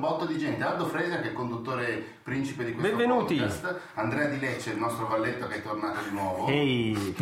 un 0.00 0.08
botto 0.08 0.24
di 0.24 0.38
gente. 0.38 0.64
Aldo 0.64 0.86
Fresia 0.86 1.16
che 1.20 1.24
è 1.24 1.26
il 1.26 1.32
conduttore 1.34 2.02
principe 2.22 2.64
di 2.64 2.72
questo 2.72 2.96
Benvenuti. 2.96 3.36
podcast. 3.36 3.78
Andrea 3.94 4.28
Di 4.28 4.38
Lecce, 4.40 4.70
il 4.70 4.78
nostro 4.78 5.06
valletto 5.06 5.46
che 5.46 5.56
è 5.56 5.62
tornato 5.62 5.98
di 6.08 6.10
nuovo. 6.14 6.46
Ehi! 6.48 7.14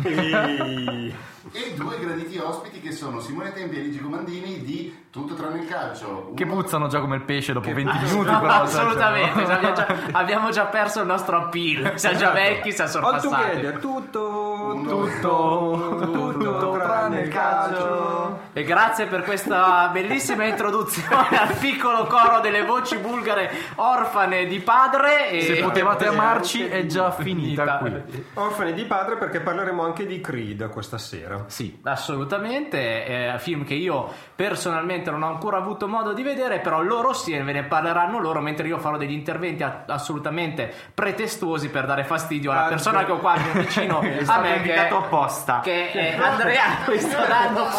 E 1.51 1.73
due 1.75 1.97
graditi 1.99 2.37
ospiti 2.37 2.79
che 2.81 2.91
sono 2.91 3.19
Simone 3.19 3.51
Tempi 3.53 3.77
e 3.77 3.79
Luigi 3.79 3.99
Comandini 3.99 4.61
di 4.63 5.07
Tutto 5.09 5.33
tranne 5.33 5.61
il 5.61 5.67
calcio. 5.67 6.33
Che 6.35 6.43
Uno- 6.43 6.53
puzzano 6.53 6.85
già 6.87 6.99
come 6.99 7.15
il 7.15 7.23
pesce 7.23 7.51
dopo 7.51 7.73
20 7.73 7.89
Ah, 7.97 8.01
minuti, 8.01 8.29
No, 8.29 8.39
però. 8.41 8.53
assolutamente, 8.61 9.43
cioè, 9.43 9.55
abbiamo, 9.55 9.73
già, 9.73 9.87
abbiamo 10.11 10.49
già 10.51 10.65
perso 10.65 10.99
il 10.99 11.07
nostro 11.07 11.37
appeal. 11.37 11.93
Siamo 11.97 12.17
già 12.19 12.29
vecchi, 12.29 12.71
siamo 12.71 12.91
All 12.91 13.19
sorpassati. 13.19 13.49
together, 13.55 13.79
tutto, 13.79 14.71
Uno, 14.75 14.87
tutto, 14.87 16.31
tutto, 16.37 16.71
tranne 16.77 17.21
il 17.21 17.29
calcio. 17.29 18.39
E 18.53 18.63
grazie 18.63 19.07
per 19.07 19.23
questa 19.23 19.89
bellissima 19.91 20.45
introduzione 20.45 21.39
al 21.39 21.55
piccolo 21.55 22.05
coro 22.05 22.39
delle 22.41 22.63
voci 22.69 22.97
bulgare 22.97 23.49
orfane 23.75 24.45
di 24.45 24.59
padre. 24.59 25.29
E... 25.29 25.41
Se 25.41 25.55
potevate 25.61 26.07
amarci 26.07 26.65
è 26.67 26.85
già 26.85 27.11
finita 27.11 27.77
qui. 27.77 27.93
Orfani 28.35 28.73
di 28.73 28.85
padre 28.85 29.17
perché 29.17 29.39
parleremo 29.41 29.83
anche 29.83 30.05
di 30.05 30.21
Creed 30.21 30.69
questa 30.69 30.97
sera. 30.97 31.43
Sì. 31.47 31.79
Assolutamente, 31.83 33.05
è 33.05 33.31
un 33.33 33.39
film 33.39 33.63
che 33.65 33.73
io 33.73 34.11
personalmente 34.35 35.09
non 35.11 35.23
ho 35.23 35.27
ancora 35.27 35.57
avuto 35.57 35.87
modo 35.87 36.13
di 36.13 36.23
vedere, 36.23 36.59
però 36.59 36.81
loro 36.81 37.13
sì, 37.13 37.37
ve 37.37 37.51
ne 37.51 37.63
parleranno 37.63 38.19
loro, 38.19 38.39
mentre 38.41 38.67
io 38.67 38.77
farò 38.77 38.97
degli 38.97 39.11
interventi 39.11 39.63
a- 39.63 39.83
assolutamente 39.87 40.73
pretestuosi 40.93 41.69
per 41.69 41.85
dare 41.85 42.03
fastidio 42.03 42.51
alla 42.51 42.65
Ah, 42.65 42.67
persona 42.69 43.03
che 43.05 43.11
ho 43.11 43.17
qua 43.17 43.35
vicino 43.53 43.99
a 43.99 44.01
me, 44.01 44.51
che, 44.51 44.55
invitato 44.57 44.97
apposta. 44.97 45.59
che 45.61 45.91
è 45.91 46.17
Andrea, 46.19 46.63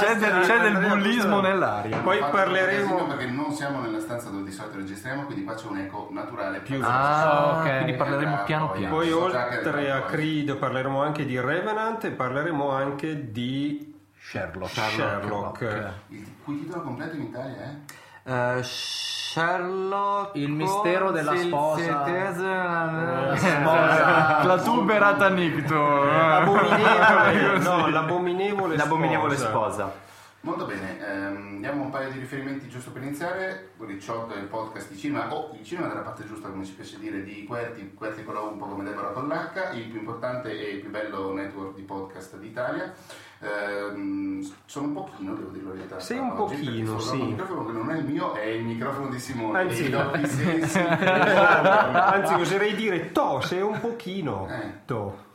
C'è 0.01 0.17
del, 0.17 0.41
c'è 0.45 0.59
del 0.61 0.79
bullismo 0.79 1.41
nell'aria. 1.41 1.99
Poi 1.99 2.19
parleremo- 2.19 3.05
perché 3.07 3.27
non 3.27 3.53
siamo 3.53 3.81
nella 3.81 4.01
stanza 4.01 4.29
dove 4.31 4.45
di 4.45 4.53
solito 4.53 4.79
registriamo, 4.81 5.25
quindi 5.25 5.45
qua 5.45 5.55
c'è 5.55 5.67
un 5.69 5.79
eco 5.79 6.09
naturale 6.11 6.61
più 6.61 6.81
Ah, 6.83 7.59
ok. 7.61 7.75
quindi 7.77 7.95
parleremo 7.95 8.43
piano 8.45 8.71
piano. 8.71 8.95
Poi 8.95 9.13
oltre 9.13 9.91
a 9.91 10.03
Creed 10.03 10.57
parleremo 10.57 11.03
anche 11.03 11.25
di 11.25 11.39
Revenant 11.41 12.05
e 12.05 12.11
parleremo 12.11 12.71
anche 12.71 13.31
di 13.31 13.95
Sherlock. 14.19 14.71
Sherlock. 14.73 15.93
Il 16.09 16.27
cui 16.45 16.61
titolo 16.61 16.83
completo 16.83 17.17
in 17.17 17.23
Italia 17.23 17.57
è? 17.63 18.59
Eh, 18.59 18.63
Sherlock 18.63 20.35
Il 20.37 20.51
mistero 20.51 21.11
della 21.11 21.37
sposa. 21.37 21.83
Siltese- 22.05 23.39
Sposa. 23.49 24.43
La 24.45 24.59
tuberata 24.63 25.29
nicto. 25.29 26.05
L'abominevole, 26.05 27.59
no, 27.59 27.87
l'abominevole, 27.89 28.77
L'abominevole 28.77 29.37
sposa. 29.37 29.51
sposa. 29.89 29.93
Molto 30.43 30.65
bene, 30.65 30.99
ehm, 31.07 31.61
diamo 31.61 31.83
un 31.83 31.91
paio 31.91 32.11
di 32.11 32.19
riferimenti 32.19 32.67
giusto 32.67 32.93
per 32.93 33.03
iniziare. 33.03 33.73
Ricciotto 33.77 34.33
è 34.33 34.39
il 34.39 34.47
podcast 34.47 34.91
di 34.91 34.97
cinema, 34.97 35.31
o 35.35 35.55
il 35.55 35.63
cinema 35.63 35.89
dalla 35.89 36.01
parte 36.01 36.27
giusta, 36.27 36.49
come 36.49 36.65
ci 36.65 36.73
piace 36.73 36.99
dire, 36.99 37.23
di 37.23 37.45
Querti, 37.45 37.93
Querti 37.93 38.25
con 38.25 38.33
la 38.33 38.41
U, 38.41 38.53
un 38.53 38.59
po' 38.59 38.65
come 38.65 38.85
Deborah 38.85 39.11
con 39.11 39.29
l'H, 39.29 39.77
il 39.77 39.89
più 39.89 39.99
importante 39.99 40.51
e 40.51 40.77
il 40.77 40.81
più 40.81 40.89
bello 40.89 41.35
network 41.35 41.75
di 41.75 41.83
podcast 41.83 42.39
d'Italia. 42.39 42.91
Ehm, 43.41 44.51
sono 44.65 44.87
un 44.87 44.95
pochino, 44.95 45.35
devo 45.35 45.51
dire 45.51 45.65
la 45.67 45.73
verità. 45.73 46.01
Sei 46.01 46.17
un 46.17 46.31
oggi, 46.31 46.57
pochino, 46.57 46.99
sì. 46.99 47.21
Un 47.21 47.27
microfono 47.27 47.67
che 47.67 47.73
non 47.73 47.91
è 47.91 47.99
il 47.99 48.05
mio, 48.07 48.35
è 48.35 48.47
il 48.47 48.65
microfono 48.65 49.11
di 49.11 49.19
Simone. 49.19 49.59
Anzi. 49.59 49.93
Anzi, 50.81 50.81
oserei 52.33 52.75
dire 52.75 53.13
to, 53.13 53.43
sei 53.43 53.61
un 53.61 53.79
pochino. 53.79 54.49
Eh. 54.49 54.73
To. 54.87 55.29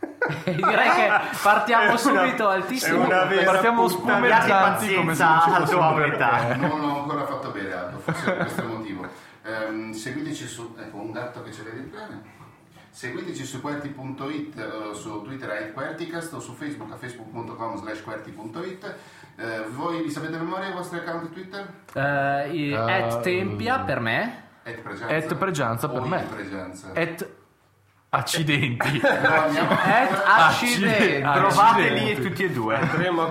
Direi 0.44 0.90
che 0.90 1.10
partiamo 1.42 1.88
una- 1.88 1.96
subito 1.96 2.48
altissimo. 2.48 3.04
una 3.04 3.24
vera 3.24 3.50
Partiamo 3.52 3.88
spumeggianti 3.88 4.94
come 4.94 5.14
se 5.14 5.24
non 5.24 5.40
ci 5.40 5.50
Pazienza 5.50 5.78
fosse 5.78 6.06
metà. 6.08 6.54
non 6.56 6.80
l'ho 6.80 7.00
ancora 7.02 7.26
fatto 7.26 7.50
bene 7.50 7.72
Aldo, 7.72 7.98
forse 7.98 8.24
per 8.24 8.36
questo 8.38 8.62
motivo. 8.64 9.06
Ehm, 9.42 9.92
seguiteci 9.92 10.46
su, 10.46 10.74
ecco 10.78 10.96
un 10.98 11.12
gatto 11.12 11.42
che 11.42 11.52
ci 11.52 11.62
vede 11.62 11.80
bene. 11.80 12.38
Seguiteci 12.92 13.44
su 13.44 13.60
QWERTY.it, 13.60 14.58
eh, 14.58 14.94
su 14.94 15.22
Twitter 15.22 15.48
a 15.50 15.54
QWERTYcast 15.72 16.32
o 16.34 16.40
su 16.40 16.52
Facebook 16.54 16.92
a 16.92 16.96
facebook.com 16.96 17.76
slash 17.78 18.02
QWERTY.it. 18.02 18.94
Eh, 19.36 19.64
voi 19.70 20.02
vi 20.02 20.10
sapete 20.10 20.36
a 20.36 20.40
memoria 20.40 20.68
i 20.68 20.72
vostri 20.72 20.98
account 20.98 21.30
Twitter? 21.32 21.66
Eh, 21.94 22.50
i- 22.52 22.74
at 22.74 23.20
Tempia 23.20 23.78
per 23.80 24.00
me. 24.00 24.42
Et 24.64 24.78
Pregianza. 24.80 25.14
Et 25.14 25.34
Pregianza 25.34 25.88
per 25.88 26.00
me. 26.02 26.18
il 26.20 26.26
Pregianza. 26.26 26.90
Et 26.94 27.28
accidenti. 28.10 29.00
No, 29.00 29.68
Accidenti. 30.24 31.22
Ah, 31.22 31.32
Trovateli 31.34 31.98
accidenti. 32.00 32.22
tutti 32.28 32.44
e 32.44 32.50
due. 32.50 32.78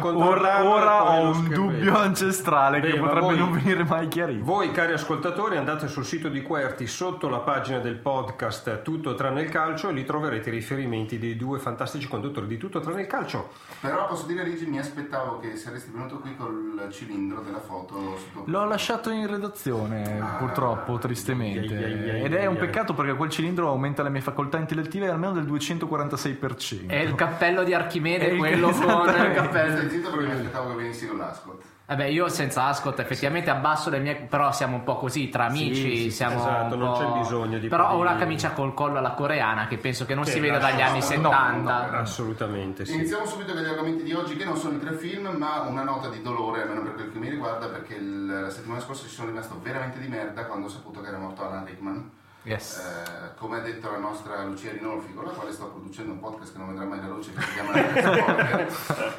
Ora, 0.01 0.63
ora 0.63 1.03
ho 1.11 1.31
un 1.31 1.47
dubbio 1.49 1.97
ancestrale 1.97 2.79
Beh, 2.79 2.91
che 2.91 2.97
potrebbe 2.99 3.19
voi- 3.21 3.37
non 3.37 3.51
venire 3.51 3.83
mai 3.83 4.07
chiarito. 4.07 4.43
Voi 4.43 4.71
cari 4.71 4.93
ascoltatori 4.93 5.57
andate 5.57 5.87
sul 5.87 6.05
sito 6.05 6.29
di 6.29 6.41
Querti 6.41 6.87
sotto 6.87 7.27
la 7.29 7.39
pagina 7.39 7.79
del 7.79 7.95
podcast 7.95 8.81
Tutto 8.81 9.15
tranne 9.15 9.41
il 9.41 9.49
calcio 9.49 9.89
e 9.89 9.93
lì 9.93 10.05
troverete 10.05 10.49
i 10.49 10.53
riferimenti 10.53 11.19
dei 11.19 11.35
due 11.35 11.59
fantastici 11.59 12.07
conduttori 12.07 12.47
di 12.47 12.57
Tutto 12.57 12.79
tranne 12.79 13.01
il 13.01 13.07
calcio. 13.07 13.49
Però 13.81 14.07
posso 14.07 14.25
dire 14.25 14.43
Luigi, 14.43 14.65
mi 14.65 14.79
aspettavo 14.79 15.39
che 15.39 15.55
saresti 15.55 15.91
venuto 15.91 16.19
qui 16.19 16.35
col 16.35 16.87
cilindro 16.91 17.41
della 17.41 17.59
foto. 17.59 17.95
sul 18.17 18.31
tuo- 18.31 18.43
L'ho 18.45 18.65
lasciato 18.65 19.09
in 19.09 19.27
redazione, 19.27 20.23
purtroppo, 20.37 20.97
tristemente. 20.97 22.21
Ed 22.23 22.33
è 22.33 22.45
un 22.45 22.57
peccato 22.57 22.93
perché 22.93 23.13
quel 23.15 23.29
cilindro 23.29 23.67
aumenta 23.69 24.03
le 24.03 24.09
mie 24.09 24.21
facoltà 24.21 24.57
intellettive 24.69 25.09
almeno 25.09 25.33
del 25.33 25.45
246%. 25.45 26.87
È 26.87 26.95
il 26.95 27.15
cappello 27.15 27.63
di 27.63 27.73
Archimede, 27.73 28.29
È 28.31 28.35
quello 28.35 28.69
con 28.69 29.07
il 29.09 29.31
cappello. 29.33 29.77
Stai 29.77 29.89
zitto 29.89 30.11
perché 30.11 30.25
mi 30.27 30.33
aspettavo 30.33 30.69
che 30.69 30.75
venissi 30.75 31.07
con 31.07 31.17
l'ascot. 31.17 31.61
Vabbè, 31.89 32.03
io 32.05 32.27
senza 32.29 32.65
Ascot 32.65 32.99
effettivamente 32.99 33.49
abbasso 33.49 33.89
le 33.89 33.97
mie. 33.97 34.13
Però 34.29 34.51
siamo 34.51 34.75
un 34.75 34.83
po' 34.83 34.97
così, 34.97 35.29
tra 35.29 35.45
amici. 35.45 35.73
sì, 35.73 35.95
sì, 36.03 36.11
siamo 36.11 36.35
esatto, 36.35 36.75
un 36.75 36.81
non 36.81 36.93
c'è 36.95 37.19
bisogno 37.19 37.57
di 37.57 37.67
Però 37.67 37.93
ho 37.93 37.97
una 37.99 38.15
camicia 38.15 38.51
col 38.51 38.75
collo 38.75 38.99
alla 38.99 39.13
coreana 39.13 39.65
che 39.65 39.77
penso 39.77 40.05
che 40.05 40.13
non 40.13 40.23
Che 40.23 40.29
si 40.29 40.39
veda 40.39 40.59
dagli 40.59 40.81
anni 40.81 40.99
no, 40.99 41.03
70. 41.03 41.91
Assolutamente 41.97 42.85
sì. 42.85 42.93
Iniziamo 42.93 43.25
subito 43.25 43.53
con 43.53 43.63
gli 43.63 43.65
argomenti 43.65 44.03
di 44.03 44.13
oggi 44.13 44.35
che 44.35 44.45
non 44.45 44.55
sono 44.55 44.75
i 44.75 44.79
tre 44.79 44.91
film 44.93 45.29
ma 45.35 45.61
una 45.61 45.81
nota 45.81 46.09
di 46.09 46.21
dolore 46.21 46.61
almeno 46.61 46.83
per 46.83 46.93
quel 46.93 47.11
che 47.11 47.17
mi 47.17 47.27
riguarda 47.27 47.67
perché 47.69 47.95
il- 47.95 48.25
la 48.27 48.49
settimana 48.51 48.81
scorsa 48.81 49.07
ci 49.07 49.13
sono 49.15 49.29
rimasto 49.29 49.59
veramente 49.59 49.97
di 49.97 50.07
merda 50.07 50.45
quando 50.45 50.67
ho 50.67 50.69
saputo 50.69 51.01
che 51.01 51.07
era 51.07 51.17
morto 51.17 51.43
Alan 51.43 51.65
Rickman 51.65 52.11
Yes. 52.43 52.77
Eh, 52.77 53.35
come 53.37 53.57
ha 53.57 53.59
detto 53.59 53.91
la 53.91 53.97
nostra 53.97 54.41
Lucia 54.43 54.71
Rinolfi 54.71 55.13
con 55.13 55.25
la 55.25 55.31
quale 55.31 55.51
sto 55.51 55.65
producendo 55.67 56.13
un 56.13 56.19
podcast 56.19 56.53
che 56.53 56.57
non 56.57 56.69
vedrà 56.69 56.85
mai 56.85 56.99
la 57.01 57.07
luce 57.07 57.33
che 57.33 57.41
si 57.41 57.51
chiama. 57.53 57.73
Eh, 57.73 58.67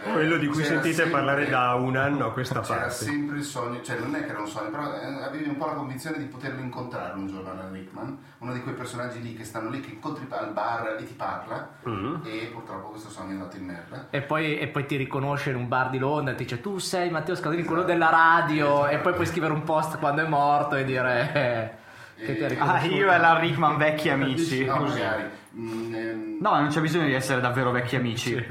Quello 0.12 0.36
di 0.38 0.46
cui 0.46 0.56
c'era 0.62 0.68
sentite 0.80 0.94
sempre- 0.94 1.12
parlare 1.12 1.48
da 1.48 1.74
un 1.74 1.96
anno 1.96 2.26
a 2.26 2.32
questa 2.32 2.60
c'era 2.60 2.78
parte. 2.80 2.94
sempre 3.04 3.36
il 3.36 3.44
sogno, 3.44 3.82
cioè 3.82 3.98
non 3.98 4.14
è 4.14 4.24
che 4.24 4.30
era 4.30 4.40
un 4.40 4.48
sogno, 4.48 4.70
però 4.70 4.94
eh, 4.94 5.22
avevi 5.22 5.48
un 5.48 5.56
po' 5.58 5.66
la 5.66 5.72
convinzione 5.74 6.16
di 6.18 6.24
poterlo 6.24 6.60
incontrare 6.62 7.12
un 7.14 7.26
giorno 7.28 7.50
Alan 7.50 7.72
Rickman, 7.72 8.18
uno 8.38 8.52
di 8.54 8.62
quei 8.62 8.74
personaggi 8.74 9.20
lì 9.20 9.34
che 9.34 9.44
stanno 9.44 9.68
lì, 9.68 9.80
che 9.80 9.90
incontri 9.90 10.26
al 10.30 10.52
bar 10.52 10.96
e 10.98 11.04
ti 11.04 11.12
parla, 11.14 11.68
Mm. 11.86 12.16
e 12.24 12.48
purtroppo 12.52 12.88
questo 12.88 13.10
sogno 13.10 13.30
è 13.30 13.32
andato 13.32 13.56
in 13.56 13.64
merda. 13.66 14.06
E 14.10 14.22
poi, 14.22 14.58
e 14.58 14.66
poi 14.68 14.86
ti 14.86 14.96
riconosce 14.96 15.50
in 15.50 15.56
un 15.56 15.68
bar 15.68 15.90
di 15.90 15.98
Londra 15.98 16.32
e 16.32 16.36
ti 16.36 16.44
dice 16.44 16.60
tu 16.60 16.78
sei 16.78 17.10
Matteo 17.10 17.34
Scalini, 17.34 17.64
quello 17.64 17.82
della 17.82 18.08
radio 18.10 18.86
e 18.86 18.98
poi 18.98 19.12
puoi 19.12 19.26
scrivere 19.26 19.52
un 19.52 19.62
post 19.62 19.98
quando 19.98 20.22
è 20.24 20.26
morto 20.28 20.74
e 20.76 20.84
dire 20.84 21.30
eh, 21.34 21.79
che 22.24 22.36
ti 22.36 22.44
ha 22.58 22.72
Ah, 22.74 22.84
io 22.84 23.10
e 23.12 23.18
la 23.18 23.38
Rickman 23.38 23.76
vecchi 23.76 24.08
amici. 24.10 24.64
No, 24.64 24.76
magari. 24.76 25.24
Mm, 25.56 25.94
ehm, 25.94 26.36
No, 26.40 26.54
non 26.60 26.68
c'è 26.68 26.80
bisogno 26.80 27.06
di 27.06 27.12
essere 27.14 27.40
davvero 27.40 27.70
vecchi 27.70 27.96
amici. 27.96 28.44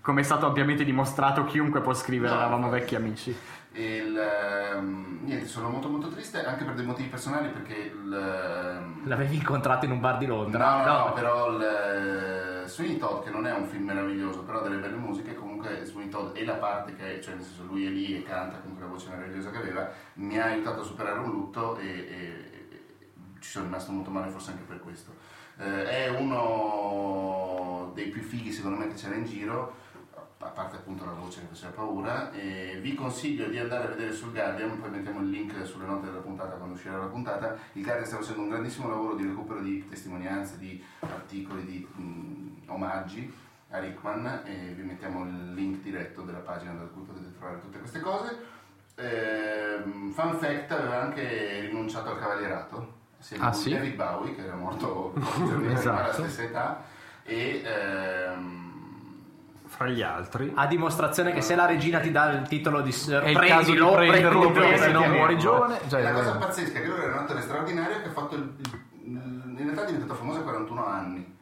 Come 0.00 0.20
è 0.20 0.24
stato 0.24 0.46
ampiamente 0.46 0.84
dimostrato, 0.84 1.44
chiunque 1.44 1.80
può 1.80 1.94
scrivere 1.94 2.32
No. 2.32 2.38
eravamo 2.40 2.68
vecchi 2.68 2.94
amici. 2.96 3.36
E 3.76 3.96
il, 3.96 4.16
ehm, 4.16 5.20
niente, 5.24 5.46
sono 5.46 5.68
molto 5.68 5.88
molto 5.88 6.08
triste 6.08 6.44
anche 6.44 6.62
per 6.64 6.74
dei 6.74 6.84
motivi 6.86 7.08
personali 7.08 7.48
perché 7.48 7.74
il, 7.74 8.12
ehm, 8.12 9.00
L'avevi 9.08 9.34
incontrato 9.36 9.84
in 9.84 9.90
un 9.92 10.00
bar 10.00 10.18
di 10.18 10.26
Londra? 10.26 10.76
No, 10.76 10.84
no, 10.84 10.98
no, 11.06 11.12
però 11.12 11.50
il 11.50 11.62
eh, 12.64 12.68
Sweeney 12.68 12.98
Todd, 12.98 13.24
che 13.24 13.30
non 13.30 13.46
è 13.46 13.52
un 13.52 13.66
film 13.66 13.84
meraviglioso, 13.84 14.42
però 14.42 14.60
ha 14.60 14.62
delle 14.62 14.76
belle 14.76 14.96
musiche, 14.96 15.34
comunque 15.34 15.84
Sweeney 15.84 16.08
Todd 16.10 16.36
e 16.36 16.44
la 16.44 16.54
parte 16.54 16.94
che, 16.94 17.20
cioè 17.20 17.34
nel 17.34 17.42
senso 17.42 17.64
lui 17.68 17.84
è 17.86 17.90
lì 17.90 18.16
e 18.16 18.22
canta 18.22 18.58
con 18.58 18.74
quella 18.76 18.90
voce 18.90 19.08
meravigliosa 19.10 19.50
che 19.50 19.58
aveva, 19.58 19.90
mi 20.14 20.38
ha 20.38 20.44
aiutato 20.46 20.80
a 20.80 20.84
superare 20.84 21.18
un 21.18 21.30
lutto 21.30 21.76
e- 21.78 21.84
e 22.08 22.53
ci 23.44 23.50
sono 23.50 23.66
rimasto 23.66 23.92
molto 23.92 24.10
male 24.10 24.30
forse 24.30 24.52
anche 24.52 24.64
per 24.64 24.80
questo. 24.80 25.14
Eh, 25.58 25.84
è 25.84 26.08
uno 26.08 27.92
dei 27.94 28.08
più 28.08 28.22
fighi 28.22 28.50
secondo 28.50 28.78
me 28.78 28.88
che 28.88 28.94
c'era 28.94 29.14
in 29.14 29.26
giro, 29.26 29.76
a 30.38 30.48
parte 30.48 30.76
appunto 30.76 31.04
la 31.04 31.12
voce 31.12 31.40
che 31.40 31.46
faceva 31.48 31.72
paura, 31.72 32.32
e 32.32 32.78
vi 32.80 32.94
consiglio 32.94 33.46
di 33.48 33.58
andare 33.58 33.84
a 33.84 33.88
vedere 33.88 34.12
sul 34.12 34.32
Guardian, 34.32 34.80
poi 34.80 34.90
mettiamo 34.90 35.20
il 35.20 35.28
link 35.28 35.66
sulle 35.66 35.84
note 35.84 36.06
della 36.06 36.20
puntata 36.20 36.56
quando 36.56 36.74
uscirà 36.74 36.96
la 36.96 37.06
puntata, 37.06 37.56
il 37.72 37.82
Guardian 37.82 38.06
sta 38.06 38.16
facendo 38.16 38.42
un 38.42 38.48
grandissimo 38.48 38.88
lavoro 38.88 39.14
di 39.14 39.24
recupero 39.24 39.60
di 39.60 39.86
testimonianze, 39.88 40.58
di 40.58 40.82
articoli, 41.00 41.64
di 41.64 41.86
mh, 41.86 42.70
omaggi 42.70 43.32
a 43.70 43.78
Rickman 43.78 44.42
e 44.44 44.72
vi 44.74 44.82
mettiamo 44.82 45.24
il 45.24 45.52
link 45.54 45.82
diretto 45.82 46.22
della 46.22 46.38
pagina 46.38 46.72
da 46.72 46.84
cui 46.84 47.02
potete 47.02 47.32
trovare 47.36 47.60
tutte 47.60 47.78
queste 47.78 48.00
cose. 48.00 48.38
Ehm, 48.96 50.12
fun 50.12 50.38
fact, 50.38 50.70
aveva 50.70 51.02
anche 51.02 51.60
rinunciato 51.60 52.10
al 52.10 52.18
cavalierato, 52.18 53.02
assieme 53.24 53.44
Ah, 53.46 53.52
sì? 53.52 53.70
David 53.70 53.94
Bowie, 53.94 54.34
che 54.34 54.44
era 54.44 54.54
morto 54.54 55.12
prima, 55.34 55.56
alla 55.56 55.72
Esatto. 55.72 56.12
stessa 56.12 56.42
età, 56.42 56.82
e 57.24 57.62
ehm, 57.64 58.72
Fra 59.66 59.86
gli 59.88 60.02
altri. 60.02 60.52
A 60.54 60.66
dimostrazione 60.66 61.32
che 61.32 61.40
se 61.40 61.54
la 61.56 61.66
regina 61.66 61.98
ti 61.98 62.10
dà 62.12 62.30
il 62.30 62.46
titolo 62.46 62.80
di 62.80 62.92
s- 62.92 63.08
È 63.08 63.28
il 63.28 63.36
caso 63.38 63.72
di 63.72 63.76
prendilo, 63.78 63.92
prenderlo 63.94 64.38
prendilo, 64.40 64.52
perché 64.52 64.78
se 64.78 64.92
no 64.92 65.06
muori 65.08 65.38
giovane. 65.38 65.78
Cioè, 65.88 66.02
la 66.02 66.12
cosa 66.12 66.36
pazzesca 66.36 66.78
è 66.78 66.82
che 66.82 66.86
lui 66.88 66.98
era 67.00 67.12
un 67.12 67.18
attore 67.18 67.40
straordinario 67.40 68.00
che 68.02 68.08
ha 68.08 68.12
fatto 68.12 68.34
il, 68.36 68.52
il- 68.58 68.82
in 69.56 69.56
realtà 69.64 69.82
è 69.82 69.86
diventato 69.86 70.14
famoso 70.14 70.38
a 70.40 70.42
41 70.42 70.86
anni. 70.86 71.33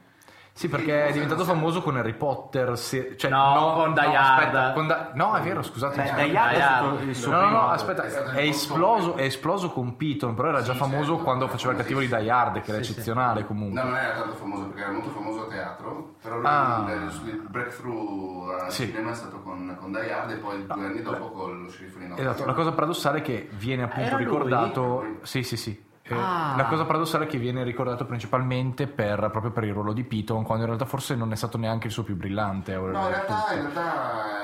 Sì, 0.54 0.69
perché 0.69 1.06
è 1.06 1.12
diventato 1.12 1.44
famoso 1.44 1.81
con 1.81 1.96
Harry 1.96 2.12
Potter. 2.12 2.76
se- 2.76 3.16
cioè, 3.16 3.31
No, 3.31 3.72
con 3.75 3.94
Die 3.94 4.04
Hard. 4.04 4.38
aspetta, 4.44 4.72
con 4.72 4.87
Da- 4.87 5.10
no, 5.14 5.34
è 5.34 5.40
vero, 5.40 5.62
scusate. 5.62 5.96
Beh. 6.14 6.25
Die 6.25 6.37
Hard 6.37 6.52
è 6.54 6.60
stato 6.60 6.87
Hard. 6.88 7.02
il 7.08 7.16
suo 7.16 7.31
No, 7.32 7.40
no, 7.40 7.49
no, 7.50 7.69
aspetta, 7.70 8.02
È 8.04 8.10
è 8.34 8.43
esploso, 8.43 9.16
è 9.16 9.22
esploso 9.22 9.70
con 9.70 9.96
Piton, 9.96 10.34
però 10.34 10.49
era 10.49 10.60
già 10.62 10.72
Sì, 10.72 10.78
famoso 10.78 11.08
certo. 11.12 11.22
quando 11.25 11.49
faceva 11.49 11.72
il 11.72 11.78
cattivo 11.78 12.00
di 12.00 12.06
Die 12.08 12.31
Hard, 12.31 12.60
che 12.60 12.70
era 12.70 12.78
eccezionale 12.81 13.46
comunque. 13.46 13.81
No, 13.81 13.88
non 13.88 13.96
era 13.99 14.12
tanto 14.20 14.34
famoso 14.34 14.64
perché 14.66 14.82
era 14.82 14.93
molto 14.93 15.08
famoso 15.10 15.43
a 15.44 15.49
teatro, 15.49 16.14
però 16.22 16.37
lui, 16.37 16.46
Ah. 16.46 16.84
il, 16.90 17.46
breakthrough 17.48 18.50
al 18.60 18.70
Sì. 18.72 18.87
cinema 18.87 19.10
è 19.10 19.14
stato 19.14 19.40
con, 19.40 19.76
con 19.81 19.90
Die 19.90 20.12
Hard 20.12 20.31
e 20.32 20.37
poi 20.37 20.66
due 20.66 20.84
anni 20.84 21.02
dopo 21.02 21.31
con 21.31 21.62
lo 21.62 21.70
sceriffo 21.70 21.98
di 21.98 22.06
Notre 22.08 22.25
Esatto, 22.25 22.44
la 22.44 22.52
cosa 22.52 22.72
paradossale 22.72 23.19
è 23.19 23.22
che 23.22 23.48
viene 23.52 23.84
appunto 23.84 24.06
Era 24.06 24.16
lui? 24.16 24.25
ricordato. 24.25 25.05
Sì, 25.22 25.43
sì, 25.43 25.56
sì. 25.56 25.90
Eh, 26.12 26.20
Ah. 26.20 26.55
La 26.56 26.67
cosa 26.67 26.85
paradossale 26.85 27.25
è 27.25 27.26
che 27.29 27.38
viene 27.38 27.62
ricordato 27.64 28.05
principalmente 28.05 28.87
per, 28.87 29.29
proprio 29.31 29.53
per 29.53 29.64
il 29.64 29.73
ruolo 29.73 29.93
di 29.93 30.05
Piton, 30.05 30.43
quando 30.43 30.62
in 30.64 30.69
realtà 30.70 30.87
forse 30.87 31.14
non 31.14 31.32
è 31.32 31.37
stato 31.37 31.56
neanche 31.59 31.87
il 31.87 31.93
suo 31.93 32.03
più 32.03 32.17
brillante. 32.17 32.75
No, 32.75 32.87
in 32.87 32.93
realtà, 32.93 33.44
in 33.53 33.61
realtà 33.61 34.42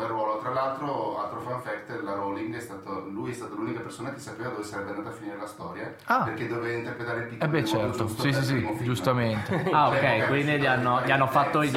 bel 0.00 0.08
ruolo. 0.08 0.38
Tra 0.38 0.50
l'altro, 0.50 1.20
altro 1.22 1.40
fun 1.40 1.60
fact, 1.60 2.00
la 2.02 2.14
Rowling 2.14 2.54
è 2.56 2.60
stato, 2.60 3.06
lui 3.10 3.30
è 3.30 3.34
stata 3.34 3.54
l'unica 3.54 3.80
persona 3.80 4.12
che 4.12 4.18
sapeva 4.18 4.48
dove 4.50 4.62
sarebbe 4.64 4.90
andata 4.90 5.08
a 5.10 5.12
finire 5.12 5.36
la 5.38 5.46
storia, 5.46 5.94
Ah. 6.06 6.22
perché 6.24 6.48
doveva 6.48 6.76
interpretare 6.76 7.20
il 7.20 7.26
piccolo 7.28 7.44
Eh 7.44 7.48
beh, 7.52 7.64
certo, 7.66 8.08
sì, 8.08 8.32
sì, 8.32 8.42
sì, 8.44 8.68
giustamente. 8.82 9.64
Ah, 9.72 9.90
Cioè, 9.90 10.20
ok, 10.22 10.26
quindi 10.28 10.58
gli 10.58 10.66
hanno, 10.66 11.00
gli 11.04 11.10
hanno 11.10 11.26
fatto 11.26 11.62
il. 11.62 11.70
gli 11.70 11.76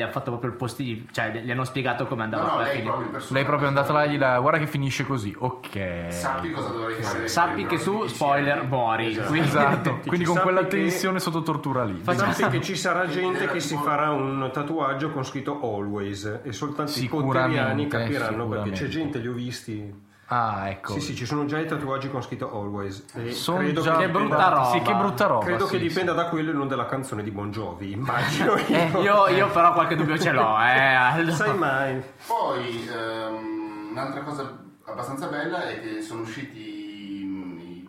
hanno 0.00 0.10
fatto 0.12 0.30
proprio 0.30 0.50
il 0.50 0.56
posti. 0.56 1.06
Cioè, 1.10 1.30
gli 1.42 1.50
hanno 1.50 1.64
spiegato 1.64 2.06
come 2.06 2.22
andava 2.24 2.42
No, 2.48 2.54
no, 2.56 2.60
lei 2.62 2.82
proprio. 2.82 3.20
Lei 3.28 3.42
è 3.42 3.46
proprio 3.46 3.68
andata 3.68 3.92
là 3.92 4.04
e 4.04 4.10
gli 4.10 4.18
dà, 4.18 4.38
guarda 4.38 4.58
che 4.58 4.66
finisce 4.66 5.04
così. 5.04 5.34
Ok. 5.38 6.06
Sappi 6.08 6.50
cosa 6.50 6.68
dovrei 6.70 7.02
fare. 7.02 7.28
Sappi 7.28 7.66
che 7.66 7.78
tu, 7.78 8.06
spoiler, 8.06 8.64
muori. 8.64 9.14
Quindi- 9.16 9.46
Esatto, 9.48 9.98
quindi 10.06 10.24
con 10.24 10.38
quella 10.40 10.60
che- 10.62 10.68
tensione 10.68 11.18
sotto 11.20 11.42
tortura 11.42 11.84
lì. 11.84 12.02
Sappi 12.04 12.48
che 12.48 12.60
ci 12.62 12.76
sarà 12.76 13.06
gente 13.06 13.46
che 13.48 13.60
si 13.60 13.76
farà 13.76 14.10
un 14.10 14.50
tatuaggio 14.52 15.10
con 15.10 15.24
scritto 15.24 15.58
always 15.62 16.40
e 16.42 16.52
soltanto 16.52 16.98
i 16.98 17.08
Potteriani 17.58 17.86
capiranno 17.88 18.48
perché 18.48 18.70
c'è 18.70 18.86
gente, 18.88 19.18
li 19.18 19.28
ho 19.28 19.32
visti. 19.32 20.06
Ah, 20.30 20.68
ecco. 20.68 20.92
Sì, 20.92 21.00
sì, 21.00 21.14
ci 21.16 21.24
sono 21.24 21.46
già 21.46 21.58
i 21.58 21.64
tatuaggi 21.66 22.10
con 22.10 22.22
scritto 22.22 22.52
always. 22.52 23.02
E 23.14 23.32
Sono 23.32 23.58
credo 23.60 23.80
già- 23.80 23.96
che, 23.96 24.04
Che 24.04 24.10
brutta 24.10 24.48
roba. 24.48 24.64
Sì, 24.66 24.82
che 24.82 24.94
brutta 24.94 25.26
roba. 25.26 25.44
credo 25.44 25.64
sì, 25.66 25.72
che 25.72 25.78
sì. 25.78 25.88
dipenda 25.88 26.12
da 26.12 26.26
quello 26.26 26.50
e 26.50 26.52
non 26.52 26.68
dalla 26.68 26.84
canzone 26.84 27.22
di 27.22 27.30
Bon 27.30 27.50
Jovi, 27.50 27.92
immagino. 27.96 28.54
Eh, 28.56 28.90
io, 29.00 29.26
io 29.28 29.48
però 29.48 29.72
qualche 29.72 29.96
dubbio 29.96 30.18
ce 30.18 30.32
l'ho, 30.32 30.58
eh. 30.60 30.94
Aldo. 30.94 31.32
Sai 31.32 31.56
mai? 31.56 32.02
Poi 32.26 32.88
ehm, 32.92 33.88
un'altra 33.92 34.20
cosa 34.20 34.54
abbastanza 34.84 35.28
bella 35.28 35.66
è 35.66 35.80
che 35.80 36.02
sono 36.02 36.20
usciti 36.20 36.77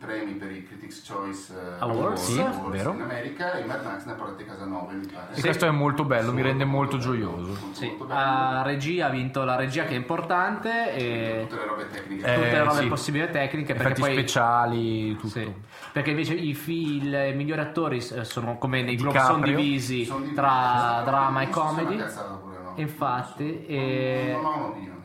premi 0.10 0.34
per 0.34 0.52
i 0.52 0.66
Critics' 0.66 1.08
Choice 1.08 1.54
eh, 1.54 1.76
Awards, 1.80 2.24
sì, 2.24 2.44
vero. 2.70 2.94
in 2.94 3.02
America 3.02 3.54
e 3.54 3.66
Mad 3.66 3.84
Max 3.84 4.06
ne 4.06 4.12
ha 4.14 4.16
portati 4.16 4.42
a 4.42 4.46
casa 4.48 4.66
9 4.66 4.94
mi 4.96 5.06
pare. 5.06 5.36
E 5.36 5.42
questo 5.42 5.68
è 5.68 5.70
molto 5.70 6.04
bello, 6.04 6.34
mi 6.34 6.42
rende 6.42 6.66
molto 6.66 6.98
gioioso. 6.98 7.48
Molto, 7.52 7.74
Sì, 7.74 7.94
molto 7.96 8.62
regia 8.64 9.06
ha 9.06 9.10
vinto 9.10 9.44
la 9.44 9.56
regia 9.56 9.84
che 9.86 9.94
è 9.94 9.98
importante 9.98 10.94
e 10.94 11.46
tutte 11.48 11.62
le 11.62 11.68
robe 11.68 11.88
tecniche. 11.90 12.26
Eh, 12.26 12.34
tutte 12.36 12.52
le 12.52 12.64
robe 12.64 12.82
sì. 12.82 12.88
possibili 12.88 13.24
e 13.24 13.30
tecniche 13.30 13.74
perché 13.74 13.92
Effetti 13.92 14.02
poi 14.02 14.12
speciali, 14.14 15.16
tutto. 15.16 15.28
Sì, 15.28 15.54
perché 15.92 16.10
invece 16.10 16.34
i, 16.34 16.54
fi- 16.56 16.98
i 17.06 17.34
migliori 17.36 17.62
attori 17.62 17.98
eh, 17.98 18.24
sono 18.24 18.58
come 18.58 18.82
nei 18.82 18.96
Globe 18.96 19.20
sono 19.20 19.44
divisi 19.46 20.06
Sono 20.06 20.26
di- 20.26 20.34
tra 20.34 21.04
drama 21.06 21.42
e 21.42 21.46
non 21.46 21.54
comedy. 21.54 22.04
Infatti, 22.76 23.66
e- 23.66 24.32
Non 24.34 24.46
ho 24.46 24.56
un'opinione. 24.58 24.99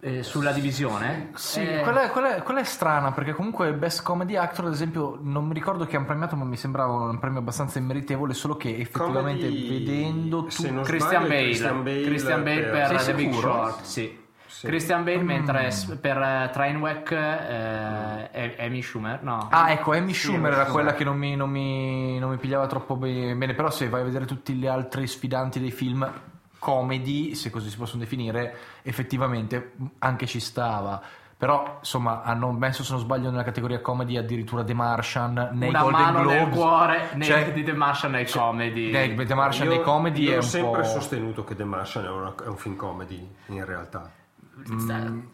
Eh, 0.00 0.22
sulla 0.22 0.52
divisione. 0.52 1.30
Sì, 1.34 1.60
Eh, 1.60 1.80
quella, 1.82 2.02
è, 2.04 2.10
quella 2.10 2.36
è- 2.36 2.42
quella 2.42 2.60
è 2.60 2.64
strana 2.64 3.12
perché 3.12 3.32
comunque 3.32 3.72
Best 3.72 4.02
Comedy 4.02 4.36
Actor, 4.36 4.66
ad 4.66 4.72
esempio, 4.72 5.18
non 5.20 5.46
mi 5.46 5.54
ricordo 5.54 5.86
che 5.86 5.96
hanno 5.96 6.04
premiato, 6.06 6.36
ma 6.36 6.44
mi 6.44 6.56
sembrava 6.56 6.92
un 6.92 7.18
premio 7.18 7.38
abbastanza 7.38 7.78
immeritevole, 7.78 8.34
solo 8.34 8.56
che 8.56 8.76
effettivamente 8.78 9.46
Comedy, 9.48 9.68
vedendo 9.68 10.44
tu... 10.44 10.80
Christian 10.82 10.84
sbaglio, 10.84 11.28
Bale, 11.28 11.42
Christian 11.44 11.82
Bale 11.82 12.02
Christian 12.02 12.42
Bale 12.44 12.60
per- 12.62 12.88
per, 12.88 13.02
The 13.04 13.14
Big? 13.14 13.32
Short, 13.32 13.82
sì. 13.82 14.24
Sì. 14.46 14.66
Christian 14.68 15.04
Bale 15.04 15.22
Mm. 15.22 15.26
mentre 15.26 15.70
per 16.00 16.16
eh, 16.16 16.50
Trainwreck 16.50 17.12
è 17.12 18.54
Amy 18.58 18.80
Schumer, 18.82 19.22
no. 19.22 19.48
Ah, 19.50 19.70
ecco, 19.70 19.92
Amy 19.92 20.14
Sì, 20.14 20.26
Schumer 20.28 20.52
era 20.52 20.64
quella 20.66 20.94
che 20.94 21.04
non 21.04 21.16
mi, 21.18 21.36
non 21.36 21.50
mi- 21.50 22.18
non 22.18 22.30
mi 22.30 22.36
pigliava 22.38 22.66
troppo 22.66 22.96
be- 22.96 23.34
bene, 23.34 23.54
però 23.54 23.70
se 23.70 23.88
vai 23.88 24.00
a 24.00 24.04
vedere 24.04 24.24
tutti 24.24 24.54
gli 24.54 24.66
altri 24.66 25.06
sfidanti 25.06 25.60
dei 25.60 25.70
film 25.72 26.10
comedy, 26.70 27.34
se 27.36 27.50
così 27.50 27.70
si 27.70 27.76
possono 27.76 28.00
definire, 28.02 28.56
effettivamente 28.82 29.72
anche 30.00 30.26
ci 30.26 30.40
stava. 30.40 31.00
Però, 31.38 31.76
insomma, 31.80 32.22
hanno 32.22 32.50
messo, 32.50 32.82
se 32.82 32.92
non 32.92 33.00
sbaglio, 33.02 33.30
nella 33.30 33.44
categoria 33.44 33.80
comedy 33.82 34.16
addirittura 34.16 34.64
The 34.64 34.72
Martian 34.74 35.50
nei 35.52 35.68
Una 35.68 35.82
Golden 35.82 36.00
mano 36.00 36.18
nel 36.24 36.36
Globes. 36.38 36.54
cuore 36.56 37.08
nei, 37.14 37.26
Cioè, 37.28 37.52
di 37.52 37.62
The 37.62 37.72
Martian 37.74 38.12
nei 38.12 38.26
comedy. 38.26 38.90
nei- 38.90 39.14
The 39.14 39.34
Martian 39.34 39.66
Io- 39.68 39.74
nei 39.74 39.82
comedy 39.82 40.22
io 40.22 40.30
è 40.30 40.34
ho 40.34 40.36
un 40.38 40.42
sempre 40.42 40.80
po'... 40.80 40.86
sostenuto 40.88 41.44
che 41.44 41.54
The 41.54 41.64
Martian 41.64 42.04
è, 42.06 42.08
una- 42.10 42.34
è 42.42 42.46
un 42.48 42.56
film 42.56 42.74
comedy 42.76 43.28
in 43.48 43.64
realtà. 43.66 44.10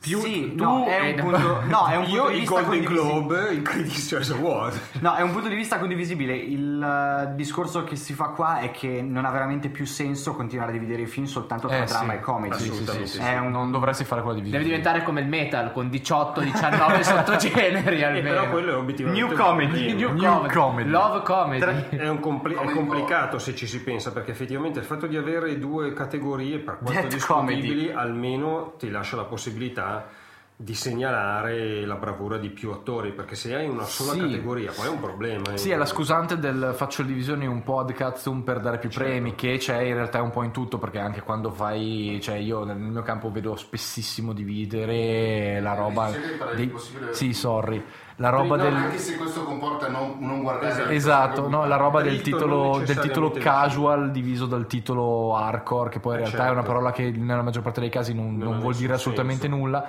Più 0.00 0.18
Sì, 0.18 0.54
tu 0.56 0.64
no, 0.64 0.84
è 0.84 1.10
un 1.10 1.14
punto, 1.14 1.60
no, 1.66 1.86
è 1.86 1.96
un 1.96 2.04
punto 2.04 2.22
Io 2.24 2.28
di 2.30 2.38
vista 2.40 2.60
Golden. 2.62 2.84
Globe, 2.84 3.52
i 3.54 3.62
Critics' 3.62 4.08
Choice 4.10 4.32
Award. 4.32 4.80
No, 5.00 5.14
è 5.14 5.22
un 5.22 5.30
punto 5.30 5.48
di 5.48 5.54
vista 5.54 5.78
condivisibile. 5.78 6.34
Il 6.34 6.82
eh, 6.82 7.34
discorso 7.36 7.84
che 7.84 7.94
si 7.94 8.14
fa 8.14 8.26
qua 8.30 8.58
è 8.58 8.72
che 8.72 9.00
non 9.00 9.24
ha 9.24 9.30
veramente 9.30 9.68
più 9.68 9.86
senso 9.86 10.34
continuare 10.34 10.70
a 10.70 10.72
dividere 10.72 11.02
i 11.02 11.06
film 11.06 11.26
soltanto 11.26 11.68
tra 11.68 11.82
Eh, 11.82 11.84
drama 11.86 12.12
sì. 12.12 12.18
e 12.18 12.20
comedy. 12.20 12.54
Assolutamente 12.54 13.06
sì. 13.06 13.20
È 13.20 13.38
un- 13.38 13.50
Non 13.52 13.70
dovresti 13.70 14.04
fare 14.04 14.22
quella 14.22 14.36
divisione. 14.36 14.62
Deve 14.64 14.74
diventare 14.76 15.04
come 15.04 15.20
il 15.20 15.28
metal 15.28 15.72
con 15.72 15.86
18-19 15.88 17.00
sottogeneri 17.02 17.98
Eh, 18.00 18.04
almeno. 18.04 18.28
però 18.28 18.50
quello 18.50 18.72
è 18.72 18.76
obiettivamente 18.76 19.24
New 19.24 19.36
comedy. 19.36 19.94
New, 19.94 20.12
New 20.14 20.18
comedy. 20.18 20.52
comedy. 20.54 20.90
Love 20.90 21.22
comedy. 21.22 21.96
È, 21.96 22.08
un 22.08 22.18
compli- 22.18 22.54
è 22.54 22.56
Comedy 22.56 22.74
complicato 22.76 23.38
se 23.38 23.54
ci 23.54 23.66
si 23.68 23.82
pensa 23.82 24.10
perché 24.12 24.32
effettivamente 24.32 24.80
il 24.80 24.84
fatto 24.84 25.06
di 25.06 25.16
avere 25.16 25.58
due 25.60 25.92
categorie 25.92 26.58
per 26.58 26.78
quanto 26.78 27.00
Death 27.00 27.12
discutibili 27.12 27.92
almeno 27.92 28.74
ti 28.78 28.90
lascia 28.90 29.12
la 29.16 29.25
possibilità 29.25 30.09
di 30.54 30.75
segnalare 30.75 31.85
la 31.85 31.97
bravura 31.97 32.37
di 32.38 32.49
più 32.50 32.71
attori 32.71 33.11
perché 33.12 33.35
se 33.35 33.54
hai 33.54 33.68
una 33.68 33.82
sola 33.85 34.12
Sì. 34.12 34.21
categoria 34.21 34.71
poi 34.71 34.87
è 34.87 34.90
un 34.90 35.00
problema 35.00 35.56
Sì, 35.56 35.71
è 35.71 35.76
la 35.76 35.87
scusante 35.87 36.38
del 36.38 36.73
faccio 36.76 37.02
le 37.02 37.09
divisioni 37.09 37.47
un 37.47 37.62
po' 37.64 37.80
ad 37.80 37.92
cazzo 37.92 38.30
per 38.44 38.61
dare 38.61 38.78
più 38.78 38.88
premi, 38.88 39.35
che 39.35 39.56
c'è 39.59 39.80
in 39.80 39.94
realtà 39.94 40.23
un 40.23 40.30
po' 40.30 40.42
in 40.44 40.52
tutto, 40.52 40.78
perché 40.78 40.99
anche 41.00 41.23
quando 41.23 41.50
fai, 41.50 42.21
cioè 42.23 42.37
io 42.37 42.62
nel 42.64 42.76
mio 42.76 43.02
campo 43.02 43.30
vedo 43.32 43.56
spessissimo 43.56 44.32
dividere 44.32 45.61
la 45.61 45.75
roba. 45.75 46.09
sì, 46.12 46.21
sì, 46.23 46.30
parli 46.37 46.54
dei- 46.56 46.64
il 46.66 46.71
possibile- 46.71 47.14
Sì, 47.14 47.32
sorry. 47.32 47.85
La 48.16 48.28
roba 48.28 48.56
No, 48.56 48.62
del. 48.62 48.75
Anche 48.75 48.99
se 48.99 49.16
questo 49.16 49.42
comporta 49.42 49.88
non, 49.88 50.16
non 50.21 50.42
guardare 50.42 50.94
Esatto, 50.94 51.49
no, 51.49 51.66
la 51.66 51.76
roba 51.76 52.02
del 52.02 52.21
titolo, 52.21 52.80
del 52.85 52.99
titolo 52.99 53.30
casual 53.32 54.11
diviso 54.12 54.47
dal 54.47 54.66
titolo 54.66 55.35
hardcore, 55.35 55.88
che 55.90 55.99
poi 55.99 56.14
in 56.14 56.18
Eh, 56.21 56.23
realtà 56.25 56.42
è 56.44 56.50
una 56.50 56.56
certo. 56.56 56.68
parola 56.68 56.92
che 56.92 57.11
nella 57.11 57.42
maggior 57.42 57.62
parte 57.62 57.80
dei 57.80 57.90
casi 57.90 58.14
non, 58.14 58.37
Non 58.37 58.50
non 58.52 58.61
vuol 58.61 58.75
dire 58.76 58.92
assolutamente 58.94 59.42
senso. 59.49 59.56
nulla. 59.56 59.88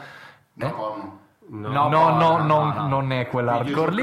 No. 0.55 1.19
No, 1.45 1.89
no, 1.89 2.17
no, 2.17 2.37
non, 2.41 2.87
non 2.87 3.11
è 3.11 3.27
quell'hardcore 3.27 3.91
lì. 3.91 4.01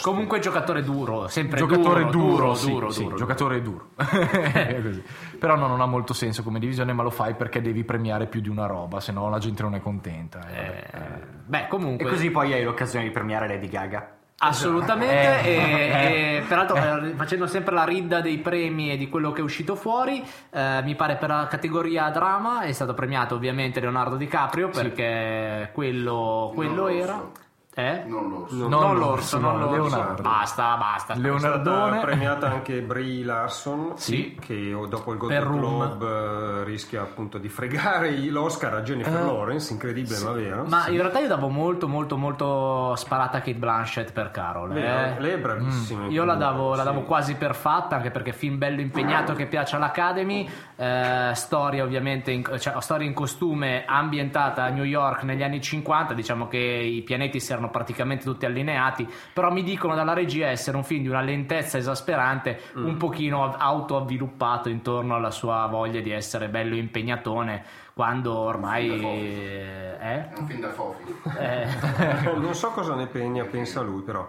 Comunque 0.00 0.38
giocatore 0.38 0.82
duro, 0.82 1.28
sempre 1.28 1.58
giocatore 1.58 2.06
duro, 2.06 2.36
duro, 2.36 2.54
sì, 2.54 2.70
duro, 2.70 2.90
sì, 2.90 3.02
duro. 3.02 3.16
giocatore 3.16 3.62
duro. 3.62 3.88
Però 5.38 5.54
no, 5.54 5.66
non 5.66 5.80
ha 5.82 5.86
molto 5.86 6.14
senso 6.14 6.42
come 6.42 6.58
divisione, 6.58 6.92
ma 6.94 7.02
lo 7.02 7.10
fai 7.10 7.34
perché 7.34 7.60
devi 7.60 7.84
premiare 7.84 8.26
più 8.26 8.40
di 8.40 8.48
una 8.48 8.66
roba, 8.66 9.00
se 9.00 9.12
no 9.12 9.28
la 9.28 9.38
gente 9.38 9.62
non 9.62 9.74
è 9.74 9.80
contenta. 9.80 10.40
eh. 10.50 10.84
Eh, 10.90 11.20
Beh, 11.44 11.64
E 11.64 11.68
comunque 11.68 12.08
così 12.08 12.30
poi 12.30 12.52
hai 12.54 12.64
l'occasione 12.64 13.04
di 13.04 13.10
premiare 13.10 13.46
Lady 13.48 13.68
Gaga. 13.68 14.16
Assolutamente, 14.44 15.42
Eh. 15.42 15.50
e, 15.50 16.36
e 16.36 16.42
peraltro 16.48 16.76
eh, 16.76 17.12
facendo 17.14 17.46
sempre 17.46 17.74
la 17.74 17.84
ridda 17.84 18.20
dei 18.20 18.38
premi 18.38 18.90
e 18.90 18.96
di 18.96 19.08
quello 19.08 19.30
che 19.32 19.40
è 19.40 19.44
uscito 19.44 19.76
fuori, 19.76 20.22
eh, 20.50 20.80
mi 20.82 20.94
pare 20.96 21.16
per 21.16 21.28
la 21.28 21.46
categoria 21.48 22.08
drama 22.10 22.62
è 22.62 22.72
stato 22.72 22.92
premiato 22.94 23.34
ovviamente 23.36 23.78
Leonardo 23.80 24.16
DiCaprio 24.16 24.68
perché 24.68 25.70
quello, 25.72 26.50
quello 26.54 26.86
Non 26.88 26.90
era... 26.90 27.12
l'orso. 27.12 27.41
Eh? 27.74 28.02
Non 28.06 28.28
l'orso. 28.28 28.54
Non, 28.54 28.68
Non 28.68 28.98
l'orso, 28.98 29.38
non 29.38 29.58
no, 29.58 29.64
l'orso. 29.74 29.96
Leonardo. 29.96 30.22
Basta, 30.22 30.76
basta. 30.76 31.12
È 31.14 31.16
stata 31.16 31.20
Leonardone. 31.20 32.00
premiata 32.00 32.46
anche 32.52 32.82
Brie 32.82 33.24
Larson 33.24 33.92
Sì. 33.96 34.36
che 34.38 34.76
dopo 34.88 35.12
il 35.12 35.18
Per 35.18 35.28
Golden 35.28 35.42
Room. 35.44 35.96
Globe 35.96 36.60
eh, 36.60 36.64
rischia 36.64 37.00
appunto 37.00 37.38
di 37.38 37.48
fregare 37.48 38.10
l'Oscar 38.28 38.74
a 38.74 38.82
Jennifer 38.82 39.12
Lawrence 39.24 39.72
incredibile 39.72 40.18
ma 40.18 40.32
vero 40.32 40.64
Ma 40.68 40.86
in 40.88 40.96
realtà 40.98 41.20
io 41.20 41.28
davo 41.28 41.48
molto, 41.48 41.88
molto, 41.88 42.18
molto 42.18 42.94
sparata 42.96 43.38
a 43.38 43.40
Kate 43.40 43.54
Blanchett 43.54 44.12
per 44.12 44.30
Carol. 44.30 44.76
Eh. 44.76 45.14
lei 45.18 45.30
è 45.32 45.38
bravissima 45.38 46.06
Io 46.08 46.24
la 46.24 46.34
davo, 46.34 46.70
la 46.74 46.76
Sì. 46.78 46.84
davo 46.84 47.02
quasi 47.02 47.36
per 47.36 47.54
fatta, 47.54 47.96
anche 47.96 48.10
perché 48.10 48.32
film 48.34 48.58
bello 48.58 48.80
impegnato 48.82 49.32
che 49.32 49.46
piace 49.46 49.76
all'Academy, 49.76 50.46
eh, 50.76 51.30
storia 51.34 51.84
ovviamente, 51.84 52.30
in, 52.32 52.44
cioè, 52.58 52.74
storia 52.80 53.06
in 53.06 53.14
costume 53.14 53.84
ambientata 53.86 54.64
a 54.64 54.68
New 54.68 54.84
York 54.84 55.22
negli 55.22 55.42
anni 55.42 55.60
50, 55.62 56.12
diciamo 56.12 56.48
che 56.48 56.58
i 56.58 57.00
pianeti 57.02 57.40
si 57.40 57.50
erano 57.52 57.61
praticamente 57.68 58.24
tutti 58.24 58.46
allineati, 58.46 59.08
però 59.32 59.50
mi 59.50 59.62
dicono 59.62 59.94
dalla 59.94 60.12
regia 60.12 60.48
essere 60.48 60.76
un 60.76 60.84
film 60.84 61.02
di 61.02 61.08
una 61.08 61.20
lentezza 61.22 61.78
esasperante, 61.78 62.60
Mm. 62.76 62.86
un 62.86 62.96
pochino 62.96 63.44
av- 63.44 63.56
autoavviluppato 63.58 64.68
intorno 64.68 65.14
alla 65.14 65.30
sua 65.30 65.66
voglia 65.66 66.00
di 66.00 66.10
essere 66.10 66.48
bello 66.48 66.74
impegnatone, 66.76 67.64
quando 67.94 68.36
ormai... 68.36 68.88
Eh? 69.00 69.98
È 69.98 70.32
un 70.38 70.46
film 70.46 70.60
da 70.60 70.70
fofi. 70.70 71.14
Eh, 71.38 71.66
non 72.36 72.54
so 72.54 72.70
cosa 72.70 72.94
ne 72.94 73.06
pensa, 73.06 73.44
pensa 73.44 73.80
lui 73.82 74.02
però 74.02 74.26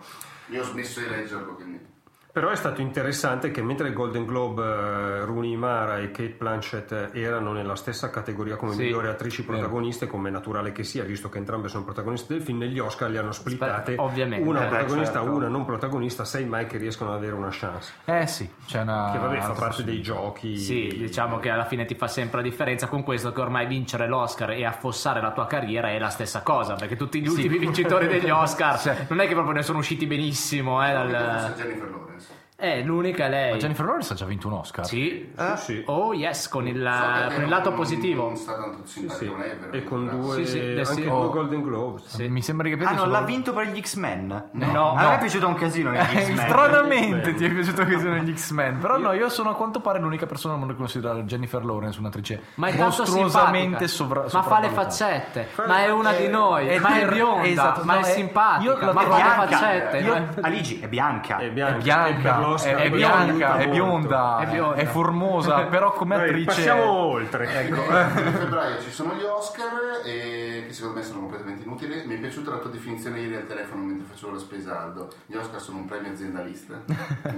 Io 0.48 0.62
ho 0.62 0.66
smesso 0.66 1.00
di 1.00 1.08
leggerlo, 1.10 1.54
quindi... 1.56 1.92
Però 2.34 2.50
è 2.50 2.56
stato 2.56 2.82
interessante 2.82 3.52
che 3.52 3.62
mentre 3.62 3.90
il 3.90 3.94
Golden 3.94 4.26
Globe 4.26 4.64
eh, 4.64 5.24
Rooney 5.24 5.56
Mara 5.56 6.00
e 6.00 6.10
Kate 6.10 6.34
Blanchett 6.36 7.12
erano 7.14 7.52
nella 7.52 7.76
stessa 7.76 8.10
categoria 8.10 8.56
come 8.56 8.74
Sì, 8.74 8.82
migliori 8.82 9.08
attrici 9.08 9.44
protagoniste, 9.44 10.08
come 10.08 10.30
è 10.30 10.32
naturale 10.32 10.72
che 10.72 10.84
sia, 10.84 11.04
visto 11.04 11.30
che 11.30 11.38
entrambe 11.38 11.68
sono 11.68 11.84
protagoniste 11.84 12.34
del 12.34 12.42
film, 12.42 12.58
negli 12.58 12.80
Oscar 12.80 13.12
li 13.12 13.18
hanno 13.18 13.34
splittate, 13.34 13.98
ovviamente. 14.00 14.50
una 14.50 14.66
Eh 14.66 14.68
protagonista, 14.68 15.20
certo. 15.20 15.32
una 15.32 15.48
non 15.48 15.64
protagonista, 15.64 16.26
sai 16.26 16.46
mai 16.46 16.66
che 16.66 16.78
riescono 16.80 17.12
ad 17.12 17.18
avere 17.18 17.34
una 17.34 17.50
chance. 17.52 17.94
Eh 18.06 18.26
sì, 18.26 18.50
c'è 18.66 18.82
una... 18.82 19.12
Che 19.12 19.20
vabbè 19.20 19.40
fa 19.40 19.54
parte 19.54 19.84
dei 19.84 20.02
giochi. 20.02 20.58
Sì, 20.58 20.88
diciamo 20.88 21.38
che 21.38 21.52
alla 21.52 21.66
fine 21.66 21.86
ti 21.86 21.94
fa 21.94 22.08
sempre 22.08 22.38
la 22.42 22.44
differenza 22.50 22.88
con 22.88 23.04
questo 23.04 23.32
che 23.32 23.42
ormai 23.42 23.68
vincere 23.68 24.08
l'Oscar 24.08 24.50
e 24.50 24.66
affossare 24.66 25.22
la 25.22 25.34
tua 25.34 25.46
carriera 25.46 25.90
è 25.90 26.00
la 26.00 26.10
stessa 26.10 26.42
cosa, 26.42 26.74
perché 26.74 26.96
tutti 26.96 27.22
gli 27.22 27.28
ultimi 27.28 27.60
vincitori 27.60 28.08
degli 28.08 28.30
Oscar 28.34 29.06
non 29.10 29.20
è 29.20 29.28
che 29.28 29.34
proprio 29.36 29.54
ne 29.54 29.62
sono 29.62 29.78
usciti 29.78 30.08
benissimo, 30.08 30.84
eh, 30.84 30.92
dal... 30.92 31.54
Jennifer 31.56 31.90
Lawrence. 31.92 32.13
Eh, 32.56 32.82
l'unica 32.84 33.26
è 33.26 33.30
lei. 33.30 33.52
Ma 33.52 33.58
Jennifer 33.58 33.84
Lawrence 33.84 34.14
ha 34.14 34.16
già 34.16 34.26
vinto 34.26 34.48
un 34.48 34.54
Oscar. 34.54 34.86
Sì. 34.86 35.32
Sì, 35.36 35.44
sì. 35.58 35.84
Oh 35.88 36.14
yes, 36.14 36.48
con 36.48 36.68
il, 36.68 36.76
So 36.78 37.28
che 37.30 37.34
con 37.36 37.44
il 37.44 37.50
lato 37.50 37.70
non- 37.70 37.78
positivo. 37.80 38.24
Non 38.28 38.36
sta 38.38 38.54
tanto 38.54 38.86
simpatico, 38.86 39.36
Sì, 39.36 39.44
è 39.50 39.58
vero. 39.58 39.72
e 39.74 39.84
con 39.84 40.08
due, 40.08 40.36
Sì, 40.36 40.46
sì, 40.46 40.60
eh, 40.60 40.70
anche 40.80 40.86
sì. 40.86 41.02
due. 41.04 41.30
Golden 41.30 41.62
Globes. 41.64 42.16
Mi 42.20 42.42
sembra 42.42 42.70
che 42.70 42.78
Ah, 42.84 42.96
solo- 42.98 43.12
l'ha 43.12 43.22
vinto 43.22 43.54
per 43.54 43.68
gli 43.68 43.82
X-Men? 43.82 44.50
No, 44.52 44.92
A 44.92 44.96
me 44.96 45.04
no. 45.04 45.12
è 45.12 45.18
piaciuto 45.18 45.48
un 45.48 45.56
casino 45.56 45.90
negli 45.90 46.16
Eh, 46.16 46.22
X-Men. 46.24 46.38
Stranamente 46.48 47.34
ti 47.34 47.46
è 47.46 47.50
piaciuto 47.52 47.84
che 47.86 48.00
siano 48.00 48.16
gli 48.18 48.34
X-Men. 48.34 48.78
Però 48.78 48.98
no, 48.98 49.12
io 49.14 49.30
sono 49.30 49.50
a 49.50 49.56
quanto 49.56 49.80
pare 49.82 50.00
l'unica 50.00 50.26
persona 50.26 50.54
al 50.54 50.60
mondo 50.60 50.74
che 50.74 50.80
considera 50.80 51.16
Jennifer 51.24 51.66
Lawrence 51.66 52.00
un'attrice 52.00 52.42
Ma 52.56 52.68
è 52.68 52.78
mostruosamente 52.78 53.88
sovra- 53.88 54.26
Ma 54.32 54.42
fa 54.44 54.60
le 54.60 54.70
faccette, 54.70 55.50
ma 55.68 55.84
è 55.84 55.90
una 55.92 56.14
di 56.14 56.28
noi, 56.28 56.68
è 56.68 56.80
ma 56.80 57.00
è 57.00 57.08
bionda, 57.08 57.44
esatto, 57.46 57.84
ma 57.84 57.96
no, 57.96 58.00
è 58.02 58.04
è- 58.04 58.12
simpatica, 58.14 58.64
io 58.72 58.78
la- 58.80 58.94
ma 58.94 59.02
è 59.02 59.06
fa 59.08 59.18
le 59.18 59.48
faccette. 59.48 60.42
Aligi 60.42 60.80
è 60.80 60.88
bianca. 60.88 61.38
È 61.38 61.48
È 61.48 61.52
bianca, 61.52 62.42
l'Oscar 62.50 62.76
è, 62.76 62.84
è 62.84 62.90
bianca, 62.90 63.58
è 63.58 63.68
bionda, 63.70 64.38
È 64.40 64.46
bionda. 64.48 64.76
è 64.76 64.86
formosa, 64.86 65.64
però 65.72 65.92
come 65.94 66.16
attrice... 66.16 66.46
passiamo 66.46 66.92
oltre. 66.92 67.68
Ecco, 67.68 67.90
a 67.92 68.08
febbraio 68.08 68.82
ci 68.82 68.92
sono 68.92 69.14
gli 69.14 69.24
Oscar 69.24 70.02
e 70.06 70.64
che 70.68 70.74
secondo 70.74 71.00
me 71.00 71.06
sono 71.06 71.20
completamente 71.20 71.64
inutili. 71.64 72.04
Mi 72.06 72.16
è 72.16 72.20
piaciuta 72.20 72.52
la 72.52 72.58
tua 72.58 72.70
definizione 72.70 73.20
ieri 73.20 73.36
al 73.36 73.46
telefono 73.48 73.84
mentre 73.84 74.06
facevo 74.12 74.32
la 74.34 74.40
spesa 74.40 74.80
Aldo. 74.82 75.10
Gli 75.26 75.36
Oscar 75.36 75.62
sono 75.62 75.78
un 75.78 75.86
premio 75.86 76.12
aziendalista. 76.12 76.82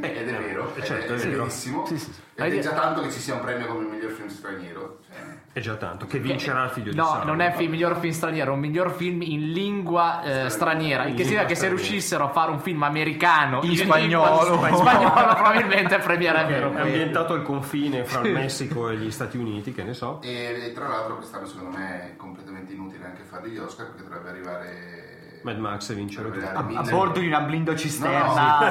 Ed 0.01 0.27
è 0.29 0.37
vero, 0.37 0.73
è, 0.75 0.81
certo, 0.81 1.13
è 1.13 1.15
è 1.15 1.19
vero. 1.19 1.37
verissimo. 1.43 1.85
Sì, 1.85 1.97
sì. 1.97 2.11
Ed 2.35 2.53
è 2.53 2.59
già 2.59 2.71
tanto 2.71 3.01
che 3.01 3.11
ci 3.11 3.19
sia 3.19 3.33
un 3.35 3.41
premio 3.41 3.65
come 3.67 3.85
miglior 3.85 4.11
film 4.11 4.27
straniero. 4.27 4.99
Cioè, 5.07 5.23
È 5.53 5.59
già 5.61 5.75
tanto, 5.75 6.05
che 6.05 6.19
vincerà 6.19 6.65
il 6.65 6.69
figlio 6.71 6.91
di 6.91 6.97
No, 6.97 7.05
Sauron. 7.05 7.27
non 7.27 7.39
è 7.41 7.55
il 7.57 7.69
miglior 7.69 7.97
film 7.97 8.11
straniero, 8.13 8.51
è 8.51 8.53
un 8.55 8.59
miglior 8.59 8.91
film 8.91 9.21
in 9.21 9.51
lingua 9.51 10.21
eh, 10.21 10.49
straniera. 10.49 11.03
Il 11.05 11.15
che 11.15 11.21
In 11.21 11.27
significa 11.27 11.45
che 11.47 11.55
se 11.55 11.67
riuscissero 11.69 12.25
a 12.25 12.27
fare 12.29 12.51
un 12.51 12.59
film 12.59 12.83
americano 12.83 13.61
In 13.63 13.69
lingua- 13.69 13.95
spagnolo. 13.95 14.41
in 14.41 14.45
spagnolo 14.75 14.77
probabilmente 15.35 15.97
premierebbero. 15.97 16.73
È 16.73 16.81
ambientato 16.81 17.33
al 17.33 17.43
confine 17.43 18.03
fra 18.05 18.21
il 18.21 18.33
Messico 18.33 18.89
e 18.89 18.97
gli 18.97 19.11
Stati 19.11 19.37
Uniti, 19.37 19.73
che 19.73 19.83
ne 19.83 19.93
so. 19.93 20.21
E, 20.21 20.67
e 20.67 20.71
tra 20.73 20.87
l'altro 20.87 21.17
quest'anno 21.17 21.45
secondo 21.45 21.77
me 21.77 22.11
è 22.11 22.15
completamente 22.15 22.73
inutile 22.73 23.05
anche 23.05 23.23
fare 23.23 23.49
gli 23.49 23.57
Oscar 23.57 23.87
perché 23.87 24.03
dovrebbe 24.03 24.29
arrivare... 24.29 25.13
Mad 25.45 25.57
Max 25.59 25.89
e 25.91 25.93
vincere 25.93 26.29
tutto. 26.31 26.43
arrivare 26.45 26.57
A 26.57 26.63
Mille- 26.81 26.91
bordo 26.91 27.19
di 27.19 27.27
una 27.27 27.41
blindo 27.41 27.71
No, 27.71 27.77
cisterna, 27.77 28.23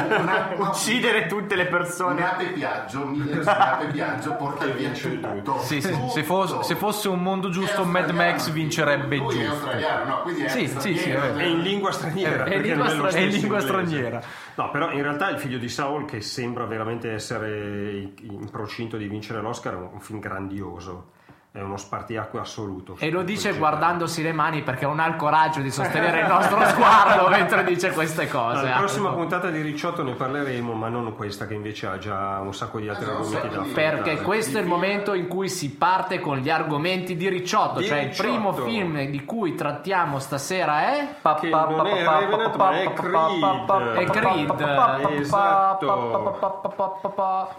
no, 0.08 0.18
una- 0.20 0.50
una- 0.58 0.68
uccidere 0.70 1.26
tutte 1.26 1.54
le 1.54 1.66
persone. 1.66 2.20
Un 2.20 2.26
ape 2.26 2.44
piaggio, 2.46 3.06
mille 3.06 3.38
un 3.38 3.46
ape 3.48 3.86
piaggio 3.86 4.34
porta 4.34 4.66
via 4.66 4.90
tutto. 4.90 5.58
Sì, 5.60 5.80
sì, 5.80 5.90
tutto. 5.92 6.08
se 6.08 6.22
fosse- 6.24 6.62
se 6.64 6.74
fosse 6.74 7.08
un 7.08 7.22
mondo 7.22 7.48
giusto, 7.50 7.84
Mad 7.84 8.10
Max 8.10 8.50
vincerebbe 8.50 9.16
lui 9.16 9.28
è 9.38 9.44
giusto. 9.44 9.50
australiano, 9.52 10.04
no? 10.04 10.22
Quindi 10.22 10.42
è 10.42 10.48
Sì, 10.48 10.66
sì, 10.66 10.96
sì, 10.98 11.10
è. 11.10 11.32
È 11.32 11.44
in 11.44 11.60
lingua 11.60 11.92
straniera. 11.92 12.44
È 12.44 12.54
in 12.56 12.62
lingua 12.62 12.88
stra- 12.88 13.08
è 13.08 13.18
in 13.20 13.28
lingua 13.30 13.60
straniera. 13.60 14.20
No, 14.56 14.70
però 14.70 14.90
in 14.90 15.02
realtà 15.02 15.28
il 15.30 15.38
figlio 15.38 15.58
di 15.58 15.68
Saul, 15.68 16.04
che 16.06 16.20
sembra 16.20 16.64
veramente 16.66 17.12
essere 17.12 18.12
in 18.22 18.50
procinto 18.50 18.96
di 18.96 19.06
vincere 19.06 19.40
l'Oscar, 19.40 19.74
è 19.74 19.76
un 19.76 20.00
film 20.00 20.18
grandioso. 20.18 21.12
È 21.56 21.60
uno 21.60 21.76
spartiacque 21.76 22.40
assoluto. 22.40 22.96
E 22.98 23.10
lo 23.12 23.22
dice 23.22 23.52
guardandosi 23.52 24.24
le 24.24 24.32
mani 24.32 24.62
perché 24.62 24.86
non 24.86 24.98
ha 24.98 25.06
il 25.06 25.14
coraggio 25.14 25.60
di 25.60 25.70
sostenere 25.70 26.22
il 26.22 26.26
nostro 26.26 26.58
sguardo 26.66 27.28
mentre 27.28 27.62
dice 27.62 27.92
queste 27.92 28.26
cose. 28.26 28.66
Alla 28.66 28.74
Ah. 28.74 28.78
prossima 28.78 29.10
puntata 29.12 29.50
di 29.50 29.60
Ricciotto 29.60 30.02
ne 30.02 30.14
parleremo, 30.14 30.72
ma 30.72 30.88
non 30.88 31.14
questa 31.14 31.46
che 31.46 31.54
invece 31.54 31.86
ha 31.86 31.96
già 31.96 32.40
un 32.40 32.52
sacco 32.52 32.80
di 32.80 32.88
altri 32.88 33.04
Esatto, 33.04 33.18
argomenti 33.18 33.48
da 33.54 33.60
affrontare. 33.60 33.88
Perché 34.02 34.22
questo 34.22 34.58
è 34.58 34.62
il 34.62 34.66
momento 34.66 35.14
in 35.14 35.28
cui 35.28 35.48
si 35.48 35.70
parte 35.76 36.18
con 36.18 36.38
gli 36.38 36.50
argomenti 36.50 37.14
di 37.16 37.28
Ricciotto, 37.28 37.78
Di 37.78 37.86
cioè 37.86 37.98
il 38.00 38.16
primo 38.16 38.52
film 38.52 39.04
di 39.04 39.24
cui 39.24 39.54
trattiamo 39.54 40.18
stasera 40.18 40.80
è 40.92 41.08
Che 41.38 41.48
non 41.50 41.86
è 41.86 42.04
Revenant, 42.04 42.56
ma 42.56 42.70
è 42.80 42.92
Creed. 42.94 43.94
È 43.94 44.04
Creed. 44.10 45.20
Esatto. 45.20 46.38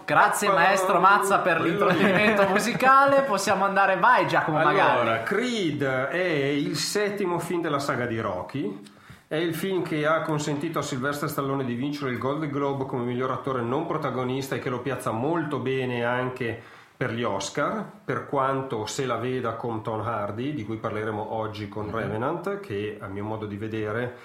Grazie 0.04 0.50
maestro 0.50 1.00
Mazza 1.00 1.38
per 1.38 1.62
l'intrattenimento 1.62 2.46
musicale, 2.48 3.22
possiamo 3.22 3.64
andare, 3.64 3.84
vai 3.94 4.26
Giacomo 4.26 4.58
magari. 4.58 4.98
Allora, 4.98 5.22
Creed 5.22 5.82
è 5.82 6.16
il 6.18 6.74
settimo 6.76 7.38
film 7.38 7.62
della 7.62 7.78
saga 7.78 8.06
di 8.06 8.18
Rocky. 8.18 8.82
È 9.28 9.36
il 9.36 9.54
film 9.54 9.82
che 9.82 10.06
ha 10.06 10.22
consentito 10.22 10.80
a 10.80 10.82
Sylvester 10.82 11.28
Stallone 11.28 11.64
di 11.64 11.74
vincere 11.74 12.10
il 12.10 12.18
Golden 12.18 12.50
Globe 12.50 12.86
come 12.86 13.04
miglior 13.04 13.30
attore 13.30 13.62
non 13.62 13.86
protagonista 13.86 14.56
e 14.56 14.58
che 14.58 14.70
lo 14.70 14.80
piazza 14.80 15.10
molto 15.10 15.58
bene 15.58 16.04
anche 16.04 16.60
per 16.96 17.12
gli 17.12 17.22
Oscar, 17.22 17.84
per 18.04 18.26
quanto 18.26 18.86
se 18.86 19.04
la 19.04 19.16
veda 19.16 19.52
con 19.54 19.82
Tom 19.82 20.00
Hardy, 20.00 20.54
di 20.54 20.64
cui 20.64 20.76
parleremo 20.76 21.34
oggi 21.34 21.68
con 21.68 21.90
Revenant, 21.90 22.60
che 22.60 22.98
a 23.00 23.06
mio 23.06 23.24
modo 23.24 23.46
di 23.46 23.56
vedere 23.56 24.16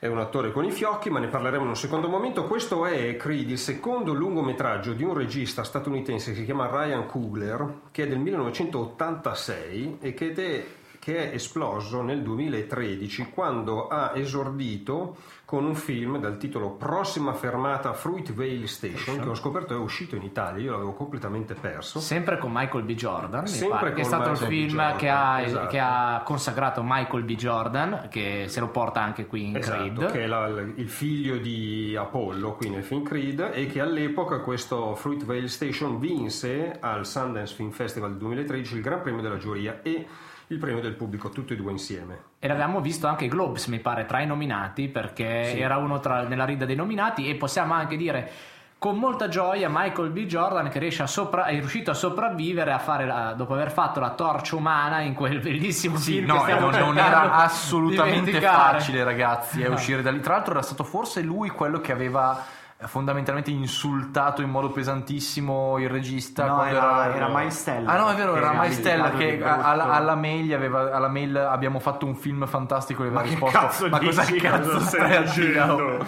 è 0.00 0.06
un 0.06 0.18
attore 0.18 0.52
con 0.52 0.64
i 0.64 0.70
fiocchi, 0.70 1.10
ma 1.10 1.18
ne 1.18 1.26
parleremo 1.26 1.64
in 1.64 1.70
un 1.70 1.76
secondo 1.76 2.08
momento. 2.08 2.44
Questo 2.44 2.86
è 2.86 3.16
Creed, 3.16 3.50
il 3.50 3.58
secondo 3.58 4.12
lungometraggio 4.12 4.92
di 4.92 5.02
un 5.02 5.12
regista 5.12 5.64
statunitense 5.64 6.30
che 6.30 6.38
si 6.38 6.44
chiama 6.44 6.68
Ryan 6.70 7.06
Coogler, 7.06 7.80
che 7.90 8.04
è 8.04 8.08
del 8.08 8.20
1986 8.20 9.98
e 10.00 10.14
che 10.14 10.32
è, 10.32 10.64
che 10.98 11.30
è 11.30 11.34
esploso 11.34 12.02
nel 12.02 12.22
2013 12.22 13.30
quando 13.32 13.88
ha 13.88 14.12
esordito 14.14 15.16
con 15.44 15.64
un 15.64 15.74
film 15.74 16.18
dal 16.18 16.36
titolo 16.36 16.72
Prossima 16.72 17.32
fermata 17.32 17.94
Fruitvale 17.94 18.66
Station, 18.66 19.18
che 19.18 19.28
ho 19.30 19.34
scoperto 19.34 19.72
è 19.74 19.78
uscito 19.78 20.14
in 20.14 20.22
Italia, 20.22 20.62
io 20.62 20.72
l'avevo 20.72 20.92
completamente 20.92 21.54
perso. 21.54 22.00
Sempre 22.00 22.36
con 22.36 22.50
Michael 22.52 22.84
B. 22.84 22.92
Jordan, 22.92 23.46
Sempre 23.46 23.94
che 23.94 24.02
è 24.02 24.04
stato 24.04 24.24
il 24.24 24.30
Michael 24.32 24.48
B. 24.48 24.52
film 24.68 24.96
che 24.96 25.08
ha, 25.08 25.40
esatto. 25.40 25.66
che 25.68 25.78
ha 25.78 26.20
consacrato 26.22 26.82
Michael 26.84 27.22
B. 27.22 27.34
Jordan, 27.34 28.08
che 28.10 28.44
se 28.48 28.60
lo 28.60 28.68
porta 28.68 29.00
anche 29.00 29.24
qui 29.26 29.46
in 29.48 29.56
Esatto, 29.56 29.78
Creed. 29.78 30.10
che 30.10 30.24
è 30.24 30.26
la- 30.26 30.48
il 30.48 30.88
figlio 30.90 31.38
di 31.38 31.96
Apollo 31.98 32.52
qui 32.56 32.68
nel 32.68 32.82
film 32.84 33.02
Creed 33.02 33.50
e 33.54 33.66
che 33.68 33.80
all'epoca 33.80 34.40
questo 34.40 34.94
Fruitvale 34.96 35.48
Station 35.48 35.98
vinse 35.98 36.76
al 36.78 37.06
Sundance 37.06 37.54
Film 37.54 37.70
Festival 37.70 38.10
del 38.10 38.18
2013 38.18 38.74
il 38.76 38.82
Gran 38.82 39.00
Premio 39.00 39.22
della 39.22 39.38
giuria 39.38 39.80
e 39.82 40.06
il 40.48 40.58
premio 40.58 40.80
del 40.80 40.94
pubblico, 40.94 41.28
tutti 41.30 41.52
e 41.52 41.56
due 41.56 41.72
insieme. 41.72 42.18
E 42.38 42.48
l'avevamo 42.48 42.80
visto 42.80 43.06
anche 43.06 43.24
ai 43.24 43.30
Globes, 43.30 43.66
mi 43.66 43.78
pare, 43.80 44.06
tra 44.06 44.20
i 44.20 44.26
nominati, 44.26 44.88
perché 44.88 45.58
era 45.58 45.76
uno 45.76 46.00
tra, 46.00 46.22
nella 46.22 46.44
rida 46.44 46.64
dei 46.64 46.76
nominati 46.76 47.28
e 47.28 47.34
possiamo 47.36 47.74
anche 47.74 47.96
dire 47.96 48.30
con 48.78 48.96
molta 48.96 49.26
gioia 49.26 49.68
Michael 49.68 50.10
B. 50.10 50.24
Jordan 50.26 50.68
che 50.68 50.78
riesce 50.78 51.02
a 51.02 51.08
sopra- 51.08 51.46
è 51.46 51.58
riuscito 51.58 51.90
a 51.90 51.94
sopravvivere 51.94 52.70
a 52.72 52.78
fare 52.78 53.06
la- 53.06 53.32
dopo 53.32 53.54
aver 53.54 53.72
fatto 53.72 53.98
la 53.98 54.10
torcia 54.10 54.54
umana 54.54 55.00
in 55.00 55.14
quel 55.14 55.40
bellissimo 55.40 55.96
Sì, 55.96 56.12
film 56.12 56.26
no, 56.26 56.46
non, 56.46 56.70
non 56.70 56.96
era 56.96 57.32
assolutamente 57.32 58.24
dimenticare. 58.26 58.78
facile, 58.78 59.02
ragazzi, 59.02 59.62
No. 59.64 59.72
uscire 59.72 60.00
da 60.00 60.12
lì. 60.12 60.20
Tra 60.20 60.34
l'altro, 60.34 60.52
era 60.52 60.62
stato 60.62 60.84
forse 60.84 61.22
lui 61.22 61.48
quello 61.50 61.80
che 61.80 61.90
aveva 61.90 62.40
fondamentalmente 62.86 63.50
insultato 63.50 64.40
in 64.40 64.50
modo 64.50 64.70
pesantissimo 64.70 65.78
il 65.78 65.88
regista. 65.88 66.46
No, 66.46 66.64
era- 66.64 67.14
era 67.14 67.28
Miles 67.28 67.64
Teller, 67.64 67.88
Ah, 67.88 67.96
no, 67.98 68.08
è 68.10 68.14
vero, 68.14 68.32
che 68.34 68.38
era 68.38 68.52
caso 68.52 69.16
che 69.16 69.42
alla, 69.42 69.84
alla 69.90 70.14
mail, 70.14 70.44
gli 70.44 70.52
aveva, 70.52 70.94
alla 70.94 71.08
mail 71.08 71.36
abbiamo 71.36 71.80
fatto 71.80 72.06
un 72.06 72.14
film 72.14 72.46
fantastico. 72.46 73.02
Gli 73.02 73.06
aveva 73.06 73.22
che 73.22 73.28
risposto: 73.30 73.58
cazzo 73.58 73.88
Ma 73.88 73.98
cosa 73.98 74.22
cazzo 74.24 74.78
stai 74.80 75.24
dire? 75.34 75.98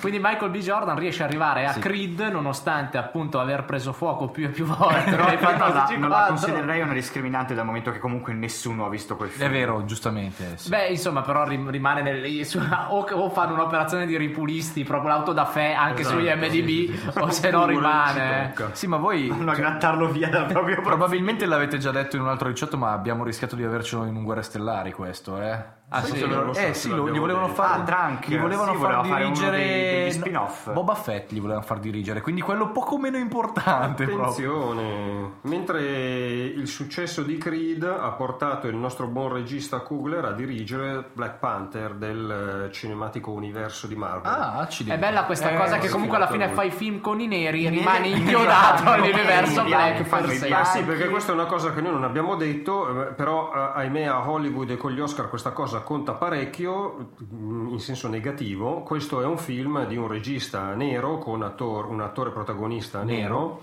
Quindi 0.00 0.18
Michael 0.18 0.50
B. 0.50 0.56
Jordan 0.58 0.98
riesce 0.98 1.22
ad 1.22 1.28
arrivare 1.28 1.66
a 1.66 1.72
Creed 1.74 2.20
nonostante 2.20 2.96
appunto 2.96 3.38
aver 3.38 3.64
preso 3.64 3.92
fuoco 3.92 4.28
più 4.28 4.46
e 4.46 4.48
più 4.48 4.64
volte 4.64 5.10
io 5.10 5.16
non 5.16 5.26
la, 5.26 5.86
non 5.98 6.08
la 6.08 6.16
4. 6.16 6.26
considererei 6.28 6.80
una 6.80 6.92
discriminante 6.94 7.54
dal 7.54 7.66
momento 7.66 7.90
che 7.90 7.98
comunque 7.98 8.32
nessuno 8.32 8.86
ha 8.86 8.88
visto 8.88 9.16
quel 9.16 9.28
film. 9.28 9.46
È 9.46 9.50
vero, 9.50 9.84
giustamente. 9.84 10.56
sì. 10.56 10.68
Beh, 10.70 10.86
insomma, 10.88 11.20
però 11.20 11.44
rim- 11.44 11.68
rimane 11.68 12.00
nel, 12.02 12.44
su- 12.46 12.58
o, 12.88 13.06
o 13.10 13.30
fanno 13.30 13.52
un'operazione 13.54 14.06
di 14.06 14.16
ripulisti, 14.16 14.84
proprio 14.84 15.10
l'auto 15.10 15.32
da 15.32 15.44
fè 15.44 15.72
anche 15.72 16.00
Esatto, 16.00 16.09
sugli 16.10 16.28
MDB, 16.28 17.18
o 17.18 17.30
se 17.30 17.50
no 17.50 17.66
rimane. 17.66 18.54
Sì, 18.72 18.86
ma 18.86 18.96
voi 18.96 19.28
Vanno 19.28 19.50
a 19.52 19.54
grattarlo 19.54 20.08
via 20.08 20.28
dal 20.28 20.46
proprio 20.46 20.80
probabilmente 20.80 21.46
l'avete 21.46 21.78
già 21.78 21.90
detto 21.90 22.16
in 22.16 22.22
un 22.22 22.28
altro 22.28 22.48
ricciotto, 22.48 22.76
ma 22.76 22.92
abbiamo 22.92 23.24
rischiato 23.24 23.56
di 23.56 23.64
avercelo 23.64 24.04
in 24.04 24.16
un 24.16 24.24
Guerre 24.24 24.42
Stellari 24.42 24.92
questo, 24.92 25.40
eh? 25.40 25.78
Ah, 25.92 26.02
Sì, 26.02 26.20
lo 26.24 26.52
eh 26.54 26.72
sì, 26.72 26.88
lo- 26.90 27.10
gli 27.10 27.18
volevano 27.18 27.48
fare 27.48 27.80
Ah, 27.80 27.84
Drunk, 27.84 28.28
gli 28.28 28.38
volevano 28.38 28.72
sì, 28.72 28.78
far 28.78 28.86
voleva 28.92 29.02
fare 29.02 29.24
uno 29.24 29.32
dirigere 29.34 29.56
dei- 29.56 30.02
degli 30.04 30.12
spin-off. 30.12 30.70
Boba 30.72 30.94
Fett 30.94 31.32
gli 31.32 31.40
volevano 31.40 31.64
far 31.64 31.80
dirigere, 31.80 32.20
quindi 32.20 32.40
quello 32.42 32.70
poco 32.70 32.96
meno 32.96 33.16
importante 33.16 34.04
proprio. 34.04 34.70
Attenzione, 34.70 35.30
mentre 35.42 35.82
il 35.82 36.68
successo 36.68 37.22
di 37.22 37.36
Creed 37.38 37.82
ha 37.82 38.10
portato 38.12 38.68
il 38.68 38.76
nostro 38.76 39.08
buon 39.08 39.32
regista 39.32 39.78
Kugler 39.80 40.24
a 40.26 40.30
dirigere 40.32 41.04
Black 41.12 41.38
Panther 41.38 41.94
del 41.94 42.66
eh, 42.68 42.72
cinematico 42.72 43.32
universo 43.32 43.88
di 43.88 43.96
Marvel. 43.96 44.30
Ah, 44.30 44.58
accidenti. 44.58 44.96
È 44.96 45.04
bella 45.04 45.24
questa 45.24 45.50
Eh, 45.50 45.56
cosa 45.56 45.78
che 45.78 45.88
comunque 45.88 46.18
alla 46.18 46.28
fine 46.28 46.46
lui. 46.46 46.54
fai 46.54 46.70
film 46.70 47.00
con 47.00 47.18
i 47.18 47.26
neri 47.26 47.66
e 47.66 47.70
rimani 47.70 48.12
inchiodato 48.16 48.84
neri 48.84 48.94
all'universo 49.10 49.64
black. 49.64 50.00
Eh 50.00 50.38
bianchi. 50.46 50.68
sì, 50.78 50.82
perché 50.84 51.08
questa 51.08 51.32
è 51.32 51.34
una 51.34 51.46
cosa 51.46 51.72
che 51.72 51.80
noi 51.80 51.90
non 51.92 52.04
abbiamo 52.04 52.36
detto, 52.36 53.08
eh, 53.08 53.12
però 53.12 53.50
eh, 53.52 53.70
ahimè 53.80 54.04
a 54.04 54.28
Hollywood 54.30 54.70
e 54.70 54.76
con 54.76 54.92
gli 54.92 55.00
Oscar 55.00 55.28
questa 55.28 55.50
cosa 55.50 55.78
conta 55.82 56.12
parecchio, 56.14 57.10
mm, 57.32 57.68
in 57.68 57.80
senso 57.80 58.08
negativo. 58.08 58.82
Questo 58.82 59.20
è 59.22 59.26
un 59.26 59.38
film 59.38 59.86
di 59.86 59.96
un 59.96 60.08
regista 60.08 60.74
nero 60.74 61.18
con 61.18 61.42
attor- 61.42 61.88
un 61.88 62.00
attore 62.00 62.30
protagonista 62.30 63.02
nero, 63.02 63.60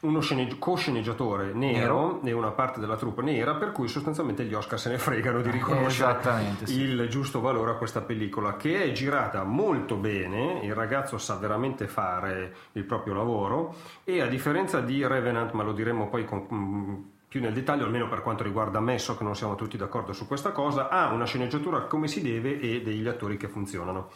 uno 0.00 0.20
scene- 0.20 0.58
co-sceneggiatore 0.58 1.52
nero, 1.54 2.20
e 2.22 2.32
una 2.32 2.50
parte 2.50 2.78
della 2.80 2.96
troupe 2.96 3.22
nera, 3.22 3.54
per 3.54 3.72
cui 3.72 3.88
sostanzialmente 3.88 4.44
gli 4.44 4.52
Oscar 4.54 4.78
se 4.78 4.90
ne 4.90 4.98
fregano 4.98 5.40
di 5.40 5.50
riconoscere 5.50 6.10
Esattamente, 6.10 6.66
sì. 6.66 6.80
il 6.80 7.08
giusto 7.08 7.40
valore 7.40 7.72
a 7.72 7.74
questa 7.74 8.02
pellicola, 8.02 8.56
che 8.56 8.84
è 8.84 8.92
girata 8.92 9.42
molto 9.42 9.96
bene, 9.96 10.60
il 10.62 10.74
ragazzo 10.74 11.18
sa 11.18 11.36
veramente 11.36 11.86
fare 11.88 12.54
il 12.72 12.84
proprio 12.84 13.14
lavoro 13.14 13.74
e 14.04 14.20
a 14.20 14.26
differenza 14.26 14.80
di 14.80 15.04
Revenant, 15.06 15.52
ma 15.52 15.62
lo 15.62 15.72
diremo 15.72 16.08
poi 16.08 16.24
con- 16.24 16.46
mm, 16.52 16.94
più 17.36 17.44
nel 17.44 17.52
dettaglio, 17.52 17.84
almeno 17.84 18.08
per 18.08 18.22
quanto 18.22 18.42
riguarda 18.42 18.80
me, 18.80 18.98
so 18.98 19.14
che 19.16 19.22
non 19.22 19.36
siamo 19.36 19.56
tutti 19.56 19.76
d'accordo 19.76 20.14
su 20.14 20.26
questa 20.26 20.52
cosa, 20.52 20.88
ha 20.88 21.12
una 21.12 21.26
sceneggiatura 21.26 21.82
come 21.82 22.08
si 22.08 22.22
deve 22.22 22.58
e 22.58 22.80
degli 22.80 23.06
attori 23.06 23.36
che 23.36 23.48
funzionano. 23.48 24.10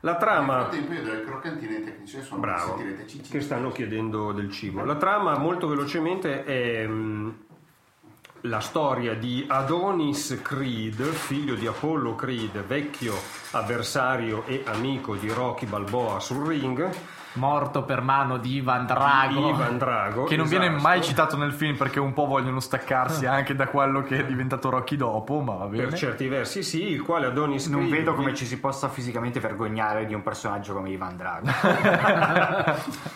La 0.00 0.16
trama... 0.16 0.68
Bravo, 2.36 2.80
che 3.30 3.40
stanno 3.40 3.72
chiedendo 3.72 4.32
del 4.32 4.50
cibo. 4.50 4.84
La 4.84 4.96
trama, 4.96 5.38
molto 5.38 5.66
velocemente, 5.66 6.44
è 6.44 6.86
mm, 6.86 7.30
la 8.42 8.60
storia 8.60 9.14
di 9.14 9.44
Adonis 9.48 10.38
Creed, 10.42 11.02
figlio 11.02 11.54
di 11.54 11.66
Apollo 11.66 12.14
Creed, 12.14 12.62
vecchio 12.64 13.14
avversario 13.52 14.44
e 14.44 14.62
amico 14.66 15.16
di 15.16 15.30
Rocky 15.30 15.66
Balboa 15.66 16.20
sul 16.20 16.46
ring, 16.46 16.88
Morto 17.34 17.82
per 17.84 18.00
mano 18.00 18.38
di 18.38 18.56
Ivan 18.56 18.86
Drago. 18.86 19.50
Ivan 19.50 19.78
Drago, 19.78 20.24
Che 20.24 20.36
non 20.36 20.46
esatto. 20.46 20.60
viene 20.60 20.80
mai 20.80 21.02
citato 21.02 21.36
nel 21.36 21.52
film 21.52 21.76
perché 21.76 22.00
un 22.00 22.12
po' 22.12 22.26
vogliono 22.26 22.58
staccarsi 22.58 23.26
anche 23.30 23.54
da 23.54 23.68
quello 23.68 24.02
che 24.02 24.18
è 24.18 24.24
diventato 24.24 24.70
Rocky 24.70 24.96
dopo, 24.96 25.40
ma 25.40 25.54
va 25.54 25.66
bene. 25.66 25.84
Per 25.84 25.94
certi 25.94 26.26
versi 26.26 26.62
sì, 26.62 26.88
il 26.90 27.02
quale 27.02 27.26
Adonis 27.26 27.66
Non 27.66 27.86
Creed... 27.86 27.96
vedo 27.98 28.14
come 28.14 28.34
ci 28.34 28.46
si 28.46 28.58
possa 28.58 28.88
fisicamente 28.88 29.40
vergognare 29.40 30.06
di 30.06 30.14
un 30.14 30.22
personaggio 30.22 30.72
come 30.74 30.90
Ivan 30.90 31.16
Drago. 31.16 31.46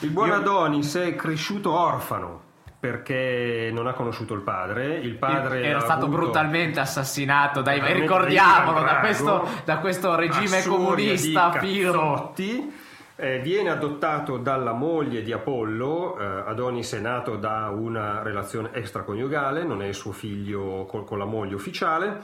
Il 0.00 0.10
buon 0.10 0.32
Adonis 0.32 0.96
è 0.96 1.14
cresciuto 1.14 1.78
orfano 1.78 2.40
perché 2.80 3.70
non 3.72 3.86
ha 3.86 3.92
conosciuto 3.92 4.34
il 4.34 4.40
padre. 4.40 4.96
Il 4.96 5.14
padre 5.14 5.62
era 5.62 5.78
stato 5.78 6.06
avuto- 6.06 6.22
brutalmente 6.22 6.80
assassinato 6.80 7.62
dai, 7.62 7.80
ricordiamolo 7.92 8.82
da 8.82 8.96
questo, 8.96 9.48
da 9.64 9.76
questo 9.78 10.16
regime 10.16 10.60
comunista 10.64 11.50
cazzotti. 11.50 12.80
Eh, 13.14 13.40
viene 13.40 13.68
adottato 13.68 14.38
dalla 14.38 14.72
moglie 14.72 15.22
di 15.22 15.32
Apollo, 15.32 16.18
eh, 16.18 16.24
Adonis 16.46 16.94
è 16.94 16.98
nato 17.00 17.36
da 17.36 17.68
una 17.68 18.22
relazione 18.22 18.70
extraconiugale, 18.72 19.64
non 19.64 19.82
è 19.82 19.86
il 19.86 19.94
suo 19.94 20.12
figlio 20.12 20.86
col- 20.86 21.04
con 21.04 21.18
la 21.18 21.26
moglie 21.26 21.54
ufficiale. 21.54 22.20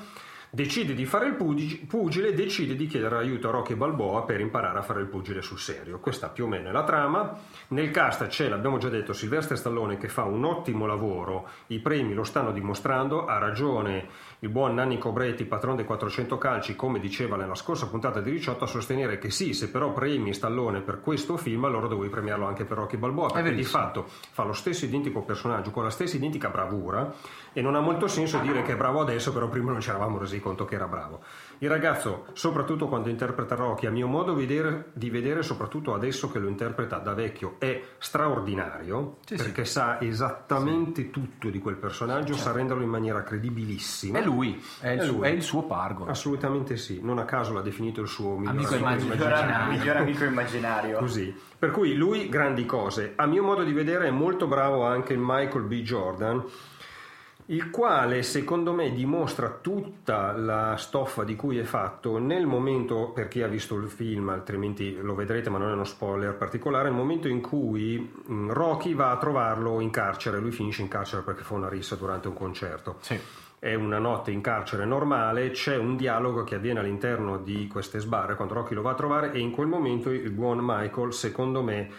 Decide 0.50 0.94
di 0.94 1.04
fare 1.04 1.26
il 1.26 1.34
pugi- 1.34 1.84
pugile, 1.86 2.32
decide 2.32 2.74
di 2.74 2.86
chiedere 2.86 3.18
aiuto 3.18 3.48
a 3.48 3.50
Rocky 3.50 3.74
Balboa 3.74 4.22
per 4.22 4.40
imparare 4.40 4.78
a 4.78 4.82
fare 4.82 5.00
il 5.00 5.06
pugile 5.06 5.42
sul 5.42 5.58
serio. 5.58 5.98
Questa 5.98 6.30
più 6.30 6.44
o 6.44 6.48
meno 6.48 6.70
è 6.70 6.72
la 6.72 6.84
trama. 6.84 7.38
Nel 7.68 7.90
cast 7.90 8.26
c'è, 8.28 8.48
l'abbiamo 8.48 8.78
già 8.78 8.88
detto, 8.88 9.12
Silvestre 9.12 9.56
Stallone 9.56 9.98
che 9.98 10.08
fa 10.08 10.24
un 10.24 10.42
ottimo 10.44 10.86
lavoro, 10.86 11.48
i 11.66 11.80
premi 11.80 12.14
lo 12.14 12.24
stanno 12.24 12.50
dimostrando, 12.50 13.26
ha 13.26 13.36
ragione 13.36 14.06
il 14.40 14.50
buon 14.50 14.74
Nanni 14.74 14.98
Cobretti, 14.98 15.44
patron 15.46 15.74
dei 15.74 15.84
400 15.84 16.38
calci, 16.38 16.76
come 16.76 17.00
diceva 17.00 17.36
nella 17.36 17.56
scorsa 17.56 17.88
puntata 17.88 18.20
di 18.20 18.30
Ricciotto, 18.30 18.64
a 18.64 18.68
sostenere 18.68 19.18
che 19.18 19.30
sì, 19.30 19.52
se 19.52 19.68
però 19.68 19.92
premi 19.92 20.32
Stallone 20.32 20.80
per 20.80 21.00
questo 21.00 21.36
film, 21.36 21.64
allora 21.64 21.88
dovevi 21.88 22.08
premiarlo 22.08 22.46
anche 22.46 22.64
per 22.64 22.76
Rocky 22.76 22.96
Balboa, 22.96 23.30
perché 23.30 23.52
di 23.52 23.64
fatto 23.64 24.06
fa 24.06 24.44
lo 24.44 24.52
stesso 24.52 24.84
identico 24.84 25.22
personaggio, 25.22 25.72
con 25.72 25.82
la 25.82 25.90
stessa 25.90 26.14
identica 26.14 26.50
bravura, 26.50 27.12
e 27.52 27.60
non 27.60 27.74
ha 27.74 27.80
molto 27.80 28.06
senso 28.06 28.38
dire 28.38 28.62
che 28.62 28.74
è 28.74 28.76
bravo 28.76 29.00
adesso, 29.00 29.32
però 29.32 29.48
prima 29.48 29.72
non 29.72 29.80
ci 29.80 29.88
eravamo 29.88 30.18
resi 30.18 30.38
conto 30.38 30.64
che 30.64 30.76
era 30.76 30.86
bravo. 30.86 31.20
Il 31.60 31.68
ragazzo, 31.68 32.26
soprattutto 32.34 32.86
quando 32.86 33.08
interpreta 33.08 33.56
Rocky, 33.56 33.86
a 33.86 33.90
mio 33.90 34.06
modo 34.06 34.32
vedere- 34.34 34.90
di 34.92 35.10
vedere, 35.10 35.42
soprattutto 35.42 35.92
adesso 35.92 36.30
che 36.30 36.38
lo 36.38 36.46
interpreta 36.46 36.98
da 36.98 37.14
vecchio, 37.14 37.56
è 37.58 37.82
straordinario, 37.98 39.16
perché 39.26 39.64
sa 39.64 40.00
esattamente 40.00 41.10
tutto 41.10 41.48
di 41.50 41.58
quel 41.58 41.74
personaggio, 41.76 42.34
sa 42.34 42.52
renderlo 42.52 42.82
in 42.84 42.88
maniera 42.88 43.22
credibilissima. 43.24 44.18
È 44.18 44.22
lui, 44.22 44.62
è 44.80 44.90
il, 44.90 45.00
È 45.00 45.04
suo, 45.04 45.16
lui. 45.16 45.26
è 45.26 45.30
il 45.30 45.42
suo 45.42 45.62
pargo. 45.64 46.06
Assolutamente 46.06 46.76
sì, 46.76 47.00
non 47.02 47.18
a 47.18 47.24
caso 47.24 47.52
l'ha 47.52 47.60
definito 47.60 48.00
il 48.00 48.08
suo 48.08 48.36
miglior 48.36 48.54
Amico 48.54 48.74
amico 48.74 49.14
immaginario. 49.14 49.76
Miglior 49.76 49.96
amico 49.96 50.24
immaginario. 50.24 50.98
Così. 50.98 51.34
Per 51.58 51.72
cui 51.72 51.94
lui 51.94 52.28
grandi 52.28 52.64
cose. 52.66 53.14
A 53.16 53.26
mio 53.26 53.42
modo 53.42 53.64
di 53.64 53.72
vedere 53.72 54.06
è 54.06 54.10
molto 54.10 54.46
bravo 54.46 54.84
anche 54.84 55.12
il 55.12 55.18
Michael 55.20 55.64
B. 55.64 55.82
Jordan, 55.82 56.44
il 57.50 57.70
quale 57.70 58.22
secondo 58.22 58.72
me 58.72 58.92
dimostra 58.92 59.58
tutta 59.60 60.32
la 60.32 60.76
stoffa 60.76 61.24
di 61.24 61.34
cui 61.34 61.58
è 61.58 61.62
fatto 61.62 62.18
nel 62.18 62.46
momento, 62.46 63.10
per 63.14 63.28
chi 63.28 63.42
ha 63.42 63.46
visto 63.46 63.74
il 63.76 63.88
film, 63.88 64.28
altrimenti 64.28 64.98
lo 65.00 65.14
vedrete 65.14 65.48
ma 65.48 65.56
non 65.56 65.70
è 65.70 65.72
uno 65.72 65.84
spoiler 65.84 66.34
particolare, 66.34 66.88
nel 66.88 66.96
momento 66.96 67.26
in 67.26 67.40
cui 67.40 67.98
mh, 67.98 68.52
Rocky 68.52 68.94
va 68.94 69.12
a 69.12 69.16
trovarlo 69.16 69.80
in 69.80 69.90
carcere, 69.90 70.38
lui 70.38 70.50
finisce 70.50 70.82
in 70.82 70.88
carcere 70.88 71.22
perché 71.22 71.42
fa 71.42 71.54
una 71.54 71.68
rissa 71.68 71.96
durante 71.96 72.28
un 72.28 72.34
concerto. 72.34 72.96
Sì. 73.00 73.18
È 73.58 73.74
una 73.74 73.98
notte 73.98 74.30
in 74.30 74.42
carcere 74.42 74.84
normale, 74.84 75.50
c'è 75.50 75.76
un 75.76 75.96
dialogo 75.96 76.44
che 76.44 76.54
avviene 76.54 76.80
all'interno 76.80 77.38
di 77.38 77.66
queste 77.66 77.98
sbarre 77.98 78.36
quando 78.36 78.54
Rocky 78.54 78.74
lo 78.74 78.82
va 78.82 78.90
a 78.90 78.94
trovare 78.94 79.32
e 79.32 79.40
in 79.40 79.50
quel 79.52 79.66
momento 79.66 80.10
il 80.10 80.30
buon 80.30 80.58
Michael, 80.60 81.12
secondo 81.14 81.62
me, 81.62 81.90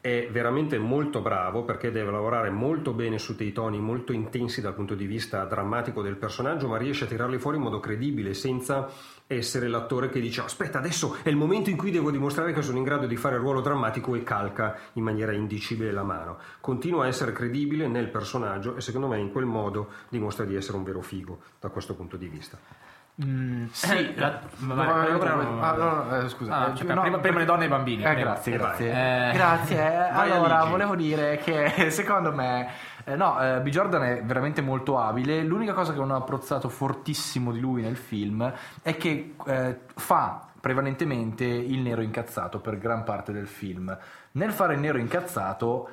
è 0.00 0.28
veramente 0.30 0.78
molto 0.78 1.20
bravo 1.20 1.64
perché 1.64 1.90
deve 1.90 2.10
lavorare 2.10 2.50
molto 2.50 2.92
bene 2.92 3.18
su 3.18 3.34
dei 3.34 3.52
toni 3.52 3.78
molto 3.78 4.12
intensi 4.12 4.60
dal 4.60 4.74
punto 4.74 4.94
di 4.94 5.06
vista 5.06 5.44
drammatico 5.44 6.00
del 6.00 6.16
personaggio, 6.16 6.68
ma 6.68 6.78
riesce 6.78 7.04
a 7.04 7.06
tirarli 7.06 7.38
fuori 7.38 7.58
in 7.58 7.64
modo 7.64 7.80
credibile 7.80 8.32
senza 8.32 8.90
essere 9.26 9.68
l'attore 9.68 10.08
che 10.08 10.18
dice 10.18 10.40
aspetta 10.40 10.78
adesso 10.78 11.18
è 11.22 11.28
il 11.28 11.36
momento 11.36 11.70
in 11.70 11.76
cui 11.76 11.90
devo 11.90 12.10
dimostrare 12.10 12.52
che 12.52 12.62
sono 12.62 12.78
in 12.78 12.82
grado 12.82 13.06
di 13.06 13.16
fare 13.16 13.36
il 13.36 13.42
ruolo 13.42 13.60
drammatico 13.60 14.14
e 14.14 14.24
calca 14.24 14.76
in 14.94 15.04
maniera 15.04 15.32
indicibile 15.32 15.92
la 15.92 16.02
mano. 16.02 16.38
Continua 16.60 17.04
a 17.04 17.08
essere 17.08 17.32
credibile 17.32 17.86
nel 17.86 18.08
personaggio 18.08 18.76
e 18.76 18.80
secondo 18.80 19.06
me 19.06 19.18
in 19.18 19.30
quel 19.30 19.44
modo 19.44 19.90
dimostra 20.08 20.44
di 20.44 20.56
essere 20.56 20.78
un 20.78 20.84
vero 20.84 21.02
figo 21.02 21.40
da 21.60 21.68
questo 21.68 21.94
punto 21.94 22.16
di 22.16 22.26
vista. 22.26 22.89
Mm, 23.22 23.66
Sì, 23.72 24.14
la- 24.16 24.40
vabbè, 24.58 25.10
no, 25.10 25.18
però- 25.18 25.42
no, 25.42 25.62
ah, 25.62 25.72
no, 25.74 26.04
no, 26.04 26.16
eh, 26.24 26.28
scusa. 26.28 26.56
Ah, 26.56 26.70
Eh, 26.70 26.76
cioè, 26.76 26.94
no, 26.94 27.02
prima, 27.02 27.18
prima 27.18 27.38
le 27.40 27.44
donne 27.44 27.64
e 27.64 27.66
i 27.66 27.68
bambini. 27.68 28.02
Eh, 28.02 28.14
grazie, 28.14 28.56
vai. 28.56 28.66
grazie. 28.68 28.88
Eh, 29.30 29.32
Grazie. 29.34 29.76
Vai, 30.14 30.30
allora, 30.30 30.56
Aligi. 30.58 30.70
volevo 30.70 30.94
dire 30.96 31.36
che 31.38 31.90
secondo 31.90 32.32
me, 32.32 32.68
eh, 33.04 33.16
no, 33.16 33.38
eh, 33.40 33.60
B. 33.60 33.68
Jordan 33.68 34.02
è 34.04 34.22
veramente 34.24 34.62
molto 34.62 34.98
abile. 34.98 35.42
L'unica 35.42 35.72
cosa 35.74 35.92
che 35.92 35.98
non 35.98 36.10
ho 36.12 36.16
apprezzato 36.16 36.68
fortissimo 36.70 37.52
di 37.52 37.60
lui 37.60 37.82
nel 37.82 37.96
film 37.96 38.50
è 38.82 38.96
che 38.96 39.34
eh, 39.46 39.78
fa 39.96 40.46
prevalentemente 40.60 41.44
il 41.44 41.78
nero 41.80 42.00
incazzato 42.02 42.58
per 42.60 42.78
gran 42.78 43.04
parte 43.04 43.32
del 43.32 43.46
film. 43.48 43.96
Nel 44.32 44.52
fare 44.52 44.74
il 44.74 44.80
nero 44.80 44.98
incazzato, 44.98 45.88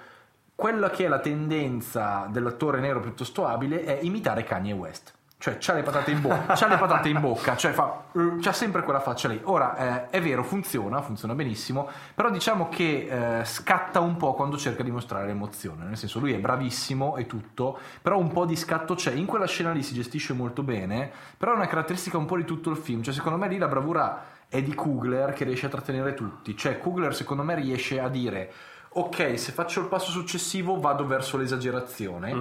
quella 0.55 0.89
che 0.89 1.05
è 1.05 1.07
la 1.07 1.19
tendenza 1.19 2.27
dell'attore 2.29 2.79
nero 2.79 2.99
piuttosto 2.99 3.45
abile 3.47 3.83
è 3.83 3.99
imitare 4.01 4.43
Kanye 4.43 4.73
West. 4.73 5.13
Cioè, 5.39 5.58
c'ha 5.60 5.73
le 5.73 5.84
patate 5.84 6.10
in 6.10 6.19
bocca, 6.19 6.56
c'ha 6.56 6.67
le 6.67 6.78
patate 6.78 7.10
in 7.10 7.19
bocca, 7.19 7.56
cioè 7.56 7.71
fa, 7.71 8.06
eh, 8.12 8.38
c'ha 8.39 8.54
sempre 8.54 8.82
quella 8.82 9.00
faccia 9.00 9.28
lì. 9.28 9.39
Ora, 9.43 10.08
eh, 10.08 10.10
è 10.10 10.19
vero, 10.19 10.43
funziona, 10.43 11.00
funziona 11.04 11.36
benissimo, 11.36 11.88
però 12.15 12.32
diciamo 12.32 12.69
che 12.69 13.39
eh, 13.39 13.45
scatta 13.45 14.00
un 14.00 14.17
po' 14.17 14.34
quando 14.34 14.58
cerca 14.58 14.82
di 14.82 14.89
mostrare 14.89 15.28
l'emozione. 15.28 15.86
Nel 15.86 15.95
senso, 15.95 16.17
lui 16.17 16.34
è 16.34 16.39
bravissimo 16.39 17.17
e 17.17 17.28
tutto, 17.28 17.78
però 18.02 18.17
un 18.17 18.32
po' 18.32 18.45
di 18.45 18.56
scatto 18.56 18.95
c'è. 18.95 19.12
In 19.12 19.28
quella 19.28 19.45
scena 19.45 19.71
lì 19.71 19.84
si 19.84 19.93
gestisce 19.93 20.34
molto 20.34 20.63
bene, 20.63 21.12
però 21.38 21.54
è 21.54 21.56
una 21.56 21.67
caratteristica 21.67 22.17
un 22.17 22.26
po' 22.26 22.38
di 22.38 22.43
tutto 22.43 22.71
il 22.71 22.78
film. 22.78 23.04
Cioè, 23.04 23.13
secondo 23.13 23.38
me 23.38 23.47
lì 23.47 23.60
la 23.60 23.67
bravura 23.67 24.23
è 24.50 24.63
di 24.63 24.73
Kugler 24.73 25.34
che 25.34 25.43
riesce 25.43 25.67
a 25.67 25.69
trattenere 25.69 26.15
tutti. 26.15 26.58
Cioè, 26.58 26.80
Kugler 26.80 27.13
secondo 27.13 27.43
me 27.43 27.54
riesce 27.54 28.00
a 28.00 28.10
dire... 28.10 28.52
Ok, 28.97 29.38
se 29.38 29.51
faccio 29.51 29.81
il 29.81 29.88
passo 29.88 30.10
successivo 30.10 30.79
vado 30.79 31.05
verso 31.05 31.38
l'esagerazione, 31.38 32.33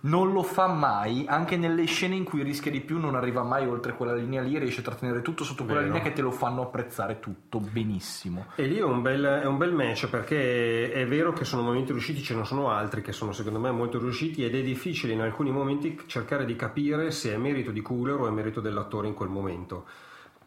non 0.00 0.30
lo 0.30 0.42
fa 0.42 0.66
mai, 0.66 1.24
anche 1.26 1.56
nelle 1.56 1.86
scene 1.86 2.14
in 2.14 2.24
cui 2.24 2.42
rischia 2.42 2.70
di 2.70 2.82
più 2.82 2.98
non 2.98 3.14
arriva 3.14 3.42
mai 3.42 3.66
oltre 3.66 3.94
quella 3.94 4.12
linea 4.12 4.42
lì, 4.42 4.58
riesce 4.58 4.80
a 4.80 4.82
trattenere 4.82 5.22
tutto 5.22 5.42
sotto 5.42 5.64
quella 5.64 5.80
Vero. 5.80 5.92
linea 5.92 6.06
che 6.06 6.14
te 6.14 6.20
lo 6.20 6.30
fanno 6.30 6.60
apprezzare 6.60 7.18
tutto 7.18 7.60
benissimo. 7.60 8.44
E 8.56 8.66
lì 8.66 8.76
è 8.76 8.82
un, 8.82 9.00
bel, 9.00 9.24
è 9.24 9.46
un 9.46 9.56
bel 9.56 9.72
match 9.72 10.08
perché 10.08 10.92
è 10.92 11.06
vero 11.06 11.32
che 11.32 11.46
sono 11.46 11.62
momenti 11.62 11.92
riusciti, 11.92 12.22
ce 12.22 12.34
ne 12.34 12.44
sono 12.44 12.68
altri 12.68 13.00
che 13.00 13.12
sono 13.12 13.32
secondo 13.32 13.58
me 13.58 13.70
molto 13.70 13.98
riusciti 13.98 14.44
ed 14.44 14.54
è 14.54 14.60
difficile 14.60 15.14
in 15.14 15.22
alcuni 15.22 15.50
momenti 15.50 15.98
cercare 16.04 16.44
di 16.44 16.56
capire 16.56 17.10
se 17.10 17.32
è 17.32 17.38
merito 17.38 17.70
di 17.70 17.80
Cooler 17.80 18.20
o 18.20 18.26
è 18.26 18.30
merito 18.30 18.60
dell'attore 18.60 19.08
in 19.08 19.14
quel 19.14 19.30
momento. 19.30 19.86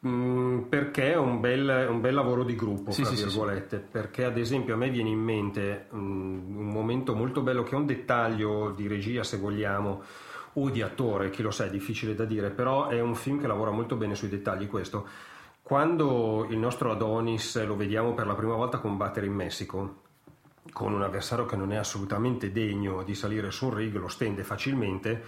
Mm, 0.06 0.60
perché 0.70 1.14
è 1.14 1.18
un 1.18 1.40
bel, 1.40 1.88
un 1.90 2.00
bel 2.00 2.14
lavoro 2.14 2.44
di 2.44 2.56
gruppo, 2.56 2.92
Sì, 2.92 3.04
sì, 3.06 3.16
sì, 3.16 3.24
virgolette. 3.24 3.78
Perché, 3.80 4.24
ad 4.24 4.38
esempio, 4.38 4.76
a 4.76 4.78
me 4.78 4.90
viene 4.90 5.10
in 5.10 5.20
mente 5.20 5.88
mm, 5.94 6.58
un 6.58 6.68
momento 6.68 7.16
molto 7.16 7.42
bello 7.42 7.64
che 7.64 7.72
è 7.72 7.76
un 7.76 7.88
dettaglio 7.88 8.72
di 8.76 8.88
regia, 8.88 9.24
se 9.24 9.38
vogliamo, 9.38 10.04
o 10.54 10.70
di 10.70 10.82
attore, 10.84 11.32
chi 11.32 11.42
lo 11.42 11.50
sa, 11.50 11.66
è 11.66 11.70
difficile 11.70 12.14
da 12.14 12.26
dire, 12.26 12.52
però 12.52 12.88
è 12.88 13.02
un 13.02 13.16
film 13.16 13.40
che 13.40 13.48
lavora 13.48 13.72
molto 13.72 13.96
bene 13.96 14.14
sui 14.14 14.30
dettagli. 14.30 14.68
Questo, 14.68 15.08
quando 15.64 16.46
il 16.50 16.58
nostro 16.58 16.92
Adonis 16.92 17.66
lo 17.66 17.76
vediamo 17.76 18.14
per 18.14 18.28
la 18.28 18.36
prima 18.36 18.54
volta 18.56 18.78
combattere 18.78 19.26
in 19.26 19.34
Messico, 19.34 20.04
con 20.72 20.94
un 20.94 21.02
avversario 21.02 21.46
che 21.46 21.56
non 21.56 21.72
è 21.72 21.78
assolutamente 21.78 22.52
degno 22.52 23.02
di 23.02 23.16
salire 23.16 23.50
su 23.50 23.66
un 23.66 23.74
rig, 23.74 23.96
lo 23.96 24.08
stende 24.08 24.44
facilmente, 24.44 25.24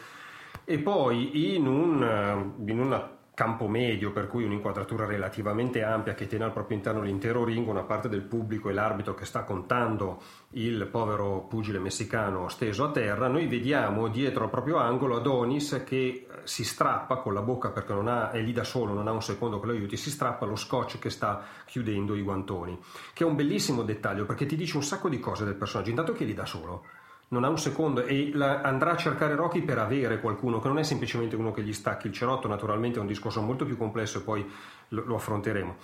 e 0.63 0.77
poi 0.77 1.55
in 1.55 1.65
un, 1.65 2.03
eh, 2.03 2.71
in 2.71 2.79
un 2.79 3.15
campo 3.37 3.67
medio, 3.67 4.11
per 4.11 4.25
cui 4.25 4.45
un'inquadratura 4.45 5.05
relativamente 5.05 5.83
ampia 5.83 6.15
che 6.15 6.25
tiene 6.25 6.45
al 6.45 6.51
proprio 6.51 6.75
interno 6.75 7.03
l'intero 7.03 7.43
ring, 7.43 7.67
una 7.67 7.83
parte 7.83 8.09
del 8.09 8.23
pubblico 8.23 8.67
e 8.67 8.73
l'arbitro 8.73 9.13
che 9.13 9.25
sta 9.25 9.43
contando 9.43 10.19
il 10.53 10.87
povero 10.87 11.41
pugile 11.47 11.77
messicano 11.77 12.49
steso 12.49 12.85
a 12.85 12.89
terra, 12.89 13.27
noi 13.27 13.45
vediamo 13.45 14.07
dietro 14.07 14.45
al 14.45 14.49
proprio 14.49 14.77
angolo 14.77 15.17
Adonis 15.17 15.83
che 15.85 15.95
eh, 15.97 16.25
si 16.45 16.63
strappa 16.63 17.17
con 17.17 17.35
la 17.35 17.43
bocca 17.43 17.69
perché 17.69 17.93
non 17.93 18.07
ha, 18.07 18.31
è 18.31 18.41
lì 18.41 18.53
da 18.53 18.63
solo, 18.63 18.93
non 18.93 19.07
ha 19.07 19.11
un 19.11 19.21
secondo 19.21 19.59
che 19.59 19.67
lo 19.67 19.73
aiuti, 19.73 19.97
si 19.97 20.09
strappa 20.09 20.47
lo 20.47 20.55
scotch 20.55 20.97
che 20.97 21.11
sta 21.11 21.43
chiudendo 21.67 22.15
i 22.15 22.23
guantoni, 22.23 22.75
che 23.13 23.23
è 23.23 23.27
un 23.27 23.35
bellissimo 23.35 23.83
dettaglio 23.83 24.25
perché 24.25 24.47
ti 24.47 24.55
dice 24.55 24.77
un 24.77 24.83
sacco 24.83 25.09
di 25.09 25.19
cose 25.19 25.45
del 25.45 25.53
personaggio, 25.53 25.91
intanto 25.91 26.13
che 26.13 26.23
è 26.23 26.25
lì 26.25 26.33
da 26.33 26.47
solo 26.47 26.85
non 27.29 27.43
ha 27.43 27.49
un 27.49 27.57
secondo 27.57 28.03
e 28.03 28.31
la- 28.33 28.61
andrà 28.61 28.91
a 28.91 28.97
cercare 28.97 29.35
Rocky 29.35 29.61
per 29.61 29.79
avere 29.79 30.19
qualcuno 30.19 30.59
che 30.59 30.67
non 30.67 30.79
è 30.79 30.83
semplicemente 30.83 31.35
uno 31.35 31.51
che 31.51 31.61
gli 31.61 31.73
stacchi 31.73 32.07
il 32.07 32.13
cerotto, 32.13 32.47
naturalmente 32.47 32.99
è 32.99 33.01
un 33.01 33.07
discorso 33.07 33.41
molto 33.41 33.65
più 33.65 33.77
complesso 33.77 34.19
e 34.19 34.21
poi 34.21 34.49
lo, 34.89 35.03
lo 35.05 35.15
affronteremo. 35.15 35.75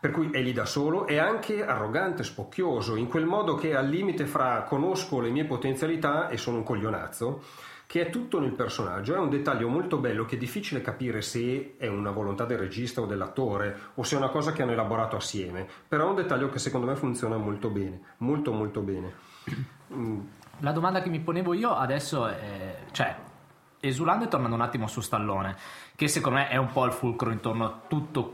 Per 0.00 0.10
cui 0.10 0.30
è 0.30 0.42
lì 0.42 0.52
da 0.52 0.66
solo, 0.66 1.06
è 1.06 1.16
anche 1.16 1.64
arrogante, 1.64 2.24
spocchioso, 2.24 2.96
in 2.96 3.08
quel 3.08 3.24
modo 3.24 3.54
che 3.54 3.70
è 3.70 3.74
al 3.74 3.88
limite 3.88 4.26
fra 4.26 4.62
conosco 4.64 5.20
le 5.20 5.30
mie 5.30 5.46
potenzialità 5.46 6.28
e 6.28 6.36
sono 6.36 6.58
un 6.58 6.62
coglionazzo, 6.62 7.42
che 7.86 8.06
è 8.06 8.10
tutto 8.10 8.38
nel 8.38 8.52
personaggio. 8.52 9.14
È 9.14 9.18
un 9.18 9.30
dettaglio 9.30 9.68
molto 9.68 9.96
bello 9.96 10.26
che 10.26 10.34
è 10.34 10.38
difficile 10.38 10.82
capire 10.82 11.22
se 11.22 11.76
è 11.78 11.86
una 11.86 12.10
volontà 12.10 12.44
del 12.44 12.58
regista 12.58 13.00
o 13.00 13.06
dell'attore 13.06 13.78
o 13.94 14.02
se 14.02 14.16
è 14.16 14.18
una 14.18 14.28
cosa 14.28 14.52
che 14.52 14.60
hanno 14.60 14.72
elaborato 14.72 15.16
assieme, 15.16 15.66
però 15.88 16.06
è 16.06 16.10
un 16.10 16.16
dettaglio 16.16 16.50
che 16.50 16.58
secondo 16.58 16.86
me 16.86 16.96
funziona 16.96 17.38
molto 17.38 17.70
bene, 17.70 18.00
molto 18.18 18.52
molto 18.52 18.80
bene. 18.80 20.42
La 20.60 20.72
domanda 20.72 21.02
che 21.02 21.08
mi 21.10 21.20
ponevo 21.20 21.52
io 21.52 21.74
adesso 21.74 22.26
è, 22.26 22.78
cioè, 22.92 23.14
esulando 23.80 24.24
e 24.24 24.28
tornando 24.28 24.54
un 24.56 24.62
attimo 24.62 24.86
su 24.86 25.00
Stallone, 25.00 25.56
che 25.94 26.08
secondo 26.08 26.38
me 26.38 26.48
è 26.48 26.56
un 26.56 26.72
po' 26.72 26.84
il 26.84 26.92
fulcro 26.92 27.30
intorno 27.30 27.64
a 27.64 27.80
tutto 27.86 28.32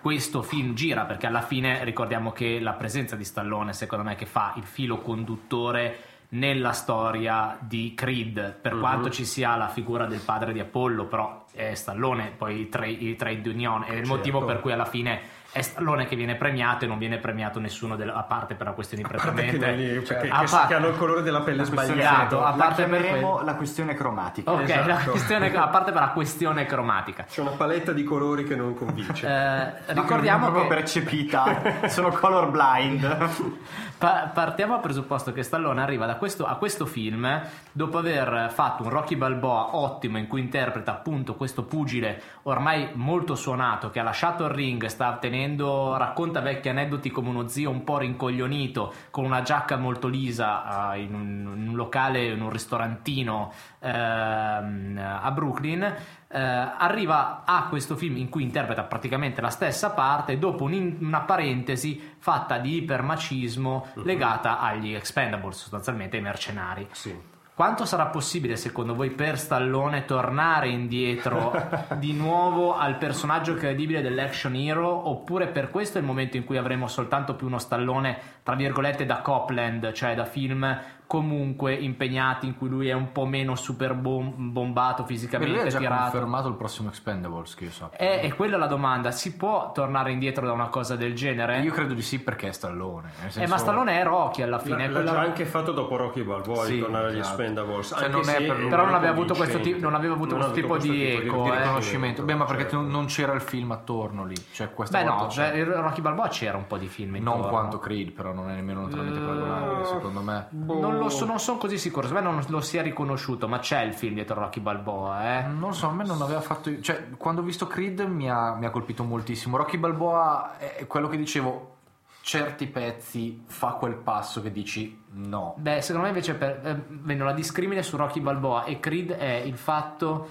questo 0.00 0.42
film 0.42 0.74
gira, 0.74 1.04
perché 1.04 1.26
alla 1.26 1.42
fine 1.42 1.84
ricordiamo 1.84 2.32
che 2.32 2.60
la 2.60 2.72
presenza 2.72 3.16
di 3.16 3.24
Stallone, 3.24 3.72
secondo 3.72 4.04
me, 4.04 4.14
che 4.14 4.26
fa 4.26 4.54
il 4.56 4.64
filo 4.64 4.98
conduttore 4.98 5.98
nella 6.30 6.72
storia 6.72 7.56
di 7.60 7.94
Creed, 7.94 8.58
per 8.60 8.78
quanto 8.78 9.08
ci 9.10 9.24
sia 9.24 9.56
la 9.56 9.68
figura 9.68 10.06
del 10.06 10.20
padre 10.20 10.52
di 10.52 10.60
Apollo, 10.60 11.06
però 11.06 11.44
è 11.52 11.74
Stallone, 11.74 12.32
poi 12.36 12.60
i 12.60 12.68
trade, 12.68 12.90
i 12.90 13.16
trade 13.16 13.48
union, 13.48 13.82
è 13.84 13.90
il 13.90 13.96
Certo. 13.96 14.08
motivo 14.08 14.44
per 14.44 14.60
cui 14.60 14.72
alla 14.72 14.84
fine 14.84 15.20
è 15.50 15.62
Stallone 15.62 16.06
che 16.06 16.14
viene 16.14 16.34
premiato 16.36 16.84
e 16.84 16.88
non 16.88 16.98
viene 16.98 17.18
premiato 17.18 17.58
nessuno, 17.58 17.96
del- 17.96 18.10
a 18.10 18.22
parte 18.22 18.54
per 18.54 18.66
la 18.66 18.72
questione 18.74 19.02
di 19.02 19.08
prettamente 19.08 20.04
cioè, 20.04 20.18
che- 20.18 20.28
a 20.28 20.40
che- 20.40 20.46
parte- 20.50 20.66
che 20.68 20.74
hanno 20.74 20.88
il 20.88 20.96
colore 20.96 21.22
della 21.22 21.40
pelle 21.40 21.64
sbagliato. 21.64 22.44
a 22.44 22.50
la 22.50 22.56
parte 22.56 22.82
per 22.84 22.90
chiameremo 23.00 23.30
quello. 23.30 23.44
la 23.46 23.54
questione 23.54 23.94
cromatica. 23.94 24.52
Ok, 24.52 24.68
la 24.68 24.80
Esatto. 24.90 25.10
questione, 25.12 25.54
a 25.54 25.68
parte 25.68 25.92
per 25.92 26.00
la 26.02 26.08
questione 26.10 26.66
cromatica. 26.66 27.24
C'è 27.24 27.40
una 27.40 27.50
paletta 27.52 27.92
di 27.92 28.04
colori 28.04 28.44
che 28.44 28.54
non 28.56 28.74
convince. 28.74 29.26
Eh, 29.26 29.92
ricordiamo 29.94 30.44
proprio 30.50 30.62
che 30.68 30.74
percepita, 30.74 31.88
sono 31.88 32.10
colorblind. 32.10 33.28
pa- 33.98 34.30
partiamo 34.32 34.74
dal 34.74 34.82
presupposto 34.82 35.32
che 35.32 35.42
Stallone 35.42 35.82
arriva 35.82 36.06
questo, 36.14 36.46
a 36.46 36.56
questo 36.56 36.86
film 36.86 37.42
dopo 37.72 37.98
aver 37.98 38.50
fatto 38.52 38.84
un 38.84 38.88
Rocky 38.90 39.16
Balboa 39.16 39.76
ottimo 39.76 40.18
in 40.18 40.26
cui 40.26 40.40
interpreta 40.40 40.92
appunto 40.92 41.34
questo 41.34 41.64
pugile 41.64 42.22
ormai 42.44 42.90
molto 42.94 43.34
suonato 43.34 43.90
che 43.90 43.98
ha 43.98 44.04
lasciato 44.04 44.44
il 44.44 44.50
ring, 44.50 44.86
sta 44.86 45.16
tenendo, 45.20 45.96
racconta 45.96 46.40
vecchi 46.40 46.68
aneddoti 46.68 47.10
come 47.10 47.28
uno 47.28 47.48
zio 47.48 47.70
un 47.70 47.84
po' 47.84 47.98
rincoglionito 47.98 48.92
con 49.10 49.24
una 49.24 49.42
giacca 49.42 49.76
molto 49.76 50.08
lisa 50.08 50.94
eh, 50.94 51.00
in, 51.00 51.14
un, 51.14 51.54
in 51.56 51.68
un 51.68 51.74
locale, 51.74 52.26
in 52.26 52.40
un 52.40 52.50
ristorantino 52.50 53.52
ehm, 53.80 54.98
a 55.22 55.30
Brooklyn. 55.30 55.94
eh, 56.30 56.38
arriva 56.38 57.42
a 57.46 57.68
questo 57.70 57.96
film 57.96 58.16
in 58.18 58.28
cui 58.28 58.42
interpreta 58.42 58.82
praticamente 58.82 59.40
la 59.40 59.48
stessa 59.48 59.90
parte 59.92 60.38
dopo 60.38 60.64
un- 60.64 60.96
una 61.00 61.20
parentesi 61.20 62.16
fatta 62.18 62.58
di 62.58 62.76
ipermacismo 62.82 63.86
legata 64.04 64.60
agli 64.60 64.92
expendables, 64.94 65.56
sostanzialmente 65.56 66.16
ai 66.16 66.22
mercenari. 66.22 66.86
Sì. 66.90 67.36
Quanto 67.54 67.86
sarà 67.86 68.06
possibile 68.06 68.54
secondo 68.54 68.94
voi 68.94 69.10
per 69.10 69.36
Stallone 69.36 70.04
tornare 70.04 70.68
indietro 70.68 71.50
di 71.98 72.12
nuovo 72.12 72.76
al 72.76 72.98
personaggio 72.98 73.54
credibile 73.54 74.00
dell'action 74.00 74.54
hero 74.54 75.08
oppure 75.08 75.48
per 75.48 75.68
questo 75.70 75.98
è 75.98 76.00
il 76.00 76.06
momento 76.06 76.36
in 76.36 76.44
cui 76.44 76.56
avremo 76.56 76.86
soltanto 76.86 77.34
più 77.34 77.46
uno 77.48 77.58
Stallone 77.58 78.16
tra 78.44 78.54
virgolette 78.54 79.06
da 79.06 79.22
Copland, 79.22 79.90
cioè 79.92 80.14
da 80.14 80.24
film 80.24 80.78
comunque 81.08 81.72
impegnati 81.74 82.46
in 82.46 82.56
cui 82.56 82.68
lui 82.68 82.88
è 82.88 82.92
un 82.92 83.12
po' 83.12 83.24
meno 83.24 83.54
super 83.56 83.94
bom- 83.94 84.34
bombato 84.36 85.02
Lui 85.02 85.10
fisicamente 85.12 85.62
ha 85.62 85.66
già 85.66 85.78
tirato? 85.78 86.02
confermato 86.02 86.48
il 86.48 86.54
prossimo 86.54 86.90
Expendables, 86.90 87.54
che 87.54 87.64
io 87.64 87.70
so. 87.70 87.88
È, 87.90 88.20
è 88.20 88.34
quella 88.34 88.58
la 88.58 88.66
domanda, 88.66 89.10
si 89.10 89.34
può 89.34 89.72
tornare 89.72 90.12
indietro 90.12 90.44
da 90.46 90.52
una 90.52 90.68
cosa 90.68 90.96
del 90.96 91.14
genere? 91.14 91.60
Io 91.60 91.72
credo 91.72 91.94
di 91.94 92.02
sì 92.02 92.20
perché 92.20 92.48
è 92.48 92.52
Stallone. 92.52 93.10
nel 93.20 93.28
Eh, 93.28 93.30
senso- 93.30 93.50
ma 93.50 93.56
Stallone 93.58 93.98
è 93.98 94.04
Rocky 94.04 94.42
alla 94.42 94.58
fine. 94.58 94.76
L'ha, 94.76 94.84
è 94.84 94.86
l'ha 94.88 94.92
quella- 94.92 95.10
già 95.12 95.20
anche 95.20 95.44
fatto 95.46 95.72
dopo 95.72 95.96
Rocky 95.96 96.22
Balboa 96.22 96.64
Sì, 96.66 96.74
di 96.74 96.80
tornare 96.80 97.06
agli 97.08 97.18
esatto. 97.18 97.40
Expendables. 97.42 97.86
Cioè, 97.88 97.98
anche 98.04 98.10
non 98.10 98.28
è 98.28 98.46
per- 98.46 98.66
Però 98.68 98.84
non 98.84 98.94
aveva 98.94 99.12
avuto 99.12 99.34
questo 99.34 99.60
tipo- 99.60 99.80
non 99.80 99.94
aveva 99.94 100.12
avuto 100.14 100.36
Non 100.36 100.50
questo 100.52 100.60
tipo 100.60 100.76
di 100.76 101.10
eco, 101.10 101.42
di 101.44 101.48
eh. 101.48 101.58
riconoscimento. 101.58 102.22
Beh, 102.22 102.34
ma 102.34 102.44
perché 102.44 102.62
certo. 102.64 102.76
non- 102.76 102.88
non 102.90 103.06
c'era 103.06 103.32
il 103.32 103.40
film 103.40 103.72
attorno 103.72 104.26
lì. 104.26 104.36
Cioè, 104.52 104.74
questa 104.74 104.98
Beh 104.98 105.04
volta 105.04 105.22
no, 105.22 105.30
cioè, 105.30 105.64
Rocky 105.64 106.02
Balboa 106.02 106.28
c'era 106.28 106.58
un 106.58 106.66
po' 106.66 106.76
di 106.76 106.86
film 106.86 107.12
Non 107.12 107.18
intorno. 107.36 107.48
quanto 107.48 107.78
Creed, 107.78 108.10
però 108.10 108.34
non 108.34 108.50
è 108.50 108.54
nemmeno 108.56 108.82
lontanamente 108.82 109.18
paragonabile, 109.20 109.84
secondo 109.86 110.20
me. 110.20 110.46
Non 110.50 110.97
lo 110.98 111.08
so, 111.08 111.24
non 111.24 111.38
sono 111.38 111.58
così 111.58 111.78
sicuro, 111.78 112.06
secondo 112.06 112.30
me 112.30 112.34
non 112.34 112.44
lo 112.48 112.60
si 112.60 112.76
è 112.76 112.82
riconosciuto, 112.82 113.48
ma 113.48 113.58
c'è 113.58 113.82
il 113.82 113.94
film 113.94 114.14
dietro 114.14 114.38
Rocky 114.38 114.60
Balboa, 114.60 115.38
eh. 115.38 115.46
Non 115.46 115.74
so, 115.74 115.88
a 115.88 115.92
me 115.92 116.04
non 116.04 116.20
aveva 116.22 116.40
fatto. 116.40 116.80
Cioè, 116.80 117.10
quando 117.16 117.40
ho 117.40 117.44
visto 117.44 117.66
Creed 117.66 118.00
mi 118.00 118.30
ha, 118.30 118.54
mi 118.54 118.66
ha 118.66 118.70
colpito 118.70 119.04
moltissimo. 119.04 119.56
Rocky 119.56 119.76
Balboa 119.76 120.58
è 120.58 120.86
quello 120.86 121.08
che 121.08 121.16
dicevo. 121.16 121.76
Certi 122.20 122.66
pezzi 122.66 123.44
fa 123.46 123.68
quel 123.72 123.94
passo 123.94 124.42
che 124.42 124.52
dici 124.52 125.02
no. 125.12 125.54
Beh, 125.56 125.80
secondo 125.80 126.02
me 126.02 126.08
invece 126.08 126.34
per, 126.34 126.84
eh, 127.06 127.16
la 127.16 127.32
discrimine 127.32 127.82
su 127.82 127.96
Rocky 127.96 128.20
Balboa 128.20 128.64
e 128.64 128.78
Creed 128.80 129.12
è 129.12 129.36
il 129.36 129.56
fatto 129.56 130.28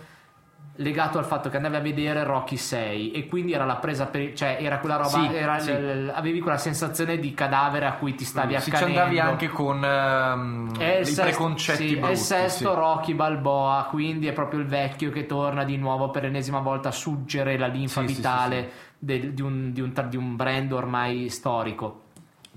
legato 0.79 1.17
al 1.17 1.25
fatto 1.25 1.49
che 1.49 1.55
andavi 1.57 1.75
a 1.75 1.79
vedere 1.79 2.23
Rocky 2.23 2.55
6 2.57 3.11
e 3.11 3.27
quindi 3.27 3.51
era 3.53 3.65
la 3.65 3.77
presa 3.77 4.05
per 4.05 4.33
cioè 4.33 4.57
era 4.61 4.79
quella 4.79 4.95
roba 4.97 5.09
Sì, 5.09 5.33
era 5.35 5.59
sì. 5.59 5.71
l- 5.71 6.11
avevi 6.13 6.39
quella 6.39 6.57
sensazione 6.57 7.17
di 7.19 7.33
cadavere 7.33 7.85
a 7.85 7.93
cui 7.93 8.13
ti 8.15 8.23
stavi 8.25 8.59
ci 8.61 8.69
accanendo 8.69 8.99
andavi 8.99 9.19
anche 9.19 9.47
con 9.47 9.83
è 10.77 10.95
i 10.97 10.99
il 10.99 11.05
sesto, 11.07 11.21
preconcetti 11.23 11.87
sì, 11.87 11.93
è 11.95 11.97
brutti. 11.97 12.11
il 12.11 12.17
sesto 12.17 12.69
sì. 12.69 12.75
Rocky 12.75 13.13
Balboa, 13.13 13.87
quindi 13.89 14.27
è 14.27 14.33
proprio 14.33 14.59
il 14.59 14.67
vecchio 14.67 15.09
che 15.11 15.25
torna 15.25 15.63
di 15.63 15.77
nuovo 15.77 16.09
per 16.11 16.23
l'ennesima 16.23 16.59
volta 16.59 16.89
a 16.89 16.91
suggere 16.91 17.57
la 17.57 17.67
linfa 17.67 18.01
Sì, 18.01 18.07
sì, 18.09 18.15
vitale 18.15 18.69
del- 18.99 19.33
di, 19.33 19.41
un, 19.41 19.71
di 19.71 19.81
un 19.81 19.91
di 20.09 20.17
un 20.17 20.35
brand 20.35 20.71
ormai 20.71 21.29
storico. 21.29 22.01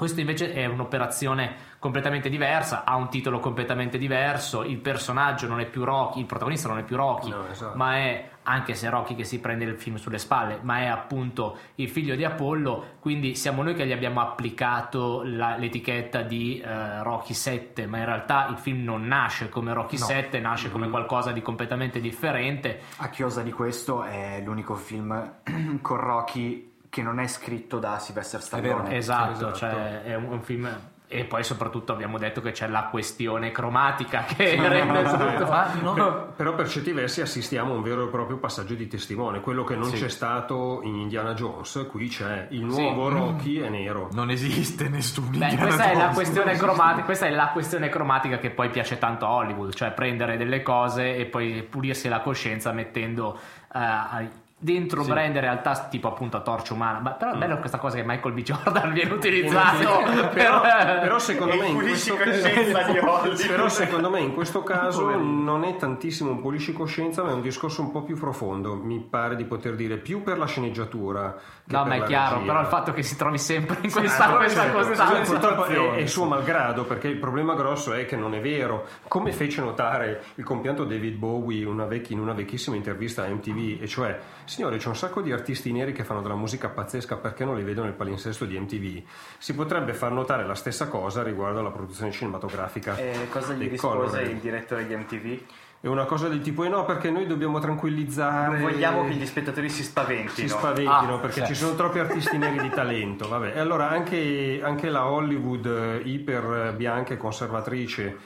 Questo 0.00 0.20
invece 0.20 0.54
è 0.54 0.64
un'operazione 0.64 1.54
completamente 1.78 2.30
diversa, 2.30 2.84
ha 2.84 2.96
un 2.96 3.10
titolo 3.10 3.38
completamente 3.38 3.98
diverso, 3.98 4.62
il 4.64 4.78
personaggio 4.78 5.46
non 5.46 5.60
è 5.60 5.66
più 5.66 5.84
Rocky, 5.84 6.20
il 6.20 6.24
protagonista 6.24 6.68
non 6.68 6.78
è 6.78 6.84
più 6.84 6.96
Rocky, 6.96 7.28
No, 7.28 7.46
esatto. 7.50 7.76
ma 7.76 7.96
è 7.96 8.28
anche 8.44 8.72
se 8.72 8.88
Rocky 8.88 9.14
che 9.14 9.24
si 9.24 9.40
prende 9.40 9.64
il 9.66 9.76
film 9.78 9.96
sulle 9.96 10.16
spalle, 10.16 10.58
ma 10.62 10.78
è 10.78 10.86
appunto 10.86 11.58
il 11.74 11.90
figlio 11.90 12.14
di 12.16 12.24
Apollo, 12.24 12.96
quindi 12.98 13.34
siamo 13.34 13.62
noi 13.62 13.74
che 13.74 13.86
gli 13.86 13.92
abbiamo 13.92 14.22
applicato 14.22 15.20
la- 15.22 15.56
l'etichetta 15.58 16.22
di 16.22 16.58
eh, 16.64 17.02
Rocky 17.02 17.34
7, 17.34 17.86
ma 17.86 17.98
in 17.98 18.06
realtà 18.06 18.46
il 18.48 18.56
film 18.56 18.82
non 18.82 19.06
nasce 19.06 19.50
come 19.50 19.74
Rocky 19.74 19.98
7, 19.98 20.40
nasce 20.40 20.70
come 20.70 20.88
qualcosa 20.88 21.30
di 21.30 21.42
completamente 21.42 22.00
differente. 22.00 22.80
A 22.96 23.10
chiosa 23.10 23.42
di 23.42 23.52
questo 23.52 24.02
è 24.04 24.40
l'unico 24.42 24.76
film 24.76 25.40
con 25.82 25.98
Rocky 25.98 26.68
che 26.90 27.02
non 27.02 27.18
è 27.20 27.26
scritto 27.28 27.78
da 27.78 27.98
Sylvester 27.98 28.42
Stallone. 28.42 28.96
Esatto, 28.96 29.32
esatto. 29.32 29.54
cioè 29.54 30.02
è 30.02 30.14
un, 30.16 30.24
un 30.24 30.42
film 30.42 30.68
e 31.12 31.24
poi 31.24 31.42
soprattutto 31.42 31.92
abbiamo 31.92 32.18
detto 32.18 32.40
che 32.40 32.52
c'è 32.52 32.68
la 32.68 32.84
questione 32.84 33.50
cromatica 33.50 34.22
che 34.22 34.54
rende 34.68 35.02
tutto 35.02 35.44
Ma 35.48 35.72
no, 35.82 35.92
Per- 35.94 36.32
però 36.36 36.54
per 36.54 36.68
certi 36.68 36.92
versi 36.92 37.20
assistiamo 37.20 37.72
a 37.72 37.76
un 37.76 37.82
vero 37.82 38.04
e 38.06 38.10
proprio 38.10 38.36
passaggio 38.36 38.74
di 38.74 38.86
testimone, 38.86 39.40
quello 39.40 39.64
che 39.64 39.74
non 39.74 39.86
Sì. 39.88 39.96
c'è 39.98 40.08
stato 40.08 40.80
in 40.84 40.94
Indiana 40.94 41.34
Jones, 41.34 41.84
qui 41.90 42.06
c'è 42.08 42.46
il 42.50 42.64
nuovo 42.64 43.08
Rocky 43.08 43.58
è 43.58 43.68
nero. 43.68 44.08
non 44.12 44.30
esiste 44.30 44.88
nessun 44.88 45.30
Beh, 45.36 45.56
questa 45.56 45.90
è, 45.90 45.94
la 45.94 46.00
Jones. 46.00 46.14
questione 46.14 46.52
cromatica, 46.56 47.04
questa 47.04 47.26
è 47.26 47.30
la 47.30 47.48
questione 47.48 47.88
cromatica 47.88 48.38
che 48.38 48.50
poi 48.50 48.70
piace 48.70 48.98
tanto 48.98 49.26
a 49.26 49.30
Hollywood, 49.30 49.74
cioè 49.74 49.90
prendere 49.90 50.36
delle 50.36 50.62
cose 50.62 51.16
e 51.16 51.26
poi 51.26 51.64
pulirsi 51.68 52.08
la 52.08 52.20
coscienza 52.20 52.70
mettendo 52.70 53.36
eh, 53.74 54.28
dentro 54.62 55.02
brand 55.04 55.34
in 55.34 55.40
realtà 55.40 55.86
tipo 55.90 56.06
appunto 56.08 56.36
a 56.36 56.40
torcia 56.40 56.74
umana. 56.74 56.98
Ma 56.98 57.10
però 57.12 57.32
è 57.32 57.36
bello 57.38 57.58
questa 57.58 57.78
cosa 57.78 57.96
che 57.96 58.02
Michael 58.04 58.34
B. 58.34 58.42
Jordan 58.42 58.92
viene 58.92 59.12
utilizzato 59.14 60.02
però, 60.34 60.60
per- 60.60 60.98
però 61.00 61.18
secondo 61.18 61.56
me 61.56 61.66
in 61.68 61.72
pulisci 61.74 62.10
questo 62.10 62.42
coscienza 62.48 62.82
di 62.82 62.98
Hollywood. 62.98 63.46
però 63.48 63.68
secondo 63.70 64.10
me 64.10 64.20
in 64.20 64.34
questo 64.34 64.62
caso 64.62 65.08
non 65.16 65.64
è 65.64 65.76
tantissimo 65.76 66.30
un 66.30 66.40
pulisci 66.42 66.74
coscienza 66.74 67.22
ma 67.22 67.30
è 67.30 67.32
un 67.32 67.40
discorso 67.40 67.80
un 67.80 67.90
po' 67.90 68.02
più 68.02 68.16
profondo 68.18 68.74
mi 68.76 69.00
pare 69.00 69.34
di 69.34 69.44
poter 69.44 69.74
dire 69.76 69.96
più 69.96 70.22
per 70.22 70.36
la 70.36 70.46
sceneggiatura 70.46 71.34
che 71.66 71.76
No, 71.76 71.84
per 71.84 71.98
ma 71.98 72.04
è 72.04 72.06
chiaro, 72.06 72.34
regia. 72.36 72.46
però 72.48 72.60
il 72.60 72.66
fatto 72.66 72.92
che 72.92 73.02
si 73.02 73.16
trovi 73.16 73.38
sempre 73.38 73.78
in 73.80 73.90
questa, 73.90 74.24
Ah, 74.26 74.36
questa 74.36 74.62
certo, 74.62 74.78
costante 74.88 75.24
sì, 75.24 75.30
purtroppo 75.30 75.64
è, 75.64 75.68
situazione. 75.68 75.96
è 76.02 76.06
suo 76.06 76.24
malgrado 76.26 76.84
perché 76.84 77.08
il 77.08 77.16
problema 77.16 77.54
grosso 77.54 77.92
è 77.94 78.04
che 78.06 78.16
non 78.16 78.34
è 78.34 78.40
vero 78.40 78.86
come 79.08 79.32
fece 79.32 79.62
notare 79.62 80.22
il 80.34 80.44
compianto 80.44 80.84
David 80.84 81.16
Bowie 81.16 81.64
una 81.64 81.84
vecchi- 81.86 82.12
in 82.12 82.20
una 82.20 82.32
vecchissima 82.34 82.76
intervista 82.76 83.22
a 83.24 83.28
MTV 83.28 83.82
e 83.82 83.86
cioè 83.86 84.18
signore 84.50 84.76
c'è 84.78 84.88
un 84.88 84.96
sacco 84.96 85.20
di 85.22 85.32
artisti 85.32 85.72
neri 85.72 85.92
che 85.92 86.04
fanno 86.04 86.20
della 86.22 86.34
musica 86.34 86.68
pazzesca 86.68 87.16
perché 87.16 87.44
non 87.44 87.56
li 87.56 87.62
vedo 87.62 87.82
nel 87.82 87.92
palinsesto 87.92 88.44
di 88.44 88.58
MTV 88.58 89.02
si 89.38 89.54
potrebbe 89.54 89.94
far 89.94 90.12
notare 90.12 90.44
la 90.46 90.54
stessa 90.54 90.88
cosa 90.88 91.22
riguardo 91.22 91.60
alla 91.60 91.70
produzione 91.70 92.10
cinematografica 92.10 92.96
E 92.96 93.28
cosa 93.30 93.52
gli 93.54 93.68
rispose 93.68 94.20
il 94.22 94.36
direttore 94.38 94.86
di 94.86 94.94
MTV? 94.96 95.38
è 95.82 95.86
una 95.86 96.04
cosa 96.04 96.28
del 96.28 96.42
tipo 96.42 96.62
eh 96.64 96.68
no 96.68 96.84
perché 96.84 97.10
noi 97.10 97.26
dobbiamo 97.26 97.58
tranquillizzare 97.58 98.58
Non 98.58 98.70
vogliamo 98.70 99.04
che 99.06 99.14
gli 99.14 99.24
spettatori 99.24 99.70
si 99.70 99.82
spaventino. 99.82 100.30
si 100.34 100.48
spaventino 100.48 101.14
Ah, 101.14 101.18
perché 101.18 101.40
sì. 101.40 101.46
ci 101.46 101.54
sono 101.54 101.74
troppi 101.74 101.98
artisti 102.00 102.36
neri 102.36 102.58
di 102.60 102.68
talento. 102.68 103.26
Vabbè. 103.28 103.52
E 103.56 103.58
allora 103.60 103.88
anche, 103.88 104.60
anche 104.62 104.90
la 104.90 105.06
Hollywood 105.06 105.64
eh, 105.64 106.02
iper 106.06 106.66
eh, 106.68 106.72
bianca 106.74 107.14
e 107.14 107.16
conservatrice 107.16 108.18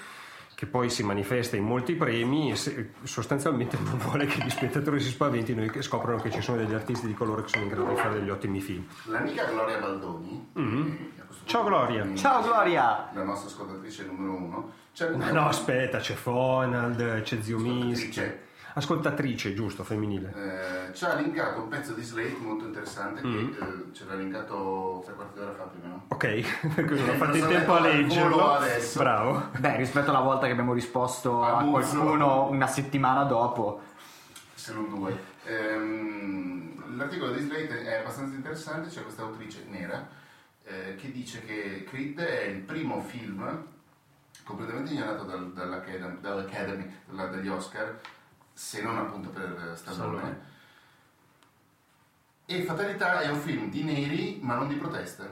che 0.54 0.66
poi 0.66 0.88
si 0.90 1.02
manifesta 1.02 1.56
in 1.56 1.64
molti 1.64 1.94
premi 1.94 2.54
se- 2.56 2.90
sostanzialmente 3.02 3.76
non 3.82 3.98
vuole 3.98 4.26
che 4.26 4.42
gli 4.42 4.50
spettatori 4.50 5.00
si 5.00 5.10
spaventino 5.10 5.62
e 5.62 5.70
che 5.70 5.82
scoprono 5.82 6.20
che 6.20 6.30
ci 6.30 6.40
sono 6.40 6.58
degli 6.58 6.74
artisti 6.74 7.06
di 7.06 7.14
colore 7.14 7.42
che 7.42 7.48
sono 7.48 7.64
in 7.64 7.68
grado 7.70 7.88
di 7.90 7.96
fare 7.96 8.14
degli 8.14 8.30
ottimi 8.30 8.60
film. 8.60 8.84
L'amica 9.04 9.44
Gloria 9.44 9.78
Baldoni, 9.78 10.48
Mm-hmm. 10.58 10.92
Ciao, 11.46 11.64
Gloria. 11.64 12.04
è 12.10 12.14
Ciao 12.14 12.42
Gloria! 12.42 13.10
la 13.12 13.22
nostra 13.22 13.48
ascoltatrice 13.50 14.04
numero 14.06 14.32
uno, 14.32 14.72
c'è 14.94 15.10
Ma 15.10 15.30
no, 15.30 15.46
aspetta, 15.48 15.98
c'è 15.98 16.14
Fonald, 16.14 17.22
c'è 17.22 17.42
Zio 17.42 17.58
Misch. 17.58 18.32
Ascoltatrice. 18.76 19.54
Giusto, 19.54 19.84
femminile. 19.84 20.32
Eh, 20.88 20.94
ci 20.94 21.04
ha 21.04 21.14
linkato 21.14 21.62
un 21.62 21.68
pezzo 21.68 21.92
di 21.92 22.02
Slate 22.02 22.36
molto 22.40 22.64
interessante 22.66 23.24
Mm. 23.24 23.52
che 23.52 23.58
eh, 23.58 23.92
ce 23.94 24.04
l'ha 24.04 24.14
linkato 24.14 25.02
tre 25.04 25.14
quarti 25.14 25.38
d'ora 25.38 25.52
fa 25.54 25.62
più 25.64 25.80
o 25.80 25.82
meno. 25.86 26.04
Ok, 26.08 26.24
non 26.98 27.08
ho 27.08 27.12
fatto 27.14 27.36
in 27.36 27.46
tempo 27.46 27.72
a 27.74 27.80
leggerlo. 27.80 28.50
adesso. 28.52 28.98
Bravo. 28.98 29.48
Beh, 29.58 29.76
rispetto 29.76 30.10
alla 30.10 30.20
volta 30.20 30.46
che 30.46 30.52
abbiamo 30.52 30.72
risposto 30.72 31.42
A 31.42 31.58
a 31.58 31.64
qualcuno 31.64 32.48
una 32.50 32.66
settimana 32.66 33.22
dopo, 33.24 33.80
se 34.54 34.72
non 34.72 34.88
due. 34.88 35.16
Ehm, 35.44 36.96
l'articolo 36.96 37.32
di 37.32 37.42
Slate 37.42 37.84
è 37.84 37.94
abbastanza 38.00 38.34
interessante, 38.34 38.88
c'è 38.88 39.02
questa 39.02 39.22
autrice 39.22 39.64
nera 39.68 40.06
eh, 40.64 40.96
che 40.96 41.12
dice 41.12 41.44
che 41.44 41.84
Creed 41.88 42.18
è 42.20 42.44
il 42.46 42.60
primo 42.60 43.00
film 43.00 43.64
completamente 44.44 44.92
ignorato 44.92 45.22
dal- 45.24 45.52
dall'Academy, 45.52 46.18
dall'Academy, 46.20 46.92
dalla- 47.06 47.26
dagli 47.26 47.48
Oscar, 47.48 47.98
se 48.54 48.80
non 48.82 48.96
appunto 48.96 49.28
per 49.28 49.72
Stallone. 49.74 50.52
E 52.46 52.62
Fatalità 52.62 53.20
è 53.20 53.28
un 53.28 53.38
film 53.38 53.68
di 53.70 53.82
neri 53.82 54.38
ma 54.42 54.54
non 54.54 54.68
di 54.68 54.74
protesta. 54.76 55.26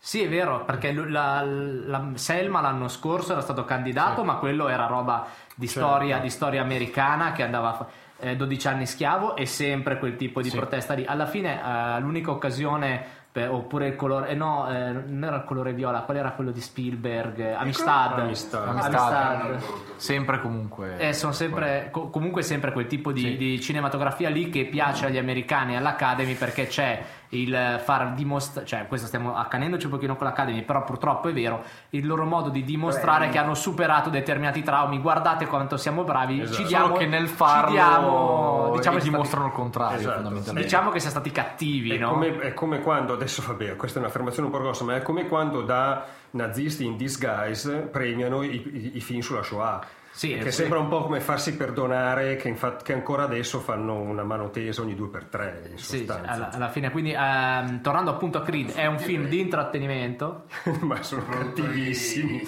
Sì, 0.00 0.22
è 0.22 0.28
vero, 0.28 0.64
perché 0.64 0.92
la, 0.92 1.42
la- 1.42 2.10
Selma 2.14 2.60
l'anno 2.60 2.86
scorso 2.88 3.32
era 3.32 3.40
stato 3.40 3.64
candidato, 3.64 4.22
ma 4.22 4.36
quello 4.36 4.68
era 4.68 4.86
roba 4.86 5.26
di, 5.56 5.66
storia, 5.66 6.18
di 6.18 6.30
storia 6.30 6.62
americana 6.62 7.32
che 7.32 7.42
andava 7.42 7.68
a 7.70 7.72
fa- 7.74 7.88
eh, 8.20 8.36
12 8.36 8.68
anni 8.68 8.86
schiavo 8.86 9.34
e 9.36 9.44
sempre 9.46 9.98
quel 9.98 10.16
tipo 10.16 10.40
di 10.40 10.50
protesta 10.50 10.94
lì. 10.94 11.04
Alla 11.04 11.26
fine, 11.26 11.60
eh, 11.60 12.00
l'unica 12.00 12.30
occasione, 12.30 13.17
per- 13.30 13.50
oppure 13.50 13.88
il 13.88 13.96
colore, 13.96 14.28
eh, 14.30 14.34
no, 14.34 14.68
eh, 14.68 14.90
non 14.92 15.24
era 15.24 15.36
il 15.36 15.44
colore 15.44 15.72
viola, 15.72 16.00
qual 16.00 16.16
era 16.16 16.30
quello 16.32 16.50
di 16.50 16.60
Spielberg? 16.60 17.38
Eh, 17.38 17.52
Amistad. 17.52 18.18
Amistad. 18.20 18.68
Amistad. 18.68 19.62
sempre 19.96 20.40
comunque 20.40 20.96
Eh, 20.98 21.12
sono 21.12 21.32
sempre, 21.32 21.88
co- 21.90 22.08
comunque 22.08 22.42
sempre 22.42 22.72
quel 22.72 22.86
tipo 22.86 23.12
di, 23.12 23.36
di 23.36 23.60
cinematografia 23.60 24.28
lì 24.30 24.48
che 24.48 24.64
piace 24.66 25.06
agli 25.06 25.18
americani 25.18 25.74
e 25.74 25.76
all'Academy 25.76 26.34
perché 26.34 26.66
c'è 26.66 27.02
il 27.30 27.80
far 27.84 28.12
dimostrare, 28.14 28.66
cioè 28.66 28.86
questo 28.86 29.06
stiamo 29.06 29.36
accanendoci 29.36 29.86
un 29.86 29.92
pochino 29.92 30.16
con 30.16 30.26
l'Academy, 30.26 30.62
però 30.62 30.82
purtroppo 30.84 31.28
è 31.28 31.32
vero, 31.32 31.62
il 31.90 32.06
loro 32.06 32.24
modo 32.24 32.48
di 32.48 32.64
dimostrare 32.64 33.28
che 33.28 33.38
hanno 33.38 33.54
superato 33.54 34.08
determinati 34.10 34.62
traumi, 34.62 34.98
guardate 35.00 35.46
quanto 35.46 35.76
siamo 35.76 36.04
bravi, 36.04 36.40
Esatto. 36.40 36.56
ci 36.56 36.66
Solo 36.66 36.68
diamo, 36.68 36.96
che 36.96 37.06
nel 37.06 37.26
ci 37.26 37.34
farlo 37.34 37.70
diamo, 37.70 38.70
diciamo, 38.76 38.98
dimostrano 38.98 39.46
il 39.46 39.52
contrario 39.52 39.98
Esatto. 39.98 40.14
fondamentalmente 40.14 40.62
diciamo 40.64 40.90
che 40.90 41.00
siamo 41.00 41.14
stati 41.16 41.30
cattivi, 41.30 41.90
È, 41.96 41.98
no? 41.98 42.10
come, 42.10 42.38
è 42.38 42.54
come 42.54 42.80
quando, 42.80 43.12
adesso 43.12 43.42
vabbè, 43.46 43.76
questa 43.76 43.98
è 43.98 44.02
un'affermazione 44.02 44.48
un 44.48 44.54
po' 44.54 44.60
grossa, 44.60 44.84
ma 44.84 44.96
è 44.96 45.02
come 45.02 45.26
quando 45.28 45.62
da 45.62 46.04
nazisti 46.30 46.84
in 46.84 46.96
disguise 46.96 47.76
premiano 47.90 48.42
i, 48.42 48.54
i- 48.54 48.96
i 48.96 49.00
film 49.00 49.20
sulla 49.20 49.42
Shoah. 49.42 49.80
Sì, 50.18 50.36
che 50.36 50.50
sì. 50.50 50.62
sembra 50.62 50.80
un 50.80 50.88
po' 50.88 51.02
come 51.04 51.20
farsi 51.20 51.54
perdonare 51.54 52.34
che, 52.34 52.48
infatti, 52.48 52.82
che 52.82 52.92
ancora 52.92 53.22
adesso 53.22 53.60
fanno 53.60 53.94
una 54.00 54.24
mano 54.24 54.50
tesa 54.50 54.82
ogni 54.82 54.96
due 54.96 55.06
per 55.06 55.26
tre 55.26 55.68
in 55.70 55.78
Sì, 55.78 55.98
sostanza. 55.98 56.28
alla, 56.32 56.50
alla 56.50 56.68
fine, 56.70 56.90
quindi 56.90 57.12
ehm, 57.16 57.80
tornando 57.82 58.10
appunto 58.10 58.38
a 58.38 58.42
Creed, 58.42 58.72
è 58.72 58.86
un 58.86 58.98
film 58.98 59.28
di 59.28 59.38
intrattenimento. 59.38 60.46
ma 60.82 61.00
sono 61.04 61.24
cattivissimi 61.24 62.42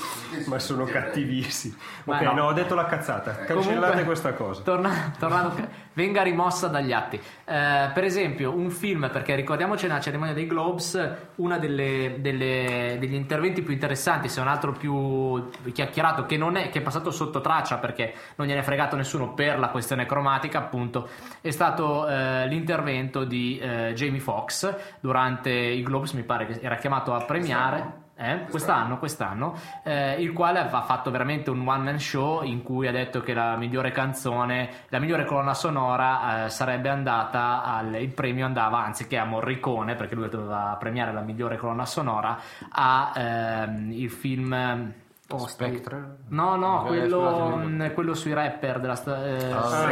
ma 0.46 0.58
sono 0.58 0.84
cattivissimi 0.84 1.76
Ma 2.06 2.16
ok 2.16 2.22
no. 2.22 2.32
no. 2.32 2.44
ho 2.46 2.52
detto 2.52 2.74
la 2.74 2.86
cazzata 2.86 3.34
cancellate 3.36 3.78
Comunque, 3.78 4.04
questa 4.04 4.32
cosa 4.32 4.62
torna- 4.62 5.12
tornando, 5.16 5.68
venga 5.92 6.22
rimossa 6.22 6.68
dagli 6.68 6.92
atti. 6.92 7.16
Eh, 7.16 7.90
per 7.92 8.04
esempio, 8.04 8.54
un 8.54 8.70
film, 8.70 9.08
perché 9.12 9.34
ricordiamoci 9.34 9.86
nella 9.86 10.00
cerimonia 10.00 10.34
dei 10.34 10.46
Globes, 10.46 11.10
uno 11.36 11.58
degli 11.58 13.14
interventi 13.14 13.62
più 13.62 13.72
interessanti, 13.72 14.28
se 14.28 14.40
non 14.40 14.48
altro 14.48 14.72
più 14.72 15.48
chiacchierato, 15.72 16.26
che, 16.26 16.36
è, 16.36 16.68
che 16.70 16.78
è 16.78 16.82
passato 16.82 17.10
sotto 17.10 17.40
traccia 17.40 17.78
perché 17.78 18.14
non 18.36 18.46
gliene 18.46 18.60
è 18.60 18.62
fregato 18.62 18.96
nessuno 18.96 19.34
per 19.34 19.58
la 19.58 19.68
questione 19.68 20.06
cromatica, 20.06 20.58
appunto, 20.58 21.08
è 21.40 21.50
stato 21.50 22.08
eh, 22.08 22.46
l'intervento 22.46 23.24
di 23.24 23.58
eh, 23.58 23.92
Jamie 23.94 24.20
Foxx 24.20 24.98
durante 25.00 25.50
i 25.50 25.82
Globes, 25.82 26.12
mi 26.12 26.22
pare 26.22 26.46
che 26.46 26.60
era 26.60 26.76
chiamato 26.76 27.14
a 27.14 27.24
premiare. 27.24 28.08
Eh, 28.20 28.44
quest'anno, 28.50 28.98
quest'anno. 28.98 29.54
Eh, 29.82 30.20
il 30.20 30.34
quale 30.34 30.58
ha 30.58 30.82
fatto 30.82 31.10
veramente 31.10 31.48
un 31.48 31.66
one 31.66 31.82
man 31.82 31.98
show 31.98 32.42
in 32.42 32.62
cui 32.62 32.86
ha 32.86 32.92
detto 32.92 33.22
che 33.22 33.32
la 33.32 33.56
migliore 33.56 33.92
canzone, 33.92 34.68
la 34.88 34.98
migliore 34.98 35.24
colonna 35.24 35.54
sonora 35.54 36.44
eh, 36.44 36.48
sarebbe 36.50 36.90
andata 36.90 37.64
al 37.64 37.94
il 37.94 38.12
premio 38.12 38.44
andava 38.44 38.84
anziché 38.84 39.16
a 39.16 39.24
Morricone 39.24 39.94
perché 39.94 40.14
lui 40.14 40.28
doveva 40.28 40.76
premiare 40.78 41.14
la 41.14 41.22
migliore 41.22 41.56
colonna 41.56 41.86
sonora 41.86 42.38
a 42.68 43.12
ehm, 43.16 43.90
il 43.92 44.10
film 44.10 44.92
posti. 45.36 45.64
Spectre? 45.64 46.16
No, 46.28 46.56
no, 46.56 46.84
Eh, 46.84 46.88
quello, 46.88 47.56
mh, 47.56 47.92
quello 47.94 48.14
sui 48.14 48.32
rapper 48.32 48.80
della 48.80 48.96
sta- 48.96 49.24
eh, 49.24 49.52
Ah, 49.52 49.90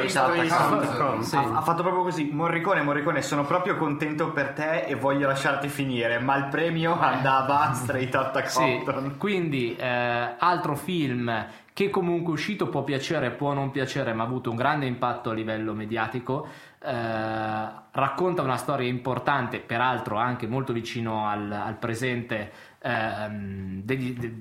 Compton. 0.96 1.22
sì. 1.22 1.37
Ha, 1.37 1.57
ha 1.57 1.61
fatto 1.61 1.83
proprio 1.83 2.03
così, 2.03 2.29
Morricone, 2.33 2.83
Morricone, 2.83 3.22
sono 3.22 3.44
proprio 3.44 3.77
contento 3.77 4.33
per 4.33 4.48
te 4.51 4.83
e 4.87 4.94
voglio 4.96 5.27
lasciarti 5.29 5.68
finire, 5.68 6.18
ma 6.18 6.37
il 6.37 6.46
premio 6.46 6.98
andava 6.98 7.68
a 7.68 7.72
Straight 7.74 8.14
Outta 8.14 8.44
Sì, 8.46 8.59
Compton. 8.59 9.14
quindi 9.18 9.77
eh, 9.77 10.35
altro 10.38 10.74
film 10.74 11.46
che 11.72 11.90
comunque 11.90 12.33
è 12.33 12.35
uscito 12.35 12.68
può 12.68 12.83
piacere, 12.83 13.31
può 13.31 13.53
non 13.53 13.70
piacere, 13.70 14.12
ma 14.12 14.24
ha 14.24 14.27
avuto 14.27 14.51
un 14.51 14.57
grande 14.57 14.87
impatto 14.87 15.31
a 15.31 15.35
livello 15.35 15.72
mediatico. 15.74 16.46
eh, 16.81 17.68
racconta 17.90 18.42
una 18.42 18.57
storia 18.57 18.88
importante, 18.88 19.59
peraltro 19.59 20.16
anche 20.16 20.46
molto 20.46 20.72
vicino 20.72 21.27
al, 21.29 21.51
al 21.51 21.74
presente, 21.77 22.53
ehm, 22.81 23.83
degli- 23.83 24.16
de- 24.16 24.35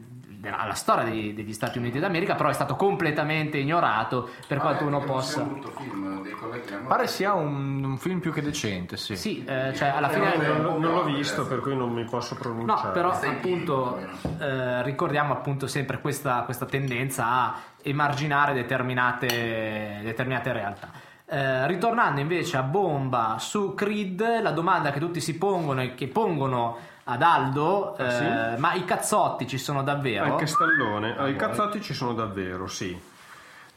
de- 0.50 0.56
alla 0.56 0.74
storia 0.74 1.04
degli, 1.04 1.34
degli 1.34 1.54
Stati 1.54 1.78
Uniti 1.78 2.00
d'America, 2.00 2.36
però 2.36 2.50
è 2.50 2.54
stato 2.54 2.76
completamente 2.76 3.58
ignorato 3.58 4.30
per 4.48 4.58
quanto 4.60 4.86
uno 4.86 5.00
possa. 5.02 5.40
È 5.40 5.44
un 5.44 5.50
brutto 5.54 5.72
film 5.72 6.22
dei 6.24 6.32
colleghi 6.34 6.66
della 6.70 6.82
Pare 6.88 7.08
sia 7.08 7.34
un, 7.34 7.84
un 7.84 7.98
film 7.98 8.20
più 8.20 8.32
che 8.32 8.42
decente, 8.42 8.98
sì. 8.98 9.16
Sì, 9.16 9.44
eh, 9.46 9.74
cioè 9.76 9.90
alla 9.90 10.10
fine. 10.10 10.36
Non, 10.38 10.62
l'ho- 10.62 10.80
non 10.80 10.94
l'ho 10.94 11.04
visto, 11.04 11.46
per 11.48 11.60
cui 11.60 11.76
non 11.76 11.92
mi 11.92 12.06
posso 12.06 12.36
pronunciare. 12.36 12.88
No, 12.88 12.92
però 12.92 13.12
appunto 13.12 14.00
eh, 14.40 14.84
ricordiamo 14.84 15.34
appunto 15.34 15.68
sempre 15.68 16.00
questa, 16.00 16.42
questa 16.44 16.66
tendenza 16.66 17.26
a 17.28 17.56
emarginare 17.82 18.54
determinate, 18.54 20.00
determinate 20.04 20.52
realtà. 20.54 20.90
Eh, 21.30 21.68
ritornando 21.68 22.22
invece 22.22 22.56
a 22.56 22.62
bomba 22.64 23.36
su 23.40 23.74
Creed, 23.74 24.42
la 24.42 24.52
domanda 24.52 24.92
che 24.92 25.00
tutti 25.00 25.20
si 25.20 25.38
pongono 25.38 25.82
e 25.82 25.94
che 25.94 26.08
pongono 26.08 26.78
ad 27.10 27.22
Aldo, 27.22 27.96
eh, 27.98 28.12
sì? 28.12 28.60
ma 28.60 28.74
i 28.74 28.84
cazzotti 28.84 29.48
ci 29.48 29.58
sono 29.58 29.82
davvero? 29.82 30.26
Anche 30.26 30.46
Stallone, 30.46 31.17
ah, 31.17 31.28
i 31.30 31.38
cazzotti 31.38 31.82
ci 31.82 31.93
sono 31.93 32.13
davvero, 32.13 32.67
sì. 32.67 33.15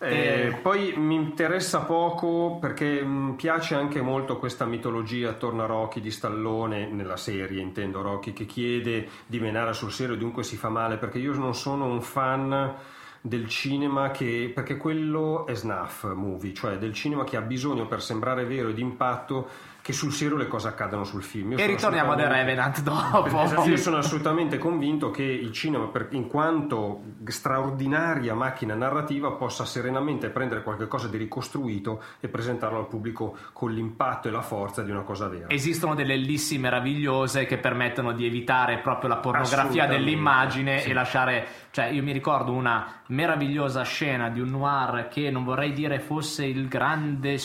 Eh, 0.03 0.59
Poi 0.63 0.95
mi 0.97 1.15
interessa 1.15 1.81
poco 1.81 2.57
perché 2.59 3.03
mi 3.03 3.35
piace 3.35 3.75
anche 3.75 4.01
molto 4.01 4.39
questa 4.39 4.65
mitologia 4.65 5.29
attorno 5.29 5.63
a 5.63 5.67
Rocky 5.67 6.01
di 6.01 6.11
Stallone, 6.11 6.87
nella 6.87 7.19
serie 7.19 7.61
intendo 7.61 8.01
Rocky, 8.01 8.33
che 8.33 8.47
chiede 8.47 9.09
di 9.27 9.39
menare 9.39 9.75
sul 9.75 9.93
serio 9.93 10.15
e 10.15 10.19
dunque 10.19 10.43
si 10.43 10.57
fa 10.57 10.71
male, 10.71 10.97
perché 10.97 11.19
io 11.19 11.35
non 11.35 11.55
sono 11.55 11.85
un 11.85 12.01
fan 12.01 12.75
del 13.21 13.47
cinema 13.49 14.11
che 14.11 14.51
perché 14.53 14.79
quello 14.79 15.47
è 15.47 15.55
snuff 15.55 16.05
movie, 16.15 16.55
cioè 16.55 16.79
del 16.79 16.95
cinema 16.95 17.23
che 17.25 17.37
ha 17.37 17.43
bisogno 17.43 17.87
per 17.87 18.03
sembrare 18.03 18.45
vero 18.45 18.71
e 18.71 18.73
d'impatto 18.73 19.49
che 19.83 19.93
sul 19.93 20.13
serio 20.13 20.37
le 20.37 20.47
cose 20.47 20.69
accadano 20.69 21.05
sul 21.05 21.23
film. 21.23 21.53
Io 21.53 21.59
E 21.59 21.67
ritorniamo 21.67 22.13
a 22.13 22.17
The 22.17 22.23
assolutamente- 22.25 22.53
Revenant 22.53 22.81
dopo. 23.23 23.27
Esatto, 23.45 23.69
Io 23.69 23.77
sono 23.77 23.97
assolutamente 23.97 24.59
convinto 24.59 25.11
che 25.11 25.23
il 25.23 25.53
cinema, 25.53 25.87
per- 25.87 26.09
in 26.11 26.27
quanto 26.29 27.01
straordinaria 27.27 28.35
macchina 28.35 28.75
narrativa, 28.75 29.33
possa 29.33 29.65
serenamente 29.65 30.29
prendere 30.31 30.63
qualcosa 30.63 31.09
di 31.09 31.17
ricostruito 31.17 32.03
e 32.21 32.29
presentarlo 32.29 32.79
al 32.79 32.87
pubblico 32.87 33.37
con 33.53 33.73
l'impatto 33.73 34.29
e 34.29 34.31
la 34.31 34.43
forza 34.43 34.83
di 34.83 34.91
una 34.91 35.03
cosa 35.03 35.29
vera. 35.29 35.49
Esistono 35.49 35.95
delle 35.95 36.15
ellissi 36.15 36.59
meravigliose 36.59 37.47
che 37.47 37.59
permettono 37.59 38.13
di 38.13 38.27
evitare 38.27 38.79
proprio 38.79 39.09
la 39.09 39.17
pornografia 39.17 39.87
dell'immagine 39.87 40.81
sì. 40.81 40.91
e 40.91 40.93
lasciare, 40.93 41.47
cioè 41.71 41.87
io 41.87 42.03
mi 42.03 42.13
ricordo 42.13 42.53
una 42.53 43.01
meravigliosa 43.07 43.83
scena 43.83 44.29
di 44.29 44.41
un 44.41 44.51
noir 44.51 45.09
che 45.09 45.31
non 45.31 45.45
vorrei 45.45 45.73
dire 45.73 45.99
fosse 46.01 46.45
il 46.45 46.69
grande 46.69 47.39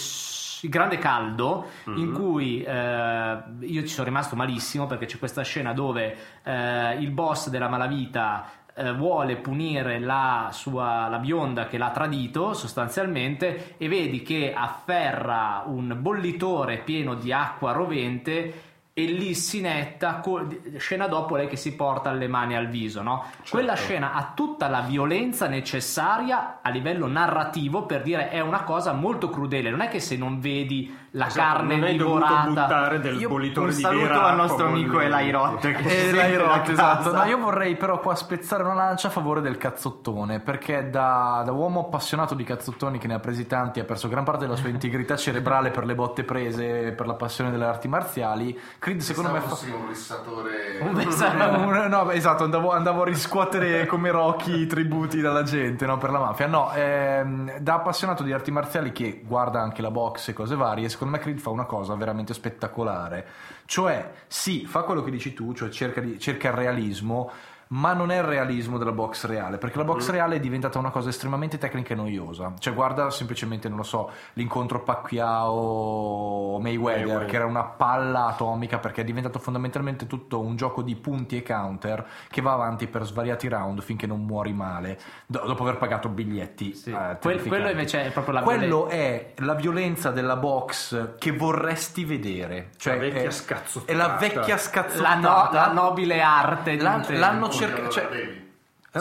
il 0.65 0.71
grande 0.71 0.97
caldo 0.97 1.67
in 1.85 2.11
cui 2.11 2.63
eh, 2.63 3.37
io 3.59 3.81
ci 3.81 3.87
sono 3.87 4.07
rimasto 4.07 4.35
malissimo 4.35 4.87
perché 4.87 5.05
c'è 5.05 5.19
questa 5.19 5.43
scena 5.43 5.73
dove 5.73 6.17
eh, 6.43 6.95
il 6.99 7.11
boss 7.11 7.49
della 7.49 7.69
malavita 7.69 8.49
eh, 8.73 8.91
vuole 8.93 9.37
punire 9.37 9.99
la 9.99 10.49
sua 10.51 11.07
la 11.07 11.19
bionda 11.19 11.67
che 11.67 11.77
l'ha 11.77 11.91
tradito 11.91 12.53
sostanzialmente 12.53 13.75
e 13.77 13.87
vedi 13.87 14.23
che 14.23 14.53
afferra 14.53 15.63
un 15.67 15.95
bollitore 15.99 16.79
pieno 16.79 17.13
di 17.13 17.31
acqua 17.31 17.71
rovente 17.71 18.73
e 18.97 19.03
lì 19.07 19.33
si 19.33 19.59
netta 19.59 20.21
co- 20.21 20.47
scena 20.77 21.07
dopo 21.07 21.35
lei 21.35 21.49
che 21.49 21.57
si 21.57 21.75
porta 21.75 22.13
le 22.13 22.29
mani 22.29 22.55
al 22.55 22.69
viso 22.69 23.01
no? 23.01 23.25
quella 23.49 23.73
scena 23.73 24.13
ha 24.13 24.31
tutta 24.33 24.69
la 24.69 24.79
violenza 24.79 25.47
necessaria 25.47 26.59
a 26.61 26.69
livello 26.69 27.05
narrativo 27.05 27.85
per 27.85 28.03
dire 28.03 28.29
è 28.29 28.39
una 28.39 28.63
cosa 28.63 28.93
molto 28.93 29.29
crudele 29.29 29.69
non 29.69 29.81
è 29.81 29.89
che 29.89 29.99
se 29.99 30.15
non 30.15 30.39
vedi 30.39 30.95
la 31.15 31.27
Esatto, 31.27 31.57
carne 31.57 31.77
non 31.77 31.91
divorata 31.91 32.47
buttare 32.49 32.99
del 32.99 33.15
Io 33.19 33.29
bollitore 33.29 33.69
un 33.69 33.75
di 33.75 33.81
saluto 33.81 34.03
vera 34.03 34.15
al 34.15 34.21
acqua 34.31 34.35
nostro 34.35 34.67
amico. 34.67 34.99
Eli 34.99 35.31
Roth 35.31 35.67
da 35.67 36.37
rotto, 36.37 36.71
esatto. 36.71 37.13
No, 37.13 37.23
io 37.23 37.37
vorrei 37.37 37.75
però 37.77 37.99
qua 37.99 38.15
spezzare 38.15 38.63
una 38.63 38.73
lancia 38.73 39.07
a 39.07 39.11
favore 39.11 39.41
del 39.41 39.57
cazzottone, 39.57 40.39
perché 40.39 40.89
da, 40.89 41.41
da 41.45 41.51
uomo 41.51 41.81
appassionato 41.81 42.35
di 42.35 42.43
cazzottoni 42.43 42.97
che 42.97 43.07
ne 43.07 43.13
ha 43.13 43.19
presi 43.19 43.47
tanti, 43.47 43.79
ha 43.79 43.85
perso 43.85 44.09
gran 44.09 44.23
parte 44.25 44.41
della 44.45 44.57
sua 44.57 44.69
integrità 44.69 45.15
cerebrale 45.15 45.71
per 45.71 45.85
le 45.85 45.95
botte 45.95 46.23
prese, 46.23 46.91
per 46.91 47.07
la 47.07 47.13
passione 47.13 47.49
delle 47.49 47.65
arti 47.65 47.87
marziali, 47.87 48.59
Creed 48.77 48.99
secondo 48.99 49.31
me 49.31 49.39
fa... 49.39 49.47
fossi 49.47 49.69
un 49.69 49.87
vessatore 49.87 50.79
Un 50.81 50.93
vessatore. 50.93 51.55
Un- 51.55 51.85
no, 51.89 52.11
esatto, 52.11 52.43
andavo, 52.43 52.71
andavo 52.71 53.03
a 53.03 53.05
riscuotere 53.05 53.85
come 53.87 54.11
Rocky 54.11 54.61
i 54.61 54.67
tributi 54.67 55.21
dalla 55.21 55.43
gente 55.43 55.85
no, 55.85 55.97
per 55.97 56.11
la 56.11 56.19
mafia. 56.19 56.47
No, 56.47 56.71
ehm, 56.73 57.59
da 57.59 57.75
appassionato 57.75 58.23
di 58.23 58.33
arti 58.33 58.51
marziali 58.51 58.91
che 58.91 59.21
guarda 59.25 59.61
anche 59.61 59.81
la 59.81 59.91
box 59.91 60.29
e 60.29 60.33
cose 60.33 60.55
varie, 60.55 60.89
secondo 60.89 61.04
me 61.05 61.19
Creed 61.19 61.39
fa 61.39 61.49
una 61.49 61.65
cosa 61.65 61.95
veramente 61.95 62.33
spettacolare. 62.33 63.25
Cioè, 63.65 64.11
sì, 64.27 64.65
fa 64.65 64.83
quello 64.83 65.03
che 65.03 65.11
dici 65.11 65.33
tu, 65.33 65.53
cioè 65.53 65.69
cerca, 65.69 66.01
di- 66.01 66.19
cerca 66.19 66.49
il 66.49 66.53
realismo. 66.53 67.31
Ma 67.67 67.93
non 67.93 68.11
è 68.11 68.17
il 68.17 68.23
realismo 68.23 68.77
della 68.77 68.91
box 68.91 69.25
reale, 69.25 69.57
perché 69.57 69.77
la 69.77 69.83
box 69.85 70.09
reale 70.09 70.35
è 70.35 70.39
diventata 70.39 70.77
una 70.79 70.89
cosa 70.91 71.09
estremamente 71.09 71.57
tecnica 71.57 71.93
e 71.93 71.97
noiosa. 71.97 72.53
Cioè, 72.59 72.73
guarda 72.73 73.09
semplicemente, 73.09 73.67
non 73.69 73.77
lo 73.77 73.83
so, 73.83 74.11
l'incontro 74.33 74.83
Pacquiao-Mayweather, 74.83 77.05
Mayweather. 77.05 77.29
che 77.29 77.35
era 77.35 77.45
una 77.45 77.63
palla 77.63 78.25
atomica 78.27 78.77
perché 78.79 79.01
è 79.01 79.03
diventato 79.03 79.39
fondamentalmente 79.39 80.07
tutto 80.07 80.39
un 80.39 80.55
gioco 80.55 80.81
di 80.81 80.95
punti 80.95 81.37
e 81.37 81.43
counter 81.43 82.05
che 82.29 82.41
va 82.41 82.53
avanti 82.53 82.87
per 82.87 83.03
svariati 83.05 83.47
round 83.47 83.81
finché 83.81 84.07
non 84.07 84.23
muori 84.25 84.53
male 84.53 84.99
do- 85.25 85.43
dopo 85.45 85.63
aver 85.63 85.77
pagato 85.77 86.09
biglietti 86.09 86.73
Sì. 86.73 86.91
eh, 86.91 87.17
quello 87.19 87.69
invece 87.69 88.05
è 88.05 88.11
proprio 88.11 88.35
la 88.35 88.41
quello 88.41 88.87
è 88.87 89.33
la 89.37 89.53
violenza 89.53 90.11
della 90.11 90.35
box 90.35 91.15
che 91.17 91.31
vorresti 91.31 92.05
vedere 92.05 92.69
cioè 92.77 92.93
La 92.95 92.99
vecchia 92.99 93.21
è, 93.23 93.31
scazzottata. 93.31 93.91
è 93.91 93.95
la 93.95 94.07
vecchia 94.19 94.55
la, 94.55 94.57
scazzottata 94.57 95.19
no- 95.19 95.49
la 95.51 95.71
nobile 95.71 96.21
arte 96.21 96.71
di 96.75 96.81
L'han- 96.81 96.99
un 96.99 97.05
tempo. 97.05 97.19
l'hanno 97.19 97.49
Milione 97.59 97.89
cioè, 97.89 98.07
bevi. 98.07 98.53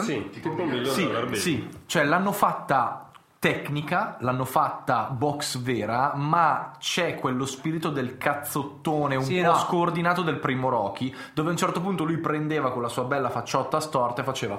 Sì, 0.03 0.29
tipo 0.29 0.49
un 0.49 0.67
milione 0.67 1.35
sì, 1.35 1.39
sì, 1.39 1.69
cioè 1.85 2.03
l'hanno 2.03 2.33
fatta 2.33 3.04
tecnica, 3.39 4.17
l'hanno 4.21 4.45
fatta 4.45 5.03
box 5.11 5.57
vera, 5.59 6.13
ma 6.15 6.71
c'è 6.79 7.15
quello 7.15 7.45
spirito 7.45 7.89
del 7.89 8.17
cazzottone 8.17 9.15
un 9.15 9.23
Sì, 9.23 9.39
po' 9.41 9.47
no. 9.51 9.55
scordinato 9.57 10.21
del 10.23 10.37
primo 10.39 10.69
Rocky, 10.69 11.13
dove 11.33 11.49
a 11.49 11.51
un 11.51 11.57
certo 11.57 11.79
punto 11.81 12.03
lui 12.03 12.17
prendeva 12.17 12.71
con 12.71 12.81
la 12.81 12.87
sua 12.87 13.03
bella 13.03 13.29
facciotta 13.29 13.79
storta 13.79 14.21
e 14.21 14.25
faceva 14.25 14.57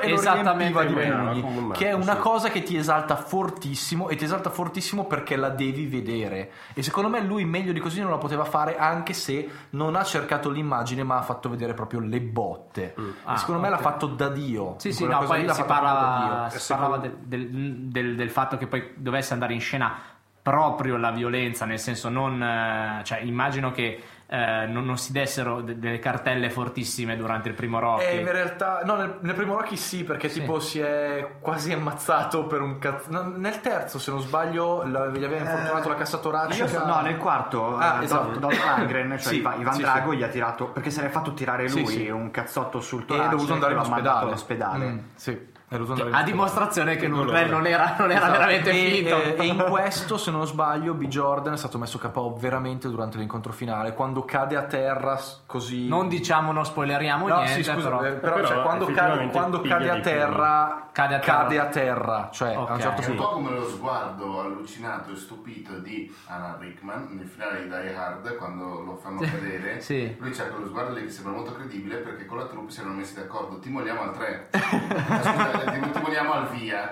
e 0.00 0.08
lo 0.08 0.14
Esattamente 0.14 0.86
di 0.86 0.92
pugni, 1.40 1.70
che 1.72 1.88
è 1.88 1.92
una 1.92 2.14
sì. 2.14 2.18
cosa 2.20 2.48
che 2.50 2.62
ti 2.62 2.76
esalta 2.76 3.16
fortissimo 3.16 4.08
e 4.08 4.16
ti 4.16 4.24
esalta 4.24 4.50
fortissimo 4.50 5.04
perché 5.06 5.36
la 5.36 5.48
devi 5.48 5.86
vedere 5.86 6.50
e 6.74 6.82
secondo 6.82 7.08
me 7.08 7.20
lui 7.20 7.44
meglio 7.44 7.72
di 7.72 7.80
così 7.80 8.00
non 8.00 8.10
la 8.10 8.18
poteva 8.18 8.44
fare 8.44 8.76
anche 8.76 9.12
se 9.12 9.48
non 9.70 9.96
ha 9.96 10.02
cercato 10.04 10.50
l'immagine 10.50 11.02
ma 11.04 11.16
ha 11.18 11.22
fatto 11.22 11.48
vedere 11.48 11.74
proprio 11.74 12.00
le 12.00 12.20
botte 12.20 12.94
Ah, 13.24 13.34
e 13.34 13.38
secondo 13.38 13.60
me 13.60 13.68
ok. 13.68 13.74
l'ha 13.74 13.80
fatto 13.80 14.06
da 14.06 14.28
Dio 14.28 14.74
Sì, 14.78 14.92
sì, 14.92 15.06
no, 15.06 15.22
poi 15.24 15.48
si 15.52 15.62
parlava, 15.64 16.48
Dio. 16.48 16.58
si 16.58 16.72
parlava 16.72 16.96
del, 16.98 17.13
del- 17.22 17.48
del- 17.50 18.14
del 18.16 18.30
fatto 18.30 18.56
che 18.56 18.66
poi 18.66 18.92
dovesse 18.96 19.32
andare 19.32 19.52
in 19.54 19.60
scena 19.60 19.94
proprio 20.42 20.96
la 20.98 21.10
violenza, 21.10 21.64
nel 21.64 21.78
senso 21.78 22.08
non... 22.10 22.42
eh, 22.42 23.00
cioè 23.04 23.20
immagino 23.20 23.70
che 23.72 24.02
eh, 24.26 24.66
non, 24.66 24.84
non 24.84 24.98
si 24.98 25.10
dessero 25.12 25.60
de- 25.62 25.78
delle 25.78 25.98
cartelle 25.98 26.50
fortissime 26.50 27.16
durante 27.16 27.48
il 27.48 27.54
primo 27.54 27.78
Rocky. 27.78 28.04
Eh, 28.04 28.20
in 28.20 28.30
realtà, 28.30 28.80
no, 28.84 28.96
nel, 28.96 29.16
nel 29.20 29.34
primo 29.34 29.54
Rocky 29.56 29.76
sì, 29.76 30.02
perché 30.04 30.28
Sì. 30.28 30.40
tipo 30.40 30.60
si 30.60 30.80
è 30.80 31.36
quasi 31.40 31.72
ammazzato 31.72 32.44
per 32.46 32.60
un 32.60 32.78
cazzo. 32.78 33.10
no, 33.10 33.22
nel 33.36 33.60
terzo, 33.62 33.98
se 33.98 34.10
non 34.10 34.20
sbaglio, 34.20 34.82
la- 34.86 35.06
gli 35.08 35.24
aveva 35.24 35.40
infortunato 35.50 35.88
la 35.88 35.94
cassa 35.94 36.18
toracica. 36.18 36.64
Io 36.64 36.68
so- 36.70 36.84
no, 36.84 37.00
nel 37.00 37.16
quarto, 37.16 37.76
Ah, 37.78 38.00
eh, 38.00 38.04
esatto. 38.04 38.30
Dol- 38.30 38.38
Dolph 38.40 38.76
Lundgren, 38.76 39.10
cioè 39.18 39.18
Sì, 39.32 39.36
Ivan 39.38 39.72
sì, 39.72 39.80
Drago, 39.82 40.10
sì. 40.10 40.16
gli 40.18 40.22
ha 40.24 40.28
tirato 40.28 40.66
perché 40.68 40.90
se 40.90 41.00
l'è 41.02 41.08
fatto 41.08 41.32
tirare 41.32 41.68
lui 41.70 41.86
Sì, 41.86 41.96
sì. 42.04 42.08
un 42.10 42.30
cazzotto 42.30 42.80
sul 42.80 43.02
E 43.02 43.06
torace 43.06 43.26
è 43.28 43.30
dovuto 43.30 43.52
andare 43.54 43.72
in 43.72 43.78
ospedale. 43.78 44.26
all'ospedale. 44.26 44.86
Mm, 44.86 44.98
sì. 45.14 45.52
È 45.66 45.76
dovuto 45.78 46.02
andare 46.02 46.22
A 46.22 46.22
dimostrazione 46.24 46.96
che 46.96 47.08
Non 47.08 47.24
non 47.26 47.66
era, 47.66 47.94
non 47.98 48.10
era 48.10 48.20
Esatto. 48.26 48.30
veramente 48.32 48.70
e, 48.70 48.90
finto. 48.90 49.22
eh, 49.22 49.36
e 49.38 49.46
in 49.46 49.64
questo, 49.68 50.16
se 50.18 50.30
non 50.30 50.46
sbaglio, 50.46 50.92
B. 50.94 51.06
Jordan 51.06 51.54
è 51.54 51.56
stato 51.56 51.78
messo 51.78 51.98
KO 51.98 52.34
veramente 52.38 52.88
durante 52.88 53.16
l'incontro 53.18 53.50
finale, 53.52 53.94
quando 53.94 54.24
cade 54.24 54.56
a 54.56 54.62
terra 54.64 55.18
così. 55.46 55.88
non 55.88 56.08
diciamo, 56.08 56.52
non 56.52 56.64
spoileriamo 56.64 57.26
No, 57.26 57.36
niente, 57.36 57.62
sì, 57.62 57.70
scusa, 57.70 57.88
però... 57.88 58.04
eh, 58.04 58.12
però, 58.12 58.34
Però 58.36 58.46
cioè, 58.46 58.62
quando, 58.62 58.86
cade, 58.86 59.26
quando 59.28 59.60
cade 59.62 59.90
a 59.90 60.00
terra, 60.00 60.88
Cade 60.92 61.14
a 61.16 61.18
terra. 61.18 61.66
terra, 61.68 62.28
cioè 62.30 62.54
a 62.54 62.60
Ok. 62.60 62.70
un 62.70 62.80
certo 62.80 63.00
È 63.00 63.04
un 63.06 63.16
punto. 63.16 63.22
po' 63.28 63.34
come 63.34 63.50
lo 63.50 63.66
sguardo 63.68 64.40
allucinato 64.42 65.10
e 65.10 65.16
stupito 65.16 65.78
di 65.78 66.14
Anna 66.26 66.56
Rickman 66.60 67.08
nel 67.16 67.26
finale 67.26 67.62
di 67.62 67.68
Die 67.68 67.96
Hard 67.96 68.36
quando 68.36 68.80
lo 68.80 68.96
fanno 69.02 69.20
cadere. 69.20 69.80
Sì. 69.84 70.14
Lui 70.18 70.30
c'ha 70.30 70.44
quello 70.44 70.66
sguardo 70.66 70.94
lì 70.94 71.02
che 71.04 71.10
sembra 71.10 71.32
molto 71.32 71.52
credibile 71.54 71.96
perché 71.96 72.26
con 72.26 72.38
la 72.38 72.44
troupe 72.46 72.70
si 72.70 72.78
erano 72.80 72.94
messi 72.94 73.14
d'accordo. 73.14 73.58
Ti 73.58 73.70
molliamo 73.70 74.02
al 74.02 74.12
3. 74.12 74.50
Ti, 75.58 75.90
ti 75.90 76.00
molliamo 76.00 76.32
al 76.32 76.48
via. 76.48 76.88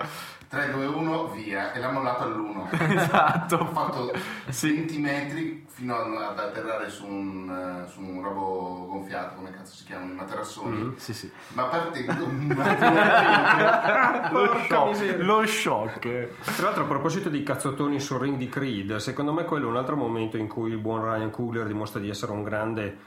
3, 0.53 0.71
2, 0.71 0.85
1, 0.85 1.27
via. 1.29 1.73
E 1.73 1.79
l'ha 1.79 1.89
mollato 1.89 2.25
all'1. 2.25 2.67
Esatto. 2.93 3.59
Ha 3.59 3.65
fatto 3.65 4.13
20 4.45 4.99
metri 4.99 5.65
fino 5.67 5.95
ad 5.95 6.37
atterrare 6.37 6.89
su 6.89 7.07
un, 7.07 7.49
eh, 7.49 7.89
su 7.89 8.01
un 8.01 8.21
robo 8.21 8.85
gonfiato, 8.87 9.35
come 9.35 9.49
cazzo 9.49 9.73
si 9.73 9.83
chiamano, 9.83 10.11
i 10.11 10.15
materassoni. 10.15 10.93
Sì, 10.97 11.13
sì. 11.13 11.31
Ma 11.53 11.63
partendo 11.63 12.29
Lo 14.31 14.59
shock. 14.67 15.15
Lo 15.17 15.45
shock. 15.47 16.27
Tra 16.55 16.65
l'altro 16.65 16.83
a 16.83 16.87
proposito 16.87 17.29
di 17.29 17.41
cazzottoni 17.41 17.99
sul 17.99 18.19
ring 18.19 18.37
di 18.37 18.47
Creed, 18.47 18.97
secondo 18.97 19.33
me 19.33 19.45
quello 19.45 19.67
è 19.67 19.69
un 19.71 19.77
altro 19.77 19.95
momento 19.95 20.37
in 20.37 20.47
cui 20.47 20.69
il 20.69 20.77
buon 20.77 21.03
Ryan 21.03 21.31
Coogler 21.31 21.65
dimostra 21.65 21.99
di 21.99 22.09
essere 22.09 22.31
un 22.31 22.43
grande 22.43 22.97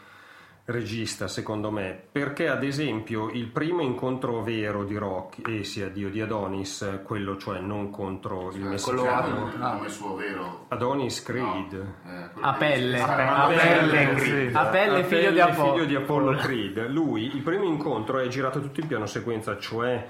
regista, 0.67 1.29
secondo 1.29 1.71
me, 1.71 1.97
perché 2.11 2.49
ad 2.49 2.65
esempio 2.65 3.31
il 3.31 3.47
primo 3.47 3.83
incontro 3.83 4.43
vero 4.43 4.85
di 4.85 4.97
Rocky, 4.97 5.43
eh 5.61 5.65
sì, 5.65 5.83
addio, 5.83 6.11
di 6.11 6.21
Adonis, 6.21 7.01
quello 7.05 7.37
cioè 7.37 7.61
non 7.61 7.91
contro 7.91 8.51
il 8.51 8.51
quello 8.51 8.69
messicano, 8.71 9.51
il 9.53 9.59
nome 9.59 9.89
suo 9.89 10.15
vero. 10.17 10.67
Adonis 10.69 11.23
Creed. 11.23 11.73
Eh, 11.73 12.31
quello 12.33 12.47
A 12.47 12.53
pelle. 12.55 13.01
Ah, 13.01 13.45
A 13.45 13.49
pelle. 13.49 14.53
A 14.53 14.65
pelle, 14.67 15.05
figlio 15.05 15.31
di 15.31 15.41
Apelle, 15.41 15.41
Apollo. 15.41 15.73
figlio 15.73 15.85
di 15.85 15.95
Apollo 15.95 16.37
Creed. 16.37 16.89
Lui, 16.89 17.37
il 17.37 17.43
primo 17.43 17.65
incontro 17.65 18.19
è 18.19 18.27
girato 18.29 18.61
tutto 18.61 18.81
in 18.81 18.89
piano 18.89 19.07
sequenza, 19.07 19.59
cioè 19.59 20.05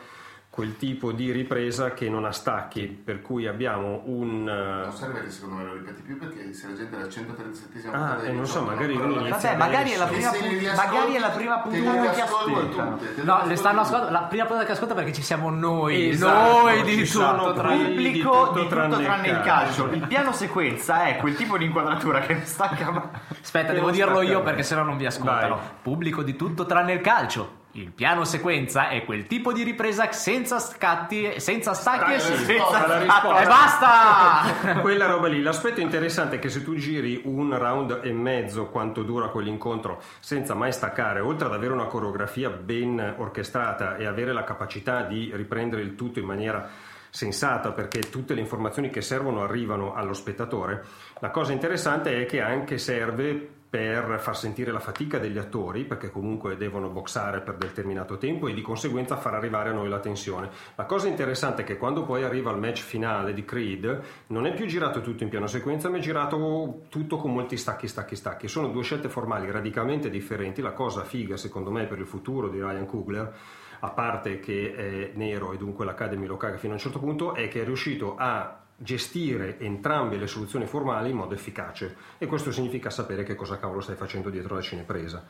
quel 0.57 0.79
tipo 0.79 1.13
di 1.13 1.33
ripresa 1.33 1.93
che 1.93 2.09
non 2.09 2.25
ha 2.25 2.33
stacchi, 2.33 2.87
per 2.87 3.21
cui 3.21 3.47
abbiamo 3.47 4.01
un... 4.07 4.45
Non 4.45 4.91
serve 4.91 5.25
che 5.25 5.29
secondo 5.31 5.57
me 5.57 5.65
lo 5.65 5.75
ripeti 5.75 6.01
più 6.01 6.19
perché 6.19 6.51
se 6.55 6.69
la 6.69 6.75
gente 6.75 6.97
è 6.97 7.03
al 7.03 7.11
137 7.11 7.91
Ah, 7.93 8.25
e 8.25 8.33
non 8.33 8.47
so, 8.47 8.63
magari 8.63 8.95
uno 8.95 9.21
inizia 9.21 9.51
Vabbè, 9.51 9.57
magari 9.57 9.91
è 9.91 10.07
prima, 10.07 10.31
riascolti- 10.31 10.65
magari 10.75 11.13
è 11.13 11.19
la 11.19 11.29
prima 11.29 11.59
puntata 11.59 12.11
che 12.11 12.21
ascoltano. 12.23 12.97
tutte, 12.97 13.23
No, 13.23 13.43
le 13.45 13.57
stanno 13.57 13.81
ascolti 13.81 13.95
ascoltando. 13.97 14.11
La 14.19 14.27
prima 14.29 14.45
puntata 14.47 14.67
che 14.67 14.73
ascolta 14.73 14.95
perché 14.95 15.13
ci 15.13 15.23
siamo 15.23 15.51
noi. 15.51 16.09
Esatto, 16.09 16.61
noi 16.63 16.83
di 16.85 17.05
sono 17.05 17.37
tutto. 17.49 17.53
Tra... 17.53 17.69
Pubblico 17.69 18.53
di 18.53 18.59
tutto 18.63 18.67
tranne 18.69 19.05
tranne, 19.05 19.29
il 19.29 19.41
calcio. 19.41 19.93
Il 19.93 20.07
piano 20.07 20.33
sequenza 20.33 21.05
è 21.05 21.17
quel 21.19 21.37
tipo 21.37 21.59
di 21.59 21.67
inquadratura 21.67 22.21
che 22.21 22.41
stacca. 22.45 23.11
Aspetta, 23.43 23.75
devo 23.75 23.91
dirlo 23.91 24.23
io 24.23 24.43
perché 24.43 24.63
sennò 24.63 24.85
non 24.85 24.97
vi 24.97 25.05
ascoltano. 25.05 25.61
Pubblico 25.83 26.23
di 26.23 26.35
tutto 26.35 26.65
tranne 26.65 26.95
il 26.95 27.03
calcio. 27.03 27.65
Il 27.77 27.93
piano 27.93 28.25
sequenza 28.25 28.89
è 28.89 29.05
quel 29.05 29.27
tipo 29.27 29.53
di 29.53 29.63
ripresa 29.63 30.11
senza 30.11 30.59
scatti, 30.59 31.39
senza 31.41 31.75
stacchi 31.75 32.13
e 32.13 32.37
risposta. 32.37 33.03
E 33.03 33.47
basta! 33.47 34.81
Quella 34.81 35.05
roba 35.05 35.29
lì, 35.29 35.43
l'aspetto 35.43 35.83
interessante 35.83 36.37
è 36.37 36.39
che 36.39 36.49
se 36.49 36.65
tu 36.65 36.75
giri 36.75 37.21
un 37.25 37.57
round 37.59 38.01
e 38.03 38.13
mezzo 38.13 38.69
quanto 38.69 39.03
dura 39.03 39.29
quell'incontro 39.29 40.01
senza 40.21 40.55
mai 40.55 40.73
staccare, 40.73 41.21
oltre 41.21 41.49
ad 41.49 41.53
avere 41.53 41.75
una 41.75 41.85
coreografia 41.85 42.49
ben 42.49 43.15
orchestrata 43.19 43.97
e 43.97 44.07
avere 44.07 44.33
la 44.33 44.45
capacità 44.45 45.03
di 45.03 45.31
riprendere 45.35 45.83
il 45.83 45.97
tutto 45.97 46.19
in 46.19 46.25
maniera 46.25 46.67
sensata 47.11 47.73
perché 47.73 48.09
tutte 48.09 48.33
le 48.33 48.41
informazioni 48.41 48.89
che 48.89 49.03
servono 49.03 49.43
arrivano 49.43 49.95
allo 49.95 50.15
spettatore, 50.15 50.83
la 51.19 51.29
cosa 51.29 51.53
interessante 51.53 52.23
è 52.23 52.25
che 52.25 52.41
anche 52.41 52.79
serve 52.79 53.56
per 53.69 54.19
far 54.21 54.37
sentire 54.37 54.71
la 54.71 54.79
fatica 54.79 55.19
degli 55.19 55.39
attori, 55.39 55.85
perché 55.85 56.11
comunque 56.11 56.57
devono 56.57 56.89
boxare 56.89 57.41
per 57.41 57.57
determinato 57.57 58.17
tempo 58.17 58.47
e 58.47 58.55
di 58.55 58.63
conseguenza 58.63 59.17
far 59.17 59.35
arrivare 59.35 59.71
a 59.71 59.73
noi 59.73 59.89
la 59.89 59.99
tensione. 59.99 60.51
La 60.77 60.85
cosa 60.85 61.09
interessante 61.09 61.63
è 61.63 61.65
che 61.65 61.77
quando 61.77 62.05
poi 62.05 62.23
arriva 62.23 62.53
il 62.53 62.59
match 62.59 62.83
finale 62.83 63.35
di 63.35 63.45
Creed, 63.45 64.03
non 64.29 64.47
è 64.47 64.55
più 64.55 64.67
girato 64.67 65.01
tutto 65.01 65.25
in 65.25 65.29
piano 65.29 65.47
sequenza, 65.47 65.89
ma 65.89 65.97
è 65.97 66.01
girato 66.01 66.83
tutto 66.89 67.17
con 67.17 67.33
molti 67.33 67.57
stacchi, 67.57 67.89
stacchi, 67.89 68.17
stacchi. 68.17 68.49
Sono 68.49 68.69
due 68.69 68.83
scelte 68.83 69.09
formali 69.09 69.51
radicalmente 69.51 70.11
differenti. 70.11 70.63
La 70.63 70.73
cosa 70.73 71.03
figa, 71.03 71.37
secondo 71.37 71.71
me, 71.71 71.87
per 71.87 71.99
il 71.99 72.07
futuro 72.07 72.49
di 72.49 72.61
Ryan 72.61 72.87
Coogler, 72.87 73.35
a 73.81 73.91
parte 73.91 74.39
che 74.39 74.75
è 74.75 75.11
nero 75.17 75.53
e 75.53 75.57
dunque 75.57 75.85
l'Academy 75.85 76.27
lo 76.27 76.37
caga 76.37 76.57
fino 76.57 76.73
a 76.73 76.77
un 76.77 76.81
certo 76.81 76.99
punto, 76.99 77.35
è 77.35 77.49
che 77.49 77.63
è 77.63 77.65
riuscito 77.65 78.15
a 78.17 78.61
gestire 78.77 79.59
entrambe 79.59 80.17
le 80.17 80.27
soluzioni 80.27 80.67
formali 80.67 81.11
in 81.11 81.17
modo 81.17 81.35
efficace 81.35 81.97
e 82.19 82.27
questo 82.27 82.53
significa 82.53 82.91
sapere 82.91 83.23
che 83.23 83.35
cosa 83.35 83.59
cavolo 83.59 83.81
stai 83.81 83.97
facendo 83.97 84.29
dietro 84.29 84.55
la 84.55 84.61
cinepresa 84.61 85.25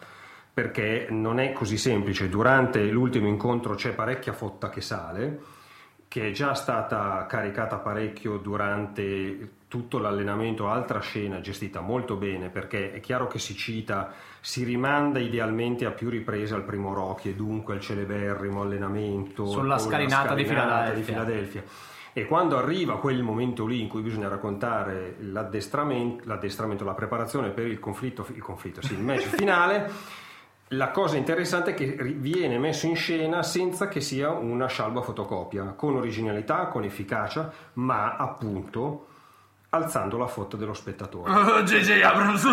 perché 0.52 1.06
non 1.10 1.38
è 1.38 1.52
così 1.52 1.76
semplice 1.76 2.28
durante 2.28 2.82
l'ultimo 2.86 3.28
incontro 3.28 3.74
c'è 3.74 3.92
parecchia 3.92 4.32
fotta 4.32 4.68
che 4.68 4.80
sale 4.80 5.40
che 6.08 6.28
è 6.28 6.30
già 6.30 6.54
stata 6.54 7.26
caricata 7.28 7.76
parecchio 7.76 8.38
durante 8.38 9.50
tutto 9.68 9.98
l'allenamento, 9.98 10.68
altra 10.68 11.00
scena 11.00 11.40
gestita 11.40 11.80
molto 11.80 12.14
bene 12.16 12.48
perché 12.48 12.92
è 12.92 13.00
chiaro 13.00 13.26
che 13.26 13.38
si 13.38 13.54
cita, 13.54 14.12
si 14.40 14.62
rimanda 14.64 15.18
idealmente 15.18 15.84
a 15.84 15.90
più 15.90 16.08
riprese 16.08 16.54
al 16.54 16.62
primo 16.62 16.94
Rocky 16.94 17.30
e 17.30 17.34
dunque 17.34 17.74
al 17.74 17.80
celeberrimo 17.80 18.62
allenamento 18.62 19.44
Sulla 19.46 19.74
la 19.74 19.78
scalinata 19.78 20.34
di 20.34 20.44
scalinata 20.44 20.68
Filadelfia. 20.68 20.94
di 20.94 21.02
Filadelfia. 21.02 21.62
E 22.18 22.24
quando 22.24 22.56
arriva 22.56 22.96
quel 22.96 23.22
momento 23.22 23.66
lì 23.66 23.78
in 23.78 23.88
cui 23.88 24.00
bisogna 24.00 24.28
raccontare 24.28 25.16
l'addestramento, 25.18 26.24
l'addestramento, 26.24 26.82
la 26.82 26.94
preparazione 26.94 27.50
per 27.50 27.66
il 27.66 27.78
conflitto, 27.78 28.26
il 28.32 28.40
conflitto, 28.40 28.80
sì, 28.80 28.94
il 28.94 29.02
match 29.02 29.24
finale, 29.36 29.90
la 30.68 30.92
cosa 30.92 31.18
interessante 31.18 31.72
è 31.72 31.74
che 31.74 31.94
viene 32.16 32.58
messo 32.58 32.86
in 32.86 32.96
scena 32.96 33.42
senza 33.42 33.88
che 33.88 34.00
sia 34.00 34.30
una 34.30 34.66
scialba 34.66 35.02
fotocopia, 35.02 35.74
con 35.76 35.94
originalità, 35.94 36.68
con 36.68 36.84
efficacia, 36.84 37.52
ma 37.74 38.16
appunto 38.16 39.08
alzando 39.70 40.16
la 40.16 40.26
foto 40.26 40.56
dello 40.56 40.74
spettatore. 40.74 41.62
JJ 41.64 42.02
Abrams. 42.02 42.46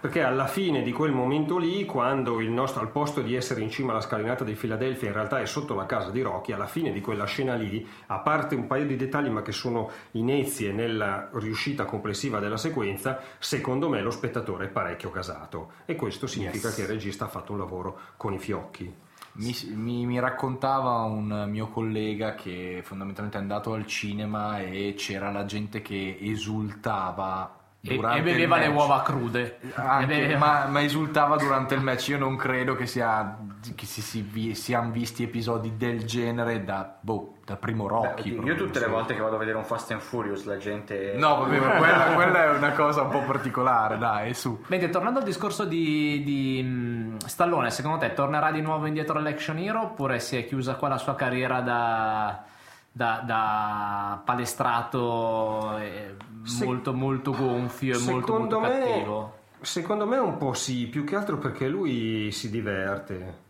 Perché 0.00 0.22
alla 0.22 0.46
fine 0.46 0.82
di 0.82 0.92
quel 0.92 1.12
momento 1.12 1.58
lì, 1.58 1.84
quando 1.84 2.40
il 2.40 2.50
nostro, 2.50 2.80
al 2.80 2.90
posto 2.90 3.20
di 3.20 3.34
essere 3.34 3.60
in 3.60 3.70
cima 3.70 3.92
alla 3.92 4.00
scalinata 4.00 4.44
di 4.44 4.54
Filadelfia, 4.54 5.08
in 5.08 5.14
realtà 5.14 5.40
è 5.40 5.46
sotto 5.46 5.74
la 5.74 5.86
casa 5.86 6.10
di 6.10 6.22
Rocky, 6.22 6.52
alla 6.52 6.66
fine 6.66 6.92
di 6.92 7.00
quella 7.00 7.24
scena 7.24 7.54
lì, 7.54 7.86
a 8.06 8.18
parte 8.18 8.54
un 8.54 8.66
paio 8.66 8.86
di 8.86 8.96
dettagli, 8.96 9.28
ma 9.28 9.42
che 9.42 9.52
sono 9.52 9.90
inezie 10.12 10.72
nella 10.72 11.28
riuscita 11.32 11.84
complessiva 11.84 12.38
della 12.38 12.56
sequenza, 12.56 13.20
secondo 13.38 13.88
me 13.88 14.02
lo 14.02 14.10
spettatore 14.10 14.66
è 14.66 14.68
parecchio 14.68 15.10
casato. 15.10 15.72
E 15.84 15.96
questo 15.96 16.26
significa 16.26 16.70
che 16.70 16.82
il 16.82 16.88
regista 16.88 17.24
ha 17.24 17.28
fatto 17.28 17.52
un 17.52 17.58
lavoro 17.58 17.98
con 18.16 18.32
i 18.32 18.38
fiocchi. 18.38 19.06
Mi, 19.38 19.56
mi- 19.74 20.06
mi 20.06 20.18
raccontava 20.20 21.02
un 21.02 21.46
mio 21.48 21.68
collega 21.68 22.34
che 22.34 22.80
fondamentalmente 22.84 23.38
è 23.38 23.40
andato 23.40 23.72
al 23.72 23.86
cinema 23.86 24.58
e 24.60 24.94
c'era 24.96 25.30
la 25.30 25.44
gente 25.44 25.80
che 25.80 26.18
esultava 26.20 27.54
E, 27.80 27.94
e 27.94 28.22
beveva 28.22 28.58
le 28.58 28.66
uova 28.66 29.02
crude. 29.02 29.60
Anche, 29.74 30.36
ma, 30.36 30.66
ma 30.66 30.82
esultava 30.82 31.36
durante 31.36 31.74
il 31.76 31.80
match. 31.82 32.08
Io 32.08 32.18
non 32.18 32.34
credo 32.36 32.74
che, 32.74 32.86
sia, 32.86 33.38
che 33.76 33.86
si, 33.86 34.00
si 34.02 34.20
vi- 34.22 34.54
siano 34.56 34.90
visti 34.90 35.22
episodi 35.22 35.76
del 35.76 36.04
genere 36.04 36.64
da, 36.64 36.98
boh, 37.00 37.34
da 37.44 37.54
primo 37.56 37.86
Rocky. 37.86 38.30
Io 38.30 38.34
proprio, 38.34 38.56
tutte 38.56 38.80
le 38.80 38.88
volte 38.88 39.14
che 39.14 39.20
vado 39.20 39.36
a 39.36 39.38
vedere 39.38 39.56
un 39.56 39.64
Fast 39.64 39.92
and 39.92 40.00
Furious 40.00 40.44
la 40.44 40.56
gente... 40.56 41.14
No, 41.16 41.36
vabbè, 41.36 41.60
ma 41.60 41.70
quella, 41.76 42.04
quella 42.14 42.44
è 42.52 42.56
una 42.56 42.72
cosa 42.72 43.02
un 43.02 43.10
po' 43.10 43.22
particolare, 43.22 43.96
dai, 43.96 44.34
su. 44.34 44.60
Mentre 44.66 44.90
tornando 44.90 45.20
al 45.20 45.24
discorso 45.24 45.64
di, 45.64 46.24
di, 46.24 46.60
mh, 46.60 46.97
Stallone, 47.26 47.70
secondo 47.70 47.98
te 47.98 48.14
tornerà 48.14 48.50
di 48.50 48.60
nuovo 48.60 48.86
indietro 48.86 49.18
all'action 49.18 49.58
hero 49.58 49.82
oppure 49.82 50.18
si 50.20 50.36
è 50.36 50.46
chiusa 50.46 50.74
qua 50.76 50.88
la 50.88 50.98
sua 50.98 51.14
carriera 51.14 51.60
da, 51.60 52.42
da- 52.90 53.22
da 53.24 54.20
palestrato 54.24 55.78
eh, 55.78 56.14
Se- 56.44 56.64
molto 56.64 56.92
molto 56.94 57.32
gonfio 57.32 57.96
e 57.98 58.02
molto 58.02 58.32
molto 58.38 58.54
Secondo 58.56 58.60
me, 58.60 58.78
cattivo? 58.84 59.36
secondo 59.60 60.06
me 60.06 60.16
un 60.18 60.36
po' 60.36 60.52
sì, 60.54 60.86
più 60.86 61.04
che 61.04 61.16
altro 61.16 61.36
perché 61.38 61.68
lui 61.68 62.30
si 62.32 62.50
diverte. 62.50 63.46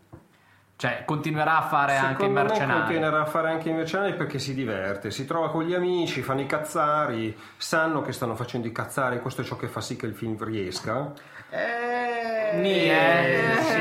Cioè 0.75 1.03
continuerà 1.05 1.57
a 1.57 1.61
fare 1.63 1.97
anche 1.97 2.23
i 2.23 2.27
Secondo 2.27 2.33
me 2.39 2.43
mercenari. 2.47 2.79
continuerà 2.79 3.21
a 3.21 3.25
fare 3.25 3.49
anche 3.51 3.69
i 3.69 3.73
mercenari 3.73 4.13
perché 4.15 4.39
si 4.39 4.53
diverte, 4.53 5.11
si 5.11 5.25
trova 5.25 5.49
con 5.49 5.63
gli 5.63 5.73
amici, 5.73 6.21
fanno 6.21 6.39
i 6.39 6.45
cazzari, 6.45 7.37
sanno 7.57 8.01
che 8.01 8.13
stanno 8.13 8.33
facendo 8.33 8.65
i 8.65 8.71
cazzari, 8.71 9.19
questo 9.19 9.41
è 9.41 9.43
ciò 9.43 9.57
che 9.57 9.67
fa 9.67 9.81
sì 9.81 9.97
che 9.97 10.05
il 10.05 10.13
film 10.15 10.41
riesca. 10.41 11.11
Eh, 11.51 12.59
Ni, 12.59 12.89
eh. 12.89 13.57
sì, 13.61 13.75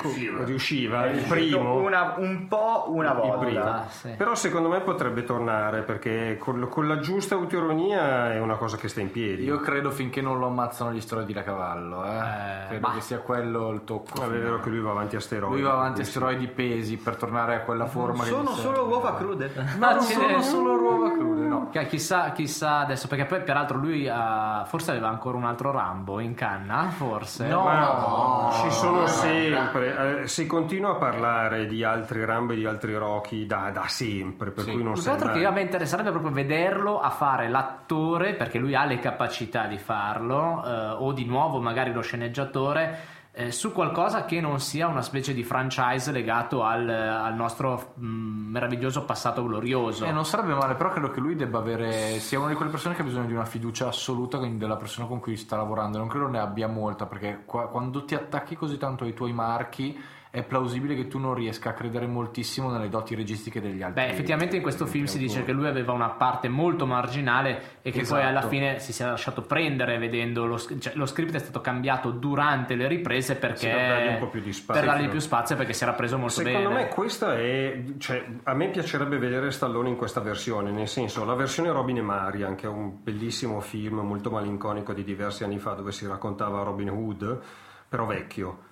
riusciva. 0.00 0.44
riusciva, 0.44 1.06
il 1.06 1.22
primo. 1.22 1.76
Una- 1.76 2.14
un 2.18 2.48
po' 2.48 2.86
una 2.88 3.12
volta. 3.12 3.38
primo. 3.38 3.62
Ah, 3.64 3.84
sì. 3.88 4.10
Però 4.16 4.34
secondo 4.34 4.68
me 4.68 4.80
potrebbe 4.80 5.22
tornare 5.22 5.82
perché 5.82 6.36
con, 6.38 6.66
con 6.68 6.88
la 6.88 6.98
giusta 6.98 7.34
autoironia 7.36 8.32
è 8.32 8.40
una 8.40 8.56
cosa 8.56 8.76
che 8.76 8.88
sta 8.88 9.00
in 9.00 9.10
piedi. 9.12 9.44
Io 9.44 9.58
credo 9.60 9.90
finché 9.90 10.20
non 10.20 10.38
lo 10.38 10.46
ammazzano 10.46 10.92
gli 10.92 11.00
steroidi 11.00 11.32
da 11.32 11.42
cavallo, 11.44 12.04
eh. 12.04 12.08
Eh, 12.08 12.66
credo 12.68 12.88
ma- 12.88 12.94
che 12.94 13.00
sia 13.00 13.18
quello 13.18 13.70
il 13.70 13.84
tocco. 13.84 14.20
Vabbè, 14.20 14.34
è 14.34 14.40
vero 14.40 14.58
che 14.60 14.68
lui 14.70 14.80
va 14.80 14.90
avanti 14.90 15.14
a 15.16 15.20
steroidi. 15.20 15.54
Lui 15.54 15.62
va 15.62 15.72
avanti 15.74 16.00
a 16.00 16.04
Sì. 16.04 16.10
steroidi 16.10 16.46
pesi 16.48 16.96
per 16.96 17.14
tornare 17.16 17.54
a 17.54 17.60
quella 17.60 17.86
forma 17.86 18.24
che 18.24 18.30
Sono 18.30 18.50
solo 18.50 18.86
uova 18.86 19.14
crude. 19.14 19.50
Ma 19.78 19.92
non 19.94 20.02
ce 20.04 20.12
sono 20.14 20.26
n'è- 20.26 20.42
solo 20.42 20.72
uova 20.80 21.12
crude, 21.12 21.46
no. 21.46 21.68
Che- 21.70 21.86
Chissà, 21.86 22.32
chissà 22.32 22.78
adesso, 22.78 23.06
perché 23.06 23.26
poi 23.26 23.42
peraltro 23.42 23.76
lui 23.78 24.08
ha- 24.08 24.64
forse 24.66 24.90
aveva 24.90 25.08
ancora 25.08 25.36
un 25.36 25.44
altro 25.44 25.70
Rambo 25.70 26.18
in 26.20 26.34
canna, 26.34 26.88
forse. 26.90 27.10
No. 27.48 27.62
Ma 27.62 28.50
ci 28.62 28.70
sono 28.70 29.06
sempre, 29.06 30.22
eh, 30.22 30.28
si 30.28 30.46
continua 30.46 30.92
a 30.92 30.94
parlare 30.96 31.66
di 31.66 31.84
altri 31.84 32.24
Rambo 32.24 32.52
e 32.52 32.56
di 32.56 32.66
altri 32.66 32.94
Rocky 32.94 33.46
da, 33.46 33.70
da 33.72 33.86
sempre, 33.88 34.50
per 34.50 34.64
cui 34.64 34.82
non 34.82 34.96
sembra... 34.96 35.32
che 35.32 35.38
io 35.38 35.48
a 35.48 35.52
me 35.52 35.62
interesserebbe 35.62 36.10
proprio 36.10 36.32
vederlo 36.32 37.00
a 37.00 37.10
fare 37.10 37.48
l'attore, 37.48 38.34
perché 38.34 38.58
lui 38.58 38.74
ha 38.74 38.84
le 38.84 38.98
capacità 38.98 39.66
di 39.66 39.78
farlo, 39.78 40.62
eh, 40.64 40.90
o 40.98 41.12
di 41.12 41.24
nuovo 41.24 41.60
magari 41.60 41.92
lo 41.92 42.00
sceneggiatore, 42.00 42.98
eh, 43.34 43.50
su 43.50 43.72
qualcosa 43.72 44.26
che 44.26 44.42
non 44.42 44.60
sia 44.60 44.86
una 44.86 45.00
specie 45.00 45.32
di 45.32 45.42
franchise 45.42 46.12
legato 46.12 46.64
al, 46.64 46.86
al 46.86 47.34
nostro 47.34 47.94
mm, 47.98 48.50
meraviglioso 48.50 49.06
passato 49.06 49.42
glorioso. 49.42 50.04
Eh, 50.04 50.12
non 50.12 50.26
sarebbe 50.26 50.52
male, 50.52 50.74
però 50.74 50.90
credo 50.90 51.10
che 51.10 51.20
lui 51.20 51.34
debba 51.34 51.58
avere. 51.58 52.18
sia 52.18 52.38
una 52.38 52.48
di 52.48 52.54
quelle 52.54 52.70
persone 52.70 52.94
che 52.94 53.00
ha 53.00 53.04
bisogno 53.04 53.26
di 53.26 53.32
una 53.32 53.46
fiducia 53.46 53.88
assoluta 53.88 54.36
della 54.36 54.76
persona 54.76 55.06
con 55.06 55.18
cui 55.18 55.36
sta 55.36 55.56
lavorando. 55.56 55.96
Non 55.96 56.08
credo 56.08 56.28
ne 56.28 56.40
abbia 56.40 56.68
molta, 56.68 57.06
perché 57.06 57.42
qua- 57.46 57.68
quando 57.68 58.04
ti 58.04 58.14
attacchi 58.14 58.54
così 58.54 58.76
tanto 58.76 59.04
ai 59.04 59.14
tuoi 59.14 59.32
marchi, 59.32 59.98
è 60.34 60.42
plausibile 60.42 60.94
che 60.94 61.08
tu 61.08 61.18
non 61.18 61.34
riesca 61.34 61.68
a 61.68 61.72
credere 61.74 62.06
moltissimo 62.06 62.70
nelle 62.70 62.88
doti 62.88 63.14
registiche 63.14 63.60
degli 63.60 63.82
altri. 63.82 64.02
Beh, 64.02 64.10
effettivamente 64.10 64.56
in 64.56 64.62
questo 64.62 64.86
film 64.86 65.04
si 65.04 65.18
dice 65.18 65.44
che 65.44 65.52
lui 65.52 65.66
aveva 65.66 65.92
una 65.92 66.08
parte 66.08 66.48
molto 66.48 66.86
marginale 66.86 67.80
e 67.82 67.90
che 67.90 67.98
poi 68.00 68.20
Esatto. 68.20 68.26
alla 68.26 68.40
fine 68.40 68.78
si 68.78 68.94
sia 68.94 69.10
lasciato 69.10 69.42
prendere 69.42 69.98
vedendo 69.98 70.46
lo, 70.46 70.58
cioè, 70.58 70.94
lo 70.94 71.04
script 71.04 71.34
è 71.34 71.38
stato 71.38 71.60
cambiato 71.60 72.10
durante 72.12 72.76
le 72.76 72.88
riprese 72.88 73.36
perché 73.36 73.68
per 73.68 73.86
dargli 73.88 74.08
un 74.08 74.18
po' 74.20 74.28
più 74.28 74.40
di 74.40 74.54
spazio. 74.54 74.82
per 74.82 74.90
dargli 74.94 75.08
più 75.10 75.18
spazio 75.20 75.54
perché 75.54 75.74
si 75.74 75.82
era 75.82 75.92
preso 75.92 76.16
molto 76.16 76.32
Secondo 76.40 76.68
bene. 76.70 76.80
me 76.84 76.88
questa 76.88 77.36
è, 77.36 77.82
cioè, 77.98 78.24
a 78.44 78.54
me 78.54 78.70
piacerebbe 78.70 79.18
vedere 79.18 79.50
Stallone 79.50 79.90
in 79.90 79.96
questa 79.96 80.20
versione, 80.20 80.70
nel 80.70 80.88
senso 80.88 81.26
la 81.26 81.34
versione 81.34 81.70
Robin 81.70 81.98
e 81.98 82.02
Marian, 82.02 82.54
che 82.54 82.64
è 82.66 82.70
un 82.70 83.02
bellissimo 83.02 83.60
film 83.60 83.98
molto 84.00 84.30
malinconico 84.30 84.94
di 84.94 85.04
diversi 85.04 85.44
anni 85.44 85.58
fa 85.58 85.72
dove 85.74 85.92
si 85.92 86.06
raccontava 86.06 86.62
Robin 86.62 86.88
Hood, 86.88 87.38
però 87.86 88.06
vecchio, 88.06 88.70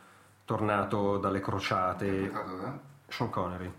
tornato 0.51 1.17
dalle 1.19 1.39
crociate, 1.39 2.29
da- 2.29 2.79
Sean 3.07 3.31
Connery. 3.31 3.73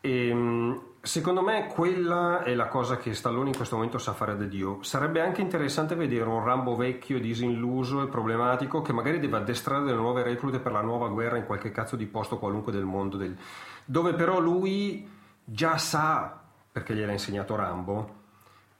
E, 0.00 0.32
mh, 0.32 0.80
secondo 1.02 1.42
me 1.42 1.66
quella 1.66 2.42
è 2.42 2.54
la 2.54 2.68
cosa 2.68 2.96
che 2.96 3.12
Stallone 3.12 3.50
in 3.50 3.54
questo 3.56 3.74
momento 3.76 3.98
sa 3.98 4.14
fare 4.14 4.34
da 4.34 4.44
Dio. 4.44 4.82
Sarebbe 4.82 5.20
anche 5.20 5.42
interessante 5.42 5.94
vedere 5.94 6.24
un 6.26 6.42
Rambo 6.42 6.74
vecchio, 6.74 7.20
disilluso 7.20 8.02
e 8.02 8.06
problematico 8.06 8.80
che 8.80 8.94
magari 8.94 9.18
deve 9.18 9.36
addestrare 9.36 9.84
delle 9.84 9.98
nuove 9.98 10.22
reclute 10.22 10.58
per 10.58 10.72
la 10.72 10.80
nuova 10.80 11.08
guerra 11.08 11.36
in 11.36 11.44
qualche 11.44 11.70
cazzo 11.70 11.96
di 11.96 12.06
posto 12.06 12.38
qualunque 12.38 12.72
del 12.72 12.84
mondo, 12.84 13.18
del- 13.18 13.36
dove 13.84 14.14
però 14.14 14.38
lui 14.40 15.06
già 15.44 15.76
sa, 15.76 16.40
perché 16.72 16.94
gliel'ha 16.94 17.12
insegnato 17.12 17.56
Rambo, 17.56 18.24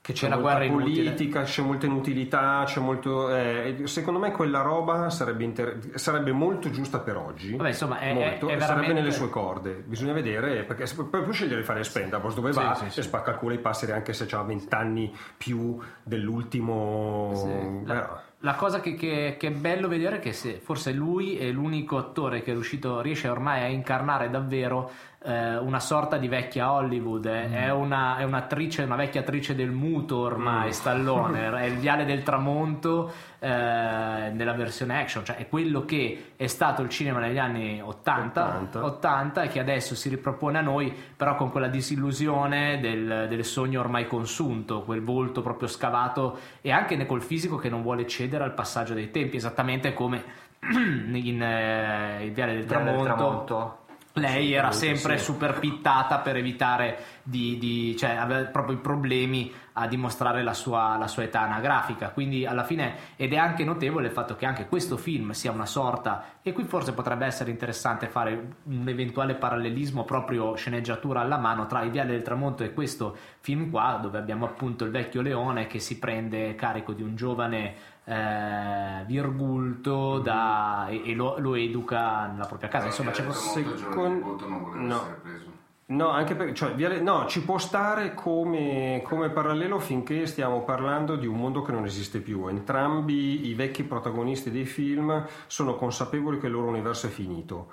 che 0.07 0.13
c'è 0.13 0.29
Che 0.29 0.33
la 0.35 0.39
guerra 0.39 0.59
è 0.61 0.67
inutile. 0.67 1.03
politica, 1.03 1.41
c'è 1.43 1.61
molta 1.61 1.85
inutilità, 1.85 2.63
c'è 2.65 2.79
molto... 2.79 3.29
eh, 3.35 3.81
secondo 3.87 4.19
me 4.19 4.31
quella 4.31 4.61
roba 4.61 5.09
sarebbe, 5.09 5.43
inter- 5.43 5.95
sarebbe 5.95 6.31
molto 6.31 6.69
giusta 6.69 6.99
per 6.99 7.17
oggi. 7.17 7.57
Vabbè, 7.57 7.67
insomma, 7.67 7.99
è- 7.99 8.13
molto, 8.13 8.47
è- 8.47 8.53
è 8.53 8.55
e 8.55 8.59
sarebbe 8.61 8.65
veramente- 8.65 8.93
nelle 8.93 9.11
sue 9.11 9.27
corde. 9.27 9.83
Bisogna 9.85 10.13
vedere, 10.13 10.63
perché 10.63 10.85
poi 10.95 11.23
puoi 11.23 11.33
scegliere 11.33 11.57
di 11.59 11.65
fare 11.65 11.83
Spendables 11.83 12.35
dove 12.35 12.51
va 12.53 12.73
sì, 12.75 12.89
sì. 12.89 12.99
e 13.01 13.03
spacca 13.03 13.31
il 13.31 13.37
culo 13.37 13.51
ai 13.51 13.59
passeri 13.59 13.91
anche 13.91 14.13
se 14.13 14.25
ha 14.33 14.41
20 14.43 14.73
anni 14.73 15.13
più 15.35 15.77
dell'ultimo... 16.03 17.31
Sì. 17.35 17.85
La, 17.85 18.21
la 18.41 18.53
cosa 18.53 18.79
che, 18.79 18.93
che- 18.95 19.35
che 19.37 19.47
è 19.47 19.51
bello 19.51 19.87
vedere 19.87 20.17
è 20.17 20.19
che 20.19 20.31
se 20.31 20.53
forse 20.63 20.91
lui 20.93 21.37
è 21.37 21.49
l'unico 21.51 21.97
attore 21.97 22.41
che 22.43 22.51
è 22.51 22.53
riuscito, 22.53 23.01
riesce 23.01 23.27
ormai 23.27 23.63
a 23.63 23.67
incarnare 23.67 24.29
davvero 24.29 24.89
eh, 25.27 25.57
una 25.57 25.81
sorta 25.81 26.17
di 26.17 26.29
vecchia 26.29 26.71
Hollywood. 26.71 27.25
eh. 27.25 27.49
È, 27.49 27.71
una, 27.71 28.17
è 28.17 28.23
un'attrice, 28.23 28.83
una 28.83 28.95
vecchia 28.95 29.21
attrice 29.21 29.55
del 29.55 29.71
muto 29.71 30.19
ormai, 30.19 30.71
Stallone, 30.71 31.49
è 31.59 31.65
il 31.65 31.77
viale 31.77 32.05
del 32.05 32.23
tramonto 32.23 33.11
eh, 33.39 33.47
nella 33.49 34.53
versione 34.53 35.01
action, 35.01 35.25
cioè 35.25 35.35
è 35.35 35.49
quello 35.49 35.83
che 35.83 36.31
è 36.37 36.47
stato 36.47 36.81
il 36.81 36.87
cinema 36.89 37.19
negli 37.19 37.37
anni 37.37 37.81
80, 37.81 38.45
80. 38.45 38.85
80 38.85 39.41
e 39.41 39.47
che 39.49 39.59
adesso 39.59 39.95
si 39.95 40.07
ripropone 40.07 40.59
a 40.59 40.61
noi, 40.61 40.95
però 41.15 41.35
con 41.35 41.51
quella 41.51 41.67
disillusione 41.67 42.79
del, 42.79 43.25
del 43.27 43.43
sogno 43.43 43.81
ormai 43.81 44.07
consunto, 44.07 44.83
quel 44.83 45.03
volto 45.03 45.41
proprio 45.41 45.67
scavato 45.67 46.37
e 46.61 46.71
anche 46.71 47.05
col 47.05 47.21
fisico 47.21 47.57
che 47.57 47.69
non 47.69 47.81
vuole 47.81 48.07
cedere 48.07 48.45
al 48.45 48.53
passaggio 48.53 48.93
dei 48.93 49.11
tempi, 49.11 49.35
esattamente 49.35 49.93
come 49.93 50.23
in 50.71 51.41
eh, 51.41 52.25
Il 52.25 52.31
Viale 52.31 52.53
del 52.53 52.63
Viale 52.63 52.91
del 52.91 53.01
Tramonto. 53.01 53.85
Lei 54.17 54.53
era 54.53 54.71
sempre 54.71 55.17
sì. 55.17 55.23
super 55.25 55.59
pittata 55.59 56.19
per 56.19 56.35
evitare 56.37 56.97
di, 57.23 57.57
di- 57.57 57.95
cioè 57.97 58.11
aveva 58.11 58.45
proprio 58.45 58.75
i 58.75 58.79
problemi 58.79 59.51
a 59.79 59.87
dimostrare 59.87 60.41
la 60.41 60.53
sua, 60.53 60.97
la 60.97 61.07
sua 61.07 61.23
età 61.23 61.41
anagrafica. 61.41 62.09
Quindi 62.09 62.45
alla 62.45 62.63
fine, 62.63 62.95
ed 63.15 63.31
è 63.31 63.37
anche 63.37 63.63
notevole 63.63 64.07
il 64.07 64.11
fatto 64.13 64.35
che 64.35 64.47
anche 64.47 64.67
questo 64.67 64.97
film 64.97 65.31
sia 65.31 65.51
una 65.51 65.67
sorta, 65.67 66.23
e 66.41 66.51
qui 66.51 66.63
forse 66.63 66.93
potrebbe 66.93 67.25
essere 67.25 67.51
interessante 67.51 68.07
fare 68.07 68.55
un 68.63 68.87
eventuale 68.87 69.35
parallelismo 69.35 70.03
proprio 70.03 70.55
sceneggiatura 70.55 71.21
alla 71.21 71.37
mano 71.37 71.67
tra 71.67 71.83
Il 71.83 71.91
Viale 71.91 72.11
del 72.11 72.23
Tramonto 72.23 72.63
e 72.63 72.73
questo 72.73 73.15
film 73.39 73.69
qua, 73.69 73.99
dove 74.01 74.17
abbiamo 74.17 74.45
appunto 74.45 74.83
il 74.83 74.91
vecchio 74.91 75.21
leone 75.21 75.67
che 75.67 75.79
si 75.79 75.99
prende 75.99 76.55
carico 76.55 76.93
di 76.93 77.03
un 77.03 77.15
giovane 77.15 77.75
eh, 78.05 79.03
virgulto 79.05 80.19
da- 80.19 80.87
e, 80.87 81.11
e 81.11 81.13
lo, 81.13 81.35
lo 81.39 81.55
educa 81.55 82.27
nella 82.27 82.45
propria 82.45 82.69
casa. 82.69 82.85
Insomma, 82.87 83.11
c'è 83.11 83.23
Molto 83.23 83.39
Secon- 83.39 83.75
giovane 83.75 84.15
di 84.15 84.21
voto 84.21 84.47
non 84.47 84.63
voleva 84.63 84.83
no. 84.83 84.95
essere 84.95 85.19
preso. 85.21 85.46
No, 85.89 86.09
anche 86.09 86.35
perché 86.35 86.53
cioè, 86.53 86.99
no, 86.99 87.27
ci 87.27 87.41
può 87.43 87.57
stare 87.57 88.13
come, 88.13 89.01
come 89.05 89.29
parallelo 89.29 89.79
finché 89.79 90.25
stiamo 90.25 90.63
parlando 90.63 91.15
di 91.15 91.27
un 91.27 91.37
mondo 91.37 91.61
che 91.61 91.71
non 91.71 91.85
esiste 91.85 92.19
più. 92.19 92.47
Entrambi 92.47 93.47
i 93.47 93.53
vecchi 93.53 93.83
protagonisti 93.83 94.51
dei 94.51 94.65
film 94.65 95.25
sono 95.47 95.75
consapevoli 95.75 96.39
che 96.39 96.47
il 96.47 96.51
loro 96.51 96.67
universo 96.67 97.07
è 97.07 97.09
finito. 97.09 97.71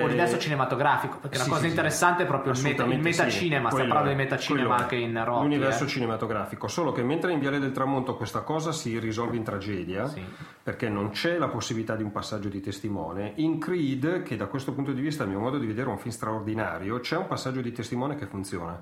O 0.00 0.06
l'universo 0.06 0.38
cinematografico, 0.38 1.18
perché 1.18 1.36
Eh, 1.36 1.40
sì, 1.40 1.44
la 1.44 1.48
cosa 1.48 1.60
sì, 1.60 1.66
sì. 1.66 1.70
interessante 1.70 2.22
è 2.22 2.26
proprio 2.26 2.52
il, 2.52 2.58
sì. 2.58 2.74
metacinema, 2.74 3.68
Quello 3.70 3.86
parlando 3.86 4.10
di 4.10 4.16
metacinema 4.16 4.76
anche 4.76 4.96
in 4.96 5.24
Rocky. 5.24 5.42
L'universo 5.42 5.84
eh. 5.84 5.88
cinematografico, 5.88 6.68
solo 6.68 6.92
che 6.92 7.02
mentre 7.02 7.32
in 7.32 7.38
Viale 7.38 7.58
del 7.58 7.72
Tramonto 7.72 8.16
questa 8.16 8.40
cosa 8.42 8.72
si 8.72 8.98
risolve 8.98 9.36
in 9.36 9.42
tragedia, 9.42 10.06
Sì. 10.08 10.22
perché 10.62 10.88
non 10.88 11.10
c'è 11.10 11.38
la 11.38 11.48
possibilità 11.48 11.96
di 11.96 12.02
un 12.02 12.12
passaggio 12.12 12.48
di 12.48 12.60
testimone, 12.60 13.32
in 13.36 13.58
Creed, 13.58 14.22
che 14.22 14.36
da 14.36 14.46
questo 14.46 14.72
punto 14.72 14.92
di 14.92 15.00
vista 15.00 15.24
a 15.24 15.26
mio 15.26 15.38
modo 15.40 15.58
di 15.58 15.66
vedere 15.66 15.88
è 15.88 15.90
un 15.92 15.98
film 15.98 16.12
straordinario, 16.14 17.00
c'è 17.00 17.16
un 17.16 17.26
passaggio 17.26 17.60
di 17.60 17.72
testimone 17.72 18.14
che 18.16 18.26
funziona. 18.26 18.80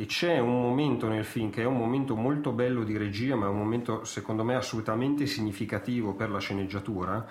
E 0.00 0.06
c'è 0.06 0.38
un 0.38 0.60
momento 0.60 1.08
nel 1.08 1.24
film 1.24 1.50
che 1.50 1.62
è 1.62 1.64
un 1.64 1.76
momento 1.76 2.14
molto 2.14 2.52
bello 2.52 2.84
di 2.84 2.96
regia, 2.96 3.34
ma 3.34 3.46
è 3.46 3.48
un 3.48 3.58
momento 3.58 4.04
secondo 4.04 4.44
me 4.44 4.54
assolutamente 4.54 5.26
significativo 5.26 6.14
per 6.14 6.30
la 6.30 6.38
sceneggiatura, 6.38 7.26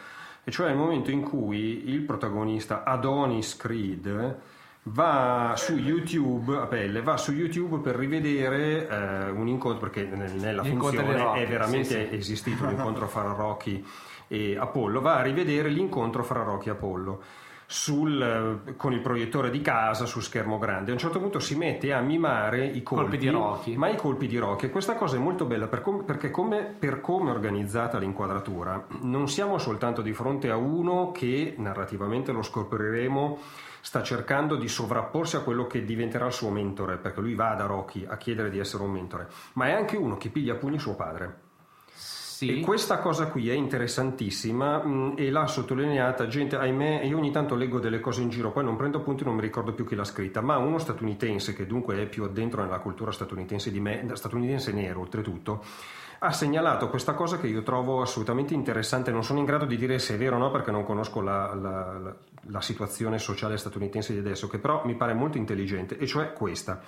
e 0.47 0.51
cioè 0.51 0.69
il 0.69 0.77
momento 0.77 1.11
in 1.11 1.23
cui 1.23 1.89
il 1.89 2.03
protagonista 2.03 2.85
Adonis 2.85 3.57
Creed 3.57 4.39
va 4.83 5.55
su 5.57 5.75
YouTube 5.75 6.55
a 6.55 6.67
pelle, 6.67 7.01
va 7.01 7.17
su 7.17 7.33
YouTube 7.33 7.79
per 7.79 7.97
rivedere 7.97 8.87
eh, 8.87 9.29
un 9.29 9.49
incontro 9.49 9.89
perché 9.89 10.05
nel- 10.05 10.35
nella 10.35 10.63
funzione 10.63 11.17
Rocky, 11.17 11.41
è 11.41 11.47
veramente 11.47 11.83
sì, 11.83 12.07
sì. 12.07 12.15
esistito 12.15 12.65
l'incontro 12.65 13.09
fra 13.09 13.23
Rocky 13.35 13.85
e 14.29 14.55
Apollo, 14.57 15.01
va 15.01 15.17
a 15.17 15.21
rivedere 15.21 15.67
l'incontro 15.67 16.23
fra 16.23 16.41
Rocky 16.43 16.69
e 16.69 16.71
Apollo 16.71 17.21
sul, 17.69 18.61
eh, 18.65 18.75
con 18.75 18.93
il 18.93 19.01
proiettore 19.01 19.49
di 19.49 19.61
casa 19.61 20.05
su 20.05 20.21
schermo 20.21 20.57
grande. 20.57 20.91
A 20.91 20.93
un 20.93 20.99
certo 20.99 21.19
punto 21.19 21.39
si 21.39 21.55
mette 21.55 21.91
a 21.91 21.99
mimare 21.99 22.65
i 22.65 22.81
colpi, 22.81 23.03
Colpi 23.03 23.17
di 23.17 23.29
Rocky. 23.29 23.75
ma 23.75 23.89
i 23.89 23.97
colpi 23.97 24.27
di 24.27 24.37
Rocky. 24.37 24.67
E 24.67 24.69
questa 24.69 24.95
cosa 24.95 25.17
è 25.17 25.19
molto 25.19 25.45
bella 25.45 25.67
per 25.67 25.81
com- 25.81 26.05
perché 26.05 26.31
come, 26.31 26.63
per 26.63 27.01
come 27.01 27.29
è 27.29 27.33
organizzata 27.33 27.97
l'inquadratura, 27.97 28.85
non 29.01 29.27
siamo 29.27 29.57
soltanto 29.57 30.01
di 30.01 30.13
fronte 30.13 30.49
a 30.49 30.55
uno 30.55 31.11
che 31.11 31.55
narrativamente 31.57 32.31
lo 32.31 32.41
scopriremo 32.41 33.37
sta 33.81 34.01
cercando 34.01 34.55
di 34.55 34.67
sovrapporsi 34.67 35.35
a 35.35 35.41
quello 35.41 35.67
che 35.67 35.85
diventerà 35.85 36.25
il 36.25 36.33
suo 36.33 36.49
mentore, 36.49 36.97
perché 36.97 37.21
lui 37.21 37.35
va 37.35 37.53
da 37.53 37.65
Rocky 37.65 38.05
a 38.05 38.17
chiedere 38.17 38.49
di 38.49 38.59
essere 38.59 38.83
un 38.83 38.91
mentore, 38.91 39.29
ma 39.53 39.67
è 39.67 39.71
anche 39.71 39.95
uno 39.95 40.17
che 40.17 40.29
piglia 40.29 40.53
a 40.53 40.57
pugni 40.57 40.79
suo 40.79 40.95
padre. 40.95 41.45
Sì. 42.37 42.59
E 42.59 42.61
questa 42.61 42.99
cosa 42.99 43.29
qui 43.29 43.49
è 43.49 43.53
interessantissima 43.53 44.77
mh, 44.83 45.13
e 45.17 45.31
l'ha 45.31 45.47
sottolineata 45.47 46.27
gente, 46.27 46.55
ahimè, 46.55 47.01
io 47.01 47.17
ogni 47.17 47.31
tanto 47.31 47.55
leggo 47.55 47.79
delle 47.79 47.99
cose 47.99 48.21
in 48.21 48.29
giro, 48.29 48.51
poi 48.51 48.63
non 48.63 48.75
prendo 48.75 48.99
appunti, 48.99 49.23
non 49.23 49.33
mi 49.33 49.41
ricordo 49.41 49.73
più 49.73 49.87
chi 49.87 49.95
l'ha 49.95 50.03
scritta, 50.03 50.39
ma 50.39 50.57
uno 50.57 50.77
statunitense 50.77 51.55
che 51.55 51.65
dunque 51.65 51.99
è 51.99 52.05
più 52.05 52.23
addentro 52.25 52.61
nella 52.61 52.77
cultura 52.77 53.11
statunitense 53.11 53.71
di 53.71 53.79
me, 53.79 54.07
statunitense 54.13 54.71
nero 54.71 54.99
oltretutto, 54.99 55.63
ha 56.19 56.31
segnalato 56.31 56.89
questa 56.89 57.15
cosa 57.15 57.39
che 57.39 57.47
io 57.47 57.63
trovo 57.63 58.03
assolutamente 58.03 58.53
interessante, 58.53 59.09
non 59.09 59.23
sono 59.23 59.39
in 59.39 59.45
grado 59.45 59.65
di 59.65 59.75
dire 59.75 59.97
se 59.97 60.13
è 60.13 60.17
vero 60.19 60.35
o 60.35 60.37
no 60.37 60.51
perché 60.51 60.69
non 60.69 60.83
conosco 60.83 61.21
la, 61.21 61.55
la- 61.55 61.97
la- 61.97 62.15
la 62.49 62.61
situazione 62.61 63.17
sociale 63.17 63.57
statunitense 63.57 64.13
di 64.13 64.19
adesso, 64.19 64.47
che 64.47 64.59
però 64.59 64.83
mi 64.85 64.93
pare 64.93 65.15
molto 65.15 65.39
intelligente, 65.39 65.97
e 65.97 66.05
cioè 66.05 66.33
questa. 66.33 66.81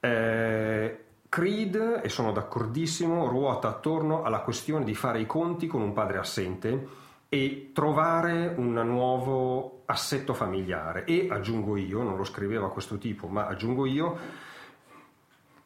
Eh, 0.00 1.05
Creed, 1.28 2.00
e 2.02 2.08
sono 2.08 2.32
d'accordissimo, 2.32 3.26
ruota 3.26 3.68
attorno 3.68 4.22
alla 4.22 4.40
questione 4.40 4.84
di 4.84 4.94
fare 4.94 5.20
i 5.20 5.26
conti 5.26 5.66
con 5.66 5.82
un 5.82 5.92
padre 5.92 6.18
assente 6.18 6.88
e 7.28 7.70
trovare 7.74 8.54
un 8.56 8.72
nuovo 8.72 9.82
assetto 9.86 10.34
familiare. 10.34 11.04
E 11.04 11.28
aggiungo 11.30 11.76
io, 11.76 12.02
non 12.02 12.16
lo 12.16 12.24
scriveva 12.24 12.70
questo 12.70 12.98
tipo, 12.98 13.26
ma 13.26 13.46
aggiungo 13.46 13.86
io, 13.86 14.18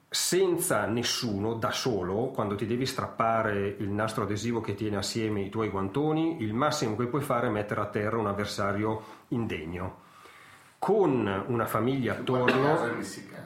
senza 0.09 0.87
nessuno, 0.87 1.55
da 1.55 1.71
solo, 1.71 2.31
quando 2.35 2.57
ti 2.57 2.67
devi 2.67 2.85
strappare 2.85 3.77
il 3.79 3.89
nastro 3.89 4.25
adesivo 4.25 4.61
che 4.61 4.75
tiene 4.75 4.97
assieme 4.97 5.43
i 5.43 5.51
tuoi 5.51 5.69
guantoni, 5.69 6.43
il 6.43 6.53
massimo 6.53 6.97
che 6.97 7.07
puoi 7.07 7.23
fare 7.23 7.47
è 7.47 7.51
mettere 7.51 7.81
a 7.81 7.87
terra 7.87 8.19
un 8.19 8.27
avversario 8.27 9.03
indegno. 9.29 10.09
Con 10.79 11.45
una 11.47 11.67
famiglia 11.67 12.15
attorno. 12.15 12.79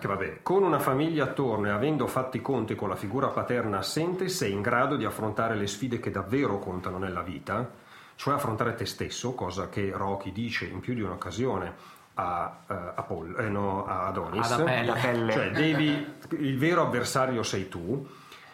Che 0.04 0.08
vabbè, 0.08 0.38
con 0.42 0.62
una 0.62 0.78
famiglia 0.78 1.24
attorno 1.24 1.68
e 1.68 1.70
avendo 1.70 2.06
fatto 2.06 2.36
i 2.36 2.42
conti 2.42 2.74
con 2.74 2.90
la 2.90 2.96
figura 2.96 3.28
paterna 3.28 3.78
assente, 3.78 4.28
sei 4.28 4.52
in 4.52 4.60
grado 4.60 4.96
di 4.96 5.06
affrontare 5.06 5.54
le 5.54 5.66
sfide 5.66 5.98
che 5.98 6.10
davvero 6.10 6.58
contano 6.58 6.98
nella 6.98 7.22
vita, 7.22 7.70
cioè 8.14 8.34
affrontare 8.34 8.74
te 8.74 8.84
stesso, 8.84 9.32
cosa 9.32 9.70
che 9.70 9.92
Rocky 9.94 10.30
dice 10.30 10.66
in 10.66 10.80
più 10.80 10.92
di 10.92 11.00
un'occasione 11.00 11.74
a, 12.14 12.58
eh, 12.68 12.74
a 12.96 13.02
Paul- 13.02 13.34
eh, 13.38 13.48
no, 13.48 13.86
a 13.86 14.08
Adonis. 14.08 14.50
Ad 14.50 14.60
Apelle. 14.60 15.32
Cioè, 15.32 15.50
devi, 15.52 16.06
il 16.38 16.58
vero 16.58 16.82
avversario 16.82 17.42
sei 17.42 17.70
tu 17.70 18.06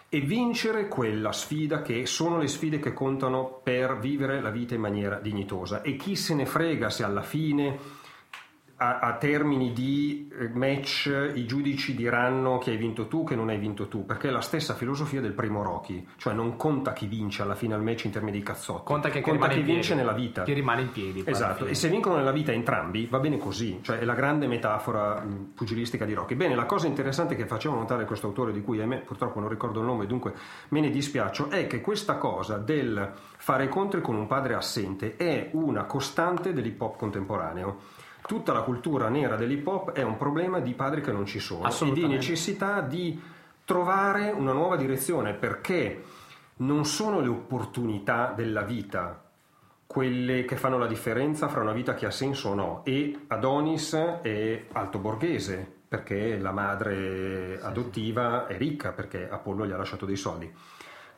e 0.08 0.20
vincere 0.20 0.86
quella 0.86 1.32
sfida 1.32 1.82
che 1.82 2.06
sono 2.06 2.38
le 2.38 2.46
sfide 2.46 2.78
che 2.78 2.92
contano 2.92 3.60
per 3.60 3.98
vivere 3.98 4.40
la 4.40 4.50
vita 4.50 4.74
in 4.74 4.82
maniera 4.82 5.16
dignitosa. 5.16 5.82
E 5.82 5.96
chi 5.96 6.14
se 6.14 6.32
ne 6.34 6.46
frega 6.46 6.90
se 6.90 7.02
alla 7.02 7.22
fine 7.22 7.98
a, 8.82 8.98
a 8.98 9.12
termini 9.16 9.74
di 9.74 10.30
eh, 10.32 10.48
match 10.48 11.32
i 11.34 11.44
giudici 11.44 11.94
diranno 11.94 12.56
che 12.56 12.70
hai 12.70 12.76
vinto 12.78 13.08
tu, 13.08 13.24
che 13.24 13.34
non 13.36 13.50
hai 13.50 13.58
vinto 13.58 13.88
tu, 13.88 14.06
perché 14.06 14.28
è 14.28 14.30
la 14.30 14.40
stessa 14.40 14.72
filosofia 14.72 15.20
del 15.20 15.32
primo 15.34 15.62
Rocky, 15.62 16.06
cioè 16.16 16.32
non 16.32 16.56
conta 16.56 16.94
chi 16.94 17.06
vince 17.06 17.42
alla 17.42 17.54
fine 17.54 17.74
al 17.74 17.82
match 17.82 18.04
in 18.04 18.10
termini 18.10 18.38
di 18.38 18.42
cazzotti, 18.42 18.84
Conta 18.84 19.10
che 19.10 19.20
conta 19.20 19.32
rimane 19.32 19.52
chi 19.52 19.58
in 19.58 19.64
piedi. 19.66 19.80
vince 19.80 19.94
nella 19.94 20.12
vita. 20.12 20.42
Chi 20.44 20.54
rimane 20.54 20.80
in 20.80 20.92
piedi. 20.92 21.22
Esatto, 21.26 21.66
e 21.66 21.74
se 21.74 21.88
vincono 21.90 22.16
nella 22.16 22.32
vita 22.32 22.52
entrambi 22.52 23.04
va 23.04 23.18
bene 23.18 23.36
così, 23.36 23.80
cioè 23.82 23.98
è 23.98 24.04
la 24.06 24.14
grande 24.14 24.46
metafora 24.46 25.20
mh, 25.20 25.52
pugilistica 25.54 26.06
di 26.06 26.14
Rocky. 26.14 26.34
Bene, 26.34 26.54
la 26.54 26.64
cosa 26.64 26.86
interessante 26.86 27.36
che 27.36 27.46
faceva 27.46 27.74
notare 27.74 28.06
questo 28.06 28.28
autore 28.28 28.50
di 28.50 28.62
cui 28.62 28.80
ahimè 28.80 29.02
purtroppo 29.02 29.40
non 29.40 29.50
ricordo 29.50 29.80
il 29.80 29.86
nome, 29.86 30.06
dunque 30.06 30.32
me 30.68 30.80
ne 30.80 30.88
dispiaccio, 30.88 31.50
è 31.50 31.66
che 31.66 31.82
questa 31.82 32.16
cosa 32.16 32.56
del 32.56 33.12
fare 33.36 33.64
i 33.64 33.68
conti 33.68 34.00
con 34.00 34.14
un 34.14 34.26
padre 34.26 34.54
assente 34.54 35.16
è 35.16 35.50
una 35.52 35.84
costante 35.84 36.54
dell'hip 36.54 36.80
hop 36.80 36.96
contemporaneo. 36.96 37.98
Tutta 38.30 38.52
la 38.52 38.60
cultura 38.60 39.08
nera 39.08 39.34
dell'hip 39.34 39.66
hop 39.66 39.90
è 39.90 40.02
un 40.02 40.16
problema 40.16 40.60
di 40.60 40.72
padri 40.74 41.00
che 41.00 41.10
non 41.10 41.26
ci 41.26 41.40
sono 41.40 41.68
e 41.68 41.90
di 41.90 42.06
necessità 42.06 42.80
di 42.80 43.20
trovare 43.64 44.30
una 44.30 44.52
nuova 44.52 44.76
direzione 44.76 45.34
perché 45.34 46.04
non 46.58 46.84
sono 46.84 47.18
le 47.18 47.26
opportunità 47.26 48.32
della 48.32 48.62
vita 48.62 49.20
quelle 49.84 50.44
che 50.44 50.54
fanno 50.54 50.78
la 50.78 50.86
differenza 50.86 51.48
fra 51.48 51.62
una 51.62 51.72
vita 51.72 51.94
che 51.94 52.06
ha 52.06 52.12
senso 52.12 52.50
o 52.50 52.54
no 52.54 52.82
e 52.84 53.24
Adonis 53.26 53.94
è 54.22 54.66
alto 54.74 55.00
borghese 55.00 55.68
perché 55.88 56.38
la 56.38 56.52
madre 56.52 57.58
adottiva 57.60 58.46
è 58.46 58.56
ricca 58.56 58.92
perché 58.92 59.28
Apollo 59.28 59.66
gli 59.66 59.72
ha 59.72 59.76
lasciato 59.76 60.06
dei 60.06 60.14
soldi. 60.14 60.48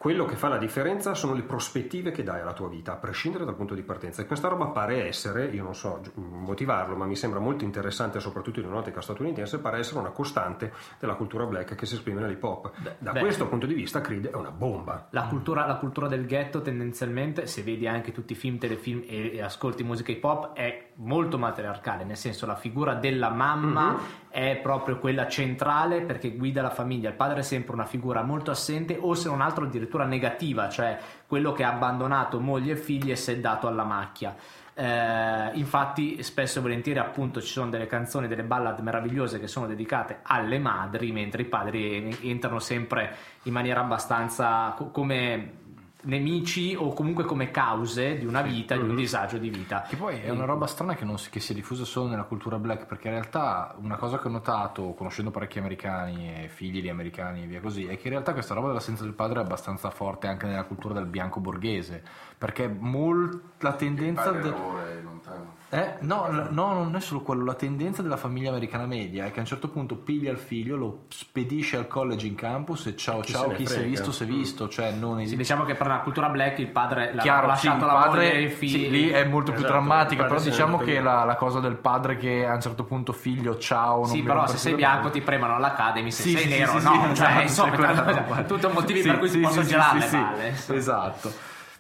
Quello 0.02 0.24
che 0.24 0.34
fa 0.34 0.48
la 0.48 0.58
differenza 0.58 1.14
sono 1.14 1.32
le 1.32 1.42
prospettive 1.42 2.10
che 2.10 2.24
dai 2.24 2.40
alla 2.40 2.54
tua 2.54 2.66
vita, 2.68 2.94
a 2.94 2.96
prescindere 2.96 3.44
dal 3.44 3.54
punto 3.54 3.76
di 3.76 3.82
partenza. 3.82 4.20
E 4.20 4.26
questa 4.26 4.48
roba 4.48 4.66
pare 4.66 5.06
essere, 5.06 5.46
io 5.46 5.62
non 5.62 5.76
so 5.76 6.00
motivarlo, 6.16 6.96
ma 6.96 7.04
mi 7.04 7.14
sembra 7.14 7.38
molto 7.38 7.62
interessante, 7.62 8.18
soprattutto 8.18 8.58
in 8.58 8.66
un'ottica 8.66 9.00
statunitense, 9.00 9.60
pare 9.60 9.78
essere 9.78 10.00
una 10.00 10.10
costante 10.10 10.72
della 10.98 11.14
cultura 11.14 11.46
black 11.46 11.76
che 11.76 11.86
si 11.86 11.94
esprime 11.94 12.20
nell'hip 12.20 12.42
hop. 12.42 12.72
Da 12.98 13.12
beh. 13.12 13.20
questo 13.20 13.46
punto 13.46 13.64
di 13.64 13.74
vista, 13.74 14.00
Creed 14.00 14.28
è 14.28 14.34
una 14.34 14.50
bomba. 14.50 15.06
La 15.10 15.26
cultura, 15.26 15.66
la 15.66 15.76
cultura 15.76 16.08
del 16.08 16.26
ghetto 16.26 16.62
tendenzialmente, 16.62 17.46
se 17.46 17.62
vedi 17.62 17.86
anche 17.86 18.10
tutti 18.10 18.32
i 18.32 18.34
film, 18.34 18.58
telefilm 18.58 19.04
e, 19.06 19.36
e 19.36 19.40
ascolti 19.40 19.84
musica 19.84 20.10
hip 20.10 20.24
hop, 20.24 20.52
è 20.54 20.90
molto 20.96 21.38
matriarcale, 21.38 22.02
nel 22.02 22.16
senso 22.16 22.44
la 22.44 22.56
figura 22.56 22.94
della 22.94 23.30
mamma 23.30 23.98
è 24.32 24.58
proprio 24.62 24.98
quella 24.98 25.28
centrale 25.28 26.00
perché 26.00 26.32
guida 26.32 26.62
la 26.62 26.70
famiglia, 26.70 27.10
il 27.10 27.14
padre 27.14 27.40
è 27.40 27.42
sempre 27.42 27.74
una 27.74 27.84
figura 27.84 28.22
molto 28.22 28.50
assente 28.50 28.96
o 28.98 29.14
se 29.14 29.28
non 29.28 29.42
altro 29.42 29.64
addirittura 29.64 29.91
negativa, 29.98 30.68
cioè 30.68 30.98
quello 31.26 31.52
che 31.52 31.64
ha 31.64 31.72
abbandonato 31.72 32.40
moglie 32.40 32.72
e 32.72 32.76
figli 32.76 33.10
e 33.10 33.16
si 33.16 33.32
è 33.32 33.38
dato 33.38 33.66
alla 33.66 33.84
macchia. 33.84 34.34
Eh, 34.74 35.50
infatti 35.54 36.22
spesso 36.22 36.58
e 36.58 36.62
volentieri 36.62 36.98
appunto 36.98 37.42
ci 37.42 37.48
sono 37.48 37.68
delle 37.68 37.86
canzoni, 37.86 38.26
delle 38.26 38.42
ballad 38.42 38.78
meravigliose 38.78 39.38
che 39.38 39.46
sono 39.46 39.66
dedicate 39.66 40.20
alle 40.22 40.58
madri, 40.58 41.12
mentre 41.12 41.42
i 41.42 41.46
padri 41.46 42.16
entrano 42.22 42.58
sempre 42.58 43.14
in 43.42 43.52
maniera 43.52 43.80
abbastanza 43.80 44.72
co- 44.76 44.90
come 44.90 45.60
nemici 46.02 46.74
o 46.78 46.92
comunque 46.92 47.24
come 47.24 47.50
cause 47.50 48.18
di 48.18 48.26
una 48.26 48.42
vita, 48.42 48.76
di 48.76 48.82
un 48.82 48.94
disagio 48.94 49.38
di 49.38 49.50
vita. 49.50 49.82
Che 49.82 49.96
poi 49.96 50.20
è 50.20 50.30
una 50.30 50.44
roba 50.44 50.66
strana 50.66 50.94
che, 50.94 51.04
non 51.04 51.18
si, 51.18 51.30
che 51.30 51.40
si 51.40 51.52
è 51.52 51.54
diffusa 51.54 51.84
solo 51.84 52.08
nella 52.08 52.24
cultura 52.24 52.58
black, 52.58 52.86
perché 52.86 53.08
in 53.08 53.14
realtà 53.14 53.74
una 53.78 53.96
cosa 53.96 54.18
che 54.18 54.28
ho 54.28 54.30
notato, 54.30 54.94
conoscendo 54.94 55.30
parecchi 55.30 55.58
americani 55.58 56.44
e 56.44 56.48
figli 56.48 56.80
di 56.80 56.88
americani 56.88 57.44
e 57.44 57.46
via 57.46 57.60
così, 57.60 57.86
è 57.86 57.96
che 57.96 58.04
in 58.04 58.10
realtà 58.10 58.32
questa 58.32 58.54
roba 58.54 58.68
dell'assenza 58.68 59.04
del 59.04 59.14
padre 59.14 59.40
è 59.40 59.42
abbastanza 59.42 59.90
forte 59.90 60.26
anche 60.26 60.46
nella 60.46 60.64
cultura 60.64 60.94
del 60.94 61.06
bianco 61.06 61.40
borghese, 61.40 62.02
perché 62.36 62.68
mol- 62.68 63.40
la 63.58 63.72
tendenza... 63.74 64.24
Padre 64.24 64.42
de- 64.42 64.50
lavora 64.50 64.88
è 64.88 65.00
lontano. 65.00 65.61
Eh, 65.74 65.94
no, 66.00 66.26
no, 66.50 66.74
non 66.74 66.94
è 66.96 67.00
solo 67.00 67.22
quello, 67.22 67.46
la 67.46 67.54
tendenza 67.54 68.02
della 68.02 68.18
famiglia 68.18 68.50
americana 68.50 68.84
media 68.84 69.24
è 69.24 69.30
che 69.30 69.38
a 69.38 69.40
un 69.40 69.46
certo 69.46 69.68
punto 69.68 69.96
piglia 69.96 70.30
il 70.30 70.36
figlio, 70.36 70.76
lo 70.76 71.04
spedisce 71.08 71.78
al 71.78 71.88
college 71.88 72.26
in 72.26 72.34
campus 72.34 72.84
e 72.88 72.94
ciao 72.94 73.20
Chi 73.20 73.32
ciao, 73.32 73.52
chi 73.52 73.66
si 73.66 73.78
è 73.78 73.82
visto 73.84 74.12
si 74.12 74.24
è 74.24 74.26
visto, 74.26 74.68
cioè 74.68 74.90
non 74.92 75.16
Sì, 75.16 75.22
esiste. 75.22 75.38
diciamo 75.38 75.64
che 75.64 75.74
per 75.74 75.86
la 75.86 76.00
cultura 76.00 76.28
black 76.28 76.58
il 76.58 76.66
padre 76.68 77.14
l'ha 77.14 77.22
Chiaro, 77.22 77.46
lasciato 77.46 77.78
sì, 77.78 77.86
la 77.86 77.92
padre, 77.92 78.32
e 78.34 78.42
i 78.42 78.48
figli. 78.50 78.70
sì, 78.70 78.90
lì 78.90 79.08
è 79.08 79.24
molto 79.24 79.52
più 79.52 79.60
Esatto, 79.64 79.72
drammatica, 79.72 80.22
però 80.24 80.34
padre 80.34 80.42
se 80.44 80.48
ne 80.50 80.54
è 80.56 80.58
diciamo 80.58 80.76
che 80.76 81.00
la, 81.00 81.24
la 81.24 81.34
cosa 81.36 81.60
del 81.60 81.76
padre 81.76 82.16
che 82.18 82.44
a 82.46 82.52
un 82.52 82.60
certo 82.60 82.84
punto 82.84 83.12
figlio 83.14 83.56
ciao, 83.56 84.00
non 84.00 84.08
Sì, 84.10 84.16
mi 84.18 84.22
però 84.24 84.46
se 84.46 84.58
sei 84.58 84.72
più 84.72 84.80
bianco 84.82 85.08
ti 85.08 85.22
premiano 85.22 85.54
all'Academy, 85.54 86.10
se 86.10 86.22
Sì, 86.22 86.30
sei 86.32 86.42
sì, 86.42 86.48
nero 86.50 86.78
sì, 86.78 86.84
no, 86.84 87.06
sì, 87.08 87.14
cioè 87.14 87.42
esatto, 87.44 87.70
insomma, 87.80 88.42
tutto 88.44 88.68
motivi 88.68 89.00
Sì, 89.00 89.08
per 89.08 89.18
cui 89.18 89.28
sì, 89.28 89.34
si 89.36 89.40
possono 89.40 89.62
sì, 89.62 89.68
girare 89.70 89.94
sì, 90.00 90.04
le 90.04 90.06
sì, 90.06 90.16
palle. 90.16 90.76
Esatto. 90.78 91.32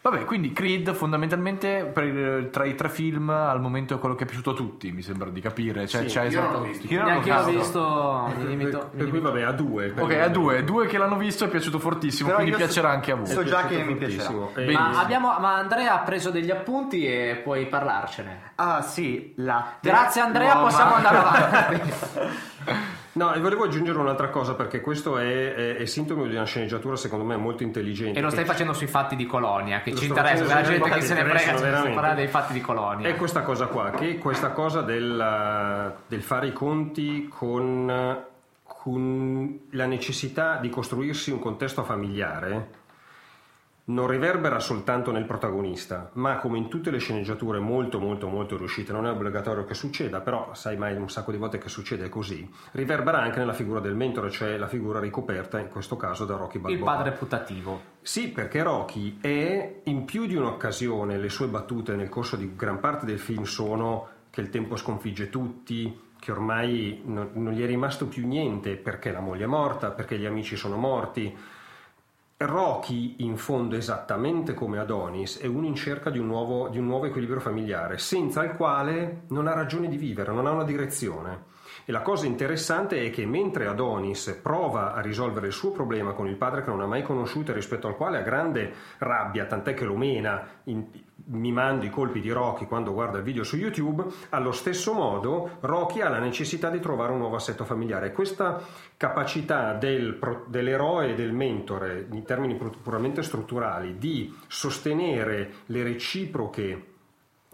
Vabbè, 0.02 0.24
quindi 0.24 0.52
Creed 0.52 0.92
fondamentalmente 0.94 1.84
per- 1.84 2.48
tra 2.50 2.64
i 2.64 2.74
tre 2.74 2.88
film 2.88 3.30
al 3.30 3.60
momento 3.60 3.94
è 3.94 3.98
quello 4.00 4.16
che 4.16 4.24
è 4.24 4.26
piaciuto 4.26 4.50
a 4.50 4.54
tutti, 4.54 4.90
mi 4.90 5.00
sembra 5.00 5.30
di 5.30 5.40
capire. 5.40 5.86
Cioè, 5.86 6.00
Sì, 6.02 6.06
c'è 6.08 6.24
io 6.24 6.40
non 6.40 6.48
esatto- 6.48 6.58
l'ho 6.58 6.64
visto. 6.64 6.86
Io 6.88 6.96
non 6.98 7.04
l'ho 7.04 7.10
Neanche 7.12 7.28
io 7.28 7.34
l'ho 7.36 7.44
visto. 7.44 7.60
visto, 7.60 8.40
mi 8.40 8.46
limito, 8.48 8.90
Per, 8.96 9.08
cui 9.10 9.18
vabbè, 9.20 9.42
a 9.42 9.52
due. 9.52 9.94
Ok, 9.96 10.12
a 10.14 10.26
due, 10.28 10.64
due 10.64 10.86
che 10.88 10.98
l'hanno 10.98 11.16
visto 11.16 11.44
è 11.44 11.48
piaciuto 11.48 11.78
fortissimo, 11.78 12.30
Però 12.30 12.40
quindi 12.40 12.56
io 12.56 12.58
so- 12.58 12.64
piacerà 12.72 12.90
anche 12.92 13.12
a 13.12 13.14
voi. 13.14 13.26
so 13.28 13.44
già 13.44 13.64
che 13.66 13.84
mi 13.84 13.94
piacerà. 13.94 14.22
fortissimo. 14.24 14.52
E- 14.56 14.72
Ma, 14.72 14.98
abbiamo- 15.00 15.36
ma 15.38 15.54
Andrea 15.54 15.94
ha 15.94 15.98
preso 16.00 16.30
degli 16.30 16.50
appunti 16.50 17.06
e 17.06 17.40
puoi 17.44 17.66
parlarcene. 17.66 18.50
Ah 18.56 18.82
sì, 18.82 19.34
latte. 19.36 19.88
Grazie 19.88 20.20
Andrea, 20.20 20.54
uova. 20.56 20.66
possiamo 20.66 20.94
andare 20.94 21.16
avanti. 21.16 21.92
No, 23.14 23.34
e 23.34 23.40
volevo 23.40 23.64
aggiungere 23.64 23.98
un'altra 23.98 24.30
cosa 24.30 24.54
perché 24.54 24.80
questo 24.80 25.18
è, 25.18 25.54
è- 25.54 25.76
è 25.76 25.84
sintomo 25.84 26.24
di 26.26 26.34
una 26.34 26.44
sceneggiatura 26.44 26.96
secondo 26.96 27.24
me 27.24 27.36
molto 27.36 27.62
intelligente. 27.62 28.18
E 28.18 28.22
lo 28.22 28.30
stai 28.30 28.44
facendo 28.46 28.72
sui 28.72 28.86
fatti 28.86 29.16
di 29.16 29.26
Colonia, 29.26 29.82
che 29.82 29.90
Lo 29.90 29.96
ci 29.96 30.06
interessa, 30.06 30.44
la 30.44 30.62
gente 30.62 30.88
che 30.90 31.00
se 31.02 31.14
ne 31.14 31.20
frega 31.24 31.40
interessano 31.50 31.86
si 31.86 31.92
parla 31.92 32.14
dei 32.14 32.28
fatti 32.28 32.52
di 32.54 32.60
Colonia. 32.62 33.08
È 33.08 33.14
questa 33.16 33.42
cosa 33.42 33.66
qua, 33.66 33.90
che 33.90 34.16
questa 34.18 34.50
cosa 34.52 34.80
del, 34.80 35.94
del 36.06 36.22
fare 36.22 36.46
i 36.46 36.52
conti 36.52 37.28
con, 37.28 38.24
con 38.62 39.60
la 39.70 39.86
necessità 39.86 40.56
di 40.56 40.70
costruirsi 40.70 41.30
un 41.30 41.38
contesto 41.38 41.82
familiare 41.82 42.80
non 43.84 44.06
riverbera 44.06 44.60
soltanto 44.60 45.10
nel 45.10 45.24
protagonista, 45.24 46.10
ma 46.14 46.36
come 46.36 46.58
in 46.58 46.68
tutte 46.68 46.90
le 46.90 46.98
sceneggiature 46.98 47.58
molto 47.58 47.98
molto 47.98 48.28
molto 48.28 48.56
riuscite, 48.56 48.92
non 48.92 49.06
è 49.06 49.10
obbligatorio 49.10 49.64
che 49.64 49.74
succeda, 49.74 50.20
però 50.20 50.54
sai 50.54 50.76
mai 50.76 50.94
un 50.96 51.10
sacco 51.10 51.32
di 51.32 51.36
volte 51.36 51.58
che 51.58 51.68
succede 51.68 52.08
così, 52.08 52.48
riverbera 52.72 53.20
anche 53.20 53.38
nella 53.38 53.52
figura 53.52 53.80
del 53.80 53.96
mentore, 53.96 54.30
cioè 54.30 54.56
la 54.56 54.68
figura 54.68 55.00
ricoperta 55.00 55.58
in 55.58 55.68
questo 55.68 55.96
caso 55.96 56.24
da 56.24 56.36
Rocky 56.36 56.56
Il 56.56 56.62
Balboa. 56.62 56.94
padre 56.96 57.12
putativo. 57.12 57.80
Sì, 58.00 58.28
perché 58.28 58.62
Rocky 58.62 59.18
è 59.20 59.80
in 59.84 60.04
più 60.04 60.26
di 60.26 60.36
un'occasione, 60.36 61.18
le 61.18 61.28
sue 61.28 61.48
battute 61.48 61.96
nel 61.96 62.08
corso 62.08 62.36
di 62.36 62.54
gran 62.54 62.78
parte 62.78 63.04
del 63.04 63.18
film 63.18 63.42
sono 63.42 64.08
che 64.30 64.40
il 64.40 64.48
tempo 64.48 64.76
sconfigge 64.76 65.28
tutti, 65.28 66.10
che 66.18 66.30
ormai 66.30 67.02
non, 67.04 67.30
non 67.32 67.52
gli 67.52 67.62
è 67.62 67.66
rimasto 67.66 68.06
più 68.06 68.26
niente 68.26 68.76
perché 68.76 69.10
la 69.10 69.20
moglie 69.20 69.44
è 69.44 69.48
morta, 69.48 69.90
perché 69.90 70.16
gli 70.16 70.24
amici 70.24 70.54
sono 70.54 70.76
morti. 70.76 71.36
Rocky, 72.46 73.16
in 73.18 73.36
fondo 73.36 73.76
esattamente 73.76 74.54
come 74.54 74.78
Adonis, 74.78 75.38
è 75.38 75.46
uno 75.46 75.66
in 75.66 75.74
cerca 75.74 76.10
di 76.10 76.18
un, 76.18 76.26
nuovo, 76.26 76.68
di 76.68 76.78
un 76.78 76.86
nuovo 76.86 77.06
equilibrio 77.06 77.40
familiare, 77.40 77.98
senza 77.98 78.44
il 78.44 78.52
quale 78.52 79.22
non 79.28 79.46
ha 79.46 79.54
ragione 79.54 79.88
di 79.88 79.96
vivere, 79.96 80.32
non 80.32 80.46
ha 80.46 80.50
una 80.50 80.64
direzione. 80.64 81.50
E 81.84 81.90
la 81.90 82.02
cosa 82.02 82.26
interessante 82.26 83.04
è 83.04 83.10
che 83.10 83.26
mentre 83.26 83.66
Adonis 83.66 84.38
prova 84.42 84.92
a 84.92 85.00
risolvere 85.00 85.48
il 85.48 85.52
suo 85.52 85.72
problema 85.72 86.12
con 86.12 86.28
il 86.28 86.36
padre 86.36 86.62
che 86.62 86.70
non 86.70 86.80
ha 86.80 86.86
mai 86.86 87.02
conosciuto 87.02 87.50
e 87.50 87.54
rispetto 87.54 87.88
al 87.88 87.96
quale 87.96 88.18
ha 88.18 88.22
grande 88.22 88.72
rabbia, 88.98 89.46
tant'è 89.46 89.74
che 89.74 89.84
lo 89.84 89.96
mena 89.96 90.46
in- 90.64 90.86
mimando 91.26 91.84
i 91.84 91.90
colpi 91.90 92.20
di 92.20 92.30
Rocky 92.30 92.66
quando 92.66 92.92
guarda 92.92 93.18
il 93.18 93.24
video 93.24 93.44
su 93.44 93.56
YouTube, 93.56 94.04
allo 94.30 94.52
stesso 94.52 94.92
modo 94.92 95.58
Rocky 95.60 96.00
ha 96.00 96.08
la 96.08 96.18
necessità 96.18 96.70
di 96.70 96.80
trovare 96.80 97.12
un 97.12 97.18
nuovo 97.18 97.36
assetto 97.36 97.64
familiare. 97.64 98.12
Questa 98.12 98.60
capacità 98.96 99.74
del 99.74 100.18
dell'eroe 100.46 101.10
e 101.10 101.14
del 101.14 101.32
mentore, 101.32 102.06
in 102.10 102.24
termini 102.24 102.56
pu- 102.56 102.80
puramente 102.82 103.22
strutturali, 103.22 103.98
di 103.98 104.34
sostenere 104.46 105.52
le 105.66 105.82
reciproche 105.82 106.86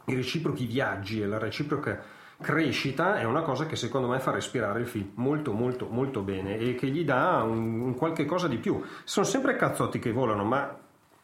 i 0.09 0.15
reciprochi 0.15 0.65
viaggi 0.65 1.21
e 1.21 1.27
la 1.27 1.39
reciproca 1.39 2.03
crescita 2.41 3.19
è 3.19 3.25
una 3.25 3.43
cosa 3.43 3.67
che 3.67 3.77
secondo 3.77 4.09
me 4.09 4.21
fa 4.21 4.31
respirare 4.31 4.81
il 4.81 4.87
film 4.87 5.11
molto 5.15 5.53
molto 5.53 5.89
molto 5.89 6.23
bene 6.23 6.57
e 6.57 6.75
che 6.75 6.87
gli 6.87 7.05
dà 7.05 7.43
un, 7.43 7.81
un 7.81 7.95
qualche 7.95 8.25
cosa 8.25 8.49
di 8.49 8.59
più. 8.59 8.83
Sono 9.05 9.27
sempre 9.27 9.57
cazzotti 9.57 9.99
che 9.99 10.13
volano, 10.13 10.45
ma 10.45 10.77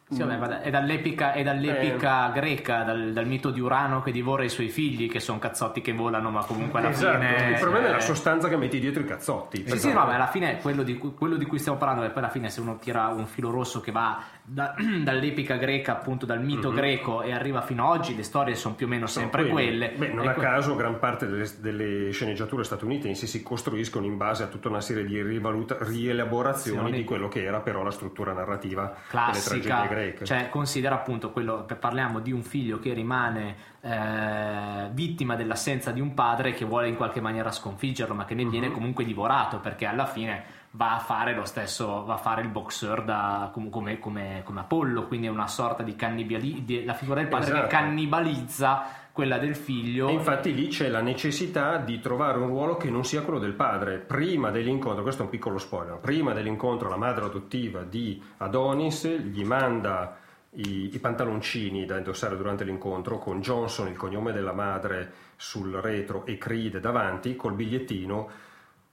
Sì, 0.07 0.19
vabbè, 0.19 0.37
guarda, 0.37 0.61
è 0.61 0.69
dall'epica, 0.69 1.33
è 1.33 1.41
dall'epica 1.41 2.29
greca, 2.29 2.83
dal, 2.83 3.11
dal 3.11 3.25
mito 3.25 3.49
di 3.49 3.59
Urano 3.59 4.03
che 4.03 4.11
divora 4.11 4.43
i 4.43 4.49
suoi 4.49 4.69
figli, 4.69 5.09
che 5.09 5.19
sono 5.19 5.39
cazzotti 5.39 5.81
che 5.81 5.93
volano, 5.93 6.29
ma 6.29 6.43
comunque 6.43 6.79
alla 6.79 6.89
esatto, 6.91 7.17
fine. 7.17 7.49
il 7.49 7.59
problema 7.59 7.87
è 7.87 7.91
la 7.91 7.97
eh, 7.97 8.01
sostanza 8.01 8.47
che 8.47 8.55
metti 8.55 8.79
dietro 8.79 9.01
i 9.01 9.05
cazzotti. 9.05 9.67
Sì, 9.67 9.79
sì, 9.79 9.87
no, 9.93 10.05
ma 10.05 10.13
alla 10.13 10.27
fine 10.27 10.59
quello 10.59 10.83
di, 10.83 10.95
cui, 10.99 11.15
quello 11.15 11.37
di 11.37 11.45
cui 11.45 11.57
stiamo 11.57 11.79
parlando, 11.79 12.03
e 12.05 12.09
poi 12.09 12.19
alla 12.19 12.29
fine 12.29 12.49
se 12.51 12.61
uno 12.61 12.77
tira 12.77 13.07
un 13.07 13.25
filo 13.25 13.49
rosso 13.49 13.81
che 13.81 13.91
va 13.91 14.21
da- 14.43 14.75
dall'epica 15.01 15.55
greca, 15.55 15.93
appunto 15.93 16.27
dal 16.27 16.43
mito 16.43 16.71
greco 16.71 17.23
e 17.23 17.31
arriva 17.33 17.61
fino 17.61 17.91
ad 17.91 17.97
oggi, 17.99 18.15
le 18.15 18.21
storie 18.23 18.53
sono 18.53 18.75
più 18.75 18.85
o 18.85 18.89
meno 18.89 19.07
sempre 19.07 19.47
quelle. 19.47 19.93
Beh, 19.97 20.09
non 20.09 20.25
E 20.25 20.27
a 20.27 20.33
que- 20.33 20.43
caso 20.43 20.75
gran 20.75 20.99
parte 20.99 21.25
delle, 21.25 21.49
delle 21.59 22.11
sceneggiature 22.11 22.63
statunitensi 22.63 23.25
si 23.25 23.41
costruiscono 23.41 24.05
in 24.05 24.17
base 24.17 24.43
a 24.43 24.47
tutta 24.47 24.69
una 24.69 24.81
serie 24.81 25.03
di 25.03 25.19
rivaluta- 25.19 25.77
rielaborazioni 25.79 26.91
Sì, 26.91 26.95
di 26.97 27.03
quello 27.03 27.27
che 27.27 27.43
era 27.43 27.59
però 27.61 27.81
la 27.81 27.89
struttura 27.91 28.33
narrativa 28.33 28.93
classica, 29.07 29.87
greche. 29.95 30.25
cioè 30.25 30.49
considera 30.49 30.95
appunto 30.95 31.31
quello, 31.31 31.65
parliamo 31.79 32.19
di 32.19 32.31
un 32.31 32.43
figlio 32.43 32.79
che 32.79 32.93
rimane 32.93 33.55
eh, 33.81 34.89
vittima 34.91 35.35
dell'assenza 35.35 35.91
di 35.91 36.01
un 36.01 36.13
padre 36.13 36.53
che 36.53 36.65
vuole 36.65 36.87
in 36.87 36.95
qualche 36.95 37.21
maniera 37.21 37.51
sconfiggerlo, 37.51 38.13
ma 38.13 38.25
che 38.25 38.35
ne 38.35 38.45
viene 38.45 38.71
comunque 38.71 39.03
divorato 39.05 39.59
perché 39.59 39.85
alla 39.85 40.05
fine 40.05 40.43
va 40.71 40.95
a 40.95 40.99
fare 40.99 41.33
lo 41.33 41.45
stesso, 41.45 42.03
va 42.03 42.15
a 42.15 42.17
fare 42.17 42.41
il 42.41 42.49
boxer 42.49 43.03
da- 43.03 43.49
com- 43.53 43.69
come, 43.69 43.97
come- 43.99 44.41
come 44.43 44.59
Apollo, 44.59 45.07
quindi 45.07 45.27
è 45.27 45.29
una 45.29 45.47
sorta 45.47 45.83
di 45.83 45.95
cannibali, 45.95 46.83
la 46.83 46.93
figura 46.93 47.19
del 47.21 47.29
padre 47.29 47.51
che 47.51 47.57
Esatto. 47.57 47.69
cannibalizza 47.75 48.83
quella 49.15 49.37
del 49.37 49.55
figlio. 49.55 50.09
E 50.09 50.11
infatti 50.11 50.53
lì 50.53 50.67
c'è 50.67 50.89
la 50.89 50.99
necessità 50.99 51.77
di 51.77 52.01
trovare 52.01 52.37
un 52.37 52.47
ruolo 52.47 52.75
che 52.75 52.89
non 52.89 53.05
sia 53.05 53.21
quello 53.21 53.39
del 53.39 53.53
padre. 53.53 53.99
Prima 53.99 54.51
dell'incontro, 54.51 55.03
questo 55.03 55.21
è 55.21 55.23
un 55.23 55.31
piccolo 55.31 55.57
spoiler, 55.57 55.99
prima 55.99 56.33
dell'incontro 56.33 56.89
la 56.89 56.97
madre 56.97 57.23
adottiva 57.23 57.83
di 57.83 58.21
Adonis 58.39 59.07
gli 59.07 59.45
manda 59.45 60.17
i, 60.55 60.89
i 60.93 60.99
pantaloncini 60.99 61.85
da 61.85 61.95
indossare 61.95 62.35
durante 62.35 62.65
l'incontro 62.65 63.17
con 63.17 63.39
Johnson, 63.39 63.87
il 63.87 63.95
cognome 63.95 64.33
della 64.33 64.51
madre, 64.51 65.13
sul 65.37 65.71
retro 65.71 66.25
e 66.25 66.37
Creed 66.37 66.79
davanti 66.79 67.37
col 67.37 67.53
bigliettino 67.53 68.29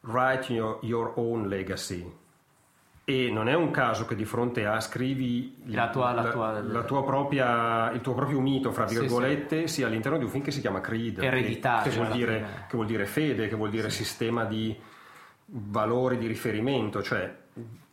Write 0.02 0.52
your, 0.52 0.78
your 0.82 1.14
own 1.16 1.48
legacy. 1.48 2.08
E 3.04 3.30
non 3.32 3.48
è 3.48 3.54
un 3.54 3.70
caso 3.72 4.04
che 4.04 4.14
di 4.14 4.24
fronte 4.24 4.64
a 4.64 4.78
scrivi 4.78 5.56
La 5.66 5.90
tua- 5.90 6.12
la 6.12 6.28
tua- 6.30 6.60
la 6.62 6.82
tua 6.84 7.02
propria, 7.04 7.90
il 7.90 8.00
tuo 8.00 8.14
proprio 8.14 8.38
mito, 8.40 8.70
fra 8.70 8.86
Sì, 8.86 8.98
virgolette, 8.98 9.66
sia 9.66 9.88
all'interno 9.88 10.18
di 10.18 10.24
un 10.24 10.30
film 10.30 10.44
che 10.44 10.52
si 10.52 10.60
chiama 10.60 10.80
Creed. 10.80 11.18
che- 11.18 11.26
Eredità, 11.26 11.80
Che, 11.82 11.90
cioè, 11.90 11.98
vuol 12.04 12.12
dire, 12.16 12.46
che 12.68 12.74
vuol 12.76 12.86
dire 12.86 13.04
fede, 13.06 13.48
che 13.48 13.56
vuol 13.56 13.70
dire 13.70 13.90
sistema 13.90 14.44
di 14.44 14.76
valori 15.46 16.16
di 16.18 16.26
riferimento. 16.28 17.02
Cioè, 17.02 17.40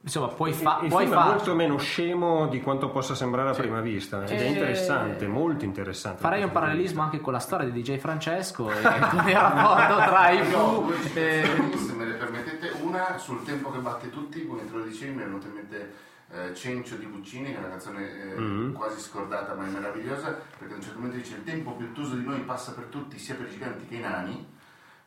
Insomma, 0.01 0.27
puoi, 0.27 0.51
il- 0.51 0.55
fa- 0.55 0.79
il 0.83 0.87
puoi 0.87 1.03
film 1.05 1.13
è 1.13 1.17
fare. 1.21 1.29
molto 1.33 1.55
meno 1.55 1.77
scemo 1.77 2.47
di 2.47 2.61
quanto 2.61 2.89
possa 2.89 3.15
sembrare 3.15 3.49
a 3.49 3.53
prima 3.53 3.81
vista. 3.81 4.23
Ed 4.23 4.39
è 4.39 4.43
Eh, 4.43 4.47
interessante, 4.47 5.27
molto 5.27 5.65
interessante. 5.65 6.21
Farei 6.21 6.43
un 6.43 6.51
parallelismo 6.51 7.01
anche 7.01 7.19
con 7.19 7.33
la 7.33 7.39
storia 7.39 7.67
di 7.67 7.81
DJ 7.81 7.97
Francesco 7.97 8.69
e 8.71 8.75
con 9.09 9.27
il 9.27 9.35
rapporto 9.35 9.95
tra 10.09 10.29
i 10.29 10.49
No, 10.49 10.73
Fu 10.73 10.85
due 10.85 10.95
e... 11.15 11.43
citazioni, 11.43 11.77
se 11.77 11.93
me 11.95 12.05
le 12.05 12.13
permettete, 12.13 12.58
una 12.89 13.17
sul 13.17 13.43
tempo 13.43 13.71
che 13.71 13.79
batte 13.79 14.09
tutti, 14.09 14.45
come 14.45 14.65
te 14.65 14.71
lo 14.75 14.83
dicevi, 14.83 15.13
mi 15.15 15.21
è 15.21 15.25
venuto 15.25 15.47
in 15.47 15.53
mente 15.53 15.93
eh, 16.31 16.53
Cencio 16.53 16.95
di 16.95 17.05
Puccini, 17.05 17.51
che 17.51 17.55
è 17.55 17.59
una 17.59 17.69
canzone 17.69 18.33
eh, 18.33 18.39
Mm. 18.39 18.73
quasi 18.73 18.99
scordata 18.99 19.53
ma 19.55 19.65
è 19.65 19.69
meravigliosa, 19.69 20.37
perché 20.57 20.73
a 20.73 20.77
un 20.77 20.81
certo 20.83 20.97
momento 20.99 21.17
dice 21.17 21.35
il 21.35 21.43
tempo 21.43 21.71
più 21.73 21.87
ottuso 21.87 22.15
di 22.15 22.23
noi 22.25 22.39
passa 22.41 22.73
per 22.73 22.85
tutti, 22.85 23.17
sia 23.17 23.35
per 23.35 23.47
i 23.47 23.51
giganti 23.51 23.85
che 23.87 23.95
i 23.95 23.99
nani. 23.99 24.57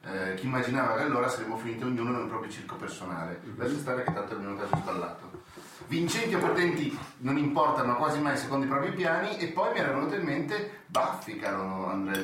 Eh, 0.05 0.35
chi 0.35 0.47
immaginava 0.47 0.97
che 0.97 1.03
allora 1.03 1.29
saremmo 1.29 1.57
finiti 1.57 1.85
ognuno 1.85 2.11
nel 2.11 2.27
proprio 2.27 2.51
circo 2.51 2.75
personale. 2.75 3.41
Lascia 3.55 3.77
stare 3.77 4.03
che 4.03 4.13
tanto 4.13 4.35
il 4.35 4.41
mio 4.41 4.57
caso 4.57 4.75
è 4.75 4.79
sballato. 4.79 5.31
Vincenti 5.87 6.35
o 6.35 6.39
potenti 6.41 6.97
non 7.19 7.37
importano 7.39 7.95
quasi 7.97 8.21
mai 8.21 8.37
secondo 8.37 8.65
i 8.65 8.69
propri 8.69 8.93
piani 8.93 9.37
e 9.39 9.49
poi 9.49 9.73
mi 9.73 9.79
era 9.79 9.93
venuto 9.93 10.15
in 10.17 10.25
mente 10.25 10.81
Baffi, 10.87 11.37
caro 11.37 11.87
Andrea 11.89 12.21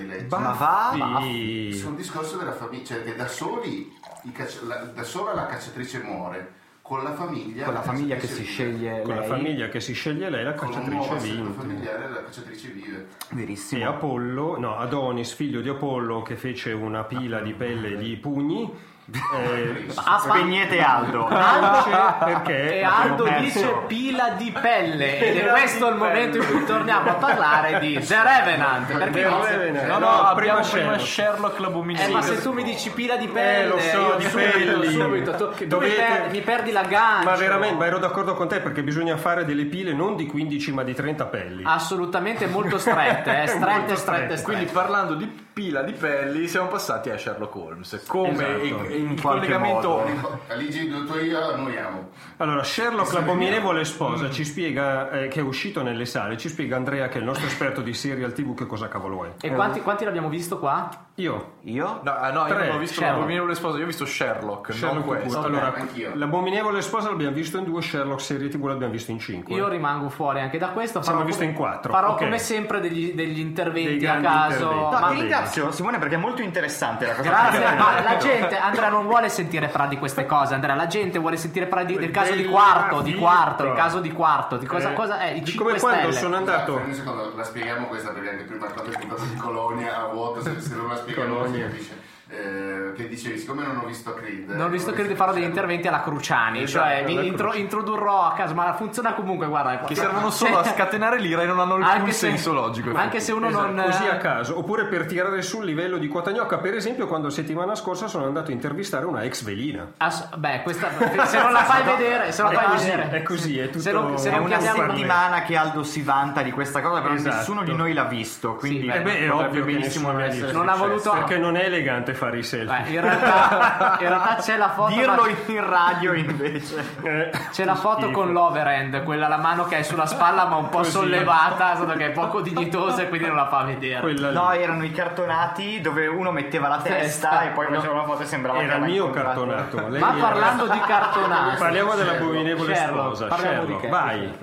Di 0.93 0.99
va? 0.99 1.21
Sì. 1.23 1.71
sul 1.79 1.95
discorso 1.95 2.37
della 2.37 2.53
famiglia, 2.53 2.85
cioè 2.85 3.05
che 3.05 3.15
da 3.15 3.29
soli 3.29 3.97
caccia- 4.33 4.65
la- 4.67 4.85
da 4.95 5.03
sola 5.03 5.35
la 5.35 5.47
cacciatrice 5.47 5.99
muore, 6.03 6.53
con 6.83 7.03
la 7.03 7.13
famiglia 7.13 7.65
Con 7.65 7.75
la 7.75 7.83
famiglia 7.83 8.17
che 8.17 8.27
si 8.27 8.41
vive. 8.41 8.45
sceglie 8.51 9.03
Con 9.03 9.15
la 9.15 9.21
lei. 9.21 9.29
famiglia 9.29 9.69
che 9.69 9.81
si 9.81 9.93
sceglie 9.93 10.31
lei, 10.31 10.43
la 10.45 10.55
con 10.55 10.71
cacciatrice 10.71 11.17
vince. 11.19 11.53
familiare 11.53 12.09
la 12.11 12.23
cacciatrice 12.25 12.69
vive. 12.69 12.97
E 13.31 13.35
Verissimo. 13.35 13.89
Apollo, 13.89 14.59
no, 14.59 14.77
Adonis, 14.77 15.33
figlio 15.35 15.61
di 15.61 15.69
Apollo, 15.69 16.23
che 16.23 16.37
fece 16.37 16.73
una 16.73 17.05
pila 17.05 17.41
di 17.41 17.53
pelle 17.53 17.97
di 17.97 18.17
pugni. 18.17 18.97
Eh, 19.11 19.87
Spegnete 20.21 20.81
Aldo. 20.81 21.27
perché 22.25 22.79
E 22.79 22.83
Aldo 22.83 23.27
dice 23.39 23.83
pila 23.87 24.31
di 24.31 24.53
pelle 24.61 25.19
ed 25.31 25.37
è 25.39 25.47
questo 25.49 25.89
il 25.89 25.97
momento 25.97 26.37
in 26.39 26.47
cui 26.47 26.65
torniamo 26.65 27.11
a 27.11 27.15
parlare 27.15 27.79
di 27.79 27.99
The 28.05 28.17
Revenant 28.23 28.87
perché 28.93 29.23
The 29.23 29.29
no? 29.29 29.45
Revenant. 29.45 29.87
No, 29.87 29.99
no, 29.99 30.07
No, 30.09 30.23
abbiamo 30.23 30.61
prima 30.61 30.79
prima 30.93 30.99
Sherlock. 30.99 31.59
L'abominevole. 31.59 32.11
Eh, 32.11 32.13
ma 32.13 32.23
se 32.23 32.41
tu 32.43 32.53
mi 32.53 32.63
dici 32.63 32.91
pila 32.91 33.17
di 33.17 33.29
pelle, 33.29 33.63
Eh, 33.63 33.67
lo 33.67 33.79
so, 33.79 33.97
io 33.97 34.15
di 34.17 34.25
subito, 34.25 34.51
pelli. 34.51 34.93
subito, 34.93 35.31
tu, 35.33 35.49
tu 35.49 35.55
mi, 35.63 35.67
dovete- 35.67 35.95
perdi, 35.97 36.37
mi 36.39 36.45
perdi 36.45 36.73
la 36.73 36.83
gancia. 36.83 37.31
Ma 37.31 37.37
veramente, 37.37 37.75
ma 37.77 37.87
ero 37.87 37.99
d'accordo 37.99 38.35
con 38.35 38.49
te 38.49 38.61
perché 38.61 38.83
bisogna 38.83 39.17
fare 39.17 39.45
delle 39.45 39.65
pile 39.65 39.93
non 39.93 40.17
di 40.17 40.27
15 40.27 40.73
ma 40.73 40.83
di 40.85 40.95
30 40.95 41.27
pelli. 41.27 41.63
Assolutamente 41.65 42.47
molto 42.47 42.79
strette, 42.79 43.43
eh, 43.43 43.47
strette, 43.47 43.59
Molto 43.65 43.97
strette, 43.97 43.97
strette. 43.97 44.37
strette. 44.37 44.43
Quindi 44.43 44.65
parlando 44.67 45.15
di 45.15 45.47
pila 45.59 45.83
di 45.83 45.91
pelli 45.93 46.47
siamo 46.47 46.69
passati 46.69 47.11
a 47.11 47.19
Sherlock 47.19 47.57
Holmes 47.57 48.05
come 48.07 48.61
Esatto. 48.63 48.93
in, 48.93 49.09
in 49.09 49.21
collegamento 49.21 49.89
modo. 49.89 50.41
Aligi, 50.47 50.87
io 50.87 51.53
annuiamo. 51.53 52.11
Allora, 52.37 52.63
Sherlock 52.63 53.13
l'abominevole 53.13 53.85
sposa 53.85 54.31
ci 54.31 54.45
spiega, 54.45 55.11
eh, 55.11 55.27
che 55.27 55.41
è 55.41 55.43
uscito 55.43 55.83
nelle 55.83 56.05
sale, 56.05 56.37
ci 56.37 56.49
spiega 56.49 56.77
Andrea 56.77 57.09
che 57.09 57.17
è 57.17 57.19
il 57.19 57.25
nostro 57.25 57.49
esperto 57.49 57.81
di 57.81 57.93
serial 57.93 58.33
tv 58.33 58.55
che 58.55 58.67
cosa 58.67 58.87
cavolo 58.87 59.25
è. 59.25 59.33
E 59.41 59.53
quanti, 59.53 59.81
quanti 59.81 60.05
l'abbiamo 60.05 60.29
visto 60.29 60.61
qua? 60.61 60.89
Io, 61.17 61.55
Io? 61.63 62.01
No, 62.05 62.13
ah, 62.15 62.31
no, 62.31 62.47
io 62.47 62.57
non 62.57 62.69
ho 62.77 62.79
visto 62.79 62.95
Sherlock. 63.01 63.15
l'abominevole 63.17 63.55
sposa, 63.57 63.79
io 63.79 63.83
ho 63.83 63.87
visto 63.87 64.05
Sherlock, 64.07 64.73
Sherlock 64.73 64.95
non 64.95 65.19
questo. 65.19 65.41
Allora, 65.43 65.75
anch'io. 65.75 66.13
l'abominevole 66.15 66.81
sposa 66.83 67.09
l'abbiamo 67.09 67.35
visto 67.35 67.59
in 67.59 67.65
due, 67.65 67.83
Sherlock 67.83 68.21
serie 68.21 68.49
tv 68.49 68.65
l'abbiamo 68.67 68.93
visto 68.93 69.11
in 69.11 69.19
cinque. 69.19 69.53
Io 69.57 69.67
rimango 69.67 70.09
fuori 70.09 70.39
anche 70.39 70.59
da 70.59 70.69
questo. 70.69 71.03
Siamo 71.03 71.19
farò 71.19 71.27
visto 71.29 71.41
come- 71.43 71.53
in 71.53 71.59
quattro, 71.59 71.93
Farò 71.93 72.11
ok. 72.13 72.19
come 72.19 72.39
sempre 72.39 72.79
degli, 72.81 73.15
degli 73.15 73.33
Dei 73.33 73.41
interventi 73.41 74.07
a 74.07 74.21
caso. 74.21 74.55
interventi. 74.55 74.85
No, 74.85 74.91
ma- 75.01 75.13
ringrazio 75.49 75.71
Simone 75.73 75.99
perché 75.99 76.15
è 76.15 76.19
molto 76.19 76.43
interessante 76.43 77.07
la 77.07 77.15
cosa. 77.15 77.29
Grazie, 77.29 77.75
ma 77.77 78.01
la 78.03 78.17
gente, 78.17 78.57
Andrea 78.59 78.89
non 78.89 79.07
vuole 79.07 79.29
sentire 79.29 79.69
parlare 79.69 79.91
di 79.91 79.99
queste 79.99 80.27
cose, 80.27 80.55
Andrea, 80.55 80.75
la 80.75 80.87
gente 80.87 81.19
vuole 81.19 81.37
sentire 81.37 81.67
parlare 81.67 81.93
di- 81.93 81.99
del 81.99 82.11
caso 82.11 82.35
di 82.35 82.45
quarto, 82.47 83.01
di 83.01 83.15
quarto, 83.15 83.65
il 83.65 83.73
caso 83.75 84.01
di 84.01 84.13
quarto, 84.13 84.57
di 84.57 84.67
cosa, 84.67 84.91
Eh, 84.91 84.95
cosa 84.95 85.19
è, 85.21 85.31
i 85.31 85.41
di 85.41 85.47
5 85.51 85.65
come 85.67 85.79
quando 85.81 86.13
sono 86.13 86.37
andato 86.37 86.75
un 86.77 86.95
secondo, 86.95 87.33
la 87.35 87.45
spieghiamo 87.45 87.87
questa 87.87 88.11
perché 88.11 88.31
anche 88.31 88.45
prima 88.45 88.67
quando 88.67 89.25
di 89.25 89.37
Colonia 89.37 90.03
a 90.03 90.07
vuoto, 90.07 90.43
se, 90.43 90.61
se 90.61 90.75
non 90.75 90.89
la 90.89 90.97
spieghiamo 90.97 91.29
non 91.35 91.37
si 91.47 91.51
Colonia. 91.51 91.67
capisce. 91.69 92.17
Eh, 92.31 92.93
che 92.95 93.09
dicevi, 93.09 93.39
siccome 93.39 93.65
non 93.65 93.79
ho 93.83 93.87
visto 93.87 94.13
Creed. 94.13 94.51
Non 94.51 94.67
ho 94.67 94.69
visto 94.69 94.93
che 94.93 95.03
farò 95.15 95.33
degli 95.33 95.45
interventi 95.45 95.89
alla 95.89 96.03
Cruciani, 96.03 96.63
Esatto, 96.63 96.85
cioè 96.85 97.03
mi 97.05 97.13
alla 97.13 97.23
intro- 97.23 97.55
introdurrò 97.55 98.23
a 98.27 98.33
caso, 98.35 98.53
ma 98.55 98.75
funziona 98.75 99.15
comunque, 99.15 99.47
guarda. 99.47 99.79
Che 99.79 99.95
servono 99.95 100.29
solo 100.31 100.59
a 100.59 100.65
scatenare 100.69 101.19
l'ira 101.21 101.43
e 101.43 101.47
non 101.47 101.59
hanno 101.59 101.77
alcun 101.77 102.13
se- 102.13 102.29
senso 102.29 102.53
logico. 102.53 102.93
Anche 102.95 103.21
se 103.21 103.33
uno 103.33 103.49
Esatto, 103.49 103.71
non... 103.73 103.85
così 103.85 104.07
a 104.09 104.17
caso, 104.19 104.59
oppure 104.59 104.85
per 104.87 105.07
tirare 105.07 105.41
sul 105.41 105.65
livello 105.65 105.97
di 105.97 106.07
quota 106.09 106.31
gnocca. 106.31 106.59
Per 106.59 106.75
esempio, 106.75 107.07
quando 107.07 107.31
settimana 107.31 107.75
scorsa 107.75 108.09
sono 108.09 108.27
andato 108.27 108.51
a 108.51 108.53
intervistare 108.55 109.07
una 109.07 109.23
ex 109.23 109.43
velina. 109.43 109.93
Ass- 109.97 110.35
beh, 110.37 110.61
questa, 110.63 110.91
se 111.25 111.41
non 111.41 111.53
la 111.53 111.65
fai 111.65 111.83
vedere, 111.97 112.31
se 112.33 112.43
non 112.43 112.51
È 112.51 112.55
la 112.57 112.61
fai 112.61 112.71
così, 112.73 112.91
vedere. 112.91 113.11
è 113.11 113.23
così, 113.23 113.59
è 113.59 113.67
tutto- 113.67 113.79
Se 113.81 113.93
non, 113.93 114.19
se 114.19 114.29
È 114.29 114.33
non 114.33 114.43
una 114.45 114.59
chiamiamo- 114.59 114.91
settimana 114.93 115.43
che 115.45 115.57
Aldo 115.57 115.83
si 115.83 116.03
vanta 116.03 116.43
di 116.43 116.51
questa 116.51 116.83
cosa, 116.83 117.01
però 117.01 117.15
Esatto. 117.15 117.37
nessuno 117.37 117.63
di 117.63 117.75
noi 117.75 117.95
l'ha 117.95 118.05
visto. 118.05 118.57
Quindi 118.57 118.81
Sì, 118.91 118.97
Eh 118.97 119.01
beh, 119.01 119.19
è 119.21 119.29
potrebbe 119.29 119.61
ovvio 119.61 119.65
benissimo 119.65 120.19
essere 120.19 120.53
Non 120.53 120.69
ha 120.69 120.75
voluto- 120.77 121.13
Perché 121.13 121.39
non 121.39 121.57
è 121.57 121.65
elegante 121.65 122.17
fare 122.19 122.39
i 122.39 122.43
selfie. 122.43 122.83
Beh, 122.83 122.91
in, 122.91 123.01
realtà, 123.01 123.97
in 124.01 124.09
realtà 124.09 124.35
c'è 124.41 124.57
la 124.57 124.69
foto. 124.71 124.93
Dirlo 124.95 125.23
ma- 125.23 125.29
in 125.53 125.67
radio 125.69 126.13
invece. 126.13 126.85
Eh, 127.03 127.31
C'è 127.51 127.65
la 127.65 127.75
foto 127.75 128.03
schifo. 128.03 128.11
con 128.21 128.33
l'overhand, 128.33 129.03
quella 129.05 129.29
la 129.29 129.39
mano 129.39 129.65
che 129.65 129.79
è 129.79 129.83
sulla 129.83 130.07
spalla 130.07 130.45
ma 130.47 130.57
un 130.57 130.69
po' 130.69 130.79
Così. 130.79 130.91
sollevata, 130.91 131.77
solo 131.77 131.95
che 131.95 132.07
è 132.07 132.11
poco 132.11 132.41
dignitosa 132.43 133.03
e 133.03 133.09
quindi 133.09 133.27
non 133.29 133.37
la 133.37 133.47
fa 133.49 133.63
vedere. 133.63 134.01
Quella 134.01 134.29
lì. 134.29 134.35
No, 134.35 134.51
erano 134.53 134.85
i 134.85 134.93
cartonati 134.93 135.81
dove 135.81 136.07
uno 136.07 136.31
metteva 136.33 136.69
la 136.69 136.79
testa 136.79 137.29
Testa. 137.29 137.43
e 137.43 137.49
poi 137.51 137.67
faceva 137.73 137.93
una 137.95 138.05
foto 138.05 138.23
e 138.23 138.27
sembrava 138.27 138.61
Era 138.61 138.73
che 138.75 138.79
il 138.79 138.85
mio 138.85 139.07
incontrato- 139.07 139.47
cartonato. 139.47 139.89
Lei 139.89 140.01
Ma 140.01 140.11
era- 140.17 140.21
parlando 140.27 140.67
di 140.67 140.81
cartonati, 140.87 141.57
Parliamo 141.57 141.93
sposa. 141.93 143.27
parliamo 143.27 143.65
di 143.65 143.73
Sherlock, 143.73 143.81
che? 143.81 143.89
vai. 143.89 144.39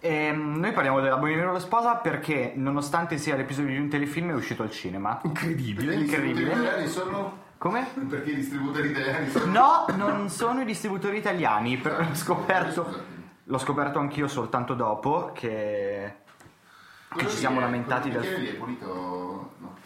Ehm, 0.00 0.58
noi 0.58 0.72
parliamo 0.72 1.00
dell'abominevole 1.00 1.58
sposa 1.58 1.96
perché 1.96 2.52
nonostante 2.54 3.18
sia 3.18 3.34
l'episodio 3.34 3.72
di 3.72 3.78
un 3.78 3.88
telefilm 3.88 4.30
è 4.30 4.34
uscito 4.34 4.62
al 4.62 4.70
cinema. 4.70 5.20
Incredibile. 5.24 5.94
Incredibile. 5.94 6.34
distributori 6.34 6.62
italiani 6.62 6.86
sono... 6.88 7.46
Come? 7.58 7.88
Perché 8.08 8.30
i 8.30 8.34
distributori 8.36 8.88
italiani 8.90 9.30
sono... 9.30 9.44
No, 9.46 9.86
non 9.96 10.28
sono 10.28 10.60
i 10.60 10.64
distributori 10.64 11.16
italiani, 11.16 11.76
per- 11.76 12.06
l'ho 12.06 12.14
scoperto, 12.14 13.02
l'ho 13.42 13.58
scoperto 13.58 13.98
anch'io 13.98 14.28
soltanto 14.28 14.74
dopo 14.74 15.32
che, 15.34 16.14
che 17.16 17.28
ci 17.28 17.36
siamo 17.36 17.58
lamentati 17.58 18.10
del... 18.10 18.20
del... 18.20 18.30
Perché 18.30 18.44
lì 18.44 18.48
è 18.48 18.54
pulito... 18.54 19.50
No. 19.58 19.76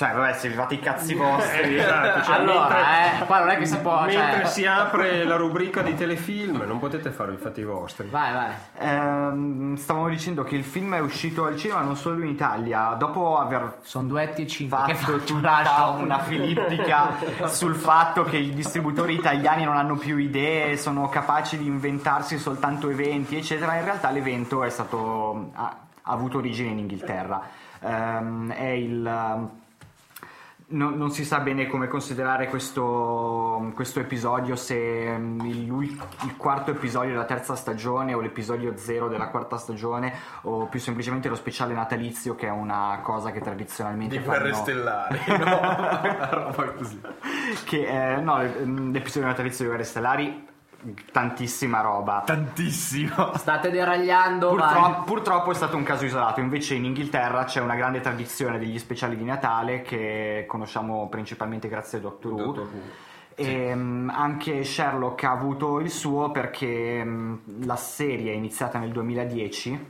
Cioè, 0.00 0.14
vabbè, 0.14 0.32
se 0.32 0.48
vi 0.48 0.54
fate 0.54 0.74
i 0.76 0.80
cazzi 0.80 1.12
vostri... 1.12 1.76
Esatto, 1.76 2.22
cioè, 2.22 2.38
mentre- 2.38 2.52
allora, 2.54 3.20
eh, 3.20 3.26
qua 3.26 3.38
non 3.40 3.50
è 3.50 3.58
che 3.58 3.66
si 3.66 3.76
può. 3.80 4.00
Mentre 4.00 4.40
Cioè... 4.40 4.46
si 4.46 4.64
apre 4.64 5.24
la 5.24 5.36
rubrica 5.36 5.82
di 5.82 5.94
telefilm, 5.94 6.62
non 6.62 6.78
potete 6.78 7.10
fare 7.10 7.34
i 7.34 7.36
fatti 7.36 7.62
vostri. 7.62 8.08
Vai, 8.08 8.32
vai. 8.32 8.50
Ehm, 8.78 9.76
stavamo 9.76 10.08
dicendo 10.08 10.42
che 10.42 10.56
il 10.56 10.64
film 10.64 10.94
è 10.94 11.00
uscito 11.00 11.44
al 11.44 11.58
cinema 11.58 11.82
non 11.82 11.96
solo 11.96 12.22
in 12.22 12.30
Italia, 12.30 12.94
dopo 12.98 13.36
aver 13.36 13.80
Sono 13.82 14.08
duetti 14.08 14.40
e 14.40 14.46
cinque. 14.46 14.84
Che 14.86 14.94
fatto 14.94 15.18
faccio? 15.18 15.34
tutta 15.34 15.88
una 15.98 16.18
filippica 16.20 17.16
sul 17.48 17.74
fatto 17.74 18.24
che 18.24 18.38
i 18.38 18.54
distributori 18.54 19.12
italiani 19.12 19.64
non 19.64 19.76
hanno 19.76 19.96
più 19.96 20.16
idee, 20.16 20.78
sono 20.78 21.10
capaci 21.10 21.58
di 21.58 21.66
inventarsi 21.66 22.38
soltanto 22.38 22.88
eventi, 22.88 23.36
eccetera. 23.36 23.76
In 23.76 23.84
realtà 23.84 24.08
l'evento 24.08 24.64
è 24.64 24.70
stato 24.70 25.50
ha, 25.52 25.76
ha 26.00 26.10
avuto 26.10 26.38
origine 26.38 26.70
in 26.70 26.78
Inghilterra. 26.78 27.42
Ehm, 27.82 28.50
è 28.52 28.68
il 28.68 29.58
non, 30.72 30.96
non 30.96 31.10
si 31.10 31.24
sa 31.24 31.40
bene 31.40 31.66
come 31.66 31.86
considerare 31.88 32.48
questo, 32.48 33.70
questo 33.74 34.00
episodio, 34.00 34.56
se 34.56 35.16
mm, 35.18 35.40
il, 35.40 35.66
il 36.24 36.36
quarto 36.36 36.70
episodio 36.70 37.10
della 37.10 37.24
terza 37.24 37.54
stagione 37.56 38.14
o 38.14 38.20
l'episodio 38.20 38.76
zero 38.76 39.08
della 39.08 39.28
quarta 39.28 39.56
stagione 39.56 40.12
o 40.42 40.66
più 40.66 40.78
semplicemente 40.80 41.28
lo 41.28 41.34
speciale 41.34 41.74
natalizio 41.74 42.34
che 42.34 42.46
è 42.46 42.50
una 42.50 43.00
cosa 43.02 43.30
che 43.30 43.40
tradizionalmente 43.40 44.18
Di 44.18 44.24
guerre 44.24 44.50
fanno- 44.50 44.62
stellari, 44.62 45.18
no? 45.38 45.60
Roba 46.30 46.70
così. 46.76 47.00
che 47.64 47.86
eh, 47.86 48.20
no, 48.20 48.42
l- 48.42 48.90
l'episodio 48.92 49.28
natalizio 49.28 49.64
di 49.64 49.70
Guerre 49.70 49.84
Stellari 49.86 50.48
tantissima 51.12 51.80
roba 51.80 52.22
Tantissimo. 52.24 53.36
State 53.36 53.70
deragliando. 53.70 54.48
Purtroppo, 54.48 55.02
purtroppo 55.02 55.50
è 55.50 55.54
stato 55.54 55.76
un 55.76 55.82
caso 55.82 56.04
isolato, 56.04 56.40
invece 56.40 56.74
in 56.74 56.84
Inghilterra 56.84 57.44
c'è 57.44 57.60
una 57.60 57.74
grande 57.74 58.00
tradizione 58.00 58.58
degli 58.58 58.78
speciali 58.78 59.16
di 59.16 59.24
Natale 59.24 59.82
che 59.82 60.44
conosciamo 60.46 61.08
principalmente 61.08 61.68
grazie 61.68 61.98
a 61.98 62.00
Doctor 62.00 62.32
Who. 62.32 62.44
Doctor 62.44 62.64
Who. 62.64 63.08
E, 63.34 63.74
mm, 63.74 64.10
anche 64.10 64.64
Sherlock 64.64 65.24
ha 65.24 65.30
avuto 65.30 65.80
il 65.80 65.90
suo 65.90 66.30
perché 66.30 67.02
mm, 67.04 67.64
la 67.64 67.76
serie 67.76 68.32
è 68.32 68.36
iniziata 68.36 68.78
nel 68.78 68.90
2010 68.90 69.86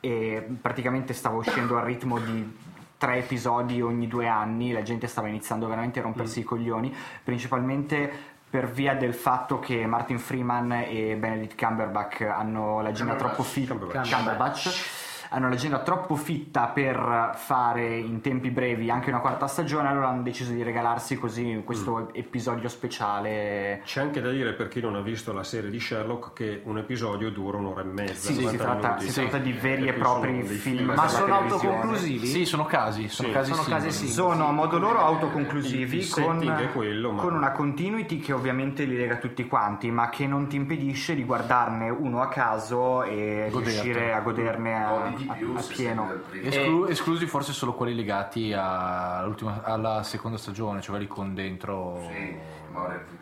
e 0.00 0.46
praticamente 0.60 1.14
stava 1.14 1.36
uscendo 1.36 1.78
al 1.78 1.84
ritmo 1.84 2.18
di 2.18 2.72
tre 2.98 3.18
episodi 3.18 3.82
ogni 3.82 4.06
due 4.06 4.28
anni, 4.28 4.72
la 4.72 4.82
gente 4.82 5.06
stava 5.06 5.28
iniziando 5.28 5.66
veramente 5.66 5.98
a 5.98 6.02
rompersi 6.02 6.40
i 6.40 6.42
coglioni, 6.42 6.94
principalmente 7.22 8.33
per 8.54 8.70
via 8.70 8.94
del 8.94 9.14
fatto 9.14 9.58
che 9.58 9.84
Martin 9.84 10.20
Freeman 10.20 10.84
e 10.86 11.16
Benedict 11.16 11.58
Cumberbatch 11.60 12.20
hanno 12.20 12.80
l'agenda 12.82 13.16
troppo 13.16 13.42
fitta 13.42 13.74
Cumberbatch. 13.74 14.14
Cumberbatch 14.14 15.03
hanno 15.34 15.48
l'agenda 15.48 15.80
troppo 15.80 16.14
fitta 16.14 16.68
per 16.68 17.32
fare 17.34 17.96
in 17.98 18.20
tempi 18.20 18.50
brevi 18.50 18.88
anche 18.90 19.10
una 19.10 19.18
quarta 19.18 19.46
stagione, 19.48 19.88
allora 19.88 20.08
hanno 20.08 20.22
deciso 20.22 20.52
di 20.52 20.62
regalarsi 20.62 21.16
così 21.18 21.60
questo 21.64 22.10
episodio 22.14 22.68
speciale. 22.68 23.80
C'è 23.84 24.00
anche 24.00 24.20
da 24.20 24.30
dire 24.30 24.52
per 24.52 24.68
chi 24.68 24.80
non 24.80 24.94
ha 24.94 25.00
visto 25.00 25.32
la 25.32 25.42
serie 25.42 25.70
di 25.70 25.80
Sherlock 25.80 26.32
che 26.34 26.60
un 26.64 26.78
episodio 26.78 27.30
dura 27.30 27.58
un'ora 27.58 27.80
e 27.80 27.84
mezza. 27.84 28.28
Sì, 28.28 28.34
sì, 28.34 28.46
si 28.46 28.56
90 28.56 28.64
tratta, 28.78 28.98
si 29.00 29.12
tratta 29.12 29.38
di 29.38 29.52
veri 29.52 29.86
E 29.86 29.88
e 29.88 29.92
propri 29.94 30.42
film. 30.42 30.76
film 30.76 30.86
Ma 30.86 30.94
la 30.94 31.08
sono 31.08 31.34
autoconclusivi? 31.34 32.26
Sì, 32.26 32.44
sono 32.44 32.64
casi, 32.64 33.08
sono 33.08 33.28
Sì. 33.28 33.34
casi 33.34 33.50
Sono 33.50 33.62
singoli. 33.64 33.84
casi 33.84 34.06
sì. 34.06 34.12
Sono 34.12 34.46
a 34.48 34.52
modo 34.52 34.78
loro 34.78 34.98
Il- 34.98 35.04
autoconclusivi 35.04 35.98
il 35.98 36.10
con, 36.10 36.38
setting 36.40 36.58
è 36.68 36.72
quello, 36.72 37.10
ma- 37.12 37.22
con 37.22 37.34
una 37.34 37.50
continuity 37.52 38.18
che 38.20 38.32
ovviamente 38.32 38.84
li 38.84 38.96
lega 38.96 39.16
tutti 39.16 39.46
quanti, 39.46 39.90
ma 39.90 40.08
che 40.08 40.26
non 40.26 40.46
ti 40.46 40.56
impedisce 40.56 41.14
di 41.14 41.24
guardarne 41.24 41.90
uno 41.90 42.20
a 42.20 42.28
caso 42.28 43.02
e 43.02 43.48
Godertelo. 43.50 43.58
riuscire 43.82 44.12
a 44.12 44.20
goderne 44.20 44.74
a, 44.84 45.12
di 45.24 45.30
a- 45.30 45.34
più 45.34 45.54
a 45.56 45.60
se 45.60 45.72
pieno. 45.74 46.12
Esclu- 46.42 46.88
esclusi 46.90 47.26
forse 47.26 47.52
solo 47.52 47.74
quelli 47.74 47.94
legati 47.94 48.52
all'ultima- 48.56 49.62
alla 49.64 50.02
seconda 50.02 50.38
stagione, 50.38 50.80
cioè 50.80 50.90
quelli 50.96 51.06
con 51.06 51.34
dentro. 51.34 52.00
Sì, 52.10 52.62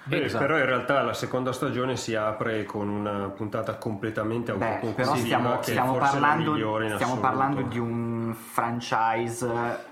Beh, 0.05 0.24
Esatto. 0.24 0.46
Però 0.46 0.57
in 0.59 0.64
realtà 0.64 1.03
la 1.03 1.12
seconda 1.12 1.53
stagione 1.53 1.96
si 1.98 2.14
apre 2.14 2.64
con 2.64 2.88
una 2.88 3.28
puntata 3.28 3.74
completamente 3.76 4.50
autoconclusiva 4.50 5.05
però 5.12 5.14
stiamo, 5.14 5.62
stiamo 5.62 5.96
parlando, 5.98 6.53
migliore 6.53 6.86
in 6.86 6.94
stiamo 6.94 7.12
assoluto. 7.12 7.36
parlando 7.36 7.61
di 7.68 7.78
un 7.78 8.34
franchise 8.34 9.90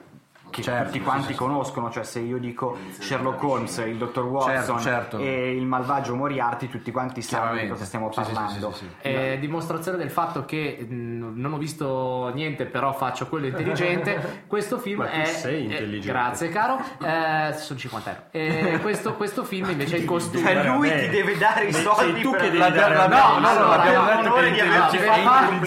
che 0.51 0.63
Certo, 0.63 0.85
tutti 0.87 1.01
quanti 1.01 1.27
sì, 1.29 1.33
sì. 1.33 1.39
conoscono, 1.39 1.91
cioè 1.91 2.05
se 2.05 2.19
io 2.21 2.39
dico 2.39 2.77
Sherlock 2.99 3.43
Holmes, 3.43 3.77
il 3.79 3.97
dottor 3.97 4.25
Watson 4.27 4.79
Certo, 4.79 4.81
certo. 4.81 5.19
e 5.19 5.53
il 5.57 5.65
malvagio 5.67 6.15
Moriarty, 6.17 6.69
tutti 6.69 6.91
quanti 6.91 7.23
sanno 7.23 7.59
di 7.59 7.69
cosa 7.69 7.85
stiamo 7.85 8.11
Sì, 8.13 8.21
sì, 8.23 8.27
sì, 8.29 8.33
parlando. 8.35 8.73
sì, 8.73 8.79
sì, 8.79 8.85
sì. 9.01 9.09
È 9.09 9.39
dimostrazione 9.41 9.97
del 9.99 10.11
fatto 10.11 10.45
che 10.45 10.85
mh, 10.89 11.33
non 11.41 11.53
ho 11.55 11.57
visto 11.59 12.31
niente, 12.35 12.67
però 12.67 12.93
faccio 12.93 13.27
quello 13.29 13.47
intelligente. 13.47 14.43
Questo 14.47 14.79
film 14.79 14.99
Ma 15.01 15.07
tu 15.07 15.17
è. 15.21 15.25
sei 15.25 15.55
eh, 15.57 15.63
intelligente. 15.71 16.07
grazie, 16.09 16.49
caro. 16.49 16.79
Eh, 17.11 17.53
sono 17.55 17.79
50 17.79 18.11
euro. 18.11 18.23
E 18.31 18.79
questo, 18.83 19.15
questo 19.15 19.45
film 19.45 19.71
invece 19.71 19.97
è 19.97 19.99
in 20.01 20.07
costume. 20.07 20.43
Cioè 20.45 20.65
lui 20.65 20.89
ti 20.89 21.09
deve 21.09 21.37
dare 21.39 21.65
i 21.67 21.73
Sei 21.73 21.83
soldi 21.83 22.21
tu 22.21 22.31
per 22.31 22.41
che 22.41 22.51
devi 22.51 22.59
dare 22.73 22.95
la- 22.95 23.07
no, 23.09 23.39
no, 23.39 23.49
Allora, 23.49 23.83
abbiamo 23.83 24.05
no, 24.11 24.23
detto 24.23 24.35
che 24.35 24.51
di 24.53 24.61
averci 24.61 24.97
per 24.99 25.07
fatto 25.21 25.59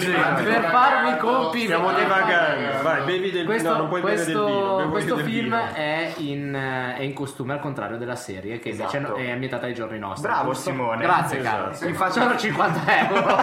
per 0.44 0.64
farmi 0.70 1.10
i 1.10 1.16
compiti 1.18 1.64
Stiamo 1.64 1.92
divagando. 1.92 2.82
Vai, 2.82 3.04
bevi 3.04 3.30
del 3.30 3.44
questo, 3.46 3.70
no, 3.70 3.76
non 3.78 3.88
puoi 3.88 4.00
bere 4.02 4.24
del 4.24 4.34
vino. 4.36 4.73
Questo 4.90 5.16
film 5.18 5.54
è 5.54 6.12
in, 6.18 6.52
è 6.52 7.02
in 7.02 7.12
costume 7.12 7.52
al 7.54 7.60
contrario 7.60 7.96
della 7.96 8.16
serie 8.16 8.58
che 8.58 8.70
invece 8.70 8.98
Esatto. 8.98 9.16
è 9.16 9.30
ambientata 9.30 9.66
ai 9.66 9.74
giorni 9.74 9.98
nostri 9.98 10.28
Bravo, 10.28 10.52
giusto? 10.52 10.70
Simone. 10.70 11.02
grazie 11.02 11.38
Esatto. 11.38 11.56
caro 11.62 11.74
Sì. 11.74 11.86
mi 11.86 11.92
facciano 11.92 12.36
50 12.36 13.08
euro 13.08 13.36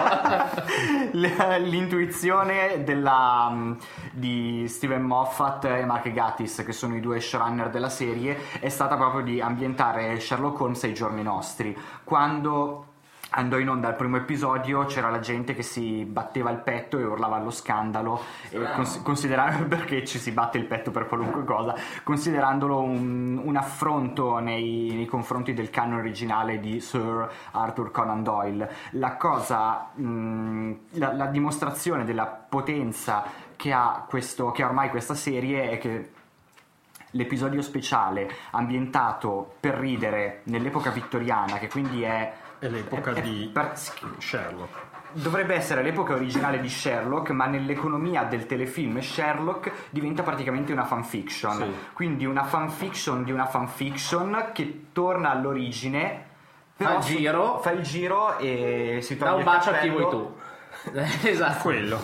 l'intuizione 1.58 2.82
della, 2.84 3.48
mm, 3.50 3.72
di 4.12 4.66
Steven 4.68 5.02
Moffat 5.02 5.64
e 5.64 5.84
Mark 5.84 6.10
Gatiss 6.10 6.64
che 6.64 6.72
sono 6.72 6.96
i 6.96 7.00
due 7.00 7.20
showrunner 7.20 7.70
della 7.70 7.88
serie 7.88 8.36
è 8.60 8.68
stata 8.68 8.96
proprio 8.96 9.22
di 9.22 9.40
ambientare 9.40 10.18
Sherlock 10.20 10.60
Holmes 10.60 10.82
ai 10.84 10.94
giorni 10.94 11.22
nostri 11.22 11.76
quando 12.04 12.86
andò 13.34 13.58
in 13.58 13.68
onda 13.68 13.88
il 13.88 13.94
primo 13.94 14.16
episodio 14.16 14.84
c'era 14.84 15.08
la 15.10 15.20
gente 15.20 15.54
che 15.54 15.62
si 15.62 16.04
batteva 16.04 16.50
il 16.50 16.58
petto 16.58 16.98
e 16.98 17.04
urlava 17.04 17.36
allo 17.36 17.50
scandalo 17.50 18.20
e 18.50 18.60
cons- 18.74 19.02
considerando 19.02 19.64
perché 19.74 20.04
ci 20.04 20.18
si 20.18 20.32
batte 20.32 20.58
il 20.58 20.64
petto 20.64 20.90
per 20.90 21.06
qualunque 21.06 21.44
cosa 21.44 21.74
considerandolo 22.02 22.80
un, 22.80 23.40
un 23.42 23.56
affronto 23.56 24.38
nei, 24.38 24.92
nei 24.94 25.06
confronti 25.06 25.54
del 25.54 25.70
canon 25.70 25.98
originale 25.98 26.60
di 26.60 26.80
Sir 26.80 27.30
Arthur 27.52 27.90
Conan 27.90 28.22
Doyle. 28.22 28.70
La 28.92 29.16
cosa 29.16 29.90
mh, 29.94 30.72
la, 30.92 31.12
la 31.12 31.26
dimostrazione 31.26 32.04
della 32.04 32.26
potenza 32.26 33.24
che 33.56 33.72
ha, 33.72 34.04
questo, 34.08 34.50
che 34.50 34.62
ha 34.62 34.66
ormai 34.66 34.90
questa 34.90 35.14
serie 35.14 35.70
è 35.70 35.78
che 35.78 36.10
l'episodio 37.12 37.62
speciale 37.62 38.30
ambientato 38.50 39.54
per 39.60 39.74
ridere 39.74 40.40
nell'epoca 40.44 40.90
vittoriana 40.90 41.58
che 41.58 41.68
quindi 41.68 42.02
è 42.02 42.32
È 42.62 42.68
l'epoca 42.68 43.10
è- 43.10 43.14
è 43.14 43.22
di 43.22 43.50
per- 43.52 43.72
Sherlock. 44.18 44.78
Dovrebbe 45.14 45.54
essere 45.56 45.82
l'epoca 45.82 46.14
originale 46.14 46.60
di 46.60 46.68
Sherlock, 46.68 47.30
ma 47.30 47.46
nell'economia 47.46 48.22
del 48.22 48.46
telefilm 48.46 49.00
Sherlock 49.00 49.70
diventa 49.90 50.22
praticamente 50.22 50.72
una 50.72 50.84
fanfiction. 50.84 51.56
Sì. 51.56 51.74
Quindi 51.92 52.24
una 52.24 52.44
fanfiction 52.44 53.24
di 53.24 53.32
una 53.32 53.46
fanfiction 53.46 54.50
che 54.54 54.84
torna 54.92 55.30
all'origine. 55.30 56.26
però 56.76 56.98
il 56.98 57.00
giro. 57.02 57.58
Fa 57.58 57.72
il 57.72 57.82
giro 57.82 58.38
e 58.38 59.00
si 59.02 59.16
toglie 59.18 59.30
da 59.30 59.36
un 59.36 59.44
bacio 59.44 59.70
a 59.70 59.74
chi 59.74 59.88
vuoi 59.90 60.08
tu 60.08 60.36
esatto 61.28 61.62
Quello. 61.62 62.00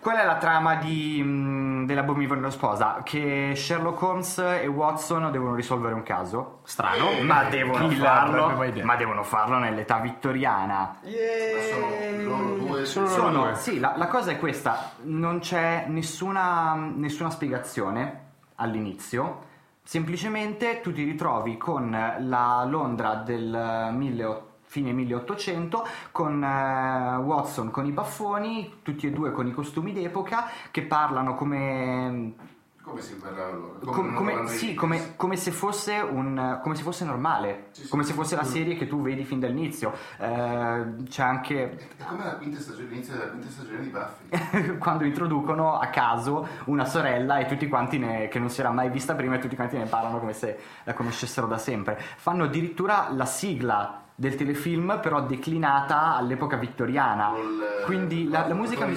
Qual 0.00 0.16
è 0.16 0.24
la 0.24 0.36
trama 0.36 0.76
di, 0.76 1.22
mh, 1.22 1.84
dell'abominevole 1.86 2.50
sposa? 2.50 3.02
Che 3.04 3.52
Sherlock 3.54 4.00
Holmes 4.00 4.38
e 4.38 4.66
Watson 4.66 5.30
devono 5.30 5.54
risolvere 5.54 5.94
un 5.94 6.02
caso. 6.02 6.60
strano 6.64 7.22
Ma 7.22 7.44
devono 7.44 7.88
farlo, 7.90 8.56
ma 8.82 8.96
devono 8.96 9.22
farlo 9.22 9.58
nell'età 9.58 9.98
vittoriana. 9.98 10.96
Ma 11.02 11.60
sono 11.70 12.22
loro 12.22 12.54
due. 12.56 12.84
Sono 12.86 13.06
loro 13.06 13.20
Sono, 13.20 13.42
due. 13.44 13.54
sì, 13.56 13.78
la, 13.78 13.94
la 13.96 14.06
cosa 14.06 14.30
è 14.30 14.38
questa, 14.38 14.92
non 15.02 15.40
c'è 15.40 15.84
nessuna, 15.88 16.74
nessuna 16.74 17.30
spiegazione 17.30 18.28
all'inizio 18.56 19.48
Semplicemente 19.82 20.80
tu 20.82 20.92
ti 20.92 21.02
ritrovi 21.02 21.56
con 21.56 21.90
la 21.90 22.64
Londra 22.64 23.14
del 23.16 23.88
1800 23.92 24.49
fine 24.70 24.92
1800 24.92 25.84
con 26.12 26.40
eh, 26.44 27.16
Watson 27.16 27.72
con 27.72 27.86
i 27.86 27.90
baffoni, 27.90 28.78
tutti 28.82 29.08
e 29.08 29.10
due 29.10 29.32
con 29.32 29.48
i 29.48 29.52
costumi 29.52 29.92
d'epoca 29.92 30.46
che 30.70 30.82
parlano 30.82 31.34
come 31.34 32.34
Come 32.82 33.00
si 33.02 33.14
parla 33.16 33.46
allora? 33.46 33.78
Com- 33.84 34.14
come, 34.14 34.32
parlano 34.32 34.52
i 34.52 34.56
sì, 34.56 34.74
come, 34.74 35.16
come 35.16 35.36
se 35.36 35.50
fosse 35.50 35.96
un, 35.98 36.60
come 36.62 36.76
se 36.76 36.82
fosse 36.84 37.04
normale, 37.04 37.66
Sì, 37.72 37.82
sì. 37.82 37.88
come 37.88 38.04
se 38.04 38.12
fosse 38.12 38.36
la 38.36 38.44
serie 38.44 38.76
che 38.76 38.86
tu 38.86 39.02
vedi 39.02 39.24
fin 39.24 39.40
dall'inizio. 39.40 39.92
Eh, 40.18 40.84
c'è 41.08 41.22
anche 41.24 41.88
È 41.96 42.04
come 42.04 42.24
la 42.24 42.36
quinta 42.36 42.60
stagione, 42.60 42.88
l'inizio 42.90 43.14
della 43.14 43.28
quinta 43.28 43.48
stagione 43.48 43.80
di 43.80 43.88
Buffy. 43.88 44.78
quando 44.78 45.04
introducono 45.04 45.78
a 45.80 45.86
caso 45.88 46.46
una 46.66 46.84
sorella 46.84 47.38
e 47.38 47.46
tutti 47.46 47.66
quanti 47.66 47.98
ne, 47.98 48.28
che 48.28 48.38
non 48.38 48.48
si 48.50 48.60
era 48.60 48.70
mai 48.70 48.88
vista 48.88 49.14
prima 49.16 49.34
e 49.34 49.38
tutti 49.38 49.56
quanti 49.56 49.76
ne 49.76 49.86
parlano 49.86 50.20
come 50.20 50.32
se 50.32 50.56
la 50.84 50.94
conoscessero 50.94 51.48
da 51.48 51.58
sempre. 51.58 52.00
Fanno 52.16 52.44
addirittura 52.44 53.08
la 53.10 53.26
sigla 53.26 53.99
del 54.20 54.34
telefilm 54.34 54.98
però 55.00 55.22
declinata 55.22 56.14
all'epoca 56.14 56.56
vittoriana. 56.56 57.30
Col, 57.30 57.62
eh, 57.80 57.84
Quindi 57.84 58.28
la, 58.28 58.46
la 58.46 58.52
musica 58.52 58.84
mi, 58.84 58.94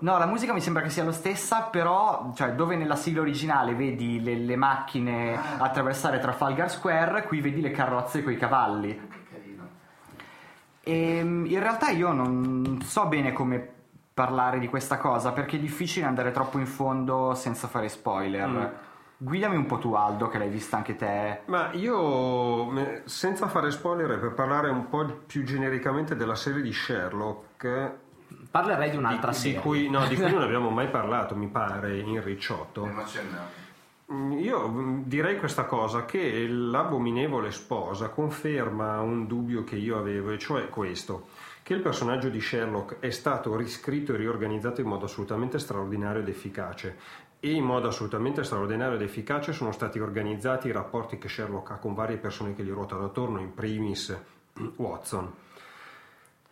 no, 0.00 0.18
la 0.18 0.26
musica 0.26 0.52
mi 0.52 0.60
sembra 0.60 0.82
che 0.82 0.90
sia 0.90 1.04
lo 1.04 1.10
stessa, 1.10 1.62
però 1.62 2.32
cioè, 2.36 2.52
dove 2.52 2.76
nella 2.76 2.94
sigla 2.94 3.22
originale 3.22 3.74
vedi 3.74 4.22
le, 4.22 4.34
le 4.36 4.56
macchine 4.56 5.36
Ah. 5.38 5.64
attraversare 5.64 6.18
Trafalgar 6.18 6.70
Square, 6.70 7.22
qui 7.22 7.40
vedi 7.40 7.62
le 7.62 7.70
carrozze 7.70 8.22
con 8.22 8.30
i 8.30 8.36
cavalli. 8.36 8.88
Che 8.88 9.18
carino. 9.32 9.68
E 10.82 11.22
mm, 11.24 11.46
in 11.46 11.60
realtà 11.60 11.88
io 11.88 12.12
non 12.12 12.80
so 12.84 13.06
bene 13.06 13.32
come 13.32 13.66
parlare 14.12 14.58
di 14.58 14.68
questa 14.68 14.98
cosa 14.98 15.32
perché 15.32 15.56
è 15.56 15.60
difficile 15.60 16.04
andare 16.04 16.30
troppo 16.30 16.58
in 16.58 16.66
fondo 16.66 17.32
senza 17.34 17.68
fare 17.68 17.88
spoiler. 17.88 18.46
Mm. 18.46 18.64
Guidami 19.20 19.56
un 19.56 19.66
po' 19.66 19.78
tu 19.78 19.94
Aldo 19.94 20.28
che 20.28 20.38
l'hai 20.38 20.48
vista 20.48 20.76
anche 20.76 20.94
te. 20.94 21.40
Ma 21.46 21.72
io, 21.72 23.02
senza 23.04 23.48
fare 23.48 23.70
spoiler, 23.72 24.18
per 24.18 24.32
parlare 24.32 24.70
un 24.70 24.88
po' 24.88 25.04
più 25.26 25.42
genericamente 25.42 26.14
della 26.14 26.36
serie 26.36 26.62
di 26.62 26.72
Sherlock, 26.72 27.92
Parlerei 28.50 28.90
di 28.90 28.96
un'altra 28.96 29.30
di, 29.30 29.36
di 29.36 29.42
serie. 29.42 29.60
cui, 29.60 29.88
no, 29.90 30.06
di 30.06 30.14
cui 30.14 30.30
non 30.30 30.42
abbiamo 30.42 30.70
mai 30.70 30.88
parlato, 30.88 31.34
mi 31.34 31.48
pare, 31.48 31.98
in 31.98 32.22
Ricciotto. 32.22 32.82
Abbiamo 32.82 33.02
accennato. 33.02 33.66
Mm, 34.12 34.32
Io 34.38 34.68
mm, 34.68 35.02
direi 35.04 35.38
questa 35.38 35.64
cosa, 35.64 36.04
che 36.04 36.46
l'abominevole 36.46 37.50
sposa 37.50 38.08
conferma 38.08 39.00
un 39.00 39.26
dubbio 39.26 39.64
che 39.64 39.76
io 39.76 39.98
avevo, 39.98 40.30
e 40.30 40.38
cioè 40.38 40.68
questo, 40.68 41.28
che 41.62 41.74
il 41.74 41.80
personaggio 41.80 42.28
di 42.28 42.40
Sherlock 42.40 43.00
è 43.00 43.10
stato 43.10 43.54
riscritto 43.56 44.14
e 44.14 44.16
riorganizzato 44.16 44.80
in 44.80 44.86
modo 44.86 45.04
assolutamente 45.04 45.58
straordinario 45.58 46.22
ed 46.22 46.28
efficace. 46.28 46.96
E 47.40 47.52
in 47.52 47.62
modo 47.62 47.86
assolutamente 47.86 48.42
straordinario 48.42 48.96
ed 48.96 49.02
efficace 49.02 49.52
sono 49.52 49.70
stati 49.70 50.00
organizzati 50.00 50.66
i 50.66 50.72
rapporti 50.72 51.18
che 51.18 51.28
Sherlock 51.28 51.70
ha 51.70 51.76
con 51.76 51.94
varie 51.94 52.16
persone 52.16 52.54
che 52.54 52.64
gli 52.64 52.70
ruotano 52.70 53.04
attorno, 53.04 53.38
in 53.38 53.54
primis 53.54 54.16
Watson. 54.76 55.32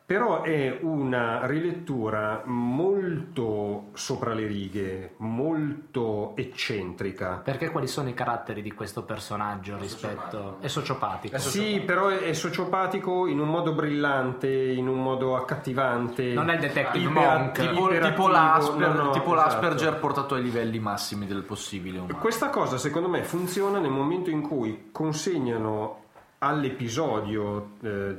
Però 0.07 0.43
è 0.43 0.79
una 0.83 1.47
rilettura 1.47 2.43
molto 2.45 3.89
sopra 3.95 4.35
le 4.35 4.47
righe, 4.47 5.15
molto 5.17 6.37
eccentrica. 6.37 7.41
Perché 7.43 7.71
quali 7.71 7.89
sono 7.89 8.09
i 8.09 8.15
caratteri 8.15 8.63
di 8.63 8.71
questo 8.71 9.03
personaggio 9.03 9.77
rispetto... 9.77 10.59
È 10.61 10.69
sociopatico. 10.69 11.37
Sì, 11.39 11.83
però 11.85 12.07
è, 12.07 12.21
è 12.21 12.33
sociopatico 12.35 13.27
in 13.27 13.41
un 13.41 13.49
modo 13.49 13.73
brillante, 13.73 14.49
in 14.49 14.87
un 14.87 15.03
modo 15.03 15.35
accattivante. 15.35 16.35
Non 16.35 16.51
è 16.51 16.55
il 16.55 16.61
Detective 16.61 17.11
Monk. 17.11 17.69
Tipo, 17.69 17.89
tipo 17.99 18.29
l'Asper- 18.29 18.95
no, 18.95 19.03
no, 19.03 19.11
tipo 19.11 19.35
esatto. 19.35 19.35
l'Asperger 19.35 19.99
portato 19.99 20.37
ai 20.37 20.43
livelli 20.43 20.79
massimi 20.79 21.27
del 21.27 21.43
possibile 21.43 21.99
umano. 21.99 22.17
Questa 22.19 22.49
cosa 22.51 22.79
secondo 22.79 23.09
me 23.09 23.25
funziona 23.25 23.81
nel 23.81 23.91
momento 23.91 24.31
in 24.31 24.43
cui 24.43 24.91
consegnano 24.93 26.05
all'episodio 26.39 27.71
eh, 27.81 28.17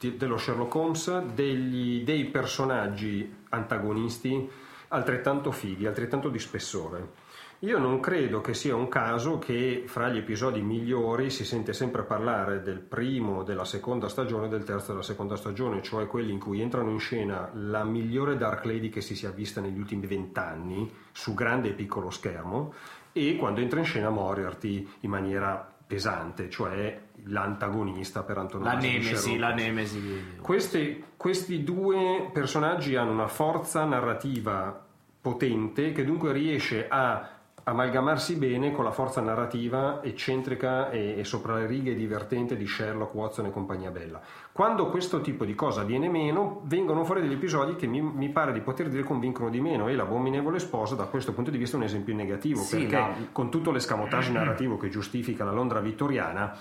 dello 0.00 0.38
Sherlock 0.38 0.74
Holmes 0.74 1.22
degli- 1.34 2.02
dei 2.02 2.24
personaggi 2.26 3.36
antagonisti 3.50 4.48
altrettanto 4.88 5.52
fighi, 5.52 5.86
altrettanto 5.86 6.28
di 6.28 6.38
spessore. 6.38 7.28
Io 7.60 7.78
non 7.78 8.00
credo 8.00 8.40
che 8.40 8.54
sia 8.54 8.74
un 8.74 8.88
caso 8.88 9.38
che 9.38 9.84
fra 9.86 10.08
gli 10.08 10.16
episodi 10.16 10.62
migliori 10.62 11.28
si 11.28 11.44
sente 11.44 11.74
sempre 11.74 12.04
parlare 12.04 12.62
del 12.62 12.80
primo, 12.80 13.42
della 13.42 13.66
seconda 13.66 14.08
stagione 14.08 14.46
e 14.46 14.48
del 14.48 14.64
terzo 14.64 14.92
della 14.92 15.04
seconda 15.04 15.36
stagione, 15.36 15.82
cioè 15.82 16.06
quelli 16.06 16.32
in 16.32 16.38
cui 16.38 16.62
entrano 16.62 16.88
in 16.88 16.98
scena 16.98 17.50
la 17.52 17.84
migliore 17.84 18.38
Dark 18.38 18.64
Lady 18.64 18.88
che 18.88 19.02
si 19.02 19.14
sia 19.14 19.30
vista 19.30 19.60
negli 19.60 19.78
ultimi 19.78 20.06
vent'anni 20.06 20.90
su 21.12 21.34
grande 21.34 21.68
e 21.68 21.72
piccolo 21.74 22.08
schermo 22.08 22.72
e 23.12 23.36
quando 23.36 23.60
entra 23.60 23.78
in 23.78 23.84
scena 23.84 24.08
Moriarty 24.08 24.88
in 25.00 25.10
maniera 25.10 25.70
pesante, 25.86 26.48
cioè 26.48 27.08
l'antagonista 27.26 28.22
per 28.22 28.36
La 28.36 28.42
antonomasia 28.42 28.78
di 28.78 28.98
nemesi, 28.98 29.38
la 29.38 29.52
nemesi. 29.52 30.24
Questi, 30.40 31.04
questi 31.16 31.64
due 31.64 32.30
personaggi 32.32 32.96
hanno 32.96 33.12
una 33.12 33.28
forza 33.28 33.84
narrativa 33.84 34.86
potente 35.20 35.92
che 35.92 36.04
dunque 36.04 36.32
riesce 36.32 36.86
a 36.88 37.38
amalgamarsi 37.62 38.36
bene 38.36 38.72
con 38.72 38.84
la 38.84 38.90
forza 38.90 39.20
narrativa 39.20 40.02
eccentrica 40.02 40.90
e, 40.90 41.18
e 41.18 41.24
sopra 41.24 41.56
le 41.56 41.66
righe 41.66 41.94
divertente 41.94 42.56
di 42.56 42.66
Sherlock, 42.66 43.14
Watson 43.14 43.46
e 43.46 43.50
compagnia 43.50 43.90
bella. 43.90 44.20
Quando 44.50 44.88
questo 44.88 45.20
tipo 45.20 45.44
di 45.44 45.54
cosa 45.54 45.82
viene 45.82 46.08
meno, 46.08 46.62
vengono 46.64 47.04
fuori 47.04 47.20
degli 47.20 47.32
episodi 47.32 47.76
che 47.76 47.86
mi, 47.86 48.00
mi 48.00 48.30
pare 48.30 48.52
di 48.52 48.60
poter 48.60 48.88
dire 48.88 49.02
convincono 49.02 49.50
di 49.50 49.60
meno 49.60 49.88
e 49.88 49.94
l'abominevole 49.94 50.58
sposa 50.58 50.94
da 50.94 51.04
questo 51.04 51.32
punto 51.32 51.50
di 51.50 51.58
vista 51.58 51.76
è 51.76 51.78
un 51.78 51.84
esempio 51.84 52.14
negativo 52.14 52.62
Sì, 52.62 52.78
perché 52.78 52.96
no. 52.96 53.14
con 53.32 53.50
tutto 53.50 53.70
l'escamotage 53.70 54.32
narrativo 54.32 54.76
che 54.76 54.88
giustifica 54.88 55.44
la 55.44 55.52
Londra 55.52 55.80
vittoriana 55.80 56.56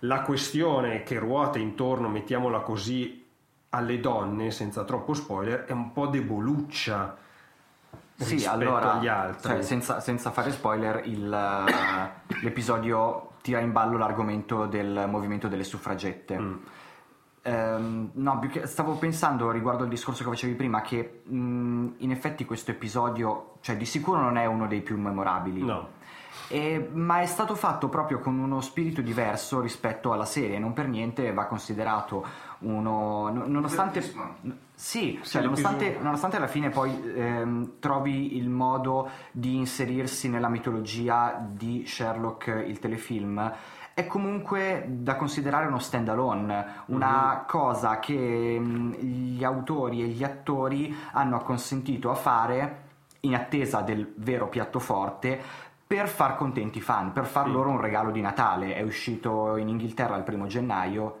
la 0.00 0.20
questione 0.22 1.02
che 1.02 1.18
ruota 1.18 1.58
intorno, 1.58 2.08
mettiamola 2.08 2.60
così, 2.60 3.24
alle 3.70 4.00
donne, 4.00 4.50
senza 4.50 4.84
troppo 4.84 5.14
spoiler, 5.14 5.64
è 5.64 5.72
un 5.72 5.92
po' 5.92 6.06
deboluccia 6.06 7.16
Sì, 8.16 8.34
rispetto 8.34 8.54
allora, 8.54 8.92
agli 8.94 9.08
altri. 9.08 9.50
cioè, 9.52 9.62
senza, 9.62 10.00
senza 10.00 10.30
fare 10.30 10.52
spoiler, 10.52 11.02
il, 11.06 11.32
eh, 11.32 12.34
l'episodio 12.42 13.30
tira 13.42 13.60
in 13.60 13.72
ballo 13.72 13.96
l'argomento 13.98 14.66
del 14.66 15.06
movimento 15.08 15.48
delle 15.48 15.64
suffragette. 15.64 16.38
Mm. 16.38 16.54
Ehm, 17.46 18.10
no, 18.14 18.38
che- 18.50 18.66
stavo 18.66 18.94
pensando 18.94 19.50
riguardo 19.50 19.82
al 19.82 19.88
discorso 19.90 20.22
che 20.24 20.30
facevi 20.30 20.54
prima 20.54 20.80
che 20.80 21.22
mh, 21.24 21.88
in 21.98 22.10
effetti 22.10 22.44
questo 22.46 22.70
episodio, 22.70 23.56
cioè 23.60 23.76
di 23.76 23.84
sicuro 23.84 24.20
non 24.20 24.38
è 24.38 24.46
uno 24.46 24.66
dei 24.66 24.80
più 24.80 24.98
memorabili. 24.98 25.62
No. 25.62 25.88
E- 26.48 26.88
ma 26.92 27.20
è 27.20 27.26
stato 27.26 27.54
fatto 27.54 27.88
proprio 27.88 28.18
con 28.18 28.38
uno 28.38 28.60
spirito 28.60 29.00
diverso 29.00 29.60
rispetto 29.60 30.12
alla 30.12 30.24
serie, 30.26 30.58
non 30.58 30.72
per 30.72 30.88
niente 30.88 31.32
va 31.32 31.46
considerato 31.46 32.24
uno. 32.60 33.30
no- 33.30 33.44
nonostante. 33.46 34.02
Sì, 34.76 35.20
cioè, 35.22 35.42
nonostante, 35.42 35.98
nonostante 36.00 36.36
alla 36.36 36.48
fine 36.48 36.68
poi 36.68 37.12
ehm, 37.14 37.72
trovi 37.78 38.36
il 38.36 38.48
modo 38.48 39.08
di 39.30 39.54
inserirsi 39.56 40.28
nella 40.28 40.48
mitologia 40.48 41.40
di 41.48 41.84
Sherlock, 41.86 42.64
il 42.66 42.80
telefilm, 42.80 43.52
è 43.94 44.06
comunque 44.08 44.84
da 44.88 45.14
considerare 45.14 45.66
uno 45.66 45.78
stand 45.78 46.08
alone, 46.08 46.82
una 46.86 47.44
cosa 47.46 48.00
che 48.00 48.58
mh, 48.58 48.94
gli 48.96 49.44
autori 49.44 50.02
e 50.02 50.06
gli 50.08 50.24
attori 50.24 50.94
hanno 51.12 51.36
acconsentito 51.36 52.10
a 52.10 52.14
fare 52.14 52.82
in 53.20 53.34
attesa 53.34 53.80
del 53.80 54.12
vero 54.16 54.48
piatto 54.48 54.80
forte 54.80 55.40
per 55.94 56.08
far 56.08 56.34
contenti 56.36 56.78
i 56.78 56.80
fan, 56.80 57.12
per 57.12 57.24
far 57.24 57.48
loro 57.48 57.70
un 57.70 57.80
regalo 57.80 58.10
di 58.10 58.20
Natale. 58.20 58.74
È 58.74 58.82
uscito 58.82 59.56
in 59.56 59.68
Inghilterra 59.68 60.16
il 60.16 60.24
primo 60.24 60.46
gennaio. 60.46 61.20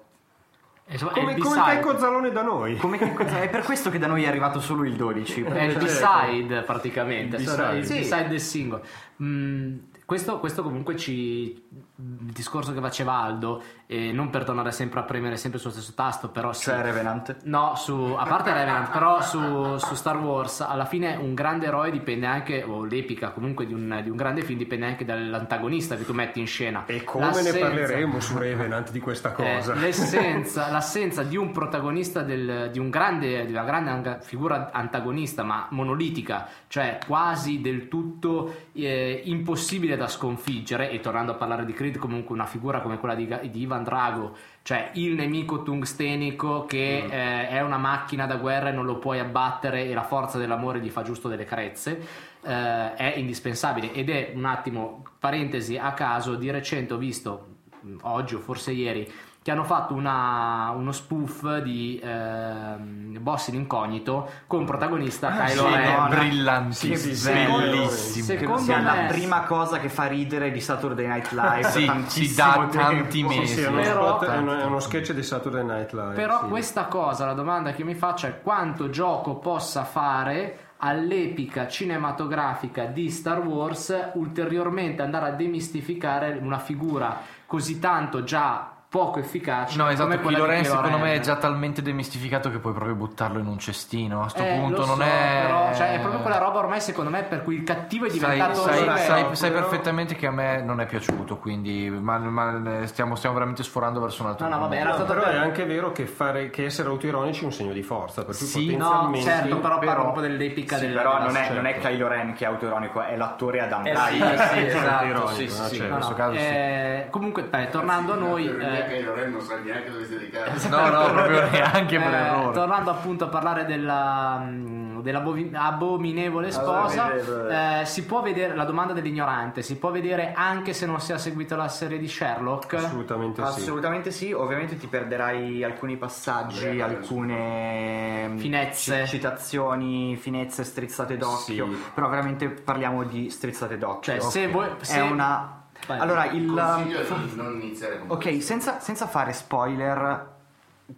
Insomma, 0.86 1.12
è 1.12 1.14
Come, 1.14 1.32
il 1.34 1.42
come. 1.42 1.62
Checco 1.62 1.98
Zalone 1.98 2.30
da 2.30 2.42
noi. 2.42 2.74
È 2.82 3.48
per 3.48 3.62
questo 3.62 3.88
che 3.88 3.98
da 3.98 4.06
noi 4.06 4.24
è 4.24 4.26
arrivato 4.28 4.60
solo 4.60 4.84
il 4.84 4.96
12. 4.96 5.42
È 5.44 5.62
il 5.62 5.78
B-side 5.78 6.60
praticamente, 6.62 7.36
Il 7.36 7.44
B-side. 7.44 7.76
il 7.78 7.86
Sì. 7.86 7.98
B-side 8.00 8.28
del 8.28 8.40
singolo. 8.40 8.82
Mm, 9.22 9.76
questo, 10.04 10.40
questo 10.40 10.62
comunque 10.62 10.96
ci. 10.96 11.52
Il 11.96 12.32
discorso 12.32 12.74
che 12.74 12.80
faceva 12.80 13.14
Aldo, 13.14 13.62
e 13.86 14.12
non 14.12 14.30
per 14.30 14.44
tornare 14.44 14.72
sempre 14.72 15.00
a 15.00 15.02
premere 15.02 15.36
sempre 15.36 15.58
sullo 15.58 15.72
stesso 15.72 15.92
tasto, 15.94 16.28
però 16.28 16.52
sì. 16.52 16.64
Cioè 16.64 16.80
Revenant. 16.80 17.36
No, 17.44 17.74
su, 17.76 18.14
a 18.16 18.24
parte 18.24 18.52
Revenant, 18.52 18.90
però 18.90 19.20
su, 19.20 19.76
su 19.78 19.94
Star 19.94 20.16
Wars 20.18 20.60
alla 20.60 20.84
fine 20.86 21.16
un 21.16 21.34
grande 21.34 21.66
eroe 21.66 21.90
dipende 21.90 22.26
anche, 22.26 22.62
o 22.62 22.84
l'epica 22.84 23.30
comunque 23.30 23.66
di 23.66 23.74
un, 23.74 24.00
di 24.02 24.10
un 24.10 24.16
grande 24.16 24.42
film 24.42 24.58
dipende 24.58 24.86
anche 24.86 25.04
dall'antagonista 25.04 25.96
che 25.96 26.04
tu 26.04 26.12
metti 26.12 26.40
in 26.40 26.46
scena. 26.46 26.84
E 26.86 27.04
come 27.04 27.26
ne 27.26 27.30
L'assenza- 27.32 27.58
parleremo 27.58 28.20
su 28.20 28.38
Revenant 28.38 28.90
di 28.90 29.00
questa 29.00 29.30
eh, 29.36 29.54
cosa? 29.56 29.74
l'essenza, 29.74 30.70
l'assenza 30.72 31.22
di 31.22 31.36
un 31.36 31.50
protagonista 31.52 32.22
del- 32.22 32.70
di, 32.72 32.78
un 32.78 32.90
grande, 32.90 33.44
di 33.44 33.52
una 33.52 33.64
grande 33.64 34.18
figura 34.22 34.70
antagonista 34.72 35.42
ma 35.42 35.66
monolitica 35.70 36.48
cioè 36.68 36.98
quasi 37.06 37.60
del 37.60 37.88
tutto 37.88 38.54
eh, 38.72 39.22
impossibile 39.24 39.96
da 39.96 40.08
sconfiggere 40.08 40.90
e 40.90 41.00
tornando 41.00 41.32
a 41.32 41.34
parlare 41.34 41.64
di 41.64 41.72
Creed 41.72 41.98
comunque 41.98 42.34
una 42.34 42.46
figura 42.46 42.80
come 42.80 42.98
quella 42.98 43.14
di, 43.14 43.32
di 43.50 43.60
Ivan 43.60 43.83
Drago, 43.84 44.36
cioè 44.62 44.90
il 44.94 45.14
nemico 45.14 45.62
tungstenico 45.62 46.64
che 46.64 47.04
eh, 47.04 47.48
è 47.48 47.60
una 47.60 47.76
macchina 47.76 48.26
da 48.26 48.36
guerra 48.36 48.70
e 48.70 48.72
non 48.72 48.84
lo 48.84 48.98
puoi 48.98 49.18
abbattere 49.18 49.84
e 49.84 49.94
la 49.94 50.02
forza 50.02 50.38
dell'amore 50.38 50.80
gli 50.80 50.90
fa 50.90 51.02
giusto 51.02 51.28
delle 51.28 51.44
carezze, 51.44 52.00
eh, 52.42 52.94
è 52.94 53.14
indispensabile. 53.16 53.92
Ed 53.92 54.10
è 54.10 54.32
un 54.34 54.46
attimo, 54.46 55.04
parentesi 55.18 55.76
a 55.76 55.92
caso, 55.92 56.34
di 56.34 56.50
recente 56.50 56.94
ho 56.94 56.98
visto, 56.98 57.46
mh, 57.80 57.96
oggi 58.02 58.34
o 58.34 58.40
forse 58.40 58.72
ieri, 58.72 59.08
che 59.44 59.50
hanno 59.50 59.64
fatto 59.64 59.92
una- 59.92 60.70
uno 60.74 60.90
spoof 60.90 61.58
di 61.58 62.00
ehm, 62.02 63.18
Boss 63.20 63.48
in 63.48 63.56
incognito 63.56 64.26
con 64.46 64.64
protagonista 64.64 65.32
Kylo 65.32 65.68
sì, 65.68 65.74
Ren. 65.74 66.00
no, 66.00 66.08
brillantissimo, 66.08 67.56
bellissimo. 67.58 68.24
Secondo 68.24 68.58
sia 68.62 68.78
me- 68.78 68.82
la 68.84 68.94
prima 69.06 69.40
cosa 69.42 69.78
che 69.80 69.90
fa 69.90 70.06
ridere 70.06 70.50
di 70.50 70.60
Saturday 70.62 71.06
Night 71.06 71.30
Live 71.36 71.68
Sì, 71.68 71.84
tantissimo 71.84 72.34
dà 72.48 72.52
tempo. 72.54 72.76
tanti 72.78 73.18
Sì, 73.18 73.22
mesi. 73.38 73.54
sì, 73.56 73.60
è 73.60 73.66
uno, 73.68 73.80
Però- 73.82 74.16
spot- 74.16 74.30
è 74.30 74.36
uno- 74.38 74.58
è 74.58 74.64
uno 74.64 74.80
sketch 74.80 75.12
di 75.12 75.22
Saturday 75.22 75.62
Night 75.64 75.92
Live. 75.92 76.14
Però 76.14 76.40
sì. 76.40 76.48
questa 76.48 76.84
cosa, 76.86 77.26
la 77.26 77.34
domanda 77.34 77.72
che 77.72 77.84
mi 77.84 77.94
faccio 77.94 78.26
è 78.26 78.40
quanto 78.40 78.88
gioco 78.88 79.34
possa 79.34 79.84
fare 79.84 80.58
all'epica 80.78 81.68
cinematografica 81.68 82.84
di 82.86 83.10
Star 83.10 83.40
Wars 83.40 83.94
ulteriormente 84.14 85.02
andare 85.02 85.26
a 85.26 85.30
demistificare 85.32 86.38
una 86.40 86.58
figura 86.58 87.20
così 87.46 87.78
tanto 87.78 88.24
già 88.24 88.72
poco 88.94 89.18
efficace 89.18 89.76
No, 89.76 89.88
esatto, 89.88 90.10
Ren 90.10 90.20
Kylo 90.20 90.62
secondo 90.62 90.98
me 90.98 91.14
è 91.14 91.18
già 91.18 91.34
talmente 91.34 91.82
demistificato 91.82 92.48
che 92.48 92.58
puoi 92.58 92.72
proprio 92.72 92.94
buttarlo 92.94 93.40
in 93.40 93.46
un 93.48 93.58
cestino. 93.58 94.22
A 94.22 94.28
sto 94.28 94.44
Eh, 94.44 94.54
punto 94.56 94.82
lo 94.82 94.86
non 94.86 94.96
so, 94.98 95.02
è. 95.02 95.42
però, 95.46 95.74
cioè, 95.74 95.94
è 95.94 95.98
proprio 95.98 96.20
quella 96.20 96.38
roba 96.38 96.58
ormai 96.60 96.80
secondo 96.80 97.10
me 97.10 97.24
per 97.24 97.42
cui 97.42 97.56
il 97.56 97.64
cattivo 97.64 98.06
è 98.06 98.10
Sai, 98.10 98.18
diventato 98.20 98.54
sai- 98.60 98.84
Vabbè, 98.84 98.98
sai- 99.00 99.22
no, 99.24 99.34
sai 99.34 99.50
però- 99.50 99.62
perfettamente 99.66 100.14
che 100.14 100.26
a 100.28 100.30
me 100.30 100.62
non 100.62 100.80
è 100.80 100.86
piaciuto, 100.86 101.38
quindi 101.38 101.90
ma, 101.90 102.18
ma 102.18 102.86
stiamo, 102.86 103.16
stiamo 103.16 103.34
veramente 103.34 103.64
sforando 103.64 104.00
verso 104.00 104.22
un 104.22 104.28
altro 104.28 104.46
No, 104.46 104.54
no, 104.54 104.60
vabbè, 104.60 104.76
era 104.76 104.90
No, 104.90 104.94
stato 104.94 105.12
però 105.12 105.24
per- 105.24 105.34
è 105.34 105.38
anche 105.38 105.64
vero 105.64 105.90
che, 105.90 106.06
fare, 106.06 106.50
che 106.50 106.64
essere 106.66 106.88
autoironici 106.88 107.42
è 107.42 107.44
un 107.46 107.52
segno 107.52 107.72
di 107.72 107.82
forza, 107.82 108.24
per 108.24 108.36
cui 108.36 108.46
Sì, 108.46 108.76
No, 108.76 109.10
certo, 109.20 109.56
però 109.58 109.78
parlo 109.78 109.90
Però- 109.90 110.02
proprio 110.12 110.28
dell'epica 110.28 110.76
Sì, 110.76 110.86
della 110.86 111.00
però 111.02 111.18
non 111.18 111.36
è, 111.36 111.42
storia. 111.42 111.54
non 111.62 111.66
è 111.66 111.78
Kylo 111.78 112.06
Ren 112.06 112.32
che 112.34 112.44
è 112.44 112.48
autoironico, 112.48 113.02
è 113.02 113.16
l'attore 113.16 113.58
Adam 113.60 113.86
Eh 113.86 113.92
Driver. 113.92 114.38
sì, 114.40 114.48
sì, 114.54 114.66
esatto, 114.66 115.04
ironico, 115.04 115.26
sì, 115.32 115.48
sì, 115.48 115.56
certo. 115.56 115.74
in 115.82 115.88
No, 115.88 115.94
questo 115.96 116.14
caso 116.14 116.32
sì. 116.38 116.44
eh, 116.44 117.06
comunque, 117.10 117.48
tornando 117.70 118.12
a 118.12 118.16
noi, 118.16 118.46
Per 118.84 118.92
eh, 118.92 118.98
che 118.98 119.02
Lorenzo 119.04 119.36
non 119.38 119.46
sa 119.46 119.58
neanche 119.58 119.90
dove 119.90 120.04
si 120.06 120.12
dedicare. 120.18 120.52
No, 120.68 120.88
no, 120.88 121.12
proprio 121.12 121.50
neanche 121.50 121.98
per 121.98 122.12
Eh, 122.12 122.16
errore. 122.16 122.52
tornando 122.54 122.90
appunto 122.90 123.24
a 123.24 123.28
parlare 123.28 123.64
della, 123.64 124.38
mh, 124.38 125.02
dell'abominevole 125.02 126.50
sposa, 126.50 127.04
Abominevole. 127.06 127.80
eh, 127.80 127.84
si 127.86 128.04
può 128.04 128.22
vedere 128.22 128.54
la 128.54 128.64
domanda 128.64 128.92
dell'ignorante, 128.92 129.62
si 129.62 129.76
può 129.76 129.90
vedere 129.90 130.32
anche 130.34 130.72
se 130.72 130.86
non 130.86 131.00
si 131.00 131.12
ha 131.12 131.18
seguito 131.18 131.56
la 131.56 131.68
serie 131.68 131.98
di 131.98 132.08
Sherlock? 132.08 132.74
Assolutamente 132.74 133.42
sì. 133.42 133.48
Assolutamente 133.60 134.10
sì, 134.10 134.32
ovviamente 134.32 134.76
ti 134.76 134.86
perderai 134.86 135.62
alcuni 135.64 135.96
passaggi, 135.96 136.80
alcune 136.80 138.28
mm, 138.28 138.36
Finezze. 138.38 139.02
ci- 139.06 139.08
citazioni, 139.16 140.16
finezze 140.16 140.64
strizzate 140.64 141.16
d'occhio, 141.16 141.66
Sì. 141.70 141.76
però 141.94 142.08
veramente 142.08 142.48
parliamo 142.48 143.04
di 143.04 143.30
strizzate 143.30 143.78
d'occhio. 143.78 144.12
Cioè, 144.18 144.20
se 144.30 144.48
voi- 144.48 144.68
se- 144.80 144.96
È 144.96 145.00
una... 145.00 145.58
Vai. 145.86 145.98
Allora, 145.98 146.26
il... 146.26 146.46
Consiglio 146.46 147.02
di 147.26 147.36
non 147.36 147.60
iniziare 147.60 147.98
con 147.98 148.10
Ok, 148.10 148.42
senza, 148.42 148.80
senza 148.80 149.06
fare 149.06 149.32
spoiler, 149.32 150.32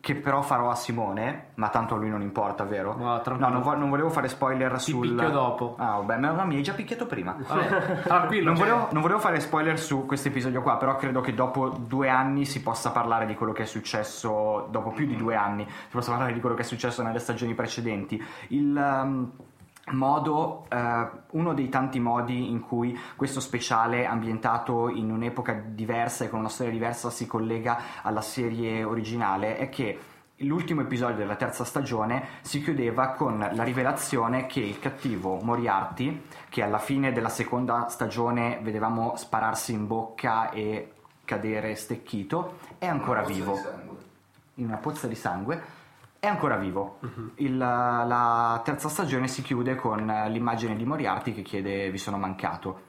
che 0.01 0.17
però 0.17 0.43
farò 0.43 0.71
a 0.71 0.75
Simone, 0.75 1.51
ma 1.55 1.69
tanto 1.69 1.95
a 1.95 1.99
lui 1.99 2.09
non 2.09 2.21
importa, 2.21 2.65
vero? 2.65 2.97
No, 2.97 3.21
tranquillo. 3.21 3.53
non, 3.53 3.63
vo- 3.63 3.77
non 3.77 3.89
volevo 3.89 4.11
fare 4.11 4.27
spoiler 4.29 4.73
Ti 4.73 4.91
sul... 4.91 5.09
picchio 5.09 5.31
dopo. 5.31 5.77
Ah, 5.79 5.99
vabbè, 5.99 6.17
ma 6.19 6.45
mi 6.45 6.57
hai 6.57 6.63
già 6.63 6.73
picchiato 6.73 7.07
prima. 7.07 7.37
Vabbè, 7.39 8.03
tranquillo. 8.03 8.47
Non 8.47 8.57
cioè- 8.57 8.67
volevo, 8.69 8.89
non 8.91 9.03
volevo 9.03 9.21
fare 9.21 9.39
spoiler 9.39 9.79
su 9.79 10.05
questo 10.05 10.29
episodio 10.29 10.61
qua, 10.63 10.77
però 10.77 10.97
credo 10.97 11.21
che 11.21 11.35
dopo 11.35 11.69
due 11.69 12.09
anni 12.09 12.45
si 12.45 12.63
possa 12.63 12.91
parlare 12.91 13.27
di 13.27 13.35
quello 13.35 13.53
che 13.53 13.63
è 13.63 13.67
successo, 13.67 14.67
dopo 14.71 14.91
più 14.91 15.07
di 15.07 15.17
due 15.17 15.37
anni, 15.37 15.65
si 15.65 15.93
possa 15.93 16.11
parlare 16.11 16.33
di 16.33 16.41
quello 16.41 16.57
che 16.57 16.63
è 16.63 16.67
successo 16.67 17.03
nelle 17.03 17.21
stagioni 17.21 17.55
precedenti. 17.55 18.23
Il 18.49 18.75
um, 18.75 19.31
modo, 19.93 20.67
eh, 20.69 21.09
uno 21.31 21.55
dei 21.55 21.69
tanti 21.69 22.01
modi 22.01 22.51
in 22.51 22.61
cui 22.61 22.99
questo 23.15 23.41
speciale 23.41 24.07
ambientato 24.07 24.89
in 24.89 25.11
un'epoca 25.11 25.53
diversa 25.53 26.25
e 26.25 26.29
con 26.29 26.41
una 26.41 26.49
storia 26.49 26.73
diversa 26.73 27.11
si 27.11 27.27
collega 27.27 28.03
alla 28.03 28.23
serie 28.23 28.83
originale 28.85 29.57
è 29.57 29.69
che 29.69 29.99
L'ultimo 30.41 30.83
episodio 30.83 31.17
della 31.17 31.37
terza 31.37 31.65
stagione 31.65 32.27
si 32.43 32.63
chiudeva 32.63 33.13
con 33.13 33.39
la 33.39 33.63
rivelazione 33.63 34.45
che 34.45 34.61
il 34.61 34.79
cattivo 34.79 35.41
Moriarty, 35.41 36.25
che 36.51 36.63
alla 36.63 36.77
fine 36.77 37.11
della 37.11 37.31
seconda 37.31 37.89
stagione 37.89 38.59
vedevamo 38.61 39.17
spararsi 39.17 39.73
in 39.73 39.87
bocca 39.87 40.51
e 40.51 40.93
cadere 41.25 41.75
stecchito, 41.75 42.59
è 42.77 42.87
ancora 42.87 43.23
vivo. 43.23 43.59
In 44.57 44.67
una 44.67 44.77
pozza 44.77 45.07
di 45.07 45.15
sangue, 45.15 45.63
è 46.19 46.27
ancora 46.27 46.57
vivo. 46.57 46.99
Il- 47.37 47.57
la 47.57 48.61
terza 48.65 48.89
stagione 48.89 49.29
si 49.29 49.43
chiude 49.43 49.75
con 49.77 50.05
l'immagine 50.29 50.77
di 50.77 50.85
Moriarty 50.85 51.33
che 51.33 51.43
chiede 51.43 51.91
vi 51.91 51.99
sono 51.99 52.19
mancato. 52.19 52.81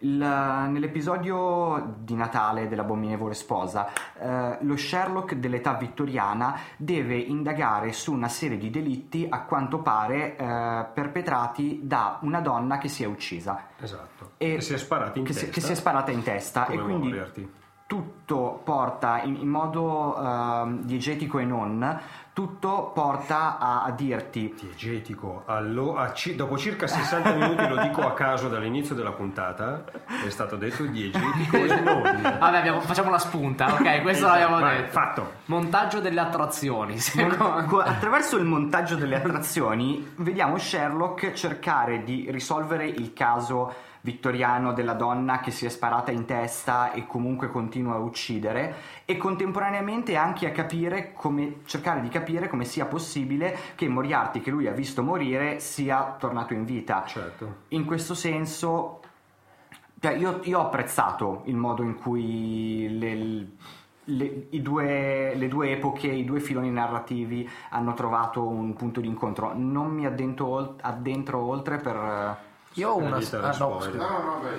Il- 0.00 0.18
nell'episodio 0.18 1.94
di 2.00 2.14
Natale 2.14 2.68
dell'abominevole 2.68 3.32
sposa, 3.32 3.88
eh, 4.20 4.58
lo 4.60 4.76
Sherlock 4.76 5.34
dell'età 5.36 5.72
vittoriana 5.72 6.58
deve 6.76 7.16
indagare 7.16 7.92
su 7.92 8.12
una 8.12 8.28
serie 8.28 8.58
di 8.58 8.68
delitti 8.68 9.26
a 9.28 9.40
quanto 9.44 9.78
pare 9.78 10.36
eh, 10.36 10.86
perpetrati 10.92 11.80
da 11.82 12.18
una 12.20 12.40
donna 12.40 12.76
che 12.76 12.88
si 12.88 13.04
è 13.04 13.06
uccisa. 13.06 13.68
Esatto. 13.80 14.32
E- 14.36 14.56
che 14.56 14.60
si 14.60 14.74
è 14.74 14.78
sparata 14.78 15.18
in 15.18 15.24
che 15.24 15.32
si- 15.32 15.38
testa. 15.46 15.54
che 15.54 15.60
si 15.66 15.72
è 15.72 15.74
sparata 15.74 16.10
in 16.10 16.22
testa 16.22 16.64
come 16.64 16.76
e 16.78 16.82
quindi 16.82 17.06
Moriarty. 17.08 17.50
Tutto 17.86 18.60
porta 18.64 19.22
in, 19.22 19.36
in 19.36 19.48
modo 19.48 20.16
ehm, 20.20 20.80
diegetico 20.82 21.38
e 21.38 21.44
non 21.44 22.00
tutto 22.32 22.90
porta 22.92 23.56
a, 23.58 23.84
a 23.84 23.90
dirti 23.92 24.54
Diegetico, 24.60 25.44
allo- 25.46 25.96
a 25.96 26.12
ci- 26.12 26.34
dopo 26.36 26.58
circa 26.58 26.86
60 26.86 27.32
minuti, 27.32 27.66
lo 27.66 27.80
dico 27.80 28.02
a 28.06 28.12
caso 28.12 28.48
dall'inizio 28.50 28.94
della 28.94 29.12
puntata, 29.12 29.84
è 30.22 30.28
stato 30.28 30.56
detto 30.56 30.82
diegetico 30.84 31.56
e 31.56 31.80
non. 31.80 32.02
Vabbè, 32.02 32.56
abbiamo- 32.58 32.80
facciamo 32.80 33.08
la 33.08 33.18
spunta, 33.18 33.72
ok? 33.72 34.02
Questo 34.02 34.26
l'abbiamo 34.26 34.58
Vai, 34.58 34.76
detto. 34.78 34.90
fatto. 34.90 35.32
Montaggio 35.46 36.00
delle 36.00 36.20
attrazioni. 36.20 36.98
secondo- 36.98 37.64
Co- 37.68 37.78
attraverso 37.80 38.36
il 38.36 38.44
montaggio 38.44 38.96
delle 38.96 39.16
attrazioni 39.16 40.12
vediamo 40.16 40.58
Sherlock 40.58 41.32
cercare 41.32 42.04
di 42.04 42.26
risolvere 42.30 42.86
il 42.86 43.14
caso 43.14 43.72
vittoriano 44.06 44.72
della 44.72 44.92
donna 44.92 45.40
che 45.40 45.50
si 45.50 45.66
è 45.66 45.68
sparata 45.68 46.12
in 46.12 46.26
testa 46.26 46.92
e 46.92 47.08
comunque 47.08 47.50
continua 47.50 47.96
a 47.96 47.98
uccidere 47.98 48.74
e 49.04 49.16
contemporaneamente 49.16 50.14
anche 50.14 50.46
a 50.46 50.52
capire 50.52 51.12
come 51.12 51.62
cercare 51.64 52.00
di 52.00 52.08
capire 52.08 52.48
come 52.48 52.64
sia 52.64 52.86
possibile 52.86 53.58
che 53.74 53.88
Moriarty 53.88 54.40
che 54.40 54.52
lui 54.52 54.68
ha 54.68 54.72
visto 54.72 55.02
morire 55.02 55.58
sia 55.58 56.14
tornato 56.16 56.54
in 56.54 56.64
vita. 56.64 57.04
Certo. 57.04 57.62
In 57.68 57.84
questo 57.84 58.14
senso 58.14 59.00
cioè, 59.98 60.14
io, 60.14 60.38
io 60.44 60.60
ho 60.60 60.66
apprezzato 60.66 61.42
il 61.46 61.56
modo 61.56 61.82
in 61.82 61.96
cui 61.96 62.96
le, 62.96 63.46
le- 64.04 64.46
i 64.50 64.62
due, 64.62 65.34
le 65.34 65.48
due 65.48 65.72
epoche, 65.72 66.06
i 66.06 66.24
due 66.24 66.38
filoni 66.38 66.70
narrativi 66.70 67.48
hanno 67.70 67.92
trovato 67.94 68.46
un 68.46 68.74
punto 68.74 69.00
di 69.00 69.08
incontro. 69.08 69.52
Non 69.56 69.88
mi 69.88 70.06
addentro, 70.06 70.76
addentro 70.80 71.40
oltre 71.40 71.78
per... 71.78 72.45
Io 72.76 72.90
ho 72.90 72.96
una, 72.98 73.16
ah, 73.16 73.56
no, 73.58 73.80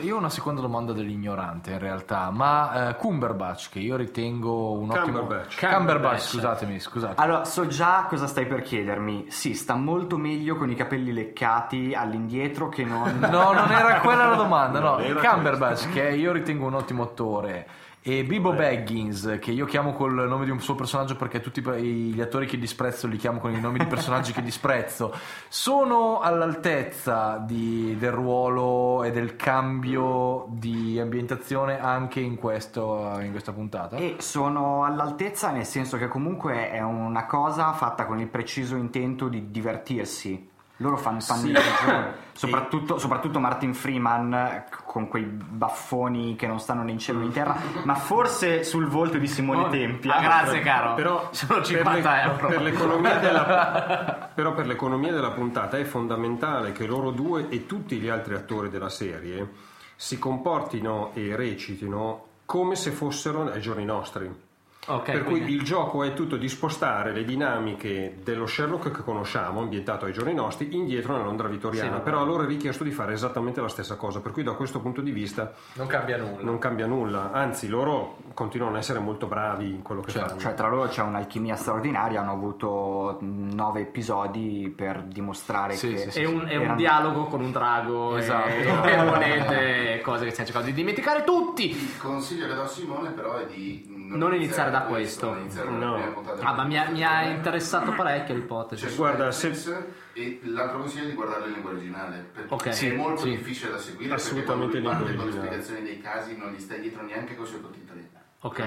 io 0.02 0.16
ho 0.16 0.18
una 0.18 0.30
seconda 0.30 0.60
domanda 0.60 0.92
dell'ignorante 0.92 1.72
in 1.72 1.78
realtà, 1.78 2.32
ma 2.32 2.90
eh, 2.90 2.96
Cumberbatch, 2.96 3.70
che 3.70 3.80
io 3.80 3.96
ritengo 3.96 4.72
un 4.72 4.90
ottimo... 4.90 5.20
Cumberbatch. 5.20 5.60
Cumberbatch, 5.60 6.22
scusatemi, 6.22 6.80
scusate. 6.80 7.22
Allora, 7.22 7.46
so 7.46 7.68
già 7.68 8.08
cosa 8.10 8.26
stai 8.26 8.48
per 8.48 8.64
chiedermi. 8.64 9.26
Sì, 9.30 9.54
sta 9.54 9.76
molto 9.76 10.18
meglio 10.18 10.56
con 10.56 10.72
i 10.72 10.76
capelli 10.76 11.14
leccati 11.14 11.94
all'indietro 11.94 12.70
che 12.70 12.84
non... 12.84 13.20
No, 13.38 13.52
non 13.52 13.72
era 13.72 14.00
quella 14.02 14.30
la 14.30 14.36
domanda, 14.36 14.80
no. 14.80 14.98
Cumberbatch, 14.98 15.92
che 15.92 16.10
io 16.10 16.32
ritengo 16.32 16.66
un 16.66 16.74
ottimo 16.74 17.04
attore. 17.04 17.68
E 18.10 18.24
Bibo 18.24 18.54
Baggins, 18.54 19.38
che 19.42 19.52
io 19.52 19.66
chiamo 19.66 19.92
col 19.92 20.14
nome 20.30 20.46
di 20.46 20.52
un 20.52 20.62
suo 20.62 20.76
personaggio 20.76 21.18
perché 21.18 21.42
tutti 21.42 21.62
gli 21.62 22.22
attori 22.22 22.46
che 22.46 22.58
disprezzo 22.58 23.06
li 23.06 23.18
chiamo 23.18 23.40
con 23.40 23.52
i 23.52 23.60
nomi 23.60 23.80
di 23.80 23.86
personaggi 23.86 24.32
che 24.32 24.42
disprezzo, 24.42 25.14
sono 25.50 26.22
all'altezza 26.22 27.44
di- 27.46 27.98
del 28.00 28.14
ruolo 28.14 29.04
e 29.04 29.12
del 29.12 29.36
cambio 29.36 30.46
di 30.52 30.98
ambientazione 30.98 31.82
anche 31.82 32.22
in, 32.22 32.38
questo, 32.38 33.20
in 33.20 33.32
questa 33.32 33.52
puntata. 33.52 33.98
E 33.98 34.16
sono 34.20 34.86
all'altezza 34.86 35.52
nel 35.52 35.66
senso 35.66 35.98
che 35.98 36.08
comunque 36.08 36.72
è 36.72 36.82
una 36.82 37.26
cosa 37.26 37.74
fatta 37.74 38.06
con 38.06 38.22
il 38.22 38.28
preciso 38.28 38.78
intento 38.78 39.28
di 39.28 39.52
divertirsi. 39.52 40.56
Loro 40.78 40.98
fanno, 40.98 41.18
il 41.18 41.56
ragione. 41.56 42.14
soprattutto, 42.34 43.00
soprattutto 43.00 43.40
Martin 43.40 43.74
Freeman 43.74 44.66
con 44.86 45.08
quei 45.08 45.24
baffoni 45.24 46.36
che 46.36 46.46
non 46.46 46.60
stanno 46.60 46.84
né 46.84 46.92
in 46.92 47.00
cielo 47.00 47.20
né 47.20 47.26
in 47.26 47.32
terra, 47.32 47.56
ma 47.84 47.96
forse 47.96 48.64
sul 48.64 48.88
volto 48.88 49.18
di 49.18 49.28
Simone 49.28 49.70
Tempia. 49.70 50.16
Ah, 50.16 50.22
grazie, 50.22 50.60
caro. 50.60 50.94
Però 50.94 51.30
sono 51.32 51.56
per 51.56 51.66
50 51.66 52.12
le- 52.12 52.22
euro. 52.22 52.48
per 52.48 52.62
l'economia 52.62 53.16
della, 53.18 54.30
però 54.36 54.54
per 54.54 54.68
l'economia 54.68 55.12
della 55.12 55.32
puntata 55.32 55.78
è 55.78 55.84
fondamentale 55.84 56.72
che 56.72 56.86
loro 56.86 57.10
due 57.10 57.50
e 57.50 57.66
tutti 57.66 57.98
gli 57.98 58.08
altri 58.08 58.36
attori 58.36 58.70
della 58.70 58.90
serie 58.90 59.50
si 59.96 60.20
comportino 60.20 61.10
e 61.16 61.36
recitino 61.36 62.26
come 62.46 62.76
se 62.76 62.92
fossero 62.92 63.52
ai 63.52 63.62
giorni 63.62 63.84
nostri. 63.84 64.46
Ok, 64.88 65.04
per 65.12 65.24
cui 65.24 65.34
quindi- 65.42 65.54
il 65.56 65.64
gioco 65.64 66.04
è 66.04 66.14
tutto 66.14 66.38
di 66.38 66.48
spostare 66.50 67.12
le 67.12 67.24
dinamiche 67.26 68.18
dello 68.24 68.46
Sherlock 68.46 68.92
che 68.92 69.02
conosciamo, 69.04 69.62
ambientato 69.62 70.06
ai 70.06 70.14
giorni 70.14 70.34
nostri, 70.34 70.74
indietro 70.76 71.14
nella 71.14 71.26
Londra 71.26 71.48
vittoriana. 71.48 71.98
Sì. 71.98 72.02
Però 72.04 72.22
a 72.22 72.24
loro 72.24 72.44
è 72.44 72.46
richiesto 72.48 72.84
di 72.84 72.92
fare 72.92 73.14
esattamente 73.14 73.60
la 73.62 73.68
stessa 73.68 73.96
cosa, 73.96 74.22
per 74.22 74.32
cui 74.32 74.44
da 74.44 74.54
questo 74.54 74.80
punto 74.80 75.02
di 75.02 75.12
vista 75.12 75.54
Non 75.74 75.88
cambia 75.88 76.18
nulla. 76.18 76.38
non 76.42 76.58
cambia 76.58 76.86
nulla, 76.86 77.32
anzi 77.32 77.68
loro 77.68 78.18
continuano 78.34 78.76
a 78.76 78.80
essere 78.80 79.00
molto 79.00 79.28
bravi 79.28 79.70
in 79.70 79.82
quello 79.82 80.02
che 80.02 80.12
fanno. 80.12 80.38
Cioè, 80.40 80.54
tra 80.54 80.68
loro 80.70 80.88
c'è 80.88 81.02
un'alchimia 81.04 81.56
straordinaria, 81.56 82.22
hanno 82.22 82.32
avuto 82.32 83.18
nove 83.22 83.82
episodi 83.82 84.72
per 84.76 85.04
dimostrare 85.04 85.76
Sì, 85.76 85.90
che 85.92 85.98
sì, 85.98 86.12
sì, 86.12 86.22
È 86.22 86.26
un, 86.26 86.46
è 86.48 86.56
un 86.56 86.62
erano- 86.64 86.76
dialogo 86.76 87.26
con 87.26 87.42
un 87.42 87.52
drago 87.52 88.16
Esatto. 88.18 88.48
e, 88.48 88.62
e 88.94 89.04
monete, 89.04 90.02
cose 90.02 90.24
che 90.26 90.32
stiamo 90.32 90.50
cercando 90.50 90.68
di 90.72 90.74
dimenticare 90.76 91.24
tutti. 91.24 91.70
Il 91.72 91.98
consiglio 92.00 92.48
che 92.48 92.54
do 92.54 92.62
a 92.62 92.68
Simone 92.68 93.10
però 93.12 93.36
è 93.38 93.46
di 93.46 93.97
Non 94.16 94.34
iniziare 94.34 94.72
da 94.72 94.82
questo. 94.82 95.36
iniziare 95.36 95.70
No. 95.70 96.24
Ah, 96.42 96.54
ma 96.54 96.64
mi 96.64 96.78
ha, 96.78 96.90
mi 96.90 97.04
ha 97.04 97.24
interessato 97.24 97.92
parecchio 97.92 98.36
l'ipotesi. 98.36 98.88
Su 98.90 98.96
Guarda, 98.98 99.26
Netflix 99.26 99.76
e 100.14 100.40
l'altro 100.44 100.80
consiglio 100.80 101.04
è 101.04 101.08
di 101.08 101.14
guardare 101.14 101.46
in 101.48 101.52
lingua 101.54 101.72
originale 101.72 102.26
perché 102.34 102.54
Ok. 102.54 102.84
è 102.84 102.96
molto 102.96 103.22
sì. 103.22 103.30
difficile 103.30 103.72
da 103.72 103.78
seguire 103.78 104.14
Assolutamente 104.14 104.80
perché 104.82 104.98
quando 104.98 105.16
con 105.16 105.26
le 105.26 105.32
spiegazioni 105.32 105.82
dei 105.84 106.02
casi 106.02 106.38
non 106.38 106.52
gli 106.52 106.60
stai 106.60 106.80
dietro 106.80 107.04
neanche 107.04 107.36
con 107.36 107.46
i 107.46 107.48
sottotitoli 107.48 108.10
Ok. 108.40 108.60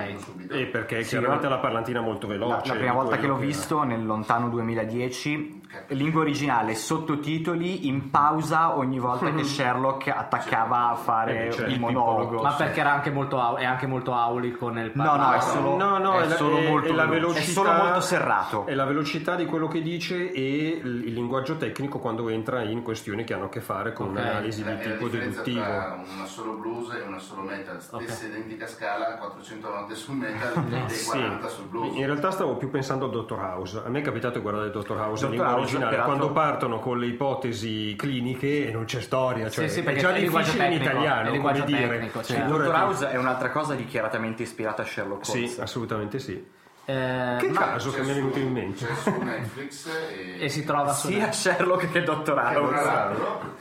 E 0.49 0.67
perché 0.67 1.03
Sì, 1.05 1.11
chiaramente 1.11 1.49
la 1.49 1.59
parlantina 1.59 2.01
è 2.01 2.03
molto 2.03 2.27
veloce. 2.27 2.67
La, 2.67 2.73
la 2.75 2.79
prima 2.79 2.93
volta 2.93 3.17
che 3.19 3.27
l'ho 3.29 3.37
visto 3.37 3.83
nel 3.85 4.05
lontano 4.05 4.49
2010, 4.49 5.60
lingua 5.89 6.21
originale, 6.23 6.75
sottotitoli 6.75 7.87
in 7.89 8.11
pausa 8.11 8.77
ogni 8.77 8.99
volta 8.99 9.33
che 9.33 9.43
Sherlock 9.45 10.09
attaccava 10.09 10.91
a 10.91 10.95
fare 10.95 11.47
Eh, 11.49 11.53
cioè, 11.53 11.69
il 11.69 11.79
monologo. 11.81 12.43
Ma 12.43 12.53
perché 12.53 12.81
era 12.81 12.93
anche 12.93 13.11
molto, 13.11 13.41
au- 13.41 13.57
è 13.57 13.65
anche 13.65 13.87
molto 13.87 14.15
aulico 14.15 14.69
nel 14.69 14.91
No, 14.95 15.17
no, 15.17 15.33
è 15.33 15.41
solo, 15.41 15.77
No, 15.77 15.99
no, 15.99 16.19
è 16.21 16.25
è, 16.27 16.31
solo 16.37 16.59
è- 16.59 16.69
molto 16.69 16.89
è 16.89 16.93
la 16.93 17.07
velocità, 17.07 17.41
È 17.41 17.45
solo 17.45 17.73
molto 17.73 18.01
serrato. 18.01 18.67
È 18.67 18.75
la 18.75 18.85
velocità 18.85 19.35
di 19.35 19.47
quello 19.47 19.69
che 19.69 19.83
dice 19.83 20.31
e 20.33 20.81
il 20.83 20.99
il 21.11 21.15
linguaggio 21.15 21.57
tecnico 21.57 21.99
quando 21.99 22.29
entra 22.29 22.63
in 22.63 22.83
questioni 22.83 23.25
che 23.25 23.35
hanno 23.35 23.47
a 23.47 23.49
che 23.49 23.61
fare 23.61 23.93
con 23.93 24.07
Ok. 24.09 24.13
un'analisi 24.13 24.63
la- 24.65 24.75
di 24.75 24.83
tipo 24.91 25.09
deduttivo. 25.09 25.61
tra 25.63 26.03
una 26.15 26.25
solo 26.27 26.53
blues 26.55 26.93
e 26.95 27.03
una 27.07 27.19
solo 27.19 27.43
metal 27.43 27.81
stessa 27.81 28.27
identica 28.27 28.67
scala 28.67 29.17
400 29.17 29.69
note 29.69 29.95
sul 29.95 30.15
metal 30.17 30.53
e 30.87 30.89
Sì, 30.91 31.07
40 31.11 31.49
sul 31.49 31.65
blues 31.67 31.97
in 31.97 32.07
realtà 32.07 32.31
stavo 32.31 32.57
più 32.57 32.71
pensando 32.71 33.07
al 33.07 33.11
Dottor 33.11 33.39
House. 33.41 33.83
A 33.85 33.89
me 33.89 34.01
è 34.01 34.03
capitato 34.03 34.35
di 34.35 34.41
guardare 34.43 34.67
il 34.67 34.73
Dottor 34.73 34.99
House 34.99 35.25
in 35.25 35.31
Dottor 35.31 35.31
lingua 35.31 35.47
House, 35.60 35.60
originale 35.61 35.91
peraltro- 35.91 36.17
quando 36.17 36.33
partono 36.35 36.79
con 36.81 36.99
le 36.99 37.07
ipotesi 37.07 37.95
cliniche 37.97 38.69
e 38.69 38.71
non 38.73 38.85
c'è 38.85 39.01
storia, 39.01 39.49
cioè 39.51 39.69
Sì, 39.69 39.81
sì, 39.81 39.87
è 39.87 39.97
già 39.97 40.15
è 40.15 40.21
difficile 40.21 40.65
in 40.65 40.71
tecnico, 40.73 40.83
è 40.85 40.87
italiano, 40.93 41.11
il 41.21 41.25
come 41.25 41.31
linguaggio 41.33 41.65
dire. 41.65 41.89
tecnico, 41.89 42.23
Sì, 42.23 42.45
Dottor 42.45 42.75
House 42.75 43.11
è 43.11 43.17
un'altra 43.17 43.51
cosa 43.51 43.75
dichiaratamente 43.75 44.43
ispirata 44.43 44.83
a 44.83 44.85
Sherlock 44.85 45.29
Holmes. 45.29 45.53
Sì, 45.55 45.61
assolutamente 45.61 46.19
sì. 46.19 46.59
Eh, 46.87 47.37
Che 47.39 47.49
ma- 47.51 47.61
caso 47.61 47.93
che 47.93 48.01
mi 48.03 48.11
è 48.11 48.15
venuto 48.15 48.39
in 48.39 48.53
mente. 48.53 48.85
c'è 48.87 48.95
su 48.95 49.11
Netflix 49.23 49.87
e, 49.87 50.45
e 50.45 50.49
si 50.49 50.65
trova 50.65 50.93
su 50.93 51.07
Sia 51.09 51.31
Sherlock 51.31 51.91
che 51.93 52.03
Dottor 52.03 52.39
House. 52.39 53.60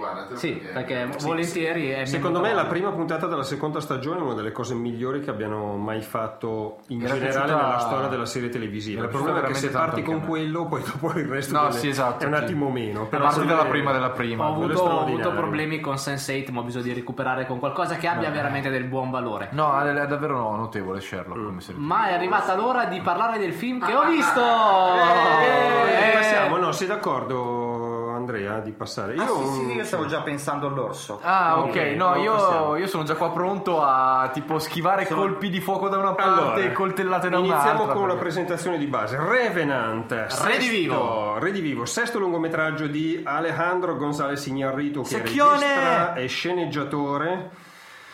Guardatelo 0.00 0.38
Sì, 0.38 0.52
perché 0.72 1.08
volentieri 1.20 1.90
è 1.90 2.04
Secondo 2.06 2.40
me 2.40 2.52
la 2.52 2.66
prima 2.66 2.90
puntata 2.90 3.26
della 3.26 3.42
seconda 3.44 3.80
stagione 3.80 4.18
è 4.18 4.22
una 4.22 4.34
delle 4.34 4.50
cose 4.52 4.74
migliori 4.74 5.20
che 5.20 5.30
abbiano 5.30 5.76
mai 5.76 6.00
fatto 6.02 6.78
in 6.88 7.02
era 7.04 7.14
generale 7.14 7.44
piaciuta- 7.46 7.66
nella 7.66 7.78
storia 7.78 8.08
della 8.08 8.26
serie 8.26 8.48
televisiva. 8.48 9.02
Il 9.04 9.08
problema 9.08 9.42
è 9.42 9.44
che 9.44 9.54
se 9.54 9.68
parti 9.70 10.02
con 10.02 10.24
quello, 10.26 10.66
poi 10.66 10.82
dopo 10.82 11.12
il 11.18 11.26
resto 11.26 11.54
No, 11.54 11.66
delle- 11.68 11.78
sì, 11.78 11.88
esatto. 11.88 12.24
è 12.24 12.26
un 12.26 12.34
sì. 12.36 12.42
attimo 12.42 12.68
meno. 12.70 13.06
Però 13.06 13.24
parte 13.24 13.40
se- 13.40 13.46
dalla 13.46 13.64
prima 13.66 13.92
della 13.92 14.10
prima. 14.10 14.48
Ho 14.48 14.52
avuto, 14.54 14.80
ho 14.82 15.00
avuto 15.02 15.30
problemi 15.32 15.78
con 15.80 15.94
Sense8, 15.94 16.50
ma 16.50 16.60
ho 16.60 16.64
bisogno 16.64 16.84
di 16.84 16.92
recuperare 16.94 17.46
con 17.46 17.58
qualcosa 17.58 17.96
che 17.96 18.06
abbia 18.08 18.30
veramente 18.30 18.70
del 18.70 18.84
buon 18.84 19.10
valore. 19.10 19.48
No, 19.52 19.78
è 19.80 20.06
davvero 20.06 20.36
no, 20.38 20.56
notevole 20.56 21.00
Sherlock 21.00 21.44
come 21.44 21.60
serie. 21.60 21.80
Ma 21.80 22.08
è 22.08 22.14
arrivata 22.14 22.54
l'ora 22.56 22.86
di 22.86 23.00
parlare 23.00 23.38
del 23.38 23.52
film 23.52 23.84
che 23.84 23.94
ho 23.94 24.04
visto! 24.08 24.40
Eh, 24.40 26.08
Eh, 26.08 26.12
passiamo, 26.14 26.56
no, 26.56 26.72
sei 26.72 26.86
d'accordo 26.86 27.79
Andrea 28.20 28.58
di 28.60 28.70
passare? 28.72 29.14
Ah, 29.14 29.24
Io 29.24 29.44
sì, 29.52 29.52
sì, 29.64 29.72
io 29.72 29.84
stavo 29.84 30.06
già 30.06 30.20
pensando 30.20 30.66
all'orso. 30.68 31.18
Ah, 31.22 31.60
ok, 31.60 31.76
no, 31.96 32.16
io, 32.16 32.76
io 32.76 32.86
sono 32.86 33.02
già 33.02 33.14
qua 33.14 33.30
pronto 33.30 33.82
a 33.82 34.30
tipo 34.32 34.58
schivare 34.58 35.06
colpi 35.06 35.48
di 35.50 35.60
fuoco 35.60 35.88
da 35.88 35.98
una 35.98 36.12
parte 36.12 36.40
Allora, 36.40 36.56
e 36.56 36.72
coltellate 36.72 37.28
da 37.28 37.38
un'altra. 37.38 37.70
Iniziamo 37.70 37.92
con 37.92 38.08
la 38.08 38.16
presentazione 38.16 38.78
di 38.78 38.86
base. 38.86 39.16
Revenant, 39.18 40.26
sesto- 40.26 40.48
Vivo. 40.70 41.38
Re 41.38 41.50
di 41.52 41.60
Vivo, 41.60 41.84
sesto 41.86 42.18
lungometraggio 42.18 42.86
di 42.86 43.20
Alejandro 43.24 43.96
González 43.96 44.44
Iñárritu 44.46 45.02
che 45.02 45.16
è 45.22 45.26
Secchione! 45.26 45.66
regista 45.66 46.14
e 46.14 46.26
sceneggiatore. 46.26 47.50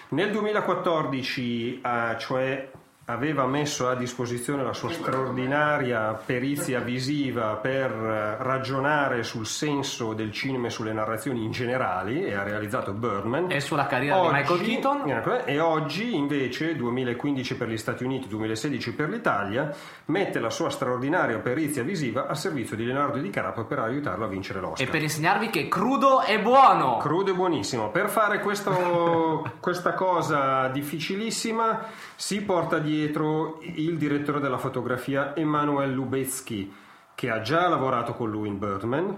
Nel 0.09 0.31
2014, 0.31 1.81
eh, 1.81 2.16
cioè 2.19 2.70
aveva 3.09 3.47
messo 3.47 3.89
a 3.89 3.95
disposizione 3.95 4.65
la 4.65 4.73
sua 4.73 4.91
straordinaria 4.91 6.12
perizia 6.15 6.81
visiva 6.81 7.55
per 7.55 7.91
eh, 7.93 8.37
ragionare 8.43 9.23
sul 9.23 9.47
senso 9.47 10.12
del 10.12 10.33
cinema 10.33 10.66
e 10.66 10.70
sulle 10.70 10.93
narrazioni 10.93 11.45
in 11.45 11.53
generali 11.53 12.24
e 12.24 12.35
ha 12.35 12.43
realizzato 12.43 12.93
Birdman. 12.93 13.51
E 13.53 13.61
sulla 13.61 13.87
carriera 13.87 14.20
di 14.23 14.28
Michael 14.33 14.61
Keaton. 14.61 15.43
E 15.45 15.61
oggi 15.61 16.16
invece, 16.16 16.74
2015 16.74 17.57
per 17.57 17.69
gli 17.69 17.77
Stati 17.77 18.03
Uniti, 18.03 18.27
2016 18.27 18.93
per 18.95 19.09
l'Italia, 19.09 19.73
mette 20.07 20.41
la 20.41 20.51
sua 20.51 20.70
straordinaria 20.70 21.39
perizia 21.39 21.85
visiva 21.85 22.27
a 22.27 22.35
servizio 22.35 22.74
di 22.74 22.85
Leonardo 22.85 23.19
DiCaprio 23.19 23.66
per 23.66 23.78
aiutarlo 23.78 24.24
a 24.24 24.28
vincere 24.28 24.59
E 24.59 24.62
l'Oscar. 24.62 24.91
per 24.91 25.03
insegnarvi 25.03 25.51
che 25.51 25.69
crudo 25.69 26.23
è 26.23 26.41
buono! 26.41 26.97
Crudo 26.97 27.31
e 27.31 27.35
buonissimo. 27.35 27.91
Per 27.91 28.09
fare 28.09 28.41
questo- 28.41 29.49
questa 29.61 29.95
cosa 29.95 30.66
difficilissima 30.69 31.85
si 32.16 32.43
porta 32.43 32.78
dietro 32.78 32.95
il 33.05 33.97
direttore 33.98 34.40
della 34.40 34.59
fotografia 34.59 35.35
Emanuel 35.36 35.93
Lubezki, 35.93 36.73
che 37.14 37.31
ha 37.31 37.40
già 37.40 37.68
lavorato 37.68 38.12
con 38.14 38.31
lui 38.31 38.48
in 38.48 38.59
Birdman, 38.59 39.16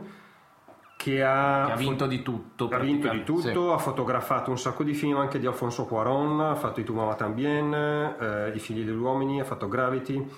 che 0.96 1.22
ha, 1.22 1.64
Che 1.66 1.72
ha 1.72 1.76
vinto 1.76 2.06
di 2.06 2.22
tutto. 2.22 2.68
ha 2.68 2.78
vinto 2.78 3.08
di 3.08 3.22
tutto, 3.24 3.72
ha 3.72 3.78
fotografato 3.78 4.50
un 4.50 4.58
sacco 4.58 4.82
di 4.82 4.94
film 4.94 5.16
anche 5.16 5.38
di 5.38 5.46
Alfonso 5.46 5.84
Cuaron, 5.86 6.40
ha 6.40 6.54
fatto 6.56 6.80
I 6.80 6.84
Tu 6.84 6.92
Mama 6.92 7.14
Tambien, 7.14 7.72
eh, 7.72 8.52
I 8.54 8.58
Figli 8.58 8.84
degli 8.84 8.96
Uomini, 8.96 9.40
ha 9.40 9.44
fatto 9.44 9.68
Gravity. 9.68 10.28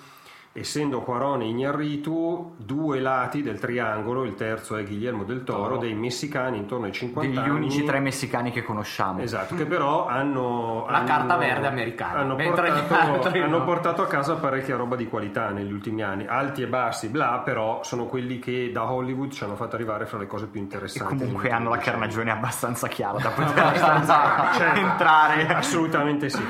Essendo 0.53 0.99
Cuaron 0.99 1.41
e 1.43 1.45
Iñárritu 1.45 2.55
due 2.57 2.99
lati 2.99 3.41
del 3.41 3.57
triangolo, 3.57 4.25
il 4.25 4.35
terzo 4.35 4.75
è 4.75 4.83
Guillermo 4.83 5.23
del 5.23 5.45
Toro, 5.45 5.77
dei 5.77 5.93
messicani 5.93 6.57
intorno 6.57 6.87
ai 6.87 6.91
50 6.91 7.29
Degli 7.29 7.39
anni. 7.39 7.55
unici 7.55 7.85
tre 7.85 8.01
messicani 8.01 8.51
che 8.51 8.61
conosciamo. 8.61 9.21
Esatto, 9.21 9.55
che 9.55 9.63
però 9.65 10.07
hanno... 10.07 10.85
La 10.89 10.97
hanno- 10.97 11.07
carta 11.07 11.37
verde 11.37 11.67
americana, 11.67 12.19
Hanno 12.19 12.35
portato, 12.35 12.93
altri 12.93 13.39
no. 13.39 13.45
hanno 13.45 13.63
portato 13.63 14.01
a 14.01 14.07
casa 14.07 14.35
parecchia 14.35 14.75
roba 14.75 14.97
di 14.97 15.07
qualità 15.07 15.51
negli 15.51 15.71
ultimi 15.71 16.01
anni, 16.03 16.25
alti 16.27 16.63
e 16.63 16.67
bassi, 16.67 17.07
bla, 17.07 17.39
però 17.45 17.81
sono 17.83 18.07
quelli 18.07 18.37
che 18.39 18.71
da 18.73 18.91
Hollywood 18.91 19.31
ci 19.31 19.45
hanno 19.45 19.55
fatto 19.55 19.75
arrivare 19.75 20.05
fra 20.05 20.17
le 20.17 20.27
cose 20.27 20.47
più 20.47 20.59
E 20.59 20.63
interessanti. 20.63 21.15
comunque 21.15 21.43
negli 21.43 21.53
hanno 21.53 21.69
la 21.69 21.77
carnagione 21.77 22.29
abbastanza 22.29 22.89
chiara 22.89 23.19
da 23.19 23.29
poter 23.31 23.57
abbastanza 23.57 24.73
entrare. 24.75 25.47
Assolutamente 25.47 26.27
sì. 26.27 26.43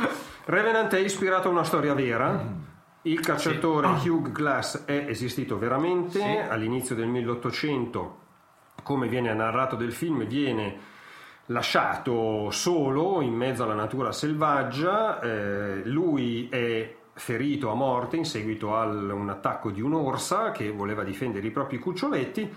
Revenant 0.45 0.91
è 0.95 0.99
ispirato 0.99 1.49
a 1.49 1.51
una 1.51 1.63
storia 1.63 1.93
vera. 1.93 2.69
Il 3.03 3.19
cacciatore 3.19 3.87
Hugh 4.05 4.31
Glass 4.31 4.85
è 4.85 5.05
esistito 5.07 5.57
veramente 5.57 6.47
all'inizio 6.47 6.93
del 6.93 7.07
1800, 7.07 8.17
come 8.83 9.07
viene 9.07 9.33
narrato 9.33 9.75
del 9.75 9.91
film, 9.91 10.25
viene 10.27 10.89
lasciato 11.47 12.51
solo 12.51 13.21
in 13.21 13.33
mezzo 13.33 13.63
alla 13.63 13.73
natura 13.73 14.11
selvaggia. 14.11 15.19
eh, 15.19 15.81
lui 15.85 16.47
è 16.49 16.95
ferito 17.13 17.71
a 17.71 17.73
morte 17.73 18.17
in 18.17 18.25
seguito 18.25 18.75
a 18.75 18.85
un 18.85 19.29
attacco 19.29 19.71
di 19.71 19.81
un'orsa 19.81 20.51
che 20.51 20.71
voleva 20.71 21.03
difendere 21.03 21.47
i 21.47 21.51
propri 21.51 21.79
cuccioletti. 21.79 22.53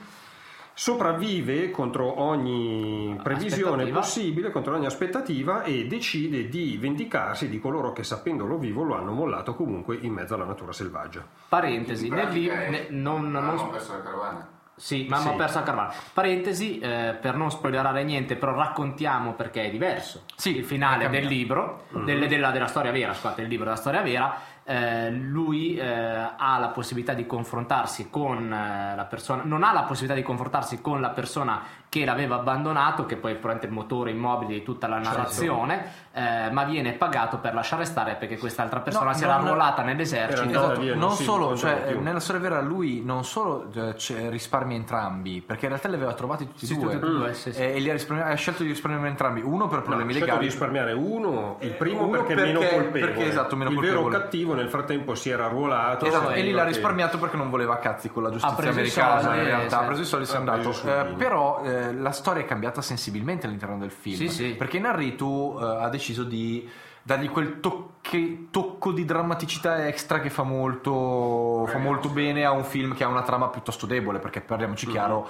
Sopravvive 0.76 1.70
contro 1.70 2.20
ogni 2.20 3.16
previsione 3.22 3.86
possibile, 3.92 4.50
contro 4.50 4.74
ogni 4.74 4.86
aspettativa 4.86 5.62
e 5.62 5.86
decide 5.86 6.48
di 6.48 6.76
vendicarsi 6.80 7.48
di 7.48 7.60
coloro 7.60 7.92
che 7.92 8.02
sapendolo 8.02 8.58
vivo 8.58 8.82
lo 8.82 8.96
hanno 8.96 9.12
mollato 9.12 9.54
comunque 9.54 9.96
in 10.00 10.12
mezzo 10.12 10.34
alla 10.34 10.44
natura 10.44 10.72
selvaggia. 10.72 11.24
Parentesi, 11.48 12.08
nel 12.08 12.28
libro... 12.28 12.54
è- 12.56 12.86
non, 12.90 13.30
non- 13.30 13.44
avevamo 13.48 13.70
perso 13.70 13.92
la 13.92 14.02
carovana 14.02 14.48
Sì, 14.76 15.06
ma 15.08 15.18
Sì. 15.18 15.28
ho 15.28 15.36
perso 15.36 15.58
la 15.58 15.64
carovana. 15.64 15.92
Parentesi, 16.12 16.80
eh, 16.80 17.16
per 17.20 17.36
non 17.36 17.52
spoilerare 17.52 18.02
niente, 18.02 18.34
però 18.34 18.56
raccontiamo 18.56 19.34
perché 19.34 19.66
è 19.66 19.70
diverso. 19.70 20.24
Sì, 20.34 20.56
il 20.56 20.64
finale 20.64 21.08
del 21.08 21.26
libro, 21.26 21.84
Mm. 21.96 22.04
del- 22.04 22.26
della, 22.26 22.50
della 22.50 22.66
storia 22.66 22.90
vera, 22.90 23.14
scusate, 23.14 23.42
il 23.42 23.46
libro 23.48 23.66
della 23.66 23.76
storia 23.76 24.02
vera, 24.02 24.36
eh, 24.64 25.10
lui 25.10 25.76
eh, 25.76 25.84
ha 25.84 26.58
la 26.58 26.68
possibilità 26.68 27.12
di 27.12 27.26
confrontarsi 27.26 28.08
con 28.08 28.52
eh, 28.52 28.96
la 28.96 29.04
persona, 29.04 29.42
non 29.44 29.62
ha 29.62 29.72
la 29.72 29.82
possibilità 29.82 30.14
di 30.14 30.24
confrontarsi 30.24 30.80
con 30.80 31.00
la 31.00 31.10
persona 31.10 31.62
che 31.94 32.04
l'aveva 32.04 32.34
abbandonato, 32.36 33.06
che 33.06 33.14
poi 33.16 33.32
è 33.32 33.34
probabilmente 33.36 33.66
il 33.66 33.72
motore 33.72 34.10
immobile 34.10 34.52
di 34.54 34.62
tutta 34.64 34.88
la 34.88 34.96
Certo. 35.00 35.10
narrazione, 35.16 35.84
eh, 36.12 36.50
ma 36.50 36.64
viene 36.64 36.92
pagato 36.94 37.38
per 37.38 37.54
lasciare 37.54 37.84
stare 37.84 38.16
perché 38.16 38.36
quest'altra 38.36 38.80
persona 38.80 39.10
No, 39.10 39.14
si 39.14 39.22
era 39.22 39.36
arruolata 39.36 39.82
nell'esercito. 39.82 40.48
Esatto, 40.48 40.80
via, 40.80 40.90
non 40.94 41.00
non 41.04 41.10
solo, 41.12 41.56
cioè, 41.56 41.94
nella 42.00 42.18
storia 42.18 42.40
vera 42.40 42.60
lui 42.60 43.02
non 43.04 43.24
solo 43.24 43.68
eh, 43.72 43.94
c- 43.94 44.26
risparmia 44.28 44.76
entrambi, 44.76 45.40
perché 45.40 45.66
in 45.66 45.70
realtà 45.70 45.88
li 45.88 45.94
aveva 45.94 46.14
trovati 46.14 46.46
tutti 46.48 46.66
Sì, 46.66 46.72
e 46.74 46.76
due, 46.78 46.92
tutti 46.94 47.06
e 47.06 47.08
due, 47.10 47.34
sì, 47.34 47.52
sì. 47.52 47.60
Eh, 47.60 47.76
e 47.76 47.78
li 47.78 47.88
ha, 47.90 47.92
risparmi- 47.92 48.22
ha 48.24 48.34
scelto 48.34 48.62
di 48.64 48.70
risparmiare 48.70 49.06
entrambi, 49.06 49.40
uno 49.42 49.68
per 49.68 49.78
No, 49.78 49.84
problemi 49.84 50.10
ha 50.10 50.14
scelto 50.14 50.26
legali. 50.26 50.44
di 50.46 50.50
risparmiare 50.50 50.92
uno, 50.94 51.56
il 51.60 51.70
primo 51.74 52.06
uno 52.06 52.10
perché, 52.22 52.32
è 52.32 52.36
meno 52.46 52.58
perché- 52.58 52.74
colpevole. 52.74 53.12
perché, 53.12 53.28
esatto, 53.28 53.54
meno 53.56 53.70
il 53.70 53.78
vero 53.78 54.00
colpevole. 54.00 54.22
cattivo 54.24 54.54
nel 54.54 54.68
frattempo 54.68 55.14
si 55.14 55.30
era 55.30 55.44
arruolato. 55.44 56.06
Esatto, 56.06 56.30
e 56.30 56.42
lì 56.42 56.50
l'ha 56.50 56.64
risparmiato 56.64 57.18
perché 57.18 57.36
non 57.36 57.50
voleva 57.50 57.78
cazzi 57.78 58.10
con 58.10 58.24
la 58.24 58.30
giustizia 58.30 58.68
americana. 58.70 59.36
in 59.36 59.44
realtà 59.44 59.78
ha 59.80 59.84
preso 59.84 60.02
i 60.02 60.04
soldi 60.06 60.24
e 60.24 60.28
si 60.28 60.34
è 60.34 60.38
andato. 60.38 60.70
Eh, 60.84 61.04
però 61.16 61.62
eh, 61.88 61.94
la 61.94 62.10
storia 62.12 62.42
è 62.42 62.46
cambiata 62.46 62.80
sensibilmente 62.82 63.46
all'interno 63.46 63.78
del 63.78 63.90
film. 63.90 64.16
Sì, 64.16 64.28
sì. 64.28 64.54
Perché 64.54 64.78
Narritu 64.78 65.56
eh, 65.60 65.64
ha 65.64 65.88
deciso 65.88 66.24
di 66.24 66.68
dargli 67.02 67.28
quel 67.28 67.60
tocche- 67.60 68.46
tocco 68.50 68.90
di 68.92 69.04
drammaticità 69.04 69.86
extra 69.86 70.20
che 70.20 70.30
fa 70.30 70.42
molto, 70.42 71.66
fa 71.68 71.78
molto 71.78 72.08
bene 72.08 72.44
a 72.44 72.50
un 72.52 72.64
film 72.64 72.94
che 72.94 73.04
ha 73.04 73.08
una 73.08 73.22
trama 73.22 73.48
piuttosto 73.48 73.86
debole. 73.86 74.18
Perché 74.18 74.40
parliamoci 74.40 74.86
chiaro. 74.86 75.26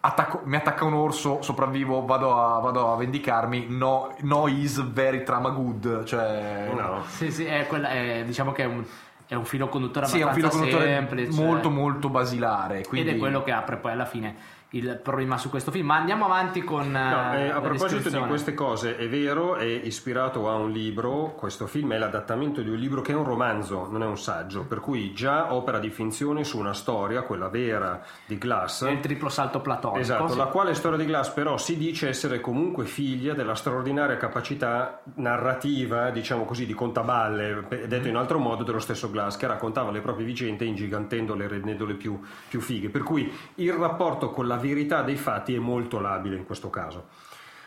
attacco- 0.00 0.42
mi 0.44 0.56
attacca 0.56 0.84
un 0.84 0.92
orso, 0.94 1.40
sopravvivo, 1.40 2.04
vado 2.04 2.36
a, 2.38 2.58
vado 2.60 2.92
a 2.92 2.96
vendicarmi. 2.96 3.66
No, 3.70 4.14
no 4.20 4.46
is 4.48 4.82
very 4.82 5.22
trama 5.22 5.48
good. 5.50 6.04
Cioè, 6.04 6.70
No. 6.74 7.02
Sì, 7.06 7.30
sì, 7.30 7.44
è 7.46 7.66
quella- 7.66 7.88
è- 7.90 8.22
diciamo 8.26 8.52
che 8.52 8.64
è 8.64 8.66
un, 8.66 8.84
è 9.26 9.34
un 9.34 9.46
filo 9.46 9.68
conduttore 9.68 10.04
Sì, 10.06 10.20
è 10.20 10.24
un 10.24 10.34
filo 10.34 10.48
abbastanza 10.48 10.76
conduttore 10.76 10.94
semplice. 10.94 11.42
molto 11.42 11.70
molto 11.70 12.08
basilare. 12.10 12.82
Quindi... 12.86 13.08
Ed 13.08 13.14
è 13.14 13.18
quello 13.18 13.42
che 13.42 13.52
apre 13.52 13.76
poi 13.76 13.92
alla 13.92 14.04
fine 14.04 14.36
il 14.74 14.98
problema 15.02 15.38
su 15.38 15.50
questo 15.50 15.70
film. 15.70 15.86
Ma 15.86 15.96
andiamo 15.96 16.24
avanti 16.24 16.62
con 16.62 16.90
No, 16.90 17.32
eh, 17.34 17.46
eh, 17.46 17.50
a 17.50 17.60
proposito 17.60 18.08
di 18.08 18.18
queste 18.26 18.54
cose, 18.54 18.96
è 18.96 19.08
vero, 19.08 19.56
è 19.56 19.64
ispirato 19.64 20.48
a 20.48 20.54
un 20.54 20.70
libro, 20.70 21.34
questo 21.36 21.66
film 21.66 21.92
è 21.92 21.98
l'adattamento 21.98 22.62
di 22.62 22.70
un 22.70 22.76
libro 22.76 23.00
che 23.00 23.12
è 23.12 23.14
un 23.14 23.24
romanzo, 23.24 23.88
non 23.90 24.02
è 24.02 24.06
un 24.06 24.18
saggio, 24.18 24.64
per 24.64 24.80
cui 24.80 25.12
già 25.12 25.52
opera 25.54 25.78
di 25.78 25.90
finzione 25.90 26.44
su 26.44 26.58
una 26.58 26.74
storia, 26.74 27.22
quella 27.22 27.48
vera 27.48 28.02
di 28.26 28.36
Glass. 28.38 28.84
È 28.84 28.90
il 28.90 29.00
triplo 29.00 29.28
salto 29.28 29.60
platonico. 29.60 30.00
Esatto, 30.00 30.28
sì. 30.28 30.36
la 30.36 30.46
quale 30.46 30.74
storia 30.74 30.98
di 30.98 31.06
Glass 31.06 31.30
però 31.30 31.56
si 31.56 31.76
dice 31.76 32.08
essere 32.08 32.40
comunque 32.40 32.84
figlia 32.84 33.34
della 33.34 33.54
straordinaria 33.54 34.16
capacità 34.16 35.00
narrativa, 35.16 36.10
diciamo 36.10 36.44
così, 36.44 36.66
di 36.66 36.74
contaballe, 36.74 37.66
detto 37.86 38.08
in 38.08 38.16
altro 38.16 38.38
modo, 38.38 38.64
dello 38.64 38.80
stesso 38.80 39.10
Glass, 39.10 39.36
che 39.36 39.46
raccontava 39.46 39.90
le 39.90 40.00
proprie 40.00 40.26
vicende 40.26 40.64
ingigantendole 40.64 41.44
e 41.44 41.48
rendendole 41.48 41.94
più, 41.94 42.20
più 42.48 42.60
fighe. 42.60 42.88
Per 42.88 43.02
cui 43.02 43.32
il 43.56 43.72
rapporto 43.72 44.30
con 44.30 44.46
la 44.46 44.56
verità 44.68 45.02
dei 45.02 45.16
fatti 45.16 45.54
è 45.54 45.58
molto 45.58 46.00
labile 46.00 46.36
in 46.36 46.44
questo 46.44 46.70
caso. 46.70 47.08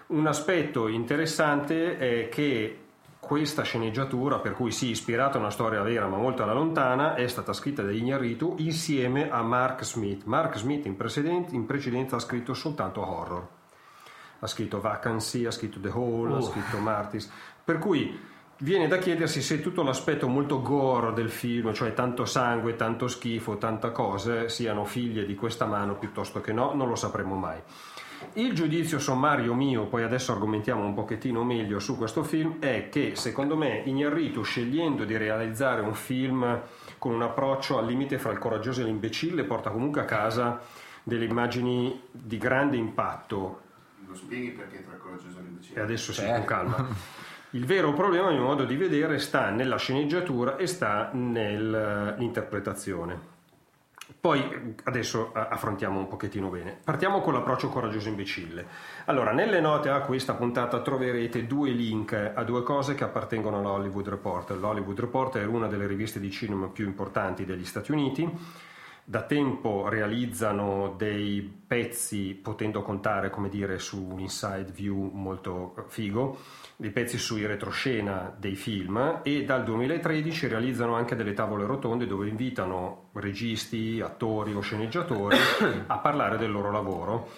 Un 0.07 0.25
aspetto 0.25 0.87
interessante 0.87 1.97
è 1.97 2.29
che 2.29 2.79
questa 3.19 3.63
sceneggiatura, 3.63 4.39
per 4.39 4.53
cui 4.53 4.71
sì, 4.71 4.89
ispirata 4.89 5.37
a 5.37 5.41
una 5.41 5.49
storia 5.49 5.81
vera 5.81 6.07
ma 6.07 6.17
molto 6.17 6.43
alla 6.43 6.53
lontana, 6.53 7.15
è 7.15 7.27
stata 7.27 7.51
scritta 7.51 7.83
da 7.83 7.91
Iñárritu 7.91 8.53
insieme 8.57 9.29
a 9.29 9.41
Mark 9.41 9.83
Smith. 9.83 10.23
Mark 10.23 10.57
Smith 10.57 10.85
in, 10.85 10.95
in 11.49 11.65
precedenza 11.65 12.15
ha 12.15 12.19
scritto 12.19 12.53
soltanto 12.53 13.05
horror. 13.05 13.47
Ha 14.39 14.47
scritto 14.47 14.79
Vacancy, 14.79 15.45
ha 15.45 15.51
scritto 15.51 15.79
The 15.79 15.89
Hall, 15.89 16.35
ha 16.35 16.41
scritto 16.41 16.77
Martyrs. 16.77 17.29
Per 17.65 17.79
cui 17.79 18.17
viene 18.59 18.87
da 18.87 18.97
chiedersi 18.97 19.41
se 19.41 19.61
tutto 19.61 19.83
l'aspetto 19.83 20.27
molto 20.27 20.61
gore 20.61 21.13
del 21.13 21.29
film, 21.29 21.73
cioè 21.73 21.93
tanto 21.93 22.25
sangue, 22.25 22.75
tanto 22.75 23.07
schifo, 23.07 23.57
tanta 23.57 23.91
cose, 23.91 24.49
siano 24.49 24.85
figlie 24.85 25.25
di 25.25 25.35
questa 25.35 25.65
mano 25.65 25.95
piuttosto 25.95 26.41
che 26.41 26.53
no, 26.53 26.73
non 26.73 26.87
lo 26.87 26.95
sapremo 26.95 27.35
mai. 27.35 27.59
Il 28.33 28.53
giudizio 28.53 28.97
sommario 28.97 29.53
mio, 29.53 29.85
poi 29.85 30.03
adesso 30.03 30.31
argomentiamo 30.31 30.83
un 30.83 30.95
pochettino 30.95 31.43
meglio 31.43 31.79
su 31.79 31.97
questo 31.97 32.23
film, 32.23 32.59
è 32.59 32.89
che 32.89 33.15
secondo 33.15 33.55
me 33.55 33.83
Iñárritu 33.85 34.41
scegliendo 34.41 35.05
di 35.05 35.15
realizzare 35.17 35.81
un 35.81 35.93
film 35.93 36.61
con 36.97 37.13
un 37.13 37.21
approccio 37.21 37.77
al 37.77 37.85
limite 37.85 38.17
fra 38.17 38.31
il 38.31 38.39
coraggioso 38.39 38.81
e 38.81 38.85
l'imbecille 38.85 39.43
porta 39.43 39.69
comunque 39.69 40.01
a 40.01 40.05
casa 40.05 40.59
delle 41.03 41.25
immagini 41.25 42.01
di 42.11 42.37
grande 42.37 42.75
impatto 42.75 43.61
Lo 44.07 44.15
spieghi 44.15 44.49
perché 44.49 44.83
tra 44.83 44.95
il 44.95 44.99
coraggioso 44.99 45.37
e 45.37 45.41
l'imbecille? 45.43 45.79
e 45.79 45.83
adesso 45.83 46.11
sì, 46.11 46.25
con 46.25 46.43
calma. 46.45 46.87
Il 47.51 47.65
vero 47.65 47.93
problema, 47.93 48.27
a 48.27 48.31
mio 48.31 48.43
modo 48.43 48.65
di 48.65 48.75
vedere, 48.75 49.19
sta 49.19 49.51
nella 49.51 49.77
sceneggiatura 49.77 50.57
e 50.57 50.67
sta 50.67 51.11
nell'interpretazione. 51.13 53.35
Poi 54.19 54.75
adesso 54.83 55.31
affrontiamo 55.33 55.99
un 55.99 56.09
pochettino 56.09 56.49
bene. 56.49 56.77
Partiamo 56.83 57.21
con 57.21 57.31
l'approccio 57.33 57.69
coraggioso 57.69 58.09
imbecille. 58.09 58.65
Allora, 59.05 59.31
nelle 59.31 59.61
note 59.61 59.87
a 59.89 60.01
questa 60.01 60.33
puntata 60.33 60.81
troverete 60.81 61.47
due 61.47 61.69
link 61.71 62.33
a 62.33 62.43
due 62.43 62.63
cose 62.63 62.95
che 62.95 63.05
appartengono 63.05 63.59
all'Hollywood 63.59 64.09
Reporter. 64.09 64.57
L'Hollywood 64.57 64.99
Reporter 64.99 65.43
è 65.43 65.45
una 65.45 65.67
delle 65.67 65.87
riviste 65.87 66.19
di 66.19 66.31
cinema 66.31 66.67
più 66.67 66.85
importanti 66.85 67.45
degli 67.45 67.65
Stati 67.65 67.93
Uniti. 67.93 68.29
Da 69.05 69.21
tempo 69.21 69.87
realizzano 69.87 70.95
dei 70.97 71.49
pezzi, 71.65 72.33
potendo 72.33 72.81
contare, 72.81 73.29
come 73.29 73.47
dire, 73.47 73.79
su 73.79 74.03
un 74.03 74.19
inside 74.19 74.69
view 74.73 75.11
molto 75.13 75.85
figo, 75.87 76.37
dei 76.79 76.91
pezzi 76.91 77.17
sui 77.17 77.43
retroscena 77.47 78.31
dei 78.37 78.55
film 78.55 79.21
e 79.23 79.43
dal 79.43 79.63
2013 79.63 80.47
realizzano 80.47 80.93
anche 80.93 81.15
delle 81.15 81.33
tavole 81.33 81.65
rotonde 81.65 82.05
dove 82.05 82.27
invitano 82.27 83.09
registi, 83.13 83.99
attori 83.99 84.53
o 84.53 84.59
sceneggiatori 84.59 85.35
a 85.87 85.97
parlare 85.97 86.37
del 86.37 86.51
loro 86.51 86.71
lavoro 86.71 87.29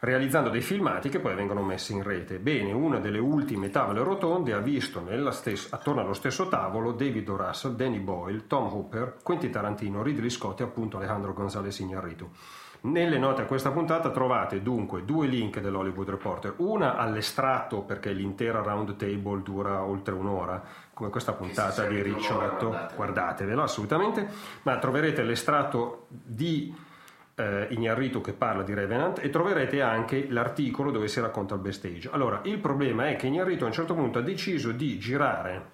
realizzando 0.00 0.50
dei 0.50 0.60
filmati 0.60 1.08
che 1.08 1.20
poi 1.20 1.34
vengono 1.34 1.62
messi 1.62 1.92
in 1.92 2.02
rete. 2.02 2.38
Bene, 2.40 2.72
una 2.72 2.98
delle 2.98 3.20
ultime 3.20 3.70
tavole 3.70 4.02
rotonde 4.02 4.52
ha 4.52 4.58
visto 4.58 5.00
nella 5.00 5.30
stes- 5.30 5.72
attorno 5.72 6.00
allo 6.00 6.12
stesso 6.12 6.48
tavolo 6.48 6.90
David 6.90 7.28
O. 7.28 7.36
Russell, 7.36 7.76
Danny 7.76 8.00
Boyle, 8.00 8.46
Tom 8.48 8.66
Hooper, 8.66 9.18
Quentin 9.22 9.52
Tarantino, 9.52 10.02
Ridley 10.02 10.28
Scott 10.28 10.60
e 10.60 10.64
appunto 10.64 10.96
Alejandro 10.96 11.32
González 11.32 11.78
Iñárritu. 11.78 12.28
Nelle 12.84 13.16
note 13.16 13.42
a 13.42 13.44
questa 13.44 13.70
puntata 13.70 14.10
trovate 14.10 14.60
dunque 14.60 15.04
due 15.04 15.28
link 15.28 15.60
dell'Hollywood 15.60 16.08
Reporter, 16.08 16.54
una 16.56 16.96
all'estratto 16.96 17.82
perché 17.82 18.10
l'intera 18.10 18.60
round 18.60 18.96
table 18.96 19.40
dura 19.42 19.84
oltre 19.84 20.14
un'ora, 20.14 20.60
come 20.92 21.08
questa 21.08 21.32
puntata 21.32 21.86
di 21.86 22.02
Ricciotto, 22.02 22.70
guardatevelo. 22.70 22.94
guardatevelo 22.96 23.62
assolutamente, 23.62 24.28
ma 24.62 24.78
troverete 24.78 25.22
l'estratto 25.22 26.06
di 26.08 26.74
eh, 27.36 27.68
Iñárritu 27.70 28.20
che 28.20 28.32
parla 28.32 28.64
di 28.64 28.74
Revenant 28.74 29.20
e 29.22 29.30
troverete 29.30 29.80
anche 29.80 30.26
l'articolo 30.28 30.90
dove 30.90 31.06
si 31.06 31.20
racconta 31.20 31.54
il 31.54 31.60
backstage. 31.60 32.10
Allora, 32.10 32.40
il 32.44 32.58
problema 32.58 33.08
è 33.08 33.14
che 33.14 33.28
Iñárritu 33.28 33.62
a 33.62 33.66
un 33.66 33.72
certo 33.72 33.94
punto 33.94 34.18
ha 34.18 34.22
deciso 34.22 34.72
di 34.72 34.98
girare 34.98 35.70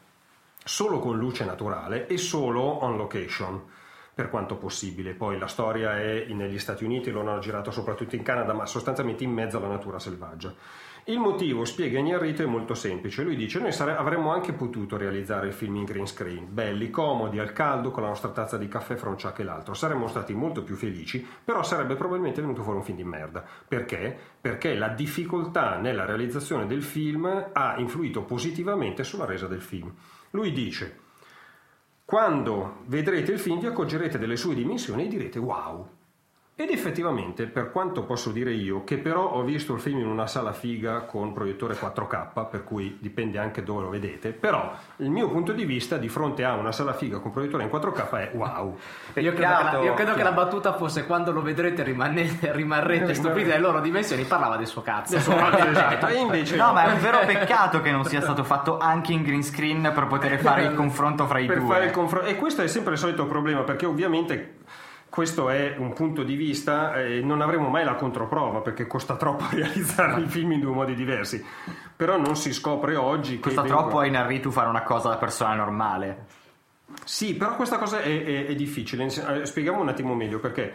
solo 0.63 0.99
con 0.99 1.17
luce 1.17 1.47
naturale 1.47 2.07
e 2.07 2.19
solo 2.19 2.61
on 2.61 2.99
location 2.99 3.63
per 4.19 4.31
quanto 4.31 4.57
possibile. 4.57 5.15
Poi 5.15 5.39
la 5.39 5.47
storia 5.47 5.97
è 5.97 6.27
negli 6.31 6.59
Stati 6.59 6.83
Uniti, 6.83 7.13
lo 7.13 7.21
hanno 7.21 7.39
girato 7.39 7.71
soprattutto 7.71 8.17
in 8.17 8.25
Canada, 8.25 8.53
ma 8.53 8.67
sostanzialmente 8.67 9.23
in 9.23 9.31
mezzo 9.31 9.59
alla 9.59 9.69
natura 9.69 10.01
selvaggia. 10.01 10.53
Il 11.05 11.21
motivo, 11.21 11.65
spiega 11.65 12.01
Iñárritu, 12.01 12.41
è 12.41 12.45
molto 12.45 12.75
semplice. 12.75 13.23
Lui 13.23 13.37
dice: 13.37 13.61
Noi 13.61 13.71
sare- 13.71 13.95
avremmo 13.95 14.33
anche 14.33 14.55
potuto 14.55 14.97
realizzare 14.97 15.47
il 15.47 15.53
film 15.53 15.77
in 15.77 15.85
green 15.85 16.09
screen, 16.09 16.49
belli, 16.51 16.91
comodi, 16.91 17.39
al 17.39 17.53
caldo, 17.53 17.93
con 17.93 18.03
la 18.03 18.09
nostra 18.09 18.31
tazza 18.31 18.59
di 18.59 18.67
caffè 18.67 18.97
fra 18.97 19.09
un 19.09 19.17
ciak 19.17 19.39
e 19.39 19.45
l'altro. 19.45 19.73
Saremmo 19.73 20.09
stati 20.09 20.35
molto 20.35 20.65
più 20.65 20.75
felici, 20.75 21.25
però 21.45 21.63
sarebbe 21.63 21.95
probabilmente 21.95 22.41
venuto 22.41 22.65
fuori 22.65 22.79
un 22.79 22.85
film 22.85 22.97
di 22.97 23.05
merda. 23.05 23.45
Perché? 23.69 24.19
Perché 24.41 24.75
la 24.75 24.89
difficoltà 24.89 25.79
nella 25.79 26.05
realizzazione 26.05 26.67
del 26.67 26.83
film 26.83 27.51
ha 27.53 27.79
influito 27.79 28.25
positivamente 28.25 29.05
sulla 29.05 29.27
resa 29.27 29.47
del 29.47 29.63
film. 29.63 29.95
Lui 30.31 30.51
dice: 30.51 31.07
quando 32.09 32.85
vedrete 32.87 33.33
il 33.33 33.39
film 33.39 33.61
vi 33.61 33.67
accorgerete 33.67 34.17
delle 34.17 34.39
sue 34.39 34.55
dimensioni 34.55 35.05
e 35.05 35.09
direte 35.09 35.39
wow. 35.39 35.98
Ed 36.61 36.71
effettivamente, 36.71 37.47
per 37.47 37.71
quanto 37.71 38.03
posso 38.03 38.33
dire 38.33 38.51
io, 38.51 38.83
che 38.83 38.99
però 38.99 39.31
ho 39.31 39.45
visto 39.45 39.75
il 39.75 39.81
film 39.81 40.01
in 40.01 40.09
una 40.09 40.27
sala 40.27 40.53
figa 40.53 41.03
con 41.03 41.33
proiettore 41.33 41.75
4K, 41.75 42.49
per 42.51 42.65
cui 42.65 42.99
dipende 43.01 43.39
anche 43.39 43.63
dove 43.63 43.83
lo 43.83 43.89
vedete, 43.89 44.33
però 44.33 44.73
il 44.97 45.09
mio 45.09 45.29
punto 45.31 45.53
di 45.53 45.65
vista 45.65 45.99
di 45.99 46.09
fronte 46.09 46.43
a 46.43 46.55
una 46.55 46.73
sala 46.73 46.95
figa 46.95 47.21
con 47.21 47.31
proiettore 47.31 47.63
in 47.63 47.71
4K 47.73 48.11
è 48.11 48.31
wow. 48.35 48.77
Io 49.15 49.33
credo, 49.33 49.35
che 49.35 49.41
la, 49.41 49.81
io 49.85 49.95
credo 49.95 50.15
che 50.15 50.23
la 50.25 50.33
battuta 50.33 50.73
fosse 50.73 51.07
quando 51.07 51.31
lo 51.31 51.43
vedrete 51.43 51.85
rimanete- 51.85 52.51
rimarrete 52.51 53.15
stupiti 53.15 53.47
dalle 53.47 53.61
loro 53.61 53.79
dimensioni. 53.79 54.25
Parlava 54.25 54.57
del 54.57 54.67
suo 54.67 54.83
cazzo. 54.83 55.15
esatto, 55.15 56.09
e 56.09 56.19
invece 56.19 56.57
No, 56.57 56.73
ma 56.73 56.87
è 56.87 56.93
un 56.93 56.99
vero 56.99 57.21
peccato 57.25 57.81
che 57.81 57.93
non 57.93 58.05
sia 58.05 58.21
stato 58.21 58.43
fatto 58.43 58.79
anche 58.79 59.13
in 59.13 59.23
green 59.23 59.45
screen 59.45 59.93
per 59.95 60.09
poter 60.09 60.37
fare 60.41 60.65
il 60.65 60.75
confronto 60.75 61.25
fra 61.29 61.39
i 61.39 61.47
per 61.47 61.59
due. 61.61 61.69
fare 61.73 61.85
il 61.85 61.93
confronto. 61.93 62.27
E 62.27 62.35
questo 62.35 62.63
è 62.63 62.67
sempre 62.67 62.95
il 62.95 62.99
solito 62.99 63.27
problema, 63.27 63.63
perché 63.63 63.87
ovviamente 63.87 64.57
questo 65.09 65.49
è 65.51 65.75
un 65.79 65.93
punto 65.93 66.23
di 66.23 66.35
vista 66.37 66.95
e 66.95 67.21
non 67.21 67.41
avremo 67.41 67.69
mai 67.69 67.85
la 67.85 67.95
controprova 67.95 68.61
perché 68.61 68.87
costa 68.87 69.17
troppo 69.17 69.45
realizzare 69.53 70.21
i 70.21 70.27
film 70.27 70.53
in 70.53 70.61
due 70.61 70.73
modi 70.73 70.95
diversi. 70.95 71.45
Però 71.97 72.17
non 72.17 72.37
si 72.37 72.53
scopre 72.53 72.95
oggi 72.97 73.37
che 73.37 73.41
Costa 73.41 73.63
vengono- 73.63 73.83
troppo 73.83 73.99
a 74.01 74.07
Inarritu 74.07 74.51
fare 74.51 74.69
una 74.69 74.83
cosa 74.83 75.09
da 75.11 75.17
persona 75.17 75.55
normale. 75.55 76.27
Sì, 77.05 77.35
però 77.35 77.55
questa 77.57 77.79
cosa 77.79 78.01
è, 78.01 78.25
è- 78.25 78.47
è 78.47 78.55
difficile. 78.55 79.05
Eh, 79.07 79.47
Spieghiamo 79.47 79.81
un 79.81 79.89
attimo 79.89 80.15
meglio 80.15 80.39
perché 80.39 80.75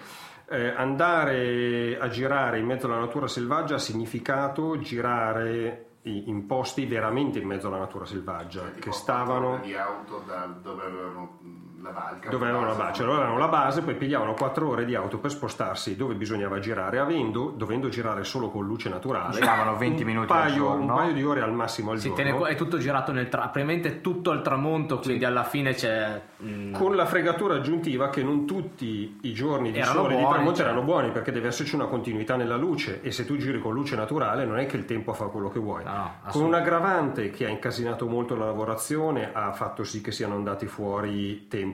eh, 0.49 0.73
andare 0.75 1.97
a 1.99 2.07
girare 2.09 2.59
in 2.59 2.65
mezzo 2.65 2.87
alla 2.87 2.99
natura 2.99 3.27
selvaggia 3.27 3.75
ha 3.75 3.79
significato 3.79 4.77
girare 4.79 5.85
in 6.05 6.45
posti 6.45 6.85
veramente 6.85 7.39
in 7.39 7.47
mezzo 7.47 7.67
alla 7.67 7.77
natura 7.77 8.05
selvaggia, 8.05 8.59
Cioè, 8.59 8.73
che 8.79 8.91
stavano 8.91 9.59
di 9.63 9.73
auto 9.73 10.21
da 10.27 10.45
dove 10.61 10.83
avevano 10.83 11.39
la 11.83 11.89
barca. 11.91 12.29
dove 12.29 12.45
avevano 12.45 12.67
la 12.67 12.73
base, 12.75 13.01
allora 13.03 13.17
avevano 13.19 13.37
la 13.39 13.47
base, 13.47 13.81
poi 13.81 13.95
pigliavano 13.95 14.33
4 14.33 14.67
ore 14.67 14.85
di 14.85 14.95
auto 14.95 15.17
per 15.19 15.31
spostarsi 15.31 15.95
dove 15.95 16.15
bisognava 16.15 16.59
girare, 16.59 16.97
avendo, 16.99 17.53
dovendo 17.55 17.89
girare 17.89 18.23
solo 18.23 18.49
con 18.49 18.65
luce 18.65 18.89
naturale. 18.89 19.33
Giravano 19.33 19.75
20 19.77 20.01
un 20.01 20.07
minuti 20.07 20.31
al 20.31 20.39
paio, 20.39 20.53
giorno. 20.53 20.81
Un 20.81 20.95
paio 20.95 21.13
di 21.13 21.23
ore 21.23 21.41
al 21.41 21.51
massimo 21.53 21.91
al 21.91 21.99
Si 21.99 22.09
giorno. 22.09 22.23
tiene 22.23 22.47
è 22.47 22.55
tutto 22.55 22.77
girato 22.77 23.11
nel 23.11 23.27
tra- 23.29 23.41
praticamente 23.41 24.01
tutto 24.01 24.31
al 24.31 24.41
tramonto, 24.41 24.99
quindi 24.99 25.25
alla 25.25 25.43
fine 25.43 25.73
c'è. 25.73 26.21
mm, 26.43 26.73
Con 26.73 26.95
la 26.95 27.05
fregatura 27.05 27.55
aggiuntiva 27.55 28.09
che 28.09 28.23
non 28.23 28.45
tutti 28.45 29.19
i 29.21 29.33
giorni 29.33 29.71
di 29.71 29.77
Erano 29.79 30.01
sole 30.03 30.15
di 30.15 30.21
buoni, 30.21 30.33
tramonto 30.33 30.57
cioè. 30.57 30.65
erano 30.67 30.81
buoni 30.83 31.11
perché 31.11 31.31
deve 31.31 31.47
esserci 31.47 31.75
una 31.75 31.85
continuità 31.85 32.35
nella 32.35 32.55
luce 32.55 33.01
e 33.01 33.11
se 33.11 33.25
tu 33.25 33.35
giri 33.37 33.59
con 33.59 33.73
luce 33.73 33.95
naturale 33.95 34.45
non 34.45 34.57
è 34.57 34.65
che 34.65 34.77
il 34.77 34.85
tempo 34.85 35.13
fa 35.13 35.25
quello 35.25 35.49
che 35.49 35.59
vuoi. 35.59 35.83
No, 35.83 35.91
no, 35.91 36.11
con 36.31 36.43
un 36.43 36.53
aggravante 36.53 37.29
che 37.31 37.45
ha 37.45 37.49
incasinato 37.49 38.07
molto 38.07 38.35
la 38.35 38.45
lavorazione 38.45 39.29
ha 39.33 39.51
fatto 39.51 39.83
sì 39.83 40.01
che 40.01 40.11
siano 40.11 40.35
andati 40.35 40.65
fuori 40.65 41.47
tempo 41.47 41.71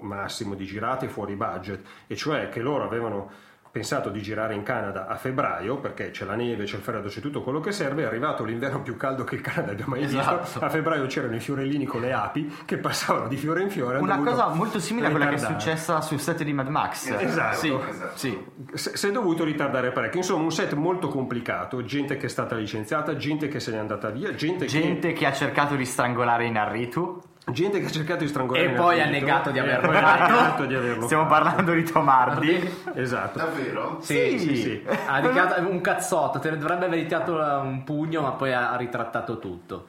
massimo 0.00 0.54
di 0.54 0.64
girate, 0.64 1.08
fuori 1.08 1.34
budget 1.36 1.84
e 2.06 2.16
cioè 2.16 2.48
che 2.48 2.60
loro 2.60 2.84
avevano 2.84 3.30
pensato 3.76 4.08
di 4.08 4.22
girare 4.22 4.54
in 4.54 4.62
Canada 4.62 5.06
a 5.06 5.16
febbraio 5.16 5.76
perché 5.76 6.10
c'è 6.10 6.24
la 6.24 6.34
neve, 6.34 6.64
c'è 6.64 6.76
il 6.76 6.82
freddo, 6.82 7.08
c'è 7.08 7.20
tutto 7.20 7.42
quello 7.42 7.60
che 7.60 7.72
serve, 7.72 8.04
è 8.04 8.06
arrivato 8.06 8.42
l'inverno 8.42 8.80
più 8.80 8.96
caldo 8.96 9.22
che 9.24 9.34
il 9.34 9.42
Canada 9.42 9.72
abbia 9.72 9.84
mai 9.86 10.02
Esatto. 10.04 10.40
visto, 10.44 10.60
a 10.64 10.70
febbraio 10.70 11.04
c'erano 11.04 11.34
i 11.34 11.40
fiorellini 11.40 11.84
con 11.84 12.00
le 12.00 12.14
api 12.14 12.60
che 12.64 12.78
passavano 12.78 13.28
di 13.28 13.36
fiore 13.36 13.60
in 13.60 13.68
fiore. 13.68 13.98
Una 13.98 14.18
cosa 14.20 14.48
molto 14.48 14.80
simile 14.80 15.08
a 15.08 15.10
quella 15.10 15.26
che 15.26 15.32
è 15.32 15.34
ritardare. 15.34 15.60
successa 15.60 16.00
sul 16.00 16.18
set 16.20 16.42
di 16.42 16.54
Mad 16.54 16.68
Max. 16.68 17.10
Esatto. 17.20 17.56
Sì, 17.58 17.68
Esatto. 17.90 18.16
sì. 18.16 18.44
Si 18.72 18.90
si 18.94 19.08
è 19.08 19.12
dovuto 19.12 19.44
ritardare 19.44 19.90
parecchio, 19.92 20.20
insomma 20.20 20.44
un 20.44 20.52
set 20.52 20.72
molto 20.72 21.08
complicato, 21.08 21.84
gente 21.84 22.16
che 22.16 22.24
è 22.26 22.30
stata 22.30 22.54
licenziata, 22.56 23.14
gente 23.16 23.48
che 23.48 23.60
se 23.60 23.72
n'è 23.72 23.76
andata 23.76 24.08
via, 24.08 24.34
gente, 24.34 24.64
Gente 24.64 25.12
che 25.12 25.26
ha 25.26 25.32
cercato 25.32 25.74
di 25.76 25.84
strangolare 25.84 26.46
Inarritu. 26.46 27.20
Gente 27.52 27.78
che 27.78 27.86
ha 27.86 27.90
cercato 27.90 28.24
di 28.24 28.28
strangolare 28.28 28.72
E 28.72 28.74
poi 28.74 29.00
ha 29.00 29.06
negato 29.08 29.52
di 29.52 29.60
averlo 29.60 29.92
fatto. 29.94 30.32
negato 30.32 30.64
di 30.64 30.74
averlo 30.74 31.04
Stiamo 31.04 31.28
fatto. 31.28 31.42
parlando 31.44 31.72
di 31.74 31.82
Tomardi. 31.84 32.70
Esatto. 32.94 33.38
Davvero? 33.38 33.98
Sì, 34.00 34.36
Sì, 34.36 34.56
sì. 34.56 34.82
Ha 35.06 35.20
dichiarato 35.20 35.60
un 35.68 35.80
cazzotto, 35.80 36.40
te 36.40 36.50
ne 36.50 36.58
dovrebbe 36.58 36.86
aver 36.86 36.98
iniziato 36.98 37.34
un 37.36 37.84
pugno, 37.84 38.20
ma 38.22 38.32
poi 38.32 38.52
ha, 38.52 38.74
ritrattato 38.76 39.38
tutto. 39.38 39.86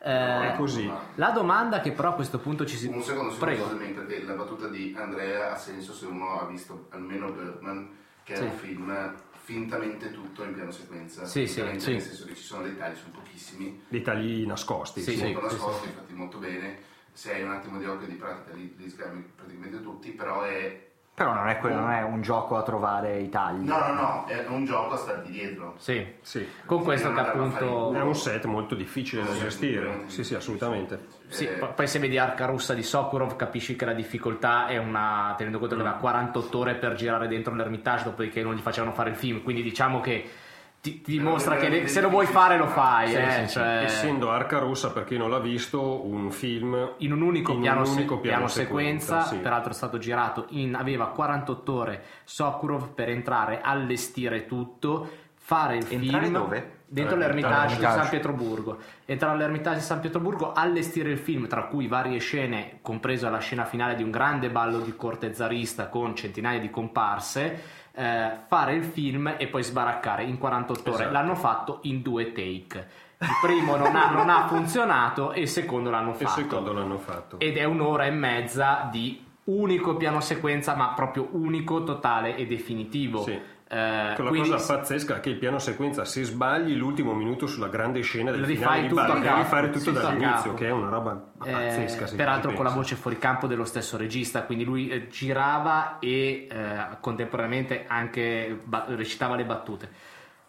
Eh, 0.00 0.52
È 0.52 0.54
così. 0.56 0.90
La 1.14 1.30
domanda 1.30 1.80
che 1.80 1.92
però 1.92 2.10
a 2.10 2.12
questo 2.12 2.38
punto 2.40 2.66
ci 2.66 2.76
si... 2.76 2.88
Un 2.88 3.02
secondo, 3.02 3.34
Prego. 3.36 3.64
scusami, 3.64 3.88
perché 3.88 4.22
la 4.24 4.34
battuta 4.34 4.68
di 4.68 4.94
Andrea 4.96 5.52
ha 5.52 5.56
senso 5.56 5.94
se 5.94 6.04
uno 6.04 6.38
ha 6.40 6.44
visto 6.44 6.88
almeno 6.90 7.30
Birdman, 7.30 7.88
che 8.22 8.36
Sì. 8.36 8.42
è 8.42 8.44
un 8.44 8.52
film 8.52 9.14
fintamente 9.44 10.12
tutto 10.12 10.44
in 10.44 10.52
piano 10.52 10.70
sequenza. 10.70 11.24
Sì, 11.24 11.46
sì, 11.46 11.54
sì. 11.54 11.62
Nel 11.62 11.80
senso 11.80 12.26
che 12.26 12.34
ci 12.34 12.42
sono 12.42 12.64
dei 12.64 12.76
tagli, 12.76 12.96
sono 12.96 13.12
pochissimi, 13.14 13.82
Dei 13.88 14.02
tagli 14.02 14.46
nascosti. 14.46 15.00
Sì, 15.00 15.12
sì. 15.12 15.16
sì. 15.18 15.32
nascosti, 15.32 15.88
fatti 15.88 16.12
molto 16.12 16.36
bene. 16.36 16.87
Se 17.18 17.34
hai 17.34 17.42
un 17.42 17.50
attimo 17.50 17.78
di 17.78 17.84
occhio 17.84 18.06
di 18.06 18.14
pratica 18.14 18.54
li, 18.54 18.72
li 18.78 18.88
sgammi 18.88 19.28
praticamente 19.34 19.82
tutti, 19.82 20.10
però 20.12 20.42
è... 20.42 20.86
Però 21.14 21.34
non 21.34 21.48
è, 21.48 21.58
quello, 21.58 21.80
non 21.80 21.90
è 21.90 22.00
un 22.02 22.22
gioco 22.22 22.56
a 22.56 22.62
trovare 22.62 23.18
i 23.18 23.28
tagli. 23.28 23.66
No, 23.66 23.76
no, 23.76 23.92
no, 23.92 24.24
è 24.26 24.46
un 24.46 24.64
gioco 24.64 24.94
a 24.94 24.98
starti 24.98 25.32
dietro. 25.32 25.74
Sì. 25.78 26.14
Sì. 26.20 26.46
Con 26.64 26.84
questo 26.84 27.12
che 27.12 27.18
appunto... 27.18 27.92
È 27.92 28.00
un 28.02 28.14
set 28.14 28.44
molto 28.44 28.76
difficile 28.76 29.24
da 29.24 29.32
gestire. 29.32 30.04
Sì, 30.06 30.22
sì, 30.22 30.36
assolutamente. 30.36 31.06
Sì, 31.26 31.46
Eh, 31.46 31.54
po- 31.54 31.72
poi 31.72 31.88
se 31.88 31.98
vedi 31.98 32.18
Arca 32.18 32.46
Russa 32.46 32.72
di 32.72 32.84
Sokurov 32.84 33.34
capisci 33.34 33.74
che 33.74 33.84
la 33.84 33.94
difficoltà 33.94 34.68
è 34.68 34.76
una 34.76 35.34
tenendo 35.36 35.58
conto 35.58 35.74
che 35.74 35.80
aveva 35.80 35.96
48 35.96 36.56
ore 36.56 36.76
per 36.76 36.94
girare 36.94 37.26
dentro 37.26 37.52
l'Ermitage 37.52 38.04
dopodiché 38.04 38.44
non 38.44 38.54
gli 38.54 38.60
facevano 38.60 38.92
fare 38.92 39.10
il 39.10 39.16
film 39.16 39.42
quindi 39.42 39.62
diciamo 39.64 40.00
che 40.00 40.30
ti, 40.80 41.00
ti 41.00 41.12
dimostra 41.12 41.56
che 41.56 41.68
le- 41.68 41.86
se 41.88 42.00
lo 42.00 42.08
vuoi 42.08 42.26
fare 42.26 42.56
lo 42.56 42.66
fai 42.66 43.08
Sì, 43.08 43.16
eh, 43.16 43.46
sì, 43.46 43.52
cioè, 43.54 43.82
Essendo 43.84 44.30
Arca 44.30 44.58
Russa, 44.58 44.90
per 44.92 45.04
chi 45.04 45.16
non 45.16 45.28
l'ha 45.30 45.40
visto, 45.40 46.04
un 46.06 46.30
film 46.30 46.94
in 46.98 47.12
un 47.12 47.20
unico 47.22 47.52
in 47.52 47.60
piano, 47.60 47.80
un 47.80 47.86
se- 47.86 47.92
unico 47.96 48.18
piano 48.18 48.46
sequenza, 48.48 49.24
sì. 49.24 49.36
peraltro 49.38 49.70
è 49.72 49.74
stato 49.74 49.98
girato 49.98 50.46
in 50.50 50.74
aveva 50.74 51.06
48 51.06 51.72
ore 51.74 52.02
Sokurov 52.24 52.90
per 52.94 53.08
entrare 53.08 53.60
allestire 53.62 54.46
tutto 54.46 55.08
fare 55.34 55.76
il 55.78 55.86
Entrare 55.88 56.24
film 56.24 56.32
dove? 56.38 56.76
dentro 56.90 57.16
Eh, 57.16 57.18
l'Ermitage 57.20 57.76
di. 57.76 57.82
San 57.82 58.08
Pietroburgo 58.08 58.78
entrare 59.06 59.34
all'Ermitage 59.34 59.78
di 59.78 59.82
San 59.84 60.00
Pietroburgo 60.00 60.52
allestire 60.52 61.10
il 61.10 61.18
film 61.18 61.46
tra 61.48 61.64
cui 61.64 61.86
varie 61.86 62.18
scene 62.18 62.78
compresa 62.82 63.30
la 63.30 63.38
scena 63.38 63.64
finale 63.64 63.94
di 63.94 64.02
un 64.02 64.10
grande 64.10 64.50
ballo 64.50 64.78
di 64.80 64.94
corte 64.94 65.32
zarista 65.34 65.88
con 65.88 66.14
centinaia 66.14 66.58
di 66.60 66.68
comparse 66.70 67.60
eh, 67.98 68.30
fare 68.46 68.74
il 68.74 68.84
film 68.84 69.34
e 69.36 69.46
poi 69.48 69.62
sbaraccare 69.62 70.22
in 70.22 70.38
48 70.38 70.90
ore 70.90 70.98
Esatto. 71.00 71.12
l'hanno 71.12 71.34
fatto 71.34 71.78
in 71.82 72.00
due 72.02 72.32
take 72.32 72.88
il 73.20 73.28
primo 73.42 73.76
non 73.76 73.96
ha, 73.96 74.10
non 74.10 74.30
ha 74.30 74.46
funzionato 74.46 75.32
e 75.32 75.40
il 75.40 75.48
secondo 75.48 75.90
l'hanno 75.90 76.10
E 76.10 76.12
il 76.12 76.18
fatto 76.28 76.40
secondo 76.40 76.72
l'hanno 76.72 76.98
fatto. 76.98 77.40
ed 77.40 77.56
è 77.56 77.64
un'ora 77.64 78.04
e 78.04 78.10
mezza 78.10 78.88
di 78.92 79.24
unico 79.44 79.96
piano 79.96 80.20
sequenza 80.20 80.74
ma 80.76 80.88
proprio 80.94 81.28
unico, 81.32 81.82
totale 81.82 82.36
e 82.36 82.46
definitivo 82.46 83.22
Sì. 83.22 83.40
Eh, 83.70 84.14
Che 84.16 84.22
la 84.22 84.28
quindi 84.30 84.48
cosa 84.48 84.76
pazzesca 84.78 85.16
è 85.16 85.20
che 85.20 85.28
il 85.28 85.36
piano 85.36 85.58
sequenza, 85.58 86.06
se 86.06 86.22
sbagli 86.24 86.74
l'ultimo 86.74 87.12
minuto 87.12 87.46
sulla 87.46 87.68
grande 87.68 88.00
scena 88.00 88.30
del 88.30 88.46
finale 88.46 88.80
di 88.80 88.86
a 88.98 89.34
devi 89.34 89.44
tutto 89.70 89.90
dall'inizio, 89.90 90.54
che 90.54 90.68
è 90.68 90.70
una 90.70 90.88
roba 90.88 91.32
Eh, 91.44 91.50
pazzesca. 91.52 92.16
peraltro 92.16 92.52
con 92.54 92.64
la 92.64 92.70
voce 92.70 92.94
fuori 92.94 93.18
campo 93.18 93.46
dello 93.46 93.66
stesso 93.66 93.98
regista, 93.98 94.44
quindi 94.44 94.64
lui 94.64 94.88
eh, 94.88 95.08
girava 95.08 95.98
e 95.98 96.46
eh, 96.50 96.96
contemporaneamente 97.00 97.84
anche 97.86 98.58
ba- 98.64 98.86
recitava 98.88 99.36
le 99.36 99.44
battute. 99.44 99.90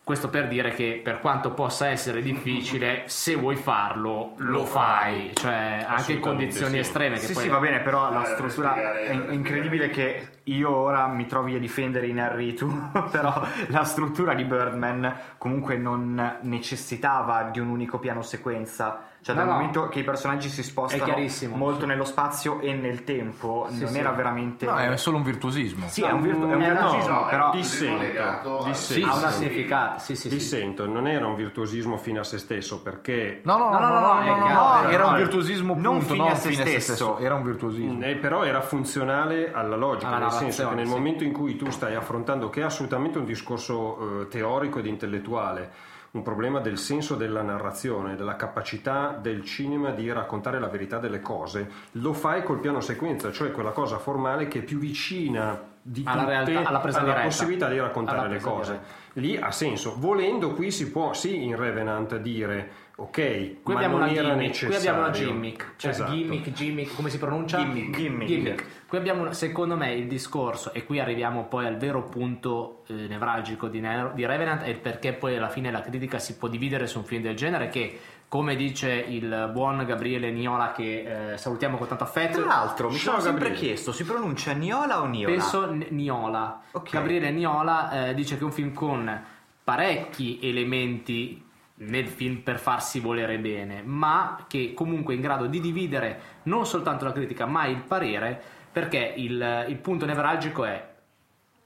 Questo 0.04 0.30
per 0.30 0.48
dire 0.48 0.72
che 0.72 1.00
per 1.04 1.20
quanto 1.20 1.52
possa 1.52 1.88
essere 1.88 2.22
difficile, 2.24 3.04
se 3.06 3.36
vuoi 3.36 3.56
farlo, 3.56 4.34
lo 4.38 4.66
fai, 4.66 5.32
cioè 5.36 5.86
anche 5.88 6.14
in 6.14 6.20
condizioni 6.20 6.74
sì. 6.74 6.80
estreme. 6.80 7.20
Che 7.20 7.28
Sì, 7.28 7.34
poi 7.34 7.44
sì, 7.44 7.50
va 7.50 7.60
bene, 7.60 7.80
però 7.82 8.12
la 8.12 8.24
Eh, 8.24 8.34
struttura 8.34 9.00
è, 9.00 9.12
incredibile 9.30 9.90
che 9.90 10.40
io 10.46 10.76
ora 10.76 11.06
mi 11.08 11.28
trovi 11.28 11.54
a 11.56 11.60
difendere 11.60 12.08
Inarritu, 12.08 12.90
però 13.12 13.40
la 13.68 13.84
struttura 13.84 14.34
di 14.34 14.46
Birdman 14.46 15.16
comunque 15.38 15.78
non 15.78 16.40
necessitava 16.42 17.44
di 17.52 17.60
un 17.60 17.68
unico 17.68 18.00
piano 18.00 18.24
sequenza. 18.24 19.04
Cioè, 19.30 19.36
No, 19.36 19.42
dal 19.44 19.46
no. 19.48 19.52
momento 19.60 19.90
che 19.90 20.00
i 20.00 20.04
personaggi 20.04 20.50
si 20.50 20.64
spostano 20.64 21.16
molto 21.54 21.86
nello 21.86 22.04
spazio 22.06 22.60
e 22.62 22.74
nel 22.74 23.04
tempo, 23.04 23.68
Sì, 23.70 23.82
non 23.82 23.92
sì. 23.92 24.00
era 24.00 24.12
veramente. 24.12 24.66
No, 24.66 24.76
è 24.78 24.98
solo 24.98 25.18
un 25.18 25.24
virtuosismo. 25.24 25.88
Sì, 25.88 26.02
è 26.04 26.12
un, 26.12 26.22
virtu- 26.22 26.50
è 26.50 26.56
un 26.56 26.62
Eh, 26.62 26.70
virtuosismo, 26.70 27.14
no, 27.14 27.26
però. 27.30 27.52
Dissento, 27.52 28.60
ha 28.60 28.64
una 28.64 28.74
Sì. 28.74 29.32
significato. 29.38 30.00
Sì, 30.00 30.16
sì, 30.16 30.30
sì. 30.30 30.36
Dissento, 30.36 30.88
non 30.88 31.08
era 31.08 31.28
un 31.28 31.36
virtuosismo 31.36 31.98
fino 31.98 32.20
a 32.22 32.24
se 32.24 32.38
stesso 32.40 32.82
perché 32.82 33.42
No, 33.44 33.58
no, 33.58 33.70
no, 33.72 33.80
no, 33.80 34.90
era 34.90 35.08
un 35.08 35.16
virtuosismo 35.16 35.74
non 35.78 35.98
punto, 36.00 36.14
fine 36.14 36.24
non 36.24 36.32
a 36.32 36.36
se 36.36 36.50
fine 36.50 36.62
a 36.64 36.66
se 36.66 36.80
stesso. 36.80 37.18
era 37.18 37.36
un 37.36 37.44
virtuosismo. 37.44 38.04
Eh, 38.04 38.16
però 38.16 38.44
era 38.44 38.62
funzionale 38.62 39.52
alla 39.54 39.76
logica, 39.76 40.18
nel 40.18 40.32
senso 40.32 40.68
che 40.70 40.76
nel 40.76 40.88
sì. 40.88 40.92
momento 40.94 41.24
in 41.24 41.32
cui 41.34 41.56
tu 41.56 41.70
stai 41.70 41.96
affrontando, 41.96 42.50
che 42.50 42.62
è 42.62 42.64
assolutamente 42.64 43.18
un 43.20 43.26
discorso 43.26 44.22
eh, 44.22 44.28
teorico 44.28 44.80
ed 44.80 44.86
intellettuale, 44.86 45.72
un 46.12 46.22
problema 46.24 46.60
del 46.60 46.78
senso 46.78 47.16
della 47.16 47.42
narrazione, 47.42 48.16
della 48.16 48.36
capacità 48.36 49.18
del 49.22 49.44
cinema 49.44 49.92
di 49.92 50.12
raccontare 50.12 50.60
la 50.60 50.68
verità 50.68 50.98
delle 50.98 51.20
cose, 51.22 51.70
lo 51.94 52.14
fai 52.14 52.44
col 52.44 52.60
piano 52.60 52.82
sequenza, 52.82 53.32
cioè 53.32 53.52
quella 53.52 53.72
cosa 53.72 53.98
formale 54.00 54.48
che 54.48 54.60
è 54.60 54.64
più 54.64 54.80
vicina 54.80 55.68
di 55.82 56.04
Alla 56.06 56.22
tutte 56.24 56.34
realtà, 56.34 56.70
alla 56.70 56.80
presa 56.80 57.00
diretta. 57.02 57.22
possibilità 57.22 57.68
di 57.70 57.80
raccontare 57.80 58.20
Alla 58.20 58.28
le 58.28 58.40
cose. 58.40 58.72
diretta. 58.72 58.98
Lì 59.14 59.38
ha 59.38 59.52
senso. 59.52 59.96
Volendo 59.98 60.54
qui 60.54 60.72
si 60.72 60.92
può 60.92 61.14
sì 61.14 61.44
in 61.44 61.56
Revenant 61.56 62.18
dire 62.18 62.72
ok, 63.04 63.62
Qui 63.64 63.74
ma 63.74 63.80
abbiamo, 63.80 63.98
non 63.98 64.08
una 64.10 64.12
era 64.18 64.28
gimmick, 64.30 64.48
necessario. 64.48 64.68
qui 64.78 64.88
abbiamo 64.88 65.00
una 65.08 65.12
gimmick, 65.12 65.74
cioè 65.78 65.92
Esatto. 65.92 66.12
gimmick, 66.12 66.52
gimmick, 66.52 66.96
come 66.96 67.10
si 67.10 67.18
pronuncia? 67.18 67.58
Gimmick. 67.60 67.98
Gimmick. 68.26 68.66
Qui 68.88 68.98
abbiamo, 68.98 69.22
una- 69.22 69.34
secondo 69.34 69.76
me, 69.76 69.94
il 69.94 70.08
discorso, 70.08 70.74
e 70.74 70.84
qui 70.86 71.00
arriviamo 71.00 71.46
poi 71.46 71.66
al 71.68 71.78
vero 71.78 72.04
punto 72.04 72.84
eh, 72.88 72.94
nevralgico 72.94 73.68
di, 73.68 73.80
di 74.14 74.26
Revenant, 74.26 74.64
è 74.64 74.68
il 74.70 74.80
perché 74.80 75.14
poi 75.14 75.36
alla 75.38 75.50
fine 75.50 75.72
la 75.72 75.82
critica 75.82 76.18
si 76.20 76.36
può 76.38 76.48
dividere 76.48 76.88
su 76.88 76.98
un 76.98 77.06
film 77.06 77.22
del 77.22 77.36
genere 77.36 77.70
che, 77.70 78.00
come 78.28 78.56
dice 78.56 78.92
il 78.92 79.50
buon 79.54 79.84
Gabriele 79.86 80.32
Niola, 80.32 80.72
che 80.72 81.32
eh, 81.34 81.38
salutiamo 81.38 81.78
con 81.78 81.88
tanto 81.88 82.04
affetto, 82.04 82.40
Tra 82.42 82.48
l'altro, 82.48 82.90
mi 82.90 82.98
sono 82.98 83.20
sempre 83.20 83.46
Gabriele. 83.50 83.66
chiesto, 83.68 83.92
si 83.92 84.04
pronuncia 84.04 84.52
Niola 84.54 85.02
o 85.02 85.06
Niola? 85.06 85.32
penso 85.36 85.72
N- 85.72 85.86
Niola. 85.90 86.62
Ok. 86.72 86.90
Gabriele 86.92 87.32
Niola 87.32 88.08
eh, 88.10 88.14
dice 88.14 88.36
che 88.36 88.42
è 88.42 88.46
un 88.46 88.52
film 88.52 88.74
con 88.74 89.24
parecchi 89.64 90.40
elementi 90.42 91.44
nel 91.80 92.08
film 92.08 92.38
per 92.38 92.60
farsi 92.60 93.00
volere 93.00 93.38
bene, 93.40 93.82
ma 93.84 94.46
che 94.48 94.74
comunque 94.74 95.14
è 95.14 95.16
in 95.16 95.22
grado 95.22 95.46
di 95.46 95.60
dividere 95.60 96.20
non 96.44 96.66
soltanto 96.66 97.06
la 97.06 97.12
critica, 97.12 97.46
ma 97.46 97.66
il 97.66 97.82
parere, 97.82 98.42
perché 98.72 99.14
il, 99.16 99.66
il 99.68 99.78
punto 99.78 100.06
nevralgico 100.06 100.66
è 100.66 100.88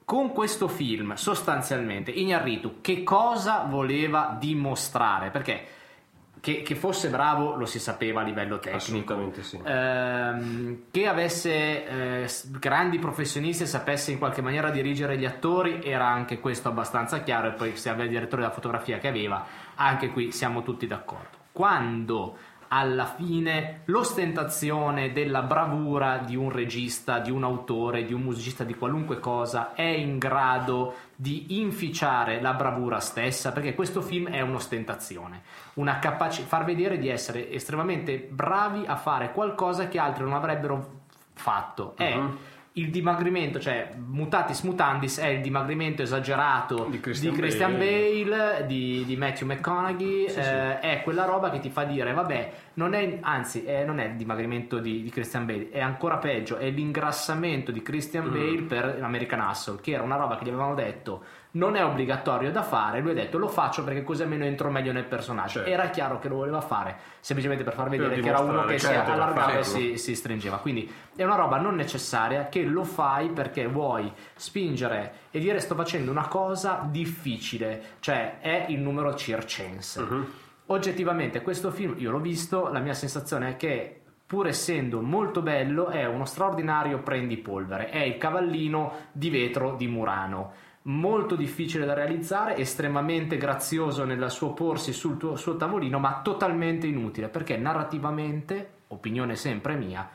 con 0.05 0.31
questo 0.31 0.67
film 0.67 1.13
sostanzialmente 1.13 2.11
Iñárritu 2.11 2.81
che 2.81 3.03
cosa 3.03 3.65
voleva 3.67 4.35
dimostrare? 4.37 5.29
Perché 5.29 5.65
che, 6.43 6.61
che 6.61 6.75
fosse 6.75 7.07
bravo 7.07 7.55
lo 7.55 7.65
si 7.65 7.79
sapeva 7.79 8.19
a 8.19 8.23
livello 8.25 8.59
tecnico. 8.59 8.75
Assolutamente 8.75 9.43
sì. 9.43 9.57
Ehm, 9.63 10.81
che 10.91 11.07
avesse 11.07 11.87
eh, 11.87 12.29
grandi 12.59 12.99
professionisti 12.99 13.63
e 13.63 13.65
sapesse 13.65 14.11
in 14.11 14.17
qualche 14.17 14.41
maniera 14.41 14.69
dirigere 14.69 15.17
gli 15.17 15.23
attori 15.23 15.81
era 15.81 16.05
anche 16.05 16.41
questo 16.41 16.67
abbastanza 16.67 17.21
chiaro 17.21 17.47
e 17.47 17.51
poi 17.51 17.77
se 17.77 17.87
aveva 17.87 18.03
il 18.03 18.09
direttore 18.09 18.41
della 18.41 18.53
fotografia 18.53 18.97
che 18.97 19.07
aveva 19.07 19.45
anche 19.75 20.09
qui 20.09 20.31
siamo 20.31 20.63
tutti 20.63 20.87
d'accordo. 20.87 21.41
Quando 21.51 22.37
alla 22.75 23.05
fine 23.05 23.81
l'ostentazione 23.85 25.11
della 25.11 25.43
bravura 25.43 26.17
di 26.17 26.35
un 26.35 26.51
regista, 26.51 27.19
di 27.19 27.29
un 27.29 27.43
autore, 27.43 28.03
di 28.03 28.13
un 28.13 28.21
musicista, 28.21 28.63
di 28.63 28.73
qualunque 28.73 29.19
cosa 29.19 29.75
è 29.75 29.83
in 29.83 30.17
grado 30.17 30.95
di 31.15 31.59
inficiare 31.59 32.41
la 32.41 32.53
bravura 32.53 32.99
stessa, 32.99 33.51
perché 33.51 33.75
questo 33.75 34.01
film 34.01 34.27
è 34.27 34.41
un'ostentazione, 34.41 35.43
una 35.75 35.99
capaci- 35.99 36.41
far 36.41 36.63
vedere 36.63 36.97
di 36.97 37.09
essere 37.09 37.51
estremamente 37.51 38.17
bravi 38.17 38.85
a 38.87 38.95
fare 38.95 39.31
qualcosa 39.31 39.87
che 39.87 39.99
altri 39.99 40.23
non 40.23 40.33
avrebbero 40.33 41.01
fatto. 41.33 41.93
È 41.95 42.19
il 42.75 42.89
dimagrimento, 42.89 43.59
cioè 43.59 43.91
mutatis 43.95 44.61
mutandis, 44.61 45.19
è 45.19 45.27
il 45.27 45.41
dimagrimento 45.41 46.01
esagerato 46.01 46.85
Di 46.85 46.91
di 46.91 46.99
Christian 46.99 47.35
Christian, 47.35 47.77
Bale. 47.77 48.23
Bale, 48.23 48.65
di, 48.65 49.03
di 49.05 49.15
Matthew 49.15 49.47
McConaughey, 49.47 50.25
eh, 50.25 50.79
è 50.79 51.01
quella 51.03 51.25
roba 51.25 51.51
che 51.51 51.59
ti 51.59 51.69
fa 51.69 51.83
dire, 51.83 52.13
vabbè, 52.13 52.51
non 52.75 52.95
è, 52.95 53.19
anzi, 53.21 53.63
eh, 53.63 53.83
non 53.85 53.99
è 53.99 54.05
il 54.05 54.15
dimagrimento 54.15 54.79
di, 54.79 55.03
di 55.03 55.09
Christian 55.11 55.45
Bale, 55.45 55.69
è 55.69 55.81
ancora 55.81 56.17
peggio, 56.17 56.57
è 56.57 56.69
l'ingrassamento 56.69 57.71
di 57.71 57.81
Christian 57.81 58.21
Mm. 58.23 58.31
Bale 58.31 58.61
per 58.61 58.99
American 59.01 59.39
Hustle, 59.41 59.79
che 59.81 59.91
era 59.91 60.01
una 60.01 60.15
roba 60.15 60.37
che 60.37 60.45
gli 60.45 60.49
avevano 60.49 60.75
detto 60.75 61.23
non 61.55 61.75
è 61.75 61.83
obbligatorio 61.83 62.51
da 62.51 62.63
fare, 62.63 62.99
lui 62.99 63.11
ha 63.11 63.15
detto 63.15 63.37
lo 63.37 63.47
faccio 63.47 63.83
perché 63.83 64.03
così 64.03 64.23
almeno 64.23 64.45
entro 64.45 64.71
meglio 64.71 64.91
nel 64.91 65.05
personaggio. 65.05 65.59
Certo. 65.59 65.69
Era 65.69 65.89
chiaro 65.89 66.19
che 66.19 66.27
lo 66.27 66.35
voleva 66.35 66.61
fare, 66.61 66.97
semplicemente 67.19 67.63
per 67.63 67.73
far 67.73 67.89
vedere 67.89 68.19
che 68.19 68.27
era 68.27 68.39
uno 68.39 68.65
che 68.65 68.79
si 68.79 68.87
poteva 68.87 69.13
allargava 69.13 69.59
e 69.59 69.63
si, 69.63 69.97
si 69.97 70.15
stringeva. 70.15 70.57
Quindi 70.57 70.91
è 71.15 71.23
una 71.23 71.35
roba 71.35 71.59
non 71.59 71.75
necessaria 71.75 72.47
che 72.47 72.63
lo 72.63 72.83
fai 72.83 73.29
perché 73.29 73.67
vuoi 73.67 74.11
spingere 74.35 75.13
e 75.29 75.39
dire 75.39 75.59
sto 75.59 75.75
facendo 75.75 76.09
una 76.09 76.27
cosa 76.27 76.87
difficile, 76.89 77.81
cioè 77.99 78.39
è 78.39 78.65
il 78.69 78.79
numero 78.79 79.13
circense. 79.15 80.01
Mhm. 80.01 80.27
Oggettivamente 80.67 81.41
questo 81.41 81.71
film 81.71 81.95
io 81.97 82.09
l'ho 82.09 82.19
visto, 82.19 82.69
la 82.71 82.79
mia 82.79 82.93
sensazione 82.93 83.49
è 83.49 83.55
che 83.57 84.01
pur 84.25 84.47
essendo 84.47 85.01
molto 85.01 85.43
bello 85.43 85.89
è 85.89 86.05
uno 86.05 86.25
straordinario 86.25 86.99
prendipolvere, 86.99 87.89
è 87.89 87.99
il 87.99 88.17
cavallino 88.17 89.09
di 89.11 89.29
vetro 89.29 89.75
di 89.75 89.87
Murano. 89.87 90.71
Molto 90.85 91.35
difficile 91.35 91.85
da 91.85 91.93
realizzare, 91.93 92.57
estremamente 92.57 93.37
grazioso 93.37 94.03
nel 94.03 94.29
suo 94.29 94.53
porsi 94.53 94.91
sul 94.91 95.17
tuo, 95.17 95.37
suo 95.37 95.55
tavolino, 95.55 95.97
ma 95.97 96.19
totalmente 96.21 96.87
inutile 96.87 97.29
perché 97.29 97.55
narrativamente, 97.55 98.71
opinione 98.87 99.37
sempre 99.37 99.75
mia, 99.75 100.09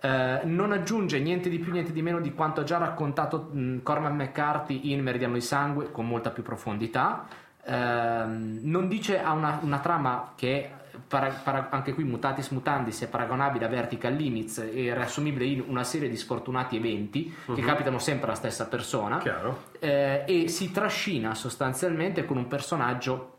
eh, 0.00 0.40
non 0.44 0.72
aggiunge 0.72 1.20
niente 1.20 1.48
di 1.48 1.58
più, 1.60 1.72
niente 1.72 1.92
di 1.92 2.02
meno 2.02 2.20
di 2.20 2.34
quanto 2.34 2.60
ha 2.60 2.64
già 2.64 2.76
raccontato 2.76 3.48
mh, 3.52 3.82
Cormac 3.82 4.12
McCarthy 4.12 4.92
in 4.92 5.00
Meridiano 5.00 5.34
di 5.34 5.40
Sangue 5.40 5.90
con 5.92 6.06
molta 6.06 6.30
più 6.30 6.42
profondità. 6.42 7.26
Ehm, 7.64 8.58
non 8.62 8.88
dice 8.88 9.22
ha 9.22 9.32
una, 9.32 9.60
una 9.62 9.78
trama 9.78 10.32
che 10.34 10.60
è 10.60 10.70
para- 11.08 11.40
para- 11.42 11.68
anche 11.70 11.92
qui 11.94 12.04
mutatis 12.04 12.48
mutandis 12.48 13.02
è 13.02 13.08
paragonabile 13.08 13.64
a 13.64 13.68
Vertical 13.68 14.12
Limits 14.14 14.58
e 14.58 14.94
riassumibile 14.94 15.44
in 15.44 15.64
una 15.66 15.84
serie 15.84 16.08
di 16.08 16.16
sfortunati 16.16 16.76
eventi 16.76 17.34
che 17.54 17.62
capitano 17.62 17.98
sempre 17.98 18.26
alla 18.26 18.36
stessa 18.36 18.66
persona 18.66 19.18
eh, 19.78 20.24
e 20.26 20.48
si 20.48 20.70
trascina 20.70 21.34
sostanzialmente 21.34 22.24
con 22.24 22.36
un 22.36 22.46
personaggio 22.46 23.32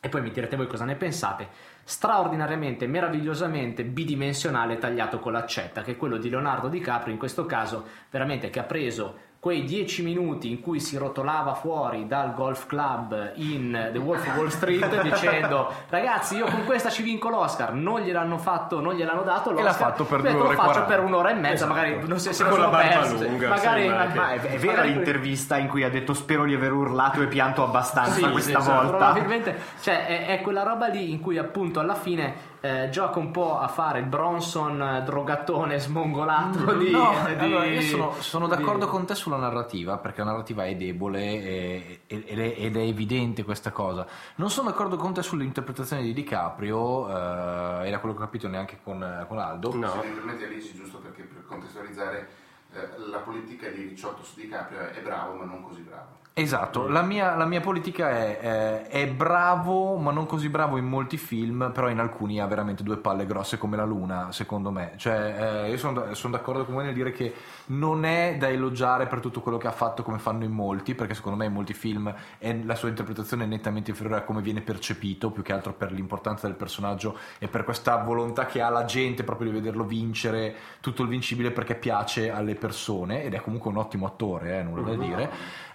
e 0.00 0.08
poi 0.08 0.20
mi 0.20 0.30
direte 0.30 0.56
voi 0.56 0.66
cosa 0.66 0.84
ne 0.84 0.96
pensate 0.96 1.48
straordinariamente, 1.84 2.86
meravigliosamente 2.86 3.84
bidimensionale 3.84 4.78
tagliato 4.78 5.18
con 5.18 5.32
l'accetta 5.32 5.82
che 5.82 5.92
è 5.92 5.96
quello 5.96 6.16
di 6.16 6.28
Leonardo 6.28 6.68
DiCaprio 6.68 7.12
in 7.12 7.18
questo 7.18 7.46
caso 7.46 7.86
veramente 8.10 8.50
che 8.50 8.58
ha 8.58 8.64
preso 8.64 9.30
quei 9.42 9.64
dieci 9.64 10.04
minuti 10.04 10.48
in 10.52 10.60
cui 10.60 10.78
si 10.78 10.96
rotolava 10.96 11.54
fuori 11.54 12.06
dal 12.06 12.32
golf 12.32 12.66
club 12.66 13.32
in 13.34 13.88
The 13.90 13.98
Wolf 13.98 14.24
of 14.24 14.36
Wall 14.36 14.46
Street 14.50 15.02
dicendo 15.02 15.68
ragazzi 15.88 16.36
io 16.36 16.46
con 16.46 16.64
questa 16.64 16.90
ci 16.90 17.02
vinco 17.02 17.28
l'Oscar 17.28 17.72
non 17.72 18.02
gliel'hanno 18.02 18.38
fatto 18.38 18.78
non 18.78 18.94
gliel'hanno 18.94 19.24
dato 19.24 19.50
l'Oscar 19.50 19.64
l'ha 19.66 19.72
fatto 19.72 20.04
per 20.04 20.20
due 20.20 20.30
lo 20.30 20.44
ore 20.44 20.52
e 20.52 20.56
faccio 20.56 20.68
40. 20.84 20.94
per 20.94 21.04
un'ora 21.04 21.30
e 21.30 21.34
mezza 21.34 21.54
Esatto. 21.54 21.72
magari 21.72 22.06
non 22.06 22.20
so 22.20 22.32
se 22.32 22.44
lo 22.44 22.50
Con 22.50 22.60
la 22.60 22.68
barba 22.68 22.98
perso 23.00 23.14
lunga, 23.24 23.48
magari, 23.48 23.82
sembra 23.82 24.04
Ma 24.14 24.30
è, 24.30 24.40
è 24.42 24.58
vera 24.58 24.72
magari- 24.76 24.92
l'intervista 24.92 25.56
in 25.56 25.66
cui 25.66 25.82
ha 25.82 25.90
detto 25.90 26.14
spero 26.14 26.44
di 26.44 26.54
aver 26.54 26.72
urlato 26.72 27.20
e 27.20 27.26
pianto 27.26 27.64
abbastanza 27.64 28.12
Sì, 28.12 28.30
questa 28.30 28.60
sì, 28.60 28.64
sì, 28.64 28.70
volta. 28.72 28.96
probabilmente 28.96 29.58
cioè, 29.80 30.06
è, 30.06 30.26
è 30.38 30.40
quella 30.42 30.62
roba 30.62 30.86
lì 30.86 31.10
in 31.10 31.18
cui 31.18 31.36
appunto 31.36 31.80
alla 31.80 31.96
fine 31.96 32.50
eh, 32.62 32.88
gioca 32.90 33.18
un 33.18 33.30
po' 33.32 33.58
a 33.58 33.66
fare 33.68 33.98
il 33.98 34.06
Bronson 34.06 34.80
eh, 34.80 35.02
drogatone 35.02 35.78
smongolato 35.78 36.72
di, 36.74 36.90
No, 36.90 37.12
di- 37.26 37.34
allora 37.34 37.64
io 37.66 37.80
sono, 37.82 38.12
sono 38.20 38.46
di- 38.48 38.54
d'accordo 38.56 38.86
con 38.86 39.04
te 39.04 39.14
sulla 39.14 39.36
narrativa, 39.36 39.98
perché 39.98 40.20
la 40.22 40.30
narrativa 40.30 40.64
è 40.64 40.74
debole 40.76 41.20
e- 41.22 42.00
ed 42.06 42.38
è, 42.38 42.54
ed 42.56 42.76
è 42.76 42.80
evidente 42.80 43.42
questa 43.44 43.70
cosa. 43.72 44.06
Non 44.36 44.48
sono 44.48 44.70
d'accordo 44.70 44.96
con 44.96 45.12
te 45.12 45.22
sull'interpretazione 45.22 46.02
di 46.02 46.12
DiCaprio, 46.12 47.08
eh, 47.08 47.88
e 47.88 47.90
da 47.90 47.98
quello 47.98 48.14
che 48.14 48.22
ho 48.22 48.24
capito 48.24 48.48
neanche 48.48 48.78
con, 48.82 49.24
con 49.28 49.38
Aldo. 49.38 49.74
No. 49.74 49.90
Se 50.00 50.06
mi 50.06 50.14
permetti 50.14 50.44
Alice, 50.44 50.72
giusto 50.74 50.98
perché 50.98 51.22
per 51.24 51.44
contestualizzare 51.46 52.28
eh, 52.74 52.88
la 53.10 53.18
politica 53.18 53.68
di 53.68 53.82
Ricciotto 53.82 54.22
su 54.22 54.38
DiCaprio 54.40 54.78
è 54.88 55.00
bravo 55.02 55.34
ma 55.34 55.44
non 55.44 55.62
così 55.62 55.80
bravo. 55.82 56.20
Esatto, 56.34 56.88
la 56.88 57.02
mia, 57.02 57.36
la 57.36 57.44
mia 57.44 57.60
politica 57.60 58.08
è, 58.08 58.38
eh, 58.40 58.88
è 58.88 59.06
bravo, 59.06 59.98
ma 59.98 60.12
non 60.12 60.24
così 60.24 60.48
bravo 60.48 60.78
in 60.78 60.86
molti 60.86 61.18
film, 61.18 61.70
però 61.74 61.90
in 61.90 61.98
alcuni 61.98 62.40
ha 62.40 62.46
veramente 62.46 62.82
due 62.82 62.96
palle 62.96 63.26
grosse 63.26 63.58
come 63.58 63.76
la 63.76 63.84
luna, 63.84 64.32
secondo 64.32 64.70
me. 64.70 64.94
Cioè, 64.96 65.64
eh, 65.66 65.70
io 65.70 65.76
sono, 65.76 66.14
sono 66.14 66.34
d'accordo 66.34 66.64
con 66.64 66.72
voi 66.72 66.84
nel 66.84 66.94
dire 66.94 67.12
che 67.12 67.34
non 67.66 68.06
è 68.06 68.36
da 68.38 68.48
elogiare 68.48 69.08
per 69.08 69.20
tutto 69.20 69.42
quello 69.42 69.58
che 69.58 69.66
ha 69.66 69.72
fatto 69.72 70.02
come 70.02 70.18
fanno 70.18 70.44
in 70.44 70.52
molti, 70.52 70.94
perché 70.94 71.12
secondo 71.12 71.36
me 71.36 71.44
in 71.44 71.52
molti 71.52 71.74
film 71.74 72.10
è- 72.38 72.58
la 72.64 72.76
sua 72.76 72.88
interpretazione 72.88 73.44
è 73.44 73.46
nettamente 73.46 73.90
inferiore 73.90 74.20
a 74.20 74.22
come 74.22 74.40
viene 74.40 74.62
percepito, 74.62 75.30
più 75.30 75.42
che 75.42 75.52
altro 75.52 75.74
per 75.74 75.92
l'importanza 75.92 76.46
del 76.46 76.56
personaggio 76.56 77.14
e 77.38 77.48
per 77.48 77.62
questa 77.62 77.98
volontà 77.98 78.46
che 78.46 78.62
ha 78.62 78.70
la 78.70 78.86
gente 78.86 79.22
proprio 79.22 79.50
di 79.50 79.56
vederlo 79.58 79.84
vincere 79.84 80.54
tutto 80.80 81.02
il 81.02 81.08
vincibile 81.08 81.50
perché 81.50 81.74
piace 81.74 82.30
alle 82.30 82.54
persone, 82.54 83.22
ed 83.22 83.34
è 83.34 83.40
comunque 83.42 83.70
un 83.70 83.76
ottimo 83.76 84.06
attore, 84.06 84.60
eh, 84.60 84.62
nulla 84.62 84.82
da 84.82 84.96
dire. 84.96 85.30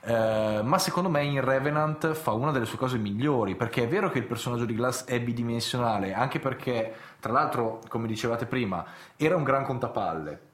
Eh, 0.08 0.62
ma 0.64 0.78
secondo 0.78 1.10
me 1.10 1.26
in 1.26 1.42
Revenant 1.42 2.14
fa 2.14 2.32
una 2.32 2.52
delle 2.52 2.64
sue 2.64 2.78
cose 2.78 2.98
migliori 2.98 3.56
perché 3.56 3.84
è 3.84 3.88
vero 3.90 4.10
che 4.10 4.20
il 4.20 4.24
personaggio 4.24 4.64
di 4.64 4.74
Glass 4.74 5.04
è 5.04 5.20
bidimensionale 5.20 6.14
anche 6.14 6.40
perché 6.40 6.94
tra 7.20 7.34
l'altro 7.34 7.82
come 7.90 8.08
dicevate 8.08 8.46
prima 8.46 8.86
era 9.18 9.36
un 9.36 9.44
gran 9.44 9.66
contapalle. 9.66 10.46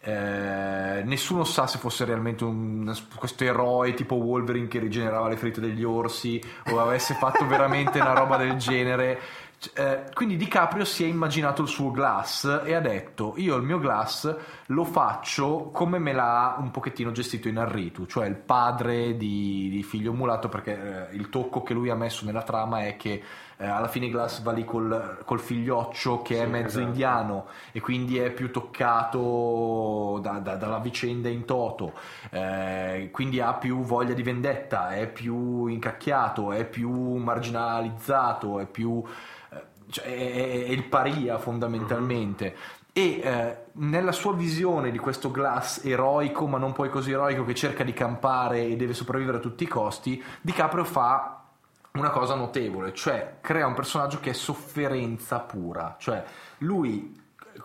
Eh, 0.00 1.02
nessuno 1.04 1.44
sa 1.44 1.66
se 1.66 1.78
fosse 1.78 2.06
realmente 2.06 2.44
un, 2.44 2.94
questo 3.16 3.44
eroe 3.44 3.92
tipo 3.92 4.14
Wolverine 4.16 4.68
che 4.68 4.78
rigenerava 4.78 5.28
le 5.28 5.36
ferite 5.36 5.60
degli 5.60 5.84
orsi 5.84 6.42
o 6.70 6.80
avesse 6.80 7.12
fatto 7.14 7.46
veramente 7.46 8.00
una 8.00 8.12
roba 8.12 8.38
del 8.38 8.56
genere 8.56 9.18
eh, 9.74 10.04
quindi 10.12 10.36
DiCaprio 10.36 10.84
si 10.84 11.04
è 11.04 11.06
immaginato 11.06 11.62
il 11.62 11.68
suo 11.68 11.90
Glass 11.90 12.62
e 12.64 12.74
ha 12.74 12.80
detto 12.80 13.34
io 13.36 13.56
il 13.56 13.62
mio 13.62 13.78
Glass 13.78 14.34
lo 14.66 14.84
faccio 14.84 15.70
come 15.72 15.98
me 15.98 16.12
l'ha 16.12 16.56
un 16.58 16.70
pochettino 16.70 17.12
gestito 17.12 17.48
in 17.48 17.58
Arritu 17.58 18.06
cioè 18.06 18.26
il 18.26 18.36
padre 18.36 19.16
di, 19.16 19.68
di 19.70 19.82
figlio 19.82 20.12
mulato 20.12 20.48
perché 20.48 21.08
eh, 21.10 21.14
il 21.16 21.28
tocco 21.28 21.62
che 21.62 21.74
lui 21.74 21.90
ha 21.90 21.94
messo 21.94 22.24
nella 22.24 22.42
trama 22.42 22.86
è 22.86 22.96
che 22.96 23.22
eh, 23.56 23.66
alla 23.66 23.88
fine 23.88 24.08
Glass 24.08 24.40
va 24.42 24.52
lì 24.52 24.64
col, 24.64 25.18
col 25.24 25.40
figlioccio 25.40 26.22
che 26.22 26.42
è 26.42 26.46
mezzo 26.46 26.78
esatto. 26.78 26.86
indiano 26.86 27.46
e 27.72 27.80
quindi 27.80 28.18
è 28.18 28.30
più 28.30 28.50
toccato 28.50 30.18
da- 30.22 30.38
da- 30.38 30.56
dalla 30.56 30.78
vicenda 30.78 31.28
in 31.28 31.44
toto 31.44 31.92
eh, 32.30 33.08
quindi 33.12 33.40
ha 33.40 33.54
più 33.54 33.82
voglia 33.82 34.14
di 34.14 34.22
vendetta 34.22 34.90
è 34.90 35.06
più 35.08 35.66
incacchiato 35.66 36.52
è 36.52 36.64
più 36.64 36.90
marginalizzato 36.90 38.58
è 38.58 38.66
più 38.66 39.02
cioè, 39.94 40.04
è, 40.06 40.70
il 40.70 40.84
paria 40.84 41.38
fondamentalmente. 41.38 42.56
E 42.92 43.20
eh, 43.22 43.56
nella 43.74 44.12
sua 44.12 44.34
visione 44.34 44.90
di 44.90 44.98
questo 44.98 45.30
Glass 45.30 45.84
eroico 45.84 46.46
ma 46.46 46.58
non 46.58 46.72
poi 46.72 46.90
così 46.90 47.12
eroico 47.12 47.44
che 47.44 47.54
cerca 47.54 47.84
di 47.84 47.92
campare 47.92 48.64
e 48.64 48.76
deve 48.76 48.92
sopravvivere 48.92 49.38
a 49.38 49.40
tutti 49.40 49.64
i 49.64 49.68
costi 49.68 50.22
DiCaprio 50.40 50.84
fa 50.84 51.40
una 51.92 52.10
cosa 52.10 52.34
notevole, 52.34 52.92
cioè 52.92 53.36
crea 53.40 53.68
un 53.68 53.74
personaggio 53.74 54.18
che 54.18 54.30
è 54.30 54.32
sofferenza 54.32 55.38
pura, 55.38 55.94
cioè 55.98 56.24
lui 56.58 57.22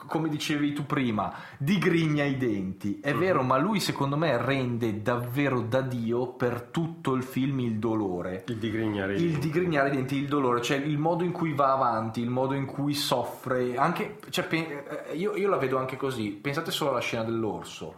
come 0.07 0.30
dicevi 0.30 0.73
tu 0.73 0.85
prima, 0.85 1.34
digrigna 1.57 2.23
i 2.23 2.38
denti. 2.38 2.99
È 3.01 3.13
vero, 3.13 3.43
ma 3.43 3.57
lui 3.57 3.80
secondo 3.80 4.17
me 4.17 4.38
rende 4.38 5.01
davvero 5.01 5.61
da 5.61 5.81
Dio 5.81 6.27
per 6.27 6.61
tutto 6.71 7.13
il 7.13 7.23
film 7.23 7.59
il 7.59 7.77
dolore. 7.77 8.43
Il 8.47 8.57
digrignare. 8.57 9.15
Il 9.15 9.38
digrignare 9.38 9.89
i 9.89 9.91
denti, 9.91 10.15
il 10.15 10.27
dolore, 10.27 10.61
cioè 10.61 10.77
il 10.77 10.97
modo 10.97 11.23
in 11.23 11.31
cui 11.31 11.53
va 11.53 11.73
avanti, 11.73 12.21
il 12.21 12.30
modo 12.30 12.53
in 12.53 12.65
cui 12.65 12.93
soffre, 12.93 13.76
anche, 13.76 14.19
cioè, 14.30 14.47
eh, 14.49 15.15
io, 15.15 15.35
io 15.35 15.49
la 15.49 15.57
vedo 15.57 15.77
anche 15.77 15.97
così, 15.97 16.30
pensate 16.31 16.71
solo 16.71 16.91
alla 16.91 16.99
scena 16.99 17.23
dell'orso, 17.23 17.95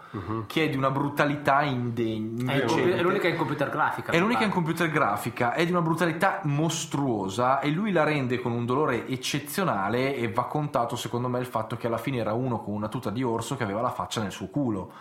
che 0.48 0.66
è 0.66 0.70
di 0.70 0.78
una 0.78 0.92
brutalità 0.92 1.62
indegna. 1.62 2.54
È, 2.54 2.62
è 2.62 3.02
l'unica 3.02 3.28
in 3.28 3.36
computer 3.36 3.70
grafica. 3.70 4.12
È 4.12 4.20
l'unica 4.20 4.44
in 4.44 4.52
computer 4.52 4.90
grafica, 4.90 5.54
è 5.54 5.66
di 5.66 5.72
una 5.72 5.82
brutalità 5.82 6.42
mostruosa 6.44 7.60
e 7.60 7.70
lui 7.70 7.92
la 7.92 8.04
rende 8.04 8.40
con 8.40 8.52
un 8.52 8.66
dolore 8.66 9.08
eccezionale 9.08 10.16
e 10.16 10.32
va 10.32 10.46
contato 10.46 10.96
secondo 10.96 11.28
me 11.28 11.40
il 11.40 11.46
fatto 11.46 11.78
che 11.78 11.88
alla 11.88 11.98
fine 12.02 12.18
era 12.18 12.34
uno 12.34 12.62
con 12.62 12.74
una 12.74 12.90
tuta 12.90 13.10
di 13.10 13.24
orso 13.24 13.56
che 13.56 13.64
aveva 13.64 13.80
la 13.80 13.92
faccia 13.92 14.22
nel 14.22 14.32
suo 14.34 14.48
culo. 14.48 14.92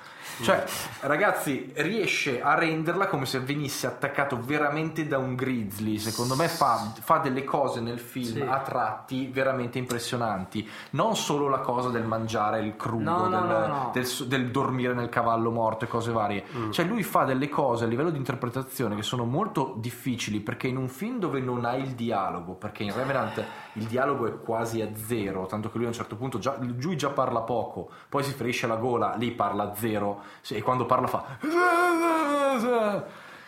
Cioè, 0.43 0.65
ragazzi, 1.01 1.73
riesce 1.77 2.41
a 2.43 2.55
renderla 2.55 3.07
come 3.09 3.27
se 3.27 3.41
venisse 3.41 3.87
attaccato 3.87 4.39
veramente 4.41 5.07
da 5.07 5.19
un 5.19 5.35
grizzly. 5.35 5.99
Secondo 5.99 6.37
me 6.37 6.49
fa, 6.49 6.93
fa 7.01 7.19
delle 7.19 7.45
cose 7.45 7.81
nel 7.81 7.99
film 7.99 8.35
Sì. 8.35 8.41
a 8.41 8.59
tratti 8.61 9.27
veramente 9.27 9.79
impressionanti. 9.79 10.69
Non 10.91 11.17
solo 11.17 11.49
la 11.49 11.59
cosa 11.59 11.89
del 11.91 12.05
mangiare 12.05 12.61
il 12.61 12.77
crudo, 12.77 13.11
No, 13.11 13.29
no, 13.29 13.41
del, 13.47 13.49
no, 13.69 13.91
del 13.93 14.09
del 14.29 14.51
dormire 14.51 14.95
nel 14.95 15.09
cavallo 15.09 15.51
morto 15.51 15.85
e 15.85 15.89
cose 15.89 16.13
varie. 16.13 16.45
Cioè, 16.71 16.85
lui 16.85 17.03
fa 17.03 17.25
delle 17.25 17.49
cose 17.49 17.85
a 17.85 17.87
livello 17.87 18.11
di 18.11 18.19
interpretazione 18.19 18.95
che 18.97 19.03
sono 19.03 19.25
molto 19.25 19.75
difficili 19.79 20.41
perché 20.41 20.67
in 20.69 20.77
un 20.77 20.89
film 20.89 21.19
dove 21.19 21.41
non 21.41 21.65
hai 21.65 21.83
il 21.83 21.91
dialogo, 21.95 22.53
perché 22.55 22.83
in 22.83 22.95
Revenant 22.95 23.43
il 23.75 23.85
dialogo 23.85 24.27
è 24.27 24.39
quasi 24.41 24.81
a 24.83 24.89
zero, 24.95 25.47
tanto 25.47 25.71
che 25.71 25.77
lui 25.77 25.87
a 25.87 25.89
un 25.89 25.95
certo 25.95 26.17
punto 26.17 26.39
già, 26.39 26.57
lui 26.61 26.97
già 26.97 27.11
parla 27.11 27.41
poco, 27.41 27.89
poi 28.09 28.23
si 28.25 28.33
ferisce 28.33 28.67
la 28.67 28.77
gola, 28.77 29.15
lì 29.17 29.31
parla 29.33 29.65
a 29.71 29.75
zero 29.75 30.23
e 30.49 30.63
quando 30.63 30.87
parla 30.87 31.07
fa 31.07 31.25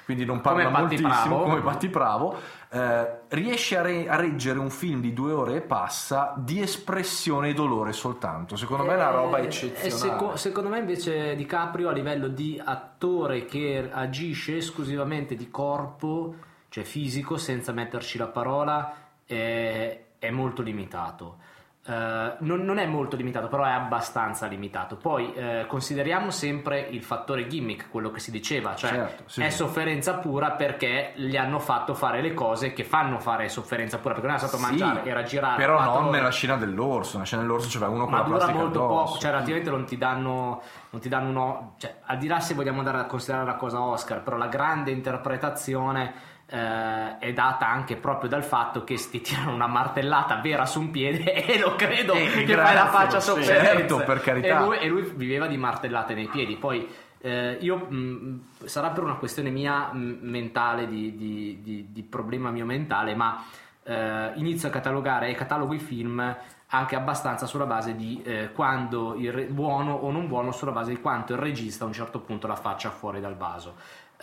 quindi 0.05 0.25
non 0.25 0.41
parla 0.41 0.65
Come 0.65 0.79
moltissimo 0.79 1.09
Bravo. 1.09 1.43
come 1.43 1.61
Patti 1.61 1.89
Bravo 1.89 2.37
eh, 2.71 3.07
riesce 3.29 3.79
a, 3.79 3.83
re- 3.83 4.09
a 4.09 4.17
reggere 4.17 4.59
un 4.59 4.71
film 4.71 5.01
di 5.01 5.13
due 5.13 5.33
ore 5.33 5.57
e 5.57 5.61
passa 5.61 6.35
di 6.37 6.61
espressione 6.61 7.51
e 7.51 7.55
dolore 7.55 7.93
soltanto 7.93 8.57
secondo 8.57 8.85
me 8.85 8.93
è 8.93 8.97
una 8.97 9.11
roba 9.11 9.39
Eh, 9.39 9.45
eccezionale 9.45 9.91
seco- 9.91 10.37
secondo 10.37 10.69
me 10.71 10.79
invece 10.79 11.37
Di 11.37 11.47
Caprio 11.47 11.89
a 11.89 11.93
livello 11.93 12.27
di 12.29 12.61
attore 12.63 13.45
che 13.45 13.89
agisce 13.93 14.57
esclusivamente 14.57 15.37
di 15.37 15.51
corpo, 15.51 16.35
cioè 16.69 16.83
fisico, 16.85 17.37
senza 17.37 17.73
metterci 17.73 18.19
la 18.19 18.27
parola, 18.29 18.95
è, 19.25 20.01
è 20.19 20.31
molto 20.31 20.63
limitato. 20.63 21.37
Eh, 21.85 22.35
non, 22.39 22.61
non 22.61 22.79
è 22.79 22.87
molto 22.87 23.17
limitato, 23.17 23.49
però 23.49 23.65
è 23.65 23.71
abbastanza 23.73 24.47
limitato. 24.47 24.95
Poi 24.97 25.33
eh, 25.35 25.65
consideriamo 25.67 26.31
sempre 26.31 26.79
il 26.79 27.03
fattore 27.03 27.49
gimmick, 27.49 27.91
quello 27.91 28.13
che 28.13 28.21
si 28.21 28.31
diceva, 28.31 28.77
cioè 28.77 28.91
Certo, 28.91 29.23
sì, 29.27 29.43
è 29.43 29.51
sì. 29.51 29.57
sofferenza 29.57 30.15
pura 30.19 30.53
perché 30.53 31.13
gli 31.17 31.37
hanno 31.37 31.59
fatto 31.59 31.95
fare 31.95 32.21
le 32.23 32.35
cose 32.35 32.73
che 32.73 32.85
fanno 32.85 33.19
fare 33.19 33.49
sofferenza 33.49 33.99
pura, 33.99 34.15
perché 34.15 34.29
non 34.29 34.37
è 34.37 34.39
stato 34.39 34.59
Sì, 34.59 34.63
mangiare, 34.63 35.05
era 35.05 35.23
girare. 35.25 35.57
però 35.57 35.83
non 35.83 36.05
ore. 36.05 36.11
nella 36.19 36.31
scena 36.31 36.57
dell'orso 36.57 37.15
nella 37.15 37.25
scena 37.27 37.43
dell'orso 37.43 37.69
c'era 37.69 37.89
uno 37.89 38.05
con 38.05 38.13
ma 38.13 38.19
la 38.19 38.25
plastica 38.27 38.53
molto 38.59 38.85
addosso. 38.85 39.05
poco, 39.07 39.19
cioè 39.19 39.31
relativamente 39.33 39.71
non 39.71 39.85
ti 39.85 39.99
danno, 39.99 40.63
non 40.91 41.01
ti 41.01 41.09
danno 41.09 41.29
uno, 41.31 41.75
cioè, 41.79 41.97
al 42.05 42.17
di 42.19 42.29
là 42.29 42.39
se 42.39 42.55
vogliamo 42.55 42.79
andare 42.79 42.99
a 42.99 43.07
considerare 43.07 43.45
la 43.45 43.57
cosa 43.57 43.81
Oscar, 43.83 44.23
però 44.23 44.37
la 44.37 44.47
grande 44.47 44.93
interpretazione 44.93 46.13
eh, 46.47 47.19
è 47.19 47.33
data 47.33 47.67
anche 47.69 47.97
proprio 47.97 48.29
dal 48.29 48.45
fatto 48.45 48.85
che 48.85 48.97
ti 48.97 49.21
tirano 49.21 49.55
una 49.55 49.67
martellata 49.67 50.37
vera 50.41 50.67
su 50.67 50.81
un 50.81 50.91
piede 50.91 51.33
e 51.47 51.59
lo 51.59 51.75
credo 51.77 52.13
Eh, 52.15 52.29
che 52.31 52.45
grazie, 52.45 52.57
fai 52.65 52.75
la 52.75 52.87
faccia 52.89 53.21
sì. 53.21 53.31
sofferenza. 53.31 53.65
Certo, 53.77 53.97
per 54.05 54.21
carità. 54.21 54.59
E 54.61 54.65
lui, 54.65 54.79
e 54.79 54.89
lui 54.89 55.13
viveva 55.15 55.47
di 55.47 55.57
martellate 55.57 56.15
nei 56.15 56.29
piedi, 56.29 56.57
poi 56.57 56.87
eh, 57.21 57.57
io 57.61 57.77
mh, 57.77 58.41
sarà 58.65 58.91
per 58.91 59.05
una 59.05 59.15
questione 59.15 59.51
mia 59.51 59.93
mh, 59.93 60.19
mentale, 60.23 60.87
di, 60.89 61.15
di- 61.17 61.61
di- 61.63 61.87
di 61.93 62.03
problema 62.03 62.51
mio 62.51 62.65
mentale, 62.67 63.15
ma 63.15 63.45
eh, 63.85 64.33
inizio 64.35 64.69
a 64.69 64.71
catalogare 64.71 65.29
e 65.29 65.35
catalogo 65.35 65.73
i 65.75 65.79
film 65.79 66.37
anche 66.75 66.97
abbastanza 66.97 67.45
sulla 67.47 67.67
base 67.67 67.95
di 67.95 68.23
eh, 68.25 68.51
quando 68.53 69.15
il 69.17 69.31
re- 69.31 69.45
buono 69.45 69.93
o 69.93 70.11
non 70.11 70.27
buono, 70.27 70.53
sulla 70.53 70.73
base 70.73 70.91
di 70.91 71.01
quanto 71.01 71.35
il 71.35 71.39
regista 71.39 71.85
a 71.85 71.87
un 71.87 71.93
certo 71.93 72.21
punto 72.21 72.47
la 72.47 72.57
faccia 72.57 72.91
fuori 72.91 73.21
dal 73.21 73.37
vaso. 73.37 73.75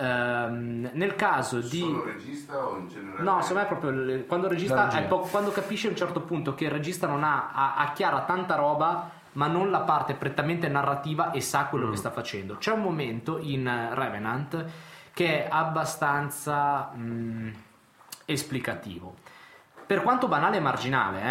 Ehm, 0.02 0.90
nel 0.94 1.16
caso 1.16 1.60
di 1.60 1.80
Solo 1.82 2.06
regista 2.06 2.58
o 2.66 2.78
in 2.78 2.88
generale? 2.88 3.22
No, 3.22 3.42
secondo 3.42 3.54
me 3.56 3.62
è 3.64 3.68
proprio 3.68 3.90
il- 3.90 4.26
quando 4.28 4.46
il 4.48 4.54
regista 4.54 4.90
è 4.92 5.04
po- 5.08 5.20
quando 5.22 5.52
capisce 5.52 5.88
a 5.88 5.90
un 5.90 5.98
certo 5.98 6.22
punto 6.22 6.56
che 6.56 6.66
il 6.66 6.72
regista 6.72 7.06
non 7.06 7.24
ha, 7.24 7.52
ha, 7.52 7.76
ha 7.76 7.92
chiara 7.92 8.22
tanta 8.22 8.56
roba, 8.56 9.10
ma 9.34 9.48
non 9.48 9.70
la 9.70 9.82
parte 9.82 10.14
prettamente 10.14 10.68
narrativa 10.70 11.32
e 11.32 11.42
sa 11.42 11.66
quello 11.66 11.90
che 11.90 11.98
sta 11.98 12.12
facendo. 12.12 12.56
C'è 12.58 12.72
un 12.72 12.82
momento 12.82 13.40
in 13.40 13.68
eh, 13.68 13.94
Revenant 13.94 14.66
che 15.14 15.44
è 15.46 15.48
abbastanza 15.52 16.92
mh, 16.94 17.52
esplicativo. 18.26 19.16
Per 19.86 20.02
quanto 20.02 20.28
banale 20.30 20.58
e 20.58 20.62
marginale, 20.62 21.22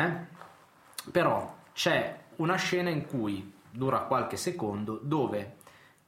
eh, 1.07 1.11
però 1.11 1.55
c'è 1.73 2.19
una 2.37 2.57
scena 2.57 2.91
in 2.91 3.07
cui 3.07 3.55
dura 3.71 4.01
qualche 4.01 4.37
secondo 4.37 4.99
dove 5.03 5.57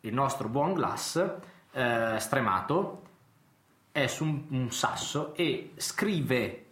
il 0.00 0.12
nostro 0.12 0.48
buon 0.48 0.74
Glass, 0.74 1.24
eh, 1.72 2.16
stremato, 2.18 3.02
è 3.92 4.06
su 4.06 4.24
un, 4.24 4.44
un 4.50 4.70
sasso 4.70 5.34
e 5.34 5.72
scrive 5.76 6.66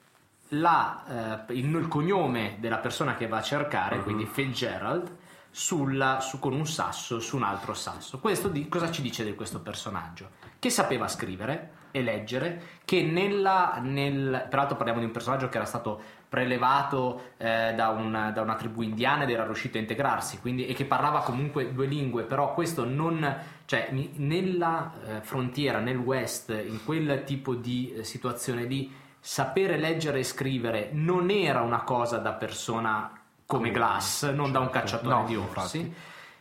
la, 0.49 1.47
eh, 1.49 1.55
il, 1.55 1.75
il 1.75 1.89
cognome 1.89 2.57
della 2.59 2.79
persona 2.79 3.15
che 3.15 3.27
va 3.27 3.39
a 3.39 3.43
cercare, 3.43 4.03
quindi 4.03 4.25
Fitzgerald, 4.27 5.17
sulla- 5.51 6.21
su- 6.21 6.39
con 6.39 6.53
un 6.53 6.67
sasso 6.67 7.21
su 7.21 7.37
un 7.37 7.43
altro 7.43 7.75
sasso. 7.75 8.19
Questo 8.19 8.49
di- 8.49 8.69
cosa 8.69 8.91
ci 8.91 9.03
dice 9.03 9.25
di 9.25 9.35
questo 9.35 9.61
personaggio? 9.61 10.31
Che 10.59 10.71
sapeva 10.71 11.09
scrivere 11.09 11.73
e 11.91 12.03
leggere, 12.03 12.63
che 12.85 13.03
nella, 13.03 13.79
nel, 13.83 14.47
peraltro 14.49 14.77
parliamo 14.77 15.01
di 15.01 15.07
un 15.07 15.13
personaggio 15.13 15.49
che 15.49 15.57
era 15.57 15.67
stato 15.67 16.01
prelevato 16.29 17.31
eh, 17.39 17.73
da, 17.75 17.89
un- 17.89 18.31
da 18.35 18.41
una 18.43 18.55
tribù 18.55 18.83
indiana 18.83 19.23
ed 19.23 19.31
era 19.31 19.45
riuscito 19.45 19.79
a 19.79 19.81
integrarsi, 19.81 20.39
quindi, 20.41 20.67
e 20.67 20.75
che 20.75 20.85
parlava 20.85 21.21
comunque 21.23 21.73
due 21.73 21.87
lingue, 21.87 22.25
però 22.25 22.53
questo 22.55 22.85
non, 22.85 23.37
cioè 23.65 23.89
nella 24.17 24.93
eh, 25.07 25.21
frontiera, 25.23 25.79
nel 25.79 25.97
West, 25.97 26.51
in 26.51 26.85
quel 26.85 27.23
tipo 27.25 27.55
di 27.55 27.93
eh, 27.95 28.05
situazione 28.05 28.65
lì, 28.65 28.93
sapere 29.21 29.77
leggere 29.79 30.21
e 30.21 30.25
scrivere 30.25 30.91
non 30.93 31.31
era 31.31 31.61
una 31.63 31.81
cosa 31.83 32.19
da 32.19 32.33
persona 32.33 33.11
come 33.47 33.71
Glass, 33.71 34.31
non 34.31 34.53
da 34.53 34.61
un 34.61 34.71
cacciatore 34.71 35.15
No, 35.15 35.25
di 35.27 35.35
orsi. 35.37 35.79
infatti. 35.79 35.95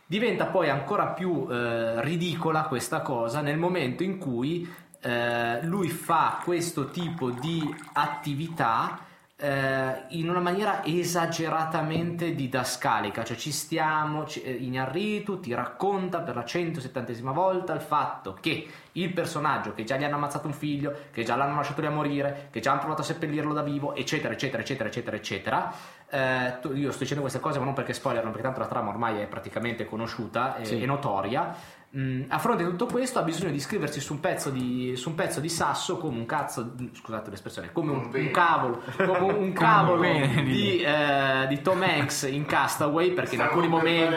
Diventa 0.06 0.46
poi 0.46 0.70
ancora 0.70 1.06
più 1.08 1.46
eh, 1.50 2.00
ridicola 2.02 2.62
questa 2.62 3.00
cosa 3.02 3.40
nel 3.42 3.58
momento 3.58 4.02
in 4.02 4.16
cui 4.18 4.66
eh, 5.00 5.62
lui 5.64 5.88
fa 5.88 6.40
questo 6.42 6.88
tipo 6.90 7.30
di 7.30 7.62
attività 7.92 9.00
eh, 9.40 10.02
in 10.08 10.28
una 10.28 10.40
maniera 10.40 10.82
esageratamente 10.84 12.34
didascalica, 12.34 13.22
cioè 13.22 13.36
ci 13.36 13.52
stiamo, 13.52 14.26
ci- 14.26 14.42
eh, 14.42 14.50
Iñárritu 14.52 15.38
ti 15.40 15.54
racconta 15.54 16.20
per 16.20 16.34
la 16.34 16.42
170esima 16.44 17.32
volta 17.32 17.72
il 17.72 17.80
fatto 17.80 18.36
che 18.40 18.66
il 18.92 19.12
personaggio 19.12 19.74
che 19.74 19.84
già 19.84 19.96
gli 19.96 20.02
hanno 20.02 20.16
ammazzato 20.16 20.48
un 20.48 20.52
figlio, 20.52 20.92
che 21.12 21.22
già 21.22 21.36
l'hanno 21.36 21.54
lasciato 21.54 21.80
lì 21.80 21.86
a 21.86 21.90
morire, 21.90 22.48
che 22.50 22.58
già 22.58 22.72
hanno 22.72 22.80
provato 22.80 23.02
a 23.02 23.04
seppellirlo 23.04 23.52
da 23.52 23.62
vivo, 23.62 23.94
eccetera, 23.94 24.32
eccetera, 24.34 24.60
eccetera, 24.62 24.88
eccetera, 24.88 25.16
eccetera. 25.16 25.72
Eh, 26.10 26.56
tu- 26.60 26.72
io 26.74 26.90
sto 26.90 27.00
dicendo 27.00 27.20
queste 27.22 27.38
cose 27.38 27.58
ma 27.60 27.64
non 27.66 27.74
perché 27.74 27.92
spoilerano, 27.92 28.30
perché 28.32 28.44
tanto 28.46 28.60
la 28.60 28.66
trama 28.66 28.90
ormai 28.90 29.20
è 29.20 29.26
praticamente 29.26 29.84
conosciuta 29.84 30.56
e, 30.56 30.64
Sì. 30.64 30.82
e 30.82 30.86
notoria. 30.86 31.54
Mm, 31.96 32.24
a 32.28 32.38
fronte 32.38 32.64
di 32.64 32.68
tutto 32.68 32.84
questo 32.84 33.18
ha 33.18 33.22
bisogno 33.22 33.50
di 33.50 33.58
scriversi 33.58 33.98
su 34.00 34.12
un 34.12 34.20
pezzo 34.20 34.50
di, 34.50 34.92
su 34.94 35.08
un 35.08 35.14
pezzo 35.14 35.40
di 35.40 35.48
sasso 35.48 35.96
come 35.96 36.18
un 36.18 36.26
cazzo, 36.26 36.74
scusate 36.92 37.30
l'espressione, 37.30 37.72
come 37.72 37.92
un, 37.92 38.10
Un 38.12 38.30
cavolo, 38.30 38.82
come 38.94 39.32
un 39.32 39.52
cavolo 39.54 40.02
di, 40.02 40.82
eh, 40.82 41.46
di 41.48 41.62
Tom 41.62 41.80
Hanks 41.80 42.24
in 42.24 42.44
Castaway 42.44 43.12
perché 43.12 43.36
in 43.36 43.40
alcuni 43.40 43.68
momenti 43.68 44.16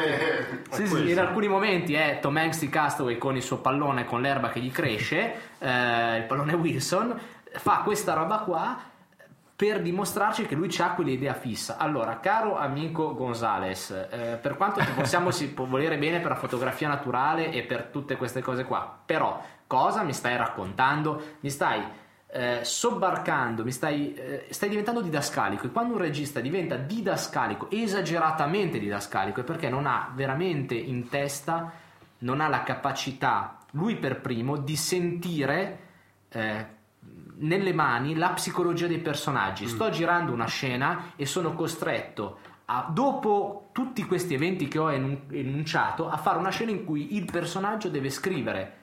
Sì, 0.70 0.86
sì, 0.86 1.12
in 1.12 1.20
alcuni 1.20 1.48
momenti 1.48 1.94
è 1.94 2.20
Tom 2.22 2.36
Hanks 2.36 2.60
di 2.60 2.68
Castaway 2.68 3.18
con 3.18 3.38
il 3.38 3.42
suo 3.42 3.60
pallone 3.60 4.04
con 4.04 4.20
l'erba 4.20 4.50
che 4.50 4.60
gli 4.60 4.72
cresce, 4.72 5.34
eh, 5.60 6.18
il 6.18 6.24
pallone 6.24 6.54
Wilson, 6.54 7.18
fa 7.54 7.84
questa 7.86 8.14
roba 8.14 8.40
qua 8.40 8.91
per 9.62 9.80
dimostrarci 9.80 10.48
che 10.48 10.56
lui 10.56 10.76
ha 10.80 10.94
quell'idea 10.96 11.36
fissa. 11.36 11.78
Allora, 11.78 12.20
caro 12.20 12.58
amico 12.58 13.14
Gonzales, 13.14 13.92
eh, 13.92 14.40
per 14.42 14.58
quanto 14.58 14.80
ti 14.80 14.90
possiamo 14.96 15.30
si 15.30 15.50
può 15.50 15.66
volere 15.66 16.00
bene 16.00 16.20
per 16.20 16.32
la 16.32 16.36
fotografia 16.36 16.88
naturale 16.88 17.52
e 17.52 17.62
per 17.62 17.84
tutte 17.92 18.16
queste 18.16 18.42
cose 18.42 18.64
qua, 18.64 19.02
però 19.06 19.40
cosa 19.68 20.02
mi 20.02 20.14
stai 20.14 20.36
raccontando? 20.36 21.22
Mi 21.42 21.52
stai 21.52 21.80
eh, 22.32 22.62
sobbarcando, 22.64 23.64
mi 23.64 23.72
stai, 23.72 24.16
eh, 24.16 24.48
stai 24.50 24.70
diventando 24.70 25.00
didascalico 25.00 25.68
e 25.68 25.72
quando 25.72 25.94
un 25.94 26.00
regista 26.00 26.40
diventa 26.40 26.78
didascalico, 26.78 27.70
esageratamente 27.70 28.80
didascalico, 28.80 29.42
è 29.42 29.44
perché 29.44 29.70
non 29.70 29.86
ha 29.86 30.12
veramente 30.16 30.74
in 30.74 31.08
testa, 31.08 31.72
non 32.20 32.42
ha 32.42 32.48
la 32.48 32.64
capacità, 32.64 33.60
lui 33.74 33.96
per 33.98 34.22
primo, 34.22 34.58
di 34.58 34.76
sentire 34.76 35.80
eh, 36.30 36.80
nelle 37.42 37.74
mani 37.74 38.16
la 38.16 38.30
psicologia 38.30 38.88
dei 38.88 39.00
personaggi. 39.00 39.68
Sto 39.68 39.90
girando 39.90 40.32
una 40.34 40.48
scena 40.48 41.14
e 41.16 41.26
sono 41.26 41.54
costretto 41.54 42.40
a- 42.66 42.88
dopo 42.90 43.70
tutti 43.72 44.06
questi 44.06 44.34
eventi 44.34 44.68
che 44.68 44.80
ho 44.80 44.90
enun- 44.90 45.24
enunciato, 45.32 46.10
a 46.10 46.18
fare 46.18 46.38
una 46.38 46.50
scena 46.52 46.72
in 46.72 46.86
cui 46.86 47.16
il 47.16 47.26
personaggio 47.26 47.90
deve 47.90 48.10
scrivere 48.10 48.76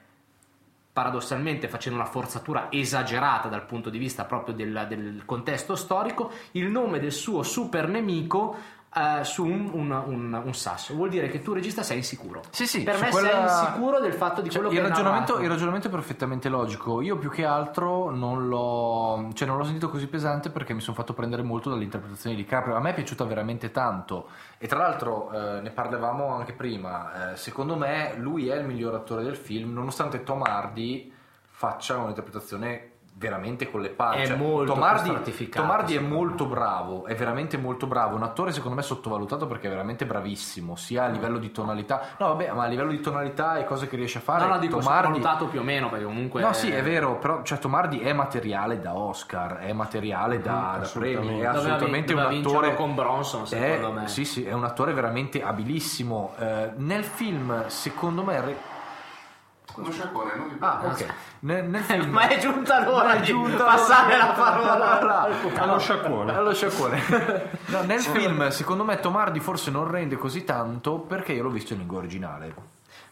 paradossalmente 0.92 1.68
facendo 1.68 2.00
una 2.00 2.08
forzatura 2.08 2.66
esagerata 2.72 3.48
dal 3.48 3.64
punto 3.66 3.88
di 3.88 3.98
vista 3.98 4.24
proprio 4.24 4.52
del, 4.54 4.86
del 4.88 5.22
contesto 5.24 5.76
storico, 5.76 6.32
il 6.52 6.66
nome 6.68 6.98
del 6.98 7.12
suo 7.12 7.44
super 7.44 7.86
nemico 7.88 8.56
eh, 8.94 9.22
su 9.24 9.44
un, 9.44 9.68
un- 9.72 9.90
un- 10.06 10.42
un 10.44 10.54
sasso. 10.54 10.94
Vuol 10.94 11.10
dire 11.10 11.28
che 11.28 11.42
tu 11.42 11.52
regista 11.52 11.82
sei 11.82 11.98
insicuro. 11.98 12.42
Sì, 12.50 12.66
sì, 12.66 12.82
per 12.82 12.98
me 13.00 13.10
quella- 13.10 13.46
sei 13.48 13.64
insicuro 13.66 14.00
del 14.00 14.12
fatto 14.14 14.40
di 14.40 14.48
Cioè, 14.50 14.60
quello 14.62 14.74
il, 14.76 14.82
che 14.82 14.88
ragionamento, 14.88 15.38
il 15.40 15.48
ragionamento 15.48 15.88
è 15.88 15.90
perfettamente 15.90 16.48
logico. 16.48 17.00
Io 17.02 17.16
più 17.18 17.30
che 17.30 17.44
altro 17.44 18.10
non 18.10 18.48
l'ho, 18.48 19.30
cioè 19.34 19.46
non 19.46 19.56
l'ho 19.58 19.64
sentito 19.64 19.90
così 19.90 20.06
pesante 20.06 20.50
perché 20.50 20.72
mi 20.74 20.80
sono 20.80 20.96
fatto 20.96 21.12
prendere 21.12 21.42
molto 21.42 21.68
dall'interpretazione 21.70 22.34
di 22.34 22.44
Caprio. 22.44 22.76
A 22.76 22.80
me 22.80 22.90
è 22.90 22.94
piaciuta 22.94 23.24
veramente 23.24 23.70
tanto. 23.70 24.28
E 24.58 24.66
tra 24.66 24.78
l'altro 24.78 25.30
eh, 25.32 25.60
ne 25.60 25.70
parlavamo 25.70 26.34
anche 26.34 26.52
prima. 26.52 27.32
eh, 27.32 27.36
secondo 27.36 27.76
me 27.76 28.14
lui 28.16 28.48
è 28.48 28.56
il 28.56 28.64
miglior 28.64 28.94
attore 28.94 29.22
del 29.22 29.36
film, 29.36 29.72
nonostante 29.72 30.22
Tom 30.22 30.42
Hardy 30.42 31.12
faccia 31.50 31.96
un'interpretazione 31.96 32.92
veramente 33.18 33.68
con 33.70 33.80
le 33.80 33.88
palle. 33.90 34.22
È 34.22 34.26
Cioè, 34.28 34.36
molto 34.36 34.72
Tom 34.72 34.76
più 34.80 34.84
Hardy, 34.84 35.08
stratificato, 35.08 35.66
Tom 35.66 35.70
Hardy 35.76 35.96
è 35.96 36.00
molto 36.00 36.46
bravo, 36.46 37.04
è 37.04 37.14
veramente 37.16 37.56
molto 37.56 37.86
bravo. 37.86 38.14
Un 38.14 38.22
attore 38.22 38.52
secondo 38.52 38.76
me 38.76 38.82
sottovalutato 38.82 39.46
perché 39.46 39.66
è 39.66 39.70
veramente 39.70 40.06
bravissimo, 40.06 40.76
sia 40.76 41.04
a 41.04 41.08
livello 41.08 41.38
di 41.38 41.50
tonalità. 41.50 42.00
No, 42.18 42.28
vabbè, 42.28 42.52
ma 42.52 42.64
a 42.64 42.66
livello 42.68 42.90
di 42.90 43.00
tonalità 43.00 43.58
e 43.58 43.64
cose 43.64 43.88
che 43.88 43.96
riesce 43.96 44.18
a 44.18 44.20
fare. 44.20 44.44
No, 44.46 44.52
no, 44.54 44.58
dico 44.58 44.78
Tom 44.78 44.86
Hardy- 44.86 45.08
valutato 45.10 45.46
più 45.46 45.60
o 45.60 45.62
meno 45.64 45.88
perché 45.88 46.04
comunque 46.04 46.40
No, 46.40 46.52
sì, 46.52 46.70
è 46.70 46.82
vero, 46.82 47.18
però 47.18 47.42
cioè, 47.42 47.58
Tom 47.58 47.74
Hardy 47.74 47.98
è 47.98 48.12
materiale 48.12 48.80
da 48.80 48.94
Oscar, 48.94 49.58
è 49.58 49.72
materiale 49.72 50.40
da, 50.40 50.78
da 50.80 50.88
premi, 50.92 51.40
è 51.40 51.50
Doveva 51.50 51.50
assolutamente 51.50 52.12
un 52.12 52.20
doveva 52.20 52.38
attore. 52.38 52.68
vincerlo 52.68 52.74
con 52.74 52.94
Bronson, 52.94 53.46
secondo 53.46 53.88
è, 53.88 53.92
me. 54.00 54.08
Sì, 54.08 54.24
sì, 54.24 54.44
è 54.44 54.52
un 54.52 54.64
attore 54.64 54.92
veramente 54.92 55.42
abilissimo. 55.42 56.34
Eh, 56.38 56.70
nel 56.76 57.02
film, 57.04 57.66
secondo 57.66 58.22
me. 58.22 58.40
re- 58.40 58.76
Uno 59.78 59.90
sciacquone, 59.92 60.32
non 60.36 60.46
mi 60.48 60.56
Ah, 60.58 60.80
ok. 60.84 61.06
Nel, 61.40 61.64
nel 61.64 61.82
film. 61.82 62.10
Ma 62.10 62.28
è 62.28 62.38
giunta 62.38 62.84
l'ora 62.84 63.14
è 63.14 63.20
di 63.20 63.26
giunta 63.26 63.64
passare 63.64 64.16
l'ora- 64.16 64.26
la 64.26 64.32
parola. 64.32 65.28
Allo 65.62 65.78
sciacquone. 65.78 66.34
Allo 66.36 66.54
sciacquone. 66.54 67.56
No, 67.68 67.82
nel 67.82 68.00
film, 68.00 68.48
secondo 68.48 68.82
me, 68.82 68.98
Tom 68.98 69.14
Hardy 69.16 69.40
forse 69.40 69.70
non 69.70 69.90
rende 69.90 70.16
così 70.16 70.42
tanto 70.44 70.98
perché 71.00 71.32
io 71.32 71.42
l'ho 71.42 71.50
visto 71.50 71.74
in 71.74 71.80
lingua 71.80 71.98
originale. 71.98 72.54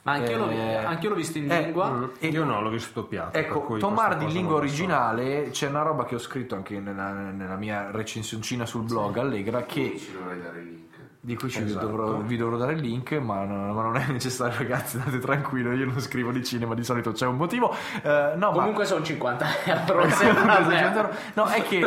Ma 0.03 0.13
anch'io, 0.13 0.39
l'ho, 0.39 0.51
Eh, 0.51 0.77
anch'io 0.77 1.11
l'ho 1.11 1.15
visto 1.17 1.37
in 1.39 1.51
eh, 1.51 1.61
lingua. 1.63 1.89
Mm, 1.91 2.05
Io 2.21 2.45
no, 2.45 2.63
l'ho 2.63 2.71
visto 2.71 3.01
doppiato. 3.01 3.37
Ecco, 3.37 3.61
cui 3.61 3.79
Tom 3.81 3.95
questa 3.95 4.13
Hardy 4.13 4.25
in 4.25 4.31
lingua 4.33 4.53
lo 4.53 4.59
so. 4.61 4.65
originale 4.65 5.51
c'è 5.51 5.69
una 5.69 5.83
roba 5.83 6.05
che 6.05 6.15
ho 6.15 6.19
scritto 6.19 6.55
anche 6.55 6.79
nella, 6.81 7.11
nella 7.11 7.57
mia 7.57 7.91
recensioncina 7.91 8.65
sul 8.67 8.83
blog 8.85 9.19
Allegra 9.19 9.63
che 9.65 9.97
ci 9.99 10.13
dovrei 10.13 10.41
dare 10.41 10.61
link. 10.61 10.86
Di 11.27 11.35
cui 11.35 11.51
ci 11.51 11.61
Esatto. 11.61 11.87
dovrò, 11.87 12.13
vi 12.19 12.37
dovrò 12.37 12.57
dare 12.57 12.75
il 12.75 12.79
link, 12.79 13.11
ma 13.15 13.43
non, 13.43 13.73
ma 13.73 13.83
non 13.83 13.97
è 13.97 14.05
necessario, 14.11 14.55
ragazzi. 14.59 15.01
State 15.01 15.19
tranquillo. 15.19 15.73
Io 15.73 15.85
non 15.85 16.01
scrivo 16.01 16.31
di 16.31 16.45
cinema, 16.45 16.75
di 16.77 16.85
solito 16.85 17.11
c'è 17.11 17.27
un 17.27 17.35
motivo. 17.35 17.75
Eh, 18.01 18.33
no, 18.37 18.53
Comunque 18.53 18.85
sono 18.85 19.03
50 19.05 19.47
euro. 19.65 20.07
ma. 20.45 21.11
no, 21.35 21.47
è 21.47 21.63
che 21.65 21.85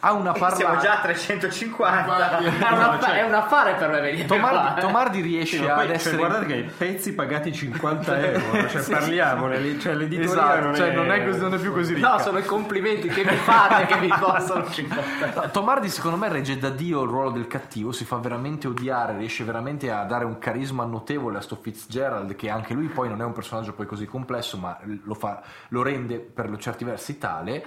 ha 0.00 0.12
una 0.12 0.34
Siamo 0.34 0.38
parlata. 0.38 0.78
già 0.82 0.98
a 0.98 1.00
350. 1.00 2.38
È, 2.38 2.44
un 2.72 2.78
affa- 2.82 3.14
è 3.14 3.22
un 3.22 3.32
affare 3.34 3.72
per 3.74 3.88
me 3.88 4.00
venire 4.02 4.26
Tom 4.26 4.40
qua, 4.40 4.50
Hardy, 4.50 4.78
eh. 4.78 4.82
Tom 4.82 4.96
Hardy 4.96 5.20
riesce 5.22 5.56
Sì, 5.56 5.62
ma 5.64 5.70
ad 5.70 5.76
poi, 5.76 5.86
cioè, 5.86 5.94
essere. 5.94 6.16
guardate 6.18 6.46
che 6.46 6.54
i 6.54 6.62
pezzi 6.64 7.12
pagati 7.14 7.52
50 7.54 8.20
euro, 8.20 8.68
cioè 8.68 8.82
parliamo, 8.82 9.48
cioè, 9.80 9.94
l'editoria 9.94 10.24
Esatto, 10.24 10.60
non, 10.60 10.74
cioè, 10.74 10.90
è... 10.90 10.94
non 10.94 11.10
è 11.10 11.24
così- 11.24 11.40
non 11.40 11.54
è 11.54 11.58
più 11.58 11.72
così 11.72 11.94
ricca. 11.94 12.10
No, 12.10 12.18
sono 12.18 12.36
i 12.38 12.44
complimenti 12.44 13.08
che 13.08 13.24
mi 13.24 13.36
fate 13.36 13.86
che 13.86 13.98
mi 13.98 14.08
costano 14.08 14.66
50 14.70 15.26
euro. 15.26 15.40
No, 15.40 15.50
Tom 15.50 15.68
Hardy 15.70 15.88
secondo 15.88 16.18
me 16.18 16.28
regge 16.28 16.58
da 16.58 16.68
Dio 16.68 17.02
il 17.02 17.08
ruolo 17.08 17.30
del 17.30 17.46
cattivo, 17.46 17.92
si 17.92 18.04
fa 18.04 18.16
veramente 18.16 18.66
odiare, 18.74 19.16
riesce 19.16 19.44
veramente 19.44 19.90
a 19.90 20.04
dare 20.04 20.24
un 20.24 20.38
carisma 20.38 20.84
notevole 20.84 21.38
a 21.38 21.40
sto 21.40 21.56
Fitzgerald 21.56 22.34
che 22.36 22.50
anche 22.50 22.74
lui 22.74 22.88
poi 22.88 23.08
non 23.08 23.20
è 23.20 23.24
un 23.24 23.32
personaggio 23.32 23.72
poi 23.72 23.86
così 23.86 24.06
complesso 24.06 24.58
ma 24.58 24.78
lo, 25.04 25.14
fa- 25.14 25.42
lo 25.68 25.82
rende 25.82 26.18
per 26.18 26.54
certi 26.58 26.84
versi 26.84 27.18
tale. 27.18 27.64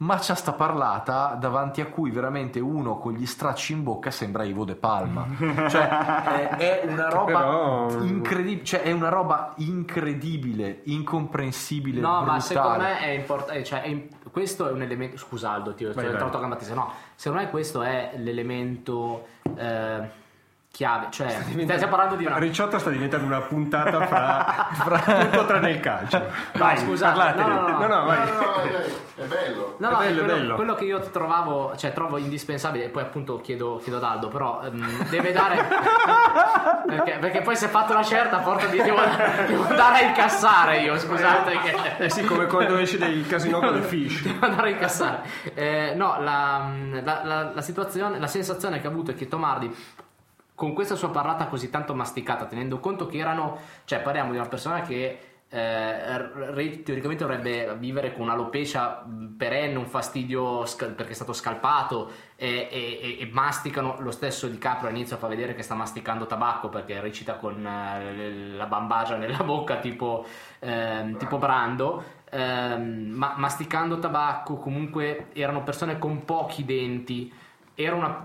Ma 0.00 0.16
c'ha 0.20 0.36
sta 0.36 0.52
parlata 0.52 1.36
davanti 1.40 1.80
a 1.80 1.86
cui 1.86 2.12
veramente 2.12 2.60
uno 2.60 2.98
con 2.98 3.14
gli 3.14 3.26
stracci 3.26 3.72
in 3.72 3.82
bocca 3.82 4.12
sembra 4.12 4.44
Ivo 4.44 4.64
De 4.64 4.76
Palma. 4.76 5.26
Cioè, 5.68 5.88
è, 5.88 6.48
è 6.84 6.86
una 6.86 7.08
roba 7.08 7.26
però- 7.38 7.90
incredibile, 8.04 8.64
cioè 8.64 8.82
è 8.82 8.92
una 8.92 9.08
roba 9.08 9.54
incredibile, 9.56 10.82
incomprensibile, 10.84 12.00
No, 12.00 12.18
brutale. 12.18 12.30
ma 12.30 12.40
secondo 12.40 12.78
me 12.78 12.98
è 13.00 13.08
importante. 13.10 13.64
Cioè, 13.64 13.82
è 13.82 13.88
im- 13.88 14.08
questo 14.30 14.68
è 14.68 14.70
un 14.70 14.82
elemento. 14.82 15.16
Scusa, 15.18 15.50
Aldo, 15.50 15.74
ti 15.74 15.84
ho 15.84 15.88
Vai, 15.92 15.94
ti 15.96 16.00
ho 16.00 16.02
vai. 16.04 16.12
entrato 16.12 16.36
a 16.36 16.40
gamba 16.40 16.54
tesa. 16.54 16.74
No, 16.74 16.92
secondo 17.16 17.42
me 17.44 17.50
questo 17.50 17.82
è 17.82 18.12
l'elemento 18.18 19.26
eh, 19.56 20.08
chiave. 20.78 21.08
Cioè, 21.10 21.28
stiamo 21.28 21.88
parlando 21.88 22.14
di 22.14 22.24
una. 22.24 22.38
Ricciotta 22.38 22.78
sta 22.78 22.88
diventando 22.90 23.26
una 23.26 23.40
puntata 23.40 24.06
fra, 24.06 24.68
fra 25.02 25.24
tutto 25.24 25.44
tranne 25.46 25.72
il 25.72 25.80
calcio. 25.80 26.24
No, 26.52 26.76
scusate, 26.76 27.40
no, 27.42 27.48
no, 27.48 27.78
no. 27.78 27.86
no, 27.88 28.04
vai. 28.04 28.18
È 29.16 29.22
bello. 29.24 29.74
No, 29.78 29.88
È 29.88 29.90
no, 29.90 29.98
bello, 29.98 30.20
è 30.22 30.24
quello, 30.24 30.38
bello. 30.38 30.54
quello 30.54 30.74
che 30.76 30.84
io 30.84 31.00
trovavo, 31.10 31.74
cioè 31.76 31.92
trovo 31.92 32.16
indispensabile, 32.18 32.84
e 32.84 32.88
poi 32.90 33.02
appunto 33.02 33.40
chiedo, 33.40 33.80
chiedo 33.82 33.96
ad 33.96 34.04
Aldo, 34.04 34.28
però 34.28 34.60
ehm, 34.62 35.08
deve 35.08 35.32
dare. 35.32 35.66
perché, 36.86 37.16
perché 37.18 37.40
poi 37.40 37.56
si 37.56 37.64
è 37.64 37.68
fatto 37.68 37.90
una 37.92 38.04
certa, 38.04 38.38
porta 38.38 38.66
di 38.66 38.76
devo, 38.80 39.00
devo 39.48 39.66
andare 39.66 40.04
a 40.04 40.08
incassare 40.08 40.78
io, 40.78 40.96
scusate. 40.96 41.58
Che, 41.58 42.04
Eh 42.04 42.10
sì, 42.10 42.22
come 42.24 42.46
quando 42.46 42.76
esci 42.78 42.98
dai 42.98 43.20
casino 43.26 43.58
con 43.58 43.74
le 43.74 43.82
fish. 43.82 44.22
Devo 44.22 44.46
andare 44.46 44.68
a 44.68 44.70
incassare. 44.70 45.20
Eh, 45.54 45.94
no, 45.96 46.20
la, 46.20 46.70
la- 47.02 47.20
la- 47.24 47.50
la 47.52 47.62
situazione, 47.62 48.20
la 48.20 48.28
sensazione 48.28 48.80
che 48.80 48.86
ho 48.86 48.90
avuto 48.90 49.10
è 49.10 49.14
che 49.16 49.26
Tomardi 49.26 49.74
con 50.58 50.72
questa 50.72 50.96
sua 50.96 51.10
parlata 51.10 51.46
così 51.46 51.70
tanto 51.70 51.94
masticata, 51.94 52.46
tenendo 52.46 52.80
conto 52.80 53.06
che 53.06 53.18
erano, 53.18 53.58
cioè 53.84 54.00
parliamo 54.00 54.32
di 54.32 54.38
una 54.38 54.48
persona 54.48 54.80
che 54.80 55.20
eh, 55.48 56.82
teoricamente 56.82 57.24
dovrebbe 57.24 57.76
vivere 57.78 58.12
con 58.12 58.22
un'alopecia 58.22 59.06
perenne, 59.36 59.78
un 59.78 59.86
fastidio 59.86 60.66
scal- 60.66 60.94
perché 60.94 61.12
è 61.12 61.14
stato 61.14 61.32
scalpato 61.32 62.10
e, 62.34 62.66
e- 62.72 63.18
e- 63.20 63.30
masticano. 63.30 63.98
Lo 64.00 64.10
stesso 64.10 64.48
Di 64.48 64.58
Caprio 64.58 64.88
all'inizio 64.88 65.16
fa 65.16 65.28
vedere 65.28 65.54
che 65.54 65.62
sta 65.62 65.76
masticando 65.76 66.26
tabacco 66.26 66.68
perché 66.68 67.00
recita 67.00 67.34
con 67.34 67.64
eh, 67.64 68.56
la 68.56 68.66
bambagia 68.66 69.14
nella 69.16 69.44
bocca 69.44 69.76
tipo, 69.76 70.26
ehm, 70.58 71.16
tipo 71.18 71.38
Brando. 71.38 72.02
Ehm, 72.30 73.12
ma 73.14 73.34
masticando 73.36 74.00
tabacco 74.00 74.56
comunque 74.56 75.28
erano 75.34 75.62
persone 75.62 76.00
con 76.00 76.24
pochi 76.24 76.64
denti. 76.64 77.32
Era 77.74 77.94
una 77.94 78.24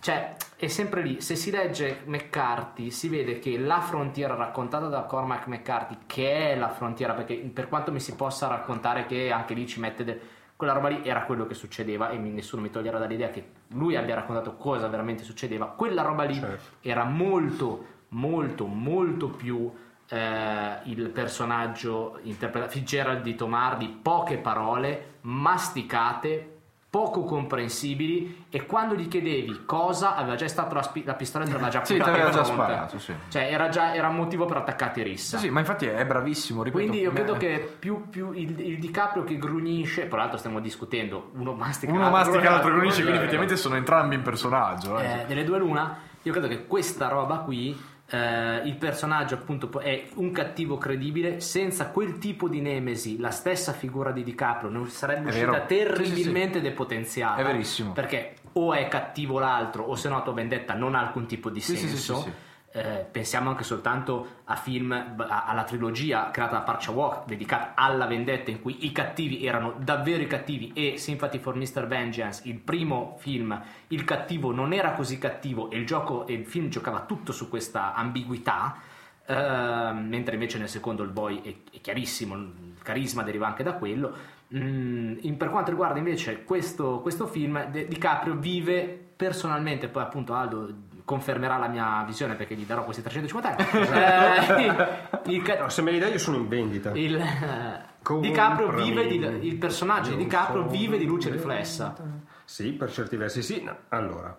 cioè 0.00 0.34
è 0.56 0.66
sempre 0.66 1.02
lì 1.02 1.20
se 1.20 1.36
si 1.36 1.50
legge 1.50 2.02
McCarthy 2.06 2.90
si 2.90 3.08
vede 3.08 3.38
che 3.38 3.58
la 3.58 3.80
frontiera 3.80 4.34
raccontata 4.34 4.86
da 4.88 5.02
Cormac 5.02 5.46
McCarthy 5.46 5.96
che 6.06 6.52
è 6.52 6.56
la 6.56 6.68
frontiera 6.70 7.12
perché 7.14 7.34
per 7.36 7.68
quanto 7.68 7.92
mi 7.92 8.00
si 8.00 8.14
possa 8.14 8.46
raccontare 8.48 9.06
che 9.06 9.30
anche 9.30 9.54
lì 9.54 9.66
ci 9.66 9.80
mette 9.80 10.04
del- 10.04 10.20
quella 10.56 10.72
roba 10.74 10.88
lì 10.88 11.02
era 11.04 11.22
quello 11.24 11.46
che 11.46 11.54
succedeva 11.54 12.10
e 12.10 12.18
nessuno 12.18 12.60
mi 12.62 12.70
toglierà 12.70 12.98
dall'idea 12.98 13.30
che 13.30 13.44
lui 13.68 13.96
abbia 13.96 14.14
raccontato 14.14 14.56
cosa 14.56 14.88
veramente 14.88 15.22
succedeva 15.24 15.66
quella 15.68 16.02
roba 16.02 16.24
lì 16.24 16.34
Certo. 16.34 16.76
era 16.82 17.04
molto 17.04 17.86
molto 18.08 18.66
molto 18.66 19.28
più 19.28 19.72
eh, 20.08 20.78
il 20.84 21.08
personaggio 21.10 22.18
interpretato 22.24 22.72
Fitzgerald 22.72 23.22
di 23.22 23.34
Tomardi 23.36 23.86
poche 24.02 24.36
parole 24.38 25.18
masticate 25.22 26.59
poco 26.90 27.22
comprensibili 27.22 28.46
e 28.50 28.66
quando 28.66 28.96
gli 28.96 29.06
chiedevi 29.06 29.62
cosa 29.64 30.16
aveva 30.16 30.34
già 30.34 30.48
stato 30.48 30.74
la, 30.74 30.82
spi- 30.82 31.04
la 31.04 31.14
pistola 31.14 31.44
e 31.44 31.46
te 31.46 31.52
l'aveva 31.52 31.70
già 31.70 31.84
Sì, 31.84 31.94
in 31.94 32.02
già 32.02 32.42
sparato, 32.44 32.98
sì. 32.98 33.14
cioè 33.28 33.48
era 33.52 33.68
già 33.68 33.94
era 33.94 34.08
un 34.08 34.16
motivo 34.16 34.44
per 34.44 34.56
attaccarti 34.56 35.00
rissa 35.02 35.38
Sì, 35.38 35.44
sì, 35.44 35.50
ma 35.50 35.60
infatti 35.60 35.86
è 35.86 36.04
bravissimo. 36.04 36.64
ripeto, 36.64 36.82
quindi 36.82 37.00
io 37.02 37.12
credo 37.12 37.36
che 37.36 37.76
più, 37.78 38.08
più 38.10 38.32
il, 38.32 38.58
il 38.58 38.78
DiCaprio 38.80 39.22
che 39.22 39.38
grunisce, 39.38 40.08
tra 40.08 40.18
l'altro 40.18 40.36
stiamo 40.38 40.58
discutendo, 40.58 41.30
uno 41.34 41.52
mastica 41.52 41.92
uno 41.92 42.10
mastica 42.10 42.50
l'altro 42.50 42.72
grunisce, 42.72 43.02
quindi 43.02 43.18
effettivamente 43.20 43.56
sono 43.56 43.76
entrambi 43.76 44.16
in 44.16 44.22
personaggio. 44.22 44.98
eh. 44.98 45.20
eh, 45.20 45.24
delle 45.26 45.44
due 45.44 45.58
l'una, 45.58 45.96
io 46.22 46.32
credo 46.32 46.48
che 46.48 46.66
questa 46.66 47.06
roba 47.06 47.36
qui, 47.38 47.80
eh, 48.10 48.62
il 48.64 48.76
personaggio 48.76 49.34
appunto 49.34 49.78
è 49.80 50.08
un 50.14 50.32
cattivo 50.32 50.78
credibile, 50.78 51.40
senza 51.40 51.88
quel 51.90 52.18
tipo 52.18 52.48
di 52.48 52.60
nemesi, 52.60 53.18
la 53.18 53.30
stessa 53.30 53.72
figura 53.72 54.10
di 54.10 54.22
DiCaprio 54.22 54.68
non 54.70 54.88
sarebbe 54.88 55.26
È 55.26 55.32
uscita 55.32 55.50
vero. 55.50 55.66
terribilmente 55.66 56.60
depotenziata. 56.60 57.40
È 57.40 57.44
verissimo. 57.44 57.92
Perché 57.92 58.34
o 58.54 58.72
è 58.74 58.88
cattivo 58.88 59.38
l'altro, 59.38 59.84
o 59.84 59.94
se 59.94 60.08
no 60.08 60.22
tua 60.22 60.32
vendetta 60.32 60.74
non 60.74 60.94
ha 60.94 61.00
alcun 61.00 61.26
tipo 61.26 61.50
di 61.50 61.60
Sì, 61.60 61.76
sì, 61.76 61.88
senso. 61.88 62.48
Eh, 62.72 63.04
pensiamo 63.10 63.50
anche 63.50 63.64
soltanto 63.64 64.42
a 64.44 64.54
film, 64.54 64.92
a- 64.92 65.44
alla 65.44 65.64
trilogia 65.64 66.30
creata 66.30 66.58
da 66.58 66.62
Park 66.62 66.84
Chan-wook 66.84 67.24
dedicata 67.26 67.72
alla 67.74 68.06
vendetta 68.06 68.52
in 68.52 68.62
cui 68.62 68.84
i 68.86 68.92
cattivi 68.92 69.44
erano 69.44 69.74
davvero 69.76 70.22
i 70.22 70.28
cattivi 70.28 70.70
e 70.72 70.96
Sympathy 70.96 71.40
for 71.40 71.56
Mr. 71.56 71.88
Vengeance, 71.88 72.42
il 72.44 72.60
primo 72.60 73.16
film, 73.18 73.60
il 73.88 74.04
cattivo 74.04 74.52
non 74.52 74.72
era 74.72 74.92
così 74.92 75.18
cattivo 75.18 75.68
e 75.68 75.78
il, 75.78 75.84
gioco, 75.84 76.28
e 76.28 76.32
il 76.34 76.46
film 76.46 76.68
giocava 76.68 77.00
tutto 77.00 77.32
su 77.32 77.48
questa 77.48 77.92
ambiguità, 77.94 78.76
eh, 79.26 79.92
mentre 79.92 80.34
invece 80.34 80.58
nel 80.58 80.68
secondo 80.68 81.02
il 81.02 81.10
boy 81.10 81.42
è, 81.42 81.76
è 81.76 81.80
chiarissimo, 81.80 82.36
il 82.36 82.78
carisma 82.84 83.24
deriva 83.24 83.48
anche 83.48 83.64
da 83.64 83.72
quello. 83.72 84.38
Mm, 84.54 85.32
per 85.34 85.48
quanto 85.50 85.70
riguarda 85.70 85.98
invece 85.98 86.44
questo, 86.44 87.00
questo 87.00 87.26
film, 87.26 87.68
De- 87.70 87.88
DiCaprio 87.88 88.34
vive 88.36 89.08
personalmente, 89.16 89.88
poi 89.88 90.02
appunto 90.02 90.34
Aldo 90.34 90.72
confermerà 91.10 91.56
la 91.56 91.66
mia 91.66 92.04
visione 92.06 92.36
perché 92.36 92.54
gli 92.54 92.64
darò 92.64 92.84
questi 92.84 93.02
350 93.02 93.56
euro. 93.56 93.92
Eh, 93.92 95.32
il, 95.32 95.56
No, 95.58 95.68
se 95.68 95.82
me 95.82 95.90
li 95.90 95.98
dai 95.98 96.12
io 96.12 96.18
sono 96.20 96.36
in 96.36 96.46
vendita. 96.46 96.92
il, 96.94 97.16
eh. 97.16 98.20
DiCaprio 98.20 98.70
vive 98.70 99.08
di, 99.08 99.16
il 99.48 99.56
personaggio 99.56 100.10
di 100.10 100.18
DiCaprio 100.18 100.68
vive 100.68 100.98
di 100.98 101.06
luce 101.06 101.28
riflessa. 101.28 101.96
Sì, 102.44 102.70
per 102.74 102.92
certi 102.92 103.16
versi 103.16 103.42
sì. 103.42 103.60
No, 103.64 103.76
Allora, 103.88 104.38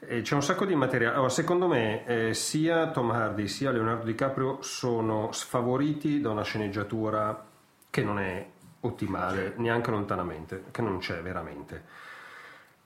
eh, 0.00 0.22
c'è 0.22 0.34
un 0.34 0.42
sacco 0.42 0.64
di 0.64 0.74
materiale. 0.74 1.14
Allora, 1.14 1.30
secondo 1.30 1.68
me 1.68 2.04
eh, 2.04 2.34
sia 2.34 2.88
Tom 2.88 3.12
Hardy 3.12 3.46
sia 3.46 3.70
Leonardo 3.70 4.06
DiCaprio 4.06 4.58
sono 4.62 5.30
sfavoriti 5.30 6.20
da 6.20 6.30
una 6.30 6.42
sceneggiatura 6.42 7.44
che 7.88 8.02
non 8.02 8.18
è 8.18 8.44
ottimale 8.80 9.54
neanche 9.58 9.92
lontanamente, 9.92 10.64
che 10.72 10.82
non 10.82 10.98
c'è 10.98 11.22
veramente. 11.22 11.84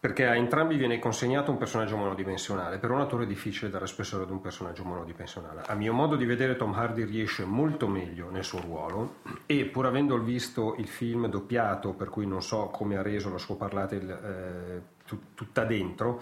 Perché 0.01 0.27
a 0.27 0.35
entrambi 0.35 0.77
viene 0.77 0.99
consegnato 0.99 1.51
un 1.51 1.59
personaggio 1.59 1.95
monodimensionale. 1.95 2.79
Per 2.79 2.91
un 2.91 3.03
attore 3.03 3.25
è 3.25 3.27
difficile 3.27 3.71
dare 3.71 3.87
spessore 3.87 4.23
ad 4.23 4.31
un 4.31 4.41
personaggio 4.41 4.83
monodimensionale. 4.83 5.61
A 5.67 5.75
mio 5.75 5.93
modo 5.93 6.17
di 6.17 6.25
vedere, 6.25 6.57
Tom 6.57 6.73
Hardy 6.73 7.05
riesce 7.05 7.45
molto 7.45 7.87
meglio 7.87 8.31
nel 8.31 8.43
suo 8.43 8.63
ruolo 8.63 9.17
e 9.45 9.67
pur 9.67 9.85
avendo 9.85 10.19
visto 10.19 10.75
il 10.79 10.89
film 10.89 11.27
doppiato, 11.27 11.93
per 11.93 12.09
cui 12.09 12.27
non 12.27 12.41
so 12.43 12.69
come 12.69 12.97
ha 12.97 13.03
reso 13.03 13.31
la 13.31 13.37
sua 13.37 13.57
parlata 13.57 13.95
il, 13.95 14.11
eh, 14.11 14.83
tut- 15.05 15.35
tutta 15.35 15.65
dentro, 15.65 16.19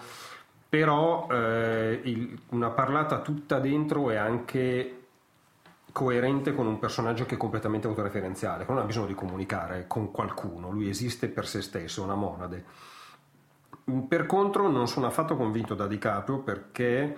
però 0.67 1.27
eh, 1.31 2.01
il- 2.03 2.37
una 2.49 2.71
parlata 2.71 3.21
tutta 3.21 3.59
dentro 3.59 4.09
è 4.09 4.17
anche 4.17 4.95
coerente 5.93 6.53
con 6.53 6.67
un 6.67 6.79
personaggio 6.79 7.25
che 7.25 7.35
è 7.35 7.37
completamente 7.37 7.87
autoreferenziale, 7.87 8.65
che 8.65 8.71
non 8.73 8.81
ha 8.81 8.85
bisogno 8.85 9.07
di 9.07 9.15
comunicare 9.15 9.85
con 9.87 10.11
qualcuno, 10.11 10.69
lui 10.69 10.89
esiste 10.89 11.29
per 11.29 11.47
se 11.47 11.61
stesso, 11.61 12.01
è 12.01 12.03
una 12.03 12.15
monade. 12.15 12.97
Per 14.07 14.25
contro 14.25 14.69
non 14.69 14.87
sono 14.87 15.07
affatto 15.07 15.35
convinto 15.35 15.73
da 15.75 15.87
DiCaprio 15.87 16.39
perché 16.39 17.17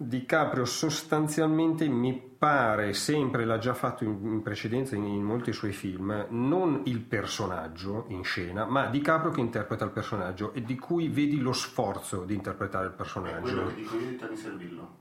DiCaprio 0.00 0.64
sostanzialmente 0.64 1.88
mi 1.88 2.12
pare 2.38 2.92
sempre, 2.92 3.44
l'ha 3.44 3.58
già 3.58 3.74
fatto 3.74 4.04
in, 4.04 4.42
precedenza 4.42 4.94
in, 4.94 5.04
in 5.04 5.22
molti 5.24 5.52
suoi 5.52 5.72
film, 5.72 6.26
non 6.30 6.82
il 6.84 7.00
personaggio 7.00 8.04
in 8.08 8.22
scena, 8.22 8.64
ma 8.64 8.86
DiCaprio 8.86 9.32
che 9.32 9.40
interpreta 9.40 9.84
il 9.84 9.90
personaggio 9.90 10.52
e 10.52 10.62
di 10.62 10.78
cui 10.78 11.08
vedi 11.08 11.40
lo 11.40 11.52
sforzo 11.52 12.22
di 12.24 12.34
interpretare 12.34 12.86
il 12.86 12.92
È 12.92 12.94
quello 12.94 13.32
personaggio. 13.32 13.66
che 13.66 13.74
dico 13.74 13.96
io 13.96 14.06
di 14.08 14.16
Tony 14.16 14.36
Servillo. 14.36 14.96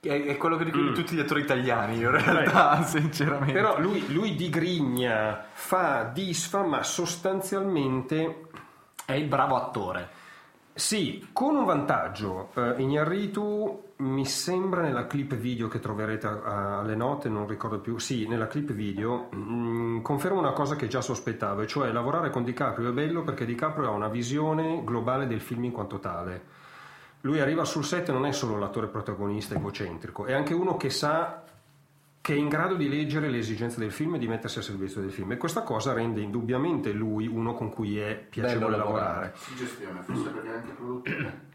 È, 0.00 0.36
quello 0.36 0.56
che 0.56 0.64
Mm. 0.64 0.66
dicono 0.66 0.92
tutti 0.92 1.14
gli 1.14 1.20
attori 1.20 1.40
italiani, 1.42 1.98
in 1.98 2.10
realtà, 2.10 2.82
sinceramente. 2.86 3.52
Però 3.52 3.80
lui, 3.80 4.12
lui 4.12 4.34
digrigna, 4.34 5.44
fa, 5.52 6.10
disfa, 6.12 6.64
ma 6.64 6.82
sostanzialmente 6.82 8.46
È 9.08 9.14
il 9.14 9.26
bravo 9.26 9.56
attore. 9.56 10.10
Sì, 10.74 11.28
con 11.32 11.56
un 11.56 11.64
vantaggio. 11.64 12.50
Eh, 12.54 12.74
Iñárritu 12.76 13.84
mi 13.96 14.26
sembra 14.26 14.82
nella 14.82 15.06
clip 15.06 15.34
video 15.34 15.66
che 15.66 15.80
troverete 15.80 16.26
a- 16.26 16.80
alle 16.80 16.94
note, 16.94 17.30
non 17.30 17.46
ricordo 17.46 17.78
più. 17.78 17.96
Sì, 17.98 18.28
nella 18.28 18.48
clip 18.48 18.70
video 18.72 19.30
mm, 19.34 20.02
conferma 20.02 20.38
una 20.38 20.52
cosa 20.52 20.76
che 20.76 20.88
già 20.88 21.00
sospettavo, 21.00 21.62
e 21.62 21.66
cioè 21.66 21.90
lavorare 21.90 22.28
con 22.28 22.44
DiCaprio 22.44 22.90
è 22.90 22.92
bello 22.92 23.22
perché 23.22 23.46
DiCaprio 23.46 23.88
ha 23.88 23.92
una 23.92 24.08
visione 24.08 24.82
globale 24.84 25.26
del 25.26 25.40
film 25.40 25.64
in 25.64 25.72
quanto 25.72 26.00
tale. 26.00 26.42
Lui 27.22 27.40
arriva 27.40 27.64
sul 27.64 27.84
set 27.86 28.10
e 28.10 28.12
non 28.12 28.26
è 28.26 28.32
solo 28.32 28.58
l'attore 28.58 28.88
protagonista 28.88 29.54
egocentrico, 29.54 30.26
è 30.26 30.34
anche 30.34 30.52
uno 30.52 30.76
che 30.76 30.90
sa 30.90 31.44
che 32.20 32.34
è 32.34 32.36
in 32.36 32.48
grado 32.48 32.74
di 32.74 32.88
leggere 32.88 33.28
le 33.28 33.38
esigenze 33.38 33.78
del 33.78 33.92
film 33.92 34.16
e 34.16 34.18
di 34.18 34.28
mettersi 34.28 34.58
a 34.58 34.62
servizio 34.62 35.00
del 35.00 35.10
film 35.10 35.32
e 35.32 35.36
questa 35.36 35.62
cosa 35.62 35.92
rende 35.92 36.20
indubbiamente 36.20 36.92
lui 36.92 37.26
uno 37.26 37.54
con 37.54 37.70
cui 37.70 37.98
è 37.98 38.14
piacevole 38.28 38.72
Bello 38.72 38.84
lavorare. 38.84 39.34
gestione, 39.56 40.00
forse 40.02 40.28
perché 40.30 40.48
è 40.48 40.54
anche 40.54 40.72
produttore. 40.72 41.46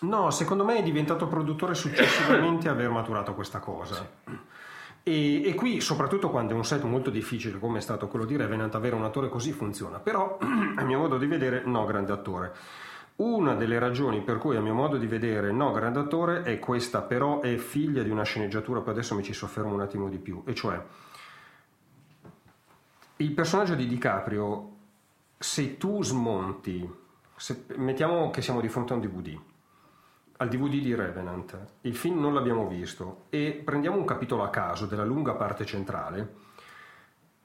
No, 0.00 0.30
secondo 0.30 0.64
me 0.64 0.78
è 0.78 0.82
diventato 0.82 1.28
produttore 1.28 1.74
successivamente 1.74 2.68
a 2.68 2.72
aver 2.72 2.90
maturato 2.90 3.34
questa 3.34 3.58
cosa. 3.58 4.06
E, 5.02 5.46
e 5.46 5.54
qui, 5.54 5.80
soprattutto 5.80 6.30
quando 6.30 6.54
è 6.54 6.56
un 6.56 6.64
set 6.64 6.82
molto 6.82 7.10
difficile 7.10 7.58
come 7.58 7.78
è 7.78 7.80
stato 7.80 8.08
quello 8.08 8.24
di 8.24 8.36
Revenant, 8.36 8.74
avere 8.74 8.94
un 8.94 9.04
attore 9.04 9.28
così 9.28 9.52
funziona. 9.52 9.98
Però, 9.98 10.38
a 10.76 10.82
mio 10.82 10.98
modo 10.98 11.18
di 11.18 11.26
vedere, 11.26 11.62
no, 11.64 11.84
grande 11.84 12.12
attore. 12.12 12.52
Una 13.16 13.54
delle 13.54 13.78
ragioni 13.78 14.22
per 14.22 14.38
cui, 14.38 14.56
a 14.56 14.60
mio 14.60 14.74
modo 14.74 14.96
di 14.96 15.06
vedere, 15.06 15.52
no, 15.52 15.70
grande 15.70 16.00
attore 16.00 16.42
è 16.42 16.58
questa, 16.58 17.02
però 17.02 17.40
è 17.40 17.56
figlia 17.56 18.02
di 18.02 18.10
una 18.10 18.24
sceneggiatura, 18.24 18.80
poi 18.80 18.92
adesso 18.92 19.14
mi 19.14 19.22
ci 19.22 19.32
soffermo 19.32 19.72
un 19.72 19.80
attimo 19.80 20.08
di 20.08 20.18
più, 20.18 20.42
e 20.44 20.54
cioè 20.54 20.82
il 23.18 23.30
personaggio 23.30 23.76
di 23.76 23.86
DiCaprio, 23.86 24.70
se 25.38 25.76
tu 25.76 26.02
smonti, 26.02 26.92
se- 27.36 27.66
mettiamo 27.76 28.30
che 28.30 28.42
siamo 28.42 28.60
di 28.60 28.68
fronte 28.68 28.92
a 28.92 28.96
un 28.96 29.02
DVD, 29.02 29.38
al 30.38 30.48
DVD 30.48 30.80
di 30.80 30.94
Revenant, 30.96 31.56
il 31.82 31.94
film 31.94 32.18
non 32.18 32.34
l'abbiamo 32.34 32.66
visto 32.66 33.26
e 33.30 33.62
prendiamo 33.64 33.96
un 33.96 34.04
capitolo 34.04 34.42
a 34.42 34.50
caso 34.50 34.86
della 34.86 35.04
lunga 35.04 35.34
parte 35.34 35.64
centrale 35.64 36.43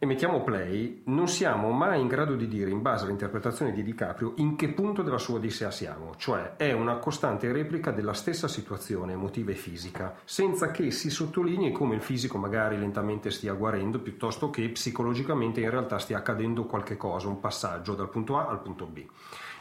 e 0.02 0.06
mettiamo 0.06 0.44
play, 0.44 1.02
non 1.08 1.28
siamo 1.28 1.72
mai 1.72 2.00
in 2.00 2.08
grado 2.08 2.36
di 2.36 2.48
dire 2.48 2.70
in 2.70 2.82
base 2.82 3.04
all'interpretazione 3.04 3.74
di 3.74 3.84
DiCaprio 3.84 4.32
in 4.38 4.56
che 4.56 4.70
punto 4.70 5.02
della 5.02 5.18
sua 5.18 5.36
odissea 5.36 5.72
siamo, 5.72 6.14
cioè 6.16 6.56
è 6.56 6.72
una 6.72 6.96
costante 7.00 7.52
replica 7.52 7.92
della 7.92 8.14
stessa 8.14 8.48
situazione 8.48 9.12
emotiva 9.12 9.52
e 9.52 9.56
fisica, 9.56 10.16
senza 10.24 10.72
che 10.72 10.90
si 10.92 11.10
sottolinei 11.10 11.74
come 11.74 11.96
il 11.96 12.02
fisico 12.02 12.38
magari 12.38 12.80
lentamente 12.80 13.30
stia 13.30 13.52
guarendo 13.52 14.00
piuttosto 14.00 14.50
che 14.50 14.70
psicologicamente 14.70 15.60
in 15.60 15.70
realtà 15.70 16.00
stia 16.00 16.20
accadendo 16.20 16.64
qualche 16.64 16.96
cosa, 16.96 17.28
un 17.28 17.42
passaggio 17.42 17.94
dal 17.94 18.10
punto 18.10 18.38
A 18.38 18.48
al 18.48 18.62
punto 18.62 18.86
B. 18.86 19.06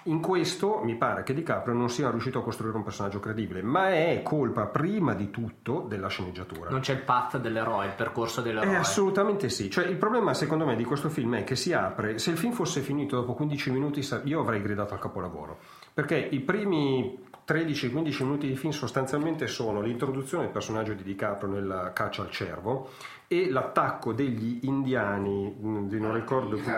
In 0.08 0.20
questo 0.20 0.80
mi 0.82 0.94
pare 0.96 1.22
che 1.22 1.34
DiCaprio 1.34 1.74
non 1.74 1.90
sia 1.90 2.08
riuscito 2.10 2.38
a 2.38 2.42
costruire 2.42 2.76
un 2.76 2.82
personaggio 2.82 3.20
credibile, 3.20 3.60
ma 3.62 3.90
è 3.90 4.22
colpa 4.24 4.66
prima 4.66 5.12
di 5.12 5.30
tutto 5.30 5.84
della 5.86 6.08
sceneggiatura. 6.08 6.70
Non 6.70 6.80
c'è 6.80 6.94
il 6.94 7.02
path 7.02 7.36
dell'eroe, 7.38 7.86
il 7.86 7.92
percorso 7.92 8.40
Eh, 8.40 8.44
dell'eroe. 8.44 8.76
assolutamente 8.76 9.50
sì. 9.50 9.70
Cioè, 9.70 9.84
il 9.86 9.96
problema, 9.96 10.32
secondo 10.32 10.64
me, 10.64 10.76
di 10.76 10.84
questo 10.84 11.10
film 11.10 11.36
è 11.36 11.44
che 11.44 11.56
si 11.56 11.72
apre. 11.74 12.18
Se 12.18 12.30
il 12.30 12.38
film 12.38 12.52
fosse 12.52 12.80
finito 12.80 13.16
dopo 13.16 13.34
15 13.34 13.70
minuti, 13.70 14.06
io 14.24 14.40
avrei 14.40 14.62
gridato 14.62 14.94
al 14.94 15.00
capolavoro. 15.00 15.58
Perché 15.92 16.16
i 16.16 16.40
primi 16.40 17.26
13-15 17.46 18.22
minuti 18.24 18.46
di 18.46 18.56
film 18.56 18.72
sostanzialmente 18.72 19.46
sono 19.46 19.80
l'introduzione 19.82 20.44
del 20.44 20.52
personaggio 20.52 20.94
di 20.94 21.02
DiCaprio 21.02 21.50
nella 21.50 21.92
caccia 21.92 22.22
al 22.22 22.30
cervo 22.30 22.90
e 23.30 23.50
l'attacco 23.50 24.14
degli 24.14 24.60
indiani, 24.62 25.54
di 25.86 26.00
non 26.00 26.14
ricordo 26.14 26.56
più. 26.56 26.72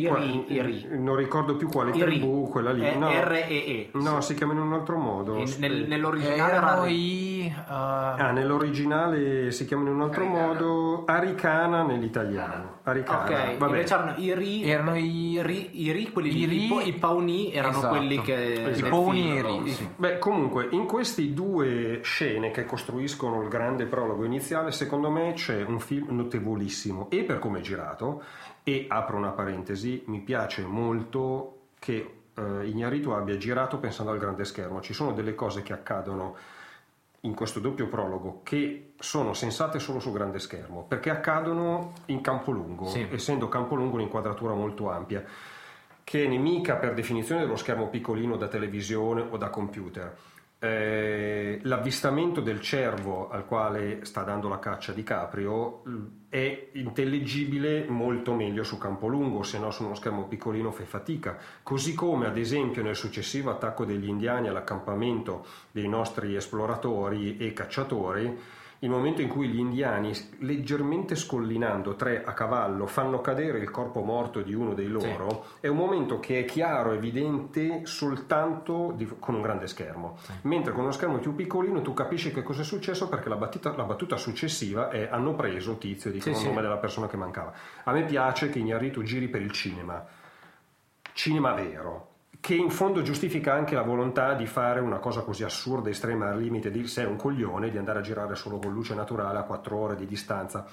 I 0.00 0.06
qua- 0.06 0.18
ri- 0.18 0.44
i 0.48 0.60
ri. 0.60 0.86
Non 0.98 1.14
ricordo 1.14 1.54
più 1.54 1.68
quale 1.68 1.92
tribù, 1.92 2.48
quella 2.48 2.72
lì. 2.72 2.82
È 2.82 2.96
no, 2.96 3.08
R-E-E. 3.08 3.90
no, 3.92 4.20
si 4.20 4.34
chiama 4.34 4.52
in 4.52 4.58
un 4.58 4.72
altro 4.72 4.98
modo. 4.98 5.36
In- 5.36 5.54
nel- 5.58 5.86
nell'originale 5.86 6.52
Erano 6.52 6.82
era 6.82 6.86
i... 6.88 7.52
uh, 7.56 7.70
Ah, 7.70 8.30
nell'originale 8.32 9.52
si 9.52 9.64
chiamano 9.64 9.90
in 9.90 9.94
un 9.94 10.02
altro 10.02 10.22
Aricana. 10.24 10.46
modo 10.46 11.04
Aricana 11.06 11.82
nell'italiano. 11.84 12.80
Aricana. 12.82 13.22
Ok, 13.22 13.56
Vabbè. 13.58 13.72
invece 13.72 13.94
erano 13.94 14.14
i 14.16 14.34
ri, 14.34 14.62
Erano 14.64 14.96
i- 14.96 15.38
ri- 15.40 15.70
i 15.84 15.92
ri, 15.92 16.10
quelli 16.10 16.36
i 16.36 16.46
ri- 16.46 16.66
i, 16.84 16.88
i 16.88 16.92
pauni 16.94 17.52
erano 17.52 17.78
Esatto. 17.78 17.94
quelli 17.96 18.20
che 18.22 18.70
Esatto. 18.70 18.86
I 18.86 18.90
pauni 18.90 19.30
e 19.30 19.38
i 19.38 19.42
ri, 19.62 19.70
sì. 19.70 19.88
Beh, 19.94 20.18
comunque, 20.18 20.66
in 20.72 20.84
queste 20.86 21.32
due 21.32 22.00
scene 22.02 22.50
che 22.50 22.64
costruiscono 22.64 23.40
il 23.42 23.48
grande 23.48 23.86
prologo 23.86 24.24
iniziale, 24.24 24.72
secondo 24.72 25.08
me 25.08 25.34
c'è 25.34 25.62
un 25.62 25.78
film 25.78 25.90
notevolissimo 25.98 27.08
e 27.10 27.24
per 27.24 27.38
come 27.38 27.58
è 27.58 27.62
girato, 27.62 28.22
e 28.62 28.86
apro 28.88 29.16
una 29.16 29.30
parentesi, 29.30 30.02
mi 30.06 30.20
piace 30.20 30.62
molto 30.62 31.58
che 31.78 32.14
eh, 32.34 32.42
Iñárritu 32.42 33.10
abbia 33.10 33.36
girato 33.36 33.78
pensando 33.78 34.12
al 34.12 34.18
grande 34.18 34.44
schermo. 34.44 34.80
Ci 34.80 34.92
sono 34.94 35.12
delle 35.12 35.34
cose 35.34 35.62
che 35.62 35.72
accadono 35.72 36.36
in 37.24 37.34
questo 37.34 37.60
doppio 37.60 37.86
prologo 37.86 38.40
che 38.42 38.92
sono 38.98 39.32
sensate 39.32 39.78
solo 39.78 40.00
su 40.00 40.10
grande 40.12 40.38
schermo, 40.40 40.84
perché 40.86 41.10
accadono 41.10 41.92
in 42.06 42.20
campo 42.20 42.50
lungo, 42.50 42.86
Sì. 42.86 43.06
essendo 43.10 43.48
campo 43.48 43.74
lungo 43.74 43.94
un'inquadratura 43.96 44.54
molto 44.54 44.90
ampia, 44.90 45.24
che 46.04 46.24
è 46.24 46.26
nemica 46.26 46.74
per 46.76 46.94
definizione 46.94 47.42
dello 47.42 47.54
schermo 47.56 47.86
piccolino 47.88 48.36
da 48.36 48.48
televisione 48.48 49.24
o 49.28 49.36
da 49.36 49.50
computer. 49.50 50.16
Eh, 50.64 51.58
l'avvistamento 51.62 52.40
del 52.40 52.60
cervo 52.60 53.28
al 53.28 53.46
quale 53.46 54.04
sta 54.04 54.22
dando 54.22 54.46
la 54.46 54.60
caccia 54.60 54.92
di 54.92 55.02
Caprio 55.02 55.82
mh, 55.84 56.04
è 56.28 56.68
intellegibile 56.74 57.86
molto 57.88 58.32
meglio 58.32 58.62
su 58.62 58.78
campo 58.78 59.08
lungo, 59.08 59.42
se 59.42 59.58
no 59.58 59.72
su 59.72 59.82
uno 59.82 59.96
schermo 59.96 60.28
piccolino 60.28 60.70
fai 60.70 60.86
fatica. 60.86 61.36
Così 61.64 61.94
come 61.94 62.26
ad 62.26 62.36
esempio 62.36 62.80
nel 62.80 62.94
successivo 62.94 63.50
attacco 63.50 63.84
degli 63.84 64.06
indiani 64.06 64.46
all'accampamento 64.46 65.44
dei 65.72 65.88
nostri 65.88 66.36
esploratori 66.36 67.38
e 67.38 67.52
cacciatori, 67.52 68.38
il 68.82 68.90
momento 68.90 69.20
in 69.20 69.28
cui 69.28 69.46
gli 69.48 69.58
indiani, 69.60 70.12
leggermente 70.38 71.14
scollinando 71.14 71.94
tre 71.94 72.24
a 72.24 72.32
cavallo, 72.32 72.86
fanno 72.86 73.20
cadere 73.20 73.58
il 73.58 73.70
corpo 73.70 74.02
morto 74.02 74.40
di 74.42 74.54
uno 74.54 74.74
dei 74.74 74.88
loro, 74.88 75.44
è 75.60 75.68
un 75.68 75.76
momento 75.76 76.18
che 76.18 76.40
è 76.40 76.44
chiaro, 76.44 76.90
evidente 76.90 77.86
soltanto 77.86 78.92
di- 78.96 79.08
con 79.20 79.36
un 79.36 79.40
grande 79.40 79.68
schermo. 79.68 80.18
Mentre 80.42 80.72
con 80.72 80.82
uno 80.82 80.90
schermo 80.90 81.18
più 81.18 81.36
piccolino 81.36 81.80
tu 81.80 81.94
capisci 81.94 82.32
che 82.32 82.42
cosa 82.42 82.62
è 82.62 82.64
successo 82.64 83.08
perché 83.08 83.28
la 83.28 83.36
battuta, 83.36 83.72
la 83.76 83.84
battuta 83.84 84.16
successiva 84.16 84.88
è 84.90 85.08
hanno 85.10 85.34
preso 85.36 85.78
tizio 85.78 86.10
dicono 86.10 86.34
Sì, 86.34 86.40
il 86.40 86.46
sì. 86.46 86.50
nome 86.50 86.62
della 86.62 86.78
persona 86.78 87.06
che 87.06 87.16
mancava. 87.16 87.52
A 87.84 87.92
me 87.92 88.04
piace 88.04 88.50
che 88.50 88.58
Ignarritu 88.58 89.02
giri 89.04 89.28
per 89.28 89.42
il 89.42 89.52
cinema, 89.52 90.04
cinema 91.12 91.52
vero, 91.52 92.11
che 92.42 92.54
in 92.56 92.70
fondo 92.70 93.02
giustifica 93.02 93.54
anche 93.54 93.76
la 93.76 93.82
volontà 93.82 94.34
di 94.34 94.46
fare 94.46 94.80
una 94.80 94.98
cosa 94.98 95.20
così 95.20 95.44
assurda, 95.44 95.90
estrema, 95.90 96.28
al 96.30 96.40
limite 96.40 96.72
di 96.72 96.88
sei 96.88 97.04
un 97.04 97.14
coglione, 97.14 97.70
di 97.70 97.78
andare 97.78 98.00
a 98.00 98.02
girare 98.02 98.34
solo 98.34 98.58
con 98.58 98.72
luce 98.72 98.96
naturale 98.96 99.38
a 99.38 99.42
4 99.44 99.76
ore 99.76 99.94
di 99.94 100.06
distanza 100.06 100.66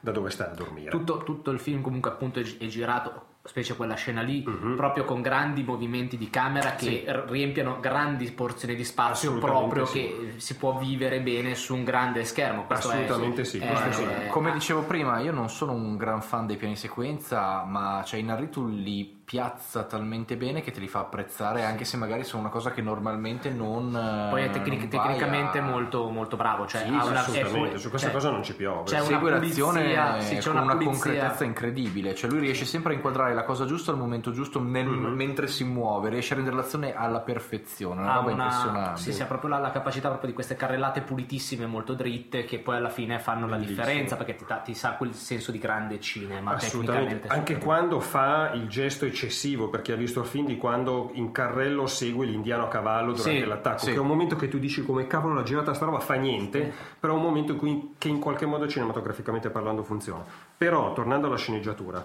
da 0.00 0.10
dove 0.12 0.28
stai 0.28 0.50
a 0.50 0.54
dormire. 0.54 0.90
Tutto, 0.90 1.16
tutto 1.24 1.50
il 1.50 1.58
film 1.58 1.80
comunque 1.80 2.10
appunto 2.10 2.40
è, 2.40 2.42
gi- 2.42 2.58
è 2.58 2.66
girato, 2.66 3.22
specie 3.42 3.74
quella 3.74 3.94
scena 3.94 4.20
lì, 4.20 4.44
Mhm. 4.46 4.76
proprio 4.76 5.06
con 5.06 5.22
grandi 5.22 5.62
movimenti 5.62 6.18
di 6.18 6.28
camera 6.28 6.74
che 6.74 7.04
r- 7.06 7.24
riempiono 7.30 7.78
grandi 7.80 8.30
porzioni 8.32 8.74
di 8.74 8.84
spazio 8.84 9.38
proprio 9.38 9.86
sì. 9.86 9.94
che 10.00 10.32
si 10.36 10.56
può 10.56 10.76
vivere 10.76 11.20
bene 11.22 11.54
su 11.54 11.74
un 11.74 11.84
grande 11.84 12.26
schermo. 12.26 12.64
Questo 12.66 12.90
è- 12.90 12.96
Assolutamente 13.04 13.44
sì, 13.44 13.58
è- 13.60 13.66
questo 13.66 13.92
sì. 13.92 14.02
è- 14.02 14.26
Come 14.26 14.52
dicevo 14.52 14.82
prima, 14.82 15.18
io 15.20 15.32
non 15.32 15.48
sono 15.48 15.72
un 15.72 15.96
gran 15.96 16.20
fan 16.20 16.46
dei 16.46 16.56
piani 16.58 16.76
sequenza, 16.76 17.64
ma 17.64 18.02
cioè 18.04 18.20
Inarritu 18.20 18.66
li 18.66 19.13
piazza 19.24 19.84
talmente 19.84 20.36
bene 20.36 20.60
che 20.60 20.70
te 20.70 20.80
li 20.80 20.88
fa 20.88 21.00
apprezzare, 21.00 21.64
anche 21.64 21.84
se 21.84 21.96
magari 21.96 22.24
sono 22.24 22.42
una 22.42 22.50
cosa 22.50 22.72
che 22.72 22.82
normalmente 22.82 23.50
non. 23.50 23.90
Poi 24.30 24.42
è 24.42 24.44
eh, 24.46 24.50
tecnic- 24.50 24.88
tecnicamente 24.88 25.58
a- 25.58 25.62
molto, 25.62 26.08
molto 26.10 26.36
bravo. 26.36 26.66
Cioè, 26.66 26.82
Sì, 26.82 26.88
una, 26.90 27.20
assolutamente, 27.20 27.70
pu- 27.70 27.76
su 27.78 27.88
questa 27.88 28.08
cioè, 28.08 28.16
cosa 28.16 28.30
non 28.30 28.42
ci 28.42 28.54
piove. 28.54 28.84
C'è 28.84 28.98
una 29.00 29.08
Segue 29.08 29.30
l'azione 29.30 30.20
sì, 30.20 30.36
c'è 30.36 30.42
con 30.50 30.62
una, 30.62 30.72
una, 30.74 30.84
concretezza 30.84 31.44
incredibile, 31.44 32.14
cioè 32.14 32.28
lui 32.30 32.40
riesce 32.40 32.64
sempre 32.66 32.92
a 32.92 32.96
inquadrare 32.96 33.34
la 33.34 33.44
cosa 33.44 33.64
giusta 33.64 33.90
al 33.90 33.96
momento 33.96 34.30
giusto 34.32 34.60
nel- 34.60 34.86
Mhm. 34.86 35.12
mentre 35.14 35.46
si 35.46 35.64
muove, 35.64 36.10
riesce 36.10 36.34
a 36.34 36.36
rendere 36.36 36.56
l'azione 36.56 36.94
alla 36.94 37.20
perfezione, 37.20 38.02
una 38.02 38.12
ha 38.12 38.16
roba 38.16 38.32
una, 38.32 38.42
impressionante. 38.44 39.00
sì, 39.00 39.12
sì, 39.12 39.22
ha 39.22 39.26
proprio 39.26 39.50
la, 39.50 39.58
la 39.58 39.70
capacità 39.70 40.08
proprio 40.08 40.28
di 40.28 40.34
queste 40.34 40.54
carrellate 40.54 41.00
pulitissime, 41.00 41.66
molto 41.66 41.94
dritte, 41.94 42.44
che 42.44 42.58
poi 42.58 42.76
alla 42.76 42.90
fine 42.90 43.18
fanno 43.18 43.46
la 43.46 43.56
Bellissimo. 43.56 43.82
differenza 43.82 44.16
perché 44.16 44.34
ti, 44.36 44.44
ti 44.64 44.74
sa 44.74 44.92
quel 44.92 45.14
senso 45.14 45.50
di 45.50 45.58
grande 45.58 45.98
cinema. 46.00 46.52
Assolutamente, 46.52 47.28
anche 47.28 47.58
quando 47.58 48.00
fa 48.00 48.50
il 48.52 48.68
gesto 48.68 49.06
eccessivo, 49.14 49.68
per 49.68 49.80
chi 49.80 49.92
ha 49.92 49.96
visto 49.96 50.20
il 50.20 50.26
film, 50.26 50.46
di 50.46 50.58
quando 50.58 51.10
in 51.14 51.30
carrello 51.30 51.86
segue 51.86 52.26
l'indiano 52.26 52.64
a 52.64 52.68
cavallo 52.68 53.12
durante 53.12 53.40
Sì, 53.40 53.46
l'attacco, 53.46 53.78
sì. 53.78 53.90
che 53.90 53.96
è 53.96 54.00
un 54.00 54.06
momento 54.06 54.36
che 54.36 54.48
tu 54.48 54.58
dici 54.58 54.84
come 54.84 55.06
cavolo 55.06 55.34
l'ha 55.34 55.42
girata 55.44 55.72
sta 55.72 55.86
roba, 55.86 56.00
fa 56.00 56.14
niente, 56.14 56.72
però 56.98 57.14
è 57.14 57.16
un 57.16 57.22
momento 57.22 57.52
in 57.52 57.58
cui, 57.58 57.94
che 57.96 58.08
in 58.08 58.18
qualche 58.18 58.44
modo 58.44 58.68
cinematograficamente 58.68 59.48
parlando 59.50 59.82
funziona. 59.82 60.24
Però, 60.56 60.92
tornando 60.92 61.28
alla 61.28 61.36
sceneggiatura, 61.36 62.04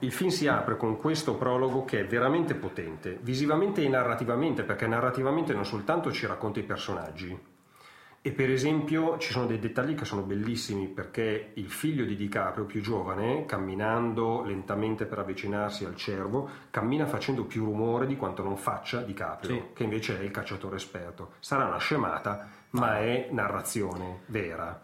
il 0.00 0.12
film 0.12 0.30
si 0.30 0.48
apre 0.48 0.76
con 0.76 0.96
questo 0.96 1.34
prologo 1.36 1.84
che 1.84 2.00
è 2.00 2.06
veramente 2.06 2.54
potente, 2.54 3.18
visivamente 3.22 3.82
e 3.82 3.88
narrativamente, 3.88 4.64
perché 4.64 4.86
narrativamente 4.86 5.54
non 5.54 5.64
soltanto 5.64 6.10
ci 6.10 6.26
racconta 6.26 6.58
i 6.58 6.64
personaggi, 6.64 7.38
e 8.26 8.32
per 8.32 8.50
esempio 8.50 9.18
ci 9.18 9.30
sono 9.30 9.46
dei 9.46 9.60
dettagli 9.60 9.94
che 9.94 10.04
sono 10.04 10.22
bellissimi 10.22 10.88
perché 10.88 11.52
il 11.54 11.70
figlio 11.70 12.04
di 12.04 12.16
DiCaprio 12.16 12.64
più 12.64 12.80
giovane, 12.80 13.44
camminando 13.46 14.42
lentamente 14.42 15.04
per 15.04 15.20
avvicinarsi 15.20 15.84
al 15.84 15.94
cervo, 15.94 16.48
cammina 16.72 17.06
facendo 17.06 17.44
più 17.44 17.64
rumore 17.64 18.04
di 18.04 18.16
quanto 18.16 18.42
non 18.42 18.56
faccia 18.56 19.02
DiCaprio, 19.02 19.54
Sì. 19.54 19.62
che 19.74 19.84
invece 19.84 20.18
è 20.18 20.24
il 20.24 20.32
cacciatore 20.32 20.74
esperto. 20.74 21.34
Sarà 21.38 21.66
una 21.66 21.78
scemata, 21.78 22.48
ma 22.70 22.98
è 22.98 23.28
narrazione 23.30 24.22
vera. 24.26 24.82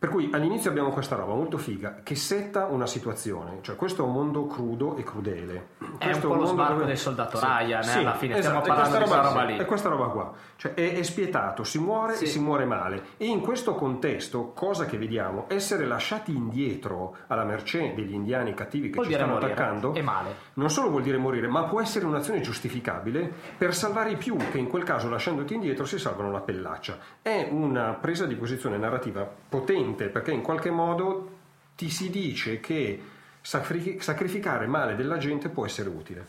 Per 0.00 0.08
cui 0.08 0.30
all'inizio 0.32 0.70
abbiamo 0.70 0.88
questa 0.88 1.14
roba 1.14 1.34
molto 1.34 1.58
figa 1.58 2.00
che 2.02 2.14
setta 2.14 2.64
una 2.64 2.86
situazione, 2.86 3.58
cioè 3.60 3.76
questo 3.76 4.02
è 4.02 4.06
un 4.06 4.12
mondo 4.14 4.46
crudo 4.46 4.96
e 4.96 5.02
crudele. 5.02 5.66
È 5.98 6.06
Questo 6.06 6.28
un 6.30 6.36
po' 6.36 6.40
lo 6.40 6.46
sbarco 6.46 6.84
del 6.84 6.96
soldato 6.96 7.38
Ryan, 7.38 7.82
eh, 7.86 7.92
alla 7.98 8.14
fine 8.14 8.38
stiamo 8.38 8.60
esatto, 8.60 8.64
è 8.64 8.68
parlando 8.68 8.96
di 8.96 9.04
questa 9.04 9.20
roba 9.28 9.42
lì. 9.44 9.56
È 9.58 9.64
questa 9.66 9.88
roba 9.90 10.06
qua, 10.06 10.32
cioè 10.56 10.72
è, 10.72 10.94
è 10.94 11.02
spietato, 11.02 11.64
si 11.64 11.78
muore 11.78 12.14
Sì. 12.14 12.24
e 12.24 12.26
si 12.28 12.38
muore 12.40 12.64
male. 12.64 13.02
E 13.18 13.26
in 13.26 13.40
questo 13.40 13.74
contesto, 13.74 14.52
cosa 14.54 14.86
che 14.86 14.96
vediamo, 14.96 15.44
essere 15.48 15.84
lasciati 15.84 16.34
indietro 16.34 17.16
alla 17.26 17.44
mercé 17.44 17.92
degli 17.94 18.14
indiani 18.14 18.54
cattivi 18.54 18.88
che 18.88 18.94
Vuol 18.94 19.06
ci 19.06 19.12
stanno 19.12 19.32
morire. 19.34 19.52
attaccando, 19.52 19.92
E 19.92 20.00
male. 20.00 20.34
non 20.54 20.70
solo 20.70 20.88
vuol 20.88 21.02
dire 21.02 21.18
morire, 21.18 21.46
ma 21.46 21.64
può 21.64 21.78
essere 21.82 22.06
un'azione 22.06 22.40
giustificabile 22.40 23.30
per 23.58 23.74
salvare 23.74 24.12
i 24.12 24.16
più, 24.16 24.34
che 24.50 24.56
in 24.56 24.66
quel 24.68 24.82
caso 24.82 25.10
lasciandoti 25.10 25.52
indietro 25.52 25.84
si 25.84 25.98
salvano 25.98 26.30
la 26.30 26.40
pellaccia. 26.40 26.96
È 27.20 27.48
una 27.50 27.92
presa 28.00 28.24
di 28.24 28.34
posizione 28.34 28.78
narrativa 28.78 29.28
potente 29.50 29.88
perché 29.94 30.32
in 30.32 30.42
qualche 30.42 30.70
modo 30.70 31.38
ti 31.76 31.90
si 31.90 32.10
dice 32.10 32.60
che 32.60 33.02
sacri- 33.40 34.00
sacrificare 34.00 34.66
male 34.66 34.96
della 34.96 35.18
gente 35.18 35.48
può 35.48 35.64
essere 35.64 35.88
utile. 35.88 36.26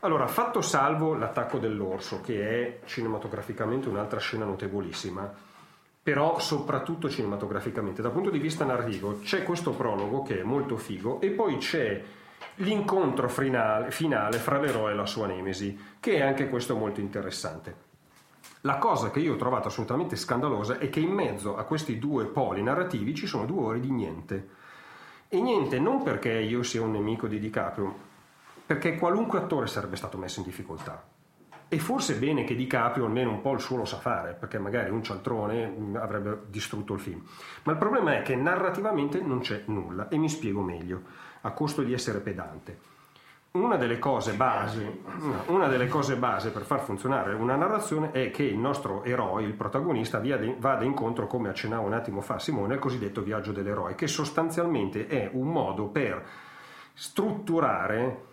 Allora, 0.00 0.26
fatto 0.26 0.62
salvo 0.62 1.14
l'attacco 1.14 1.58
dell'orso, 1.58 2.20
che 2.22 2.48
è 2.48 2.78
cinematograficamente 2.86 3.88
un'altra 3.88 4.18
scena 4.18 4.46
notevolissima, 4.46 5.30
però 6.02 6.38
soprattutto 6.38 7.10
cinematograficamente, 7.10 8.00
dal 8.00 8.12
punto 8.12 8.30
di 8.30 8.38
vista 8.38 8.64
narrativo, 8.64 9.18
c'è 9.20 9.42
questo 9.42 9.72
prologo 9.72 10.22
che 10.22 10.40
è 10.40 10.42
molto 10.42 10.78
figo 10.78 11.20
e 11.20 11.28
poi 11.30 11.58
c'è 11.58 12.02
l'incontro 12.56 13.28
finale 13.28 14.38
fra 14.38 14.58
l'eroe 14.58 14.92
e 14.92 14.94
la 14.94 15.04
sua 15.04 15.26
nemesi, 15.26 15.78
che 16.00 16.14
è 16.14 16.22
anche 16.22 16.48
questo 16.48 16.74
molto 16.76 17.00
interessante. 17.00 17.88
La 18.64 18.76
cosa 18.76 19.10
che 19.10 19.20
io 19.20 19.32
ho 19.32 19.38
trovato 19.38 19.68
assolutamente 19.68 20.16
scandalosa 20.16 20.76
è 20.76 20.90
che 20.90 21.00
in 21.00 21.12
mezzo 21.12 21.56
a 21.56 21.64
questi 21.64 21.98
due 21.98 22.26
poli 22.26 22.62
narrativi 22.62 23.14
ci 23.14 23.26
sono 23.26 23.46
due 23.46 23.62
ore 23.62 23.80
di 23.80 23.90
niente. 23.90 24.48
E 25.28 25.40
niente 25.40 25.78
non 25.78 26.02
perché 26.02 26.32
io 26.32 26.62
sia 26.62 26.82
un 26.82 26.90
nemico 26.90 27.26
di 27.26 27.38
DiCaprio, 27.38 27.94
perché 28.66 28.98
qualunque 28.98 29.38
attore 29.38 29.66
sarebbe 29.66 29.96
stato 29.96 30.18
messo 30.18 30.40
in 30.40 30.46
difficoltà. 30.46 31.02
E 31.68 31.78
forse 31.78 32.16
è 32.16 32.18
bene 32.18 32.44
che 32.44 32.54
DiCaprio 32.54 33.06
almeno 33.06 33.30
un 33.30 33.40
po' 33.40 33.52
il 33.54 33.60
suo 33.60 33.78
lo 33.78 33.86
sa 33.86 33.96
fare, 33.96 34.34
perché 34.34 34.58
magari 34.58 34.90
un 34.90 35.02
cialtrone 35.02 35.66
mh, 35.66 35.96
avrebbe 35.96 36.42
distrutto 36.48 36.92
il 36.92 37.00
film. 37.00 37.24
Ma 37.62 37.72
il 37.72 37.78
problema 37.78 38.18
è 38.18 38.22
che 38.22 38.36
narrativamente 38.36 39.22
non 39.22 39.38
c'è 39.38 39.62
nulla, 39.66 40.08
e 40.08 40.18
mi 40.18 40.28
spiego 40.28 40.60
meglio, 40.60 41.02
a 41.42 41.52
costo 41.52 41.82
di 41.82 41.94
essere 41.94 42.20
pedante. 42.20 42.89
Una 43.52 43.74
delle 43.74 43.98
cose 43.98 44.34
base, 44.34 45.00
una 45.46 45.66
delle 45.66 45.88
cose 45.88 46.14
base 46.14 46.50
per 46.50 46.62
far 46.62 46.82
funzionare 46.82 47.34
una 47.34 47.56
narrazione 47.56 48.12
è 48.12 48.30
che 48.30 48.44
il 48.44 48.56
nostro 48.56 49.02
eroe, 49.02 49.42
il 49.42 49.54
protagonista, 49.54 50.22
vada 50.58 50.84
incontro, 50.84 51.26
come 51.26 51.48
accennava 51.48 51.84
un 51.84 51.92
attimo 51.92 52.20
fa 52.20 52.38
Simone, 52.38 52.74
al 52.74 52.78
cosiddetto 52.78 53.22
viaggio 53.22 53.50
dell'eroe, 53.50 53.96
che 53.96 54.06
sostanzialmente 54.06 55.08
è 55.08 55.28
un 55.32 55.48
modo 55.48 55.86
per 55.86 56.24
strutturare 56.94 58.24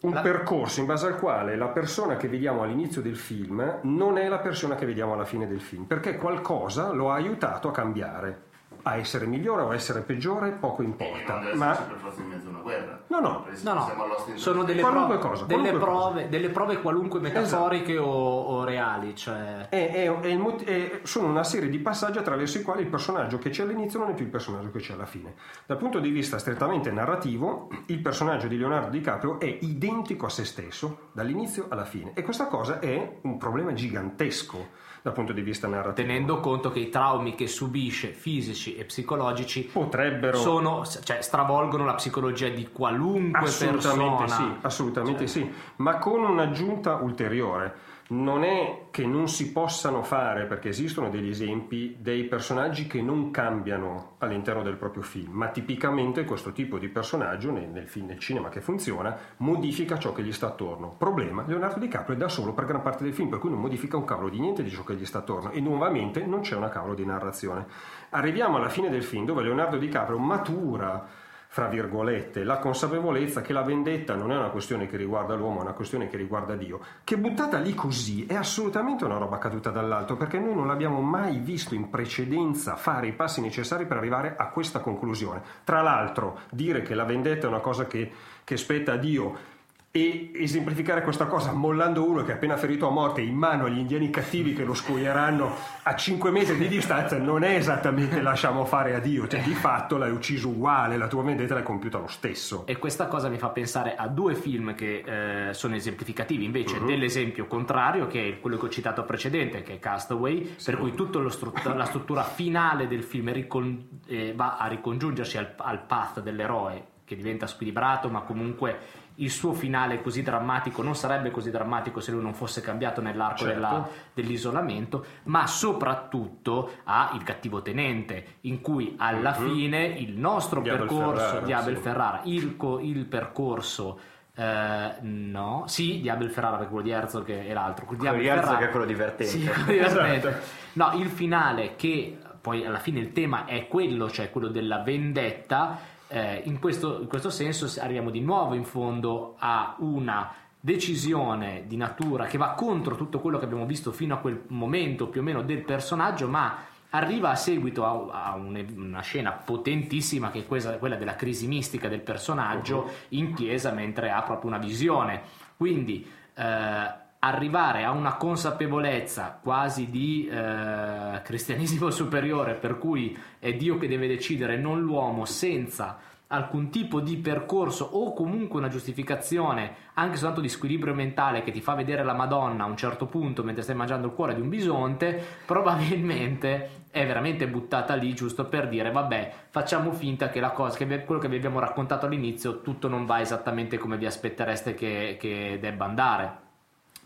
un 0.00 0.20
percorso 0.20 0.80
in 0.80 0.86
base 0.86 1.06
al 1.06 1.16
quale 1.16 1.54
la 1.54 1.68
persona 1.68 2.16
che 2.16 2.26
vediamo 2.26 2.62
all'inizio 2.62 3.00
del 3.00 3.16
film 3.16 3.78
non 3.82 4.18
è 4.18 4.26
la 4.28 4.40
persona 4.40 4.74
che 4.74 4.84
vediamo 4.84 5.12
alla 5.12 5.24
fine 5.24 5.46
del 5.46 5.60
film, 5.60 5.84
perché 5.84 6.16
qualcosa 6.16 6.90
lo 6.90 7.12
ha 7.12 7.14
aiutato 7.14 7.68
a 7.68 7.72
cambiare, 7.72 8.52
a 8.84 8.96
essere 8.96 9.26
migliore 9.26 9.62
o 9.62 9.70
a 9.70 9.74
essere 9.74 10.00
peggiore, 10.00 10.52
poco 10.52 10.82
importa. 10.82 11.34
non 11.34 11.44
deve 11.44 11.56
Ma 11.56 11.74
per 11.74 11.96
forza 11.98 12.20
in 12.20 12.28
mezzo 12.28 12.46
a 12.46 12.50
una 12.50 12.60
guerra. 12.60 13.02
No, 13.08 13.20
no. 13.20 13.44
No, 13.62 13.72
no, 13.74 13.90
sono 14.36 14.62
delle 14.64 14.80
prove, 14.82 15.18
cosa, 15.18 15.44
delle, 15.44 15.70
qualunque 15.70 15.86
prove, 15.86 16.28
delle 16.28 16.48
prove 16.50 16.80
qualunque 16.80 17.20
metaforiche 17.20 17.92
Esatto. 17.92 18.08
o, 18.08 18.40
o 18.42 18.64
reali. 18.64 19.14
Cioè... 19.14 19.68
È- 19.68 19.90
è- 19.92 20.20
è 20.20 20.26
il 20.26 20.38
mot- 20.38 20.64
è- 20.64 21.00
sono 21.02 21.28
una 21.28 21.44
serie 21.44 21.68
di 21.68 21.78
passaggi 21.78 22.18
attraverso 22.18 22.58
i 22.58 22.62
quali 22.62 22.82
il 22.82 22.88
personaggio 22.88 23.38
che 23.38 23.50
c'è 23.50 23.62
all'inizio 23.62 23.98
non 23.98 24.10
è 24.10 24.14
più 24.14 24.24
il 24.24 24.30
personaggio 24.30 24.70
che 24.70 24.78
c'è 24.80 24.92
alla 24.94 25.06
fine. 25.06 25.34
Dal 25.66 25.76
punto 25.78 25.98
di 25.98 26.10
vista 26.10 26.38
strettamente 26.38 26.90
narrativo, 26.90 27.68
il 27.86 28.00
personaggio 28.00 28.46
di 28.48 28.56
Leonardo 28.58 28.90
DiCaprio 28.90 29.40
è 29.40 29.58
identico 29.62 30.26
a 30.26 30.30
se 30.30 30.44
stesso 30.44 31.08
dall'inizio 31.12 31.66
alla 31.68 31.84
fine 31.84 32.12
e 32.14 32.22
questa 32.22 32.46
cosa 32.46 32.78
è 32.80 33.18
un 33.22 33.36
problema 33.38 33.72
gigantesco 33.72 34.82
dal 35.04 35.12
punto 35.12 35.34
di 35.34 35.42
vista 35.42 35.68
narrativo. 35.68 36.08
Tenendo 36.08 36.40
conto 36.40 36.70
che 36.70 36.78
i 36.78 36.88
traumi 36.88 37.34
che 37.34 37.46
subisce, 37.46 38.08
fisici 38.14 38.74
e 38.74 38.86
psicologici, 38.86 39.64
Potrebbero 39.70 40.38
sono, 40.38 40.82
cioè, 40.86 41.20
stravolgono 41.20 41.84
la 41.84 41.92
psicologia 41.92 42.48
di 42.48 42.70
qualunque 42.72 43.40
Assolutamente 43.40 44.24
persona. 44.24 44.48
sì, 44.48 44.56
assolutamente 44.62 45.26
sì, 45.26 45.52
ma 45.76 45.98
con 45.98 46.22
un'aggiunta 46.24 46.94
ulteriore. 46.94 47.83
Non 48.06 48.44
è 48.44 48.88
che 48.90 49.06
non 49.06 49.28
si 49.28 49.50
possano 49.50 50.02
fare, 50.02 50.44
perché 50.44 50.68
esistono 50.68 51.08
degli 51.08 51.30
esempi, 51.30 51.96
dei 51.98 52.24
personaggi 52.24 52.86
che 52.86 53.00
non 53.00 53.30
cambiano 53.30 54.16
all'interno 54.18 54.62
del 54.62 54.76
proprio 54.76 55.02
film, 55.02 55.32
ma 55.32 55.48
tipicamente 55.48 56.26
questo 56.26 56.52
tipo 56.52 56.78
di 56.78 56.88
personaggio 56.88 57.50
nel, 57.50 57.68
nel 57.68 57.88
film, 57.88 58.08
nel 58.08 58.18
cinema 58.18 58.50
che 58.50 58.60
funziona 58.60 59.16
modifica 59.38 59.98
ciò 59.98 60.12
che 60.12 60.22
gli 60.22 60.32
sta 60.32 60.48
attorno. 60.48 60.94
Problema, 60.98 61.44
Leonardo 61.46 61.80
DiCaprio 61.80 62.14
è 62.14 62.18
da 62.18 62.28
solo 62.28 62.52
per 62.52 62.66
gran 62.66 62.82
parte 62.82 63.04
del 63.04 63.14
film, 63.14 63.30
per 63.30 63.38
cui 63.38 63.48
non 63.48 63.60
modifica 63.60 63.96
un 63.96 64.04
cavolo 64.04 64.28
di 64.28 64.38
niente 64.38 64.62
di 64.62 64.70
ciò 64.70 64.84
che 64.84 64.96
gli 64.96 65.06
sta 65.06 65.20
attorno 65.20 65.50
e 65.50 65.60
nuovamente 65.60 66.26
non 66.26 66.40
c'è 66.40 66.56
una 66.56 66.68
cavolo 66.68 66.92
di 66.92 67.06
narrazione. 67.06 67.66
Arriviamo 68.10 68.58
alla 68.58 68.68
fine 68.68 68.90
del 68.90 69.02
film 69.02 69.24
dove 69.24 69.42
Leonardo 69.42 69.78
DiCaprio 69.78 70.18
matura 70.18 71.23
fra 71.54 71.68
virgolette, 71.68 72.42
la 72.42 72.58
consapevolezza 72.58 73.40
che 73.40 73.52
la 73.52 73.62
vendetta 73.62 74.16
non 74.16 74.32
è 74.32 74.36
una 74.36 74.48
questione 74.48 74.88
che 74.88 74.96
riguarda 74.96 75.36
l'uomo, 75.36 75.60
è 75.60 75.62
una 75.62 75.72
questione 75.72 76.08
che 76.08 76.16
riguarda 76.16 76.56
Dio, 76.56 76.80
che 77.04 77.16
buttata 77.16 77.60
lì 77.60 77.76
così 77.76 78.26
è 78.26 78.34
assolutamente 78.34 79.04
una 79.04 79.18
roba 79.18 79.38
caduta 79.38 79.70
dall'alto, 79.70 80.16
perché 80.16 80.40
noi 80.40 80.56
non 80.56 80.66
l'abbiamo 80.66 81.00
mai 81.00 81.38
visto 81.38 81.76
in 81.76 81.90
precedenza 81.90 82.74
fare 82.74 83.06
i 83.06 83.12
passi 83.12 83.40
necessari 83.40 83.86
per 83.86 83.98
arrivare 83.98 84.34
a 84.36 84.48
questa 84.48 84.80
conclusione. 84.80 85.42
Tra 85.62 85.80
l'altro, 85.80 86.40
dire 86.50 86.82
che 86.82 86.96
la 86.96 87.04
vendetta 87.04 87.46
è 87.46 87.50
una 87.50 87.60
cosa 87.60 87.86
che, 87.86 88.10
che 88.42 88.56
spetta 88.56 88.94
a 88.94 88.96
Dio 88.96 89.52
e 89.96 90.32
esemplificare 90.34 91.02
questa 91.02 91.26
cosa 91.26 91.52
mollando 91.52 92.04
uno 92.04 92.24
che 92.24 92.32
è 92.32 92.34
appena 92.34 92.56
ferito 92.56 92.88
a 92.88 92.90
morte 92.90 93.20
in 93.20 93.36
mano 93.36 93.66
agli 93.66 93.78
indiani 93.78 94.10
cattivi 94.10 94.52
che 94.52 94.64
lo 94.64 94.74
scuoieranno 94.74 95.54
a 95.84 95.94
5 95.94 96.32
metri 96.32 96.56
di 96.56 96.66
distanza 96.66 97.16
non 97.16 97.44
è 97.44 97.54
esattamente 97.54 98.20
lasciamo 98.20 98.64
fare 98.64 98.96
a 98.96 98.98
Dio, 98.98 99.28
cioè 99.28 99.40
di 99.44 99.54
fatto 99.54 99.96
l'hai 99.96 100.10
ucciso 100.10 100.48
uguale, 100.48 100.96
la 100.96 101.06
tua 101.06 101.22
vendetta 101.22 101.54
l'hai 101.54 101.62
compiuta 101.62 101.98
lo 101.98 102.08
stesso. 102.08 102.66
E 102.66 102.76
questa 102.76 103.06
cosa 103.06 103.28
mi 103.28 103.38
fa 103.38 103.50
pensare 103.50 103.94
a 103.94 104.08
due 104.08 104.34
film 104.34 104.74
che 104.74 105.04
eh, 105.50 105.54
sono 105.54 105.76
esemplificativi. 105.76 106.44
Invece 106.44 106.82
dell'esempio 106.82 107.46
contrario, 107.46 108.08
che 108.08 108.30
è 108.30 108.40
quello 108.40 108.56
che 108.56 108.66
ho 108.66 108.70
citato 108.70 109.04
precedente, 109.04 109.62
che 109.62 109.74
è 109.74 109.78
Castaway, 109.78 110.56
per 110.64 110.76
cui 110.76 110.92
tutta 110.94 111.20
strut- 111.30 111.72
la 111.72 111.84
struttura 111.84 112.24
finale 112.24 112.88
del 112.88 113.04
film 113.04 113.32
ricon- 113.32 114.00
eh, 114.08 114.32
va 114.34 114.56
a 114.56 114.66
ricongiungersi 114.66 115.38
al, 115.38 115.54
al 115.56 115.84
path 115.84 116.20
dell'eroe, 116.20 116.86
che 117.04 117.14
diventa 117.14 117.46
squilibrato, 117.46 118.08
ma 118.08 118.22
comunque 118.22 119.02
il 119.16 119.30
suo 119.30 119.52
finale 119.52 120.02
così 120.02 120.22
drammatico 120.22 120.82
non 120.82 120.96
sarebbe 120.96 121.30
così 121.30 121.50
drammatico 121.50 122.00
se 122.00 122.10
lui 122.10 122.22
non 122.22 122.34
fosse 122.34 122.60
cambiato 122.60 123.00
nell'arco 123.00 123.44
Certo. 123.44 123.52
della- 123.54 123.88
dell'isolamento, 124.12 125.04
ma 125.24 125.46
soprattutto 125.46 126.70
ha 126.84 127.12
il 127.14 127.22
cattivo 127.22 127.62
tenente, 127.62 128.24
in 128.42 128.60
cui 128.60 128.94
alla 128.98 129.32
fine 129.34 129.84
il 129.84 130.16
nostro 130.18 130.60
Di 130.60 130.68
percorso 130.70 131.20
Ferrara, 131.24 131.40
di 131.46 131.52
Abel 131.52 131.76
sì. 131.76 131.82
Ferrara, 131.82 132.20
il, 132.24 132.56
il 132.82 133.04
percorso 133.04 133.98
eh, 134.36 134.94
no, 135.02 135.62
sì, 135.68 136.00
di 136.00 136.08
Abel 136.08 136.30
Ferrara 136.30 136.56
perché 136.56 136.70
quello 136.72 136.86
di 136.86 136.92
Herzog 136.92 137.30
è 137.30 137.52
l'altro, 137.52 137.86
quello 137.86 138.02
di 138.02 138.08
Quello 138.08 138.22
Abel 138.22 138.26
Herzog 138.36 138.44
Ferrara- 138.50 138.66
è 138.66 138.70
quello 138.70 138.86
divertente. 138.86 139.26
Sì, 139.32 139.44
quello 139.46 139.88
divertente. 139.88 140.40
No, 140.72 140.90
il 140.94 141.08
finale 141.08 141.76
che 141.76 142.18
poi 142.40 142.66
alla 142.66 142.78
fine 142.80 142.98
il 143.00 143.12
tema 143.12 143.44
è 143.46 143.68
quello, 143.68 144.10
cioè 144.10 144.30
quello 144.30 144.48
della 144.48 144.80
vendetta, 144.82 145.78
eh, 146.14 146.42
in, 146.44 146.60
questo, 146.60 147.00
in 147.00 147.08
questo 147.08 147.28
senso 147.28 147.68
arriviamo 147.80 148.10
di 148.10 148.20
nuovo 148.20 148.54
in 148.54 148.64
fondo 148.64 149.34
a 149.38 149.74
una 149.80 150.32
decisione 150.60 151.64
di 151.66 151.76
natura 151.76 152.26
che 152.26 152.38
va 152.38 152.50
contro 152.50 152.94
tutto 152.94 153.18
quello 153.20 153.38
che 153.38 153.44
abbiamo 153.44 153.66
visto 153.66 153.90
fino 153.90 154.14
a 154.14 154.18
quel 154.18 154.44
momento 154.48 155.08
più 155.08 155.20
o 155.20 155.24
meno 155.24 155.42
del 155.42 155.62
personaggio, 155.64 156.28
ma 156.28 156.56
arriva 156.90 157.30
a 157.30 157.34
seguito 157.34 157.84
a, 157.84 158.26
a 158.30 158.34
un- 158.36 158.64
una 158.76 159.00
scena 159.00 159.32
potentissima 159.32 160.30
che 160.30 160.40
è 160.40 160.46
questa- 160.46 160.78
quella 160.78 160.94
della 160.94 161.16
crisi 161.16 161.48
mistica 161.48 161.88
del 161.88 162.00
personaggio 162.00 162.88
in 163.08 163.34
chiesa 163.34 163.72
mentre 163.72 164.10
ha 164.10 164.22
proprio 164.22 164.50
una 164.50 164.58
visione. 164.58 165.20
Quindi 165.56 166.08
eh, 166.36 167.02
arrivare 167.26 167.84
a 167.84 167.90
una 167.90 168.16
consapevolezza 168.16 169.38
quasi 169.42 169.88
di 169.88 170.28
eh, 170.30 171.22
cristianesimo 171.22 171.88
superiore 171.90 172.54
per 172.54 172.78
cui 172.78 173.16
è 173.38 173.54
Dio 173.54 173.78
che 173.78 173.88
deve 173.88 174.06
decidere, 174.06 174.58
non 174.58 174.80
l'uomo, 174.82 175.24
senza 175.24 175.98
alcun 176.28 176.68
tipo 176.68 177.00
di 177.00 177.16
percorso 177.16 177.84
o 177.84 178.12
comunque 178.12 178.58
una 178.58 178.68
giustificazione 178.68 179.74
anche 179.94 180.16
soltanto 180.16 180.40
di 180.40 180.48
squilibrio 180.48 180.94
mentale 180.94 181.42
che 181.42 181.50
ti 181.50 181.60
fa 181.60 181.74
vedere 181.74 182.02
la 182.02 182.14
Madonna 182.14 182.64
a 182.64 182.66
un 182.66 182.76
certo 182.76 183.06
punto 183.06 183.42
mentre 183.42 183.62
stai 183.62 183.76
mangiando 183.76 184.08
il 184.08 184.14
cuore 184.14 184.34
di 184.34 184.40
un 184.40 184.48
bisonte, 184.48 185.22
probabilmente 185.46 186.82
è 186.90 187.06
veramente 187.06 187.48
buttata 187.48 187.94
lì 187.94 188.14
giusto 188.14 188.46
per 188.46 188.68
dire 188.68 188.90
vabbè 188.90 189.32
facciamo 189.48 189.92
finta 189.92 190.28
che 190.28 190.40
la 190.40 190.50
cosa, 190.50 190.76
che 190.76 191.04
quello 191.04 191.20
che 191.20 191.28
vi 191.28 191.36
abbiamo 191.36 191.58
raccontato 191.58 192.04
all'inizio 192.04 192.60
tutto 192.60 192.88
non 192.88 193.06
va 193.06 193.20
esattamente 193.20 193.78
come 193.78 193.96
vi 193.96 194.06
aspettereste 194.06 194.74
che, 194.74 195.16
che 195.18 195.58
debba 195.60 195.84
andare 195.84 196.43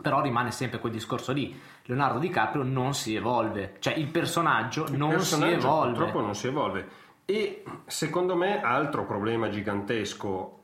però 0.01 0.21
rimane 0.21 0.51
sempre 0.51 0.79
quel 0.79 0.93
discorso 0.93 1.33
lì 1.33 1.59
Leonardo 1.85 2.19
DiCaprio 2.19 2.63
non 2.63 2.95
si 2.95 3.15
evolve 3.15 3.77
cioè 3.81 3.95
il 3.95 4.09
personaggio 4.09 4.85
Il 4.87 4.97
non 4.97 5.11
si 5.11 5.17
personaggio 5.17 5.55
evolve 5.55 5.97
Purtroppo 5.99 6.21
non 6.21 6.35
si 6.35 6.47
evolve. 6.47 6.89
E 7.25 7.63
secondo 7.87 8.37
me 8.37 8.63
altro 8.63 9.05
problema 9.05 9.49
gigantesco 9.51 10.55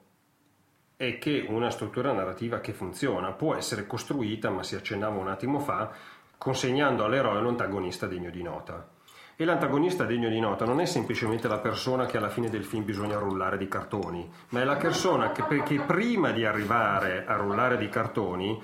è 0.96 1.18
che 1.18 1.44
una 1.48 1.70
struttura 1.70 2.12
narrativa 2.12 2.60
che 2.60 2.72
funziona 2.72 3.32
può 3.32 3.54
essere 3.54 3.86
costruita, 3.86 4.48
ma 4.48 4.62
si 4.62 4.74
accennava 4.74 5.18
un 5.18 5.28
attimo 5.28 5.58
fa, 5.58 5.90
consegnando 6.38 7.04
all'eroe 7.04 7.38
un 7.38 7.48
antagonista 7.48 8.06
degno 8.06 8.30
di 8.30 8.42
nota. 8.42 8.88
E 9.36 9.44
l'antagonista 9.44 10.04
degno 10.04 10.28
di 10.28 10.38
nota 10.38 10.64
non 10.64 10.80
è 10.80 10.86
semplicemente 10.86 11.48
la 11.48 11.58
persona 11.58 12.06
che 12.06 12.16
alla 12.16 12.30
fine 12.30 12.48
del 12.48 12.64
film 12.64 12.84
bisogna 12.84 13.18
rullare 13.18 13.58
di 13.58 13.66
cartoni, 13.66 14.30
ma 14.50 14.60
è 14.60 14.64
la 14.64 14.76
persona 14.76 15.32
che, 15.32 15.62
che 15.64 15.80
prima 15.80 16.30
di 16.30 16.44
arrivare 16.44 17.26
a 17.26 17.34
rullare 17.34 17.76
di 17.76 17.88
cartoni 17.88 18.62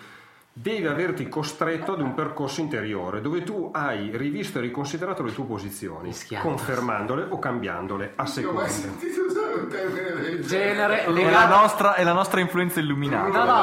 deve 0.60 0.88
averti 0.88 1.26
costretto 1.28 1.94
ad 1.94 2.00
un 2.02 2.12
percorso 2.12 2.60
interiore 2.60 3.22
dove 3.22 3.42
tu 3.42 3.70
hai 3.72 4.10
rivisto 4.14 4.58
e 4.58 4.62
riconsiderato 4.62 5.22
le 5.22 5.32
tue 5.32 5.44
posizioni, 5.44 6.08
Mischiato. 6.08 6.46
confermandole 6.46 7.26
o 7.30 7.38
cambiandole 7.38 8.12
a 8.16 8.26
seconda. 8.26 8.66
sentito 8.68 9.22
usare 9.22 9.54
un 9.54 9.68
termine 9.68 10.12
del 10.20 10.44
genere 10.46 11.04
È 11.04 11.30
la 11.30 11.46
nostra, 11.46 11.94
è 11.94 12.04
la 12.04 12.12
nostra 12.12 12.40
influenza 12.40 12.78
illuminata. 12.78 13.28
No, 13.28 13.44
no. 13.44 13.62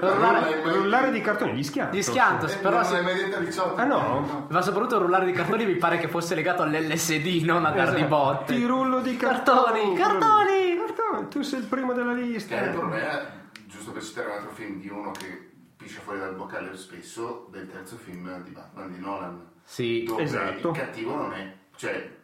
Rullare 0.00 0.62
Rullare- 0.62 1.10
di 1.10 1.20
cartoni, 1.20 1.52
gli 1.52 1.62
schianto. 1.62 1.96
Gli 1.96 2.02
schianto, 2.02 2.46
Eh, 2.46 2.56
però 2.56 2.76
non 2.76 2.84
se- 2.84 2.92
l'hai 2.94 3.02
mai 3.02 3.14
detto 3.14 3.36
a 3.36 3.40
18. 3.40 3.80
Ah 3.80 3.84
no? 3.84 4.46
ma 4.48 4.62
soprattutto 4.62 4.94
il 4.96 5.00
rullare 5.02 5.26
di 5.26 5.32
cartoni 5.32 5.66
mi 5.66 5.74
pare 5.76 5.98
che 5.98 6.08
fosse 6.08 6.34
legato 6.34 6.62
all'LSD 6.62 7.42
non 7.44 7.66
a 7.66 7.70
dar 7.72 7.92
di 7.94 8.04
botte 8.04 8.54
Ti 8.54 8.64
rullo 8.64 9.00
di 9.00 9.16
Cartoni, 9.16 9.94
cartoni. 9.94 9.96
cartoni! 9.96 10.60
Cartoni, 10.86 11.28
tu 11.28 11.42
sei 11.42 11.60
il 11.60 11.66
primo 11.66 11.92
della 11.92 12.14
Che 12.14 12.20
è 12.20 12.22
il 12.24 12.30
lista. 12.30 12.56
problema, 12.70 13.20
giusto 13.66 13.90
per 13.92 14.02
citare 14.02 14.28
un 14.28 14.32
altro 14.36 14.50
film 14.52 14.80
di 14.80 14.88
uno 14.88 15.10
che 15.12 15.50
piscia 15.82 16.00
fuori 16.00 16.18
dal 16.20 16.34
boccale 16.34 16.74
spesso, 16.76 17.48
del 17.50 17.70
terzo 17.70 17.96
film 17.96 18.42
di 18.42 18.50
Batman 18.50 18.92
di 18.92 18.98
Nolan. 19.00 19.40
sì 19.64 20.04
Dove 20.04 20.22
esatto. 20.22 20.68
il 20.70 20.74
cattivo 20.76 21.14
non 21.16 21.32
è... 21.34 21.54
Cioè, 21.76 22.20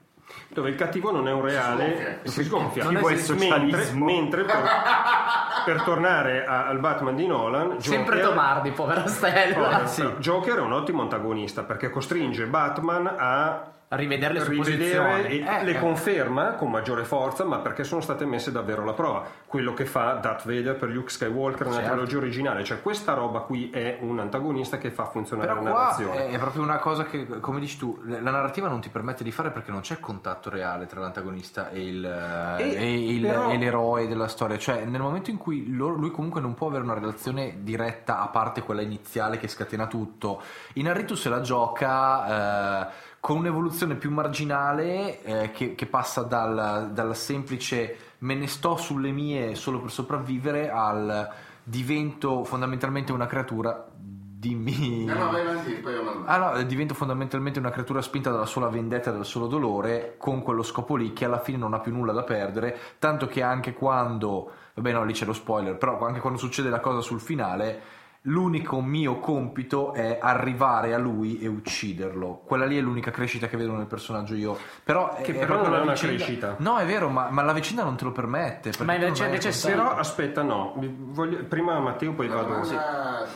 Dove 0.48 0.68
il 0.68 0.74
cattivo 0.76 1.10
non 1.10 1.26
è 1.26 1.32
un 1.32 1.40
reale, 1.40 2.20
Si 2.24 2.30
si 2.32 2.44
sgonfia. 2.44 2.84
Non 2.84 2.96
è 2.98 3.00
mentre, 3.34 3.92
mentre 3.94 4.44
per, 4.44 4.62
per 5.64 5.82
tornare 5.82 6.44
a- 6.44 6.66
al 6.66 6.78
Batman 6.80 7.16
di 7.16 7.26
Nolan, 7.26 7.80
sempre 7.80 8.16
Joker- 8.16 8.28
Tomardi 8.28 8.70
povera 8.72 9.06
stella 9.06 9.54
Povero, 9.54 9.86
sì. 9.86 10.02
Joker 10.18 10.58
è 10.58 10.60
un 10.60 10.72
ottimo 10.72 11.00
antagonista 11.00 11.62
perché 11.64 11.88
costringe 11.88 12.46
Batman 12.46 13.14
a 13.18 13.72
rivedere 13.90 14.34
le 14.34 14.40
sue 14.40 14.54
posizioni 14.56 15.22
e 15.24 15.44
Eh, 15.46 15.64
le 15.64 15.70
eh. 15.70 15.78
conferma 15.78 16.52
con 16.54 16.70
maggiore 16.70 17.04
forza, 17.04 17.44
ma 17.44 17.58
perché 17.58 17.84
sono 17.84 18.02
state 18.02 18.26
messe 18.26 18.52
davvero 18.52 18.82
alla 18.82 18.92
prova. 18.92 19.24
Quello 19.46 19.72
che 19.72 19.86
fa 19.86 20.12
Darth 20.14 20.44
Vader 20.46 20.76
per 20.76 20.90
Luke 20.90 21.08
Skywalker 21.10 21.66
nella 21.66 21.78
Certo. 21.78 21.92
trilogia 21.92 22.16
originale, 22.18 22.64
cioè 22.64 22.82
questa 22.82 23.14
roba 23.14 23.40
qui 23.40 23.70
è 23.70 23.96
un 24.02 24.18
antagonista 24.18 24.76
che 24.76 24.90
fa 24.90 25.06
funzionare 25.06 25.48
Però 25.48 25.62
la 25.62 25.70
narrazione. 25.70 26.28
è, 26.28 26.38
proprio 26.38 26.62
una 26.62 26.76
cosa 26.78 27.04
che, 27.04 27.26
come 27.40 27.60
dici 27.60 27.78
tu, 27.78 27.98
la 28.04 28.18
narrativa 28.30 28.68
non 28.68 28.80
ti 28.80 28.90
permette 28.90 29.24
di 29.24 29.30
fare 29.32 29.50
perché 29.50 29.70
non 29.70 29.80
c'è 29.80 29.98
contatto 30.00 30.50
reale 30.50 30.84
tra 30.86 31.00
l'antagonista 31.00 31.70
e, 31.70 31.86
il, 31.88 32.04
eh, 32.04 32.62
E 32.62 32.74
e 32.76 33.10
il- 33.14 33.26
però- 33.26 33.50
e 33.50 33.56
l'eroe 33.56 34.06
della 34.06 34.28
storia. 34.28 34.58
Cioè, 34.58 34.84
nel 34.84 35.00
momento 35.00 35.30
in 35.30 35.38
cui 35.38 35.74
loro- 35.74 35.94
lui 35.94 36.10
comunque 36.10 36.42
non 36.42 36.52
può 36.54 36.68
avere 36.68 36.84
una 36.84 36.94
relazione 36.94 37.56
diretta, 37.62 38.20
a 38.20 38.28
parte 38.28 38.60
quella 38.62 38.82
iniziale 38.82 39.38
che 39.38 39.48
scatena 39.48 39.86
tutto, 39.86 40.42
in 40.74 40.88
Arritu 40.88 41.14
se 41.14 41.28
la 41.30 41.40
gioca 41.40 42.82
eh, 42.82 43.06
con 43.28 43.36
un'evoluzione 43.36 43.96
più 43.96 44.10
marginale 44.10 45.22
eh, 45.22 45.50
che, 45.50 45.74
che 45.74 45.84
passa 45.84 46.22
dal, 46.22 46.92
dal 46.94 47.14
semplice 47.14 48.14
me 48.20 48.34
ne 48.34 48.46
sto 48.46 48.78
sulle 48.78 49.10
mie 49.10 49.54
solo 49.54 49.82
per 49.82 49.90
sopravvivere 49.90 50.70
al 50.70 51.30
divento 51.62 52.42
fondamentalmente 52.44 53.12
una 53.12 53.26
creatura. 53.26 53.86
Dimmi. 53.92 55.04
no, 55.04 55.12
no, 55.12 55.30
vai 55.30 55.42
avanti, 55.42 55.72
poi. 55.72 55.92
Ah 56.24 56.38
no, 56.38 56.62
divento 56.62 56.94
fondamentalmente 56.94 57.58
una 57.58 57.68
creatura 57.68 58.00
spinta 58.00 58.30
dalla 58.30 58.46
sola 58.46 58.68
vendetta 58.68 59.10
e 59.10 59.12
dal 59.12 59.26
solo 59.26 59.46
dolore, 59.46 60.14
con 60.16 60.40
quello 60.40 60.62
scopo 60.62 60.96
lì 60.96 61.12
che 61.12 61.26
alla 61.26 61.40
fine 61.40 61.58
non 61.58 61.74
ha 61.74 61.80
più 61.80 61.92
nulla 61.92 62.12
da 62.12 62.22
perdere, 62.22 62.78
tanto 62.98 63.26
che 63.26 63.42
anche 63.42 63.74
quando, 63.74 64.50
vabbè 64.72 64.92
no, 64.92 65.04
lì 65.04 65.12
c'è 65.12 65.26
lo 65.26 65.34
spoiler, 65.34 65.76
però 65.76 66.00
anche 66.00 66.20
quando 66.20 66.38
succede 66.38 66.70
la 66.70 66.80
cosa 66.80 67.02
sul 67.02 67.20
finale, 67.20 67.97
l'unico 68.22 68.80
mio 68.80 69.18
compito 69.20 69.92
è 69.94 70.18
arrivare 70.20 70.92
a 70.92 70.98
lui 70.98 71.40
e 71.40 71.46
ucciderlo. 71.46 72.42
Quella 72.44 72.64
lì 72.66 72.76
è 72.76 72.80
l'unica 72.80 73.10
crescita 73.10 73.46
che 73.48 73.56
vedo 73.56 73.74
nel 73.76 73.86
personaggio 73.86 74.34
io. 74.34 74.58
Però 74.84 75.16
Che 75.22 75.32
è 75.34 75.38
però 75.38 75.62
non 75.62 75.74
è 75.74 75.80
una 75.80 75.92
vicenda- 75.92 76.16
crescita. 76.16 76.56
No, 76.58 76.78
è 76.78 76.86
vero, 76.86 77.08
ma, 77.08 77.30
ma 77.30 77.42
la 77.42 77.52
vicenda 77.52 77.84
non 77.84 77.96
te 77.96 78.04
lo 78.04 78.12
permette. 78.12 78.72
Ma 78.80 78.92
non 78.96 79.02
invece- 79.02 79.24
invece. 79.24 79.68
Però 79.68 79.90
aspetta, 79.92 80.42
no, 80.42 80.74
mi 80.76 80.94
voglio- 80.98 81.44
prima 81.44 81.78
Matteo, 81.78 82.12
poi 82.12 82.28
vado. 82.28 82.60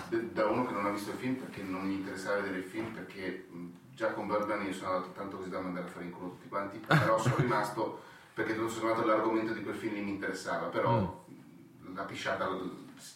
de- 0.08 0.32
da 0.32 0.46
uno 0.46 0.66
che 0.66 0.72
non 0.72 0.86
ha 0.86 0.90
visto 0.90 1.10
il 1.10 1.16
film 1.16 1.34
perché 1.36 1.62
non 1.62 1.86
gli 1.88 1.92
interessava 1.92 2.36
vedere 2.36 2.58
il 2.58 2.64
film 2.64 2.86
perché 2.92 3.46
già 3.94 4.12
con 4.12 4.26
Birdman 4.26 4.64
io 4.66 4.72
sono 4.72 4.92
andato 4.92 5.12
tanto 5.12 5.36
così 5.36 5.50
da 5.50 5.60
mandare 5.60 5.86
a 5.86 5.88
fare 5.90 6.04
in 6.06 6.10
culo 6.10 6.30
tutti 6.30 6.48
quanti 6.48 6.80
però 6.86 7.18
sono 7.18 7.34
rimasto 7.38 8.00
perché 8.34 8.54
tutto 8.54 8.70
sommato 8.70 9.04
l'argomento 9.04 9.52
di 9.52 9.62
quel 9.62 9.74
film 9.74 10.02
mi 10.02 10.10
interessava 10.10 10.66
però 10.68 10.98
mh, 11.26 11.94
la 11.94 12.02
pisciata 12.04 12.48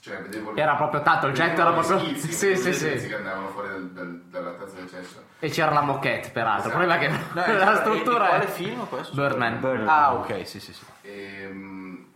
cioè 0.01 0.21
vedevo 0.23 0.53
le- 0.53 0.61
Era 0.61 0.75
proprio 0.77 1.03
tanto, 1.03 1.27
il 1.27 1.35
getto 1.35 1.61
era 1.61 1.73
proprio- 1.73 1.99
schizzi, 1.99 2.33
sì, 2.57 2.57
sì, 2.57 2.73
sì. 2.73 3.07
che 3.09 3.15
andavano 3.15 3.49
fuori 3.49 3.69
dal- 3.69 3.91
dal- 3.91 4.23
dalla 4.31 4.53
tazza 4.53 4.77
del 4.77 4.89
cesso 4.89 5.23
e 5.39 5.49
c'era 5.51 5.73
la 5.73 5.83
moquette 5.83 6.31
peraltro 6.31 6.69
il 6.71 6.75
problema 6.77 6.97
è 6.97 6.99
che 6.99 7.09
No, 7.35 7.59
la 7.59 7.73
e- 7.73 7.77
struttura 7.77 8.25
e 8.25 8.29
quale 8.29 8.45
è 8.45 8.49
film 8.49 8.87
questo? 8.89 9.15
Birdman 9.15 9.85
Ah, 9.87 10.15
ok, 10.15 10.47
sì, 10.47 10.61
sì, 10.61 10.73
sì. 10.73 10.85
Ehm, 11.03 12.07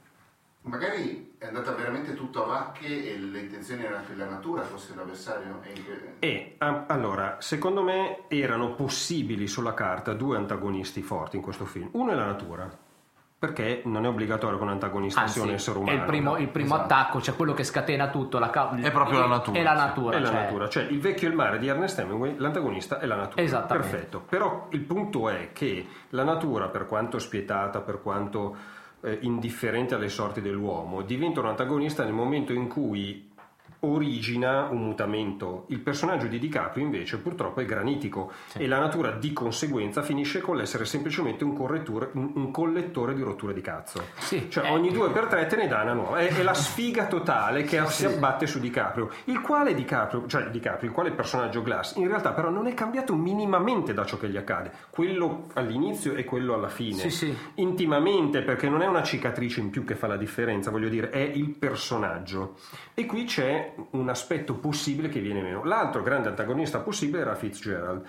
magari 0.63 1.35
è 1.39 1.47
andata 1.47 1.73
veramente 1.73 2.15
tutto 2.15 2.45
a 2.45 2.47
vacche 2.47 2.87
e 3.13 3.17
le 3.19 3.41
intenzioni 3.41 3.83
erano 3.85 4.05
che 4.07 4.15
la 4.15 4.27
natura 4.27 4.63
fosse 4.63 4.95
l'avversario 4.95 5.59
e 5.63 6.17
E 6.19 6.55
ah, 6.59 6.85
allora, 6.87 7.37
secondo 7.41 7.83
me 7.83 8.25
erano 8.29 8.75
possibili 8.75 9.47
sulla 9.47 9.73
carta 9.73 10.13
due 10.13 10.37
antagonisti 10.37 11.01
forti 11.03 11.37
in 11.37 11.43
questo 11.43 11.65
film. 11.65 11.89
Uno 11.93 12.13
è 12.13 12.15
la 12.15 12.27
natura, 12.27 12.69
perché 13.41 13.81
non 13.87 14.05
è 14.05 14.09
obbligatorio 14.09 14.59
che 14.59 14.63
un 14.63 14.69
antagonista 14.69 15.27
sia 15.27 15.41
un 15.41 15.49
Anzi, 15.49 15.63
essere 15.71 15.79
è 15.79 15.83
umano. 15.83 15.99
il 15.99 16.05
primo, 16.05 16.37
il 16.37 16.49
primo 16.49 16.75
esatto. 16.75 16.93
attacco, 16.93 17.21
cioè 17.23 17.35
quello 17.35 17.55
che 17.55 17.65
scatena 17.65 18.11
tutto. 18.11 18.39
La 18.39 18.51
ca- 18.51 18.75
È 18.77 18.91
proprio 18.91 19.21
la 19.21 19.29
natura, 19.29 19.59
È 19.59 19.63
la 19.63 19.71
sì. 19.71 19.77
natura. 19.79 20.17
È 20.17 20.21
la 20.21 20.27
cioè- 20.27 20.43
natura, 20.43 20.69
cioè 20.69 20.83
il 20.83 21.01
vecchio 21.01 21.27
e 21.27 21.31
il 21.31 21.37
mare 21.39 21.59
di 21.59 21.67
Ernest 21.67 21.99
Hemingway, 21.99 22.35
l'antagonista 22.37 22.99
è 22.99 23.07
la 23.07 23.17
natura. 23.17 23.41
Esattamente. 23.43 23.89
Perfetto. 23.91 24.23
Però 24.29 24.67
il 24.73 24.81
punto 24.83 25.31
è 25.31 25.53
che 25.55 25.87
la 26.11 26.23
natura, 26.23 26.69
per 26.69 26.85
quanto 26.85 27.19
spietata, 27.19 27.81
per 27.81 28.03
quanto 28.03 28.55
eh, 29.01 29.17
indifferente 29.23 29.95
alle 29.95 30.11
sorti 30.11 30.43
dell'uomo, 30.43 31.01
diventa 31.01 31.41
un 31.41 31.47
antagonista 31.47 32.05
nel 32.05 32.13
momento 32.13 32.53
in 32.53 32.69
cui 32.69 33.30
origina 33.81 34.69
un 34.71 34.83
mutamento. 34.85 35.65
Il 35.69 35.81
personaggio 35.81 36.27
di 36.27 36.39
DiCaprio 36.39 36.85
invece 36.85 37.19
purtroppo 37.19 37.61
è 37.61 37.65
granitico 37.65 38.33
e 38.55 38.67
la 38.67 38.79
natura 38.79 39.13
di 39.13 39.33
conseguenza 39.33 40.03
finisce 40.03 40.41
con 40.41 40.57
l'essere 40.57 40.85
semplicemente 40.85 41.45
un, 41.45 41.55
correttore- 41.57 42.11
un- 42.15 42.51
collettore 42.51 43.15
di 43.15 43.23
rotture 43.23 43.55
di 43.55 43.61
cazzo. 43.61 44.03
Sì. 44.19 44.51
Cioè 44.51 44.67
Eh, 44.67 44.71
ogni 44.71 44.91
due 44.93 45.11
per 45.11 45.27
tre 45.27 45.47
te 45.47 45.57
ne 45.57 45.67
dà 45.69 45.83
una 45.83 45.93
nuova. 45.95 46.19
È, 46.19 46.29
è 46.29 46.43
la 46.43 46.55
sfiga 46.55 47.07
totale 47.07 47.63
che 47.63 47.85
si 47.87 48.05
abbatte 48.05 48.47
su 48.47 48.59
DiCaprio. 48.61 49.11
Il 49.25 49.41
quale 49.41 49.75
DiCaprio, 49.75 50.27
cioè 50.27 50.49
DiCaprio, 50.51 50.89
il 50.89 50.95
quale 50.95 51.13
personaggio 51.13 51.63
Glass, 51.63 51.97
in 51.97 52.07
realtà 52.09 52.33
però 52.33 52.51
non 52.51 52.67
è 52.67 52.75
cambiato 52.75 53.15
minimamente 53.15 53.95
da 53.95 54.05
ciò 54.05 54.19
che 54.19 54.29
gli 54.29 54.37
accade. 54.37 54.73
Quello 54.91 55.47
all'inizio 55.55 56.15
e 56.15 56.25
quello 56.25 56.55
alla 56.55 56.69
fine. 56.69 56.99
Sì, 56.99 57.11
sì. 57.11 57.35
Intimamente, 57.55 58.43
perché 58.43 58.69
non 58.69 58.83
è 58.83 58.87
una 58.87 59.03
cicatrice 59.03 59.61
in 59.61 59.71
più 59.71 59.85
che 59.85 59.95
fa 59.95 60.07
la 60.07 60.17
differenza, 60.17 60.71
voglio 60.71 60.89
dire, 60.89 61.11
è 61.11 61.19
il 61.19 61.51
personaggio. 61.51 62.57
E 62.95 63.07
qui 63.07 63.25
c'è 63.25 63.70
un 63.91 64.09
aspetto 64.09 64.55
possibile 64.55 65.09
che 65.09 65.21
viene 65.21 65.43
meno. 65.43 65.65
L'altro 65.65 66.03
grande 66.03 66.29
antagonista 66.29 66.81
possibile 66.81 67.21
era 67.23 67.35
Fitzgerald 67.35 68.07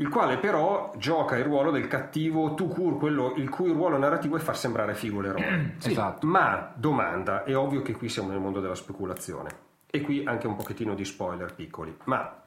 il 0.00 0.08
quale 0.08 0.38
però 0.38 0.92
gioca 0.96 1.36
il 1.36 1.44
ruolo 1.44 1.70
del 1.70 1.86
cattivo 1.86 2.54
tout 2.54 2.72
court, 2.72 2.98
quello 2.98 3.34
il 3.36 3.50
cui 3.50 3.70
ruolo 3.70 3.98
narrativo 3.98 4.36
è 4.36 4.40
far 4.40 4.56
sembrare 4.56 4.94
figo 4.94 5.20
l'eroe. 5.20 5.76
Esatto. 5.90 6.26
Ma 6.26 6.72
domanda, 6.74 7.44
è 7.44 7.54
ovvio 7.56 7.82
che 7.82 7.92
qui 7.92 8.08
siamo 8.08 8.30
nel 8.30 8.40
mondo 8.40 8.60
della 8.60 8.74
speculazione 8.74 9.68
e 9.90 10.00
qui 10.00 10.24
anche 10.24 10.46
un 10.46 10.56
pochettino 10.56 10.94
di 10.94 11.04
spoiler 11.04 11.54
piccoli, 11.54 11.94
ma 12.04 12.40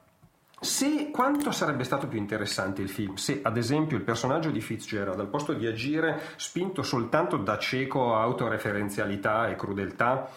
se 0.60 1.11
quanto 1.11 1.52
sarebbe 1.52 1.84
stato 1.84 2.07
più 2.07 2.18
interessante 2.18 2.81
il 2.81 2.90
film 2.90 3.15
se 3.15 3.41
ad 3.44 3.57
esempio 3.57 3.98
il 3.98 4.03
personaggio 4.03 4.49
di 4.49 4.61
Fitzgerald 4.61 5.19
al 5.19 5.27
posto 5.27 5.52
di 5.52 5.68
agire 5.68 6.22
spinto 6.38 6.84
soltanto 6.84 7.35
da 7.35 7.57
cieco 7.57 8.15
autoreferenzialità 8.15 9.49
e 9.49 9.56
crudeltà 9.56 10.30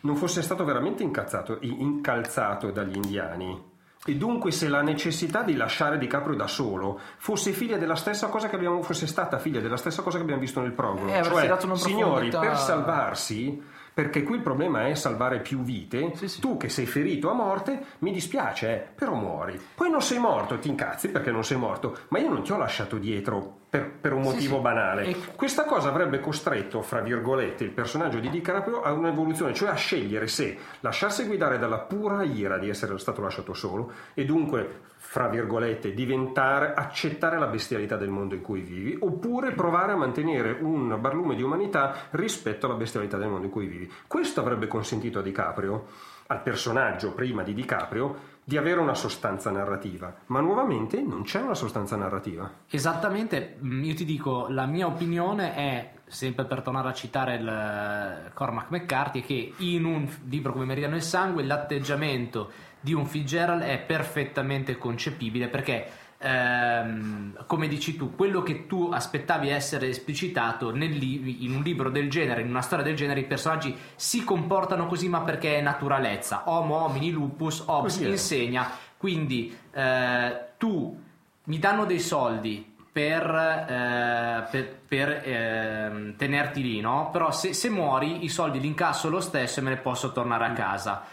non 0.00 0.16
fosse 0.16 0.42
stato 0.42 0.64
veramente 0.64 1.02
incazzato, 1.02 1.58
incalzato 1.60 2.70
dagli 2.70 2.96
indiani 2.96 3.76
e 4.08 4.14
dunque 4.14 4.52
se 4.52 4.68
la 4.68 4.80
necessità 4.80 5.42
di 5.42 5.54
lasciare 5.54 5.98
Di 5.98 6.06
Caprio 6.06 6.34
da 6.34 6.46
solo 6.46 6.98
fosse 7.18 7.52
figlia 7.52 7.76
della 7.76 7.96
stessa 7.96 8.28
cosa 8.28 8.48
che 8.48 8.56
abbiamo 8.56 8.82
fosse 8.82 9.06
stata 9.06 9.38
figlia 9.38 9.60
della 9.60 9.76
stessa 9.76 10.02
cosa 10.02 10.16
che 10.16 10.22
abbiamo 10.22 10.40
visto 10.40 10.60
nel 10.60 10.72
prologo, 10.72 11.08
Eh, 11.08 11.22
cioè 11.22 11.58
signori 11.74 12.30
per 12.30 12.56
salvarsi 12.56 13.62
perché 13.92 14.22
qui 14.22 14.36
il 14.36 14.42
problema 14.42 14.86
è 14.86 14.94
salvare 14.94 15.40
più 15.40 15.60
vite. 15.62 16.12
Tu 16.38 16.56
che 16.56 16.68
sei 16.68 16.86
ferito 16.86 17.30
a 17.30 17.34
morte, 17.34 17.84
mi 17.98 18.12
dispiace, 18.12 18.72
eh, 18.72 18.78
però 18.94 19.14
muori. 19.14 19.60
Poi 19.74 19.90
non 19.90 20.00
sei 20.00 20.20
morto, 20.20 20.56
ti 20.60 20.68
incazzi 20.68 21.08
perché 21.08 21.32
non 21.32 21.42
sei 21.42 21.56
morto, 21.56 21.98
ma 22.10 22.20
io 22.20 22.28
non 22.28 22.44
ti 22.44 22.52
ho 22.52 22.56
lasciato 22.56 22.96
dietro 22.96 23.57
per, 23.68 23.90
per 24.00 24.12
un 24.12 24.22
motivo 24.22 24.60
banale. 24.60 25.04
E- 25.04 25.16
Questa 25.34 25.64
cosa 25.64 25.88
avrebbe 25.88 26.20
costretto, 26.20 26.82
fra 26.82 27.00
virgolette, 27.00 27.64
il 27.64 27.70
personaggio 27.70 28.18
di 28.18 28.30
DiCaprio 28.30 28.82
a 28.82 28.92
un'evoluzione, 28.92 29.52
cioè 29.52 29.68
a 29.68 29.74
scegliere 29.74 30.26
se 30.26 30.56
lasciarsi 30.80 31.24
guidare 31.24 31.58
dalla 31.58 31.78
pura 31.78 32.22
ira 32.22 32.58
di 32.58 32.68
essere 32.68 32.98
stato 32.98 33.20
lasciato 33.20 33.52
solo 33.52 33.92
e 34.14 34.24
dunque, 34.24 34.86
fra 34.96 35.28
virgolette, 35.28 35.94
diventare, 35.94 36.74
accettare 36.74 37.38
la 37.38 37.46
bestialità 37.46 37.96
del 37.96 38.08
mondo 38.08 38.34
in 38.34 38.42
cui 38.42 38.60
vivi, 38.60 38.96
oppure 39.00 39.52
provare 39.52 39.92
a 39.92 39.96
mantenere 39.96 40.56
un 40.60 40.96
barlume 41.00 41.34
di 41.34 41.42
umanità 41.42 42.08
rispetto 42.10 42.66
alla 42.66 42.74
bestialità 42.74 43.16
del 43.16 43.28
mondo 43.28 43.46
in 43.46 43.52
cui 43.52 43.66
vivi. 43.66 43.90
Questo 44.06 44.40
avrebbe 44.40 44.66
consentito 44.66 45.18
a 45.20 45.22
DiCaprio, 45.22 45.86
al 46.26 46.42
personaggio 46.42 47.12
prima 47.12 47.42
di 47.42 47.54
DiCaprio, 47.54 48.36
di 48.48 48.56
avere 48.56 48.80
una 48.80 48.94
sostanza 48.94 49.50
narrativa, 49.50 50.10
ma 50.28 50.40
nuovamente 50.40 51.02
non 51.02 51.20
c'è 51.20 51.42
una 51.42 51.54
sostanza 51.54 51.96
narrativa. 51.96 52.50
Esattamente, 52.70 53.58
mm, 53.62 53.84
io 53.84 53.92
ti 53.94 54.06
dico, 54.06 54.46
la 54.48 54.64
mia 54.64 54.86
opinione 54.86 55.54
è, 55.54 55.90
sempre 56.06 56.46
per 56.46 56.62
tornare 56.62 56.88
a 56.88 56.94
citare 56.94 57.34
il 57.34 57.46
eh, 57.46 58.32
Cormac 58.32 58.70
McCarthy, 58.70 59.20
che 59.20 59.52
in 59.58 59.84
un 59.84 60.08
libro 60.30 60.54
come 60.54 60.64
Meridiano 60.64 60.96
e 60.96 61.02
Sangue 61.02 61.44
l'atteggiamento 61.44 62.50
di 62.80 62.94
un 62.94 63.04
Fitzgerald 63.04 63.60
è 63.60 63.78
perfettamente 63.80 64.78
concepibile 64.78 65.48
perché, 65.48 65.86
ehm, 66.18 67.46
come 67.46 67.68
dici 67.68 67.96
tu, 67.96 68.14
quello 68.14 68.42
che 68.42 68.66
tu 68.66 68.90
aspettavi 68.92 69.48
essere 69.48 69.88
esplicitato 69.88 70.74
nel 70.74 70.90
li- 70.90 71.44
in 71.44 71.54
un 71.54 71.62
libro 71.62 71.90
del 71.90 72.10
genere, 72.10 72.42
in 72.42 72.48
una 72.48 72.60
storia 72.60 72.84
del 72.84 72.96
genere, 72.96 73.20
i 73.20 73.24
personaggi 73.24 73.76
si 73.94 74.24
comportano 74.24 74.86
così 74.86 75.08
ma 75.08 75.20
perché 75.20 75.56
è 75.56 75.60
naturalezza. 75.60 76.42
Homo 76.46 76.76
homini 76.76 77.10
lupus, 77.10 77.62
Hobbes 77.66 77.98
insegna, 77.98 78.70
quindi 78.96 79.56
eh, 79.72 80.46
tu 80.56 81.00
mi 81.44 81.58
danno 81.58 81.84
dei 81.84 82.00
soldi 82.00 82.74
per, 82.90 83.22
eh, 83.30 84.48
per, 84.50 84.78
per, 84.88 85.22
ehm, 85.24 86.16
tenerti 86.16 86.62
lì, 86.62 86.80
no? 86.80 87.10
Però 87.12 87.30
se, 87.30 87.52
se 87.52 87.70
muori 87.70 88.24
i 88.24 88.28
soldi 88.28 88.58
li 88.58 88.66
incasso 88.66 89.08
lo 89.08 89.20
stesso 89.20 89.60
e 89.60 89.62
me 89.62 89.70
ne 89.70 89.76
posso 89.76 90.10
tornare 90.10 90.46
a 90.46 90.52
casa. 90.52 91.04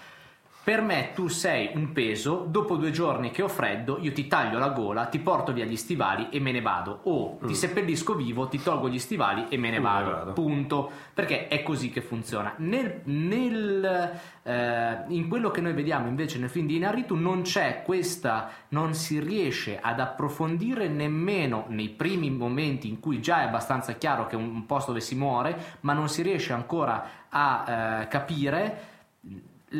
Per 0.66 0.82
me 0.82 1.12
tu 1.14 1.28
sei 1.28 1.70
un 1.76 1.92
peso, 1.92 2.48
dopo 2.50 2.76
due 2.76 2.90
giorni 2.90 3.30
che 3.30 3.44
ho 3.44 3.48
freddo 3.48 4.00
io 4.02 4.12
ti 4.12 4.26
taglio 4.26 4.58
la 4.58 4.70
gola, 4.70 5.06
ti 5.06 5.20
porto 5.20 5.54
via 5.54 5.64
gli 5.64 5.76
stivali 5.76 6.30
e 6.32 6.40
me 6.40 6.52
ne 6.52 6.62
vado. 6.62 7.02
O 7.04 7.38
ti 7.46 7.54
seppellisco 7.54 8.16
vivo, 8.16 8.48
ti 8.48 8.60
tolgo 8.60 8.90
gli 8.90 8.98
stivali 8.98 9.46
e 9.50 9.58
me 9.58 9.70
ne 9.70 9.74
Mm. 9.76 9.84
Me 9.84 9.90
ne 9.90 10.04
vado. 10.04 10.10
vado. 10.10 10.34
Punto. 10.34 10.92
Perché 11.14 11.48
è 11.50 11.62
così 11.62 11.92
che 11.92 12.02
funziona. 12.02 12.54
Nel, 12.58 13.02
nel, 13.04 14.12
eh, 14.42 14.98
in 15.10 15.28
quello 15.28 15.52
che 15.52 15.62
noi 15.62 15.74
vediamo 15.74 16.08
invece 16.08 16.40
nel 16.40 16.50
film 16.50 16.66
di 16.66 16.78
Inaritu 16.78 17.14
non 17.14 17.44
c'è 17.44 17.84
questa, 17.84 18.50
non 18.70 18.96
si 18.96 19.20
riesce 19.20 19.80
ad 19.80 20.00
approfondire 20.00 20.88
nemmeno 20.88 21.66
nei 21.68 21.90
primi 21.90 22.32
momenti 22.32 22.88
in 22.88 23.00
cui 23.00 23.22
già 23.22 23.42
è 23.42 23.46
abbastanza 23.46 23.94
chiaro 23.94 24.26
che 24.26 24.36
è 24.36 24.40
un 24.40 24.66
posto 24.66 24.92
dove 24.92 25.04
si 25.04 25.16
muore, 25.16 25.78
ma 25.82 25.94
non 25.94 26.10
si 26.10 26.24
riesce 26.24 26.54
ancora 26.54 27.24
a 27.30 28.02
eh, 28.02 28.08
capire 28.08 28.94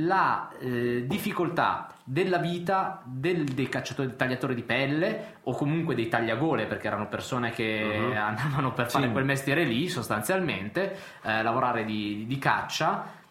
la 0.04 0.50
eh, 0.60 1.06
difficoltà 1.08 1.90
della 2.04 2.38
vita 2.38 3.02
del- 3.06 3.44
dei 3.46 3.68
cacciatori, 3.70 4.08
dei 4.10 4.18
tagliatori 4.18 4.54
di 4.56 4.62
pelle 4.64 5.38
o 5.44 5.54
comunque 5.56 5.96
dei 5.96 6.08
tagliagole 6.08 6.66
perché 6.66 6.88
erano 6.88 7.08
persone 7.08 7.52
che 7.52 8.14
andavano 8.16 8.74
per 8.74 8.90
fare 8.92 9.12
quel 9.12 9.26
mestiere 9.26 9.64
lì 9.64 9.88
sostanzialmente 9.88 10.96
eh, 11.24 11.42
lavorare 11.42 11.84
di, 11.86 12.26
di 12.28 12.38
caccia 12.38 13.24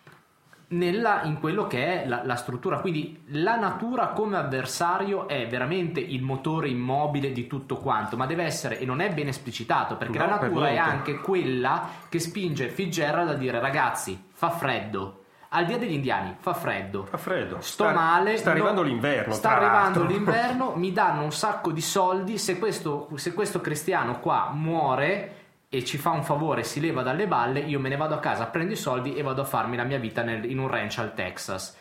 nella- 0.68 1.22
in 1.22 1.38
quello 1.38 1.66
che 1.66 2.02
è 2.02 2.06
la, 2.08 2.22
la 2.24 2.34
struttura. 2.36 2.80
Quindi 2.80 3.22
la 3.26 3.56
natura 3.56 4.08
come 4.08 4.36
avversario 4.38 5.28
è 5.28 5.46
veramente 5.46 6.00
il 6.00 6.22
motore 6.22 6.68
immobile 6.68 7.30
di 7.32 7.46
tutto 7.46 7.76
quanto 7.76 8.16
ma 8.16 8.26
deve 8.26 8.42
essere 8.44 8.78
e 8.80 8.84
non 8.84 9.00
è 9.00 9.12
ben 9.12 9.28
esplicitato 9.28 9.96
perché 9.96 10.18
No, 10.18 10.26
la 10.26 10.38
per 10.38 10.48
natura 10.48 10.68
è 10.68 10.72
niente. 10.72 10.90
anche 10.90 11.20
quella 11.20 11.88
che 12.08 12.18
spinge 12.18 12.68
Fitzgerald 12.70 13.28
a 13.28 13.34
dire 13.34 13.60
ragazzi 13.60 14.20
fa 14.32 14.50
freddo 14.50 15.23
al 15.54 15.66
dia 15.66 15.78
degli 15.78 15.92
indiani 15.92 16.36
fa 16.38 16.52
freddo 16.52 17.04
Fa 17.04 17.16
freddo. 17.16 17.60
sto 17.60 17.84
Sta- 17.84 17.92
male 17.92 18.36
Sta 18.36 18.50
no- 18.50 18.56
arrivando 18.56 18.82
l'inverno. 18.82 19.32
sta 19.32 19.56
arrivando 19.56 20.00
l'altro. 20.00 20.06
l'inverno 20.14 20.72
mi 20.76 20.92
danno 20.92 21.22
un 21.22 21.32
sacco 21.32 21.70
di 21.72 21.80
soldi 21.80 22.38
se 22.38 22.58
questo, 22.58 23.08
se 23.14 23.32
questo 23.34 23.60
cristiano 23.60 24.18
qua 24.20 24.50
muore 24.52 25.36
e 25.68 25.84
ci 25.84 25.96
fa 25.98 26.10
un 26.10 26.22
favore 26.22 26.62
si 26.62 26.80
leva 26.80 27.02
dalle 27.02 27.26
balle 27.26 27.60
io 27.60 27.80
me 27.80 27.88
ne 27.88 27.96
vado 27.96 28.14
a 28.14 28.18
casa 28.20 28.46
prendo 28.46 28.72
i 28.74 28.76
soldi 28.76 29.14
e 29.14 29.22
vado 29.22 29.42
a 29.42 29.44
farmi 29.44 29.76
la 29.76 29.84
mia 29.84 29.98
vita 29.98 30.22
nel- 30.22 30.48
in 30.50 30.58
un 30.58 30.68
ranch 30.68 30.98
al 30.98 31.14
Texas 31.14 31.76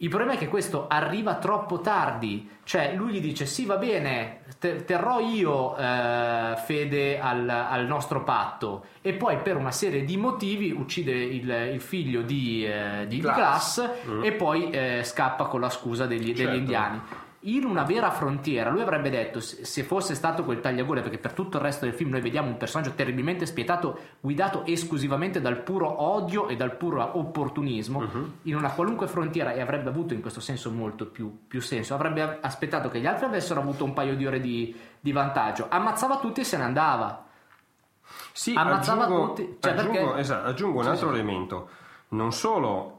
il 0.00 0.08
problema 0.08 0.34
è 0.34 0.38
che 0.38 0.46
questo 0.46 0.86
arriva 0.88 1.36
troppo 1.36 1.80
tardi, 1.80 2.48
cioè 2.62 2.94
lui 2.94 3.12
gli 3.12 3.20
dice 3.20 3.46
sì 3.46 3.64
va 3.64 3.76
bene, 3.76 4.42
te- 4.60 4.84
terrò 4.84 5.18
io 5.18 5.76
eh, 5.76 6.54
fede 6.64 7.18
al, 7.18 7.48
al 7.48 7.84
nostro 7.86 8.22
patto 8.22 8.84
e 9.02 9.14
poi 9.14 9.38
per 9.38 9.56
una 9.56 9.72
serie 9.72 10.04
di 10.04 10.16
motivi 10.16 10.70
uccide 10.70 11.12
il, 11.12 11.50
il 11.72 11.80
figlio 11.80 12.22
di, 12.22 12.64
eh, 12.64 13.06
di 13.08 13.18
Glass. 13.18 13.82
Glass 13.82 14.22
e 14.22 14.32
poi 14.32 14.70
eh, 14.70 15.00
scappa 15.02 15.46
con 15.46 15.60
la 15.60 15.70
scusa 15.70 16.06
degli, 16.06 16.26
degli 16.26 16.36
Certo. 16.36 16.54
indiani. 16.56 17.00
In 17.42 17.64
una 17.64 17.84
vera 17.84 18.10
frontiera, 18.10 18.68
lui 18.68 18.80
avrebbe 18.82 19.10
detto: 19.10 19.38
se 19.38 19.64
se 19.64 19.84
fosse 19.84 20.16
stato 20.16 20.42
quel 20.44 20.60
tagliagole, 20.60 21.02
perché 21.02 21.18
per 21.18 21.32
tutto 21.32 21.58
il 21.58 21.62
resto 21.62 21.84
del 21.84 21.94
film 21.94 22.10
noi 22.10 22.20
vediamo 22.20 22.48
un 22.48 22.56
personaggio 22.56 22.94
terribilmente 22.94 23.46
spietato, 23.46 23.96
guidato 24.20 24.64
esclusivamente 24.66 25.40
dal 25.40 25.60
puro 25.60 26.02
odio 26.02 26.48
e 26.48 26.56
dal 26.56 26.76
puro 26.76 27.16
opportunismo, 27.16 28.02
in 28.42 28.56
una 28.56 28.72
qualunque 28.72 29.06
frontiera, 29.06 29.52
e 29.52 29.60
avrebbe 29.60 29.88
avuto 29.88 30.14
in 30.14 30.20
questo 30.20 30.40
senso 30.40 30.72
molto 30.72 31.06
più, 31.06 31.46
più 31.46 31.60
senso. 31.60 31.94
Avrebbe 31.94 32.38
aspettato 32.40 32.88
che 32.88 32.98
gli 32.98 33.06
altri 33.06 33.26
avessero 33.26 33.60
avuto 33.60 33.84
un 33.84 33.92
paio 33.92 34.16
di 34.16 34.26
ore 34.26 34.40
di, 34.40 34.74
di 34.98 35.12
vantaggio, 35.12 35.66
ammazzava 35.68 36.18
tutti 36.18 36.40
e 36.40 36.44
se 36.44 36.56
ne 36.56 36.64
andava. 36.64 37.24
Sì, 38.32 38.52
Ammazzava 38.56 39.04
aggiungo, 39.04 39.26
tutti, 39.32 39.56
cioè, 39.60 39.72
aggiungo- 39.72 39.92
perché- 39.92 40.20
esatto, 40.20 40.48
aggiungo 40.48 40.80
un 40.80 40.86
altro 40.86 41.10
elemento. 41.10 41.68
Non 42.08 42.32
solo 42.32 42.97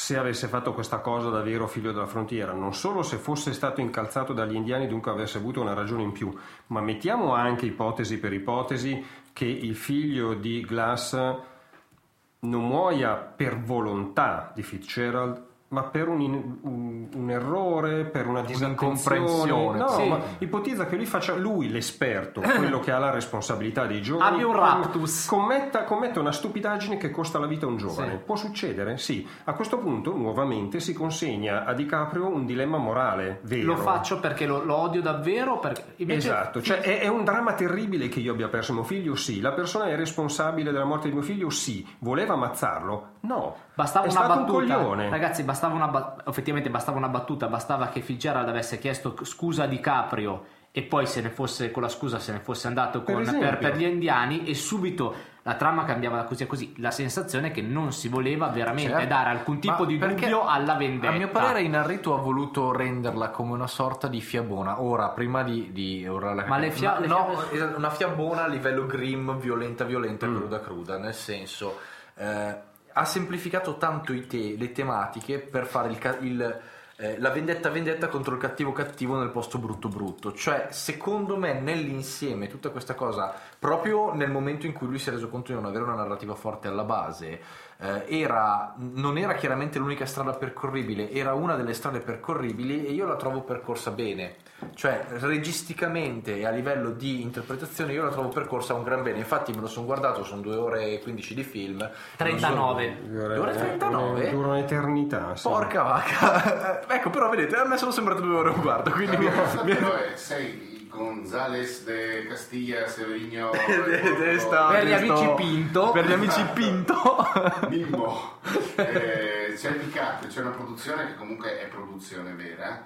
se 0.00 0.16
avesse 0.16 0.48
fatto 0.48 0.72
questa 0.72 1.00
cosa 1.00 1.28
da 1.28 1.42
vero 1.42 1.66
figlio 1.68 1.92
della 1.92 2.06
frontiera, 2.06 2.54
non 2.54 2.72
solo 2.72 3.02
se 3.02 3.18
fosse 3.18 3.52
stato 3.52 3.82
incalzato 3.82 4.32
dagli 4.32 4.54
indiani, 4.54 4.86
dunque 4.86 5.10
avesse 5.10 5.36
avuto 5.36 5.60
una 5.60 5.74
ragione 5.74 6.02
in 6.02 6.12
più, 6.12 6.34
ma 6.68 6.80
mettiamo 6.80 7.34
anche 7.34 7.66
ipotesi 7.66 8.18
per 8.18 8.32
ipotesi 8.32 9.04
che 9.34 9.44
il 9.44 9.76
figlio 9.76 10.32
di 10.32 10.62
Glass 10.62 11.12
non 11.12 12.66
muoia 12.66 13.14
per 13.14 13.60
volontà 13.60 14.50
di 14.54 14.62
Fitzgerald, 14.62 15.48
ma 15.70 15.82
per 15.84 16.08
un, 16.08 16.20
un- 16.62 17.08
un 17.14 17.30
errore, 17.30 18.04
per 18.04 18.26
una 18.26 18.42
disattenzione. 18.42 19.18
Un'incomprensione. 19.20 19.78
No, 19.78 19.88
Sì. 19.88 20.08
ma 20.08 20.18
ipotizza 20.38 20.86
che 20.86 20.96
lui 20.96 21.06
faccia 21.06 21.34
lui 21.36 21.68
l'esperto, 21.70 22.40
quello 22.58 22.80
che 22.80 22.90
ha 22.92 22.98
la 22.98 23.10
responsabilità 23.10 23.86
dei 23.86 24.02
giovani. 24.02 24.34
Abbia 24.34 24.46
un 24.48 24.54
raptus. 24.56 25.26
Commetta, 25.26 25.84
commetta 25.84 26.18
una 26.20 26.32
stupidaggine 26.32 26.96
che 26.96 27.10
costa 27.10 27.38
la 27.38 27.46
vita 27.46 27.66
a 27.66 27.68
un 27.68 27.76
giovane. 27.76 28.10
Sì. 28.12 28.18
Può 28.24 28.36
succedere? 28.36 28.96
Sì. 28.98 29.26
A 29.44 29.52
questo 29.52 29.78
punto, 29.78 30.16
nuovamente, 30.16 30.80
si 30.80 30.92
consegna 30.92 31.64
a 31.64 31.72
DiCaprio 31.72 32.26
un 32.28 32.46
dilemma 32.46 32.78
morale 32.78 33.40
vero. 33.42 33.66
Lo 33.74 33.76
faccio 33.76 34.18
perché 34.20 34.46
lo, 34.46 34.64
lo 34.64 34.74
odio 34.76 35.00
davvero. 35.00 35.58
Perché 35.60 35.82
invece 35.96 36.28
Esatto, 36.28 36.62
cioè 36.62 36.78
è, 36.80 37.00
è 37.00 37.08
un 37.08 37.22
dramma 37.24 37.54
terribile 37.54 38.08
che 38.08 38.20
io 38.20 38.32
abbia 38.32 38.48
perso 38.48 38.72
mio 38.72 38.82
figlio, 38.82 39.14
sì. 39.14 39.40
La 39.40 39.52
persona 39.52 39.86
è 39.86 39.94
responsabile 39.96 40.72
della 40.72 40.84
morte 40.84 41.08
di 41.08 41.14
mio 41.14 41.22
figlio, 41.22 41.48
sì. 41.50 41.86
Voleva 42.00 42.34
ammazzarlo? 42.34 43.18
No. 43.22 43.54
Bastava 43.74 44.08
una 44.08 44.26
battuta, 44.26 44.78
un 44.78 45.10
ragazzi. 45.10 45.42
Bastava 45.42 45.74
una 45.74 45.88
ba- 45.88 46.16
effettivamente 46.26 46.70
bastava 46.70 46.96
una 46.98 47.08
battuta. 47.08 47.48
Bastava 47.48 47.88
che 47.88 48.00
Fitzgerald 48.00 48.48
avesse 48.48 48.78
chiesto 48.78 49.14
scusa 49.24 49.64
a 49.64 49.66
DiCaprio 49.66 50.44
e 50.72 50.82
poi 50.82 51.04
se 51.06 51.20
ne 51.20 51.30
fosse 51.30 51.70
con 51.72 51.82
la 51.82 51.88
scusa 51.88 52.18
se 52.20 52.30
ne 52.32 52.38
fosse 52.38 52.66
andato 52.68 53.02
Per 53.02 53.14
con- 53.14 53.38
per, 53.38 53.58
per 53.58 53.76
gli 53.76 53.82
indiani 53.84 54.44
e 54.44 54.54
subito 54.54 55.14
la 55.42 55.54
trama 55.54 55.84
cambiava 55.84 56.16
da 56.18 56.24
così 56.24 56.42
a 56.44 56.46
così. 56.46 56.74
La 56.78 56.90
sensazione 56.90 57.48
è 57.48 57.50
che 57.50 57.60
non 57.62 57.92
si 57.92 58.08
voleva 58.08 58.46
veramente 58.48 58.92
Certo. 58.92 59.06
dare 59.08 59.30
alcun 59.30 59.58
tipo 59.58 59.80
Ma 59.80 59.84
di 59.86 59.98
dubbio 59.98 60.46
alla 60.46 60.74
vendetta. 60.74 61.12
A 61.12 61.16
mio 61.16 61.28
parere, 61.28 61.62
Inarritu 61.62 62.10
ha 62.10 62.18
voluto 62.18 62.72
renderla 62.72 63.30
come 63.30 63.52
una 63.52 63.66
sorta 63.66 64.06
di 64.06 64.20
fiabona. 64.20 64.80
Ora, 64.82 65.08
prima 65.08 65.42
di. 65.42 65.72
di 65.72 66.06
ora 66.06 66.34
la- 66.34 66.44
Ma 66.46 66.58
le 66.58 66.70
fia- 66.70 66.98
le 67.00 67.06
no, 67.06 67.26
fiabe- 67.30 67.54
esatto, 67.54 67.76
una 67.78 67.90
fiabona 67.90 68.44
a 68.44 68.46
livello 68.48 68.86
grim, 68.86 69.38
violenta, 69.38 69.84
violenta, 69.84 70.26
Mm. 70.26 70.36
cruda, 70.36 70.60
cruda. 70.60 70.98
Nel 70.98 71.14
senso, 71.14 71.78
eh, 72.14 72.68
ha 73.00 73.04
semplificato 73.06 73.78
tanto 73.78 74.12
i 74.12 74.26
te- 74.26 74.56
le 74.58 74.72
tematiche 74.72 75.38
per 75.38 75.66
fare 75.66 75.88
il. 75.88 76.18
il, 76.20 76.60
eh, 76.96 77.18
la 77.18 77.30
vendetta 77.30 77.70
vendetta 77.70 78.08
contro 78.08 78.34
il 78.34 78.40
cattivo 78.40 78.72
cattivo 78.72 79.18
nel 79.18 79.30
posto 79.30 79.56
brutto 79.56 79.88
brutto 79.88 80.34
cioè 80.34 80.66
secondo 80.70 81.38
me 81.38 81.54
nell'insieme 81.54 82.46
tutta 82.46 82.68
questa 82.68 82.94
cosa 82.94 83.34
proprio 83.60 84.14
nel 84.14 84.30
momento 84.30 84.64
in 84.64 84.72
cui 84.72 84.86
lui 84.88 84.98
si 84.98 85.10
è 85.10 85.12
reso 85.12 85.28
conto 85.28 85.52
di 85.52 85.58
non 85.60 85.66
avere 85.66 85.84
una 85.84 85.94
narrativa 85.94 86.34
forte 86.34 86.66
alla 86.66 86.82
base 86.82 87.40
eh, 87.78 88.04
era, 88.08 88.74
non 88.76 89.18
era 89.18 89.34
chiaramente 89.34 89.78
l'unica 89.78 90.06
strada 90.06 90.32
percorribile, 90.32 91.10
era 91.10 91.34
una 91.34 91.54
delle 91.56 91.74
strade 91.74 92.00
percorribili 92.00 92.86
e 92.86 92.92
io 92.92 93.06
la 93.06 93.16
trovo 93.16 93.42
percorsa 93.42 93.90
bene. 93.90 94.36
Cioè, 94.74 95.06
registicamente 95.18 96.36
e 96.38 96.46
a 96.46 96.50
livello 96.50 96.90
di 96.90 97.22
interpretazione 97.22 97.92
io 97.92 98.02
la 98.04 98.10
trovo 98.10 98.28
percorsa 98.28 98.74
un 98.74 98.82
gran 98.82 99.02
bene. 99.02 99.18
Infatti 99.18 99.52
me 99.52 99.60
lo 99.60 99.66
sono 99.66 99.86
guardato, 99.86 100.24
sono 100.24 100.42
2 100.42 100.56
ore 100.56 100.92
e 100.92 101.00
15 101.00 101.34
di 101.34 101.42
film. 101.42 101.90
39. 102.16 102.96
Due 103.06 103.38
ore 103.38 103.52
39? 103.54 104.30
Dura 104.30 104.48
un'eternità. 104.48 105.36
sì. 105.36 105.48
Porca 105.48 105.82
vacca! 105.82 106.82
ecco, 106.94 107.10
però 107.10 107.28
vedete, 107.30 107.56
a 107.56 107.64
me 107.66 107.76
sono 107.78 107.90
sembrate 107.90 108.20
2 108.20 108.36
ore 108.36 108.50
un 108.50 108.60
guardo, 108.60 108.90
quindi 108.90 109.16
mi... 109.16 109.24
mi- 109.26 109.74
Però 109.74 109.92
è- 109.94 110.16
sei 110.16 110.69
Gonzales 110.90 111.84
de 111.84 112.26
Castiglia, 112.28 112.86
Severino, 112.88 113.50
de 113.54 114.38
sta- 114.38 114.68
Per 114.68 114.86
gli 114.86 114.92
amici 114.92 115.32
Pinto. 115.36 115.90
Per 115.92 116.06
gli 116.06 116.12
amici 116.12 116.44
Pinto. 116.52 117.26
Mimmo. 117.68 118.38
Eh, 118.80 119.52
c'è 119.56 119.68
il 119.70 119.76
Picard, 119.76 120.26
c'è 120.28 120.40
una 120.40 120.50
produzione 120.50 121.06
che 121.06 121.16
comunque 121.16 121.60
è 121.60 121.66
produzione 121.66 122.32
vera. 122.32 122.82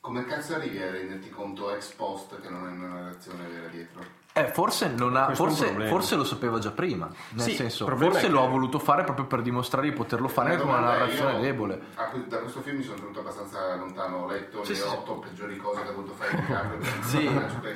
Come 0.00 0.24
cazzo 0.24 0.54
arrivi 0.54 0.80
a 0.80 0.90
renderti 0.90 1.28
conto 1.28 1.74
ex 1.74 1.90
post 1.92 2.40
che 2.40 2.48
non 2.48 2.66
è 2.66 2.70
una 2.70 3.00
narrazione 3.00 3.46
vera 3.46 3.66
dietro? 3.68 4.02
Eh, 4.32 4.46
forse, 4.52 4.88
non 4.88 5.16
ha, 5.16 5.34
forse, 5.34 5.66
forse 5.88 6.14
lo 6.14 6.22
sapeva 6.24 6.58
già 6.60 6.70
prima, 6.70 7.10
nel 7.30 7.40
Sì, 7.46 7.54
senso, 7.56 7.84
forse 7.84 8.26
è 8.26 8.28
lo 8.28 8.38
che- 8.40 8.46
ha 8.46 8.48
voluto 8.48 8.78
fare 8.78 9.02
proprio 9.02 9.26
per 9.26 9.42
dimostrare 9.42 9.88
di 9.90 9.94
poterlo 9.94 10.28
fare 10.28 10.50
La 10.56 10.60
con 10.62 10.68
una 10.68 10.78
narrazione 10.80 11.32
io 11.34 11.40
debole. 11.40 11.80
a 11.96 12.10
da 12.28 12.38
questo 12.38 12.60
film 12.60 12.76
mi 12.78 12.82
sono 12.84 12.98
venuto 12.98 13.20
abbastanza 13.20 13.74
lontano, 13.74 14.18
ho 14.18 14.26
letto 14.28 14.62
Sì, 14.62 14.70
le 14.72 14.78
sì. 14.78 14.86
otto 14.86 15.14
peggiori 15.14 15.56
cose 15.56 15.82
che 15.82 15.88
ha 15.88 15.92
voluto 15.92 16.12
fare 16.14 16.36
DiCaprio 16.40 16.78
Sì. 17.02 17.24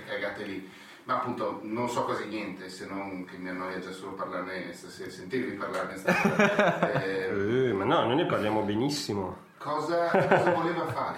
cagate 0.07 0.45
lì. 0.45 0.71
Ma 1.07 1.17
appunto 1.17 1.59
non 1.65 1.91
so 1.91 2.05
quasi 2.05 2.27
niente, 2.29 2.69
se 2.71 2.87
non 2.87 3.27
che 3.27 3.37
mi 3.37 3.49
annoia 3.51 3.79
già 3.81 3.91
solo 3.91 4.13
parlarne 4.13 4.73
stasera, 4.73 5.11
sentirvi 5.11 5.57
parlarne 5.57 5.97
stasera. 5.99 6.93
Eh, 7.05 7.69
Eh, 7.69 7.73
ma 7.75 7.85
no, 7.85 8.07
noi 8.07 8.15
ne 8.17 8.27
parliamo 8.27 8.63
benissimo. 8.63 9.37
cosa, 9.59 10.07
cosa 10.09 10.51
voleva 10.53 10.87
fare? 10.87 11.17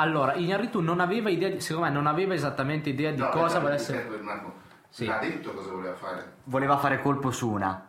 Allora, 0.00 0.34
Iñárritu 0.34 0.80
non 0.80 1.00
aveva 1.00 1.28
idea, 1.28 1.48
di- 1.50 1.60
secondo 1.60 1.88
me, 1.88 1.92
non 1.92 2.06
aveva 2.06 2.32
esattamente 2.34 2.88
idea 2.90 3.10
di 3.10 3.20
cosa 3.30 3.58
volesse. 3.58 4.06
Sì. 4.90 5.06
L'ha 5.06 5.18
detto 5.18 5.52
cosa 5.52 5.70
voleva 5.70 5.94
fare? 5.94 6.32
Voleva 6.44 6.76
fare 6.78 7.02
colpo 7.02 7.30
su 7.30 7.50
una. 7.50 7.82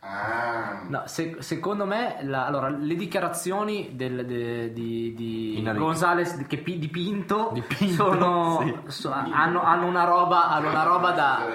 Ah, 0.00 0.82
No, 0.88 1.02
se- 1.06 1.36
secondo 1.40 1.84
me, 1.84 2.18
la- 2.22 2.46
allora, 2.46 2.68
le 2.68 2.94
dichiarazioni 2.94 3.96
del- 3.96 4.24
de- 4.24 4.72
di, 4.72 5.12
di. 5.14 5.54
Gonzales 5.80 6.46
che 6.46 6.58
pi- 6.58 6.78
di 6.78 6.86
Pinto, 6.88 7.50
Di 7.52 7.62
Pinto, 7.62 8.04
sono- 8.12 8.58
sì. 8.60 8.76
so- 8.92 9.10
hanno, 9.12 9.62
hanno 9.64 9.86
una 9.86 10.04
roba, 10.04 10.48
hanno 10.48 10.68
una 10.68 10.84
roba 10.84 11.10
da, 11.10 11.46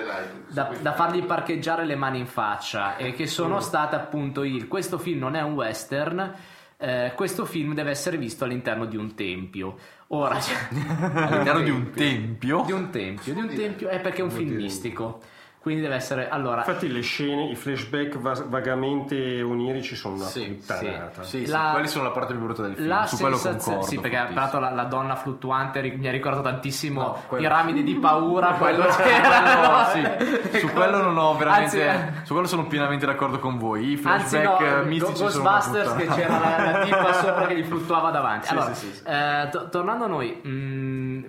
da, 0.50 0.70
da 0.82 0.92
fargli 0.94 1.24
parcheggiare 1.24 1.86
le 1.86 1.96
mani 1.96 2.20
in 2.20 2.28
faccia 2.28 2.98
e 2.98 3.14
che 3.14 3.26
sono 3.28 3.62
state 3.62 3.96
appunto 3.96 4.44
il 4.44 4.68
questo 4.68 4.98
film 4.98 5.20
non 5.20 5.36
è 5.36 5.42
un 5.42 5.54
western. 5.54 6.34
Eh, 6.82 7.14
questo 7.16 7.46
film 7.46 7.76
deve 7.76 7.92
essere 7.92 8.18
visto 8.18 8.44
all'interno 8.44 8.86
di 8.86 8.98
un 8.98 9.14
tempio. 9.14 9.78
Ora, 10.08 10.40
All'interno 11.14 11.62
di 11.62 11.70
un 11.70 11.92
tempio. 11.92 12.64
di 12.66 12.72
un 12.72 12.90
tempio, 12.90 13.34
di 13.34 13.40
un 13.40 13.54
tempio 13.54 13.88
è 13.88 14.00
perché 14.00 14.22
è 14.22 14.24
un 14.24 14.32
film 14.32 14.56
mistico. 14.56 15.22
Quindi 15.62 15.82
deve 15.84 15.94
essere 15.94 16.28
allora 16.28 16.58
Infatti 16.66 16.92
le 16.92 17.02
scene, 17.02 17.44
i 17.52 17.56
flashback 17.56 18.18
va- 18.18 18.44
vagamente 18.48 19.44
onirici 19.44 19.96
sono 19.96 20.16
una 20.16 20.26
Sì, 20.26 20.46
puttanata. 20.46 21.22
Sì, 21.22 21.46
sì, 21.46 21.52
La- 21.52 21.70
quelli 21.74 21.88
sono 21.88 22.06
la 22.06 22.10
parte 22.10 22.34
più 22.34 22.42
brutta 22.44 22.64
del 22.64 22.74
film. 22.76 22.88
La 22.88 23.06
Su 23.06 23.18
quello 23.18 23.36
sensazione, 23.36 23.78
concordo. 23.78 23.88
sì, 23.96 24.00
perché 24.02 24.18
fortissimo. 24.18 24.42
peraltro 24.48 24.60
la, 24.60 24.72
la 24.82 24.84
donna 24.90 25.16
fluttuante 25.16 25.80
ri- 25.82 25.96
mi 25.98 26.08
ha 26.08 26.12
ricordato 26.12 26.44
tantissimo 26.44 27.02
No, 27.02 27.18
quello- 27.28 27.44
piramidi 27.48 27.84
di 27.84 27.94
paura. 27.96 28.54
Quello, 28.58 28.86
c'era, 28.86 29.86
sì, 29.92 30.58
su 30.58 30.68
quello 30.70 30.98
non 31.04 31.16
ho 31.18 31.36
veramente. 31.38 31.88
Anzi, 31.90 32.20
su 32.24 32.34
quello 32.34 32.48
sono 32.48 32.66
pienamente 32.66 33.06
d'accordo 33.06 33.38
con 33.38 33.60
voi. 33.60 33.92
I 33.92 34.00
Anzi, 34.04 34.38
flashback 34.38 34.60
no, 34.62 34.82
eh, 34.82 34.84
mistici 34.86 35.22
Ghostbusters 35.22 35.94
che 35.96 36.06
c'era 36.08 36.40
la, 36.40 36.72
la 36.72 36.80
tipa 36.86 37.14
sopra 37.14 37.46
che 37.46 37.56
gli 37.56 37.64
fluttuava 37.64 38.10
davanti. 38.10 38.48
Sì, 38.52 38.54
allora, 38.54 38.74
sì, 38.74 38.86
sì, 38.88 38.94
sì. 38.96 39.04
eh, 39.06 39.48
to- 39.52 39.70
tornando 39.70 40.06
a 40.06 40.08
noi, 40.08 40.40
mh, 40.44 40.50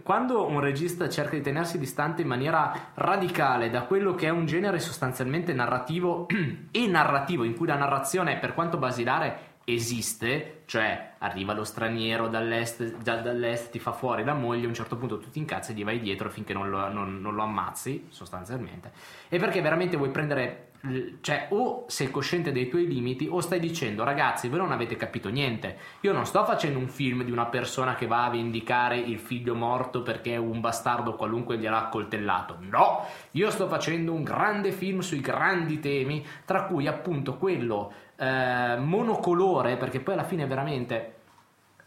quando 0.02 0.46
un 0.46 0.60
regista 0.60 1.08
cerca 1.08 1.36
di 1.36 1.42
tenersi 1.42 1.78
distante 1.78 2.22
in 2.22 2.28
maniera 2.28 2.90
radicale 2.94 3.70
da 3.70 3.82
quello 3.82 4.14
che 4.14 4.26
è 4.26 4.30
un 4.30 4.46
genere 4.46 4.78
sostanzialmente 4.78 5.52
narrativo 5.52 6.26
e 6.70 6.86
narrativo, 6.86 7.44
in 7.44 7.56
cui 7.56 7.66
la 7.66 7.76
narrazione, 7.76 8.38
per 8.38 8.54
quanto 8.54 8.78
basilare, 8.78 9.50
esiste, 9.64 10.62
cioè 10.66 11.14
arriva 11.18 11.54
lo 11.54 11.64
straniero 11.64 12.28
dall'est, 12.28 12.98
già 13.02 13.16
dall'est 13.16 13.70
ti 13.70 13.78
fa 13.78 13.92
fuori 13.92 14.24
la 14.24 14.34
moglie, 14.34 14.64
a 14.64 14.68
un 14.68 14.74
certo 14.74 14.96
punto 14.96 15.18
tu 15.18 15.30
ti 15.30 15.38
incazzi 15.38 15.72
e 15.72 15.74
gli 15.74 15.84
vai 15.84 16.00
dietro 16.00 16.30
finché 16.30 16.52
non 16.52 16.68
lo, 16.68 16.88
non- 16.88 17.20
non 17.20 17.34
lo 17.34 17.42
ammazzi, 17.42 18.06
sostanzialmente. 18.08 18.90
E 19.28 19.38
perché 19.38 19.60
veramente 19.60 19.96
vuoi 19.96 20.10
prendere, 20.10 20.71
cioè 21.20 21.46
o 21.50 21.84
sei 21.86 22.10
cosciente 22.10 22.50
dei 22.50 22.68
tuoi 22.68 22.88
limiti 22.88 23.28
o 23.30 23.40
stai 23.40 23.60
dicendo 23.60 24.02
ragazzi 24.02 24.48
voi 24.48 24.58
non 24.58 24.72
avete 24.72 24.96
capito 24.96 25.28
niente, 25.28 25.76
io 26.00 26.12
non 26.12 26.26
sto 26.26 26.44
facendo 26.44 26.78
un 26.78 26.88
film 26.88 27.22
di 27.22 27.30
una 27.30 27.46
persona 27.46 27.94
che 27.94 28.06
va 28.06 28.24
a 28.24 28.30
vendicare 28.30 28.98
il 28.98 29.20
figlio 29.20 29.54
morto 29.54 30.02
perché 30.02 30.36
un 30.36 30.60
bastardo 30.60 31.14
qualunque 31.14 31.56
gliel'ha 31.56 31.86
accoltellato, 31.86 32.56
no, 32.60 33.06
io 33.32 33.50
sto 33.50 33.68
facendo 33.68 34.12
un 34.12 34.24
grande 34.24 34.72
film 34.72 35.00
sui 35.00 35.20
grandi 35.20 35.78
temi, 35.78 36.26
tra 36.44 36.64
cui 36.64 36.88
appunto 36.88 37.36
quello 37.36 37.92
eh, 38.16 38.76
monocolore, 38.78 39.76
perché 39.76 40.00
poi 40.00 40.14
alla 40.14 40.24
fine 40.24 40.46
veramente 40.46 41.14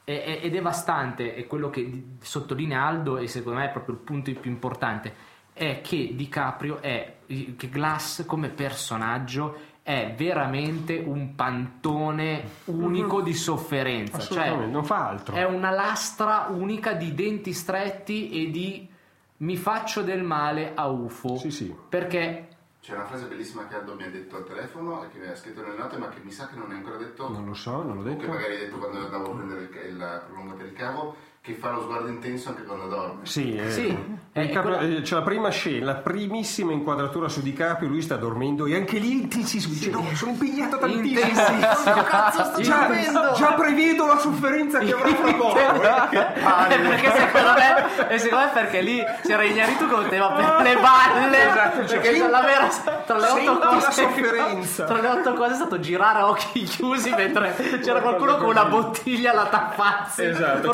è, 0.05 0.21
è- 0.23 0.39
è 0.41 0.49
devastante, 0.49 1.35
è 1.35 1.45
quello 1.47 1.69
che 1.69 2.15
sottolinea 2.21 2.85
Aldo 2.85 3.17
e 3.17 3.27
secondo 3.27 3.59
me 3.59 3.65
è 3.65 3.71
proprio 3.71 3.95
il 3.95 4.01
punto 4.01 4.31
più 4.33 4.51
importante, 4.51 5.33
è 5.57 5.79
che 5.79 6.11
DiCaprio 6.13 6.81
è, 6.81 7.15
che 7.25 7.69
Glass 7.69 8.25
come 8.25 8.49
personaggio 8.49 9.57
è 9.81 10.13
veramente 10.17 10.97
un 10.97 11.33
pantone 11.33 12.43
unico 12.65 13.21
di 13.21 13.33
sofferenza, 13.33 14.19
cioè 14.19 14.65
non 14.65 14.83
fa 14.83 15.07
altro. 15.07 15.35
è 15.35 15.45
una 15.45 15.69
lastra 15.69 16.47
unica 16.49 16.93
di 16.93 17.13
denti 17.13 17.53
stretti 17.53 18.31
e 18.31 18.51
di 18.51 18.89
mi 19.37 19.55
faccio 19.55 20.01
del 20.01 20.23
male 20.23 20.73
a 20.75 20.87
UFO, 20.87 21.37
Sì, 21.37 21.51
sì. 21.51 21.67
C'è 21.67 21.75
perché 21.87 22.47
Cioè, 22.79 22.95
una 22.95 23.05
frase 23.05 23.27
bellissima 23.27 23.67
che 23.67 23.75
Aldo 23.75 23.95
mi 23.95 24.03
ha 24.03 24.09
detto 24.09 24.37
al 24.37 24.45
telefono 24.45 25.03
e 25.03 25.09
che 25.09 25.19
mi 25.19 25.27
ha 25.27 25.35
scritto 25.35 25.61
nelle 25.61 25.77
note, 25.77 25.97
ma 25.97 26.09
che 26.09 26.19
mi 26.21 26.31
sa 26.31 26.47
che 26.47 26.55
non 26.57 26.71
è 26.71 26.75
ancora 26.75 26.97
detto. 26.97 27.29
Non 27.29 27.45
lo 27.45 27.53
so, 27.53 27.81
non 27.81 27.95
l'ho 27.95 28.01
o 28.01 28.03
che 28.03 28.15
detto. 28.15 28.27
magari 28.27 28.53
hai 28.53 28.59
detto 28.59 28.77
quando 28.77 28.97
andavo 28.99 29.31
a 29.31 29.35
prendere 29.35 29.61
il, 29.61 29.91
il 29.91 30.23
prolunga 30.27 30.53
per 30.53 30.65
il 30.65 30.73
cavo, 30.73 31.15
che 31.45 31.53
fa 31.53 31.69
lo 31.69 31.81
sguardo 31.83 32.07
intenso 32.07 32.49
anche 32.49 32.63
quando 32.63 32.87
dorme. 32.87 33.19
Sì, 33.23 33.55
eh, 33.55 33.69
Sì, 33.69 33.85
il 33.85 34.17
è 34.31 34.49
capo- 34.49 34.69
quella- 34.69 34.81
eh, 34.97 35.01
c'è 35.03 35.13
la 35.13 35.21
prima 35.21 35.49
scena, 35.49 35.85
la 35.85 35.93
primissima 35.93 36.71
inquadratura 36.71 37.29
su 37.29 37.43
DiCaprio, 37.43 37.87
lui 37.87 38.01
sta 38.01 38.15
dormendo 38.15 38.65
e 38.65 38.75
anche 38.75 38.97
lì 38.97 39.11
intensissimo, 39.21 39.75
dice 39.75 39.91
no, 39.91 40.03
sono 40.15 40.31
impegnato 40.31 40.79
tantissimo. 40.79 41.59
Cazzo, 42.03 42.43
sto 42.45 42.61
già, 42.61 42.77
dormendo." 42.87 43.33
già 43.35 43.53
prevedo 43.53 44.07
la 44.07 44.17
sofferenza 44.17 44.79
che 44.79 44.91
avrà 44.91 45.07
fra 45.13 45.33
poco. 45.33 45.59
Eh, 45.59 46.77
perché 46.79 47.11
secondo 47.15 47.51
me, 47.53 48.07
e 48.09 48.17
secondo 48.17 48.45
me 48.45 48.51
perché 48.53 48.81
lì 48.81 49.03
c'era 49.23 49.43
Ignaritu 49.43 49.87
con 49.87 49.99
un 50.03 50.09
tema 50.09 50.31
per 50.31 50.61
le 50.63 50.75
balle 50.81 51.43
Esatto, 51.49 51.87
cioè, 51.87 51.99
perché 51.99 52.17
tra, 52.17 52.27
la 52.29 52.41
vera, 52.41 52.67
tra 53.05 53.17
le 53.19 53.27
otto 53.27 53.67
cose 53.67 53.91
sofferenza. 53.91 54.83
tra 54.85 54.99
le 54.99 55.07
otto 55.09 55.33
cose 55.33 55.51
è 55.51 55.55
stato 55.55 55.79
girare 55.79 56.19
a 56.19 56.27
occhi 56.29 56.63
chiusi 56.63 57.11
mentre 57.11 57.55
c'era 57.83 58.01
qualcuno 58.01 58.37
con 58.37 58.47
una 58.49 58.65
bottiglia 58.65 59.29
alla 59.31 59.45
tappazzi 59.45 60.23
Esatto. 60.23 60.71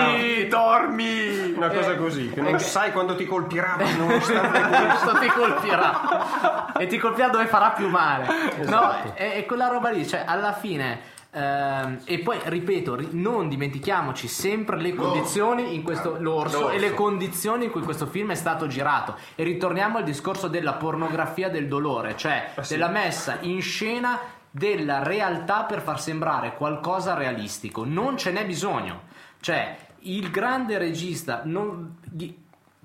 Dormi, 0.00 0.48
dormi! 0.48 1.52
Una 1.56 1.68
cosa 1.68 1.96
così, 1.96 2.30
che 2.30 2.40
non 2.40 2.58
sai 2.58 2.92
quando 2.92 3.14
ti 3.14 3.26
colpirà, 3.26 3.76
nonostante 3.96 4.60
questo. 4.68 5.18
ti 5.18 5.26
colpirà. 5.28 6.72
E 6.78 6.86
ti 6.86 6.98
colpirà 6.98 7.28
dove 7.28 7.46
farà 7.46 7.70
più 7.70 7.88
male. 7.88 8.26
No 8.64 9.12
è, 9.14 9.34
è 9.34 9.46
quella 9.46 9.68
roba 9.68 9.90
lì 9.90 10.06
cioè 10.06 10.24
alla 10.26 10.52
fine 10.52 11.00
ehm, 11.32 12.00
e 12.04 12.18
poi 12.20 12.38
ripeto 12.42 12.94
ri- 12.94 13.08
non 13.12 13.48
dimentichiamoci 13.48 14.28
sempre 14.28 14.76
le 14.78 14.94
condizioni 14.94 15.74
in 15.74 15.82
questo 15.82 16.16
l'orso, 16.18 16.70
e 16.70 16.78
le 16.78 16.94
condizioni 16.94 17.66
in 17.66 17.70
cui 17.70 17.82
questo 17.82 18.06
film 18.06 18.30
è 18.30 18.34
stato 18.34 18.66
girato. 18.66 19.16
E 19.34 19.44
ritorniamo 19.44 19.98
al 19.98 20.04
discorso 20.04 20.48
della 20.48 20.74
pornografia 20.74 21.48
del 21.50 21.68
dolore 21.68 22.16
cioè 22.16 22.52
della 22.68 22.88
messa 22.88 23.38
in 23.40 23.60
scena 23.60 24.18
della 24.50 25.02
realtà 25.04 25.62
per 25.62 25.80
far 25.80 26.00
sembrare 26.00 26.54
qualcosa 26.56 27.14
realistico. 27.14 27.84
Non 27.84 28.16
ce 28.16 28.32
n'è 28.32 28.44
bisogno. 28.44 29.02
Cioè 29.40 29.76
il 30.02 30.30
grande 30.30 30.78
regista 30.78 31.42
non, 31.44 31.96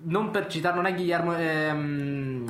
non 0.04 0.32
per 0.32 0.48
citare 0.48 0.76
non 0.76 0.86
è 0.86 0.94
Guillermo 0.94 1.36
ehm, 1.36 2.46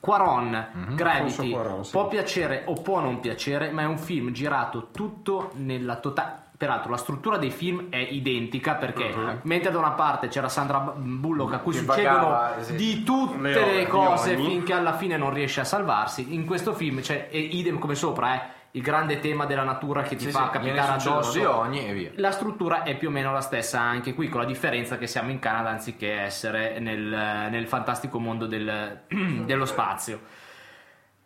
Quaron 0.00 0.94
Gravity. 0.94 1.22
Alfonso 1.24 1.48
Cuarón, 1.48 1.84
sì. 1.84 1.90
può 1.90 2.08
piacere 2.08 2.62
o 2.66 2.74
può 2.74 3.00
non 3.00 3.20
piacere 3.20 3.70
ma 3.70 3.82
è 3.82 3.86
un 3.86 3.98
film 3.98 4.30
girato 4.32 4.88
tutto 4.92 5.50
nella 5.54 5.96
totale 5.96 6.44
Peraltro 6.56 6.90
la 6.90 6.96
struttura 6.96 7.36
dei 7.36 7.50
film 7.50 7.88
è 7.90 7.98
identica 7.98 8.76
perché 8.76 9.40
mentre 9.42 9.70
da 9.70 9.76
una 9.76 9.90
parte 9.90 10.28
c'era 10.28 10.48
Sandra 10.48 10.78
Bullock 10.96 11.52
a 11.52 11.58
cui 11.58 11.72
Che 11.72 11.80
succedono 11.80 12.28
vagava, 12.28 12.62
sì. 12.62 12.76
di 12.76 13.02
tutte 13.02 13.36
Le 13.36 13.74
le, 13.74 13.86
cose 13.86 14.36
finché 14.36 14.72
alla 14.72 14.94
fine 14.94 15.18
non 15.18 15.34
riesce 15.34 15.60
a 15.60 15.64
salvarsi, 15.64 16.32
in 16.32 16.46
questo 16.46 16.72
film 16.72 17.00
c'è 17.02 17.28
e 17.30 17.38
idem 17.38 17.78
come 17.78 17.94
sopra 17.94 18.32
è 18.32 18.50
il 18.72 18.82
grande 18.82 19.20
tema 19.20 19.46
della 19.46 19.62
natura 19.64 20.02
che 20.02 20.16
ti 20.16 20.24
Sì, 20.26 20.30
fa 20.30 20.44
sì, 20.46 20.50
capitare 20.50 20.92
addosso 21.00 21.38
di 21.38 21.44
ogni 21.44 21.88
e 21.88 21.92
via. 21.94 22.10
la 22.16 22.30
struttura 22.30 22.82
è 22.82 22.96
più 22.96 23.08
o 23.08 23.10
meno 23.10 23.32
la 23.32 23.40
stessa 23.40 23.80
anche 23.80 24.12
qui, 24.14 24.28
con 24.28 24.40
la 24.40 24.46
differenza 24.46 24.98
che 24.98 25.06
siamo 25.06 25.30
in 25.30 25.38
Canada 25.38 25.70
anziché 25.70 26.12
essere 26.12 26.78
nel, 26.78 27.00
nel 27.00 27.66
fantastico 27.66 28.18
mondo 28.18 28.46
del- 28.46 29.00
dello 29.44 29.64
spazio. 29.64 30.20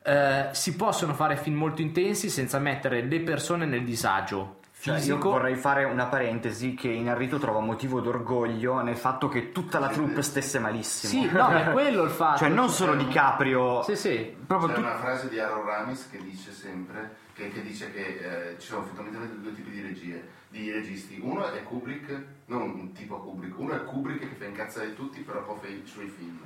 Eh, 0.02 0.48
si 0.52 0.76
possono 0.76 1.12
fare 1.12 1.36
film 1.36 1.56
molto 1.56 1.82
intensi 1.82 2.30
senza 2.30 2.58
mettere 2.58 3.02
le 3.02 3.20
persone 3.20 3.66
nel 3.66 3.84
disagio 3.84 4.60
Cioè, 4.80 4.94
io 4.94 5.00
fisico. 5.00 5.28
vorrei 5.30 5.56
fare 5.56 5.84
una 5.84 6.06
parentesi 6.06 6.72
che 6.72 6.88
Inarrito 6.88 7.38
trova 7.38 7.60
motivo 7.60 8.00
d'orgoglio 8.00 8.80
nel 8.80 8.96
fatto 8.96 9.28
che 9.28 9.52
tutta 9.52 9.78
la 9.78 9.88
troupe 9.88 10.22
stesse 10.22 10.58
malissimo. 10.58 11.22
Sì, 11.24 11.30
no, 11.30 11.48
è 11.50 11.70
quello 11.72 12.04
il 12.04 12.08
fatto. 12.10 12.38
Cioè 12.38 12.48
non 12.48 12.70
solo 12.70 12.94
DiCaprio, 12.94 13.82
Sì, 13.82 13.94
sì. 13.94 14.34
proprio 14.46 14.68
C'è 14.68 14.74
tu- 14.74 14.80
una 14.80 14.96
frase 14.96 15.28
di 15.28 15.38
Aaron 15.38 15.66
Ramis 15.66 16.08
che 16.10 16.22
dice 16.22 16.50
sempre 16.52 17.19
che, 17.40 17.48
che 17.48 17.62
dice 17.62 17.90
che 17.90 18.50
eh, 18.50 18.58
ci 18.58 18.66
sono 18.66 18.84
fondamentalmente 18.84 19.40
due 19.40 19.54
tipi 19.54 19.70
di 19.70 19.80
regie, 19.80 20.28
di 20.50 20.70
registi. 20.70 21.18
Uno 21.20 21.50
è 21.50 21.62
Kubrick, 21.62 22.24
non 22.46 22.62
un 22.62 22.92
tipo 22.92 23.18
Kubrick, 23.18 23.58
uno 23.58 23.72
è 23.72 23.84
Kubrick 23.84 24.28
che 24.28 24.34
fa 24.34 24.44
incazzare 24.44 24.94
tutti, 24.94 25.22
però 25.22 25.42
poi 25.44 25.58
fa 25.58 25.66
i 25.68 25.82
suoi 25.84 26.08
film. 26.08 26.38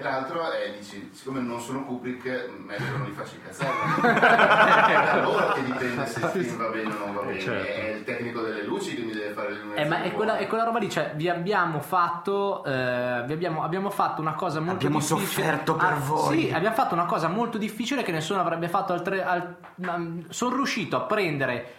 E 0.00 0.02
l'altro 0.02 0.50
è, 0.50 0.72
dici, 0.78 1.10
siccome 1.12 1.40
non 1.40 1.60
sono 1.60 1.84
Kubrick, 1.84 2.24
meglio 2.56 2.96
non 2.96 3.06
li 3.06 3.12
faccio 3.12 3.34
incazzare. 3.34 3.70
è 4.00 5.04
da 5.12 5.20
loro 5.22 5.52
che 5.52 5.62
dipende 5.62 6.06
se 6.06 6.20
il 6.20 6.26
film 6.26 6.56
va 6.56 6.68
bene 6.68 6.94
o 6.94 6.98
non 6.98 7.14
va 7.14 7.20
bene. 7.20 7.38
Certo. 7.38 7.80
È 7.80 7.88
il 7.90 8.04
tecnico 8.04 8.40
delle 8.40 8.62
luci 8.64 8.94
che 8.94 9.02
mi 9.02 9.12
deve 9.12 9.34
fare 9.34 9.50
le 9.52 9.74
Eh, 9.74 9.84
ma 9.84 10.00
è 10.02 10.12
quella, 10.12 10.38
è 10.38 10.46
quella 10.46 10.64
roba 10.64 10.78
lì, 10.78 10.88
cioè 10.88 11.12
vi 11.16 11.28
abbiamo 11.28 11.80
fatto, 11.80 12.64
eh, 12.64 13.24
vi 13.26 13.32
abbiamo, 13.34 13.62
abbiamo 13.62 13.90
fatto 13.90 14.22
una 14.22 14.32
cosa 14.32 14.60
molto 14.60 14.86
Abbiamo 14.86 15.00
difficile. 15.00 15.20
sofferto 15.26 15.74
per 15.76 15.92
Ah, 15.92 15.96
voi. 15.96 16.38
Sì, 16.46 16.50
abbiamo 16.50 16.74
fatto 16.74 16.94
una 16.94 17.04
cosa 17.04 17.28
molto 17.28 17.58
difficile 17.58 18.02
che 18.02 18.10
nessuno 18.12 18.40
avrebbe 18.40 18.68
fatto 18.70 18.94
altre. 18.94 19.22
Al, 19.22 19.54
sono 20.30 20.56
riuscito 20.56 20.96
a 20.96 21.00
prendere. 21.02 21.74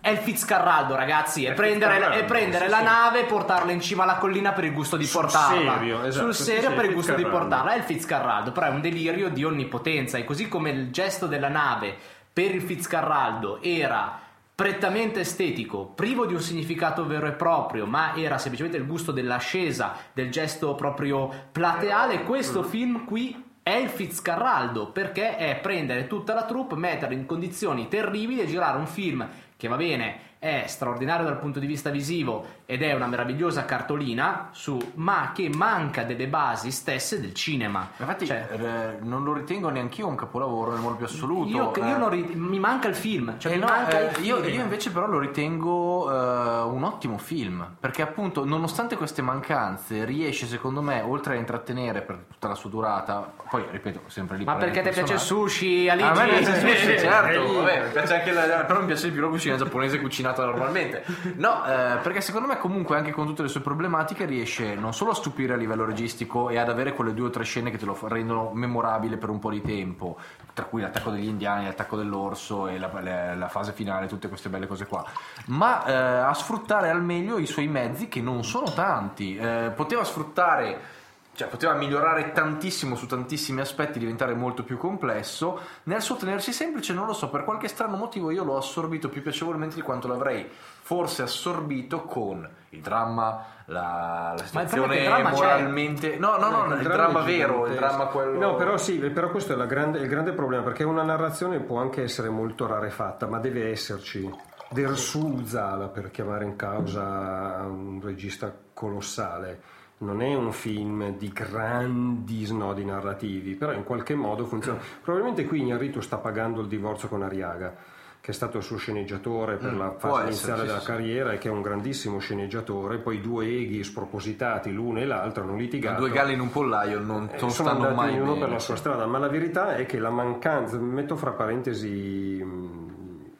È 0.00 0.08
il 0.08 0.18
Fitzcarraldo, 0.18 0.94
ragazzi, 0.94 1.44
e 1.44 1.52
prendere, 1.52 2.18
e 2.18 2.24
prendere 2.24 2.64
sì, 2.66 2.70
la 2.70 2.78
sì. 2.78 2.84
nave 2.84 3.20
e 3.20 3.24
portarla 3.24 3.72
in 3.72 3.80
cima 3.80 4.02
alla 4.04 4.16
collina 4.16 4.52
per 4.52 4.64
il 4.64 4.72
gusto 4.72 4.96
di 4.96 5.06
Sul 5.06 5.22
portarla. 5.22 5.72
serio, 5.74 6.04
esatto, 6.04 6.32
Sul 6.32 6.44
serio 6.44 6.70
sì, 6.70 6.74
per 6.74 6.84
il 6.84 6.92
gusto 6.92 7.14
di 7.14 7.24
portarla. 7.24 7.72
È 7.72 7.76
il 7.76 7.82
Fitzcarraldo, 7.82 8.52
però 8.52 8.66
è 8.66 8.70
un 8.70 8.80
delirio 8.80 9.28
di 9.28 9.44
onnipotenza. 9.44 10.18
E 10.18 10.24
così 10.24 10.48
come 10.48 10.70
il 10.70 10.90
gesto 10.90 11.26
della 11.26 11.48
nave 11.48 11.96
per 12.32 12.54
il 12.54 12.62
Fitzcarraldo 12.62 13.62
era 13.62 14.20
prettamente 14.56 15.20
estetico, 15.20 15.84
privo 15.84 16.24
di 16.24 16.32
un 16.32 16.40
significato 16.40 17.06
vero 17.06 17.26
e 17.26 17.32
proprio, 17.32 17.84
ma 17.84 18.14
era 18.16 18.38
semplicemente 18.38 18.78
il 18.78 18.86
gusto 18.86 19.12
dell'ascesa, 19.12 19.94
del 20.14 20.30
gesto 20.30 20.74
proprio 20.74 21.30
plateale, 21.52 22.22
questo 22.22 22.62
film 22.62 23.04
qui 23.04 23.44
è 23.62 23.74
il 23.74 23.88
Fitzcarraldo, 23.88 24.92
perché 24.92 25.36
è 25.36 25.56
prendere 25.56 26.06
tutta 26.06 26.32
la 26.32 26.44
troupe, 26.44 26.74
metterla 26.76 27.14
in 27.14 27.26
condizioni 27.26 27.88
terribili 27.88 28.40
e 28.40 28.46
girare 28.46 28.78
un 28.78 28.86
film 28.86 29.28
che 29.56 29.68
va 29.68 29.76
bene, 29.76 30.35
è 30.38 30.64
straordinario 30.66 31.24
dal 31.24 31.38
punto 31.38 31.58
di 31.58 31.66
vista 31.66 31.90
visivo 31.90 32.44
ed 32.66 32.82
è 32.82 32.92
una 32.92 33.06
meravigliosa 33.06 33.64
cartolina 33.64 34.48
su, 34.52 34.78
ma 34.94 35.30
che 35.34 35.48
manca 35.52 36.02
delle 36.02 36.26
basi 36.28 36.70
stesse 36.70 37.20
del 37.20 37.32
cinema. 37.34 37.88
Infatti 37.96 38.26
Cioè, 38.26 38.48
eh, 38.50 39.02
non 39.04 39.24
lo 39.24 39.32
ritengo 39.32 39.68
neanch'io 39.70 40.06
un 40.06 40.14
capolavoro 40.16 40.72
nel 40.72 40.80
modo 40.80 40.96
più 40.96 41.06
assoluto. 41.06 41.48
io, 41.48 41.72
io 41.76 41.94
eh. 41.94 41.98
non 41.98 42.08
ri- 42.10 42.30
mi 42.34 42.58
manca 42.58 42.88
il 42.88 42.94
film, 42.94 43.38
cioè 43.38 43.52
Eh 43.52 43.54
mi 43.56 43.60
no, 43.62 43.66
manca 43.68 43.98
eh, 44.00 44.18
il 44.20 44.24
io, 44.26 44.36
film. 44.42 44.54
io 44.54 44.62
invece 44.62 44.90
però 44.90 45.06
lo 45.06 45.18
ritengo 45.18 46.10
eh, 46.10 46.60
un 46.62 46.82
ottimo 46.84 47.18
film 47.18 47.76
perché 47.78 48.02
appunto 48.02 48.44
nonostante 48.44 48.96
queste 48.96 49.22
mancanze 49.22 50.04
riesce 50.04 50.46
secondo 50.46 50.82
me 50.82 51.00
oltre 51.00 51.34
a 51.34 51.38
intrattenere 51.38 52.02
per 52.02 52.24
tutta 52.30 52.48
la 52.48 52.54
sua 52.54 52.70
durata 52.70 53.32
poi 53.48 53.64
ripeto 53.70 54.02
sempre 54.06 54.36
lì 54.36 54.44
Ma 54.44 54.56
perché 54.56 54.82
ti 54.82 54.90
piace 54.90 55.14
il 55.14 55.18
sushi, 55.20 55.88
Aligi? 55.88 56.08
A 56.08 56.12
me 56.14 56.26
piace 56.28 56.50
il 56.50 56.56
sushi, 56.56 56.92
Eh, 56.92 56.98
certo, 56.98 57.52
vabbè, 57.54 57.84
mi 57.86 57.90
piace 57.92 58.14
anche 58.14 58.32
la, 58.32 58.42
però 58.66 58.80
mi 58.80 58.86
piace 58.86 59.06
di 59.06 59.12
più 59.12 59.22
la 59.22 59.28
cucina 59.28 59.56
giapponese 59.56 60.00
cucinata 60.26 60.44
normalmente. 60.44 61.04
No, 61.36 61.64
eh, 61.66 61.98
perché 62.02 62.20
secondo 62.20 62.48
me 62.48 62.58
comunque 62.58 62.96
anche 62.96 63.12
con 63.12 63.26
tutte 63.26 63.42
le 63.42 63.48
sue 63.48 63.60
problematiche 63.60 64.24
riesce 64.24 64.74
non 64.74 64.92
solo 64.92 65.10
a 65.12 65.14
stupire 65.14 65.54
a 65.54 65.56
livello 65.56 65.84
registico 65.84 66.48
e 66.50 66.58
ad 66.58 66.68
avere 66.68 66.94
quelle 66.94 67.14
due 67.14 67.28
o 67.28 67.30
tre 67.30 67.44
scene 67.44 67.70
che 67.70 67.78
te 67.78 67.84
lo 67.84 67.96
rendono 68.02 68.50
memorabile 68.52 69.16
per 69.16 69.28
un 69.30 69.38
po' 69.38 69.50
di 69.50 69.60
tempo, 69.62 70.18
tra 70.52 70.64
cui 70.64 70.80
l'attacco 70.80 71.10
degli 71.10 71.28
indiani, 71.28 71.64
l'attacco 71.66 71.96
dell'orso 71.96 72.68
e 72.68 72.78
la, 72.78 72.90
la- 73.00 73.34
la 73.34 73.48
fase 73.48 73.72
finale, 73.72 74.06
tutte 74.06 74.28
queste 74.28 74.48
belle 74.48 74.66
cose 74.66 74.86
qua, 74.86 75.04
ma 75.46 75.84
eh, 75.84 75.92
a 75.94 76.34
sfruttare 76.34 76.90
al 76.90 77.02
meglio 77.02 77.38
i 77.38 77.46
suoi 77.46 77.68
mezzi 77.68 78.08
che 78.08 78.20
non 78.20 78.44
sono 78.44 78.72
tanti. 78.72 79.36
Eh, 79.36 79.72
poteva 79.74 80.04
sfruttare 80.04 80.94
cioè 81.36 81.48
poteva 81.48 81.74
migliorare 81.74 82.32
tantissimo 82.32 82.96
su 82.96 83.06
tantissimi 83.06 83.60
aspetti, 83.60 83.98
diventare 83.98 84.34
molto 84.34 84.64
più 84.64 84.78
complesso. 84.78 85.60
Nel 85.84 86.00
suo 86.00 86.16
tenersi 86.16 86.52
semplice, 86.52 86.94
non 86.94 87.06
lo 87.06 87.12
so, 87.12 87.28
per 87.28 87.44
qualche 87.44 87.68
strano 87.68 87.96
motivo 87.96 88.30
io 88.30 88.42
l'ho 88.42 88.56
assorbito 88.56 89.10
più 89.10 89.22
piacevolmente 89.22 89.74
di 89.74 89.82
quanto 89.82 90.08
l'avrei 90.08 90.50
forse 90.86 91.22
assorbito 91.22 92.02
con 92.02 92.48
il 92.70 92.80
dramma, 92.80 93.44
la, 93.66 94.32
la 94.34 94.42
il 94.42 94.46
situazione 94.46 94.96
il 94.96 95.04
dramma 95.04 95.30
c'è. 95.30 95.36
moralmente. 95.36 96.16
No, 96.16 96.36
no, 96.38 96.66
no, 96.66 96.74
il, 96.74 96.82
dramma 96.82 97.20
è 97.20 97.24
vero, 97.24 97.66
il 97.66 97.74
dramma 97.74 98.06
quello. 98.06 98.38
No, 98.38 98.54
però 98.54 98.76
sì, 98.76 98.98
però 98.98 99.28
questo 99.30 99.52
è 99.52 99.56
la 99.56 99.66
grande- 99.66 99.98
il 99.98 100.08
grande 100.08 100.32
problema, 100.32 100.62
perché 100.62 100.84
una 100.84 101.02
narrazione 101.02 101.60
può 101.60 101.80
anche 101.80 102.02
essere 102.02 102.30
molto 102.30 102.66
rarefatta, 102.66 103.26
ma 103.26 103.38
deve 103.38 103.70
esserci. 103.70 104.54
Der 104.68 104.96
Zala, 104.96 105.86
per 105.86 106.10
chiamare 106.10 106.44
in 106.44 106.56
causa 106.56 107.62
un 107.68 108.00
regista 108.02 108.52
colossale. 108.72 109.75
Non 109.98 110.20
è 110.20 110.34
un 110.34 110.52
film 110.52 111.16
di 111.16 111.30
grandi 111.32 112.44
snodi 112.44 112.84
narrativi, 112.84 113.54
però 113.54 113.72
in 113.72 113.82
qualche 113.82 114.14
modo 114.14 114.44
funziona. 114.44 114.78
Probabilmente 115.02 115.46
qui 115.46 115.62
Iñárritu 115.62 116.00
sta 116.00 116.18
pagando 116.18 116.60
il 116.60 116.66
divorzio 116.68 117.08
con 117.08 117.22
Ariaga, 117.22 117.74
che 118.20 118.30
è 118.30 118.34
stato 118.34 118.58
il 118.58 118.62
suo 118.62 118.76
sceneggiatore 118.76 119.56
per 119.56 119.72
la 119.74 119.88
può 119.88 120.10
fase 120.10 120.26
iniziale 120.26 120.60
sì, 120.60 120.66
della 120.66 120.80
sì. 120.80 120.86
carriera 120.86 121.32
e 121.32 121.38
che 121.38 121.48
è 121.48 121.50
un 121.50 121.62
grandissimo 121.62 122.18
sceneggiatore. 122.18 122.98
Poi 122.98 123.22
due 123.22 123.46
eghi 123.46 123.82
spropositati, 123.84 124.70
l'uno 124.70 124.98
e 124.98 125.06
l'altro, 125.06 125.44
hanno 125.44 125.56
litigato. 125.56 126.00
Due 126.00 126.10
galli 126.10 126.34
in 126.34 126.40
un 126.40 126.50
pollaio 126.50 126.98
non, 127.00 127.30
Eh, 127.32 127.38
sono 127.38 127.50
stanno 127.50 127.70
andati 127.70 127.94
mai 127.94 128.10
ognuno 128.16 128.32
bene. 128.34 128.40
per 128.44 128.50
la 128.52 128.58
sua 128.58 128.76
strada, 128.76 129.06
ma 129.06 129.16
la 129.16 129.28
verità 129.28 129.76
è 129.76 129.86
che 129.86 129.98
la 129.98 130.10
mancanza, 130.10 130.76
metto 130.76 131.16
fra 131.16 131.30
parentesi 131.30 132.42
mh, 132.44 133.30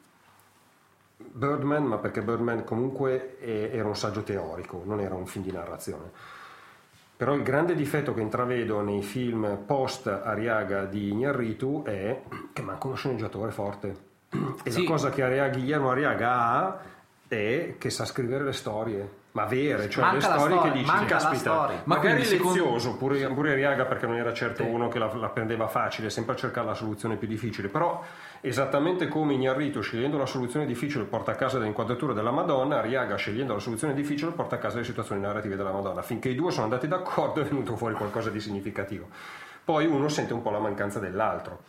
Birdman, 1.17 1.83
ma 1.83 1.97
perché 1.97 2.23
Birdman 2.23 2.63
comunque 2.63 3.37
è- 3.37 3.69
era 3.73 3.87
un 3.87 3.95
saggio 3.95 4.23
teorico, 4.23 4.81
non 4.85 4.99
era 5.01 5.13
un 5.13 5.27
film 5.27 5.43
di 5.45 5.51
narrazione. 5.51 6.09
Però 7.17 7.33
il 7.33 7.41
grande 7.41 7.73
difetto 7.73 8.13
che 8.13 8.21
intravedo 8.21 8.81
nei 8.81 9.01
film 9.01 9.63
post 9.65 10.05
Ariaga 10.07 10.85
di 10.85 11.11
Iñárritu 11.11 11.83
è 11.83 12.21
che 12.53 12.61
manca 12.61 12.85
uno 12.87 12.95
sceneggiatore 12.95 13.51
forte. 13.51 13.95
E 14.63 14.69
Sì. 14.71 14.83
la 14.83 14.89
cosa 14.89 15.09
che 15.09 15.23
Ariaga- 15.23 15.57
Guillermo 15.57 15.89
Ariaga 15.89 16.31
ha 16.39 16.79
è 17.27 17.75
che 17.79 17.89
sa 17.89 18.05
scrivere 18.05 18.43
le 18.43 18.51
storie, 18.53 19.09
ma 19.37 19.45
vere, 19.45 19.87
cioè 19.87 20.03
Manca 20.03 20.33
le 20.33 20.39
storie 20.39 20.61
che 20.61 20.71
dici, 20.71 20.85
manca 20.85 21.01
la 21.03 21.19
caspita, 21.19 21.53
storia. 21.53 21.81
Ma 21.83 21.95
magari 21.95 22.15
quindi 22.15 22.25
secondo- 22.25 22.63
lezioso, 22.63 22.95
pure, 22.97 23.27
pure 23.27 23.53
Riaga 23.53 23.85
perché 23.85 24.07
non 24.07 24.15
era 24.15 24.33
certo 24.33 24.65
uno 24.65 24.87
che 24.87 24.97
la, 24.97 25.13
la 25.13 25.29
prendeva 25.29 25.67
facile, 25.67 26.09
sempre 26.09 26.33
a 26.33 26.35
cercare 26.35 26.65
la 26.65 26.73
soluzione 26.73 27.17
più 27.17 27.27
difficile, 27.27 27.67
però 27.67 28.03
esattamente 28.41 29.07
come 29.07 29.33
Ignarrito 29.33 29.81
scegliendo 29.81 30.17
la 30.17 30.25
soluzione 30.25 30.65
difficile 30.65 31.03
porta 31.03 31.33
a 31.33 31.35
casa 31.35 31.59
le 31.59 31.67
inquadrature 31.67 32.15
della 32.15 32.31
Madonna, 32.31 32.81
Riaga 32.81 33.15
scegliendo 33.15 33.53
la 33.53 33.59
soluzione 33.59 33.93
difficile 33.93 34.31
porta 34.31 34.55
a 34.55 34.57
casa 34.57 34.77
le 34.79 34.83
situazioni 34.83 35.21
narrative 35.21 35.55
della 35.55 35.71
Madonna, 35.71 36.01
finché 36.01 36.29
i 36.29 36.35
due 36.35 36.49
sono 36.49 36.63
andati 36.63 36.87
d'accordo 36.87 37.41
è 37.41 37.43
venuto 37.43 37.75
fuori 37.75 37.93
qualcosa 37.93 38.31
di 38.31 38.39
significativo. 38.39 39.07
Poi 39.63 39.85
uno 39.85 40.09
sente 40.09 40.33
un 40.33 40.41
po' 40.41 40.49
la 40.49 40.59
mancanza 40.59 40.97
dell'altro. 40.97 41.61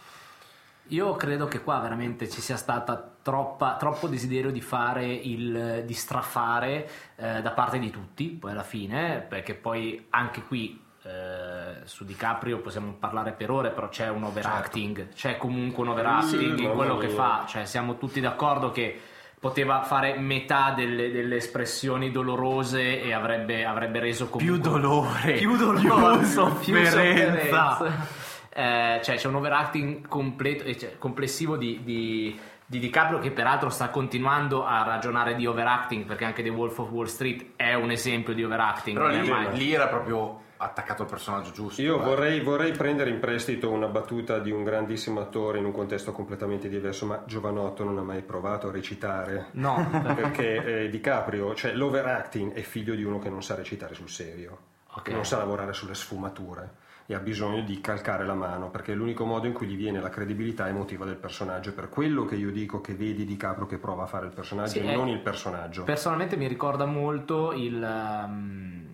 Io 0.90 1.16
credo 1.16 1.46
che 1.48 1.60
qua 1.60 1.80
veramente 1.80 2.30
ci 2.30 2.40
sia 2.40 2.56
stata 2.56 3.17
troppa, 3.28 3.76
troppo 3.76 4.08
desiderio 4.08 4.50
di 4.50 4.62
fare 4.62 5.04
il 5.04 5.82
di 5.84 5.92
strafare 5.92 6.88
eh, 7.16 7.42
da 7.42 7.50
parte 7.50 7.78
di 7.78 7.90
tutti, 7.90 8.28
poi 8.28 8.52
alla 8.52 8.62
fine, 8.62 9.20
perché 9.28 9.52
poi 9.52 10.06
anche 10.08 10.42
qui 10.44 10.80
eh, 11.02 11.82
su 11.84 12.06
DiCaprio 12.06 12.60
possiamo 12.60 12.94
parlare 12.98 13.32
per 13.32 13.50
ore, 13.50 13.68
però 13.68 13.90
c'è 13.90 14.08
un 14.08 14.22
overacting, 14.24 15.08
c'è 15.12 15.36
comunque 15.36 15.82
un 15.82 15.90
overacting 15.90 16.56
Sì, 16.56 16.62
in 16.62 16.70
quello 16.70 16.96
che 16.96 17.08
fa, 17.10 17.44
cioè 17.46 17.66
siamo 17.66 17.98
tutti 17.98 18.18
d'accordo 18.20 18.70
che 18.70 18.98
poteva 19.38 19.82
fare 19.82 20.18
metà 20.18 20.72
delle, 20.74 21.10
delle 21.10 21.36
espressioni 21.36 22.10
dolorose 22.10 23.02
e 23.02 23.12
avrebbe, 23.12 23.66
avrebbe 23.66 24.00
reso 24.00 24.28
comunque 24.28 24.58
Più 24.58 24.70
dolore, 24.70 25.32
più 25.34 25.54
dolore, 25.58 25.80
più 25.80 26.24
sofferenza. 26.24 27.76
sofferenza. 27.76 28.26
Eh, 28.50 29.00
cioè 29.04 29.14
c'è 29.14 29.28
un 29.28 29.36
overacting 29.36 30.08
completo, 30.08 30.64
cioè, 30.74 30.98
complessivo 30.98 31.56
di, 31.56 31.80
di, 31.84 32.36
di 32.70 32.78
DiCaprio 32.80 33.18
che 33.18 33.30
peraltro 33.30 33.70
sta 33.70 33.88
continuando 33.88 34.62
a 34.62 34.82
ragionare 34.82 35.34
di 35.34 35.46
overacting 35.46 36.04
perché 36.04 36.26
anche 36.26 36.42
The 36.42 36.50
Wolf 36.50 36.78
of 36.78 36.90
Wall 36.90 37.06
Street 37.06 37.52
è 37.56 37.72
un 37.72 37.90
esempio 37.90 38.34
di 38.34 38.44
overacting. 38.44 38.94
Però 38.94 39.08
è 39.08 39.22
lì, 39.22 39.28
mai- 39.28 39.56
lì 39.56 39.72
era 39.72 39.88
proprio 39.88 40.42
attaccato 40.58 41.00
al 41.00 41.08
personaggio 41.08 41.50
giusto. 41.50 41.80
Io 41.80 41.98
eh. 41.98 42.04
vorrei, 42.04 42.40
vorrei 42.40 42.72
prendere 42.72 43.08
in 43.08 43.20
prestito 43.20 43.70
una 43.70 43.86
battuta 43.86 44.38
di 44.38 44.50
un 44.50 44.64
grandissimo 44.64 45.18
attore 45.20 45.60
in 45.60 45.64
un 45.64 45.72
contesto 45.72 46.12
completamente 46.12 46.68
diverso, 46.68 47.06
ma 47.06 47.22
Giovanotto 47.24 47.84
non 47.84 47.96
ha 47.96 48.02
mai 48.02 48.20
provato 48.20 48.68
a 48.68 48.70
recitare. 48.70 49.46
No, 49.52 49.88
Perché 50.14 50.82
eh, 50.82 50.88
DiCaprio, 50.90 51.54
cioè 51.54 51.72
l'overacting 51.72 52.52
è 52.52 52.60
figlio 52.60 52.94
di 52.94 53.02
uno 53.02 53.18
che 53.18 53.30
non 53.30 53.42
sa 53.42 53.54
recitare 53.54 53.94
sul 53.94 54.10
serio, 54.10 54.58
Ok. 54.92 55.04
che 55.04 55.12
non 55.12 55.24
sa 55.24 55.38
lavorare 55.38 55.72
sulle 55.72 55.94
sfumature 55.94 56.86
e 57.10 57.14
ha 57.14 57.20
bisogno 57.20 57.62
di 57.62 57.80
calcare 57.80 58.26
la 58.26 58.34
mano 58.34 58.68
perché 58.68 58.92
è 58.92 58.94
l'unico 58.94 59.24
modo 59.24 59.46
in 59.46 59.54
cui 59.54 59.66
gli 59.66 59.76
viene 59.78 59.98
la 59.98 60.10
credibilità 60.10 60.68
emotiva 60.68 61.06
del 61.06 61.16
personaggio. 61.16 61.72
Per 61.72 61.88
quello 61.88 62.26
che 62.26 62.34
io 62.34 62.50
dico 62.50 62.82
che 62.82 62.92
vedi 62.94 63.24
DiCaprio 63.24 63.64
che 63.66 63.78
prova 63.78 64.02
a 64.02 64.06
fare 64.06 64.26
il 64.26 64.32
personaggio 64.32 64.72
Sì, 64.72 64.80
e 64.80 64.94
non 64.94 65.08
il 65.08 65.20
personaggio. 65.20 65.84
personalmente 65.84 66.36
mi 66.36 66.46
ricorda 66.46 66.84
molto 66.84 67.52
il, 67.54 67.82
um, 67.82 68.86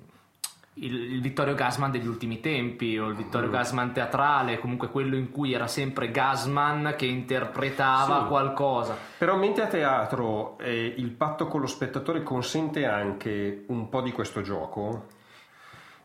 il, 0.74 0.94
il 1.14 1.20
Vittorio 1.22 1.54
Gasman 1.56 1.90
degli 1.90 2.06
ultimi 2.06 2.38
tempi 2.38 2.96
o 3.00 3.08
il 3.08 3.16
Vittorio 3.16 3.50
Gasman 3.50 3.92
teatrale, 3.92 4.60
comunque 4.60 4.90
quello 4.90 5.16
in 5.16 5.32
cui 5.32 5.52
era 5.52 5.66
sempre 5.66 6.12
Gasman 6.12 6.94
che 6.96 7.06
interpretava 7.06 8.20
Sì. 8.22 8.26
qualcosa. 8.28 8.94
Però 9.18 9.36
mentre 9.36 9.64
a 9.64 9.66
teatro 9.66 10.56
eh, 10.60 10.94
il 10.98 11.10
patto 11.10 11.48
con 11.48 11.60
lo 11.60 11.66
spettatore 11.66 12.22
consente 12.22 12.86
anche 12.86 13.64
un 13.66 13.88
po' 13.88 14.02
di 14.02 14.12
questo 14.12 14.40
gioco, 14.40 15.06
mm, 15.06 15.22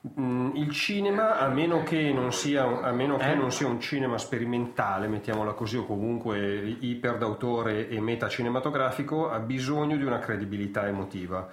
il 0.02 0.72
cinema, 0.72 1.40
a 1.40 1.50
meno 1.50 1.84
che 1.84 2.14
non 2.14 2.32
sia, 2.32 2.64
a 2.82 2.92
meno 2.92 3.18
che 3.18 3.36
non 3.36 3.52
sia 3.52 3.68
un 3.68 3.82
cinema 3.82 4.18
sperimentale, 4.18 5.08
mettiamola 5.08 5.52
così, 5.54 5.78
o 5.78 5.86
comunque 5.86 6.78
iper 6.80 7.18
d'autore 7.18 7.90
e 7.90 8.00
metacinematografico, 8.00 9.30
ha 9.30 9.40
bisogno 9.40 9.98
di 9.98 10.04
una 10.04 10.20
credibilità 10.20 10.88
emotiva. 10.88 11.48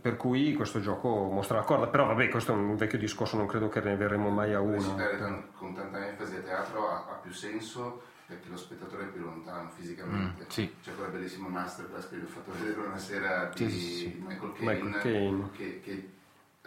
Per 0.00 0.16
cui 0.16 0.52
questo 0.54 0.80
gioco 0.80 1.28
mostra 1.30 1.58
la 1.58 1.64
corda, 1.64 1.86
però 1.86 2.06
vabbè, 2.06 2.28
questo 2.28 2.52
è 2.52 2.54
un 2.56 2.74
vecchio 2.76 2.98
discorso, 2.98 3.36
non 3.36 3.46
credo 3.46 3.68
che 3.68 3.80
ne 3.80 3.94
verremo 3.94 4.30
mai 4.30 4.52
a 4.52 4.60
uno. 4.60 4.74
Recitare 4.74 5.48
con 5.52 5.74
tanta 5.74 6.06
enfasi 6.08 6.36
a 6.36 6.40
teatro 6.40 6.88
ha, 6.88 7.06
ha 7.08 7.14
più 7.22 7.32
senso 7.32 8.02
perché 8.26 8.48
lo 8.48 8.56
spettatore 8.56 9.04
è 9.04 9.06
più 9.06 9.22
lontano 9.22 9.70
fisicamente. 9.70 10.42
Mm, 10.42 10.48
sì. 10.48 10.74
C'è 10.82 10.92
quella 10.94 11.10
bellissima 11.10 11.48
masterclass 11.48 12.08
che 12.08 12.16
vi 12.16 12.24
ho 12.24 12.28
fatto 12.28 12.50
vedere 12.58 12.80
una 12.80 12.98
sera 12.98 13.50
di, 13.54 13.70
Sì, 13.70 13.78
sì, 13.78 14.24
Michael 14.26 14.52
Caine, 14.54 14.72
Michael 14.72 15.00
Caine. 15.00 15.50
che, 15.52 15.80
che 15.80 16.10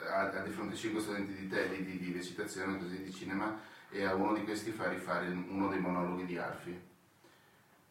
ha, 0.08 0.30
ha 0.30 0.42
di 0.42 0.52
fronte 0.52 0.76
cinque 0.76 1.02
studenti 1.02 1.34
di 1.34 1.48
tele 1.48 1.84
di, 1.84 1.98
di 1.98 2.12
recitazione 2.12 2.78
così 2.78 3.04
di 3.04 3.14
cinema 3.14 3.60
e 3.90 4.06
a 4.06 4.14
uno 4.14 4.34
di 4.34 4.44
questi 4.44 4.72
fa 4.72 4.88
rifare 4.88 5.28
uno 5.28 5.68
dei 5.68 5.80
monologhi 5.80 6.26
di 6.26 6.38
Arfi. 6.38 6.88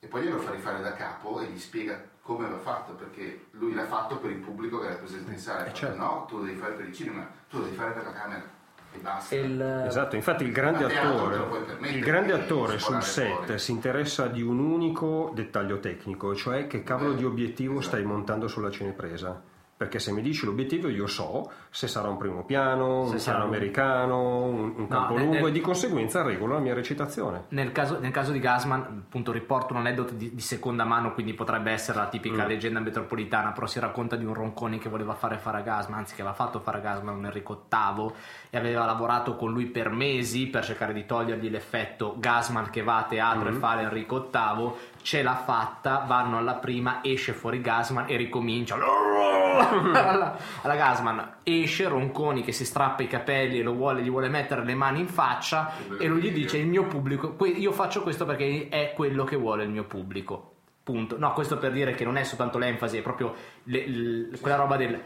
E 0.01 0.07
poi 0.07 0.23
glielo 0.23 0.39
fa 0.39 0.53
rifare 0.53 0.81
da 0.81 0.93
capo 0.93 1.41
e 1.41 1.47
gli 1.47 1.59
spiega 1.59 2.01
come 2.23 2.49
l'ha 2.49 2.59
fatto, 2.59 2.93
perché 2.93 3.47
lui 3.53 3.75
l'ha 3.75 3.87
fatto 3.87 4.19
per 4.19 4.31
il 4.31 4.39
pubblico 4.39 4.81
che 4.81 4.87
era 4.87 4.97
presente 4.97 5.33
in 5.33 5.39
sala. 5.39 5.65
Fatto, 5.65 5.75
certo. 5.75 5.97
No, 5.97 6.25
tu 6.29 6.37
lo 6.39 6.45
devi 6.45 6.59
fare 6.59 6.75
per 6.75 6.87
il 6.87 6.95
cinema, 6.95 7.29
tu 7.49 7.59
lo 7.59 7.65
devi 7.65 7.77
fare 7.77 7.93
per 7.93 8.05
la 8.05 8.13
camera 8.13 8.57
e 8.93 8.99
basta. 8.99 9.35
Il, 9.35 9.61
Esatto, 9.87 10.17
infatti 10.17 10.45
il 10.45 10.53
grande 10.53 10.87
te 10.87 10.99
attore, 10.99 11.67
il 11.89 12.01
grande 12.01 12.33
attore 12.33 12.79
sul 12.79 13.03
set 13.03 13.45
fuori. 13.45 13.59
si 13.59 13.71
interessa 13.73 14.27
di 14.27 14.43
un 14.43 14.59
unico 14.59 15.33
dettaglio 15.35 15.81
tecnico, 15.81 16.35
cioè 16.35 16.67
che 16.67 16.83
cavolo 16.83 17.15
di 17.15 17.25
obiettivo 17.25 17.81
stai 17.81 18.05
montando 18.05 18.47
sulla 18.47 18.71
cinepresa. 18.71 19.48
Perché 19.79 20.01
se 20.01 20.11
mi 20.11 20.23
dici 20.23 20.45
l'obiettivo 20.45 20.89
io 20.89 21.07
so 21.07 21.53
se 21.71 21.87
sarà 21.87 22.09
un 22.09 22.17
primo 22.17 22.43
piano, 22.45 23.03
un 23.03 23.19
sarà 23.21 23.37
piano 23.39 23.49
un- 23.49 23.55
americano, 23.55 24.43
un, 24.47 24.73
un 24.77 24.89
campo 24.89 25.13
nel- 25.13 25.23
lungo 25.23 25.35
nel- 25.39 25.47
e 25.47 25.53
di 25.53 25.61
conseguenza 25.61 26.23
regolo 26.23 26.55
la 26.55 26.59
mia 26.59 26.75
recitazione. 26.75 27.45
Nel 27.51 27.71
caso, 27.71 28.01
nel 28.01 28.11
caso 28.11 28.33
di 28.33 28.41
Gasman, 28.41 29.05
appunto, 29.07 29.31
riporto 29.31 29.75
un 29.75 29.79
aneddoto 29.79 30.15
di, 30.15 30.35
di 30.35 30.41
seconda 30.41 30.83
mano, 30.83 31.15
quindi 31.15 31.33
potrebbe 31.33 31.71
essere 31.71 31.97
la 31.99 32.09
tipica 32.09 32.43
Mm. 32.45 32.49
leggenda 32.49 32.81
metropolitana, 32.81 33.53
però 33.53 33.67
si 33.67 33.79
racconta 33.79 34.17
di 34.17 34.25
un 34.25 34.35
Ronconi 34.35 34.79
che 34.79 34.89
voleva 34.89 35.15
fare 35.15 35.39
fare 35.39 35.59
a 35.59 35.61
Gasman, 35.61 36.01
anzi 36.01 36.17
che 36.17 36.23
aveva 36.23 36.35
fatto 36.35 36.59
fare 36.59 36.79
a 36.79 36.81
Gasman 36.81 37.15
un 37.17 37.27
Enrico 37.27 37.67
VIII 37.71 38.13
e 38.51 38.59
aveva 38.59 38.85
lavorato 38.85 39.37
con 39.37 39.53
lui 39.53 39.67
per 39.67 39.91
mesi 39.91 40.49
per 40.49 40.65
cercare 40.65 40.93
di 40.93 41.07
togliergli 41.07 41.49
l'effetto 41.51 42.17
Gasman 42.19 42.69
che 42.71 42.83
va 42.83 42.97
a 42.97 43.03
teatro 43.05 43.49
Mm. 43.49 43.55
e 43.55 43.59
fa 43.61 43.77
l'Enrico 43.77 44.29
VIII, 44.33 44.73
ce 45.09 45.23
l'ha 45.23 45.37
fatta, 45.37 46.05
vanno 46.07 46.37
alla 46.37 46.57
prima, 46.57 46.99
esce 47.03 47.33
fuori 47.33 47.63
Gasman 47.63 48.05
e 48.09 48.17
ricomincia 48.17 48.75
alla, 48.75 50.37
alla 50.61 50.75
Gasman, 50.75 51.37
esce 51.45 51.89
Ronconi 51.89 52.43
che 52.43 52.53
si 52.53 52.67
strappa 52.67 53.03
i 53.03 53.07
capelli 53.07 53.59
e 53.59 53.63
lo 53.63 53.73
vuole, 53.73 54.03
gli 54.03 54.11
vuole 54.11 54.29
mettere 54.29 54.63
le 54.67 54.75
mani 54.75 55.01
in 55.01 55.09
faccia 55.09 55.73
e 55.99 56.07
lui 56.07 56.21
gli 56.21 56.31
dice 56.31 56.59
il 56.59 56.67
mio 56.67 56.85
pubblico, 56.85 57.35
io 57.47 57.73
faccio 57.73 58.03
questo 58.03 58.27
perché 58.27 58.69
è 58.69 58.93
quello 58.95 59.25
che 59.25 59.37
vuole 59.37 59.65
il 59.65 59.71
mio 59.71 59.85
pubblico. 59.85 60.57
Punto. 60.83 61.17
No, 61.19 61.33
questo 61.33 61.57
per 61.57 61.73
dire 61.73 61.95
che 61.95 62.05
non 62.05 62.19
è 62.19 62.25
soltanto 62.25 62.59
l'enfasi, 62.59 62.99
è 62.99 63.03
proprio 63.03 63.35
le- 63.63 63.89
l- 63.89 64.39
quella 64.43 64.57
roba 64.57 64.77
del 64.77 65.01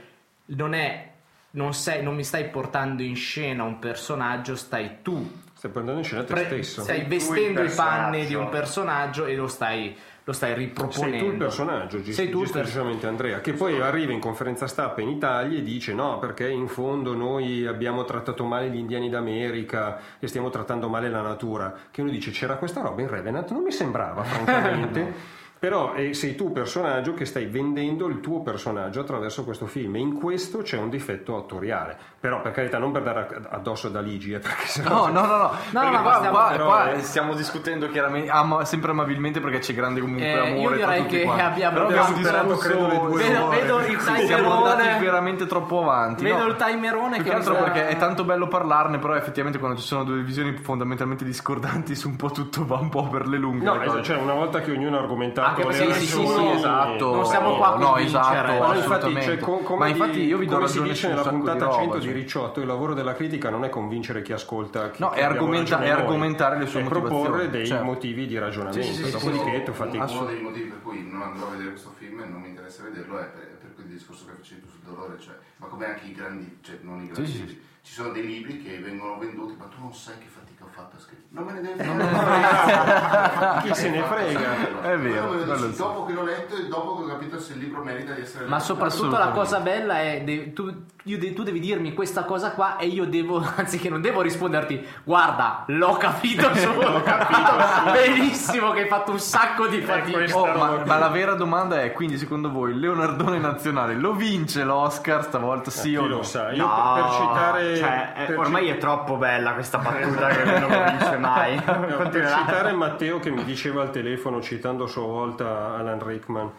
non 0.47 0.75
è 0.75 1.11
non, 1.51 1.75
sei, 1.75 2.03
non 2.03 2.17
mi 2.17 2.25
stai 2.25 2.49
portando 2.49 3.03
in 3.03 3.15
scena 3.15 3.63
un 3.63 3.79
personaggio, 3.79 4.57
stai 4.57 4.97
tu 5.03 5.31
Stai 5.63 5.71
prendendo 5.71 6.01
in 6.01 6.05
scena 6.07 6.25
te 6.25 6.33
pre- 6.35 6.45
stesso. 6.47 6.83
stai 6.83 7.05
vestendo 7.05 7.61
il 7.61 7.71
i 7.71 7.73
panni 7.73 8.27
di 8.27 8.35
un 8.35 8.49
personaggio 8.49 9.27
e 9.27 9.37
lo 9.37 9.47
stai, 9.47 9.97
lo 10.25 10.33
stai 10.33 10.55
riproponendo. 10.55 11.17
Sei 11.17 11.19
tu 11.21 11.31
il 11.31 11.37
personaggio, 11.39 12.01
gi- 12.03 12.13
Sei 12.13 12.31
tu 12.31 12.39
giusto 12.41 12.59
per- 12.59 13.05
Andrea, 13.05 13.41
che 13.41 13.53
poi 13.53 13.81
arriva 13.81 14.11
in 14.11 14.19
conferenza 14.19 14.67
stampa 14.67 15.03
in 15.03 15.11
Italia 15.11 15.57
e 15.59 15.63
dice 15.63 15.95
no, 15.95 16.19
perché 16.19 16.49
in 16.49 16.67
fondo 16.67 17.15
noi 17.15 17.65
abbiamo 17.65 18.03
trattato 18.05 18.45
male 18.45 18.71
gli 18.71 18.77
indiani 18.77 19.09
d'America 19.09 20.01
e 20.19 20.27
stiamo 20.27 20.51
trattando 20.51 20.89
male 20.89 21.09
la 21.09 21.21
natura. 21.23 21.73
Che 21.93 22.01
uno 22.01 22.11
dice 22.11 22.33
c'era 22.33 22.57
questa 22.57 22.81
roba 22.81 23.01
in 23.01 23.07
Revenant, 23.09 23.49
non 23.53 23.63
mi 23.63 23.71
sembrava 23.71 24.25
francamente. 24.27 25.15
Però 25.63 25.95
eh, 25.95 26.13
sei 26.13 26.35
tu 26.35 26.51
personaggio 26.51 27.15
che 27.15 27.25
stai 27.25 27.47
vendendo 27.47 28.09
il 28.09 28.19
tuo 28.19 28.41
personaggio 28.43 28.99
attraverso 28.99 29.45
questo 29.45 29.67
film 29.67 29.95
e 29.95 30.01
in 30.01 30.13
questo 30.13 30.59
c'è 30.63 30.77
un 30.77 30.91
difetto 30.91 31.37
attoriale. 31.37 31.97
Però 32.19 32.41
per 32.41 32.51
carità 32.51 32.79
non 32.79 32.91
per 32.91 33.03
dare 33.03 33.29
addosso 33.49 33.87
ad 33.87 33.95
Aligi, 33.95 34.33
eh, 34.33 34.41
perché 34.41 34.67
sennò... 34.67 35.07
No, 35.07 35.21
no, 35.21 35.27
no, 35.27 35.37
no. 35.37 35.51
perché 35.71 35.91
no, 35.97 36.03
qua, 36.03 36.15
stiamo- 36.17 36.37
qua- 36.37 36.49
però, 36.51 36.65
qua 36.65 36.91
eh. 36.91 37.01
stiamo 37.03 37.35
discutendo 37.35 37.89
chiaramente, 37.91 38.29
ama- 38.29 38.65
sempre 38.65 38.91
amabilmente 38.91 39.39
perché 39.39 39.61
c'è 39.61 39.73
grande 39.73 40.01
comunque 40.01 40.25
Eh, 40.27 40.35
io 40.35 40.43
amore 40.59 40.79
tra 40.79 40.87
direi 40.87 41.03
tutti 41.03 41.17
che 41.19 41.23
quanti. 41.23 41.43
abbiamo- 41.45 41.75
Però 41.77 41.87
abbiamo 41.87 42.17
superato, 42.17 42.57
credo, 42.57 42.87
le 42.89 42.99
due 42.99 43.23
Vedo, 43.23 43.45
ore. 43.47 43.61
vedo 43.61 43.79
il 43.79 43.85
Sì, 44.01 44.27
siamo 44.27 44.53
andati 44.53 44.77
timerone. 44.83 44.99
veramente 45.05 45.47
troppo 45.47 45.83
avanti. 45.83 46.25
Vedo 46.25 46.39
no? 46.39 46.47
il 46.47 46.57
timerone 46.57 47.17
Più 47.19 47.25
che 47.25 47.35
altro 47.35 47.55
sta- 47.55 47.63
perché 47.63 47.87
è 47.87 47.97
tanto 47.99 48.25
bello 48.25 48.49
parlarne, 48.49 48.99
però 48.99 49.15
effettivamente 49.15 49.61
quando 49.61 49.79
ci 49.79 49.87
sono 49.87 50.03
due 50.03 50.23
visioni 50.23 50.57
fondamentalmente 50.57 51.25
discordanti 51.25 51.95
su 51.95 52.09
un 52.09 52.17
po' 52.17 52.31
tutto 52.33 52.67
va 52.67 52.79
un 52.79 52.89
po' 52.89 53.07
per 53.09 53.29
le 53.29 53.37
lunghe. 53.39 53.65
No, 53.65 53.77
le 53.77 54.03
cioè 54.03 54.17
una 54.17 54.35
volta 54.35 54.59
che 54.61 54.73
ognuno 54.73 54.97
ha 54.97 55.01
argomentato 55.03 55.51
Anche 55.53 55.67
perché 55.67 55.95
sì, 55.95 56.07
sì, 56.07 56.27
sì, 56.27 56.47
esatto. 56.49 57.15
Non 57.15 57.25
siamo 57.27 57.57
qua 57.57 57.77
no, 57.77 57.97
esatto, 57.97 58.59
Ma 58.59 58.75
infatti, 58.77 59.23
cioè, 59.23 59.39
co- 59.39 59.59
come 59.59 59.79
Ma 59.79 59.87
infatti 59.89 60.21
di- 60.21 60.27
io 60.27 60.39
vi 60.39 60.47
do 60.47 60.55
come 60.57 60.67
si 60.69 60.79
ragione 60.79 60.93
dice 60.93 61.07
un 61.07 61.13
nella 61.15 61.23
di 61.23 61.29
puntata 61.37 61.65
roba, 61.65 61.77
100 61.77 61.99
di 61.99 62.05
cioè. 62.05 62.13
Ricciotto, 62.13 62.61
il 62.61 62.67
lavoro 62.67 62.95
della 62.95 63.15
critica 63.15 63.51
non 63.51 63.65
è 63.65 63.69
convincere 63.69 64.23
chi 64.23 64.33
ascolta, 64.33 64.91
chi, 64.91 65.03
No, 65.03 65.11
chi 65.11 65.19
è 65.19 65.23
argomenta- 65.23 65.81
è 65.81 65.89
argomentare 65.91 66.59
le 66.59 66.67
sue 66.67 66.81
è 66.81 66.85
proporre 66.85 67.11
motivazioni, 67.13 67.51
dei 67.51 67.67
certo. 67.67 67.85
motivi 67.85 68.27
di 68.27 68.39
ragionamento. 68.39 68.83
Sì, 68.83 68.95
sì, 68.95 69.05
sì, 69.05 69.11
sì, 69.11 69.13
Dopodiché 69.13 69.57
sì. 69.59 69.63
tu 69.65 69.73
fatti 69.73 69.97
Uno 69.97 70.25
dei 70.25 70.41
motivi 70.41 70.69
per 70.69 70.83
cui 70.83 71.09
non 71.11 71.23
andrò 71.23 71.47
a 71.47 71.51
vedere 71.51 71.71
questo 71.71 71.93
film 71.99 72.21
e 72.21 72.25
non 72.27 72.41
mi 72.41 72.49
interessa 72.49 72.83
vederlo 72.83 73.19
è 73.19 73.25
per, 73.25 73.59
per 73.61 73.75
quel 73.75 73.87
discorso 73.87 74.25
che 74.27 74.33
facevi 74.39 74.61
tu 74.63 74.69
sul 74.69 74.81
dolore, 74.85 75.19
cioè, 75.21 75.35
ma 75.57 75.67
come 75.67 75.87
anche 75.87 76.07
i 76.07 76.13
grandi, 76.13 76.59
cioè 76.63 76.79
non 76.83 77.01
i 77.03 77.09
grandi, 77.09 77.61
ci 77.83 77.93
sono 77.93 78.11
dei 78.11 78.27
libri 78.27 78.63
che 78.63 78.79
vengono 78.79 79.19
venduti, 79.19 79.55
ma 79.59 79.65
tu 79.67 79.81
non 79.81 79.93
sai 79.95 80.19
che 80.19 80.27
fatica 80.27 80.42
ho 80.73 80.81
fatto 80.81 80.97
a 80.97 81.01
scrivere. 81.01 81.27
Non 81.29 81.45
me 81.45 81.53
ne 81.53 81.61
devi 81.61 81.79
fare. 81.83 83.63
Chi 83.63 83.75
se 83.75 83.91
ne 83.91 84.03
frega? 84.03 84.83
È 84.83 84.99
vero, 84.99 85.45
dici 85.45 85.73
sì. 85.73 85.77
dopo 85.77 86.05
che 86.05 86.13
l'ho 86.13 86.25
letto 86.25 86.57
e 86.57 86.67
dopo 86.69 86.97
che 86.97 87.03
ho 87.03 87.07
capito 87.07 87.39
se 87.39 87.53
il 87.53 87.59
libro 87.61 87.83
merita 87.83 88.13
di 88.15 88.23
essere 88.23 88.47
Ma 88.47 88.57
letto. 88.57 88.67
soprattutto 88.67 89.19
la 89.19 89.31
cosa 89.31 89.61
bella 89.61 90.01
è 90.01 90.53
tu, 90.53 90.85
de- 91.03 91.33
tu 91.33 91.43
devi 91.43 91.61
dirmi 91.61 91.95
questa 91.95 92.25
cosa 92.25 92.53
qua 92.53 92.77
e 92.77 92.87
io 92.87 93.05
devo, 93.07 93.43
anziché 93.57 93.89
non 93.89 94.01
devo 94.01 94.21
risponderti, 94.21 94.85
guarda, 95.05 95.65
l'ho 95.67 95.97
capito 95.97 96.53
solo, 96.57 96.91
l'ho 96.91 97.03
capito 97.03 97.51
benissimo 97.93 98.71
che 98.71 98.83
hai 98.83 98.89
fatto 98.89 99.11
un 99.11 99.19
sacco 99.19 99.67
di 99.67 99.81
fatica. 99.81 100.37
Oh, 100.37 100.47
ma, 100.47 100.83
ma 100.85 100.99
la 100.99 101.09
vera 101.09 101.35
domanda 101.35 101.83
è 101.83 101.93
quindi 101.93 102.19
secondo 102.19 102.51
voi 102.51 102.79
Leonardone 102.79 103.39
nazionale 103.39 103.95
lo 103.95 104.13
vince 104.13 104.65
l'Oscar 104.65 105.25
stavolta 105.25 105.71
sì 105.71 105.95
o 105.97 106.03
no? 106.03 106.09
lo 106.09 106.23
sa? 106.23 106.53
Io 106.53 106.67
No, 106.67 106.93
per 106.95 107.11
citare... 107.11 107.77
cioè, 107.77 108.13
eh, 108.17 108.25
per 108.27 108.39
ormai 108.39 108.69
è 108.69 108.79
troppo 108.79 109.17
bella 109.17 109.53
questa 109.53 109.79
battuta 109.79 110.29
che 110.29 110.45
non 110.45 110.61
lo 110.61 110.85
vince 110.91 111.17
mai. 111.19 111.57
No, 111.65 112.09
per 112.09 112.29
citare 112.29 112.73
Matteo 112.73 113.19
che 113.19 113.31
mi 113.31 113.45
diceva 113.45 113.83
al 113.83 113.91
telefono, 113.91 114.41
citando 114.41 114.85
a 114.85 114.89
sua 114.89 115.03
volta 115.03 115.75
Alan 115.77 116.05
Rickman, 116.05 116.51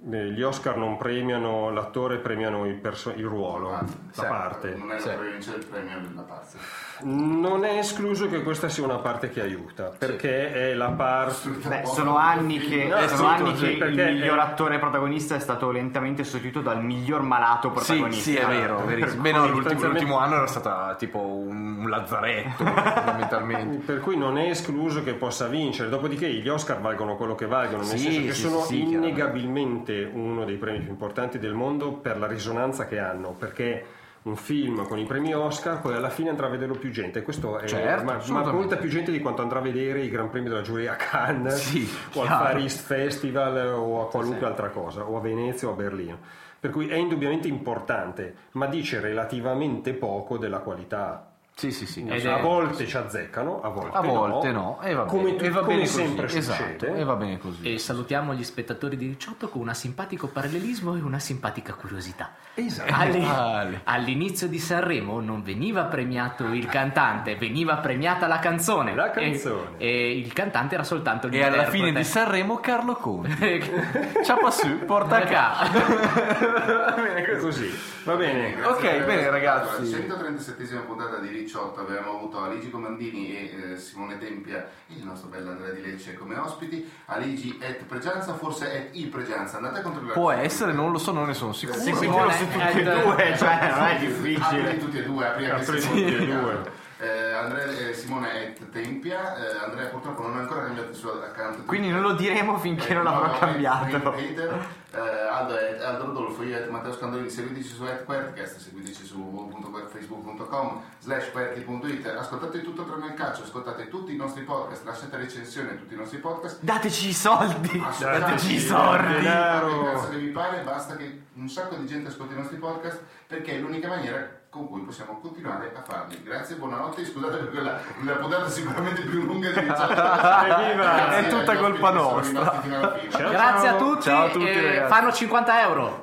gli 0.00 0.42
Oscar 0.42 0.76
non 0.76 0.96
premiano 0.96 1.70
l'attore, 1.70 2.18
premiano 2.18 2.66
il, 2.66 2.74
perso- 2.74 3.10
il 3.10 3.24
ruolo, 3.24 3.70
la 3.70 3.84
Sì, 4.12 4.20
parte. 4.20 4.74
Non 4.76 4.92
è 4.92 5.00
la 5.04 5.14
provincia 5.14 5.50
del 5.50 5.64
premio 5.66 5.98
della 6.00 6.22
parte. 6.22 6.56
Non 7.02 7.64
è 7.64 7.78
escluso 7.78 8.28
che 8.28 8.42
questa 8.42 8.68
sia 8.68 8.84
una 8.84 8.96
parte 8.96 9.30
che 9.30 9.40
aiuta, 9.40 9.92
perché 9.96 10.52
è 10.52 10.74
la 10.74 10.88
parte... 10.90 11.48
Beh, 11.50 11.82
sono 11.86 12.16
anni 12.16 12.58
che, 12.58 12.86
No, 12.88 12.96
sono 13.08 13.16
sì, 13.16 13.24
anni 13.42 13.56
sì, 13.56 13.76
che 13.76 13.84
il 13.84 13.94
miglior 14.14 14.36
è- 14.38 14.40
attore 14.40 14.78
protagonista 14.78 15.34
è 15.34 15.38
stato 15.38 15.70
lentamente 15.70 16.24
sostituito 16.24 16.60
dal 16.60 16.82
miglior 16.84 17.22
malato 17.22 17.68
Sì, 17.68 17.74
protagonista. 17.74 18.22
sì, 18.30 18.36
è 18.36 18.46
vero, 18.46 18.84
verissimo. 18.84 19.22
Beh, 19.22 19.32
no, 19.32 19.46
l'ultimo, 19.48 19.82
l'ultimo 19.84 20.18
anno 20.18 20.34
era 20.36 20.46
stata 20.46 20.94
tipo 20.98 21.18
un, 21.20 21.86
lazzaretto, 21.88 22.64
fondamentalmente. 22.64 23.76
Per 23.86 24.00
cui 24.00 24.16
non 24.16 24.36
è 24.38 24.48
escluso 24.50 25.02
che 25.02 25.14
possa 25.14 25.46
vincere, 25.46 25.88
dopodiché 25.88 26.28
gli 26.28 26.48
Oscar 26.48 26.80
valgono 26.80 27.16
quello 27.16 27.34
che 27.34 27.46
valgono, 27.46 27.82
nel 27.82 27.96
Sì, 27.96 27.98
senso 27.98 28.20
che 28.22 28.32
sì, 28.32 28.40
sono 28.42 28.60
sì, 28.62 28.80
innegabilmente 28.82 30.08
uno 30.12 30.44
dei 30.44 30.56
premi 30.56 30.80
più 30.80 30.90
importanti 30.90 31.38
del 31.38 31.54
mondo 31.54 31.92
per 31.92 32.18
la 32.18 32.26
risonanza 32.26 32.86
che 32.86 32.98
hanno, 32.98 33.30
perché 33.38 33.84
un 34.22 34.36
film 34.36 34.86
con 34.86 34.98
i 34.98 35.04
premi 35.04 35.32
Oscar 35.34 35.80
poi 35.80 35.94
alla 35.94 36.10
fine 36.10 36.30
andrà 36.30 36.46
a 36.46 36.50
vederlo 36.50 36.76
più 36.76 36.90
gente, 36.90 37.22
questo 37.22 37.58
è 37.58 37.66
Certo, 37.66 38.04
ma, 38.04 38.20
ma 38.28 38.52
molta 38.52 38.76
più 38.76 38.88
gente 38.88 39.12
di 39.12 39.20
quanto 39.20 39.42
andrà 39.42 39.58
a 39.58 39.62
vedere 39.62 40.02
i 40.02 40.10
Gran 40.10 40.30
Premi 40.30 40.48
della 40.48 40.62
giuria 40.62 40.92
a 40.92 40.96
Cannes 40.96 41.54
Sì, 41.54 41.88
o 42.14 42.22
al. 42.22 42.28
Far 42.28 42.56
East 42.58 42.80
Festival 42.84 43.74
o 43.74 44.02
a 44.02 44.08
qualunque 44.08 44.46
altra 44.46 44.70
cosa, 44.70 45.04
o 45.08 45.16
a 45.16 45.20
Venezia 45.20 45.68
o 45.68 45.72
a 45.72 45.74
Berlino. 45.74 46.18
Per 46.60 46.70
cui 46.70 46.88
è 46.88 46.96
indubbiamente 46.96 47.46
importante, 47.46 48.34
ma 48.52 48.66
dice 48.66 49.00
relativamente 49.00 49.94
poco 49.94 50.38
della 50.38 50.58
qualità 50.58 51.27
Sì, 51.58 51.72
sì, 51.72 51.86
sì. 51.86 52.06
Ed 52.06 52.24
a 52.24 52.38
è- 52.38 52.40
volte 52.40 52.86
ci 52.86 52.96
azzeccano, 52.96 53.60
a 53.62 53.68
volte, 53.70 53.96
A 53.96 54.00
volte 54.00 54.52
no, 54.52 54.78
e 54.80 54.94
va 54.94 55.02
bene, 55.02 55.10
come, 55.18 55.34
tu- 55.34 55.44
e 55.44 55.50
va 55.50 55.60
come 55.62 55.74
bene 55.74 55.86
sempre 55.86 56.26
così. 56.26 56.40
succede. 56.42 56.74
Esatto, 56.76 56.94
e 56.94 57.02
va 57.04 57.14
bene 57.16 57.38
così. 57.38 57.74
E 57.74 57.78
salutiamo 57.78 58.32
gli 58.32 58.44
spettatori 58.44 58.96
di 58.96 59.08
18 59.08 59.48
con 59.48 59.62
un 59.66 59.74
simpatico 59.74 60.28
parallelismo 60.28 60.94
e 60.94 61.00
una 61.00 61.18
simpatica 61.18 61.72
curiosità. 61.74 62.30
Esatto. 62.54 62.92
Alli- 62.94 63.20
Vale. 63.24 63.80
all'inizio 63.82 64.46
di 64.46 64.60
Sanremo 64.60 65.18
non 65.20 65.42
veniva 65.42 65.82
premiato 65.86 66.44
il 66.44 66.66
cantante, 66.66 67.34
veniva 67.34 67.78
premiata 67.78 68.28
la 68.28 68.38
canzone. 68.38 68.94
La 68.94 69.10
canzone. 69.10 69.78
E, 69.78 69.88
e 69.88 70.16
il 70.18 70.32
cantante 70.32 70.74
era 70.76 70.84
soltanto 70.84 71.26
E 71.26 71.30
l'interprete. 71.30 71.60
alla 71.64 71.70
fine 71.72 71.92
di 71.92 72.04
Sanremo 72.04 72.58
Carlo 72.60 72.94
Conti. 72.94 73.64
Ciapa 74.22 74.50
su, 74.52 74.78
porta 74.86 75.16
a 75.16 75.20
casa. 75.22 76.94
È 77.16 77.36
così. 77.40 77.68
Va 78.04 78.14
bene. 78.14 78.54
Grazie 78.54 78.68
Ok, 79.00 79.04
bene, 79.04 79.28
ragazzi. 79.30 79.90
La 79.90 79.98
137esima 80.16 80.84
puntata 80.86 81.18
di 81.18 81.28
Ricciotto 81.48 81.80
abbiamo 81.80 82.10
avuto 82.10 82.42
Aligi 82.42 82.68
Comandini 82.68 83.34
e 83.34 83.72
eh, 83.72 83.76
Simone 83.78 84.18
Tempia 84.18 84.68
e 84.86 84.96
il 84.98 85.02
nostro 85.02 85.30
bello 85.30 85.52
Andrea 85.52 85.70
Di 85.72 85.80
Lecce 85.80 86.12
come 86.12 86.36
ospiti. 86.36 86.86
Aligi 87.06 87.56
et 87.58 87.84
Pregianza, 87.84 88.34
forse 88.34 88.70
et 88.70 88.96
il 88.96 89.06
Pregianza. 89.08 89.56
Andate 89.56 89.78
a 89.78 89.80
controllare. 89.82 90.12
Può 90.12 90.30
essere, 90.30 90.72
non 90.74 90.92
lo 90.92 90.98
so, 90.98 91.10
non 91.10 91.26
ne 91.26 91.32
sono 91.32 91.54
sicuro. 91.54 91.78
Sì, 91.78 91.94
Simone 91.94 92.34
su 92.34 92.48
tutti 92.50 92.58
e 92.58 92.80
Ed- 92.82 93.02
due, 93.02 93.34
cioè 93.38 93.70
non 93.70 93.86
è 93.86 93.94
Apri 93.94 94.06
difficile. 94.06 94.76
tutti 94.76 94.98
e 94.98 95.02
due, 95.04 95.26
apri 95.26 95.48
anche 95.48 95.62
Apri 95.62 95.80
tutti 95.80 96.04
e 96.04 96.26
due. 96.26 96.72
Eh, 97.00 97.32
Andrea, 97.32 97.64
eh, 97.66 97.94
Simone 97.94 98.56
è 98.56 98.68
Tempia, 98.70 99.36
eh, 99.36 99.58
Andrea 99.64 99.86
purtroppo 99.86 100.22
non 100.22 100.36
ha 100.36 100.40
ancora 100.40 100.64
cambiato 100.64 100.90
il 100.90 100.96
suo 100.96 101.12
account. 101.22 101.64
Quindi 101.64 101.90
non 101.90 102.00
lo 102.00 102.14
diremo 102.14 102.58
finché 102.58 102.92
non 102.92 103.04
l'avrò 103.04 103.32
Eh, 103.34 103.38
cambiato. 103.38 104.14
Eh, 104.14 104.98
Aldo 104.98 105.56
è 105.56 105.80
Aldo 105.84 106.06
Rodolfo, 106.06 106.42
io 106.42 106.56
e 106.58 106.66
Matteo 106.68 106.92
Scandolini, 106.92 107.30
seguiteci 107.30 107.68
su 107.68 107.84
@quertcast, 108.04 108.56
seguiteci 108.58 109.04
su 109.04 109.16
www.facebook.com 109.18 110.82
slash 110.98 111.30
querti.it, 111.30 112.06
ascoltate 112.06 112.62
tutto 112.62 112.84
tranne 112.84 113.06
il 113.06 113.14
calcio, 113.14 113.42
ascoltate 113.42 113.88
tutti 113.88 114.12
i 114.12 114.16
nostri 114.16 114.42
podcast, 114.42 114.84
lasciate 114.84 115.16
recensione 115.18 115.70
a 115.70 115.74
tutti 115.74 115.94
i 115.94 115.96
nostri 115.96 116.18
podcast. 116.18 116.58
Dateci 116.62 117.08
i 117.08 117.12
soldi! 117.12 117.84
Dateci 118.00 118.54
i 118.54 118.58
soldi! 118.58 119.12
denaro. 119.20 120.08
che 120.08 120.16
vi 120.16 120.28
pare, 120.30 120.62
basta 120.62 120.96
che 120.96 121.22
un 121.34 121.48
sacco 121.48 121.76
di 121.76 121.86
gente 121.86 122.08
ascolti 122.08 122.34
i 122.34 122.38
nostri 122.38 122.56
podcast 122.56 123.00
perché 123.26 123.52
è 123.52 123.58
l'unica 123.58 123.88
maniera 123.88 124.37
con 124.50 124.66
cui 124.66 124.80
possiamo 124.80 125.18
continuare 125.20 125.72
a 125.74 125.82
farli. 125.82 126.22
Grazie, 126.22 126.56
buonanotte, 126.56 127.04
scusate 127.04 127.36
per 127.36 127.50
quella 127.50 127.80
la 128.04 128.12
puntata 128.14 128.48
sicuramente 128.48 129.02
più 129.02 129.22
lunga 129.24 129.50
di. 129.50 129.58
Evviva! 129.58 131.16
È 131.16 131.28
tutta 131.28 131.56
colpa 131.56 131.90
nostra. 131.90 132.62
Ciao, 133.10 133.30
Grazie 133.30 133.68
a 133.68 133.72
ciao. 133.72 133.78
tutti, 133.78 134.02
Ciao 134.02 134.26
a 134.26 134.30
tutti, 134.30 134.48
e 134.48 134.84
fanno 134.88 135.12
50 135.12 135.60
euro. 135.62 135.98